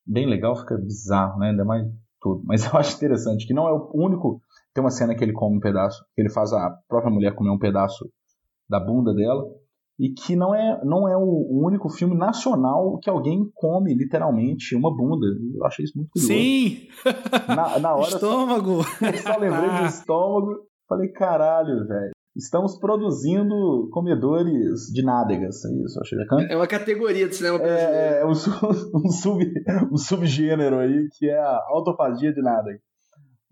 Bem 0.07 0.26
legal 0.28 0.57
fica 0.57 0.76
bizarro, 0.76 1.39
né? 1.39 1.50
Ainda 1.50 1.65
mais 1.65 1.86
tudo. 2.20 2.42
Mas 2.44 2.65
eu 2.65 2.78
acho 2.78 2.97
interessante 2.97 3.47
que 3.47 3.55
não 3.55 3.68
é 3.68 3.73
o 3.73 3.91
único. 3.94 4.41
Tem 4.73 4.83
uma 4.83 4.91
cena 4.91 5.15
que 5.15 5.23
ele 5.23 5.33
come 5.33 5.57
um 5.57 5.60
pedaço, 5.60 6.05
que 6.15 6.23
ele 6.23 6.31
faz 6.31 6.52
a 6.52 6.70
própria 6.89 7.12
mulher 7.12 7.34
comer 7.34 7.50
um 7.50 7.58
pedaço 7.58 8.10
da 8.68 8.81
bunda 8.81 9.12
dela. 9.15 9.44
E 9.98 10.10
que 10.10 10.34
não 10.34 10.55
é, 10.55 10.81
não 10.84 11.08
é 11.08 11.16
o, 11.16 11.64
único 11.66 11.89
filme 11.89 12.16
nacional 12.16 12.98
que 13.00 13.08
alguém 13.08 13.48
come 13.55 13.94
literalmente 13.94 14.74
uma 14.74 14.94
bunda. 14.94 15.26
Eu 15.55 15.64
achei 15.64 15.84
isso 15.84 15.97
muito 15.97 16.10
curioso. 16.10 16.32
Sim! 16.32 16.89
Na, 17.48 17.78
na 17.78 17.94
hora. 17.94 18.08
estômago! 18.08 18.82
Só, 18.82 19.32
só 19.32 19.39
lembrei 19.39 19.70
do 19.70 19.86
estômago. 19.86 20.66
Falei, 20.89 21.08
caralho, 21.12 21.86
velho. 21.86 22.10
Estamos 22.36 22.76
produzindo 22.81 23.89
comedores 23.92 24.90
de 24.92 25.05
nádegas, 25.05 25.64
é 25.64 25.84
isso, 25.84 26.00
achei 26.00 26.18
bacana. 26.18 26.48
É 26.50 26.56
uma 26.56 26.66
categoria 26.66 27.28
do 27.28 27.34
cinema 27.34 27.58
brasileiro. 27.58 27.94
É, 27.94 28.20
é 28.23 28.26
um, 28.26 28.31
um, 29.06 29.10
sub, 29.12 29.44
um 29.92 29.97
subgênero 29.97 30.78
aí, 30.81 31.08
que 31.16 31.31
é 31.31 31.39
a 31.39 31.60
autofagia 31.68 32.32
de 32.32 32.42
nádegas. 32.42 32.81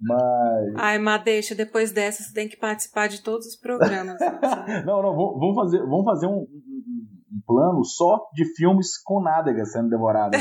Mas. 0.02 0.74
Ai, 0.76 0.98
mas 0.98 1.22
deixa, 1.22 1.54
depois 1.54 1.92
dessa 1.92 2.24
você 2.24 2.34
tem 2.34 2.48
que 2.48 2.56
participar 2.56 3.08
de 3.08 3.22
todos 3.22 3.46
os 3.46 3.56
programas. 3.56 4.18
não, 4.84 5.00
não, 5.00 5.14
vamos 5.14 5.54
fazer, 5.54 5.78
vamos 5.78 6.04
fazer 6.04 6.26
um, 6.26 6.40
um, 6.40 7.06
um, 7.32 7.40
plano 7.46 7.84
só 7.84 8.28
de 8.34 8.44
filmes 8.56 9.00
com 9.02 9.22
nádegas 9.22 9.70
sendo 9.70 9.88
devoradas. 9.88 10.40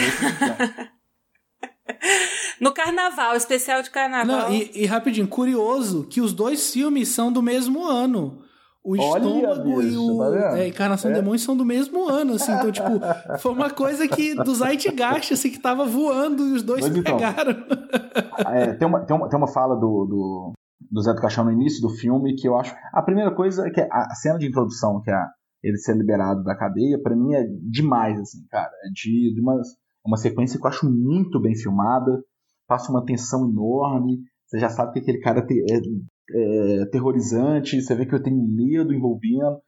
no 2.60 2.74
carnaval, 2.74 3.36
especial 3.36 3.84
de 3.84 3.92
carnaval. 3.92 4.50
Não, 4.50 4.52
e, 4.52 4.72
e, 4.74 4.86
rapidinho, 4.88 5.28
curioso 5.28 6.08
que 6.08 6.22
os 6.22 6.34
dois 6.34 6.74
filmes 6.74 7.10
são 7.10 7.32
do 7.32 7.44
mesmo 7.44 7.86
ano. 7.86 8.42
O 8.84 9.00
Olha, 9.00 9.24
estômago 9.24 9.76
bicho, 9.76 9.94
e 9.94 9.98
o 9.98 10.18
tá 10.18 10.58
é, 10.58 10.68
Encarnação 10.68 11.12
é. 11.12 11.14
Demônio 11.14 11.38
são 11.38 11.56
do 11.56 11.64
mesmo 11.64 12.10
ano, 12.10 12.34
assim. 12.34 12.52
Então, 12.52 12.72
tipo, 12.72 12.90
foi 13.38 13.52
uma 13.52 13.70
coisa 13.70 14.08
que 14.08 14.34
do 14.34 14.56
Zeitgeist, 14.56 15.34
assim, 15.34 15.52
que 15.52 15.60
tava 15.60 15.86
voando 15.86 16.48
e 16.48 16.54
os 16.54 16.64
dois 16.64 16.88
Mas, 16.88 16.98
então, 16.98 17.16
pegaram. 17.16 17.52
é, 18.52 18.74
tem, 18.74 18.88
uma, 18.88 19.06
tem, 19.06 19.16
uma, 19.16 19.30
tem 19.30 19.38
uma 19.38 19.48
fala 19.48 19.76
do, 19.76 20.06
do, 20.06 20.54
do 20.90 21.02
Zé 21.02 21.14
do 21.14 21.22
Caixão 21.22 21.46
no 21.46 21.52
início 21.52 21.80
do 21.80 21.90
filme 21.90 22.34
que 22.36 22.48
eu 22.48 22.58
acho. 22.58 22.76
A 22.92 23.04
primeira 23.04 23.30
coisa 23.36 23.68
é 23.68 23.70
que 23.70 23.82
a 23.82 24.16
cena 24.16 24.40
de 24.40 24.48
introdução, 24.48 25.00
que 25.02 25.12
é 25.12 25.26
ele 25.64 25.78
ser 25.78 25.96
liberado 25.96 26.44
da 26.44 26.56
cadeia, 26.56 27.00
para 27.00 27.16
mim 27.16 27.36
é 27.36 27.44
demais, 27.70 28.20
assim, 28.20 28.40
cara. 28.50 28.72
É 28.84 28.90
de, 28.92 29.34
de 29.34 29.42
uma, 29.42 29.62
uma 30.04 30.18
sequência 30.18 30.60
que 30.60 30.66
eu 30.66 30.70
acho 30.70 30.90
muito 30.90 31.40
bem 31.40 31.56
filmada, 31.56 32.20
passa 32.68 32.92
uma 32.92 33.06
tensão 33.06 33.48
enorme. 33.48 34.20
Você 34.52 34.60
já 34.60 34.70
sabe 34.70 34.92
que 34.92 35.00
aquele 35.00 35.20
cara 35.20 35.48
é, 35.50 36.82
é, 36.82 36.86
terrorizante, 36.88 37.82
você 37.82 37.96
vê 37.96 38.06
que 38.06 38.14
eu 38.14 38.22
tenho 38.22 38.38
medo 38.38 38.94
envolvendo. 38.94 39.62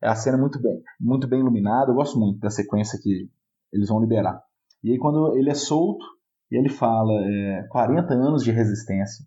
A 0.00 0.14
cena 0.14 0.36
é 0.36 0.40
muito 0.40 0.62
bem, 0.62 0.80
muito 1.00 1.26
bem 1.26 1.40
iluminada. 1.40 1.90
Eu 1.90 1.96
gosto 1.96 2.16
muito 2.20 2.38
da 2.38 2.48
sequência 2.48 3.00
que 3.02 3.28
eles 3.72 3.88
vão 3.88 4.00
liberar. 4.00 4.40
E 4.84 4.92
aí 4.92 4.98
quando 4.98 5.36
ele 5.36 5.50
é 5.50 5.54
solto, 5.54 6.06
e 6.52 6.56
ele 6.56 6.68
fala 6.68 7.12
é, 7.24 7.66
40 7.68 8.14
anos 8.14 8.44
de 8.44 8.52
resistência. 8.52 9.26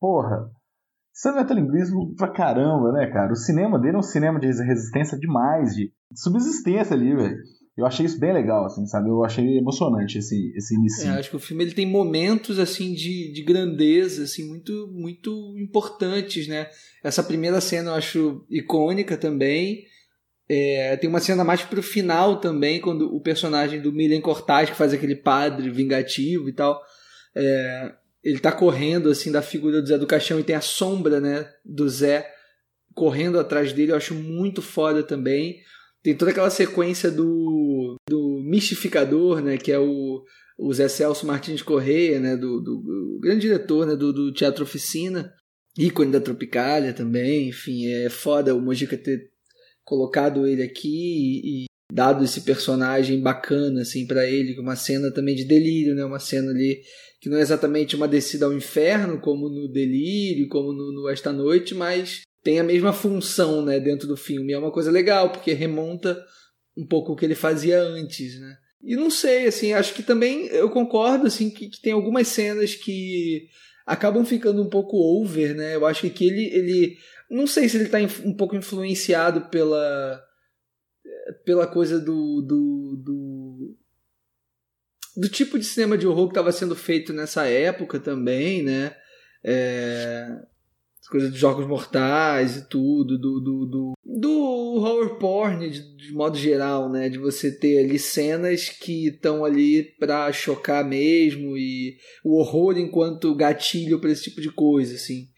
Porra, 0.00 0.50
isso 1.14 1.28
é 1.28 1.36
metalinguismo 1.36 2.16
pra 2.16 2.32
caramba, 2.32 2.90
né, 2.90 3.06
cara? 3.06 3.32
O 3.32 3.36
cinema 3.36 3.78
dele 3.78 3.94
é 3.94 4.00
um 4.00 4.02
cinema 4.02 4.40
de 4.40 4.48
resistência 4.48 5.16
demais, 5.16 5.76
de 5.76 5.92
subsistência 6.16 6.96
ali, 6.96 7.14
velho 7.14 7.38
eu 7.78 7.86
achei 7.86 8.04
isso 8.04 8.18
bem 8.18 8.32
legal, 8.32 8.66
assim, 8.66 8.84
sabe? 8.86 9.08
Eu 9.08 9.24
achei 9.24 9.56
emocionante 9.56 10.18
esse, 10.18 10.52
esse 10.56 10.74
início. 10.74 11.08
É, 11.08 11.10
acho 11.10 11.30
que 11.30 11.36
o 11.36 11.40
filme 11.40 11.62
ele 11.62 11.72
tem 11.72 11.86
momentos, 11.86 12.58
assim, 12.58 12.92
de, 12.92 13.32
de 13.32 13.40
grandeza, 13.42 14.24
assim, 14.24 14.48
muito, 14.48 14.88
muito 14.92 15.54
importantes, 15.56 16.48
né? 16.48 16.68
Essa 17.04 17.22
primeira 17.22 17.60
cena 17.60 17.90
eu 17.90 17.94
acho 17.94 18.44
icônica 18.50 19.16
também. 19.16 19.84
É, 20.48 20.96
tem 20.96 21.08
uma 21.08 21.20
cena 21.20 21.44
mais 21.44 21.62
pro 21.62 21.80
final 21.80 22.40
também, 22.40 22.80
quando 22.80 23.14
o 23.14 23.20
personagem 23.20 23.80
do 23.80 23.92
Milen 23.92 24.20
Cortaz, 24.20 24.68
que 24.68 24.76
faz 24.76 24.92
aquele 24.92 25.14
padre 25.14 25.70
vingativo 25.70 26.48
e 26.48 26.52
tal, 26.52 26.82
é, 27.36 27.92
ele 28.24 28.40
tá 28.40 28.50
correndo, 28.50 29.08
assim, 29.08 29.30
da 29.30 29.40
figura 29.40 29.80
do 29.80 29.86
Zé 29.86 29.96
do 29.96 30.06
Caixão 30.06 30.40
e 30.40 30.44
tem 30.44 30.56
a 30.56 30.60
sombra, 30.60 31.20
né, 31.20 31.48
do 31.64 31.88
Zé 31.88 32.28
correndo 32.92 33.38
atrás 33.38 33.72
dele, 33.72 33.92
eu 33.92 33.96
acho 33.96 34.16
muito 34.16 34.60
foda 34.60 35.04
também. 35.04 35.60
Tem 36.02 36.16
toda 36.16 36.30
aquela 36.30 36.50
sequência 36.50 37.10
do, 37.10 37.96
do 38.08 38.40
mistificador, 38.44 39.40
né? 39.40 39.56
Que 39.56 39.72
é 39.72 39.78
o, 39.78 40.22
o 40.58 40.72
Zé 40.72 40.88
Celso 40.88 41.26
Martins 41.26 41.62
Correia, 41.62 42.20
né? 42.20 42.36
Do, 42.36 42.60
do, 42.60 42.76
do 42.76 43.18
grande 43.20 43.42
diretor 43.42 43.86
né, 43.86 43.96
do, 43.96 44.12
do 44.12 44.32
Teatro 44.32 44.64
Oficina. 44.64 45.32
Ícone 45.76 46.10
da 46.10 46.20
Tropicália 46.20 46.92
também. 46.92 47.48
Enfim, 47.48 47.86
é 47.86 48.08
foda 48.08 48.54
o 48.54 48.60
Mojica 48.60 48.96
ter 48.96 49.30
colocado 49.84 50.46
ele 50.46 50.62
aqui 50.62 50.88
e, 50.88 51.64
e 51.64 51.68
dado 51.92 52.24
esse 52.24 52.42
personagem 52.42 53.20
bacana 53.20 53.80
assim 53.80 54.06
para 54.06 54.28
ele, 54.28 54.58
uma 54.60 54.76
cena 54.76 55.10
também 55.10 55.34
de 55.34 55.44
delírio, 55.44 55.94
né? 55.94 56.04
Uma 56.04 56.18
cena 56.18 56.50
ali 56.50 56.80
que 57.20 57.28
não 57.28 57.38
é 57.38 57.40
exatamente 57.40 57.96
uma 57.96 58.06
descida 58.06 58.46
ao 58.46 58.52
inferno 58.52 59.20
como 59.20 59.48
no 59.48 59.68
Delírio, 59.68 60.48
como 60.48 60.72
no, 60.72 60.92
no 60.92 61.08
Esta 61.08 61.32
Noite, 61.32 61.74
mas 61.74 62.20
tem 62.42 62.60
a 62.60 62.64
mesma 62.64 62.92
função 62.92 63.64
né, 63.64 63.80
dentro 63.80 64.06
do 64.06 64.16
filme. 64.16 64.52
É 64.52 64.58
uma 64.58 64.72
coisa 64.72 64.90
legal, 64.90 65.30
porque 65.30 65.52
remonta 65.52 66.22
um 66.76 66.86
pouco 66.86 67.12
o 67.12 67.16
que 67.16 67.24
ele 67.24 67.34
fazia 67.34 67.80
antes, 67.80 68.38
né? 68.40 68.56
E 68.82 68.94
não 68.94 69.10
sei, 69.10 69.46
assim, 69.46 69.72
acho 69.72 69.92
que 69.92 70.02
também 70.02 70.46
eu 70.46 70.70
concordo, 70.70 71.26
assim, 71.26 71.50
que, 71.50 71.68
que 71.68 71.80
tem 71.82 71.92
algumas 71.92 72.28
cenas 72.28 72.74
que 72.74 73.48
acabam 73.84 74.24
ficando 74.24 74.62
um 74.62 74.68
pouco 74.68 74.96
over, 74.96 75.54
né? 75.54 75.74
Eu 75.74 75.84
acho 75.84 76.08
que 76.10 76.24
ele, 76.24 76.44
ele 76.54 76.96
não 77.28 77.46
sei 77.46 77.68
se 77.68 77.76
ele 77.76 77.84
está 77.84 77.98
um 78.24 78.34
pouco 78.34 78.54
influenciado 78.54 79.50
pela 79.50 80.24
pela 81.44 81.66
coisa 81.66 81.98
do, 81.98 82.42
do, 82.42 82.96
do, 83.04 83.76
do 85.16 85.28
tipo 85.28 85.58
de 85.58 85.64
cinema 85.64 85.96
de 85.96 86.06
horror 86.06 86.26
que 86.26 86.32
estava 86.32 86.52
sendo 86.52 86.74
feito 86.74 87.12
nessa 87.12 87.46
época 87.46 87.98
também, 87.98 88.62
né? 88.62 88.96
É, 89.44 90.28
coisas 91.06 91.30
dos 91.30 91.38
jogos 91.38 91.66
mortais 91.66 92.56
e 92.56 92.68
tudo, 92.68 93.18
do, 93.18 93.40
do, 93.40 93.66
do, 93.66 93.92
do 94.04 94.40
horror 94.40 95.18
porn 95.18 95.70
de, 95.70 95.96
de, 95.96 96.12
modo 96.12 96.36
geral, 96.36 96.90
né? 96.90 97.08
De 97.08 97.18
você 97.18 97.50
ter 97.50 97.78
ali 97.78 97.98
cenas 97.98 98.68
que 98.68 99.08
estão 99.08 99.44
ali 99.44 99.84
pra 99.98 100.32
chocar 100.32 100.84
mesmo 100.84 101.56
e 101.56 101.96
o 102.24 102.38
horror 102.38 102.78
enquanto 102.78 103.34
gatilho 103.34 103.98
para 103.98 104.10
esse 104.10 104.24
tipo 104.24 104.40
de 104.40 104.50
coisa, 104.50 104.94
assim. 104.94 105.28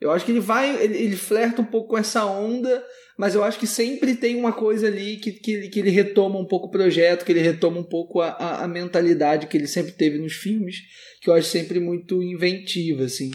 Eu 0.00 0.10
acho 0.10 0.24
que 0.24 0.32
ele 0.32 0.40
vai, 0.40 0.82
ele, 0.82 0.98
ele 0.98 1.16
flerta 1.16 1.62
um 1.62 1.64
pouco 1.64 1.90
com 1.90 1.98
essa 1.98 2.24
onda, 2.26 2.84
mas 3.18 3.34
eu 3.34 3.42
acho 3.42 3.58
que 3.58 3.66
sempre 3.66 4.14
tem 4.14 4.36
uma 4.36 4.52
coisa 4.52 4.86
ali 4.86 5.16
que, 5.16 5.32
que, 5.32 5.68
que 5.68 5.80
ele 5.80 5.90
retoma 5.90 6.38
um 6.38 6.44
pouco 6.44 6.66
o 6.66 6.70
projeto, 6.70 7.24
que 7.24 7.32
ele 7.32 7.40
retoma 7.40 7.80
um 7.80 7.84
pouco 7.84 8.20
a, 8.20 8.28
a, 8.28 8.64
a 8.64 8.68
mentalidade 8.68 9.46
que 9.46 9.56
ele 9.56 9.66
sempre 9.66 9.92
teve 9.92 10.18
nos 10.18 10.34
filmes, 10.34 10.76
que 11.22 11.30
eu 11.30 11.34
acho 11.34 11.48
sempre 11.48 11.80
muito 11.80 12.22
inventiva, 12.22 13.04
assim. 13.04 13.30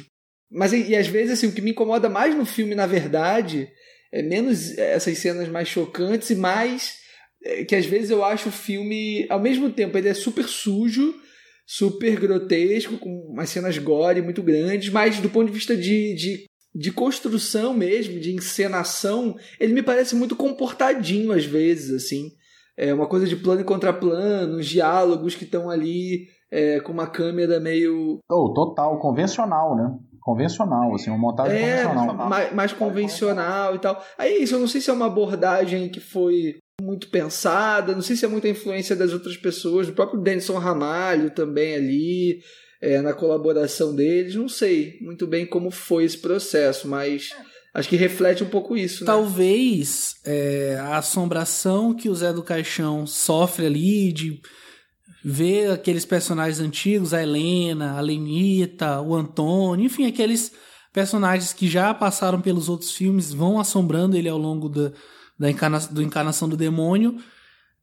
Mas 0.52 0.74
e, 0.74 0.90
e 0.90 0.96
às 0.96 1.08
vezes 1.08 1.32
assim, 1.32 1.48
o 1.48 1.54
que 1.54 1.62
me 1.62 1.72
incomoda 1.72 2.10
mais 2.10 2.36
no 2.36 2.46
filme, 2.46 2.76
na 2.76 2.86
verdade, 2.86 3.70
é 4.12 4.22
menos 4.22 4.78
essas 4.78 5.18
cenas 5.18 5.48
mais 5.48 5.68
chocantes 5.68 6.30
e 6.30 6.36
mais 6.36 7.02
é, 7.44 7.64
que 7.64 7.76
às 7.76 7.86
vezes 7.86 8.10
eu 8.10 8.24
acho 8.24 8.50
o 8.50 8.52
filme, 8.52 9.26
ao 9.30 9.40
mesmo 9.40 9.72
tempo, 9.72 9.98
ele 9.98 10.10
é 10.10 10.14
super 10.14 10.48
sujo, 10.48 11.14
super 11.66 12.20
grotesco, 12.20 12.98
com 12.98 13.10
umas 13.32 13.50
cenas 13.50 13.78
gore 13.78 14.22
muito 14.22 14.44
grandes, 14.44 14.92
mas 14.92 15.20
do 15.20 15.30
ponto 15.30 15.48
de 15.48 15.54
vista 15.54 15.76
de, 15.76 16.14
de, 16.14 16.46
de 16.74 16.92
construção 16.92 17.74
mesmo, 17.74 18.20
de 18.20 18.34
encenação, 18.34 19.36
ele 19.60 19.74
me 19.74 19.82
parece 19.82 20.16
muito 20.16 20.36
comportadinho 20.36 21.32
às 21.32 21.46
vezes, 21.46 21.92
assim. 21.92 22.32
É 22.78 22.94
uma 22.94 23.08
coisa 23.08 23.28
de 23.28 23.36
plano 23.36 23.62
e 23.62 23.66
contraplano, 23.66 24.58
os 24.58 24.68
diálogos 24.68 25.36
que 25.36 25.44
estão 25.44 25.70
ali 25.70 26.28
é, 26.52 26.80
com 26.80 26.92
uma 26.92 27.08
câmera 27.08 27.60
meio. 27.60 28.20
Oh, 28.30 28.54
total, 28.54 29.00
convencional, 29.00 29.76
né? 29.76 29.98
Convencional, 30.22 30.94
assim, 30.94 31.10
uma 31.10 31.20
montagem 31.20 31.58
é, 31.58 31.84
convencional. 31.84 32.30
Mais, 32.30 32.54
mais 32.54 32.74
convencional 32.74 33.76
e 33.76 33.80
tal. 33.80 34.06
Aí 34.18 34.44
isso, 34.44 34.56
eu 34.56 34.60
não 34.60 34.68
sei 34.68 34.80
se 34.80 34.90
é 34.90 34.94
uma 34.94 35.08
abordagem 35.08 35.90
que 35.90 36.00
foi 36.00 36.58
muito 36.82 37.10
pensada, 37.10 37.94
não 37.94 38.02
sei 38.02 38.16
se 38.16 38.26
é 38.26 38.28
muita 38.28 38.48
influência 38.48 38.96
das 38.96 39.14
outras 39.14 39.38
pessoas, 39.38 39.88
do 39.88 39.94
próprio 39.94 40.22
Denison 40.22 40.58
Ramalho 40.58 41.30
também 41.32 41.76
ali, 41.76 42.42
é, 42.82 43.02
na 43.02 43.14
colaboração 43.14 43.96
deles, 43.96 44.36
não 44.36 44.50
sei 44.50 44.98
muito 45.02 45.28
bem 45.28 45.46
como 45.46 45.70
foi 45.70 46.04
esse 46.04 46.18
processo, 46.18 46.88
mas 46.88 47.30
acho 47.74 47.88
que 47.88 47.96
reflete 47.96 48.44
um 48.44 48.50
pouco 48.50 48.76
isso. 48.76 49.04
Né? 49.04 49.06
Talvez 49.06 50.16
é, 50.26 50.78
a 50.80 50.98
assombração 50.98 51.94
que 51.94 52.10
o 52.10 52.16
Zé 52.16 52.34
do 52.34 52.44
Caixão 52.44 53.06
sofre 53.06 53.68
ali 53.68 54.12
de 54.12 54.42
ver 55.24 55.72
aqueles 55.72 56.06
personagens 56.06 56.60
antigos, 56.60 57.14
a 57.14 57.22
Helena, 57.22 57.98
a 57.98 58.02
Lenita, 58.02 59.02
o 59.02 59.16
Antônio, 59.16 59.86
enfim, 59.86 60.06
aqueles 60.06 60.52
personagens 60.92 61.54
que 61.54 61.68
já 61.68 61.94
passaram 61.94 62.42
pelos 62.42 62.68
outros 62.68 62.92
filmes, 62.92 63.32
vão 63.32 63.60
assombrando 63.60 64.18
ele 64.18 64.28
ao 64.28 64.38
longo 64.38 64.68
da, 64.68 64.92
da 65.38 65.50
encarna, 65.50 65.80
do 65.80 66.02
Encarnação 66.02 66.50
do 66.50 66.58
Demônio. 66.58 67.18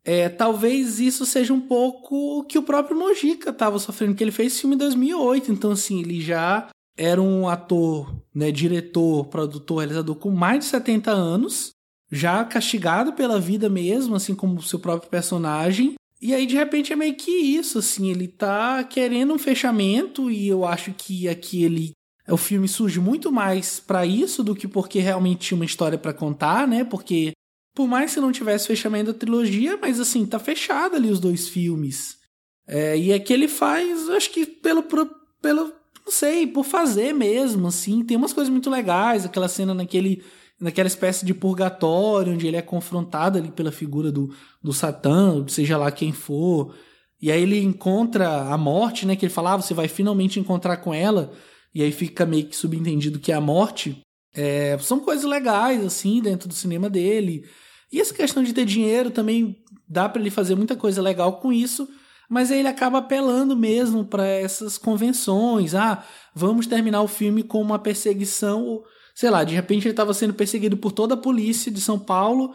É, 0.05 0.28
talvez 0.28 1.00
isso 1.00 1.26
seja 1.26 1.52
um 1.52 1.60
pouco 1.60 2.39
o 2.39 2.44
que 2.44 2.58
o 2.58 2.62
próprio 2.62 2.99
Mojica 2.99 3.50
estava 3.50 3.78
sofrendo, 3.78 4.15
que 4.15 4.25
ele 4.25 4.31
fez 4.31 4.58
filme 4.58 4.75
em 4.75 4.78
2008, 4.78 5.52
então 5.52 5.73
assim, 5.73 6.00
ele 6.00 6.20
já 6.20 6.68
era 6.97 7.20
um 7.20 7.49
ator, 7.49 8.12
né, 8.34 8.50
diretor, 8.50 9.26
produtor, 9.26 9.78
realizador 9.78 10.17
com 10.17 10.31
mais 10.31 10.60
de 10.60 10.65
70 10.67 11.10
anos, 11.10 11.73
já 12.10 12.44
castigado 12.44 13.12
pela 13.12 13.39
vida 13.39 13.68
mesmo, 13.68 14.17
assim 14.17 14.34
como 14.34 14.58
o 14.58 14.62
seu 14.62 14.78
próprio 14.78 15.10
personagem, 15.10 15.94
e 16.21 16.35
aí, 16.35 16.47
de 16.47 16.57
repente, 16.57 16.93
é 16.93 16.97
meio 16.97 17.15
que 17.15 17.31
isso, 17.31 17.79
assim, 17.79 18.11
ele 18.11 18.27
tá 18.27 18.83
querendo 18.85 19.33
um 19.33 19.39
fechamento, 19.39 20.31
e 20.31 20.49
eu 20.49 20.65
acho 20.65 20.93
que 20.93 21.29
aqui 21.29 21.65
ele. 21.65 21.93
O 22.29 22.37
filme 22.37 22.69
surge 22.69 23.01
muito 23.01 23.33
mais 23.33 23.81
para 23.81 24.05
isso 24.05 24.43
do 24.43 24.55
que 24.55 24.69
porque 24.69 24.99
realmente 24.99 25.49
tinha 25.49 25.57
uma 25.57 25.65
história 25.65 25.97
para 25.97 26.13
contar, 26.13 26.69
né? 26.69 26.85
Porque 26.85 27.33
por 27.75 27.87
mais 27.87 28.13
que 28.13 28.21
não 28.21 28.33
tivesse 28.33 28.67
fechamento 28.67 29.13
da 29.13 29.19
trilogia, 29.19 29.79
mas 29.81 30.01
assim, 30.01 30.27
tá 30.27 30.39
fechado 30.39 30.97
ali 30.97 31.09
os 31.11 31.21
dois 31.21 31.49
filmes. 31.49 32.19
É, 32.67 32.99
e 32.99 33.13
é 33.13 33.19
que 33.19 33.33
ele 33.33 33.49
faz, 33.49 34.11
acho 34.11 34.31
que 34.31 34.45
pelo, 34.45 34.83
pelo, 34.83 35.73
não 36.05 36.13
sei, 36.13 36.47
por 36.47 36.65
fazer 36.65 37.15
mesmo, 37.15 37.69
assim. 37.69 38.05
Tem 38.05 38.17
umas 38.17 38.33
coisas 38.33 38.51
muito 38.51 38.69
legais, 38.69 39.25
aquela 39.25 39.49
cena 39.49 39.73
naquele, 39.73 40.25
naquela 40.61 40.87
espécie 40.89 41.25
de 41.25 41.33
purgatório, 41.33 42.33
onde 42.33 42.47
ele 42.47 42.57
é 42.57 42.62
confrontado 42.62 43.39
ali 43.39 43.51
pela 43.51 43.70
figura 43.70 44.11
do, 44.11 44.35
do 44.62 44.73
Satã, 44.73 45.45
seja 45.49 45.77
lá 45.77 45.91
quem 45.91 46.12
for. 46.12 46.75
E 47.20 47.31
aí 47.31 47.43
ele 47.43 47.61
encontra 47.61 48.53
a 48.53 48.57
morte, 48.57 49.07
né? 49.07 49.17
Que 49.17 49.27
ele 49.27 49.33
fala, 49.33 49.55
ah, 49.55 49.57
você 49.57 49.75
vai 49.75 49.89
finalmente 49.89 50.39
encontrar 50.39 50.78
com 50.78 50.93
ela. 50.93 51.33
E 51.75 51.83
aí 51.83 51.93
fica 51.93 52.27
meio 52.27 52.47
que 52.47 52.57
subentendido 52.57 53.19
que 53.19 53.33
é 53.33 53.35
a 53.35 53.41
morte. 53.41 54.01
É, 54.35 54.77
são 54.78 55.01
coisas 55.01 55.25
legais, 55.25 55.85
assim, 55.85 56.20
dentro 56.20 56.49
do 56.49 56.55
cinema 56.55 56.89
dele. 56.89 57.45
E 57.93 58.01
essa 58.01 58.15
questão 58.15 58.43
de 58.43 58.53
ter 58.53 58.65
dinheiro 58.65 59.11
também 59.11 59.57
dá 59.89 60.09
para 60.09 60.20
ele 60.20 60.31
fazer 60.31 60.55
muita 60.55 60.77
coisa 60.77 61.01
legal 61.01 61.41
com 61.41 61.53
isso, 61.53 61.89
mas 62.28 62.51
aí 62.51 62.59
ele 62.59 62.69
acaba 62.69 62.99
apelando 62.99 63.57
mesmo 63.57 64.05
para 64.05 64.27
essas 64.27 64.77
convenções. 64.77 65.75
Ah, 65.75 66.05
vamos 66.35 66.67
terminar 66.67 67.01
o 67.01 67.09
filme 67.09 67.43
com 67.43 67.61
uma 67.61 67.78
perseguição, 67.78 68.83
sei 69.19 69.31
lá, 69.31 69.43
de 69.43 69.53
repente 69.53 69.83
ele 69.83 69.91
estava 69.91 70.15
sendo 70.15 70.33
perseguido 70.33 70.77
por 70.77 70.93
toda 70.93 71.15
a 71.15 71.17
polícia 71.17 71.73
de 71.73 71.81
São 71.81 71.99
Paulo, 71.99 72.55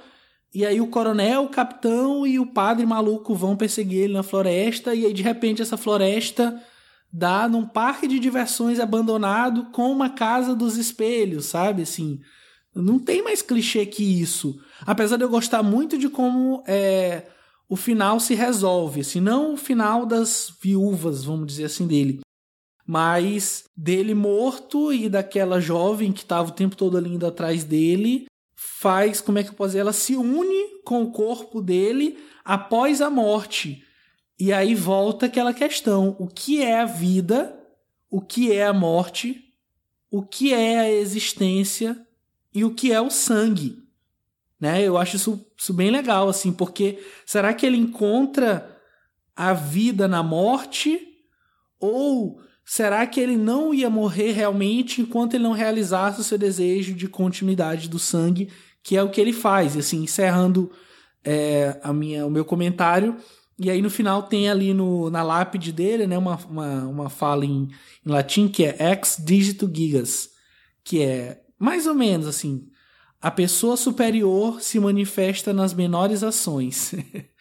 e 0.56 0.66
aí 0.66 0.80
o 0.80 0.88
coronel, 0.88 1.44
o 1.44 1.50
capitão 1.50 2.26
e 2.26 2.40
o 2.40 2.46
padre 2.46 2.86
maluco 2.86 3.36
vão 3.36 3.58
perseguir 3.58 4.04
ele 4.04 4.14
na 4.14 4.24
floresta, 4.24 4.96
e 4.96 5.06
aí 5.06 5.12
de 5.12 5.22
repente 5.22 5.62
essa 5.62 5.76
floresta 5.76 6.58
dá 7.12 7.50
num 7.50 7.66
parque 7.66 8.08
de 8.08 8.18
diversões 8.18 8.80
abandonado 8.80 9.72
com 9.74 9.92
uma 9.92 10.12
casa 10.12 10.56
dos 10.56 10.78
espelhos, 10.78 11.48
sabe? 11.48 11.82
Assim, 11.82 12.22
não 12.74 12.98
tem 12.98 13.22
mais 13.22 13.42
clichê 13.42 13.86
que 13.86 14.22
isso. 14.22 14.58
Apesar 14.86 15.18
de 15.18 15.26
eu 15.26 15.30
gostar 15.30 15.64
muito 15.64 15.98
de 15.98 16.08
como 16.08 16.64
é, 16.66 17.28
o 17.68 17.76
final 17.76 18.22
se 18.22 18.36
resolve. 18.36 19.02
Assim, 19.02 19.20
não 19.20 19.56
o 19.56 19.58
final 19.58 20.06
das 20.06 20.54
viúvas, 20.64 21.26
vamos 21.26 21.46
dizer 21.46 21.66
assim, 21.66 21.86
dele. 21.86 22.22
Mas 22.86 23.66
dele 23.76 24.14
morto 24.14 24.92
e 24.92 25.08
daquela 25.08 25.60
jovem 25.60 26.12
que 26.12 26.22
estava 26.22 26.50
o 26.50 26.54
tempo 26.54 26.76
todo 26.76 26.98
ali 26.98 27.14
indo 27.14 27.26
atrás 27.26 27.64
dele, 27.64 28.28
faz, 28.56 29.22
como 29.22 29.38
é 29.40 29.44
que 29.44 29.50
eu 29.50 29.54
posso 29.54 29.70
dizer? 29.70 29.80
Ela 29.80 29.94
se 29.94 30.16
une 30.16 30.82
com 30.84 31.04
o 31.04 31.12
corpo 31.12 31.62
dele 31.62 32.18
após 32.44 33.02
a 33.02 33.10
morte. 33.10 33.84
E 34.38 34.52
aí 34.52 34.76
volta 34.76 35.28
aquela 35.28 35.54
questão: 35.54 36.16
o 36.20 36.28
que 36.28 36.62
é 36.62 36.82
a 36.82 36.86
vida? 36.86 37.58
O 38.10 38.22
que 38.22 38.52
é 38.52 38.66
a 38.66 38.74
morte? 38.74 39.42
O 40.12 40.22
que 40.22 40.54
é 40.54 40.80
a 40.80 40.92
existência? 40.92 42.06
e 42.54 42.64
o 42.64 42.74
que 42.74 42.92
é 42.92 43.02
o 43.02 43.10
sangue. 43.10 43.82
Né? 44.60 44.84
Eu 44.84 44.98
acho 44.98 45.16
isso, 45.16 45.46
isso 45.58 45.74
bem 45.74 45.90
legal, 45.90 46.30
assim, 46.30 46.54
porque 46.54 47.04
será 47.26 47.54
que 47.54 47.66
ele 47.66 47.78
encontra 47.78 48.80
a 49.36 49.54
vida 49.54 50.08
na 50.08 50.22
morte? 50.22 51.00
Ou 51.80 52.40
será 52.66 53.06
que 53.06 53.20
ele 53.20 53.38
não 53.38 53.74
ia 53.74 53.90
morrer 53.90 54.32
realmente 54.32 55.02
enquanto 55.02 55.34
ele 55.34 55.44
não 55.44 55.52
realizasse 55.52 56.22
o 56.22 56.24
seu 56.24 56.38
desejo 56.38 56.94
de 56.94 57.08
continuidade 57.08 57.90
do 57.90 58.00
sangue, 58.00 58.50
que 58.82 58.96
é 58.96 59.04
o 59.04 59.10
que 59.10 59.20
ele 59.20 59.34
faz? 59.34 59.76
E 59.76 59.80
assim, 59.80 60.04
encerrando 60.04 60.72
é, 61.24 61.80
a 61.84 61.94
minha, 61.94 62.26
o 62.26 62.32
meu 62.32 62.46
comentário, 62.46 63.18
e 63.58 63.70
aí 63.70 63.82
no 63.82 63.90
final 63.90 64.24
tem 64.24 64.50
ali 64.50 64.74
no, 64.74 65.10
na 65.10 65.24
lápide 65.24 65.72
dele 65.72 66.08
né, 66.08 66.18
uma, 66.18 66.36
uma, 66.50 66.88
uma 66.88 67.10
fala 67.10 67.46
em, 67.46 67.70
em 68.06 68.10
latim 68.10 68.48
que 68.48 68.66
é 68.66 68.76
ex 68.92 69.18
digito 69.24 69.70
gigas, 69.74 70.30
que 70.84 71.02
é 71.02 71.42
mais 71.58 71.88
ou 71.88 71.94
menos 71.94 72.28
assim. 72.28 72.68
A 73.22 73.32
pessoa 73.32 73.78
superior 73.78 74.62
se 74.62 74.80
manifesta 74.80 75.54
nas 75.54 75.74
menores 75.74 76.24
ações. 76.24 76.94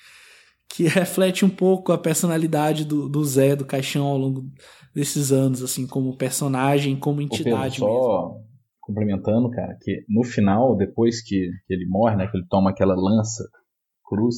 que 0.73 0.85
reflete 0.89 1.45
um 1.45 1.51
pouco 1.51 1.93
a 1.93 1.99
personalidade 1.99 2.85
do, 2.85 3.09
do 3.09 3.23
Zé, 3.25 3.55
do 3.55 3.65
Caixão, 3.65 4.07
ao 4.07 4.17
longo 4.17 4.45
desses 4.95 5.31
anos, 5.31 5.63
assim, 5.63 5.87
como 5.87 6.17
personagem, 6.17 6.99
como 6.99 7.21
entidade 7.21 7.79
Pedro, 7.79 7.93
só 7.93 8.29
mesmo. 8.29 8.47
complementando, 8.81 9.51
cara, 9.51 9.77
que 9.81 10.05
no 10.09 10.25
final, 10.25 10.75
depois 10.77 11.23
que, 11.23 11.51
que, 11.67 11.75
ele 11.75 11.87
morre, 11.87 12.17
né, 12.17 12.27
que 12.27 12.37
ele 12.37 12.47
toma 12.49 12.71
aquela 12.71 12.95
lança, 12.95 13.45
cruz, 14.05 14.37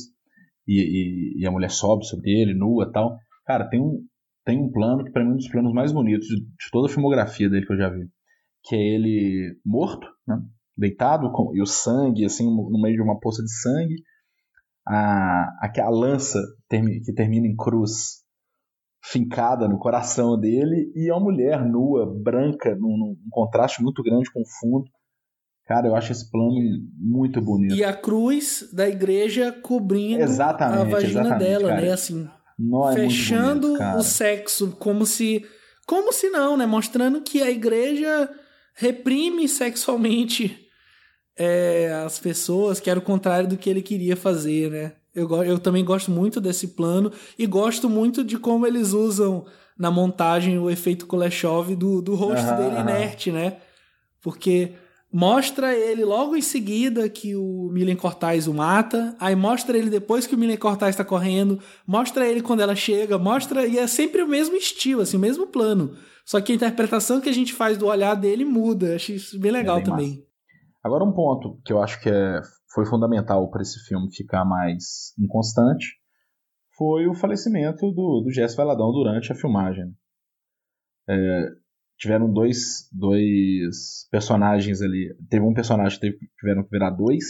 e, 0.67 0.81
e, 0.81 1.43
e 1.43 1.47
a 1.47 1.51
mulher 1.51 1.71
sobe 1.71 2.05
sobre 2.07 2.31
ele, 2.31 2.55
nua 2.55 2.91
tal, 2.91 3.17
cara, 3.47 3.69
tem 3.69 3.81
um, 3.81 4.03
tem 4.45 4.61
um 4.61 4.71
plano 4.71 5.05
que 5.05 5.13
para 5.13 5.23
mim 5.23 5.31
é 5.31 5.33
um 5.35 5.37
dos 5.37 5.49
planos 5.49 5.73
mais 5.73 5.93
bonitos 5.93 6.27
de, 6.27 6.41
de 6.41 6.71
toda 6.73 6.89
a 6.89 6.91
filmografia 6.91 7.49
dele 7.49 7.67
que 7.67 7.73
eu 7.73 7.79
já 7.79 7.89
vi 7.89 8.09
que 8.65 8.75
é 8.75 8.79
ele 8.79 9.59
morto, 9.65 10.07
né? 10.27 10.41
deitado, 10.77 11.31
com, 11.31 11.55
e 11.55 11.63
o 11.63 11.67
sangue, 11.67 12.25
assim, 12.25 12.45
no 12.45 12.81
meio 12.81 12.97
de 12.97 13.03
uma 13.03 13.21
poça 13.21 13.43
de 13.43 13.53
sangue. 13.61 14.03
A, 14.87 15.47
a, 15.63 15.91
lança 15.91 16.41
que 16.69 17.13
termina 17.15 17.47
em 17.47 17.57
cruz 17.57 18.23
fincada 19.03 19.69
no 19.69 19.79
coração 19.79 20.39
dele 20.39 20.91
e 20.95 21.11
a 21.11 21.19
mulher 21.19 21.65
nua, 21.65 22.07
branca, 22.07 22.75
num, 22.75 22.97
num 22.97 23.17
contraste 23.31 23.83
muito 23.83 24.03
grande 24.03 24.31
com 24.33 24.41
o 24.41 24.49
fundo. 24.61 24.85
Cara, 25.67 25.89
eu 25.89 25.97
acho 25.97 26.13
esse 26.13 26.31
plano 26.31 26.53
muito 26.99 27.41
bonito. 27.41 27.75
E 27.75 27.83
a 27.83 27.95
cruz 27.95 28.69
da 28.73 28.89
igreja 28.89 29.53
cobrindo 29.53 30.23
exatamente, 30.23 30.81
a 30.81 30.85
vagina 30.85 31.39
dela, 31.39 31.69
cara. 31.69 31.81
né? 31.81 31.93
Assim, 31.93 32.29
não, 32.59 32.91
é 32.91 32.95
fechando 32.95 33.69
bonito, 33.69 33.97
o 33.97 34.03
sexo, 34.03 34.77
como 34.79 35.07
se. 35.07 35.45
Como 35.87 36.13
se 36.13 36.31
não, 36.31 36.57
né? 36.57 36.67
Mostrando 36.67 37.23
que 37.23 37.43
a 37.43 37.51
igreja 37.51 38.31
reprime 38.75 39.49
sexualmente 39.49 40.64
é, 41.37 42.03
as 42.05 42.19
pessoas, 42.19 42.81
que 42.81 42.89
era 42.89 42.99
o 42.99 43.03
contrário 43.03 43.49
do 43.49 43.57
que 43.57 43.69
ele 43.69 43.83
queria 43.83 44.17
fazer, 44.17 44.71
né? 44.71 44.93
Eu, 45.15 45.31
eu 45.45 45.59
também 45.59 45.85
gosto 45.85 46.11
muito 46.11 46.41
desse 46.41 46.69
plano 46.69 47.13
e 47.39 47.47
gosto 47.47 47.89
muito 47.89 48.25
de 48.25 48.37
como 48.37 48.67
eles 48.67 48.93
usam 48.93 49.45
na 49.79 49.91
montagem 49.91 50.59
o 50.59 50.71
efeito 50.71 51.07
Kuleshov 51.07 51.75
do, 51.77 52.03
do 52.03 52.15
rosto 52.15 52.47
uhum, 52.47 52.57
dele 52.57 52.81
inerte, 52.81 53.31
né? 53.31 53.59
Porque 54.21 54.73
mostra 55.13 55.73
ele 55.73 56.05
logo 56.05 56.35
em 56.35 56.43
seguida 56.43 57.09
que 57.09 57.37
o 57.37 57.69
Milen 57.73 57.95
Cortais 57.95 58.49
o 58.49 58.55
mata, 58.55 59.15
aí 59.21 59.37
mostra 59.37 59.79
ele 59.79 59.89
depois 59.89 60.27
que 60.27 60.35
o 60.35 60.39
Milen 60.39 60.57
Cortais 60.57 60.95
está 60.95 61.05
correndo, 61.05 61.61
mostra 61.87 62.27
ele 62.27 62.43
quando 62.43 62.61
ela 62.61 62.75
chega, 62.75 63.17
mostra 63.17 63.67
e 63.67 63.79
é 63.79 63.87
sempre 63.87 64.23
o 64.23 64.29
mesmo 64.29 64.57
estilo, 64.57 65.03
assim, 65.03 65.17
o 65.17 65.21
mesmo 65.21 65.47
plano. 65.47 65.97
Só 66.25 66.41
que 66.41 66.51
a 66.51 66.55
interpretação 66.55 67.21
que 67.21 67.29
a 67.29 67.35
gente 67.35 67.53
faz 67.53 67.77
do 67.77 67.87
olhar 67.87 68.15
dele 68.15 68.45
muda. 68.45 68.97
Achei 68.97 69.17
isso 69.17 69.39
bem 69.39 69.53
legal 69.53 69.77
é 69.77 69.81
bem 69.81 69.91
também. 69.91 70.09
Massa. 70.09 70.34
Agora 70.85 71.03
um 71.03 71.13
ponto 71.13 71.59
que 71.65 71.73
eu 71.73 71.83
acho 71.83 71.99
que 72.03 72.11
é, 72.11 72.43
foi 72.75 72.85
fundamental 72.85 73.51
para 73.51 73.63
esse 73.63 73.81
filme 73.87 74.15
ficar 74.15 74.45
mais 74.45 75.15
inconstante 75.19 75.99
foi 76.77 77.07
o 77.07 77.15
falecimento 77.15 77.91
do, 77.93 78.21
do 78.21 78.31
Jess 78.31 78.55
Valadão 78.55 78.93
durante 78.93 79.33
a 79.33 79.35
filmagem. 79.35 79.95
É, 81.09 81.49
tiveram 81.97 82.31
dois, 82.31 82.89
dois 82.93 84.07
personagens 84.11 84.83
ali. 84.83 85.17
Teve 85.31 85.45
um 85.45 85.55
personagem 85.55 85.99
que 85.99 86.19
tiveram 86.39 86.65
que 86.65 86.71
virar 86.71 86.91
dois. 86.91 87.25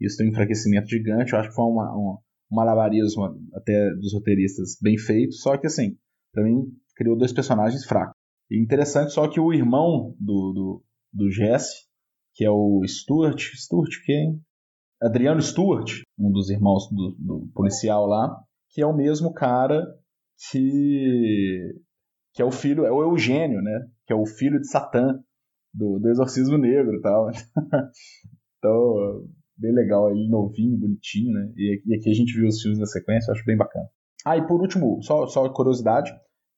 Isso 0.00 0.18
tem 0.18 0.28
um 0.28 0.30
enfraquecimento 0.30 0.88
gigante. 0.88 1.32
Eu 1.32 1.40
acho 1.40 1.48
que 1.48 1.54
foi 1.54 1.64
uma, 1.64 1.90
uma, 1.92 2.14
um 2.52 2.56
malabarismo 2.56 3.24
até 3.54 3.90
dos 3.94 4.12
roteiristas 4.14 4.76
bem 4.80 4.98
feito. 4.98 5.34
Só 5.34 5.56
que 5.56 5.66
assim, 5.66 5.96
para 6.32 6.44
mim, 6.44 6.66
criou 6.94 7.16
dois 7.16 7.32
personagens 7.32 7.84
fracos. 7.84 8.14
E 8.50 8.62
interessante 8.62 9.12
só 9.12 9.26
que 9.26 9.40
o 9.40 9.52
irmão 9.52 10.14
do, 10.20 10.52
do, 10.52 10.84
do 11.12 11.30
Jesse, 11.30 11.85
que 12.36 12.44
é 12.44 12.50
o 12.50 12.82
Stuart, 12.86 13.40
Stuart 13.54 13.90
quem? 14.04 14.40
Adriano 15.02 15.40
Stuart, 15.40 16.02
um 16.18 16.30
dos 16.30 16.50
irmãos 16.50 16.88
do, 16.90 17.16
do 17.18 17.50
policial 17.54 18.06
lá, 18.06 18.38
que 18.70 18.82
é 18.82 18.86
o 18.86 18.94
mesmo 18.94 19.32
cara 19.32 19.82
que 20.50 21.74
que 22.34 22.42
é 22.42 22.44
o 22.44 22.50
filho, 22.50 22.84
é 22.84 22.92
o 22.92 23.02
Eugênio, 23.02 23.62
né? 23.62 23.88
Que 24.06 24.12
é 24.12 24.16
o 24.16 24.26
filho 24.26 24.60
de 24.60 24.68
Satã 24.68 25.18
do, 25.72 25.98
do 25.98 26.08
Exorcismo 26.10 26.58
Negro 26.58 26.96
e 26.96 27.00
tal. 27.00 27.30
então, 28.58 29.26
bem 29.56 29.72
legal, 29.72 30.10
ele 30.10 30.28
novinho, 30.28 30.76
bonitinho, 30.76 31.32
né? 31.32 31.50
E, 31.56 31.82
e, 31.86 31.96
aqui 31.96 32.10
a 32.10 32.14
gente 32.14 32.34
viu 32.34 32.46
os 32.46 32.60
filmes 32.60 32.78
na 32.78 32.84
sequência, 32.84 33.30
eu 33.30 33.34
acho 33.34 33.44
bem 33.46 33.56
bacana. 33.56 33.88
Ah, 34.26 34.36
e 34.36 34.46
por 34.46 34.60
último, 34.60 35.02
só, 35.02 35.26
só 35.26 35.48
curiosidade, 35.48 36.12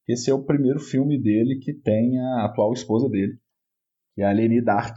esse 0.09 0.29
é 0.29 0.35
o 0.35 0.45
primeiro 0.45 0.81
filme 0.81 1.21
dele 1.21 1.61
que 1.63 1.73
tem 1.73 2.19
a 2.19 2.47
atual 2.47 2.73
esposa 2.73 3.09
dele, 3.09 3.39
que 4.17 4.23
é 4.23 4.27
a 4.27 4.33
Leni 4.33 4.61
Dark, 4.61 4.97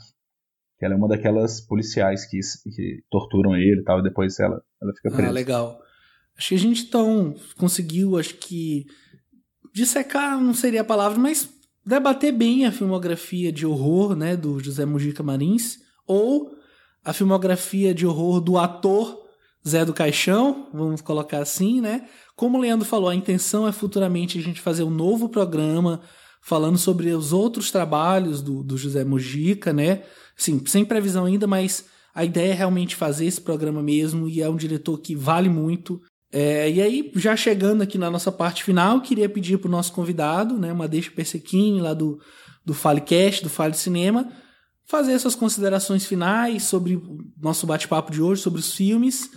que 0.82 0.86
ela 0.86 0.96
é 0.96 0.98
uma 0.98 1.08
daquelas 1.08 1.62
policiais 1.62 2.26
que, 2.26 2.40
que 2.74 3.04
torturam 3.08 3.56
ele 3.56 3.82
e 3.82 3.84
tal, 3.84 4.00
e 4.00 4.04
depois 4.04 4.40
ela, 4.40 4.64
ela 4.82 4.92
fica 4.96 5.12
presa. 5.12 5.30
Ah, 5.30 5.32
legal. 5.32 5.80
Acho 6.36 6.50
que 6.50 6.56
a 6.56 6.58
gente 6.58 6.86
então 6.86 7.36
conseguiu, 7.56 8.18
acho 8.18 8.34
que 8.34 8.88
dissecar 9.72 10.42
não 10.42 10.56
seria 10.56 10.82
a 10.82 10.84
palavra, 10.84 11.20
mas 11.20 11.48
debater 11.86 12.34
bem 12.34 12.66
a 12.66 12.72
filmografia 12.72 13.52
de 13.52 13.64
horror, 13.64 14.16
né, 14.16 14.36
do 14.36 14.60
José 14.60 14.84
Mujica 14.84 15.22
Marins, 15.22 15.78
ou 16.08 16.52
a 17.06 17.14
filmografia 17.14 17.94
de 17.94 18.08
horror 18.08 18.42
do 18.42 18.58
ator 18.58 19.22
Zé 19.68 19.86
do 19.86 19.94
Caixão, 19.94 20.68
vamos 20.74 21.00
colocar 21.02 21.44
assim, 21.44 21.80
né? 21.80 22.08
Como 22.36 22.58
o 22.58 22.62
Leandro 22.62 22.88
falou, 22.88 23.08
a 23.08 23.14
intenção 23.14 23.68
é 23.68 23.72
futuramente 23.72 24.40
a 24.40 24.42
gente 24.42 24.60
fazer 24.60 24.82
um 24.82 24.90
novo 24.90 25.30
programa 25.30 26.02
falando 26.42 26.78
sobre 26.78 27.12
os 27.12 27.32
outros 27.32 27.72
trabalhos 27.72 28.42
do, 28.42 28.64
do 28.64 28.78
José 28.78 29.04
Mujica, 29.04 29.72
né? 29.72 30.04
Sim, 30.36 30.62
sem 30.66 30.84
previsão 30.84 31.26
ainda, 31.26 31.46
mas 31.48 31.86
A 32.14 32.26
ideia 32.26 32.52
é 32.52 32.56
realmente 32.56 32.96
fazer 32.96 33.26
esse 33.26 33.40
programa 33.40 33.82
mesmo 33.82 34.28
e 34.28 34.42
é 34.42 34.50
um 34.50 34.56
diretor 34.56 34.98
que 34.98 35.16
vale 35.16 35.50
muito. 35.50 36.02
É, 36.32 36.70
e 36.70 36.82
aí, 36.82 37.12
já 37.16 37.36
chegando 37.36 37.82
aqui 37.82 37.98
na 37.98 38.10
nossa 38.10 38.32
parte 38.32 38.64
final, 38.64 39.02
queria 39.02 39.30
pedir 39.30 39.58
para 39.58 39.68
o 39.68 39.72
nosso 39.72 39.94
convidado, 39.94 40.58
né, 40.58 40.72
uma 40.72 40.88
deixa 40.88 41.12
Persequim, 41.12 41.80
lá 41.80 41.94
do, 41.94 42.20
do 42.66 42.74
Falecast, 42.74 43.44
do 43.44 43.50
Fale 43.50 43.74
Cinema, 43.74 44.32
fazer 44.86 45.18
suas 45.20 45.36
considerações 45.36 46.06
finais 46.06 46.64
sobre 46.64 46.96
o 46.96 47.18
nosso 47.42 47.66
bate-papo 47.66 48.12
de 48.12 48.22
hoje, 48.22 48.42
sobre 48.42 48.60
os 48.60 48.74
filmes, 48.74 49.30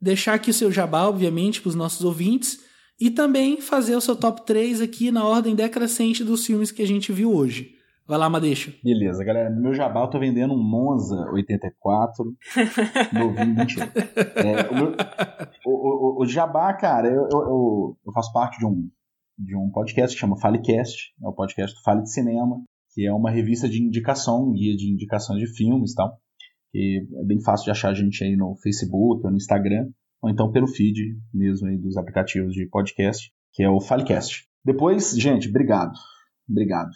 deixar 0.00 0.34
aqui 0.34 0.50
o 0.50 0.54
seu 0.54 0.70
jabá, 0.70 1.06
obviamente, 1.06 1.60
para 1.60 1.70
os 1.70 1.74
nossos 1.74 2.04
ouvintes, 2.04 2.60
e 3.00 3.10
também 3.10 3.60
fazer 3.60 3.94
o 3.94 4.00
seu 4.00 4.16
top 4.16 4.44
3 4.44 4.80
aqui 4.80 5.10
na 5.10 5.26
ordem 5.26 5.54
decrescente 5.54 6.24
dos 6.24 6.44
filmes 6.44 6.72
que 6.72 6.82
a 6.82 6.86
gente 6.86 7.12
viu 7.12 7.32
hoje. 7.32 7.78
Vai 8.08 8.16
lá, 8.16 8.30
Madeixa. 8.30 8.72
Beleza, 8.82 9.22
galera. 9.22 9.50
No 9.50 9.60
meu 9.60 9.74
jabá 9.74 10.00
eu 10.00 10.08
tô 10.08 10.18
vendendo 10.18 10.54
um 10.54 10.62
Monza 10.62 11.30
84. 11.30 12.34
novinho, 13.12 13.54
mentira. 13.54 13.92
É, 14.34 14.70
o, 14.70 14.74
meu, 14.74 14.94
o, 15.66 16.20
o, 16.20 16.22
o, 16.22 16.26
jabá, 16.26 16.72
cara, 16.72 17.08
eu, 17.08 17.28
eu, 17.30 17.96
eu, 18.06 18.12
faço 18.14 18.32
parte 18.32 18.58
de 18.58 18.64
um, 18.64 18.88
de 19.38 19.54
um 19.54 19.70
podcast 19.70 20.16
que 20.16 20.20
chama 20.20 20.40
Falecast. 20.40 21.12
É 21.22 21.28
o 21.28 21.34
podcast 21.34 21.76
do 21.76 21.82
Fale 21.82 22.02
de 22.02 22.10
Cinema, 22.10 22.62
que 22.94 23.06
é 23.06 23.12
uma 23.12 23.30
revista 23.30 23.68
de 23.68 23.82
indicação, 23.82 24.48
um 24.48 24.52
guia 24.52 24.74
de 24.74 24.90
indicações 24.90 25.40
de 25.40 25.54
filmes 25.54 25.92
e 25.92 25.94
tal. 25.94 26.18
Que 26.72 27.06
é 27.20 27.24
bem 27.26 27.42
fácil 27.42 27.66
de 27.66 27.72
achar 27.72 27.90
a 27.90 27.94
gente 27.94 28.24
aí 28.24 28.36
no 28.36 28.56
Facebook 28.62 29.22
ou 29.22 29.30
no 29.30 29.36
Instagram, 29.36 29.86
ou 30.22 30.30
então 30.30 30.50
pelo 30.50 30.66
feed 30.66 31.16
mesmo 31.32 31.68
aí 31.68 31.78
dos 31.78 31.96
aplicativos 31.96 32.52
de 32.52 32.66
podcast, 32.66 33.30
que 33.52 33.62
é 33.62 33.70
o 33.70 33.80
Falecast. 33.80 34.46
Depois, 34.64 35.16
gente, 35.16 35.48
obrigado. 35.48 35.92
Obrigado. 36.48 36.90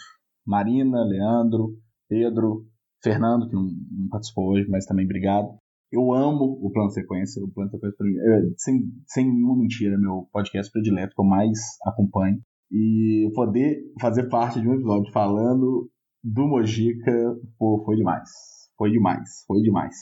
Marina, 0.47 1.05
Leandro, 1.05 1.77
Pedro, 2.09 2.67
Fernando, 3.03 3.49
que 3.49 3.55
não, 3.55 3.65
não, 3.65 4.09
participou 4.09 4.53
hoje, 4.53 4.69
mas 4.69 4.85
também 4.87 5.05
obrigado. 5.05 5.49
Eu 5.91 6.13
amo 6.13 6.59
o 6.63 6.71
Plano 6.71 6.91
Sequência. 6.91 7.43
O 7.45 7.51
Plano 7.51 7.71
Sequência, 7.71 7.97
é, 8.01 8.43
sem, 8.57 8.81
sem 9.07 9.31
nenhuma 9.31 9.57
mentira, 9.57 9.99
meu 9.99 10.29
podcast 10.33 10.73
predileto 10.73 11.15
que 11.15 11.21
eu 11.21 11.25
mais 11.25 11.59
acompanho. 11.85 12.41
E 12.71 13.31
poder 13.35 13.83
fazer 14.01 14.29
parte 14.29 14.61
de 14.61 14.67
um 14.67 14.75
episódio 14.75 15.13
falando 15.13 15.91
do 16.25 16.47
Mojica, 16.47 17.13
pô, 17.59 17.83
foi 17.85 17.97
demais. 17.97 18.31
Foi 18.79 18.91
demais, 18.91 19.45
foi 19.47 19.61
demais. 19.61 20.01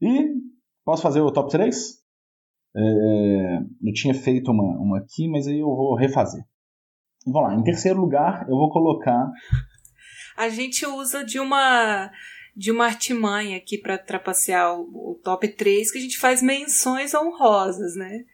E 0.00 0.34
posso 0.84 1.02
fazer 1.02 1.20
o 1.20 1.32
top 1.32 1.50
3? 1.50 2.05
É, 2.76 3.58
eu 3.82 3.92
tinha 3.92 4.14
feito 4.14 4.50
uma, 4.50 4.78
uma 4.78 4.98
aqui, 4.98 5.28
mas 5.28 5.46
aí 5.46 5.60
eu 5.60 5.66
vou 5.66 5.94
refazer. 5.94 6.44
Vamos 7.26 7.48
lá, 7.48 7.54
em 7.56 7.64
terceiro 7.64 8.00
lugar, 8.00 8.46
eu 8.48 8.56
vou 8.56 8.70
colocar. 8.70 9.30
A 10.36 10.50
gente 10.50 10.84
usa 10.86 11.24
de 11.24 11.40
uma 11.40 12.10
de 12.56 12.70
uma 12.70 12.86
artimanha 12.86 13.58
aqui 13.58 13.76
para 13.76 13.98
trapacear 13.98 14.74
o, 14.78 15.12
o, 15.12 15.20
top 15.22 15.46
3, 15.46 15.92
que 15.92 15.98
a 15.98 16.00
gente 16.00 16.18
faz 16.18 16.40
menções 16.40 17.12
honrosas, 17.12 17.94
né? 17.96 18.24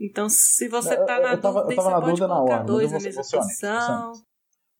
Então, 0.00 0.28
se 0.28 0.68
você 0.68 0.96
tá 1.04 1.20
na 1.20 1.32
eu 1.32 1.40
tava, 1.40 1.62
dúvida, 1.62 1.72
eu 1.72 1.76
tava 1.76 1.90
na 1.90 2.00
dúvida 2.00 2.28
na 2.28 2.62
dois 2.62 2.90
na 2.90 2.98
mesma 2.98 3.22
posição. 3.22 4.12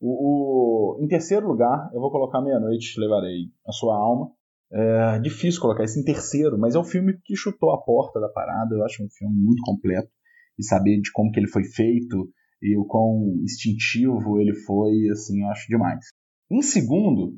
O, 0.01 0.97
o, 0.97 1.03
em 1.03 1.07
terceiro 1.07 1.47
lugar, 1.47 1.89
eu 1.93 1.99
vou 2.01 2.11
colocar 2.11 2.41
Meia-Noite 2.41 2.99
Levarei 2.99 3.47
a 3.65 3.71
Sua 3.71 3.95
Alma. 3.95 4.31
É 4.71 5.19
difícil 5.19 5.61
colocar 5.61 5.83
isso 5.83 5.99
em 5.99 6.03
terceiro, 6.03 6.57
mas 6.57 6.75
é 6.75 6.79
um 6.79 6.83
filme 6.83 7.17
que 7.23 7.35
chutou 7.35 7.71
a 7.71 7.81
porta 7.81 8.19
da 8.19 8.29
parada. 8.29 8.75
Eu 8.75 8.83
acho 8.83 9.03
um 9.03 9.09
filme 9.09 9.35
muito 9.35 9.61
completo. 9.63 10.09
E 10.57 10.63
saber 10.63 10.99
de 10.99 11.11
como 11.13 11.31
que 11.31 11.39
ele 11.39 11.47
foi 11.47 11.63
feito, 11.63 12.29
e 12.61 12.77
o 12.77 12.85
quão 12.85 13.39
instintivo 13.41 14.39
ele 14.39 14.53
foi, 14.53 15.09
assim, 15.09 15.41
eu 15.41 15.47
acho 15.47 15.67
demais. 15.67 16.05
Em 16.51 16.61
segundo, 16.61 17.33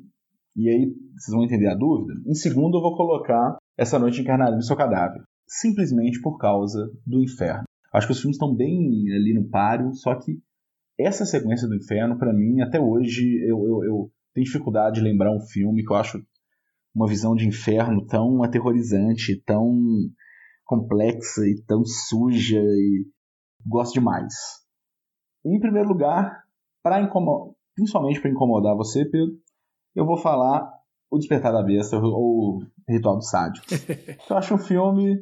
e 0.56 0.70
aí 0.70 0.86
vocês 1.16 1.36
vão 1.36 1.44
entender 1.44 1.68
a 1.68 1.76
dúvida, 1.76 2.14
em 2.26 2.34
segundo 2.34 2.78
eu 2.78 2.82
vou 2.82 2.96
colocar 2.96 3.58
Essa 3.78 4.00
Noite 4.00 4.22
Encarnada 4.22 4.56
no 4.56 4.64
Seu 4.64 4.76
Cadáver, 4.76 5.22
simplesmente 5.48 6.22
por 6.22 6.38
causa 6.38 6.92
do 7.06 7.22
inferno. 7.22 7.64
Acho 7.94 8.08
que 8.08 8.14
os 8.14 8.22
filmes 8.22 8.36
estão 8.36 8.56
bem 8.56 9.12
ali 9.14 9.34
no 9.34 9.50
páreo, 9.50 9.94
só 9.94 10.16
que 10.16 10.40
essa 11.00 11.26
sequência 11.26 11.68
do 11.68 11.76
inferno, 11.76 12.18
para 12.18 12.34
mim, 12.34 12.62
até 12.62 12.80
hoje, 12.80 13.38
eu, 13.44 13.58
eu, 13.66 13.84
eu 13.84 14.12
tenho 14.34 14.46
dificuldade 14.46 14.96
de 14.96 15.02
lembrar 15.02 15.32
um 15.36 15.42
filme 15.42 15.84
que 15.84 15.92
eu 15.92 15.98
acho 15.98 16.24
uma 16.94 17.08
visão 17.08 17.36
de 17.36 17.48
inferno 17.48 18.06
tão 18.06 18.44
aterrorizante, 18.44 19.42
tão 19.46 19.80
complexa 20.66 21.42
e 21.48 21.62
tão 21.66 21.84
suja 21.86 22.60
e 22.60 23.06
gosto 23.66 23.94
demais. 23.94 24.34
Em 25.46 25.60
primeiro 25.60 25.90
lugar, 25.90 26.44
para 26.84 27.02
incomodar, 27.02 27.54
principalmente 27.76 28.22
para 28.22 28.32
incomodar 28.32 28.76
você, 28.76 29.06
Pedro, 29.06 29.36
eu 29.96 30.06
vou 30.06 30.18
falar 30.18 30.72
O 31.10 31.18
Despertar 31.18 31.52
da 31.52 31.64
Besta 31.64 31.98
ou 31.98 32.60
Ritual 32.88 33.18
do 33.18 33.24
Sádio. 33.24 33.62
eu 34.30 34.38
acho 34.38 34.56
um 34.56 34.60
filme. 34.60 35.16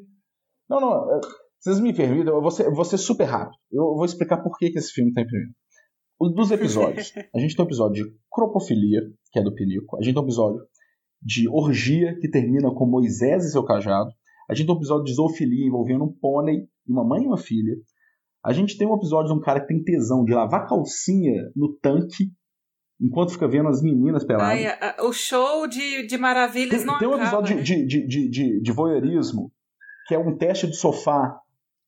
Não, 0.70 0.80
não. 0.80 1.12
É, 1.16 1.22
vocês 1.60 1.80
me 1.80 1.94
permitem, 1.94 2.34
eu 2.34 2.42
vou 2.42 2.52
ser, 2.52 2.68
eu 2.68 2.74
vou 2.74 2.86
ser 2.86 2.98
super 2.98 3.26
rápido. 3.26 3.58
Eu 3.72 3.96
vou 3.96 4.06
explicar 4.06 4.38
por 4.38 4.58
que, 4.58 4.72
que 4.72 4.80
esse 4.80 4.92
filme 4.92 5.10
está 5.10 5.22
em 5.22 5.26
primeiro. 5.28 5.52
Os 6.20 6.34
dos 6.34 6.52
episódios. 6.52 7.14
A 7.34 7.40
gente 7.40 7.56
tem 7.56 7.64
um 7.64 7.68
episódio 7.68 8.04
de 8.04 8.16
cropofilia, 8.30 9.02
que 9.32 9.40
é 9.40 9.44
do 9.44 9.54
Pinico. 9.54 9.98
A 9.98 10.02
gente 10.02 10.14
tem 10.14 10.22
um 10.22 10.26
episódio 10.26 10.62
de 11.22 11.50
orgia, 11.50 12.18
que 12.20 12.30
termina 12.30 12.74
com 12.74 12.86
Moisés 12.86 13.46
e 13.46 13.52
seu 13.52 13.64
cajado. 13.64 14.10
A 14.50 14.54
gente 14.54 14.68
tem 14.68 14.76
um 14.76 14.78
episódio 14.78 15.06
de 15.06 15.14
zoofilia 15.14 15.68
envolvendo 15.68 16.06
um 16.06 16.12
pônei 16.12 16.68
e 16.88 16.92
uma 16.92 17.04
mãe 17.04 17.24
e 17.24 17.28
uma 17.28 17.38
filha. 17.38 17.76
A 18.44 18.54
gente 18.54 18.78
tem 18.78 18.88
um 18.88 18.96
episódio 18.96 19.34
de 19.34 19.38
um 19.38 19.42
cara 19.42 19.60
que 19.60 19.68
tem 19.68 19.84
tesão 19.84 20.24
de 20.24 20.34
lavar 20.34 20.68
calcinha 20.68 21.52
no 21.56 21.74
tanque 21.82 22.32
enquanto 23.00 23.32
fica 23.32 23.48
vendo 23.48 23.70
as 23.70 23.82
meninas 23.82 24.24
peladas. 24.24 24.48
Ai, 24.50 24.96
o 25.02 25.14
show 25.14 25.68
de, 25.68 26.06
de 26.08 26.18
maravilhas 26.18 26.80
tem, 26.80 26.86
não 26.86 26.98
Tem 26.98 27.08
um 27.08 27.14
acaba, 27.14 27.28
episódio 27.28 27.56
né? 27.58 27.62
de, 27.62 27.86
de, 27.86 28.08
de, 28.08 28.30
de, 28.30 28.62
de 28.62 28.72
voyeurismo, 28.72 29.52
que 30.08 30.16
é 30.16 30.20
um 30.20 30.38
teste 30.38 30.68
de 30.68 30.76
sofá, 30.76 31.40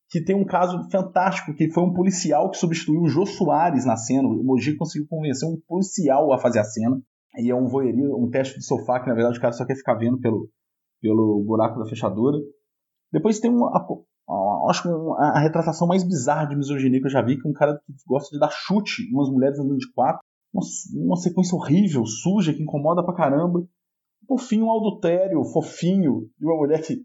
que 0.10 0.22
tem 0.22 0.36
um 0.36 0.46
caso 0.46 0.90
fantástico, 0.90 1.54
que 1.54 1.72
foi 1.72 1.84
um 1.84 1.94
policial 1.94 2.50
que 2.52 2.58
substituiu 2.58 3.02
o 3.02 3.08
Jô 3.08 3.26
Soares 3.26 3.86
na 3.86 3.96
cena. 3.96 4.28
O 4.28 4.44
Mogi 4.44 4.76
conseguiu 4.76 5.08
convencer 5.10 5.48
um 5.48 5.60
policial 5.68 6.34
a 6.34 6.38
fazer 6.38 6.60
a 6.60 6.64
cena. 6.64 7.02
E 7.38 7.50
é 7.50 7.56
um 7.56 7.68
voyeurismo, 7.68 8.22
um 8.22 8.30
teste 8.30 8.60
de 8.60 8.66
sofá, 8.66 9.00
que 9.00 9.08
na 9.08 9.16
verdade 9.16 9.38
o 9.38 9.42
cara 9.42 9.54
só 9.54 9.66
quer 9.66 9.76
ficar 9.76 9.96
vendo 9.96 10.20
pelo, 10.20 10.50
pelo 11.02 11.44
buraco 11.46 11.80
da 11.80 11.86
fechadura. 11.86 12.38
Depois 13.12 13.40
tem 13.40 13.52
uma, 13.52 13.72
acho 14.70 14.84
que 14.84 14.90
a 15.20 15.40
retratação 15.40 15.88
mais 15.88 16.04
bizarra 16.04 16.48
de 16.48 16.56
misoginia 16.56 17.00
que 17.00 17.08
eu 17.08 17.12
já 17.12 17.22
vi, 17.22 17.40
que 17.40 17.48
é 17.48 17.50
um 17.50 17.54
cara 17.54 17.78
que 17.86 17.94
gosta 18.08 18.30
de 18.32 18.40
dar 18.40 18.52
chute 18.52 19.04
em 19.04 19.14
umas 19.14 19.30
mulheres 19.30 19.60
andando 19.60 19.78
de 19.78 19.92
quatro. 19.94 20.22
Uma, 20.54 20.64
uma 21.06 21.18
sequência 21.18 21.56
horrível, 21.56 22.06
suja, 22.06 22.54
que 22.54 22.62
incomoda 22.62 23.04
pra 23.04 23.16
caramba. 23.16 23.66
Por 24.28 24.40
fim, 24.40 24.62
um 24.62 24.72
adultério 24.72 25.44
fofinho 25.46 26.30
de 26.38 26.46
uma 26.46 26.58
mulher 26.58 26.82
que, 26.82 27.04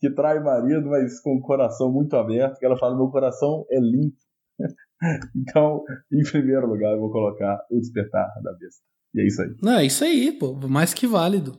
que, 0.00 0.10
trai 0.14 0.40
marido, 0.40 0.88
mas 0.88 1.20
com 1.20 1.36
o 1.36 1.40
coração 1.40 1.92
muito 1.92 2.14
aberto, 2.16 2.58
que 2.58 2.64
ela 2.64 2.78
fala, 2.78 2.96
meu 2.96 3.08
coração 3.08 3.64
é 3.70 3.78
limpo. 3.78 4.16
então, 5.36 5.82
em 6.12 6.22
primeiro 6.22 6.66
lugar, 6.66 6.92
eu 6.92 7.00
vou 7.00 7.10
colocar 7.10 7.58
o 7.70 7.78
despertar 7.78 8.28
da 8.42 8.52
besta. 8.52 8.82
E 9.14 9.20
é 9.20 9.26
isso 9.26 9.42
aí. 9.42 9.50
Não, 9.62 9.78
é 9.78 9.86
isso 9.86 10.04
aí, 10.04 10.32
pô, 10.32 10.54
mais 10.68 10.92
que 10.92 11.06
válido. 11.06 11.56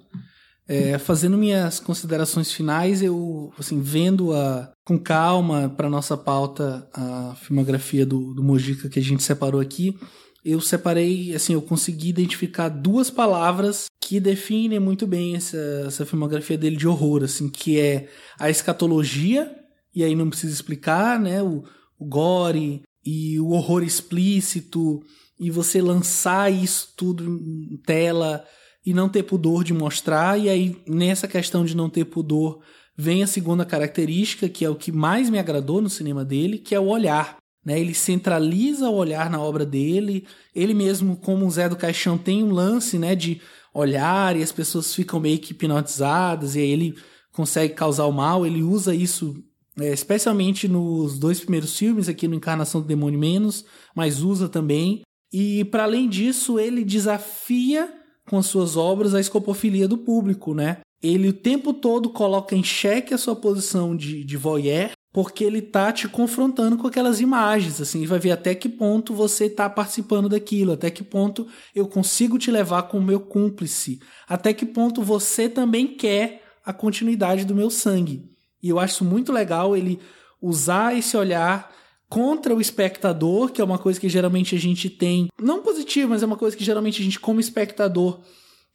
É, 0.67 0.97
fazendo 0.97 1.37
minhas 1.37 1.79
considerações 1.79 2.51
finais, 2.51 3.01
eu, 3.01 3.53
assim, 3.57 3.79
vendo 3.81 4.33
a, 4.33 4.71
com 4.83 4.97
calma 4.97 5.69
para 5.69 5.89
nossa 5.89 6.17
pauta 6.17 6.89
a 6.91 7.35
filmografia 7.35 8.03
do, 8.03 8.33
do 8.33 8.43
Mojica 8.43 8.89
que 8.89 8.97
a 8.97 9.01
gente 9.01 9.21
separou 9.21 9.61
aqui, 9.61 9.95
eu 10.43 10.59
separei, 10.59 11.35
assim, 11.35 11.53
eu 11.53 11.61
consegui 11.61 12.09
identificar 12.09 12.69
duas 12.69 13.09
palavras 13.09 13.85
que 13.99 14.19
definem 14.19 14.79
muito 14.79 15.07
bem 15.07 15.35
essa, 15.35 15.57
essa 15.87 16.05
filmografia 16.05 16.57
dele 16.57 16.75
de 16.75 16.87
horror, 16.87 17.23
assim, 17.23 17.49
que 17.49 17.79
é 17.79 18.07
a 18.39 18.49
escatologia, 18.49 19.55
e 19.93 20.03
aí 20.03 20.15
não 20.15 20.29
precisa 20.29 20.53
explicar, 20.53 21.19
né, 21.19 21.41
o, 21.41 21.63
o 21.97 22.05
gore 22.05 22.83
e 23.03 23.39
o 23.39 23.49
horror 23.49 23.83
explícito, 23.83 25.01
e 25.39 25.51
você 25.51 25.81
lançar 25.81 26.51
isso 26.51 26.93
tudo 26.95 27.23
em 27.23 27.77
tela 27.85 28.45
e 28.85 28.93
não 28.93 29.09
ter 29.09 29.23
pudor 29.23 29.63
de 29.63 29.73
mostrar, 29.73 30.39
e 30.39 30.47
aí 30.47 30.81
nessa 30.87 31.27
questão 31.27 31.65
de 31.65 31.75
não 31.75 31.89
ter 31.89 32.05
pudor 32.05 32.61
vem 32.97 33.23
a 33.23 33.27
segunda 33.27 33.65
característica, 33.65 34.47
que 34.47 34.63
é 34.63 34.69
o 34.69 34.75
que 34.75 34.91
mais 34.91 35.29
me 35.29 35.39
agradou 35.39 35.81
no 35.81 35.89
cinema 35.89 36.23
dele, 36.23 36.59
que 36.59 36.73
é 36.73 36.79
o 36.79 36.87
olhar. 36.87 37.37
Né? 37.65 37.79
Ele 37.79 37.93
centraliza 37.93 38.89
o 38.89 38.95
olhar 38.95 39.29
na 39.29 39.41
obra 39.41 39.65
dele, 39.65 40.25
ele 40.53 40.73
mesmo, 40.73 41.17
como 41.17 41.45
o 41.45 41.51
Zé 41.51 41.67
do 41.67 41.75
Caixão, 41.75 42.17
tem 42.17 42.43
um 42.43 42.51
lance 42.51 42.97
né, 42.97 43.15
de 43.15 43.41
olhar 43.73 44.37
e 44.37 44.43
as 44.43 44.51
pessoas 44.51 44.93
ficam 44.93 45.19
meio 45.19 45.39
que 45.39 45.51
hipnotizadas, 45.51 46.55
e 46.55 46.59
aí 46.59 46.69
ele 46.69 46.95
consegue 47.33 47.73
causar 47.73 48.05
o 48.05 48.13
mal, 48.13 48.45
ele 48.45 48.63
usa 48.63 48.95
isso 48.95 49.35
é, 49.77 49.91
especialmente 49.91 50.69
nos 50.69 51.19
dois 51.19 51.39
primeiros 51.39 51.77
filmes, 51.77 52.07
aqui 52.07 52.27
no 52.27 52.35
Encarnação 52.35 52.81
do 52.81 52.87
Demônio 52.87 53.19
Menos, 53.19 53.65
mas 53.93 54.21
usa 54.21 54.47
também. 54.47 55.01
E 55.37 55.65
para 55.65 55.83
além 55.83 56.07
disso, 56.07 56.57
ele 56.57 56.81
desafia 56.81 57.93
com 58.25 58.37
as 58.37 58.45
suas 58.45 58.77
obras 58.77 59.13
a 59.13 59.19
escopofilia 59.19 59.85
do 59.85 59.97
público, 59.97 60.53
né? 60.53 60.77
Ele 61.03 61.27
o 61.27 61.33
tempo 61.33 61.73
todo 61.73 62.09
coloca 62.09 62.55
em 62.55 62.63
xeque 62.63 63.13
a 63.13 63.17
sua 63.17 63.35
posição 63.35 63.97
de, 63.97 64.23
de 64.23 64.37
voyeur, 64.37 64.91
porque 65.11 65.43
ele 65.43 65.61
tá 65.61 65.91
te 65.91 66.07
confrontando 66.07 66.77
com 66.77 66.87
aquelas 66.87 67.19
imagens, 67.19 67.81
assim, 67.81 68.05
vai 68.05 68.17
ver 68.17 68.31
até 68.31 68.55
que 68.55 68.69
ponto 68.69 69.13
você 69.13 69.49
tá 69.49 69.69
participando 69.69 70.29
daquilo, 70.29 70.71
até 70.71 70.89
que 70.89 71.03
ponto 71.03 71.45
eu 71.75 71.85
consigo 71.85 72.39
te 72.39 72.49
levar 72.49 72.83
como 72.83 73.05
meu 73.05 73.19
cúmplice, 73.19 73.99
até 74.29 74.53
que 74.53 74.65
ponto 74.65 75.03
você 75.03 75.49
também 75.49 75.85
quer 75.85 76.43
a 76.65 76.71
continuidade 76.71 77.43
do 77.43 77.53
meu 77.53 77.69
sangue. 77.69 78.23
E 78.63 78.69
eu 78.69 78.79
acho 78.79 79.03
muito 79.03 79.33
legal 79.33 79.75
ele 79.75 79.99
usar 80.41 80.97
esse 80.97 81.17
olhar 81.17 81.75
contra 82.09 82.55
o 82.55 82.61
espectador, 82.61 83.51
que 83.51 83.61
é 83.61 83.63
uma 83.63 83.77
coisa 83.77 83.99
que 83.99 84.09
geralmente 84.09 84.55
a 84.55 84.59
gente 84.59 84.89
tem, 84.89 85.27
não 85.41 85.61
positivo, 85.61 86.09
mas 86.09 86.23
é 86.23 86.25
uma 86.25 86.37
coisa 86.37 86.55
que 86.55 86.63
geralmente 86.63 87.01
a 87.01 87.03
gente, 87.03 87.19
como 87.19 87.39
espectador, 87.39 88.21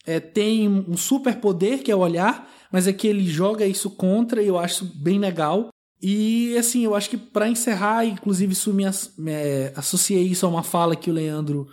é, 0.07 0.19
tem 0.19 0.69
um 0.69 0.97
super 0.97 1.37
poder, 1.37 1.83
que 1.83 1.91
é 1.91 1.95
o 1.95 2.01
olhar, 2.01 2.51
mas 2.73 2.87
é 2.87 2.93
que 2.93 3.07
ele 3.07 3.27
joga 3.27 3.67
isso 3.67 3.91
contra 3.91 4.43
e 4.43 4.49
eu 4.49 4.59
acho 4.59 4.85
bem 4.85 5.19
legal. 5.19 5.69
E 6.03 6.57
assim, 6.57 6.85
eu 6.85 6.95
acho 6.95 7.11
que 7.11 7.17
para 7.17 7.49
encerrar, 7.49 8.07
inclusive 8.07 8.53
isso 8.53 8.73
me, 8.73 8.85
é, 9.29 9.73
associei 9.77 10.23
isso 10.23 10.47
a 10.47 10.49
uma 10.49 10.63
fala 10.63 10.97
que 10.97 11.11
o 11.11 11.15
Leandro 11.15 11.69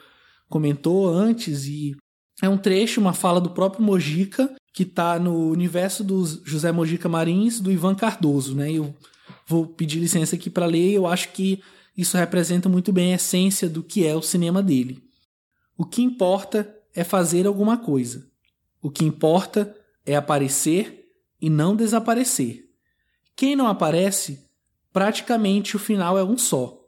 comentou 0.49 1.07
antes 1.07 1.65
e 1.65 1.95
é 2.41 2.49
um 2.49 2.57
trecho, 2.57 2.99
uma 2.99 3.13
fala 3.13 3.39
do 3.39 3.49
próprio 3.49 3.83
Mojica, 3.83 4.53
que 4.73 4.83
está 4.83 5.17
no 5.17 5.49
universo 5.49 6.03
dos 6.03 6.41
José 6.45 6.71
Mojica 6.71 7.09
Marins, 7.09 7.59
do 7.59 7.71
Ivan 7.71 7.95
Cardoso, 7.95 8.55
né? 8.55 8.71
Eu 8.71 8.93
vou 9.47 9.65
pedir 9.65 9.99
licença 9.99 10.35
aqui 10.35 10.49
para 10.49 10.65
ler, 10.65 10.91
eu 10.91 11.07
acho 11.07 11.31
que 11.31 11.63
isso 11.95 12.17
representa 12.17 12.69
muito 12.69 12.91
bem 12.91 13.13
a 13.13 13.15
essência 13.15 13.67
do 13.67 13.81
que 13.81 14.05
é 14.05 14.15
o 14.15 14.21
cinema 14.21 14.61
dele. 14.61 15.03
O 15.75 15.85
que 15.85 16.01
importa 16.01 16.75
é 16.93 17.03
fazer 17.03 17.47
alguma 17.47 17.77
coisa. 17.77 18.27
O 18.81 18.91
que 18.91 19.05
importa 19.05 19.75
é 20.05 20.15
aparecer 20.15 21.07
e 21.41 21.49
não 21.49 21.75
desaparecer. 21.75 22.65
Quem 23.35 23.55
não 23.55 23.67
aparece, 23.67 24.45
praticamente 24.91 25.75
o 25.75 25.79
final 25.79 26.17
é 26.17 26.23
um 26.23 26.37
só: 26.37 26.79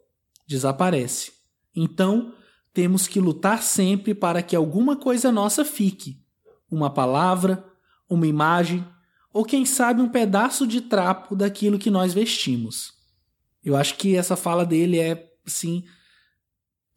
desaparece. 0.47 1.31
Então, 1.75 2.33
temos 2.73 3.07
que 3.07 3.19
lutar 3.19 3.63
sempre 3.63 4.13
para 4.13 4.41
que 4.41 4.55
alguma 4.55 4.95
coisa 4.95 5.31
nossa 5.31 5.63
fique 5.63 6.19
uma 6.69 6.89
palavra, 6.89 7.65
uma 8.09 8.27
imagem 8.27 8.85
ou 9.33 9.45
quem 9.45 9.65
sabe 9.65 10.01
um 10.01 10.09
pedaço 10.09 10.65
de 10.65 10.81
trapo 10.81 11.35
daquilo 11.35 11.79
que 11.79 11.91
nós 11.91 12.13
vestimos. 12.13 12.93
Eu 13.63 13.75
acho 13.75 13.95
que 13.95 14.15
essa 14.15 14.35
fala 14.35 14.65
dele 14.65 14.99
é, 14.99 15.31
assim, 15.45 15.83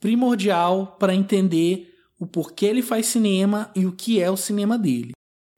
primordial 0.01 0.97
para 0.99 1.15
entender 1.15 1.93
o 2.19 2.27
porquê 2.27 2.67
ele 2.67 2.83
faz 2.83 3.07
cinema 3.07 3.71
e 3.75 3.87
o 3.87 3.93
que 3.93 4.21
é 4.21 4.31
o 4.31 4.37
cinema 4.37 4.79
dele. 4.79 5.13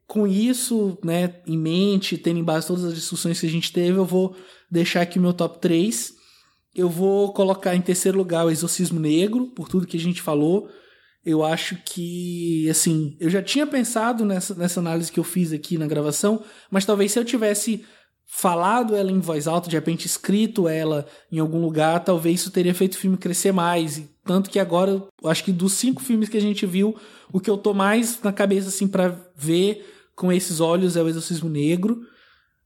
Com 0.07 0.27
isso 0.27 0.99
né, 1.05 1.43
em 1.47 1.57
mente, 1.57 2.19
tendo 2.19 2.39
em 2.39 2.45
base 2.45 2.67
todas 2.67 2.85
as 2.85 2.95
discussões 2.95 3.41
que 3.41 3.47
a 3.47 3.51
gente 3.51 3.73
teve, 3.73 3.99
eu 3.99 4.05
vou 4.05 4.37
deixar 4.71 5.03
aqui 5.03 5.19
o 5.19 5.23
meu 5.23 5.33
top 5.33 5.59
3. 5.59 6.15
Eu 6.75 6.89
vou 6.89 7.33
colocar 7.33 7.75
em 7.75 7.81
terceiro 7.81 8.19
lugar 8.19 8.45
o 8.45 8.51
Exorcismo 8.51 8.99
Negro, 8.99 9.47
por 9.49 9.69
tudo 9.69 9.87
que 9.87 9.97
a 9.97 10.01
gente 10.01 10.21
falou. 10.21 10.69
Eu 11.25 11.43
acho 11.43 11.77
que, 11.85 12.69
assim, 12.69 13.17
eu 13.19 13.31
já 13.31 13.43
tinha 13.43 13.67
pensado 13.67 14.25
nessa, 14.25 14.55
nessa 14.55 14.81
análise 14.81 15.11
que 15.11 15.19
eu 15.19 15.25
fiz 15.25 15.53
aqui 15.53 15.79
na 15.79 15.87
gravação, 15.87 16.43
mas 16.71 16.85
talvez 16.85 17.13
se 17.13 17.19
eu 17.19 17.25
tivesse 17.25 17.85
falado 18.27 18.97
ela 18.97 19.13
em 19.13 19.21
voz 19.21 19.47
alta, 19.47 19.69
de 19.69 19.77
repente 19.77 20.07
escrito 20.07 20.69
ela 20.69 21.07
em 21.31 21.39
algum 21.39 21.61
lugar, 21.61 22.03
talvez 22.03 22.41
isso 22.41 22.51
teria 22.51 22.75
feito 22.75 22.95
o 22.95 22.99
filme 22.99 23.17
crescer 23.17 23.53
mais. 23.53 24.03
Tanto 24.25 24.51
que 24.51 24.59
agora, 24.59 24.91
eu 24.93 25.31
acho 25.31 25.45
que 25.45 25.53
dos 25.53 25.75
cinco 25.75 26.03
filmes 26.03 26.29
que 26.29 26.37
a 26.37 26.41
gente 26.41 26.67
viu, 26.67 26.97
o 27.33 27.41
que 27.41 27.49
eu 27.49 27.57
tô 27.57 27.73
mais 27.73 28.21
na 28.23 28.33
cabeça, 28.33 28.69
assim, 28.69 28.89
para 28.89 29.19
ver 29.37 29.85
com 30.17 30.33
esses 30.33 30.61
olhos 30.61 30.97
é 30.97 31.03
o 31.03 31.09
Exorcismo 31.09 31.49
Negro. 31.49 32.01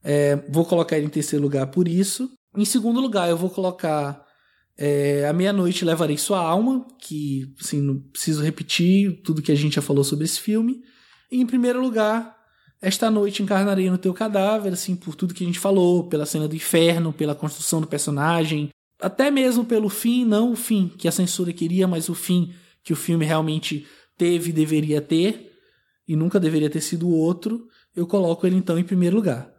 É, 0.02 0.36
vou 0.48 0.64
colocar 0.64 0.96
ele 0.96 1.06
em 1.06 1.10
terceiro 1.10 1.42
lugar 1.42 1.66
por 1.68 1.88
isso. 1.88 2.30
Em 2.56 2.64
segundo 2.64 3.00
lugar, 3.00 3.28
eu 3.28 3.36
vou 3.36 3.50
colocar 3.50 4.24
é, 4.78 5.26
A 5.28 5.32
Meia-Noite 5.32 5.84
Levarei 5.84 6.16
Sua 6.16 6.38
Alma, 6.38 6.86
que 7.00 7.52
assim, 7.60 7.80
não 7.82 7.98
preciso 7.98 8.42
repetir 8.42 9.20
tudo 9.22 9.42
que 9.42 9.50
a 9.50 9.56
gente 9.56 9.74
já 9.74 9.82
falou 9.82 10.04
sobre 10.04 10.24
esse 10.24 10.40
filme. 10.40 10.80
E 11.30 11.40
em 11.40 11.46
primeiro 11.46 11.82
lugar, 11.82 12.36
Esta 12.80 13.10
Noite 13.10 13.42
Encarnarei 13.42 13.90
no 13.90 13.98
Teu 13.98 14.14
Cadáver, 14.14 14.72
assim, 14.72 14.94
por 14.94 15.16
tudo 15.16 15.34
que 15.34 15.42
a 15.42 15.46
gente 15.46 15.58
falou, 15.58 16.08
pela 16.08 16.24
cena 16.24 16.46
do 16.46 16.54
inferno, 16.54 17.12
pela 17.12 17.34
construção 17.34 17.80
do 17.80 17.86
personagem, 17.88 18.70
até 19.00 19.30
mesmo 19.30 19.64
pelo 19.64 19.88
fim, 19.88 20.24
não 20.24 20.52
o 20.52 20.56
fim 20.56 20.88
que 20.96 21.08
a 21.08 21.12
censura 21.12 21.52
queria, 21.52 21.86
mas 21.86 22.08
o 22.08 22.14
fim 22.14 22.54
que 22.82 22.92
o 22.92 22.96
filme 22.96 23.24
realmente 23.24 23.86
teve 24.16 24.50
e 24.50 24.52
deveria 24.52 25.00
ter 25.00 25.52
e 26.06 26.16
nunca 26.16 26.40
deveria 26.40 26.70
ter 26.70 26.80
sido 26.80 27.10
outro, 27.10 27.68
eu 27.94 28.06
coloco 28.06 28.46
ele 28.46 28.56
então 28.56 28.78
em 28.78 28.84
primeiro 28.84 29.16
lugar. 29.16 29.52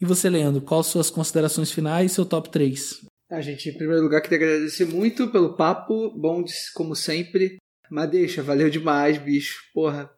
E 0.00 0.04
você, 0.04 0.30
Leandro, 0.30 0.60
quais 0.60 0.86
suas 0.86 1.10
considerações 1.10 1.72
finais 1.72 2.12
e 2.12 2.14
seu 2.14 2.24
top 2.24 2.48
3? 2.50 3.04
A 3.28 3.40
gente, 3.40 3.68
em 3.68 3.76
primeiro 3.76 4.02
lugar, 4.02 4.20
queria 4.20 4.38
agradecer 4.38 4.84
muito 4.84 5.28
pelo 5.32 5.56
papo, 5.56 6.10
bom 6.16 6.44
como 6.74 6.94
sempre. 6.94 7.56
Mas 7.90 8.10
deixa, 8.10 8.42
valeu 8.42 8.70
demais, 8.70 9.18
bicho. 9.18 9.60
Porra, 9.74 10.10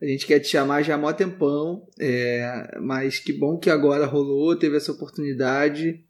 a 0.00 0.06
gente 0.06 0.26
quer 0.26 0.40
te 0.40 0.48
chamar 0.48 0.82
já 0.82 0.94
há 0.94 0.98
mó 0.98 1.12
tempão, 1.12 1.86
é, 1.98 2.78
mas 2.82 3.18
que 3.18 3.32
bom 3.32 3.58
que 3.58 3.70
agora 3.70 4.06
rolou, 4.06 4.56
teve 4.56 4.76
essa 4.76 4.92
oportunidade. 4.92 6.04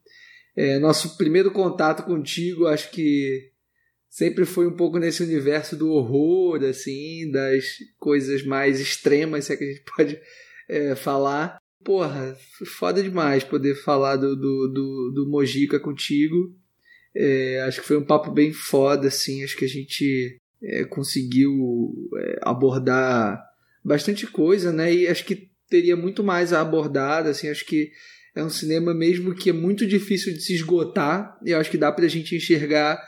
É, 0.57 0.79
nosso 0.79 1.17
primeiro 1.17 1.53
contato 1.53 2.05
contigo, 2.05 2.67
acho 2.67 2.91
que 2.91 3.53
sempre 4.09 4.45
foi 4.45 4.67
um 4.67 4.77
pouco 4.77 4.99
nesse 4.99 5.23
universo 5.23 5.77
do 5.77 5.91
horror, 5.91 6.63
assim, 6.65 7.31
das 7.31 7.65
coisas 7.99 8.45
mais 8.45 8.81
extremas, 8.81 9.45
se 9.45 9.53
é 9.53 9.57
que 9.57 9.65
a 9.65 9.67
gente 9.69 9.85
pode 9.97 10.21
é, 10.69 10.95
falar. 10.97 11.59
Porra, 11.85 12.35
foda 12.79 13.03
demais 13.03 13.45
poder 13.45 13.75
falar 13.75 14.17
do, 14.17 14.35
do, 14.35 14.69
do, 14.69 15.13
do 15.15 15.29
Mojica 15.29 15.79
contigo. 15.79 16.57
É, 17.15 17.61
acho 17.69 17.83
que 17.83 17.87
foi 17.87 17.99
um 17.99 18.05
papo 18.05 18.31
bem 18.31 18.53
foda, 18.53 19.09
assim. 19.09 19.45
Acho 19.45 19.57
que 19.57 19.67
a 19.67 19.69
gente 19.69 20.41
é, 20.63 20.85
conseguiu 20.85 21.53
é, 22.17 22.39
abordar 22.43 23.39
bastante 23.85 24.27
coisa, 24.27 24.73
né? 24.73 24.93
E 24.95 25.07
acho 25.07 25.27
que 25.27 25.51
teria 25.69 25.95
muito 25.95 26.25
mais 26.25 26.55
a 26.55 26.63
abordar, 26.63 27.27
assim. 27.27 27.49
Acho 27.49 27.67
que 27.67 27.93
é 28.35 28.43
um 28.43 28.51
cinema 28.51 28.95
mesmo 28.95 29.35
que 29.35 29.51
é 29.51 29.53
muito 29.53 29.87
difícil 29.87 30.33
de 30.33 30.41
se 30.41 30.55
esgotar. 30.55 31.39
E 31.45 31.53
acho 31.53 31.71
que 31.71 31.79
dá 31.79 31.93
pra 31.93 32.09
gente 32.09 32.35
enxergar 32.35 32.99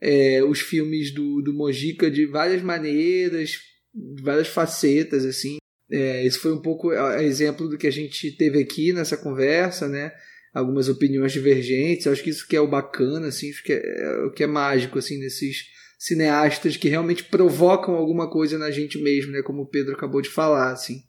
é, 0.00 0.44
os 0.44 0.60
filmes 0.60 1.12
do, 1.12 1.40
do 1.40 1.54
Mojica 1.54 2.10
de 2.10 2.26
várias 2.26 2.60
maneiras, 2.60 3.58
de 3.94 4.22
várias 4.22 4.48
facetas, 4.48 5.24
assim. 5.24 5.56
É, 5.90 6.26
esse 6.26 6.38
foi 6.38 6.52
um 6.52 6.60
pouco 6.60 6.92
exemplo 6.92 7.68
do 7.68 7.78
que 7.78 7.86
a 7.86 7.92
gente 7.92 8.32
teve 8.32 8.60
aqui 8.60 8.92
nessa 8.92 9.16
conversa, 9.16 9.88
né? 9.88 10.12
Algumas 10.52 10.88
opiniões 10.88 11.32
divergentes. 11.32 12.06
Eu 12.06 12.12
acho 12.12 12.22
que 12.22 12.30
isso 12.30 12.46
que 12.46 12.56
é 12.56 12.60
o 12.60 12.68
bacana, 12.68 13.28
assim, 13.28 13.50
acho 13.50 13.62
que 13.62 13.72
é, 13.72 14.02
é 14.02 14.24
o 14.24 14.32
que 14.32 14.42
é 14.42 14.46
mágico, 14.46 14.98
assim, 14.98 15.18
nesses 15.18 15.66
cineastas 15.98 16.76
que 16.76 16.88
realmente 16.88 17.24
provocam 17.24 17.94
alguma 17.94 18.28
coisa 18.28 18.58
na 18.58 18.70
gente 18.70 18.98
mesmo, 18.98 19.32
né? 19.32 19.42
Como 19.42 19.62
o 19.62 19.68
Pedro 19.68 19.94
acabou 19.94 20.20
de 20.20 20.28
falar, 20.28 20.72
assim. 20.72 21.02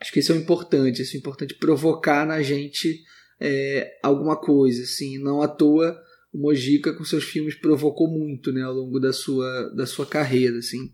Acho 0.00 0.12
que 0.12 0.20
isso 0.20 0.32
é 0.32 0.36
importante, 0.36 1.02
isso 1.02 1.16
é 1.16 1.18
importante 1.18 1.54
provocar 1.54 2.26
na 2.26 2.42
gente 2.42 3.00
é, 3.40 3.98
alguma 4.02 4.36
coisa, 4.36 4.82
assim. 4.82 5.18
Não 5.18 5.42
à 5.42 5.48
toa 5.48 5.98
o 6.32 6.38
Mojica 6.38 6.92
com 6.92 7.04
seus 7.04 7.24
filmes 7.24 7.54
provocou 7.54 8.08
muito, 8.08 8.52
né, 8.52 8.62
ao 8.62 8.74
longo 8.74 9.00
da 9.00 9.12
sua, 9.12 9.70
da 9.74 9.86
sua 9.86 10.06
carreira, 10.06 10.58
assim. 10.58 10.92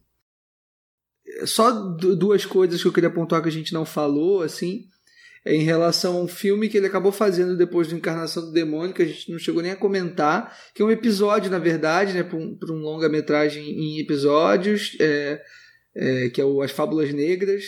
Só 1.47 1.71
duas 1.71 2.45
coisas 2.45 2.81
que 2.81 2.89
eu 2.89 2.93
queria 2.93 3.11
pontuar 3.11 3.43
que 3.43 3.49
a 3.49 3.53
gente 3.53 3.73
não 3.73 3.85
falou, 3.85 4.43
assim, 4.43 4.87
é 5.45 5.55
em 5.55 5.63
relação 5.63 6.17
a 6.17 6.23
um 6.23 6.29
filme 6.29 6.69
que 6.69 6.77
ele 6.77 6.87
acabou 6.87 7.13
fazendo 7.13 7.57
depois 7.57 7.89
da 7.89 7.97
Encarnação 7.97 8.47
do 8.47 8.53
Demônio, 8.53 8.95
que 8.95 9.03
a 9.03 9.07
gente 9.07 9.31
não 9.31 9.39
chegou 9.39 9.63
nem 9.63 9.73
a 9.73 9.77
comentar, 9.77 10.57
que 10.75 10.81
é 10.81 10.85
um 10.85 10.91
episódio, 10.91 11.51
na 11.51 11.59
verdade, 11.59 12.15
né, 12.15 12.23
para 12.23 12.39
um, 12.39 12.59
um 12.71 12.79
longa-metragem 12.79 13.63
em 13.63 14.01
episódios, 14.01 14.97
é, 15.01 15.43
é, 15.95 16.29
que 16.31 16.41
é 16.41 16.45
o 16.45 16.63
As 16.63 16.71
Fábulas 16.71 17.13
Negras, 17.13 17.65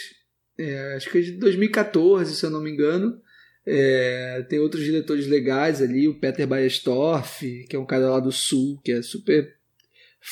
é, 0.59 0.95
acho 0.95 1.11
que 1.11 1.19
é 1.19 1.21
de 1.21 1.33
2014, 1.33 2.35
se 2.35 2.47
eu 2.47 2.51
não 2.51 2.63
me 2.63 2.71
engano, 2.71 3.21
é, 3.67 4.47
tem 4.49 4.59
outros 4.59 4.83
diretores 4.85 5.27
legais 5.27 5.83
ali, 5.83 6.09
o 6.09 6.19
Peter 6.19 6.47
Baestorff, 6.47 7.67
que 7.69 7.77
é 7.77 7.79
um 7.79 7.85
cara 7.85 8.09
lá 8.09 8.21
do 8.21 8.33
sul, 8.33 8.81
que 8.83 8.93
é 8.93 9.03
super 9.03 9.56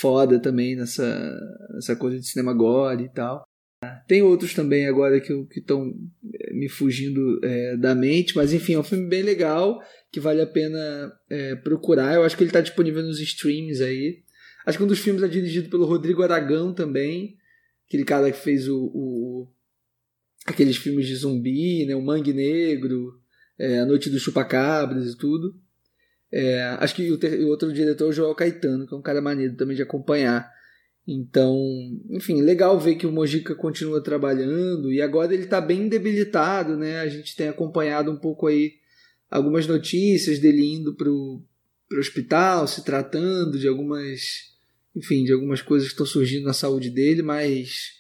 foda 0.01 0.41
também 0.41 0.75
nessa, 0.75 1.39
nessa 1.75 1.95
coisa 1.95 2.19
de 2.19 2.27
cinema 2.27 2.53
gore 2.53 3.05
e 3.05 3.13
tal. 3.13 3.45
Tem 4.09 4.23
outros 4.23 4.55
também 4.55 4.87
agora 4.87 5.21
que 5.21 5.33
estão 5.57 5.93
é, 6.35 6.55
me 6.55 6.69
fugindo 6.69 7.39
é, 7.45 7.77
da 7.77 7.95
mente, 7.95 8.35
mas 8.35 8.53
enfim, 8.53 8.75
é 8.75 8.79
um 8.79 8.85
filme 8.85 9.09
bem 9.09 9.23
legal 9.23 9.79
que 10.11 10.21
vale 10.21 10.41
a 10.41 10.47
pena 10.47 11.13
é, 11.29 11.55
procurar. 11.57 12.15
Eu 12.15 12.25
acho 12.25 12.37
que 12.37 12.43
ele 12.43 12.51
está 12.51 12.61
disponível 12.61 13.03
nos 13.03 13.21
streams 13.21 13.83
aí. 13.83 14.23
Acho 14.65 14.79
que 14.79 14.85
um 14.85 14.89
dos 14.89 15.01
filmes 15.01 15.23
é 15.23 15.29
dirigido 15.29 15.69
pelo 15.69 15.85
Rodrigo 15.85 16.23
Aragão 16.23 16.73
também, 16.73 17.37
aquele 17.87 18.05
cara 18.05 18.31
que 18.33 18.39
fez 18.39 18.67
o, 18.69 18.91
o 18.95 19.49
aqueles 20.47 20.77
filmes 20.77 21.07
de 21.07 21.17
zumbi, 21.17 21.85
né, 21.85 21.95
o 21.95 22.03
Mangue 22.03 22.33
Negro, 22.33 23.21
é, 23.59 23.81
A 23.81 23.87
Noite 23.87 24.09
dos 24.09 24.23
Chupacabras 24.23 25.13
e 25.13 25.17
tudo. 25.17 25.55
É, 26.37 26.63
acho 26.81 26.97
que 26.97 27.13
o, 27.13 27.17
ter, 27.17 27.39
o, 27.45 27.49
outro 27.49 27.73
diretor 27.73 28.07
é 28.07 28.09
o 28.09 28.13
Joel 28.13 28.35
Caetano, 28.35 28.89
que 28.89 28.93
é 28.93 28.97
um 28.97 29.03
cara 29.03 29.23
maneiro 29.23 29.55
também 29.55 29.77
de 29.77 29.83
acompanhar. 29.83 30.51
Então, 31.07 31.57
enfim, 32.11 32.43
legal 32.43 32.81
ver 32.81 32.97
que 32.97 33.07
o 33.07 33.13
Mojica 33.13 33.55
continua 33.55 34.03
trabalhando 34.03 34.93
e 34.93 35.01
agora 35.01 35.33
ele 35.33 35.45
está 35.45 35.61
bem 35.61 35.89
debilitado, 35.89 36.77
né? 36.77 36.99
A 36.99 37.09
gente 37.09 37.37
tem 37.37 37.47
acompanhado 37.47 38.11
um 38.11 38.17
pouco 38.17 38.49
aí 38.49 38.73
algumas 39.31 39.69
notícias 39.69 40.41
dele 40.41 40.75
indo 40.75 40.97
pro, 40.97 41.41
pro 41.89 42.01
hospital, 42.01 42.67
se 42.67 42.85
tratando 42.85 43.57
de 43.57 43.69
algumas, 43.69 44.21
enfim, 44.97 45.23
de 45.23 45.33
algumas 45.33 45.63
coisas 45.63 45.87
que 45.87 45.95
estão 45.95 46.07
surgindo 46.07 46.47
na 46.47 46.53
saúde 46.53 46.91
dele, 46.91 47.23
mas 47.23 47.93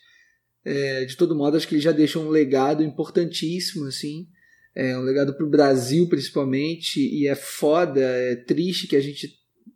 é, 0.64 1.04
de 1.04 1.16
todo 1.16 1.36
modo 1.36 1.56
acho 1.56 1.68
que 1.68 1.76
ele 1.76 1.82
já 1.82 1.92
deixou 1.92 2.24
um 2.24 2.30
legado 2.30 2.82
importantíssimo, 2.82 3.84
assim, 3.84 4.26
é 4.74 4.98
um 4.98 5.02
legado 5.02 5.34
para 5.34 5.46
o 5.46 5.50
Brasil 5.50 6.08
principalmente, 6.08 7.00
e 7.00 7.26
é 7.26 7.34
foda, 7.34 8.00
é 8.00 8.36
triste 8.36 8.86
que 8.86 8.96
a 8.96 9.00
gente 9.00 9.32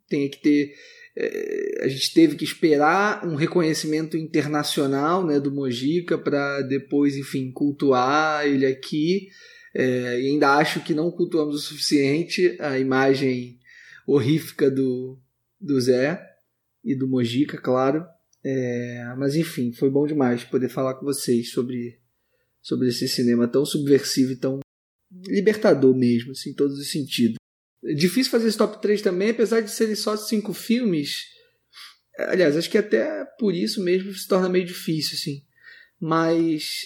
tenha 0.07 0.29
que 0.29 0.41
ter 0.41 0.73
é, 1.21 1.83
a 1.83 1.87
gente 1.89 2.13
teve 2.13 2.35
que 2.37 2.45
esperar 2.45 3.27
um 3.27 3.35
reconhecimento 3.35 4.15
internacional 4.15 5.25
né, 5.25 5.37
do 5.37 5.51
Mojica 5.51 6.17
para 6.17 6.61
depois, 6.61 7.17
enfim, 7.17 7.51
cultuar 7.51 8.47
ele 8.47 8.65
aqui. 8.65 9.27
É, 9.75 10.19
e 10.21 10.27
ainda 10.27 10.55
acho 10.55 10.81
que 10.81 10.93
não 10.93 11.11
cultuamos 11.11 11.55
o 11.55 11.59
suficiente 11.59 12.55
a 12.59 12.79
imagem 12.79 13.59
horrífica 14.07 14.71
do, 14.71 15.19
do 15.59 15.79
Zé 15.79 16.19
e 16.83 16.95
do 16.95 17.07
Mojica, 17.07 17.57
claro. 17.57 18.05
É, 18.41 19.13
mas 19.17 19.35
enfim, 19.35 19.73
foi 19.73 19.89
bom 19.89 20.07
demais 20.07 20.45
poder 20.45 20.69
falar 20.69 20.95
com 20.95 21.05
vocês 21.05 21.51
sobre, 21.51 21.99
sobre 22.61 22.87
esse 22.87 23.09
cinema 23.09 23.45
tão 23.45 23.65
subversivo 23.65 24.31
e 24.31 24.37
tão 24.37 24.59
libertador 25.27 25.95
mesmo, 25.95 26.31
assim, 26.31 26.51
em 26.51 26.55
todos 26.55 26.77
os 26.77 26.91
sentidos. 26.91 27.37
É 27.83 27.93
difícil 27.93 28.31
fazer 28.31 28.47
esse 28.47 28.57
top 28.57 28.81
3 28.81 29.01
também, 29.01 29.29
apesar 29.29 29.61
de 29.61 29.71
serem 29.71 29.95
só 29.95 30.15
cinco 30.17 30.53
filmes. 30.53 31.23
Aliás, 32.17 32.57
acho 32.57 32.69
que 32.69 32.77
até 32.77 33.25
por 33.39 33.53
isso 33.53 33.83
mesmo 33.83 34.13
se 34.13 34.27
torna 34.27 34.49
meio 34.49 34.65
difícil, 34.65 35.15
assim. 35.15 35.41
Mas 35.99 36.81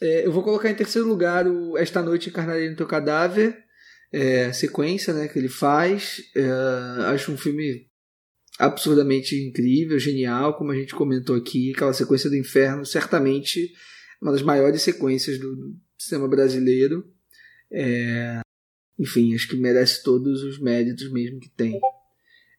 é, 0.00 0.26
eu 0.26 0.32
vou 0.32 0.42
colocar 0.42 0.70
em 0.70 0.74
terceiro 0.74 1.06
lugar 1.06 1.46
o 1.46 1.76
Esta 1.76 2.02
Noite 2.02 2.28
Encarnarei 2.28 2.70
no 2.70 2.76
Teu 2.76 2.86
Cadáver, 2.86 3.56
é, 4.12 4.52
sequência 4.52 5.12
né, 5.12 5.28
que 5.28 5.38
ele 5.38 5.48
faz. 5.48 6.22
É, 6.34 6.48
acho 7.12 7.32
um 7.32 7.36
filme 7.36 7.86
absurdamente 8.58 9.36
incrível, 9.36 9.98
genial, 9.98 10.56
como 10.56 10.72
a 10.72 10.76
gente 10.76 10.94
comentou 10.94 11.36
aqui. 11.36 11.72
Aquela 11.72 11.92
sequência 11.92 12.30
do 12.30 12.36
inferno, 12.36 12.86
certamente 12.86 13.72
uma 14.22 14.32
das 14.32 14.42
maiores 14.42 14.82
sequências 14.82 15.38
do, 15.38 15.54
do 15.54 15.76
cinema 15.98 16.28
brasileiro. 16.28 17.04
É, 17.74 18.40
enfim, 18.98 19.34
acho 19.34 19.48
que 19.48 19.56
merece 19.56 20.02
todos 20.04 20.42
os 20.44 20.60
méritos 20.60 21.10
mesmo 21.12 21.40
que 21.40 21.50
tem. 21.50 21.80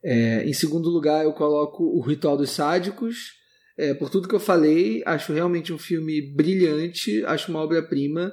É, 0.03 0.43
em 0.45 0.53
segundo 0.53 0.89
lugar, 0.89 1.23
eu 1.23 1.33
coloco 1.33 1.83
O 1.83 2.01
Ritual 2.01 2.37
dos 2.37 2.51
Sádicos. 2.51 3.33
É, 3.77 3.93
por 3.93 4.09
tudo 4.09 4.27
que 4.27 4.35
eu 4.35 4.39
falei, 4.39 5.01
acho 5.05 5.33
realmente 5.33 5.73
um 5.73 5.77
filme 5.77 6.33
brilhante, 6.33 7.25
acho 7.25 7.49
uma 7.49 7.61
obra-prima. 7.61 8.31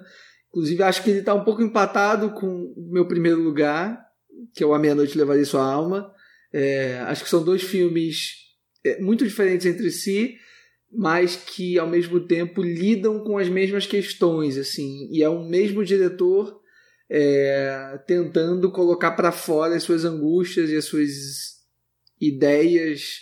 Inclusive, 0.48 0.82
acho 0.82 1.02
que 1.02 1.10
ele 1.10 1.20
está 1.20 1.34
um 1.34 1.44
pouco 1.44 1.62
empatado 1.62 2.30
com 2.32 2.46
o 2.76 2.90
meu 2.92 3.08
primeiro 3.08 3.40
lugar, 3.40 3.98
que 4.54 4.62
é 4.62 4.66
o 4.66 4.74
A 4.74 4.78
Meia-Noite 4.78 5.16
Levaria 5.16 5.44
Sua 5.44 5.64
Alma. 5.64 6.12
É, 6.52 6.98
acho 7.06 7.24
que 7.24 7.30
são 7.30 7.42
dois 7.42 7.62
filmes 7.62 8.34
é, 8.84 9.00
muito 9.00 9.24
diferentes 9.24 9.66
entre 9.66 9.90
si, 9.90 10.36
mas 10.92 11.36
que 11.36 11.78
ao 11.78 11.88
mesmo 11.88 12.20
tempo 12.20 12.62
lidam 12.62 13.24
com 13.24 13.38
as 13.38 13.48
mesmas 13.48 13.86
questões, 13.86 14.58
assim. 14.58 15.08
E 15.10 15.22
é 15.22 15.30
um 15.30 15.48
mesmo 15.48 15.84
diretor 15.84 16.61
é, 17.14 18.00
tentando 18.06 18.72
colocar 18.72 19.10
para 19.10 19.30
fora 19.30 19.76
as 19.76 19.82
suas 19.82 20.02
angústias 20.02 20.70
e 20.70 20.76
as 20.76 20.86
suas 20.86 21.10
ideias, 22.18 23.20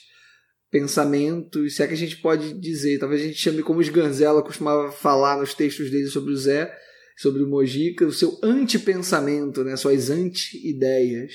pensamentos, 0.71 1.75
se 1.75 1.83
é 1.83 1.89
que 1.89 1.95
a 1.95 1.97
gente 1.97 2.19
pode 2.19 2.53
dizer, 2.53 3.01
talvez 3.01 3.21
a 3.21 3.25
gente 3.25 3.41
chame 3.41 3.65
como 3.65 3.81
os 3.81 3.89
Ganzella 3.89 4.45
costumava 4.45 4.93
falar 4.93 5.39
nos 5.39 5.55
textos 5.55 5.91
dele 5.91 6.07
sobre 6.07 6.33
o 6.33 6.37
Zé, 6.37 6.73
sobre 7.17 7.43
o 7.43 7.49
Mojica, 7.49 8.07
o 8.07 8.13
seu 8.13 8.39
anti-pensamento, 8.45 9.65
né, 9.65 9.75
suas 9.77 10.09
anti-ideias. 10.09 11.33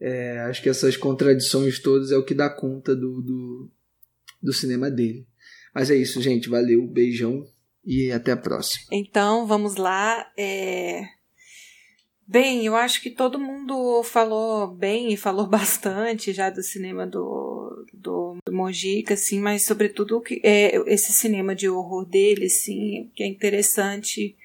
É, 0.00 0.40
acho 0.40 0.62
que 0.62 0.70
essas 0.70 0.96
contradições 0.96 1.78
todas 1.78 2.10
é 2.10 2.16
o 2.16 2.24
que 2.24 2.34
dá 2.34 2.48
conta 2.48 2.96
do, 2.96 3.20
do, 3.20 3.70
do 4.42 4.52
cinema 4.54 4.90
dele. 4.90 5.26
Mas 5.74 5.90
é 5.90 5.94
isso, 5.94 6.20
gente. 6.22 6.48
Valeu, 6.48 6.86
beijão 6.86 7.44
e 7.84 8.10
até 8.10 8.32
a 8.32 8.36
próxima. 8.36 8.86
Então, 8.90 9.46
vamos 9.46 9.76
lá. 9.76 10.26
É... 10.36 11.02
Bem, 12.26 12.64
eu 12.64 12.76
acho 12.76 13.02
que 13.02 13.10
todo 13.10 13.38
mundo 13.38 14.02
falou 14.04 14.68
bem 14.68 15.12
e 15.12 15.16
falou 15.16 15.46
bastante 15.48 16.32
já 16.32 16.50
do 16.50 16.62
cinema 16.62 17.06
do, 17.06 17.86
do, 17.92 18.36
do 18.44 18.52
Mojica, 18.52 19.14
assim, 19.14 19.40
mas 19.40 19.64
sobretudo 19.64 20.20
que 20.20 20.40
é, 20.42 20.76
esse 20.86 21.12
cinema 21.12 21.54
de 21.54 21.68
horror 21.68 22.04
dele, 22.04 22.46
assim, 22.46 23.10
que 23.14 23.22
é 23.22 23.26
interessante 23.26 24.36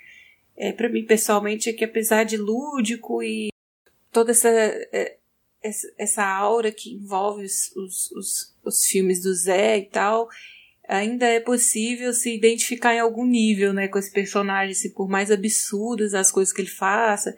é, 0.57 0.71
para 0.71 0.89
mim 0.89 1.05
pessoalmente 1.05 1.69
é 1.69 1.73
que 1.73 1.85
apesar 1.85 2.23
de 2.23 2.35
lúdico 2.35 3.21
e 3.21 3.49
toda 4.11 4.31
essa, 4.31 4.49
é, 4.49 5.17
essa 5.97 6.25
aura 6.25 6.71
que 6.71 6.95
envolve 6.95 7.45
os, 7.45 7.71
os, 7.75 8.11
os, 8.11 8.55
os 8.63 8.85
filmes 8.85 9.21
do 9.21 9.33
Zé 9.35 9.77
e 9.77 9.85
tal, 9.85 10.27
ainda 10.87 11.27
é 11.27 11.39
possível 11.39 12.11
se 12.11 12.33
identificar 12.35 12.95
em 12.95 12.99
algum 12.99 13.25
nível, 13.25 13.71
né, 13.71 13.87
com 13.87 13.99
esse 13.99 14.11
personagem, 14.11 14.71
assim, 14.71 14.89
por 14.89 15.07
mais 15.07 15.29
absurdas 15.29 16.15
as 16.15 16.31
coisas 16.31 16.51
que 16.51 16.61
ele 16.61 16.69
faça, 16.69 17.37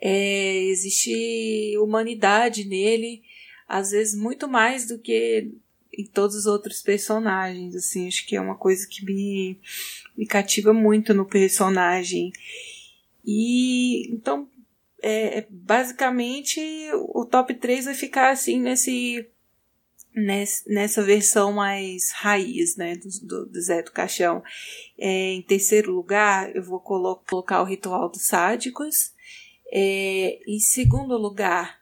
é, 0.00 0.64
existe 0.64 1.76
humanidade 1.78 2.64
nele, 2.64 3.22
às 3.68 3.90
vezes 3.90 4.14
muito 4.14 4.48
mais 4.48 4.86
do 4.86 4.98
que 4.98 5.50
em 5.96 6.04
todos 6.06 6.34
os 6.36 6.46
outros 6.46 6.82
personagens, 6.82 7.74
assim, 7.74 8.08
acho 8.08 8.26
que 8.26 8.36
é 8.36 8.40
uma 8.40 8.56
coisa 8.56 8.86
que 8.88 9.04
me, 9.04 9.58
me 10.16 10.26
cativa 10.26 10.72
muito 10.72 11.14
no 11.14 11.24
personagem. 11.24 12.32
E 13.24 14.12
então, 14.12 14.48
é, 15.00 15.38
é 15.38 15.46
basicamente, 15.48 16.60
o 17.10 17.24
top 17.24 17.54
3 17.54 17.86
vai 17.86 17.94
ficar 17.94 18.30
assim 18.30 18.60
nesse 18.60 19.26
nessa 20.66 21.02
versão 21.02 21.52
mais 21.52 22.12
raiz, 22.12 22.76
né, 22.76 22.94
do, 23.22 23.46
do 23.46 23.60
Zé 23.60 23.82
do 23.82 23.90
Caixão. 23.90 24.44
É, 24.96 25.32
em 25.32 25.42
terceiro 25.42 25.92
lugar, 25.92 26.54
eu 26.54 26.62
vou 26.62 26.78
colo 26.78 27.16
colocar 27.28 27.60
o 27.60 27.64
Ritual 27.64 28.08
dos 28.08 28.22
Sádicos. 28.22 29.12
É, 29.72 30.40
em 30.46 30.58
segundo 30.58 31.16
lugar, 31.16 31.80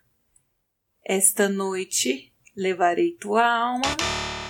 Esta 1.05 1.49
Noite 1.49 2.33
Levarei 2.57 3.13
Tua 3.13 3.45
Alma. 3.45 3.97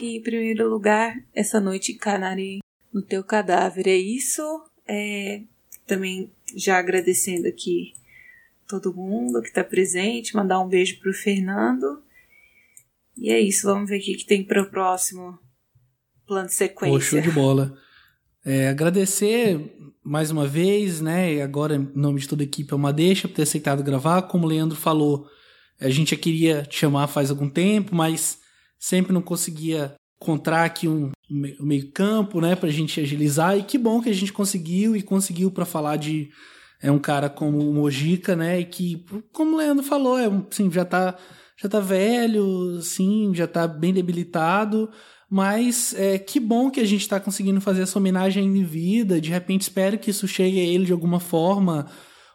E 0.00 0.18
em 0.18 0.22
primeiro 0.22 0.68
lugar, 0.68 1.16
Essa 1.34 1.60
Noite 1.60 1.92
Encarnarei 1.92 2.60
no 2.92 3.02
Teu 3.02 3.22
Cadáver. 3.22 3.86
É 3.86 3.96
isso. 3.96 4.42
É, 4.86 5.42
também 5.86 6.30
já 6.56 6.78
agradecendo 6.78 7.46
aqui 7.46 7.94
todo 8.66 8.94
mundo 8.94 9.42
que 9.42 9.48
está 9.48 9.62
presente, 9.62 10.34
mandar 10.34 10.60
um 10.60 10.68
beijo 10.68 10.98
pro 11.00 11.12
Fernando. 11.12 12.02
E 13.16 13.30
é 13.30 13.38
isso, 13.38 13.66
vamos 13.66 13.88
ver 13.88 13.98
o 13.98 14.02
que, 14.02 14.16
que 14.16 14.24
tem 14.24 14.42
para 14.42 14.62
o 14.62 14.70
próximo 14.70 15.38
plano 16.26 16.48
de 16.48 16.54
sequência. 16.54 16.98
Pô, 16.98 17.00
show 17.00 17.20
de 17.20 17.30
bola. 17.30 17.76
É, 18.44 18.68
agradecer 18.68 19.76
mais 20.04 20.30
uma 20.30 20.46
vez, 20.46 21.00
né? 21.00 21.34
E 21.34 21.40
agora, 21.40 21.76
em 21.76 21.90
nome 21.94 22.20
de 22.20 22.28
toda 22.28 22.42
a 22.42 22.44
equipe, 22.44 22.72
é 22.72 22.76
uma 22.76 22.92
deixa 22.92 23.28
por 23.28 23.34
ter 23.34 23.42
aceitado 23.42 23.82
gravar. 23.82 24.22
Como 24.22 24.44
o 24.44 24.48
Leandro 24.48 24.76
falou, 24.76 25.26
a 25.80 25.88
gente 25.88 26.10
já 26.10 26.16
queria 26.16 26.62
te 26.62 26.76
chamar 26.78 27.06
faz 27.06 27.30
algum 27.30 27.48
tempo, 27.48 27.94
mas 27.94 28.38
sempre 28.78 29.12
não 29.12 29.22
conseguia 29.22 29.94
encontrar 30.20 30.64
aqui 30.64 30.88
um, 30.88 31.10
um 31.30 31.66
meio-campo, 31.66 32.40
né, 32.40 32.56
pra 32.56 32.68
gente 32.68 33.00
agilizar. 33.00 33.56
E 33.56 33.62
que 33.62 33.78
bom 33.78 34.00
que 34.00 34.10
a 34.10 34.14
gente 34.14 34.32
conseguiu 34.32 34.96
e 34.96 35.02
conseguiu 35.02 35.50
para 35.50 35.64
falar 35.64 35.96
de 35.96 36.30
é 36.80 36.90
um 36.90 36.98
cara 36.98 37.30
como 37.30 37.58
o 37.58 37.72
Mojica, 37.72 38.34
né, 38.34 38.58
e 38.58 38.64
que, 38.64 39.04
como 39.32 39.54
o 39.54 39.56
Leandro 39.56 39.84
falou, 39.84 40.18
é 40.18 40.28
assim, 40.50 40.68
já 40.70 40.84
tá 40.84 41.16
já 41.62 41.68
tá 41.68 41.78
velho, 41.78 42.78
assim, 42.78 43.32
já 43.34 43.46
tá 43.46 43.68
bem 43.68 43.92
debilitado, 43.92 44.90
mas 45.34 45.94
é, 45.94 46.18
que 46.18 46.38
bom 46.38 46.70
que 46.70 46.78
a 46.78 46.84
gente 46.84 47.00
está 47.00 47.18
conseguindo 47.18 47.58
fazer 47.58 47.80
essa 47.80 47.98
homenagem 47.98 48.44
em 48.44 48.64
vida. 48.64 49.18
De 49.18 49.30
repente, 49.30 49.62
espero 49.62 49.98
que 49.98 50.10
isso 50.10 50.28
chegue 50.28 50.60
a 50.60 50.62
ele 50.62 50.84
de 50.84 50.92
alguma 50.92 51.18
forma, 51.18 51.90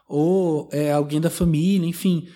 ou 0.08 0.68
é, 0.72 0.90
alguém 0.90 1.20
da 1.20 1.30
família, 1.30 1.86
enfim, 1.86 2.26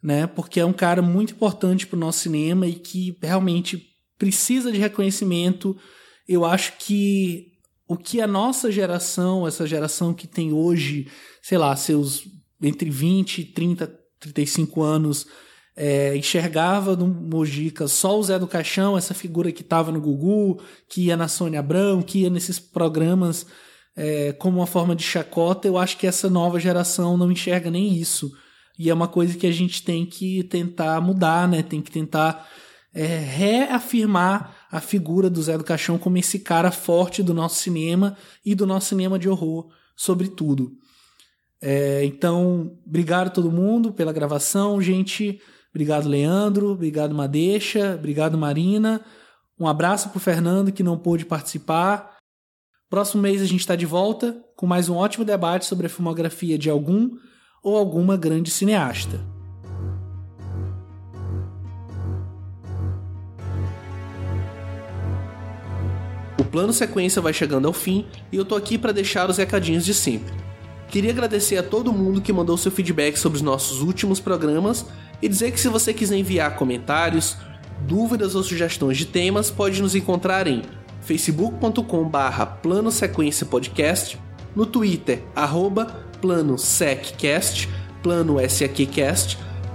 né? 0.00 0.28
Porque 0.28 0.60
é 0.60 0.64
um 0.64 0.72
cara 0.72 1.02
muito 1.02 1.32
importante 1.32 1.84
para 1.84 1.96
o 1.96 1.98
nosso 1.98 2.20
cinema 2.20 2.64
e 2.64 2.74
que 2.74 3.18
realmente 3.20 3.88
precisa 4.16 4.70
de 4.70 4.78
reconhecimento. 4.78 5.76
Eu 6.28 6.44
acho 6.44 6.74
que 6.78 7.48
o 7.88 7.96
que 7.96 8.20
a 8.20 8.26
nossa 8.28 8.70
geração, 8.70 9.48
essa 9.48 9.66
geração 9.66 10.14
que 10.14 10.28
tem 10.28 10.52
hoje, 10.52 11.08
sei 11.42 11.58
lá, 11.58 11.74
seus 11.74 12.22
entre 12.62 12.88
20, 12.88 13.46
30, 13.46 13.92
35 14.20 14.80
anos, 14.80 15.26
é, 15.76 16.16
enxergava 16.16 16.94
no 16.94 17.06
Mojica 17.06 17.88
só 17.88 18.18
o 18.18 18.22
Zé 18.22 18.38
do 18.38 18.46
Caixão, 18.46 18.96
essa 18.96 19.14
figura 19.14 19.50
que 19.50 19.62
estava 19.62 19.90
no 19.90 20.00
Gugu, 20.00 20.60
que 20.88 21.06
ia 21.06 21.16
na 21.16 21.28
Sônia 21.28 21.60
Abrão, 21.60 22.02
que 22.02 22.20
ia 22.20 22.30
nesses 22.30 22.58
programas 22.60 23.46
é, 23.96 24.32
como 24.32 24.58
uma 24.58 24.66
forma 24.66 24.94
de 24.94 25.02
chacota, 25.02 25.68
eu 25.68 25.78
acho 25.78 25.96
que 25.96 26.06
essa 26.06 26.28
nova 26.28 26.58
geração 26.58 27.16
não 27.16 27.30
enxerga 27.30 27.70
nem 27.70 27.94
isso. 27.94 28.32
E 28.78 28.90
é 28.90 28.94
uma 28.94 29.06
coisa 29.06 29.36
que 29.36 29.46
a 29.46 29.52
gente 29.52 29.82
tem 29.84 30.04
que 30.04 30.42
tentar 30.44 31.00
mudar, 31.00 31.46
né? 31.48 31.62
Tem 31.62 31.80
que 31.80 31.92
tentar 31.92 32.48
é, 32.92 33.04
reafirmar 33.04 34.66
a 34.70 34.80
figura 34.80 35.30
do 35.30 35.40
Zé 35.40 35.56
do 35.56 35.64
Caixão 35.64 35.96
como 35.96 36.18
esse 36.18 36.40
cara 36.40 36.72
forte 36.72 37.22
do 37.22 37.32
nosso 37.32 37.62
cinema 37.62 38.16
e 38.44 38.54
do 38.54 38.66
nosso 38.66 38.88
cinema 38.88 39.18
de 39.18 39.28
horror, 39.28 39.68
sobretudo. 39.96 40.72
É, 41.62 42.04
então, 42.04 42.76
obrigado 42.84 43.28
a 43.28 43.30
todo 43.30 43.50
mundo 43.50 43.92
pela 43.92 44.12
gravação, 44.12 44.82
gente. 44.82 45.40
Obrigado, 45.74 46.08
Leandro. 46.08 46.70
Obrigado, 46.70 47.12
Madeixa. 47.12 47.96
Obrigado, 47.98 48.38
Marina. 48.38 49.00
Um 49.58 49.66
abraço 49.66 50.08
para 50.08 50.18
o 50.18 50.20
Fernando, 50.20 50.70
que 50.70 50.84
não 50.84 50.96
pôde 50.96 51.26
participar. 51.26 52.16
Próximo 52.88 53.22
mês 53.22 53.42
a 53.42 53.44
gente 53.44 53.60
está 53.60 53.74
de 53.74 53.84
volta 53.84 54.40
com 54.56 54.66
mais 54.66 54.88
um 54.88 54.94
ótimo 54.94 55.24
debate 55.24 55.66
sobre 55.66 55.86
a 55.86 55.90
filmografia 55.90 56.56
de 56.56 56.70
algum 56.70 57.10
ou 57.60 57.76
alguma 57.76 58.16
grande 58.16 58.52
cineasta. 58.52 59.20
O 66.38 66.44
plano 66.44 66.72
sequência 66.72 67.20
vai 67.20 67.32
chegando 67.32 67.66
ao 67.66 67.72
fim 67.72 68.06
e 68.30 68.36
eu 68.36 68.44
tô 68.44 68.54
aqui 68.54 68.78
para 68.78 68.92
deixar 68.92 69.28
os 69.28 69.38
recadinhos 69.38 69.84
de 69.84 69.92
sempre. 69.92 70.32
Queria 70.88 71.10
agradecer 71.10 71.56
a 71.56 71.62
todo 71.64 71.92
mundo 71.92 72.20
que 72.20 72.32
mandou 72.32 72.56
seu 72.56 72.70
feedback 72.70 73.16
sobre 73.16 73.36
os 73.36 73.42
nossos 73.42 73.82
últimos 73.82 74.20
programas 74.20 74.86
e 75.24 75.28
dizer 75.28 75.50
que 75.52 75.58
se 75.58 75.70
você 75.70 75.94
quiser 75.94 76.18
enviar 76.18 76.54
comentários, 76.54 77.38
dúvidas 77.88 78.34
ou 78.34 78.42
sugestões 78.42 78.98
de 78.98 79.06
temas, 79.06 79.50
pode 79.50 79.80
nos 79.80 79.94
encontrar 79.94 80.46
em 80.46 80.60
facebook.com/barra 81.00 82.44
plano 82.44 82.90
sequência 82.90 83.46
podcast, 83.46 84.20
no 84.54 84.66
Twitter 84.66 85.22
arroba 85.34 85.86
plano 86.20 86.58
seccast, 86.58 87.70
plano 88.02 88.36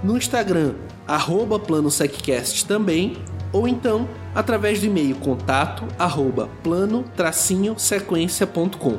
no 0.04 0.16
Instagram 0.16 0.74
arroba 1.04 1.58
plano 1.58 1.90
seccast 1.90 2.64
também, 2.66 3.16
ou 3.52 3.66
então 3.66 4.08
através 4.32 4.78
do 4.78 4.86
e-mail 4.86 5.16
contato 5.16 5.82
arroba 5.98 6.48
plano-sequência.com. 6.62 8.98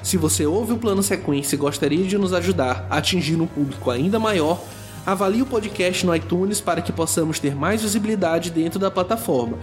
Se 0.00 0.16
você 0.16 0.46
ouve 0.46 0.74
o 0.74 0.78
Plano 0.78 1.02
Sequência 1.02 1.56
e 1.56 1.58
gostaria 1.58 2.04
de 2.04 2.16
nos 2.16 2.32
ajudar 2.32 2.86
a 2.88 2.98
atingir 2.98 3.34
um 3.40 3.46
público 3.46 3.90
ainda 3.90 4.20
maior, 4.20 4.62
avalie 5.04 5.42
o 5.42 5.46
podcast 5.46 6.06
no 6.06 6.14
iTunes 6.14 6.60
para 6.60 6.80
que 6.80 6.92
possamos 6.92 7.38
ter 7.38 7.54
mais 7.54 7.82
visibilidade 7.82 8.50
dentro 8.50 8.78
da 8.78 8.90
plataforma. 8.90 9.58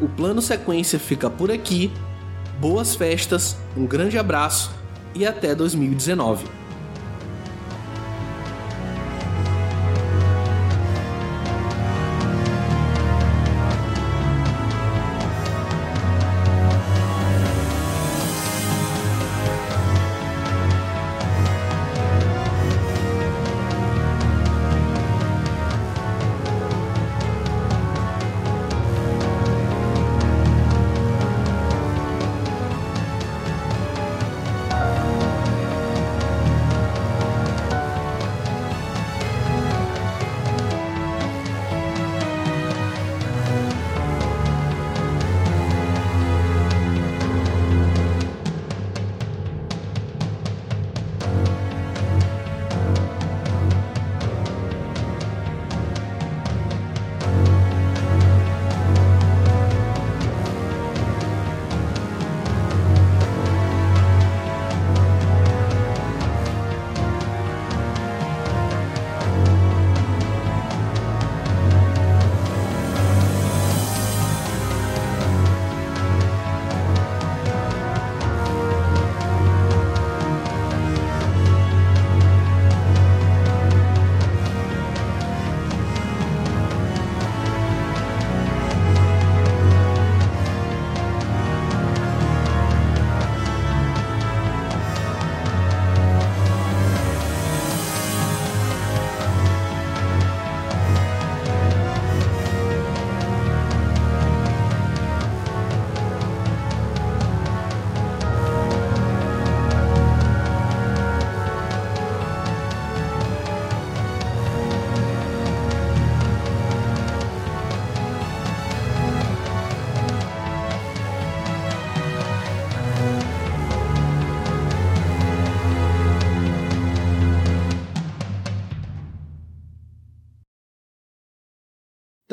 O 0.00 0.08
Plano 0.08 0.42
Sequência 0.42 0.98
fica 0.98 1.30
por 1.30 1.50
aqui. 1.50 1.90
Boas 2.60 2.94
festas, 2.94 3.56
um 3.76 3.86
grande 3.86 4.18
abraço 4.18 4.70
e 5.14 5.26
até 5.26 5.54
2019. 5.54 6.65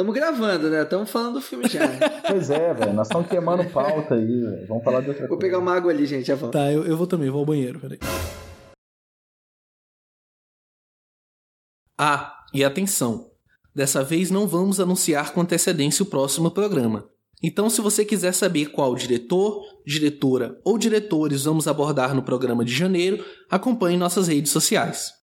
Estamos 0.04 0.16
gravando, 0.16 0.70
né? 0.70 0.84
Estamos 0.84 1.10
falando 1.10 1.36
do 1.36 1.42
filme 1.42 1.66
já. 1.70 1.80
pois 2.28 2.50
é, 2.50 2.74
velho. 2.74 2.92
Nós 2.92 3.08
estamos 3.08 3.26
queimando 3.26 3.64
pauta 3.70 4.16
aí, 4.16 4.42
velho. 4.42 4.68
Vamos 4.68 4.84
falar 4.84 5.00
de 5.00 5.08
outra 5.08 5.28
Vou 5.28 5.38
coisa. 5.38 5.42
pegar 5.42 5.60
uma 5.60 5.74
água 5.74 5.94
ali, 5.94 6.06
gente. 6.06 6.26
Já 6.26 6.36
volto. 6.36 6.52
Tá, 6.52 6.70
eu, 6.70 6.86
eu 6.86 6.98
vou 6.98 7.08
também, 7.08 7.30
vou 7.30 7.40
ao 7.40 7.46
banheiro, 7.46 7.80
peraí. 7.80 8.00
Ah, 11.98 12.38
e 12.54 12.66
atenção! 12.66 13.32
Dessa 13.74 14.04
vez 14.04 14.30
não 14.30 14.46
vamos 14.46 14.82
anunciar 14.82 15.32
com 15.32 15.40
antecedência 15.40 16.04
o 16.04 16.08
próximo 16.08 16.52
programa. 16.52 17.08
Então, 17.42 17.70
se 17.70 17.80
você 17.80 18.04
quiser 18.04 18.34
saber 18.34 18.72
qual 18.72 18.96
diretor, 18.96 19.64
diretora 19.88 20.60
ou 20.66 20.78
diretores 20.78 21.46
vamos 21.46 21.66
abordar 21.66 22.14
no 22.14 22.24
programa 22.24 22.66
de 22.66 22.74
janeiro, 22.74 23.24
acompanhe 23.50 23.98
nossas 23.98 24.28
redes 24.28 24.52
sociais. 24.52 25.23